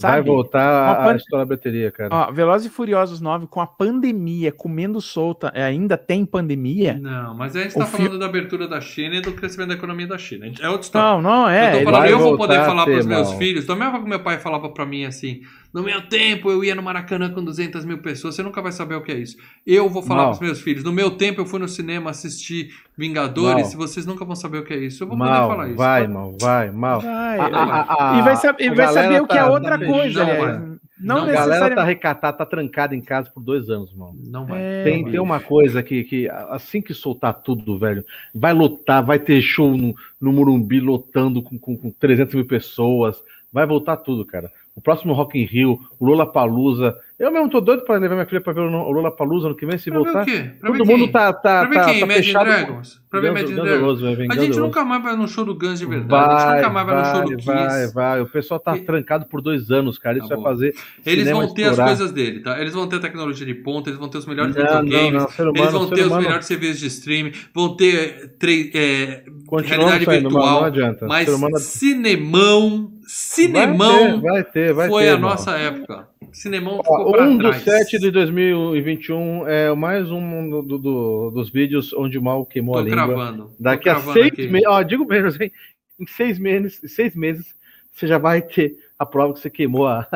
Vai 0.00 0.12
sabe? 0.18 0.28
voltar 0.28 0.60
Uma 0.84 0.92
a, 0.92 0.94
pan- 0.94 1.12
a 1.12 1.16
história 1.16 1.44
da 1.44 1.56
bateria, 1.56 1.90
cara. 1.90 2.08
Ó, 2.14 2.30
Velozes 2.30 2.68
e 2.68 2.70
Furiosos 2.70 3.20
9 3.20 3.48
com 3.48 3.60
a 3.60 3.66
pandemia 3.66 4.52
comendo 4.52 5.00
solta, 5.00 5.50
é, 5.52 5.64
ainda 5.64 5.98
tem 5.98 6.24
pandemia? 6.24 6.94
Não, 6.94 7.34
mas 7.34 7.56
a 7.56 7.62
gente 7.62 7.74
O 7.74 7.80
tá 7.80 7.86
fi- 7.86 7.96
falando 8.04 8.16
da 8.16 8.26
abertura 8.26 8.68
da 8.68 8.80
China 8.80 9.16
e 9.16 9.20
do 9.20 9.32
crescimento 9.32 9.70
da 9.70 9.74
economia 9.74 10.06
da 10.06 10.16
China. 10.16 10.46
É 10.60 10.68
outra 10.68 10.82
história. 10.82 11.20
Não, 11.20 11.20
não, 11.20 11.48
é. 11.48 11.80
eu 11.80 11.84
falando, 11.84 12.00
vai 12.00 12.12
eu 12.12 12.18
vou 12.20 12.28
voltar 12.36 12.46
poder 12.46 12.64
falar 12.64 12.84
ter, 12.84 12.92
pros 12.92 13.06
meus 13.06 13.32
filhos. 13.32 13.66
Da 13.66 13.74
mesma 13.74 13.90
forma 13.90 14.04
que 14.04 14.10
meu 14.10 14.20
pai 14.20 14.38
falava 14.38 14.68
pra 14.68 14.86
mim 14.86 15.04
assim: 15.04 15.40
no 15.72 15.82
meu 15.82 16.00
tempo 16.08 16.50
eu 16.50 16.64
ia 16.64 16.74
no 16.74 16.82
Maracanã 16.82 17.30
com 17.30 17.44
200 17.44 17.84
mil 17.84 17.98
pessoas, 17.98 18.34
você 18.34 18.42
nunca 18.42 18.62
vai 18.62 18.72
saber 18.72 18.94
o 18.94 19.02
que 19.02 19.12
é 19.12 19.18
isso. 19.18 19.36
Eu 19.66 19.88
vou 19.88 20.02
falar 20.02 20.22
Mal. 20.22 20.28
pros 20.30 20.40
meus 20.40 20.60
filhos: 20.60 20.82
no 20.84 20.92
meu 20.92 21.10
tempo 21.12 21.40
eu 21.40 21.46
fui 21.46 21.58
no 21.60 21.68
cinema 21.68 22.10
assistir 22.10 22.70
Vingadores 22.96 23.74
Mal. 23.74 23.86
vocês 23.86 24.04
nunca 24.06 24.24
vão 24.24 24.34
saber 24.34 24.58
o 24.58 24.64
que 24.64 24.72
é 24.74 24.78
isso. 24.78 25.02
Eu 25.04 25.08
vou 25.08 25.16
poder 25.18 25.30
Mal, 25.30 25.48
falar 25.48 25.66
isso. 25.68 25.76
vai, 25.76 26.00
Pode- 26.02 26.12
mal, 26.12 26.36
vai, 26.40 26.70
mal. 26.70 27.00
Vai, 27.00 27.38
A- 27.38 27.44
a- 27.46 28.14
a- 28.14 28.18
e 28.18 28.22
vai, 28.22 28.36
sab- 28.36 28.60
e 28.60 28.68
a 28.68 28.74
vai 28.74 28.86
saber 28.88 29.02
galera 29.02 29.22
o 29.22 29.26
que 29.28 29.36
é 29.36 29.40
tá- 29.40 29.50
outra 29.50 29.78
tá 29.78 29.86
coisa, 29.86 30.22
aliás. 30.22 30.40
mano. 30.40 30.78
Não, 31.00 31.14
Não, 31.18 31.22
A 31.22 31.26
galera 31.26 31.36
tá 31.36 31.46
necessariamente. 31.46 31.86
recatada, 31.86 32.36
tá 32.38 32.44
trancada 32.44 32.96
em 32.96 33.00
casa 33.00 33.30
por 33.32 33.40
dois 33.40 33.70
anos, 33.70 33.92
irmão. 33.92 34.16
Não 34.18 34.46
vai. 34.46 34.60
É, 34.60 34.82
Tem, 34.82 35.04
tem 35.08 35.20
uma 35.20 35.38
coisa 35.38 35.80
que, 35.80 36.02
que 36.02 36.28
assim 36.50 36.82
que 36.82 36.92
soltar 36.92 37.34
tudo, 37.34 37.78
velho, 37.78 38.04
vai 38.34 38.52
lotar, 38.52 39.04
vai 39.06 39.16
ter 39.20 39.40
show 39.40 39.76
no, 39.76 39.94
no 40.20 40.32
Morumbi 40.32 40.80
lotando 40.80 41.40
com, 41.40 41.56
com, 41.56 41.76
com 41.76 41.90
300 41.92 42.34
mil 42.34 42.44
pessoas, 42.46 43.16
vai 43.52 43.64
voltar 43.64 43.96
tudo, 43.98 44.24
cara. 44.26 44.50
O 44.78 44.80
próximo 44.80 45.12
Rock 45.12 45.36
in 45.36 45.44
Rio, 45.44 45.80
o 45.98 46.06
Palusa. 46.24 46.96
Eu 47.18 47.32
mesmo 47.32 47.50
tô 47.50 47.60
doido 47.60 47.82
pra 47.84 47.96
levar 47.96 48.14
minha 48.14 48.26
filha 48.26 48.40
pra 48.40 48.52
ver 48.52 48.60
o 48.60 48.90
Lula 48.92 49.10
Palusa 49.10 49.48
no 49.48 49.56
que 49.56 49.66
vem, 49.66 49.76
se 49.76 49.90
Pra 49.90 49.98
ver 49.98 50.04
voltar. 50.04 50.22
o 50.22 50.24
quê? 50.24 50.50
Pra 50.60 50.70
ver 50.70 50.78
Todo 50.78 50.86
quem? 50.86 50.98
mundo 50.98 51.10
tá, 51.10 51.32
tá, 51.32 51.60
Pra 51.66 51.68
ver 51.68 51.74
tá, 51.74 51.84
quem? 51.86 51.94
tá 51.98 52.06
Imagine 52.06 52.24
fechado. 52.26 52.44
Dragons? 52.46 53.00
Pra 53.10 53.20
ver 53.20 53.30
Imagine 53.30 53.54
Dragons? 53.60 54.00
Vai 54.00 54.14
vir 54.14 54.28
A 54.30 54.34
gente 54.36 54.58
nunca 54.60 54.84
mais 54.84 55.02
vai 55.02 55.16
no 55.16 55.26
show 55.26 55.44
do 55.44 55.52
Guns 55.56 55.80
de 55.80 55.86
verdade. 55.86 56.24
a 56.24 56.38
gente 56.38 56.46
Vai, 56.46 56.56
nunca 56.58 56.70
mais 56.70 56.86
vai, 56.86 56.96
no 56.96 57.04
show 57.04 57.14
vai, 57.14 57.22
do 57.24 57.36
Kiss. 57.36 57.46
vai, 57.46 57.86
vai. 57.88 58.20
O 58.20 58.26
pessoal 58.28 58.60
tá 58.60 58.76
E- 58.76 58.80
trancado 58.82 59.26
por 59.26 59.40
dois 59.42 59.68
anos, 59.72 59.98
cara. 59.98 60.16
Isso 60.16 60.28
Tá 60.28 60.36
vai 60.36 60.44
fazer. 60.44 60.74
Eles 61.04 61.28
vão 61.28 61.52
ter 61.52 61.64
as 61.64 61.70
estourar. 61.70 61.86
coisas 61.88 62.12
dele, 62.12 62.38
tá? 62.40 62.60
Eles 62.60 62.72
vão 62.72 62.86
ter 62.86 62.96
a 62.96 63.00
tecnologia 63.00 63.44
de 63.46 63.54
ponta, 63.54 63.90
eles 63.90 63.98
vão 63.98 64.08
ter 64.08 64.18
os 64.18 64.26
melhores 64.26 64.54
Não, 64.54 64.62
não, 64.64 64.82
videogames, 64.84 65.12
não, 65.20 65.28
ser 65.28 65.42
humano, 65.42 65.58
eles 65.58 65.72
vão 65.72 65.86
ter 65.90 66.00
os 66.02 66.06
humano. 66.06 66.22
melhores 66.22 66.46
serviços 66.46 66.78
de 66.78 66.86
streaming, 66.86 67.32
vão 67.52 67.74
ter 67.76 68.36
tre- 68.38 68.70
é, 68.72 69.24
Continua 69.44 69.76
realidade 69.76 70.04
saindo, 70.04 70.28
virtual, 70.28 70.60
não 70.60 70.64
adianta. 70.68 71.06
mas 71.08 71.28
humano- 71.28 71.58
cinemão, 71.58 72.92
cinemão 73.08 74.20
Vai 74.20 74.20
ter, 74.20 74.20
vai 74.20 74.44
ter, 74.44 74.72
vai 74.72 74.88
foi 74.88 75.02
ter, 75.02 75.08
a 75.10 75.18
nossa 75.18 75.50
época. 75.58 76.07
Cinemão 76.32 76.80
Ó, 76.80 76.82
ficou 76.98 77.12
pra 77.12 77.24
um 77.24 77.38
dos 77.38 77.62
trás. 77.62 77.62
sete 77.86 77.98
de 77.98 78.10
2021 78.10 79.46
é 79.46 79.74
mais 79.74 80.10
um 80.10 80.50
do- 80.62 80.78
do- 80.78 81.30
dos 81.30 81.50
vídeos 81.50 81.92
onde 81.94 82.18
o 82.18 82.22
mal 82.22 82.44
queimou 82.44 82.74
Tô 82.74 82.80
a 82.80 82.82
língua. 82.82 82.96
cravando. 83.04 83.50
Daqui 83.58 83.88
a 83.88 84.00
seis 84.00 84.32
meses, 84.50 84.66
ó, 84.66 84.82
digo 84.82 85.06
menos, 85.06 85.40
hein? 85.40 85.50
Em 85.98 86.06
seis 86.06 86.38
meses, 86.38 86.80
seis 86.86 87.14
meses, 87.14 87.46
você 87.92 88.06
já 88.06 88.18
vai 88.18 88.42
ter 88.42 88.74
a 88.98 89.06
prova 89.06 89.32
que 89.34 89.40
você 89.40 89.48
queimou 89.50 89.86
a, 89.88 90.06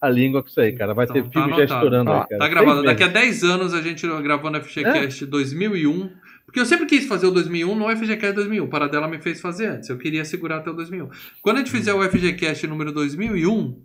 a 0.00 0.08
língua 0.08 0.42
com 0.42 0.48
isso 0.48 0.60
aí, 0.60 0.72
cara. 0.72 0.92
Vai 0.92 1.04
Então, 1.04 1.14
ter 1.14 1.22
tá 1.24 1.30
filme 1.30 1.48
já 1.50 1.56
anotado. 1.56 1.74
estourando 1.78 2.10
Ó, 2.10 2.14
aí, 2.22 2.28
cara. 2.28 2.38
Tá 2.38 2.48
gravado. 2.48 2.82
Daqui 2.82 3.02
a 3.02 3.06
meses. 3.08 3.40
10 3.40 3.44
anos 3.44 3.74
a 3.74 3.80
gente 3.82 4.06
gravou 4.22 4.50
no 4.50 4.60
FGCast 4.62 5.24
2001. 5.26 6.10
Porque 6.46 6.58
eu 6.58 6.66
sempre 6.66 6.86
quis 6.86 7.06
fazer 7.06 7.26
o 7.26 7.30
2001 7.30 7.76
no 7.76 7.88
FGCast 7.96 8.34
2001. 8.34 8.66
Para 8.66 8.88
dela 8.88 9.06
me 9.06 9.20
fez 9.20 9.40
fazer 9.40 9.66
antes. 9.66 9.88
Eu 9.88 9.96
queria 9.98 10.24
segurar 10.24 10.56
até 10.56 10.70
o 10.70 10.74
2001. 10.74 11.08
Quando 11.40 11.56
a 11.56 11.60
gente 11.60 11.70
fizer 11.70 11.94
o 11.94 12.02
FGCast 12.02 12.66
número 12.66 12.90
2001, 12.92 13.80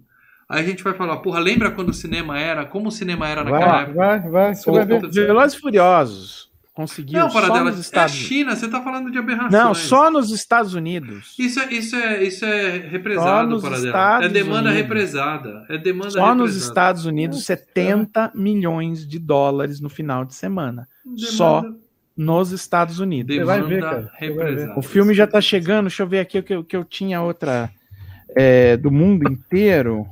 aí 0.49 0.63
a 0.63 0.67
gente 0.67 0.83
vai 0.83 0.93
falar, 0.93 1.17
porra, 1.17 1.39
lembra 1.39 1.71
quando 1.71 1.89
o 1.89 1.93
cinema 1.93 2.39
era? 2.39 2.65
Como 2.65 2.89
o 2.89 2.91
cinema 2.91 3.27
era 3.27 3.43
naquela 3.43 3.71
Vai, 3.71 3.83
época? 3.83 3.95
vai, 3.97 4.19
vai. 4.29 4.55
Você 4.55 4.71
vai 4.71 4.85
ver. 4.85 5.09
Velozes 5.09 5.57
e 5.57 5.61
Furiosos 5.61 6.45
conseguiu 6.73 7.17
Não, 7.21 7.29
para 7.29 7.47
só 7.47 7.53
dela. 7.53 7.65
nos 7.69 7.75
É 7.75 7.77
a 7.77 7.81
Estados 7.81 8.15
China, 8.15 8.53
você 8.53 8.67
tá 8.67 8.81
falando 8.83 9.09
de 9.09 9.17
aberrações. 9.17 9.53
Não, 9.53 9.73
só 9.73 10.11
nos 10.11 10.29
Estados 10.31 10.73
Unidos. 10.73 11.33
Isso 11.39 11.57
é, 11.61 11.73
isso 11.73 11.95
é, 11.95 12.21
isso 12.21 12.43
é 12.43 12.77
represado, 12.89 13.49
nos 13.51 13.61
para 13.61 13.79
dela. 13.79 14.25
É 14.25 14.27
demanda 14.27 14.69
Unidos. 14.69 14.75
represada. 14.75 15.65
É 15.69 15.77
demanda 15.77 16.09
Só 16.11 16.35
nos 16.35 16.47
represada. 16.51 16.67
Estados 16.69 17.05
Unidos, 17.05 17.45
70 17.45 18.31
milhões 18.35 19.07
de 19.07 19.17
dólares 19.19 19.79
no 19.79 19.87
final 19.89 20.25
de 20.25 20.35
semana. 20.35 20.85
Demanda- 21.05 21.27
Só 21.31 21.63
nos 22.17 22.51
Estados 22.51 22.99
Unidos. 22.99 23.33
Você 23.33 23.43
vai 23.45 23.61
ver, 23.61 23.67
Demanda 23.79 23.89
cara. 23.89 24.01
Você 24.01 24.09
vai 24.09 24.29
ver. 24.29 24.49
represada. 24.49 24.79
O 24.79 24.81
filme 24.81 25.13
já 25.13 25.25
tá 25.27 25.39
chegando. 25.39 25.85
Deixa 25.85 26.03
eu 26.03 26.07
ver 26.07 26.19
aqui 26.19 26.39
o 26.39 26.43
que, 26.43 26.53
eu- 26.55 26.63
que 26.65 26.75
eu 26.75 26.83
tinha 26.83 27.21
outra 27.21 27.69
é, 28.35 28.75
do 28.75 28.91
mundo 28.91 29.31
inteiro. 29.31 30.05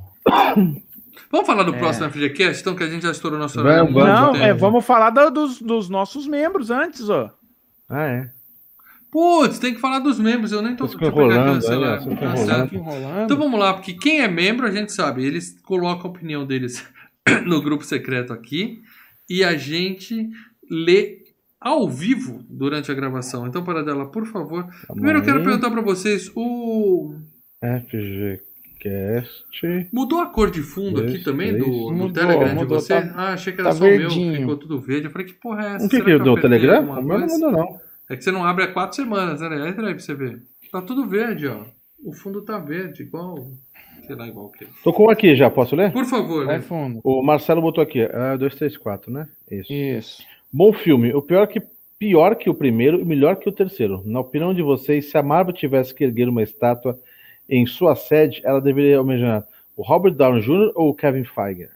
Vamos 1.30 1.46
falar 1.46 1.62
do 1.64 1.74
É. 1.74 1.78
próximo 1.78 2.06
FGCast, 2.10 2.60
então, 2.60 2.74
que 2.76 2.82
a 2.84 2.88
gente 2.88 3.02
já 3.02 3.10
estourou 3.10 3.38
nosso 3.38 3.54
Vamos, 3.62 3.94
horário. 3.96 4.12
há 4.16 4.26
muito 4.26 4.38
Não, 4.38 4.44
é, 4.46 4.52
vamos 4.54 4.84
falar 4.84 5.10
da- 5.10 5.28
dos, 5.30 5.60
dos 5.60 5.88
nossos 5.88 6.26
membros 6.26 6.70
antes, 6.70 7.08
ó. 7.08 7.30
Ah, 7.88 8.04
é. 8.06 8.30
Putz, 9.10 9.58
tem 9.60 9.74
que 9.74 9.80
falar 9.80 10.00
dos 10.00 10.18
membros, 10.18 10.50
eu 10.52 10.60
nem 10.62 10.74
tô 10.74 10.84
eu 10.84 10.88
ficam 10.88 11.12
pegar 11.12 11.24
aqui 11.24 11.28
o 11.28 11.32
enrolando 11.34 11.54
aí, 11.56 11.62
celular. 11.62 11.98
ó, 11.98 12.00
vocês 12.00 12.14
ficam 12.14 12.28
Tá 12.66 12.74
enrolando. 12.74 13.24
Então 13.24 13.36
vamos 13.36 13.60
lá, 13.60 13.74
porque 13.74 13.94
quem 13.94 14.20
é 14.22 14.28
membro, 14.28 14.66
a 14.66 14.70
gente 14.72 14.92
sabe, 14.92 15.24
eles 15.24 15.60
colocam 15.62 16.06
a 16.06 16.10
opinião 16.12 16.44
deles 16.44 16.84
no 17.46 17.62
grupo 17.62 17.84
secreto 17.84 18.32
aqui 18.32 18.80
e 19.30 19.44
a 19.44 19.56
gente 19.56 20.28
lê 20.68 21.18
ao 21.60 21.88
vivo 21.88 22.44
durante 22.50 22.90
a 22.90 22.94
gravação. 22.94 23.46
Então, 23.46 23.62
para 23.64 23.82
dela, 23.84 24.10
por 24.10 24.26
favor. 24.26 24.66
Primeiro 24.92 25.20
eu 25.20 25.22
quero 25.22 25.42
perguntar 25.44 25.70
para 25.70 25.80
vocês, 25.80 26.30
o 26.34 27.14
FGCast. 28.88 29.88
mudou 29.92 30.20
a 30.20 30.26
cor 30.26 30.50
de 30.50 30.62
fundo 30.62 31.00
Dois, 31.00 31.14
aqui 31.14 31.24
também 31.24 31.50
três. 31.50 31.64
do, 31.64 31.70
do 31.70 31.92
Mudou, 31.92 32.12
Telegram 32.12 32.48
de 32.48 32.54
mudou, 32.54 32.80
vocês? 32.80 33.04
tá- 33.04 33.14
ah, 33.16 33.32
achei 33.32 33.52
que 33.52 33.60
era 33.60 33.70
tá 33.70 33.76
só 33.76 33.84
o 33.84 33.88
meu, 33.88 33.98
verdinho. 33.98 34.36
ficou 34.40 34.56
tudo 34.56 34.78
verde. 34.80 35.06
Eu 35.06 35.10
falei, 35.10 35.26
que 35.26 35.34
porra 35.34 35.64
é 35.64 35.74
essa? 35.76 35.86
O 35.86 35.88
que 35.88 35.96
Será 35.96 36.04
que 36.04 36.10
eu 36.12 36.16
apertei 36.32 36.42
Telegram? 36.42 36.90
O 36.90 37.02
meu 37.02 37.18
não 37.18 37.26
mudou, 37.26 37.52
não. 37.52 37.80
É 38.10 38.16
que 38.16 38.22
você 38.24 38.30
não 38.30 38.44
abre 38.44 38.64
há 38.64 38.72
quatro 38.72 38.96
semanas, 38.96 39.40
né? 39.40 39.68
Entra 39.68 39.86
aí 39.88 39.94
pra 39.94 39.98
você 40.02 40.14
ver. 40.14 40.42
Tá 40.70 40.82
tudo 40.82 41.06
verde, 41.06 41.46
ó. 41.46 41.62
O 42.04 42.12
fundo 42.12 42.42
tá 42.42 42.58
verde, 42.58 43.02
igual. 43.02 43.46
Sei 44.06 44.14
lá, 44.14 44.28
igual 44.28 44.46
o 44.46 44.50
quê. 44.50 44.66
Tô 44.82 44.92
com 44.92 45.08
aqui 45.08 45.34
já, 45.34 45.48
posso 45.48 45.74
ler? 45.74 45.90
Por 45.90 46.04
favor, 46.04 46.44
Vai 46.44 46.58
né? 46.58 46.62
fundo. 46.62 47.00
O 47.02 47.22
Marcelo 47.22 47.62
botou 47.62 47.82
aqui, 47.82 48.02
ah, 48.02 48.36
2, 48.36 48.54
3, 48.54 48.76
4, 48.76 49.10
né? 49.10 49.26
Isso. 49.50 49.72
Isso. 49.72 50.22
Bom 50.52 50.72
filme. 50.74 51.14
O 51.14 51.22
pior 51.22 51.46
que 51.46 51.62
pior 51.98 52.34
que 52.34 52.50
o 52.50 52.54
primeiro 52.54 53.00
e 53.00 53.04
melhor 53.04 53.36
que 53.36 53.48
o 53.48 53.52
terceiro. 53.52 54.02
Na 54.04 54.20
opinião 54.20 54.52
de 54.52 54.60
vocês, 54.60 55.10
se 55.10 55.16
a 55.16 55.22
Marvel 55.22 55.54
tivesse 55.54 55.94
que 55.94 56.04
erguer 56.04 56.28
uma 56.28 56.42
estátua 56.42 56.98
em 57.48 57.66
sua 57.66 57.94
sede, 57.96 58.40
ela 58.44 58.60
deveria 58.60 59.00
homenagear 59.00 59.46
o 59.76 59.82
Robert 59.82 60.14
Downey 60.14 60.42
Jr. 60.42 60.72
ou 60.74 60.90
o 60.90 60.94
Kevin 60.94 61.24
Feige? 61.24 61.68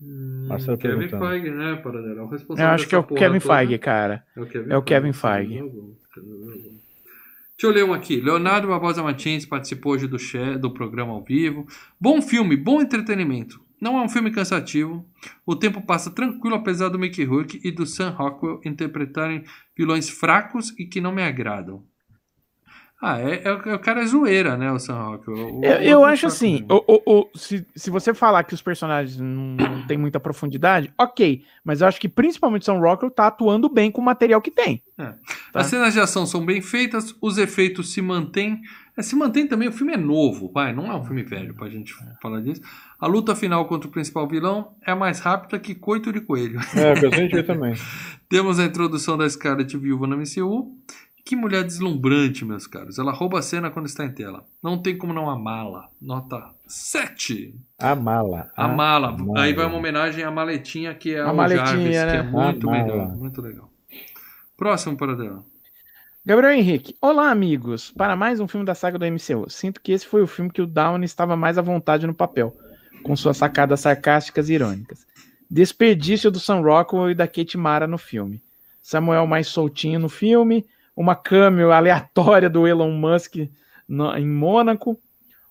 Hum, 0.00 0.46
Marcelo 0.48 0.78
Kevin. 0.78 1.08
Feige, 1.08 1.50
né, 1.50 1.76
Paradela? 1.76 2.22
O 2.22 2.28
responsável 2.28 2.68
Eu 2.70 2.74
acho 2.74 2.88
que 2.88 2.94
é 2.94 2.98
o 2.98 3.04
Kevin 3.04 3.40
toda 3.40 3.54
Feige, 3.56 3.78
cara. 3.78 4.24
É 4.36 4.40
o 4.40 4.46
Kevin 4.46 4.72
É 4.72 4.76
o 4.76 4.82
Kevin 4.82 5.12
Feige. 5.12 5.58
Feige. 5.58 5.98
Deixa 7.60 7.66
eu 7.66 7.70
ler 7.72 7.84
um 7.84 7.92
aqui. 7.92 8.20
Leonardo 8.20 8.68
Barbosa 8.68 9.02
Martins 9.02 9.44
participou 9.44 9.92
hoje 9.92 10.06
do, 10.06 10.18
che- 10.18 10.56
do 10.58 10.70
programa 10.72 11.12
ao 11.12 11.24
vivo. 11.24 11.66
Bom 12.00 12.22
filme, 12.22 12.56
bom 12.56 12.80
entretenimento. 12.80 13.60
Não 13.80 13.98
é 13.98 14.02
um 14.02 14.08
filme 14.08 14.30
cansativo. 14.30 15.04
O 15.44 15.56
tempo 15.56 15.80
passa 15.82 16.10
tranquilo, 16.10 16.54
apesar 16.54 16.88
do 16.88 16.98
Mickey 16.98 17.24
Rourke 17.24 17.60
e 17.64 17.72
do 17.72 17.84
Sam 17.86 18.10
Rockwell 18.10 18.60
interpretarem 18.64 19.42
vilões 19.76 20.08
fracos 20.08 20.72
e 20.78 20.84
que 20.84 21.00
não 21.00 21.12
me 21.12 21.22
agradam. 21.22 21.82
Ah, 23.00 23.20
é, 23.20 23.42
é, 23.44 23.52
o- 23.52 23.62
é 23.68 23.74
o 23.76 23.78
cara 23.78 24.02
é 24.02 24.06
zoeira, 24.06 24.56
né, 24.56 24.72
o 24.72 24.78
Sam 24.80 24.94
Rockwell. 25.00 25.54
O- 25.58 25.64
Eu, 25.64 25.78
o 25.78 25.82
eu 25.82 25.98
outro 25.98 26.12
acho 26.12 26.26
assim, 26.26 26.66
o, 26.68 26.82
o- 26.96 27.20
o- 27.20 27.38
se, 27.38 27.64
se 27.76 27.90
você 27.90 28.12
falar 28.12 28.42
que 28.42 28.54
os 28.54 28.60
personagens 28.62 29.16
não, 29.20 29.54
não 29.54 29.86
têm 29.86 29.96
muita 29.96 30.18
profundidade, 30.18 30.92
ok. 30.98 31.44
Mas 31.64 31.80
eu 31.80 31.86
acho 31.86 32.00
que 32.00 32.08
principalmente 32.08 32.64
São 32.64 32.80
Rockwell 32.80 33.10
tá 33.12 33.28
atuando 33.28 33.68
bem 33.68 33.90
com 33.92 34.00
o 34.00 34.04
material 34.04 34.40
que 34.42 34.50
tem. 34.50 34.82
tá. 34.96 35.14
As 35.54 35.66
cenas 35.68 35.92
de 35.94 36.00
ação 36.00 36.26
são 36.26 36.44
bem 36.44 36.60
feitas, 36.60 37.14
os 37.22 37.38
efeitos 37.38 37.92
se 37.92 38.02
mantêm. 38.02 38.60
É, 38.96 39.02
se 39.02 39.14
mantém 39.14 39.46
também, 39.46 39.68
o 39.68 39.72
filme 39.72 39.92
é 39.92 39.96
novo, 39.96 40.50
vai, 40.52 40.74
não 40.74 40.90
é 40.90 40.96
um 40.96 41.04
filme 41.04 41.22
velho 41.22 41.54
pra 41.54 41.68
gente 41.68 41.94
falar 42.20 42.40
disso. 42.40 42.60
A 42.98 43.06
luta 43.06 43.36
final 43.36 43.64
contra 43.66 43.88
o 43.88 43.92
principal 43.92 44.26
vilão 44.26 44.72
é 44.84 44.92
mais 44.92 45.20
rápida 45.20 45.56
que 45.60 45.72
coito 45.72 46.12
de 46.12 46.20
coelho. 46.20 46.58
É, 46.74 46.92
o 46.94 46.98
que 46.98 47.06
eu 47.06 47.12
senti 47.14 47.42
também. 47.44 47.74
Temos 48.28 48.58
a 48.58 48.64
introdução 48.64 49.16
da 49.16 49.30
Scarlet 49.30 49.76
Viúva 49.78 50.06
na 50.08 50.16
MCU, 50.16 50.76
Que 51.28 51.36
mulher 51.36 51.62
deslumbrante, 51.62 52.42
meus 52.42 52.66
caros. 52.66 52.98
Ela 52.98 53.12
rouba 53.12 53.40
a 53.40 53.42
cena 53.42 53.70
quando 53.70 53.84
está 53.84 54.02
em 54.02 54.10
tela. 54.10 54.46
Não 54.62 54.80
tem 54.80 54.96
como 54.96 55.12
não 55.12 55.28
amá-la. 55.28 55.90
Nota 56.00 56.54
7. 56.66 57.54
A 57.78 57.94
mala. 57.94 58.50
A 58.56 58.66
mala. 58.66 59.14
Aí 59.36 59.52
vai 59.52 59.66
uma 59.66 59.76
homenagem 59.76 60.24
à 60.24 60.30
maletinha 60.30 60.94
que 60.94 61.14
é 61.14 61.20
A 61.20 61.30
o 61.30 61.36
maletinha, 61.36 61.66
Jarvis, 61.66 61.98
que 61.98 62.06
né? 62.06 62.16
é 62.16 62.22
muito 62.22 62.66
A 62.66 62.72
mala. 62.72 62.82
legal. 62.86 63.08
Muito 63.10 63.42
legal. 63.42 63.70
Próximo 64.56 64.96
para 64.96 65.14
dela. 65.14 65.44
Gabriel 66.24 66.54
Henrique, 66.54 66.96
olá 66.98 67.30
amigos, 67.30 67.90
para 67.90 68.16
mais 68.16 68.40
um 68.40 68.48
filme 68.48 68.64
da 68.64 68.74
saga 68.74 68.98
do 68.98 69.04
MCU. 69.04 69.50
Sinto 69.50 69.82
que 69.82 69.92
esse 69.92 70.06
foi 70.06 70.22
o 70.22 70.26
filme 70.26 70.50
que 70.50 70.62
o 70.62 70.66
Downey 70.66 71.04
estava 71.04 71.36
mais 71.36 71.58
à 71.58 71.62
vontade 71.62 72.06
no 72.06 72.14
papel, 72.14 72.56
com 73.02 73.14
suas 73.14 73.36
sacadas 73.36 73.80
sarcásticas 73.80 74.48
e 74.48 74.54
irônicas. 74.54 75.06
Desperdício 75.50 76.30
do 76.30 76.40
Sam 76.40 76.62
Rockwell 76.62 77.10
e 77.10 77.14
da 77.14 77.28
Kate 77.28 77.58
Mara 77.58 77.86
no 77.86 77.98
filme. 77.98 78.42
Samuel 78.80 79.26
mais 79.26 79.48
soltinho 79.48 80.00
no 80.00 80.08
filme, 80.08 80.64
uma 81.00 81.14
cameo 81.14 81.70
aleatória 81.70 82.50
do 82.50 82.66
Elon 82.66 82.90
Musk 82.90 83.36
no- 83.88 84.16
em 84.16 84.26
Mônaco. 84.26 84.98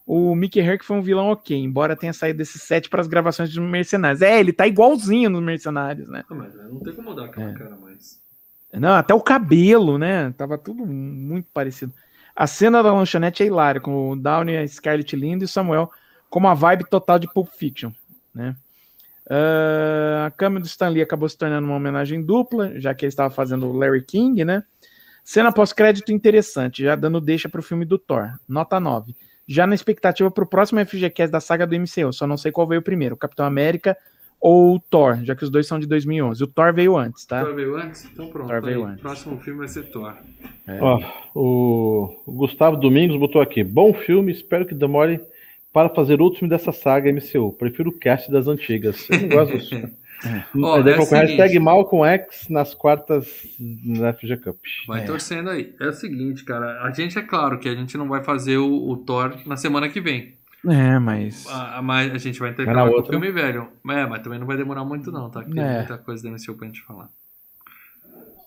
O 0.06 0.36
Mickey 0.36 0.60
Herc 0.60 0.84
foi 0.84 0.98
um 0.98 1.02
vilão 1.02 1.28
ok, 1.30 1.57
embora 1.57 1.95
tenha 1.95 2.11
saído 2.14 2.38
desse 2.40 2.60
set 2.60 2.90
para 2.90 3.02
as 3.02 3.07
gravações 3.07 3.49
de 3.52 3.60
Mercenários. 3.60 4.22
É, 4.22 4.40
ele 4.40 4.52
tá 4.52 4.68
igualzinho 4.68 5.30
nos 5.30 5.41
Mercenários, 5.44 6.07
né? 6.10 6.24
Ah, 6.30 6.34
mas 6.36 6.53
não 6.56 6.80
tem 6.80 6.94
como 6.94 7.10
mudar 7.10 7.26
aquela 7.26 7.52
É. 7.52 7.53
cara 7.53 7.76
mais. 7.78 8.19
Não, 8.74 8.94
até 8.95 9.14
o 9.14 9.22
cabelo, 9.22 9.98
né? 9.98 10.34
Tava 10.38 10.57
tudo 10.57 10.86
muito 10.86 11.48
parecido. 11.53 11.94
A 12.36 12.45
cena 12.45 12.84
da 12.84 12.94
lanchonete 12.94 13.41
é 13.44 13.45
hilária, 13.45 13.80
com 13.82 14.11
o 14.11 14.15
Downey, 14.15 14.57
a 14.57 14.68
Scarlett 14.68 15.15
Lindo 15.15 15.44
e 15.44 15.45
o 15.45 15.48
Samuel, 15.48 15.90
como 16.30 16.48
a 16.48 16.53
vibe 16.53 16.90
total 16.90 17.18
de 17.19 17.32
Pulp 17.34 17.48
Fiction, 17.57 17.91
né? 18.36 18.56
Ah, 19.30 20.26
a 20.28 20.32
câmera 20.32 20.61
do 20.61 20.68
Stan 20.68 20.90
Lee 20.90 21.02
acabou 21.02 21.28
se 21.28 21.38
tornando 21.38 21.65
uma 21.68 21.76
homenagem 21.76 22.22
dupla, 22.22 22.80
já 22.80 22.94
que 22.94 23.06
ele 23.06 23.10
estava 23.10 23.30
fazendo 23.34 23.68
o 23.68 23.74
Larry 23.78 24.03
King, 24.03 24.44
né? 24.45 24.64
Cena 25.27 25.51
pós-crédito 25.51 26.13
interessante, 26.13 26.83
já 26.83 26.95
dando 26.95 27.19
deixa 27.19 27.49
pro 27.49 27.61
filme 27.61 27.83
do 27.83 27.97
Thor. 27.97 28.29
Nota 28.47 28.79
9. 28.79 29.13
Já 29.45 29.67
na 29.67 29.75
expectativa 29.75 30.31
pro 30.31 30.47
próximo 30.47 30.79
FGCast 30.79 31.29
da 31.29 31.41
saga 31.41 31.67
do 31.67 31.75
MCU, 31.75 32.13
só 32.13 32.25
não 32.25 32.37
sei 32.37 32.49
qual 32.49 32.65
veio 32.65 32.81
primeiro, 32.81 33.13
o 33.13 33.17
Capitão 33.17 33.45
América 33.45 33.97
ou 34.39 34.75
o 34.75 34.79
Thor, 34.79 35.19
já 35.25 35.35
que 35.35 35.43
os 35.43 35.49
dois 35.49 35.67
são 35.67 35.79
de 35.79 35.85
2011. 35.85 36.41
O 36.41 36.47
Thor 36.47 36.73
veio 36.73 36.95
antes, 36.95 37.25
tá? 37.25 37.43
Thor 37.43 37.53
veio 37.53 37.75
antes? 37.75 38.05
Então 38.05 38.29
pronto. 38.29 38.47
Thor 38.47 38.61
veio 38.61 38.85
aí, 38.85 38.91
antes. 38.91 39.01
Próximo 39.01 39.37
filme 39.41 39.59
vai 39.59 39.67
ser 39.67 39.91
Thor. 39.91 40.15
Ó, 40.79 41.01
o 41.35 42.21
o 42.25 42.31
Gustavo 42.31 42.77
Domingos 42.77 43.19
botou 43.19 43.41
aqui. 43.41 43.65
Bom 43.65 43.93
filme, 43.93 44.31
espero 44.31 44.65
que 44.65 44.73
demore 44.73 45.19
para 45.73 45.89
fazer 45.89 46.21
outro 46.21 46.39
filme 46.39 46.49
dessa 46.49 46.71
saga 46.71 47.11
MCU. 47.11 47.51
Prefiro 47.51 47.89
o 47.89 47.99
cast 47.99 48.31
das 48.31 48.47
antigas. 48.47 49.05
Eu 49.09 49.23
não 49.23 49.27
gosto 49.27 49.57
disso. 49.59 49.89
Ó, 50.61 50.76
Aí 50.77 50.84
daí 50.84 50.94
é 50.94 50.98
o 50.99 51.06
hashtag. 51.06 51.60
Malcolm 51.60 52.06
X 52.10 52.48
nas 52.49 52.73
quartas 52.73 53.27
na 53.60 54.11
FG 54.14 54.38
Cup. 54.38 54.57
Vai 54.88 55.02
É. 55.02 55.06
torcendo 55.06 55.49
aí. 55.49 55.76
É 55.80 55.88
o 55.88 55.94
seguinte, 55.94 56.44
cara. 56.44 56.81
A 56.84 56.91
gente 56.91 57.18
é 57.19 57.22
claro 57.22 57.60
que 57.60 57.69
a 57.69 57.76
gente 57.76 57.98
não 57.98 58.07
vai 58.07 58.23
fazer 58.23 58.57
o, 58.57 58.89
o 58.89 58.98
Thor 58.98 59.35
na 59.45 59.56
semana 59.57 59.88
que 59.89 60.02
vem. 60.02 60.35
É, 60.68 60.98
mas. 60.99 61.45
A, 61.48 61.80
a, 61.80 61.98
a 61.99 62.18
gente 62.18 62.39
vai 62.39 62.49
intercalar 62.49 62.84
na 62.85 62.89
com 62.89 62.95
o 62.95 62.98
outra? 62.98 63.11
filme 63.11 63.31
velho. 63.31 63.69
É, 63.89 64.06
mas 64.07 64.22
também 64.23 64.39
não 64.39 64.48
vai 64.48 64.57
demorar 64.57 64.84
muito, 64.84 65.11
não, 65.11 65.30
tá? 65.30 65.41
Porque 65.41 65.53
tem 65.56 65.64
É. 65.64 65.77
muita 65.77 65.98
coisa 65.99 66.23
da 66.23 66.30
MCU 66.31 66.56
pra 66.56 66.68
gente 66.68 66.81
falar. 66.81 67.10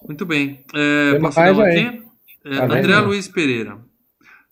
Muito 0.07 0.27
bem. 0.27 0.65
É, 0.75 1.19
posso 1.19 1.37
dar 1.37 1.55
um 1.55 1.61
aqui? 1.61 2.03
É, 2.45 2.57
Tá 2.57 2.65
André 2.65 2.83
vendo? 2.83 3.07
Luiz 3.07 3.29
Pereira. 3.29 3.79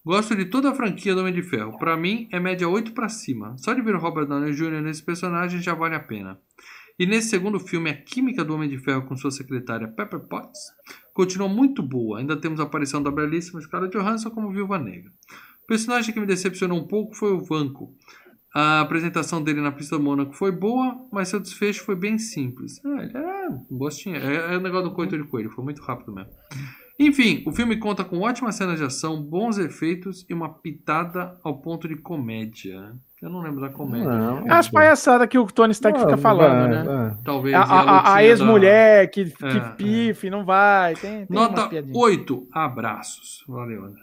Gosto 0.04 0.36
de 0.36 0.44
toda 0.46 0.70
a 0.70 0.74
franquia 0.74 1.14
do 1.14 1.20
Homem 1.20 1.32
de 1.34 1.42
Ferro. 1.42 1.76
Pra 1.78 1.96
mim, 1.96 2.28
é 2.32 2.38
média 2.38 2.68
8 2.68 2.92
pra 2.92 3.08
cima. 3.08 3.54
Só 3.58 3.74
de 3.74 3.82
ver 3.82 3.94
o 3.94 3.98
Robert 3.98 4.26
Downey 4.26 4.52
Jr. 4.52 4.80
nesse 4.82 5.02
personagem 5.02 5.60
já 5.60 5.74
vale 5.74 5.94
a 5.94 6.00
pena. 6.00 6.38
E 6.98 7.06
nesse 7.06 7.28
segundo 7.28 7.60
filme, 7.60 7.90
a 7.90 7.94
química 7.94 8.44
do 8.44 8.52
Homem 8.52 8.68
de 8.68 8.76
Ferro 8.76 9.06
com 9.06 9.16
sua 9.16 9.30
secretária 9.30 9.86
Pepper 9.86 10.18
Potts 10.20 10.60
continua 11.14 11.48
muito 11.48 11.80
boa. 11.80 12.18
Ainda 12.18 12.36
temos 12.36 12.58
a 12.58 12.64
aparição 12.64 13.00
da 13.00 13.10
belíssima 13.10 13.60
Scarlett 13.60 13.96
Johansson 13.96 14.30
como 14.30 14.50
Viúva 14.50 14.78
Negra. 14.78 15.12
O 15.62 15.66
personagem 15.66 16.12
que 16.12 16.18
me 16.18 16.26
decepcionou 16.26 16.76
um 16.76 16.88
pouco 16.88 17.14
foi 17.14 17.32
o 17.32 17.40
Vanco. 17.40 17.94
A 18.52 18.80
apresentação 18.80 19.42
dele 19.42 19.60
na 19.60 19.70
pista 19.70 19.96
do 19.96 20.02
Mônaco 20.02 20.32
foi 20.32 20.50
boa, 20.50 21.06
mas 21.12 21.28
seu 21.28 21.38
desfecho 21.38 21.84
foi 21.84 21.94
bem 21.94 22.18
simples. 22.18 22.84
Ah, 22.84 23.04
ele 23.04 23.16
é 23.16 23.48
um 23.48 23.78
gostinho. 23.78 24.16
É, 24.16 24.54
é 24.54 24.56
o 24.56 24.60
negócio 24.60 24.88
do 24.88 24.94
coito 24.94 25.16
de 25.16 25.22
coelho, 25.24 25.50
foi 25.50 25.62
muito 25.62 25.82
rápido 25.82 26.12
mesmo. 26.12 26.32
Enfim, 26.98 27.44
o 27.46 27.52
filme 27.52 27.76
conta 27.78 28.02
com 28.04 28.18
ótimas 28.20 28.56
cenas 28.56 28.78
de 28.78 28.84
ação, 28.84 29.22
bons 29.22 29.56
efeitos 29.56 30.26
e 30.28 30.34
uma 30.34 30.48
pitada 30.52 31.38
ao 31.44 31.58
ponto 31.58 31.86
de 31.86 31.94
comédia. 31.96 32.92
Eu 33.22 33.30
não 33.30 33.40
lembro 33.40 33.60
da 33.60 33.68
comédia. 33.68 34.08
Não, 34.08 34.46
É 34.46 34.52
as 34.52 34.68
palhaçadas 34.68 35.28
que 35.28 35.38
o 35.38 35.46
Tony 35.46 35.72
Stark 35.72 35.98
fica 35.98 36.12
Não, 36.12 36.18
falando, 36.18 36.58
vai, 36.58 36.68
né? 36.68 36.82
vai. 36.84 37.16
Talvez. 37.24 37.54
A, 37.54 37.62
a- 37.62 38.14
a- 38.14 38.24
ex-mulher 38.24 39.10
que, 39.10 39.26
que 39.26 39.44
É, 39.44 39.60
pife, 39.76 40.28
não 40.30 40.44
vai. 40.44 40.94
Tem, 40.94 41.26
tem 41.26 41.36
Nota 41.36 41.60
umas 41.60 41.68
piadinhas. 41.68 41.96
8. 41.96 42.48
Abraços. 42.52 43.44
Valeu, 43.48 43.84
André. 43.84 44.02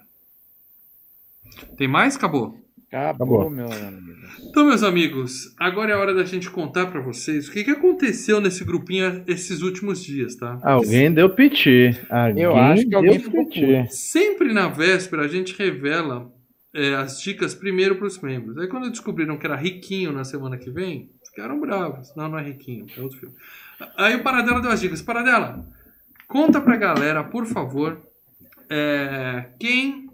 Tem 1.78 1.88
mais? 1.88 2.16
Acabou. 2.16 2.65
Acabou, 2.96 3.42
Acabou. 3.42 3.50
meu 3.50 3.66
amigo. 3.66 4.16
Então, 4.42 4.66
meus 4.66 4.84
amigos, 4.84 5.54
agora 5.60 5.92
é 5.92 5.96
a 5.96 6.00
hora 6.00 6.14
da 6.14 6.24
gente 6.24 6.50
contar 6.50 6.86
pra 6.88 7.02
vocês 7.02 7.48
o 7.48 7.52
que, 7.52 7.64
que 7.64 7.72
aconteceu 7.72 8.40
nesse 8.40 8.64
grupinho 8.64 9.24
esses 9.28 9.62
últimos 9.62 10.02
dias, 10.02 10.36
tá? 10.36 10.60
Alguém 10.64 11.14
deu 11.14 11.30
piti. 11.30 11.92
Eu 12.38 12.56
acho 12.56 12.88
que 12.88 12.96
alguém 12.96 13.20
deu 13.20 13.22
ficou 13.22 13.46
piti. 13.46 13.88
Sempre 13.90 14.54
na 14.54 14.68
véspera 14.68 15.24
a 15.24 15.28
gente 15.28 15.54
revela 15.58 16.32
é, 16.74 16.96
as 16.96 17.22
dicas 17.22 17.54
primeiro 17.54 17.96
para 17.96 18.08
os 18.08 18.20
membros. 18.20 18.58
Aí 18.58 18.68
quando 18.68 18.90
descobriram 18.90 19.38
que 19.38 19.46
era 19.46 19.56
riquinho 19.56 20.12
na 20.12 20.24
semana 20.24 20.58
que 20.58 20.70
vem, 20.70 21.10
ficaram 21.26 21.60
bravos. 21.60 22.14
Não, 22.16 22.30
não 22.30 22.40
é 22.40 22.44
riquinho, 22.44 22.86
é 22.98 23.02
outro 23.02 23.20
filme. 23.20 23.36
Aí 23.98 24.16
o 24.16 24.24
Paradela 24.24 24.62
deu 24.62 24.72
as 24.72 24.80
dicas. 24.80 25.02
Paradela, 25.02 25.66
conta 26.28 26.62
pra 26.62 26.78
galera, 26.78 27.24
por 27.24 27.46
favor, 27.46 28.02
é, 28.70 29.48
quem. 29.60 30.05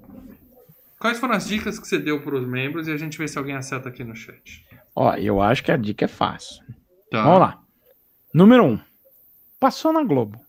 Quais 1.01 1.17
foram 1.17 1.33
as 1.33 1.47
dicas 1.47 1.79
que 1.79 1.87
você 1.87 1.97
deu 1.97 2.21
para 2.21 2.35
os 2.35 2.47
membros 2.47 2.87
e 2.87 2.91
a 2.91 2.97
gente 2.97 3.17
vê 3.17 3.27
se 3.27 3.35
alguém 3.35 3.55
acerta 3.55 3.89
aqui 3.89 4.03
no 4.03 4.15
chat. 4.15 4.63
Ó, 4.95 5.15
eu 5.15 5.41
acho 5.41 5.63
que 5.63 5.71
a 5.71 5.75
dica 5.75 6.05
é 6.05 6.07
fácil. 6.07 6.63
Tá. 7.09 7.23
Vamos 7.23 7.39
lá. 7.39 7.63
Número 8.31 8.63
1. 8.63 8.67
Um, 8.67 8.79
passou 9.59 9.91
na 9.91 10.03
Globo. 10.03 10.39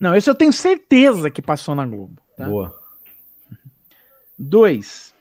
Não, 0.00 0.16
esse 0.16 0.30
eu 0.30 0.34
tenho 0.34 0.50
certeza 0.50 1.30
que 1.30 1.42
passou 1.42 1.74
na 1.74 1.84
Globo. 1.84 2.22
Tá? 2.38 2.48
Boa. 2.48 2.74
2. 4.38 5.14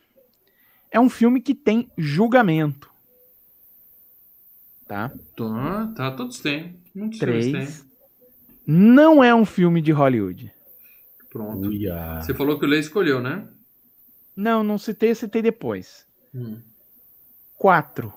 É 0.89 1.01
um 1.01 1.09
filme 1.09 1.41
que 1.41 1.53
tem 1.53 1.91
julgamento. 1.97 2.89
Tá? 4.87 5.11
Tá, 5.35 5.93
tá, 5.97 6.11
todos 6.11 6.39
têm. 6.39 6.79
Muitos 6.95 7.19
têm. 7.19 7.51
3. 7.51 7.85
Não 8.65 9.21
é 9.21 9.35
um 9.35 9.43
filme 9.45 9.81
de 9.81 9.91
Hollywood. 9.91 10.49
Pronto. 11.29 11.67
Uia. 11.67 12.21
Você 12.21 12.33
falou 12.33 12.57
que 12.57 12.63
o 12.63 12.69
Lei 12.69 12.79
escolheu, 12.79 13.19
né? 13.19 13.49
Não, 14.35 14.63
não 14.63 14.77
citei, 14.77 15.13
citei 15.15 15.41
depois. 15.41 16.05
Hum. 16.33 16.59
4. 17.57 18.11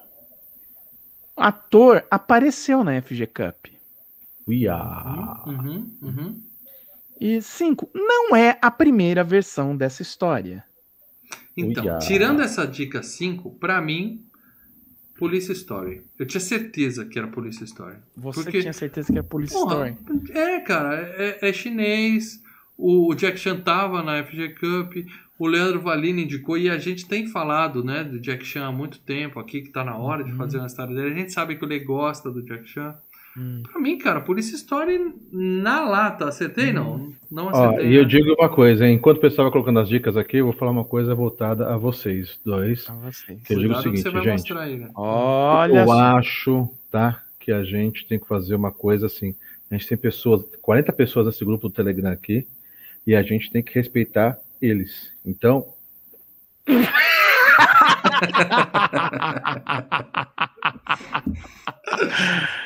O 1.37 1.41
ator 1.43 2.05
apareceu 2.11 2.83
na 2.83 3.01
FG 3.01 3.27
Cup. 3.29 3.67
Uia. 4.47 4.75
Uhum, 5.47 5.97
uhum. 6.03 6.43
E 7.21 7.41
5. 7.41 7.89
Não 7.95 8.35
é 8.35 8.59
a 8.61 8.71
primeira 8.71 9.23
versão 9.23 9.77
dessa 9.77 10.03
história. 10.03 10.65
Então, 11.57 11.85
Uia. 11.85 11.99
tirando 11.99 12.41
essa 12.43 12.67
dica 12.67 13.03
5, 13.03 13.51
pra 13.59 13.81
mim, 13.81 14.25
Police 15.19 15.51
Story. 15.53 16.03
Eu 16.19 16.27
tinha 16.27 16.41
certeza 16.41 17.05
que 17.05 17.19
era 17.19 17.29
Police 17.29 17.63
Story. 17.65 17.99
Você 18.17 18.43
Porque- 18.43 18.61
tinha 18.61 18.73
certeza 18.73 19.13
que 19.13 19.19
é 19.19 19.23
Police 19.23 19.53
Porra, 19.53 19.91
Story. 19.91 20.31
é, 20.33 20.61
cara, 20.61 20.97
é, 21.17 21.49
é 21.49 21.53
chinês. 21.53 22.41
O 22.77 23.13
Jack 23.15 23.37
Chan 23.39 23.61
tava 23.61 24.03
na 24.03 24.19
FG 24.25 24.51
Cup. 24.55 24.95
O 25.39 25.47
Leandro 25.47 25.81
Valini 25.81 26.25
indicou. 26.25 26.59
E 26.59 26.69
a 26.69 26.79
gente 26.79 27.07
tem 27.07 27.29
falado, 27.29 27.85
né, 27.85 28.03
do 28.03 28.19
Jack 28.19 28.45
Chan 28.45 28.67
há 28.67 28.73
muito 28.73 28.99
tempo 28.99 29.39
aqui, 29.39 29.63
que 29.63 29.71
tá 29.71 29.85
na 29.85 29.97
hora 29.97 30.25
de 30.25 30.33
fazer 30.33 30.59
uma 30.59 30.67
história 30.67 30.95
dele. 30.95 31.15
A 31.15 31.19
gente 31.19 31.33
sabe 31.33 31.57
que 31.57 31.65
o 31.65 31.69
Lei 31.69 31.81
gosta 31.81 32.31
do 32.31 32.43
Jack 32.43 32.69
Chan. 32.69 32.95
Hum. 33.37 33.63
Pra 33.71 33.81
mim, 33.81 33.97
cara, 33.99 34.21
Police 34.21 34.53
Story 34.57 35.15
na 35.33 35.89
lata. 35.89 36.29
Acertei, 36.29 36.73
não? 36.73 37.13
Não 37.31 37.47
Ó, 37.47 37.51
acertei. 37.51 37.91
e 37.91 37.95
eu 37.95 38.03
né? 38.03 38.09
digo 38.09 38.35
uma 38.37 38.49
coisa, 38.49 38.85
hein? 38.85 38.97
enquanto 38.97 39.19
o 39.19 39.21
pessoal 39.21 39.47
vai 39.47 39.53
colocando 39.53 39.79
as 39.79 39.89
dicas 39.89 40.17
aqui, 40.17 40.39
eu 40.39 40.47
vou 40.47 40.53
falar 40.53 40.73
uma 40.73 40.85
coisa 40.85 41.15
voltada 41.15 41.73
a 41.73 41.77
vocês 41.77 42.41
dois. 42.45 42.85
Pra 42.85 42.95
vocês. 42.97 43.41
Que 43.43 43.55
eu 43.55 43.59
digo 43.61 43.75
o 43.75 43.83
seguinte, 43.83 44.03
você 44.03 44.11
vai 44.11 44.23
gente. 44.25 44.33
mostrar 44.33 44.63
aí, 44.63 44.77
né? 44.77 44.91
Olha 44.97 45.81
eu 45.81 45.87
só. 45.87 45.93
acho, 45.93 46.75
tá? 46.91 47.23
Que 47.39 47.53
a 47.53 47.63
gente 47.63 48.09
tem 48.09 48.19
que 48.19 48.27
fazer 48.27 48.57
uma 48.57 48.73
coisa 48.73 49.07
assim. 49.07 49.37
A 49.71 49.75
gente 49.77 49.87
tem 49.87 49.99
pessoas, 49.99 50.43
40 50.61 50.93
pessoas 50.93 51.27
nesse 51.27 51.45
grupo 51.45 51.69
do 51.69 51.75
Telegram 51.75 52.11
aqui, 52.11 52.47
e 53.07 53.15
a 53.15 53.23
gente 53.23 53.53
tem 53.53 53.63
que 53.63 53.73
respeitar 53.75 54.37
eles. 54.61 55.13
Então, 55.25 55.75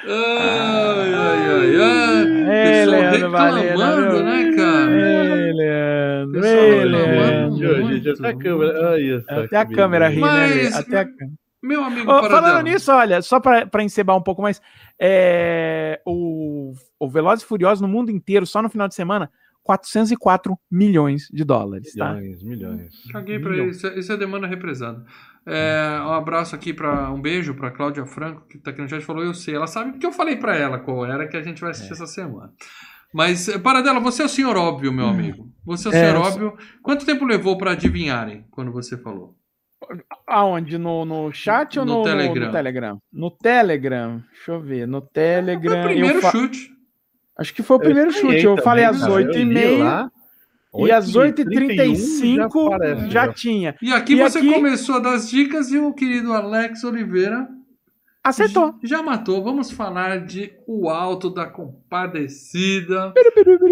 Ai, 0.08 1.14
ai, 1.14 1.40
ai, 1.48 1.76
ai. 1.76 2.42
É, 2.48 2.84
Pessoal 2.84 3.00
Leandro 3.00 3.30
Valena, 3.30 4.22
né, 4.22 4.56
cara? 4.56 4.90
Ei, 4.90 5.52
Leandro. 5.52 6.44
Ei, 6.44 6.78
reclamando. 6.80 7.56
Leandro. 7.58 7.92
gente, 7.92 8.10
até 8.10 8.28
a 8.28 8.36
câmera. 8.38 8.72
Só 9.28 9.40
Até 9.44 9.56
a 9.56 9.66
câmera 9.66 10.08
ri, 10.08 10.20
né? 10.20 10.68
Até 10.74 10.98
a 11.00 11.04
câmera. 11.04 11.42
Meu 11.62 11.84
amigo 11.84 12.06
Paradela. 12.06 12.40
falando 12.40 12.64
nisso, 12.64 12.90
olha, 12.92 13.22
só 13.22 13.38
pra 13.38 13.64
pra 13.64 13.84
encebar 13.84 14.16
um 14.16 14.22
pouco 14.22 14.42
mais, 14.42 14.60
é, 15.00 16.00
o, 16.04 16.72
o 16.98 17.08
Velozes 17.08 17.44
e 17.44 17.46
Furiosos 17.46 17.80
no 17.80 17.86
mundo 17.86 18.10
inteiro, 18.10 18.44
só 18.44 18.60
no 18.60 18.68
final 18.68 18.88
de 18.88 18.96
semana, 18.96 19.30
404 19.62 20.56
milhões 20.70 21.28
de 21.32 21.44
dólares, 21.44 21.94
tá? 21.94 22.14
Milhões, 22.14 22.42
milhões. 22.42 22.94
Caguei 23.12 23.36
ele. 23.36 23.70
Isso 23.70 23.86
é, 23.86 23.98
isso 23.98 24.12
é 24.12 24.16
demanda 24.16 24.46
represada. 24.46 25.04
É, 25.46 25.98
um 26.02 26.12
abraço 26.12 26.54
aqui 26.54 26.72
para 26.72 27.10
um 27.12 27.20
beijo 27.20 27.54
pra 27.54 27.70
Cláudia 27.70 28.06
Franco, 28.06 28.46
que 28.48 28.58
tá 28.58 28.70
aqui 28.70 28.80
no 28.80 28.88
chat 28.88 29.02
falou, 29.04 29.24
eu 29.24 29.34
sei. 29.34 29.54
Ela 29.56 29.66
sabe 29.66 29.92
porque 29.92 30.06
eu 30.06 30.12
falei 30.12 30.36
pra 30.36 30.56
ela 30.56 30.78
qual 30.78 31.04
era 31.04 31.26
que 31.26 31.36
a 31.36 31.42
gente 31.42 31.60
vai 31.60 31.70
assistir 31.72 31.92
essa 31.92 32.06
semana. 32.06 32.52
Mas, 33.14 33.46
eh, 33.48 33.58
Paradela, 33.58 34.00
você 34.00 34.22
é 34.22 34.24
o 34.24 34.28
senhor 34.28 34.56
óbvio, 34.56 34.92
meu 34.92 35.06
amigo. 35.06 35.50
Você 35.66 35.88
é 35.88 35.90
o 35.90 35.94
É, 35.94 35.98
senhor 36.00 36.14
eu 36.14 36.22
óbvio. 36.22 36.56
Quanto 36.82 37.04
tempo 37.04 37.24
levou 37.26 37.58
pra 37.58 37.72
adivinharem 37.72 38.46
quando 38.50 38.72
você 38.72 38.96
falou? 38.96 39.36
Aonde? 40.26 40.78
No, 40.78 41.04
no 41.04 41.32
chat 41.32 41.78
ou 41.78 41.84
No 41.84 41.92
no, 41.92 41.98
no- 41.98 42.04
Telegram. 42.04 42.46
no 42.46 42.52
Telegram? 42.52 42.98
No 43.12 43.30
Telegram. 43.30 44.22
Deixa 44.32 44.52
eu 44.52 44.60
ver. 44.62 44.86
No 44.86 45.00
Telegram. 45.02 45.72
Foi 45.72 45.80
o 45.80 45.84
primeiro 45.94 46.18
eu 46.18 46.22
fa- 46.22 46.30
chute. 46.30 46.70
Acho 47.38 47.54
que 47.54 47.62
foi 47.62 47.76
o 47.76 47.80
primeiro 47.80 48.10
Eu 48.10 48.14
estranhei 48.14 48.38
chute. 48.40 48.46
Eu 48.46 48.52
também, 48.52 48.64
falei 48.64 48.84
às 48.84 49.00
cara. 49.00 49.12
Eu 49.12 49.18
li 49.18 49.54
8h30 49.54 49.78
lá, 49.78 50.10
e 50.78 50.90
às 50.92 51.12
8h31 51.16 51.94
8h35 51.94 53.08
já, 53.10 53.26
já. 53.26 53.32
tinha. 53.32 53.74
E 53.82 53.92
aqui 53.92 54.12
E 54.14 54.16
você 54.16 54.38
aqui- 54.38 54.52
começou 54.52 54.94
a 54.96 54.98
dar 54.98 55.14
as 55.14 55.28
dicas 55.30 55.70
e 55.70 55.78
o 55.78 55.92
querido 55.92 56.32
Alex 56.32 56.84
Oliveira 56.84 57.48
Acertou. 58.24 58.74
já 58.84 59.02
matou. 59.02 59.42
Vamos 59.42 59.70
falar 59.70 60.18
de 60.24 60.52
O 60.66 60.88
Alto 60.88 61.28
da 61.30 61.46
Compadecida. 61.46 63.12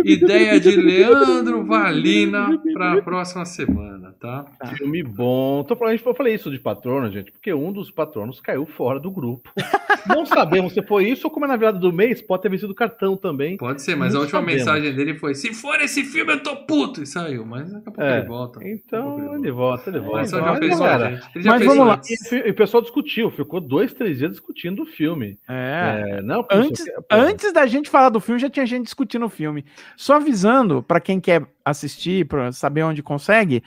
Ideia 0.05 0.59
de 0.59 0.75
Leandro 0.77 1.65
Valina 1.65 2.49
para 2.73 2.95
a 2.95 3.03
próxima 3.03 3.45
semana, 3.45 4.00
tá? 4.19 4.47
Filme 4.77 5.03
bom. 5.03 5.63
Tô 5.65 5.77
falando, 5.77 6.01
eu 6.05 6.15
falei 6.15 6.35
isso 6.35 6.51
de 6.51 6.59
patrono, 6.59 7.11
gente, 7.11 7.31
porque 7.33 7.53
um 7.53 7.73
dos 7.73 7.91
patronos 7.91 8.41
caiu 8.41 8.67
fora 8.67 8.99
do 8.99 9.11
grupo. 9.11 9.51
Não 10.09 10.25
sabemos 10.25 10.73
se 10.73 10.83
foi 10.83 11.09
isso 11.09 11.27
ou 11.27 11.31
como 11.31 11.45
é 11.45 11.49
na 11.49 11.57
virada 11.57 11.79
do 11.79 11.93
mês, 11.93 12.23
pode 12.23 12.43
ter 12.43 12.49
vencido 12.49 12.73
o 12.73 12.75
cartão 12.75 13.17
também. 13.17 13.57
Pode 13.57 13.83
ser, 13.83 13.95
mas 13.97 14.15
Não 14.15 14.21
a 14.21 14.23
última 14.23 14.41
sabemos. 14.41 14.61
mensagem 14.61 14.95
dele 14.95 15.15
foi: 15.15 15.35
se 15.35 15.53
for 15.53 15.81
esse 15.81 16.03
filme, 16.05 16.33
eu 16.33 16.43
tô 16.43 16.57
puto! 16.65 17.03
E 17.03 17.07
saiu, 17.07 17.45
mas 17.45 17.71
daqui 17.71 17.89
a 17.89 17.93
pouco 17.93 18.03
É, 18.03 18.19
ele 18.19 18.27
volta. 18.27 18.69
Então 18.69 19.35
ele 19.37 19.51
volta, 19.51 19.91
ele 19.91 20.01
volta. 20.01 20.41
Mas. 20.41 21.35
Ele 21.35 21.49
mas 21.49 21.65
vamos 21.65 21.87
lá. 21.87 22.01
E, 22.47 22.51
o 22.51 22.55
pessoal 22.55 22.83
discutiu, 22.83 23.31
ficou 23.31 23.61
dois, 23.61 23.93
três 23.93 24.19
dias 24.19 24.33
discutindo 24.33 24.83
o 24.83 24.87
filme. 24.87 25.39
É. 25.49 26.17
É, 26.19 26.23
não, 26.23 26.47
Antes, 26.51 26.85
pô, 26.85 27.03
antes 27.11 27.53
da 27.53 27.67
gente 27.67 27.91
falar 27.91 28.09
do 28.09 28.21
filme, 28.21 28.41
já 28.41 28.51
tinha 28.51 28.67
gente 28.67 28.85
discutindo 28.85 29.27
o 29.27 29.31
filme. 29.31 29.65
Só 29.97 30.17
avisando, 30.17 30.83
pra 30.83 31.01
quem 31.01 31.21
quer 31.21 31.47
assistir, 31.65 32.27
pra 32.27 32.53
saber 32.53 32.83
onde 32.83 33.03
consegue, 33.03 33.63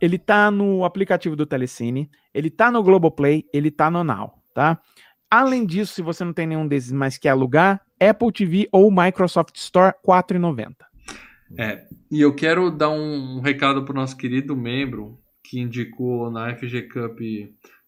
ele 0.00 0.18
tá 0.18 0.50
no 0.50 0.84
aplicativo 0.84 1.36
do 1.36 1.46
Telecine, 1.46 2.10
ele 2.32 2.50
tá 2.50 2.70
no 2.70 2.82
Globoplay, 2.82 3.44
ele 3.52 3.70
tá 3.70 3.90
no 3.90 4.02
Now, 4.02 4.32
tá? 4.54 4.80
Além 5.30 5.64
disso, 5.64 5.94
se 5.94 6.02
você 6.02 6.24
não 6.24 6.32
tem 6.32 6.46
nenhum 6.46 6.66
desses, 6.66 6.90
mas 6.90 7.16
quer 7.16 7.28
alugar, 7.30 7.80
Apple 8.00 8.32
TV 8.32 8.68
ou 8.72 8.90
Microsoft 8.90 9.56
Store, 9.56 9.94
R$ 10.04 10.12
4,90. 10.22 10.74
É, 11.58 11.84
e 12.10 12.20
eu 12.20 12.34
quero 12.34 12.70
dar 12.70 12.90
um, 12.90 13.40
recado 13.40 13.84
pro 13.84 13.94
nosso 13.94 14.16
querido 14.16 14.56
membro 14.56 15.18
que 15.42 15.60
indicou 15.60 16.30
na 16.30 16.54
FG 16.56 16.82
Cup 16.82 17.18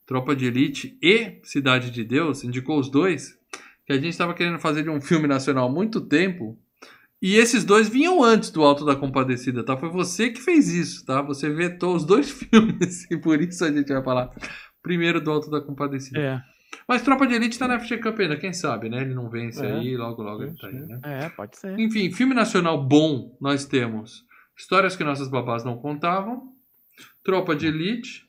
Tropa 0.05 0.34
de 0.34 0.47
Elite 0.47 0.98
e 1.01 1.40
Cidade 1.44 1.90
de 1.90 2.05
Deus, 2.05 2.44
indicou 2.44 2.78
os 2.78 2.90
dois, 2.90 3.39
que 3.86 3.93
a 3.93 3.97
gente 3.97 4.09
estava 4.09 4.34
querendo 4.34 4.59
fazer 4.59 4.82
de 4.82 4.90
um 4.90 5.01
filme 5.01 5.26
nacional 5.26 5.68
há 5.68 5.72
muito 5.72 6.01
tempo. 6.01 6.59
E 7.23 7.36
esses 7.36 7.62
dois 7.65 7.89
vinham 7.89 8.23
antes 8.23 8.51
do 8.51 8.62
Alto 8.62 8.85
da 8.85 8.97
Compadecida, 8.97 9.65
tá? 9.65 9.77
Foi 9.77 9.89
você 9.89 10.31
que 10.31 10.40
fez 10.40 10.69
isso, 10.69 11.07
tá? 11.07 11.23
Você 11.23 11.49
vetou 11.49 11.94
os 11.94 12.05
dois 12.05 12.28
filmes 12.35 13.09
e 13.11 13.16
por 13.16 13.40
isso 13.40 13.65
a 13.65 13.70
gente 13.70 13.93
vai 13.93 14.03
falar 14.03 14.31
primeiro 14.82 15.20
do 15.20 15.31
Alto 15.31 15.49
da 15.49 15.61
Compadecida. 15.61 16.20
É, 16.20 16.43
Mas 16.89 17.03
Tropa 17.03 17.24
de 17.24 17.35
Elite 17.35 17.57
tá 17.57 17.69
na 17.69 17.78
FG 17.78 17.99
Cup 17.99 18.19
ainda, 18.19 18.36
quem 18.36 18.53
sabe, 18.53 18.89
né? 18.89 19.03
Ele 19.03 19.15
não 19.15 19.31
vence 19.31 19.65
É. 19.65 19.70
aí, 19.73 19.97
logo 19.97 20.20
logo 20.20 20.43
ele 20.43 20.57
tá 20.57 20.66
aí, 20.66 20.74
né? 20.74 20.99
é, 21.05 21.28
pode 21.28 21.57
ser. 21.57 21.78
Enfim, 21.78 22.11
filme 22.11 22.35
nacional 22.35 22.82
bom, 22.82 23.36
nós 23.40 23.65
temos 23.65 24.24
Histórias 24.59 24.97
que 24.97 25.05
Nossas 25.05 25.28
Babás 25.28 25.62
Não 25.65 25.77
Contavam, 25.78 26.53
Tropa 27.23 27.55
de 27.55 27.69
Elite, 27.69 28.24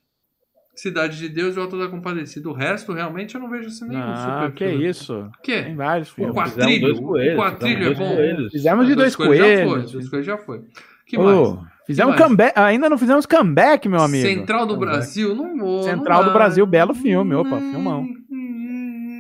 Cidade 0.76 1.18
de 1.20 1.30
Deus 1.30 1.56
e 1.56 1.60
o 1.60 1.62
Alto 1.62 1.78
da 1.78 1.88
Compadecida. 1.88 2.50
O 2.50 2.54
resto, 2.54 2.94
realmente, 2.94 3.36
eu 3.36 3.42
não 3.42 3.50
vejo 3.50 3.68
assim 3.68 3.88
nenhum 3.88 4.16
super 4.16 4.52
que 4.54 4.68
filme. 4.70 4.88
isso. 4.90 5.14
O 5.20 5.32
quê? 5.44 5.62
Tem 5.64 5.76
vários 5.76 6.12
O 6.12 6.16
filmes. 6.16 6.34
dois 6.36 6.54
Quatrilho, 6.54 7.02
coelhos, 7.02 7.34
o 7.34 7.38
quatrilho 7.38 7.78
fizemos 7.78 8.00
é 8.00 8.04
bom. 8.04 8.06
dois 8.06 8.16
coelhos. 8.18 8.52
Fizemos 8.52 8.88
de 8.88 8.96
dois 8.96 9.12
Já 9.12 9.18
foi, 9.18 9.26
coelhos. 9.28 9.92
dois 9.92 10.10
coelhos 10.10 10.26
já 10.26 10.38
foi. 10.38 10.62
Que 11.06 11.18
Ô, 11.20 11.24
mais? 11.24 11.68
fizemos 11.86 12.14
Que 12.16 12.20
mais? 12.20 12.24
comeback. 12.24 12.54
Ainda 12.60 12.90
não 12.90 12.98
fizemos 12.98 13.26
comeback, 13.28 13.88
meu 13.88 14.02
amigo. 14.02 14.28
Central 14.28 14.66
do 14.66 14.74
Comeback. 14.74 14.96
Brasil, 14.98 15.36
não 15.36 15.58
vou. 15.58 15.84
Central 15.84 16.22
não 16.24 16.30
do. 16.30 16.34
Brasil, 16.34 16.66
belo 16.66 16.94
filme. 16.96 17.36
Opa, 17.36 17.60
filmão. 17.60 18.08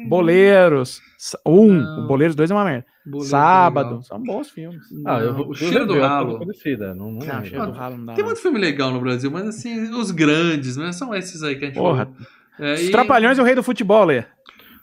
Boleiros. 0.08 1.02
Um. 1.46 1.74
Não. 1.74 2.04
O 2.04 2.08
Boleiros 2.08 2.36
2 2.36 2.52
é 2.52 2.54
uma 2.54 2.64
merda. 2.66 2.86
Boleiro, 3.06 3.30
Sábado. 3.30 4.02
São 4.04 4.20
bons 4.22 4.50
filmes. 4.50 4.82
Ah, 5.06 5.20
eu 5.20 5.28
Não, 5.28 5.34
vou 5.38 5.50
o 5.50 5.54
cheiro 5.54 5.86
do 5.86 6.00
ralo. 6.00 6.40
Parecida, 6.40 6.94
não, 6.96 7.12
não, 7.12 7.20
Não, 7.26 7.34
lembro. 7.34 7.46
cheiro 7.46 7.66
do 7.66 7.72
ralo 7.72 7.98
não 7.98 8.06
dá. 8.06 8.14
Tem 8.14 8.24
não. 8.24 8.30
muito 8.30 8.42
filme 8.42 8.60
legal 8.60 8.92
no 8.92 9.02
Brasil, 9.02 9.30
mas 9.32 9.48
assim, 9.48 9.90
os 9.92 10.12
grandes, 10.12 10.78
né? 10.78 10.92
São 10.94 11.14
esses 11.14 11.44
aí 11.44 11.56
que 11.58 11.66
a 11.66 11.68
gente 11.68 11.78
Porra. 11.78 12.10
É, 12.60 12.74
Os 12.76 12.82
e- 12.84 12.92
Trapalhões 12.92 13.38
e 13.38 13.42
o 13.42 13.44
Rei 13.44 13.56
do 13.56 13.64
Futebol, 13.64 14.06
Lê. 14.06 14.24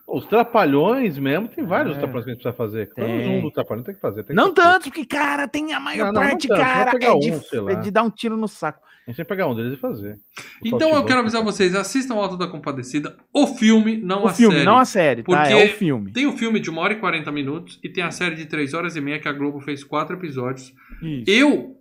Os 0.06 0.24
Trapalhões 0.26 1.16
mesmo, 1.18 1.46
tem 1.48 1.64
vários 1.64 1.96
É. 1.96 1.98
Trapalhões 2.00 2.24
que 2.24 2.30
a 2.30 2.34
gente 2.34 2.42
precisa 2.42 2.56
fazer. 2.56 2.92
Pelo 2.94 3.08
menos 3.08 3.24
Tem. 3.26 3.38
um 3.38 3.42
do 3.42 3.50
Trapalhão 3.52 3.84
tem 3.84 3.94
que 3.94 4.00
fazer. 4.00 4.24
tem 4.24 4.26
que 4.26 4.34
Não 4.34 4.54
fazer. 4.54 4.68
tanto, 4.68 4.82
porque, 4.84 5.06
cara, 5.06 5.46
tem 5.46 5.72
a 5.72 5.78
maior 5.80 6.06
Não, 6.06 6.12
não, 6.12 6.20
não 6.22 6.28
parte, 6.30 6.48
tanto, 6.48 6.60
cara, 6.60 6.90
é 6.96 6.98
de, 7.18 7.30
um, 7.32 7.62
lá. 7.62 7.72
é 7.72 7.74
de 7.76 7.90
dar 7.92 8.02
um 8.02 8.10
tiro 8.10 8.36
no 8.36 8.48
saco. 8.48 8.80
A 9.06 9.10
gente 9.10 9.16
tem 9.16 9.24
que 9.24 9.28
pegar 9.28 9.46
um 9.48 9.54
deles 9.54 9.72
e 9.72 9.76
fazer. 9.76 10.18
O 10.62 10.68
Então 10.68 10.94
eu 10.94 11.04
quero 11.04 11.20
avisar 11.20 11.42
vocês, 11.42 11.74
assistam 11.74 12.14
o 12.14 12.20
Alto 12.20 12.36
da 12.36 12.46
Compadecida, 12.46 13.16
o 13.34 13.46
filme, 13.46 13.96
não 13.96 14.24
O 14.24 14.28
a 14.28 14.32
filme, 14.32 14.54
série. 14.56 14.66
não 14.66 14.78
a 14.78 14.84
série, 14.84 15.22
tá? 15.22 15.26
Porque 15.26 15.52
É 15.52 15.64
o 15.64 15.68
filme. 15.76 16.12
Tem 16.12 16.26
o 16.26 16.36
filme 16.36 16.60
de 16.60 16.70
1 16.70 16.78
hora 16.78 16.92
e 16.92 16.96
40 17.00 17.32
minutos 17.32 17.80
e 17.82 17.88
tem 17.88 18.04
a 18.04 18.10
série 18.10 18.36
de 18.36 18.46
3 18.46 18.74
horas 18.74 18.96
e 18.96 19.00
meia 19.00 19.18
que 19.18 19.26
a 19.28 19.32
Globo 19.32 19.58
fez 19.60 19.82
quatro 19.82 20.16
episódios. 20.16 20.72
Isso. 21.02 21.24
Eu 21.30 21.76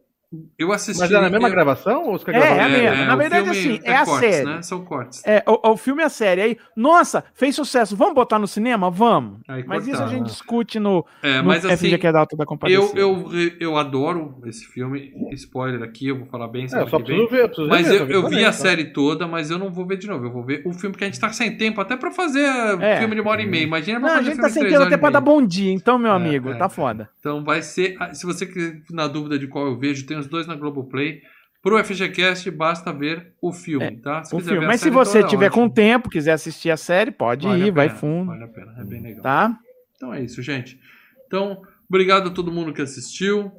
eu 0.60 0.72
assisti. 0.72 1.00
Mas 1.02 1.12
é 1.12 1.20
na 1.22 1.30
mesma 1.30 1.48
eu- 1.48 1.52
gravação? 1.52 2.04
Ou 2.06 2.14
os 2.16 2.24
que 2.24 2.30
É, 2.32 2.36
é 2.38 2.62
a 2.64 2.70
mesma. 2.70 3.06
Na 3.06 3.16
o 3.16 3.18
verdade, 3.18 3.50
filme 3.50 3.76
assim, 3.78 3.82
é 3.84 3.96
a 3.96 4.06
cortes, 4.06 4.36
série. 4.36 4.46
Né? 4.46 4.62
São 4.62 4.86
cortes. 4.86 5.22
É, 5.26 5.44
o, 5.48 5.72
o 5.72 5.78
filme 5.78 6.04
é 6.04 6.06
a 6.06 6.10
série. 6.10 6.42
Aí, 6.42 6.58
nossa, 6.76 7.24
fez 7.34 7.56
sucesso. 7.56 7.96
Vamos 7.96 8.14
botar 8.14 8.38
no 8.38 8.48
cinema? 8.48 8.92
Vamos. 8.92 9.40
Aí 9.48 9.64
Mas 9.66 9.88
isso 9.88 10.04
a 10.04 10.08
gente 10.08 10.26
discute 10.28 10.80
no, 10.80 11.04
É, 11.24 11.42
no 11.42 11.48
mas 11.48 11.66
assim, 11.66 11.98
que 11.98 12.06
é 12.08 12.12
da 12.12 12.20
Alta 12.20 12.36
da 12.38 12.46
eu, 12.68 12.92
eu, 12.96 13.32
eu 13.60 13.78
adoro 13.78 14.36
esse 14.46 14.66
filme. 14.66 15.12
Spoiler 15.34 15.82
aqui, 15.82 16.08
eu 16.08 16.18
vou 16.20 16.28
falar 16.28 16.48
bem 16.48 16.66
É, 16.66 16.68
só 16.68 16.86
que 16.86 16.92
vem. 16.92 17.02
preciso 17.04 17.28
ver. 17.30 17.48
preciso 17.48 17.68
Mas 17.68 17.88
ver 17.88 18.02
eu, 18.02 18.08
eu 18.10 18.28
vi 18.30 18.44
a 18.44 18.48
tá? 18.48 18.54
série 18.54 18.86
toda, 18.94 19.28
mas 19.28 19.50
eu 19.50 19.58
não 19.58 19.72
vou 19.72 19.86
ver 19.86 19.98
de 19.98 20.08
novo. 20.08 20.26
Eu 20.26 20.32
vou 20.32 20.44
ver 20.46 20.62
o 20.66 20.74
filme 20.74 20.96
que 20.96 21.04
a 21.04 21.08
gente 21.08 21.20
tá 21.20 21.32
sem 21.34 21.58
tempo, 21.58 21.82
até 21.82 21.98
pra 21.98 22.12
fazer 22.12 22.46
É. 22.82 23.00
filme 23.00 23.16
de 23.16 23.22
uma 23.22 23.32
hora 23.32 23.42
e 23.42 23.48
meia. 23.48 23.64
Imagina 23.64 24.00
pra 24.00 24.10
Não, 24.10 24.16
a 24.16 24.18
fazer 24.20 24.26
gente 24.32 24.36
filme 24.36 24.50
tá 24.50 24.54
sem 24.54 24.64
tempo 24.70 24.84
até 24.84 24.98
pra 24.98 25.10
dar 25.10 25.22
bom 25.22 25.44
dia, 25.46 25.72
então, 25.74 25.98
meu 25.98 26.12
É, 26.12 26.16
amigo, 26.16 26.50
é. 26.52 26.56
tá 26.56 26.70
foda. 26.70 27.10
Então 27.20 27.44
vai 27.44 27.62
ser. 27.64 27.96
ah, 28.00 28.14
Se 28.14 28.26
você 28.26 28.48
na 28.92 29.08
dúvida 29.08 29.40
de 29.40 29.48
qual 29.48 29.66
eu 29.66 29.78
vejo, 29.78 30.06
tem 30.06 30.19
os 30.20 30.28
dois 30.28 30.46
na 30.48 30.56
Globoplay. 30.56 31.22
Pro 31.62 31.84
FGCast 31.84 32.50
basta 32.52 32.94
ver 32.94 33.34
o 33.42 33.52
filme, 33.52 33.86
É, 33.86 33.92
tá? 33.98 34.24
Se 34.24 34.34
O 34.34 34.38
quiser 34.38 34.52
filme. 34.52 34.68
Mas 34.68 34.80
se 34.80 34.90
você 34.90 35.20
toda, 35.20 35.30
tiver 35.30 35.48
ótimo. 35.48 35.64
com 35.68 35.70
tempo, 35.70 36.10
quiser 36.10 36.32
assistir 36.32 36.70
a 36.72 36.78
série, 36.78 37.12
pode 37.12 37.46
Vale 37.48 37.68
ir, 37.68 37.72
vai 37.72 37.90
fundo, 37.90 38.28
Vale 38.28 38.44
a 38.46 38.48
pena, 38.48 38.76
é 38.78 38.84
bem 38.86 39.02
legal. 39.02 39.22
tá? 39.24 39.60
Então 39.96 40.14
é 40.14 40.22
isso, 40.24 40.42
gente. 40.42 40.80
Então, 41.28 41.62
obrigado 41.90 42.30
a 42.30 42.32
todo 42.32 42.50
mundo 42.52 42.72
que 42.72 42.82
assistiu. 42.82 43.52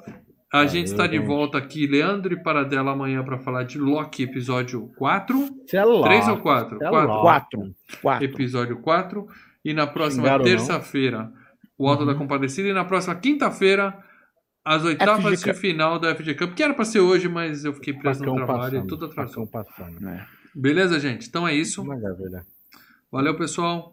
A 0.51 0.65
gente 0.65 0.87
está 0.87 1.05
de 1.07 1.15
gente. 1.17 1.27
volta 1.27 1.57
aqui, 1.59 1.85
Leandro 1.87 2.33
e 2.33 2.41
Paradela, 2.43 2.91
amanhã 2.91 3.23
para 3.23 3.37
falar 3.37 3.63
de 3.63 3.77
Loki, 3.77 4.23
episódio 4.23 4.91
4. 4.97 5.37
Você 5.65 5.77
é 5.77 5.83
louco. 5.85 6.03
3 6.09 6.27
ou 6.27 6.37
4? 6.39 6.77
Você 6.79 6.83
é 6.85 6.89
4. 6.89 7.07
louco. 7.07 7.21
Quatro. 7.21 7.75
Quatro. 8.01 8.25
Episódio 8.25 8.77
4. 8.81 9.27
E 9.63 9.73
na 9.73 9.85
próxima 9.87 10.39
terça-feira, 10.39 11.31
o 11.77 11.87
Alto 11.87 12.01
Uhum. 12.01 12.07
da 12.07 12.15
Compadecida. 12.15 12.67
E 12.67 12.73
na 12.73 12.83
próxima 12.83 13.15
quinta-feira, 13.15 13.95
as 14.63 14.83
oitavas 14.83 15.41
FG 15.41 15.53
de 15.53 15.59
final 15.59 15.99
da 15.99 16.15
FG 16.15 16.35
Cup, 16.35 16.53
que 16.53 16.63
era 16.63 16.73
para 16.73 16.85
ser 16.85 16.99
hoje, 16.99 17.27
mas 17.27 17.65
eu 17.65 17.73
fiquei 17.73 17.93
preso 17.93 18.23
no 18.23 18.35
trabalho 18.35 18.59
e 18.59 18.71
passando, 18.71 18.87
tudo 18.87 19.05
atrasou. 19.05 19.47
passando. 19.47 20.07
É. 20.07 20.27
Beleza, 20.53 20.99
gente? 20.99 21.27
Então 21.27 21.47
é 21.47 21.53
isso. 21.53 21.83
Valeu, 23.11 23.35
pessoal. 23.35 23.89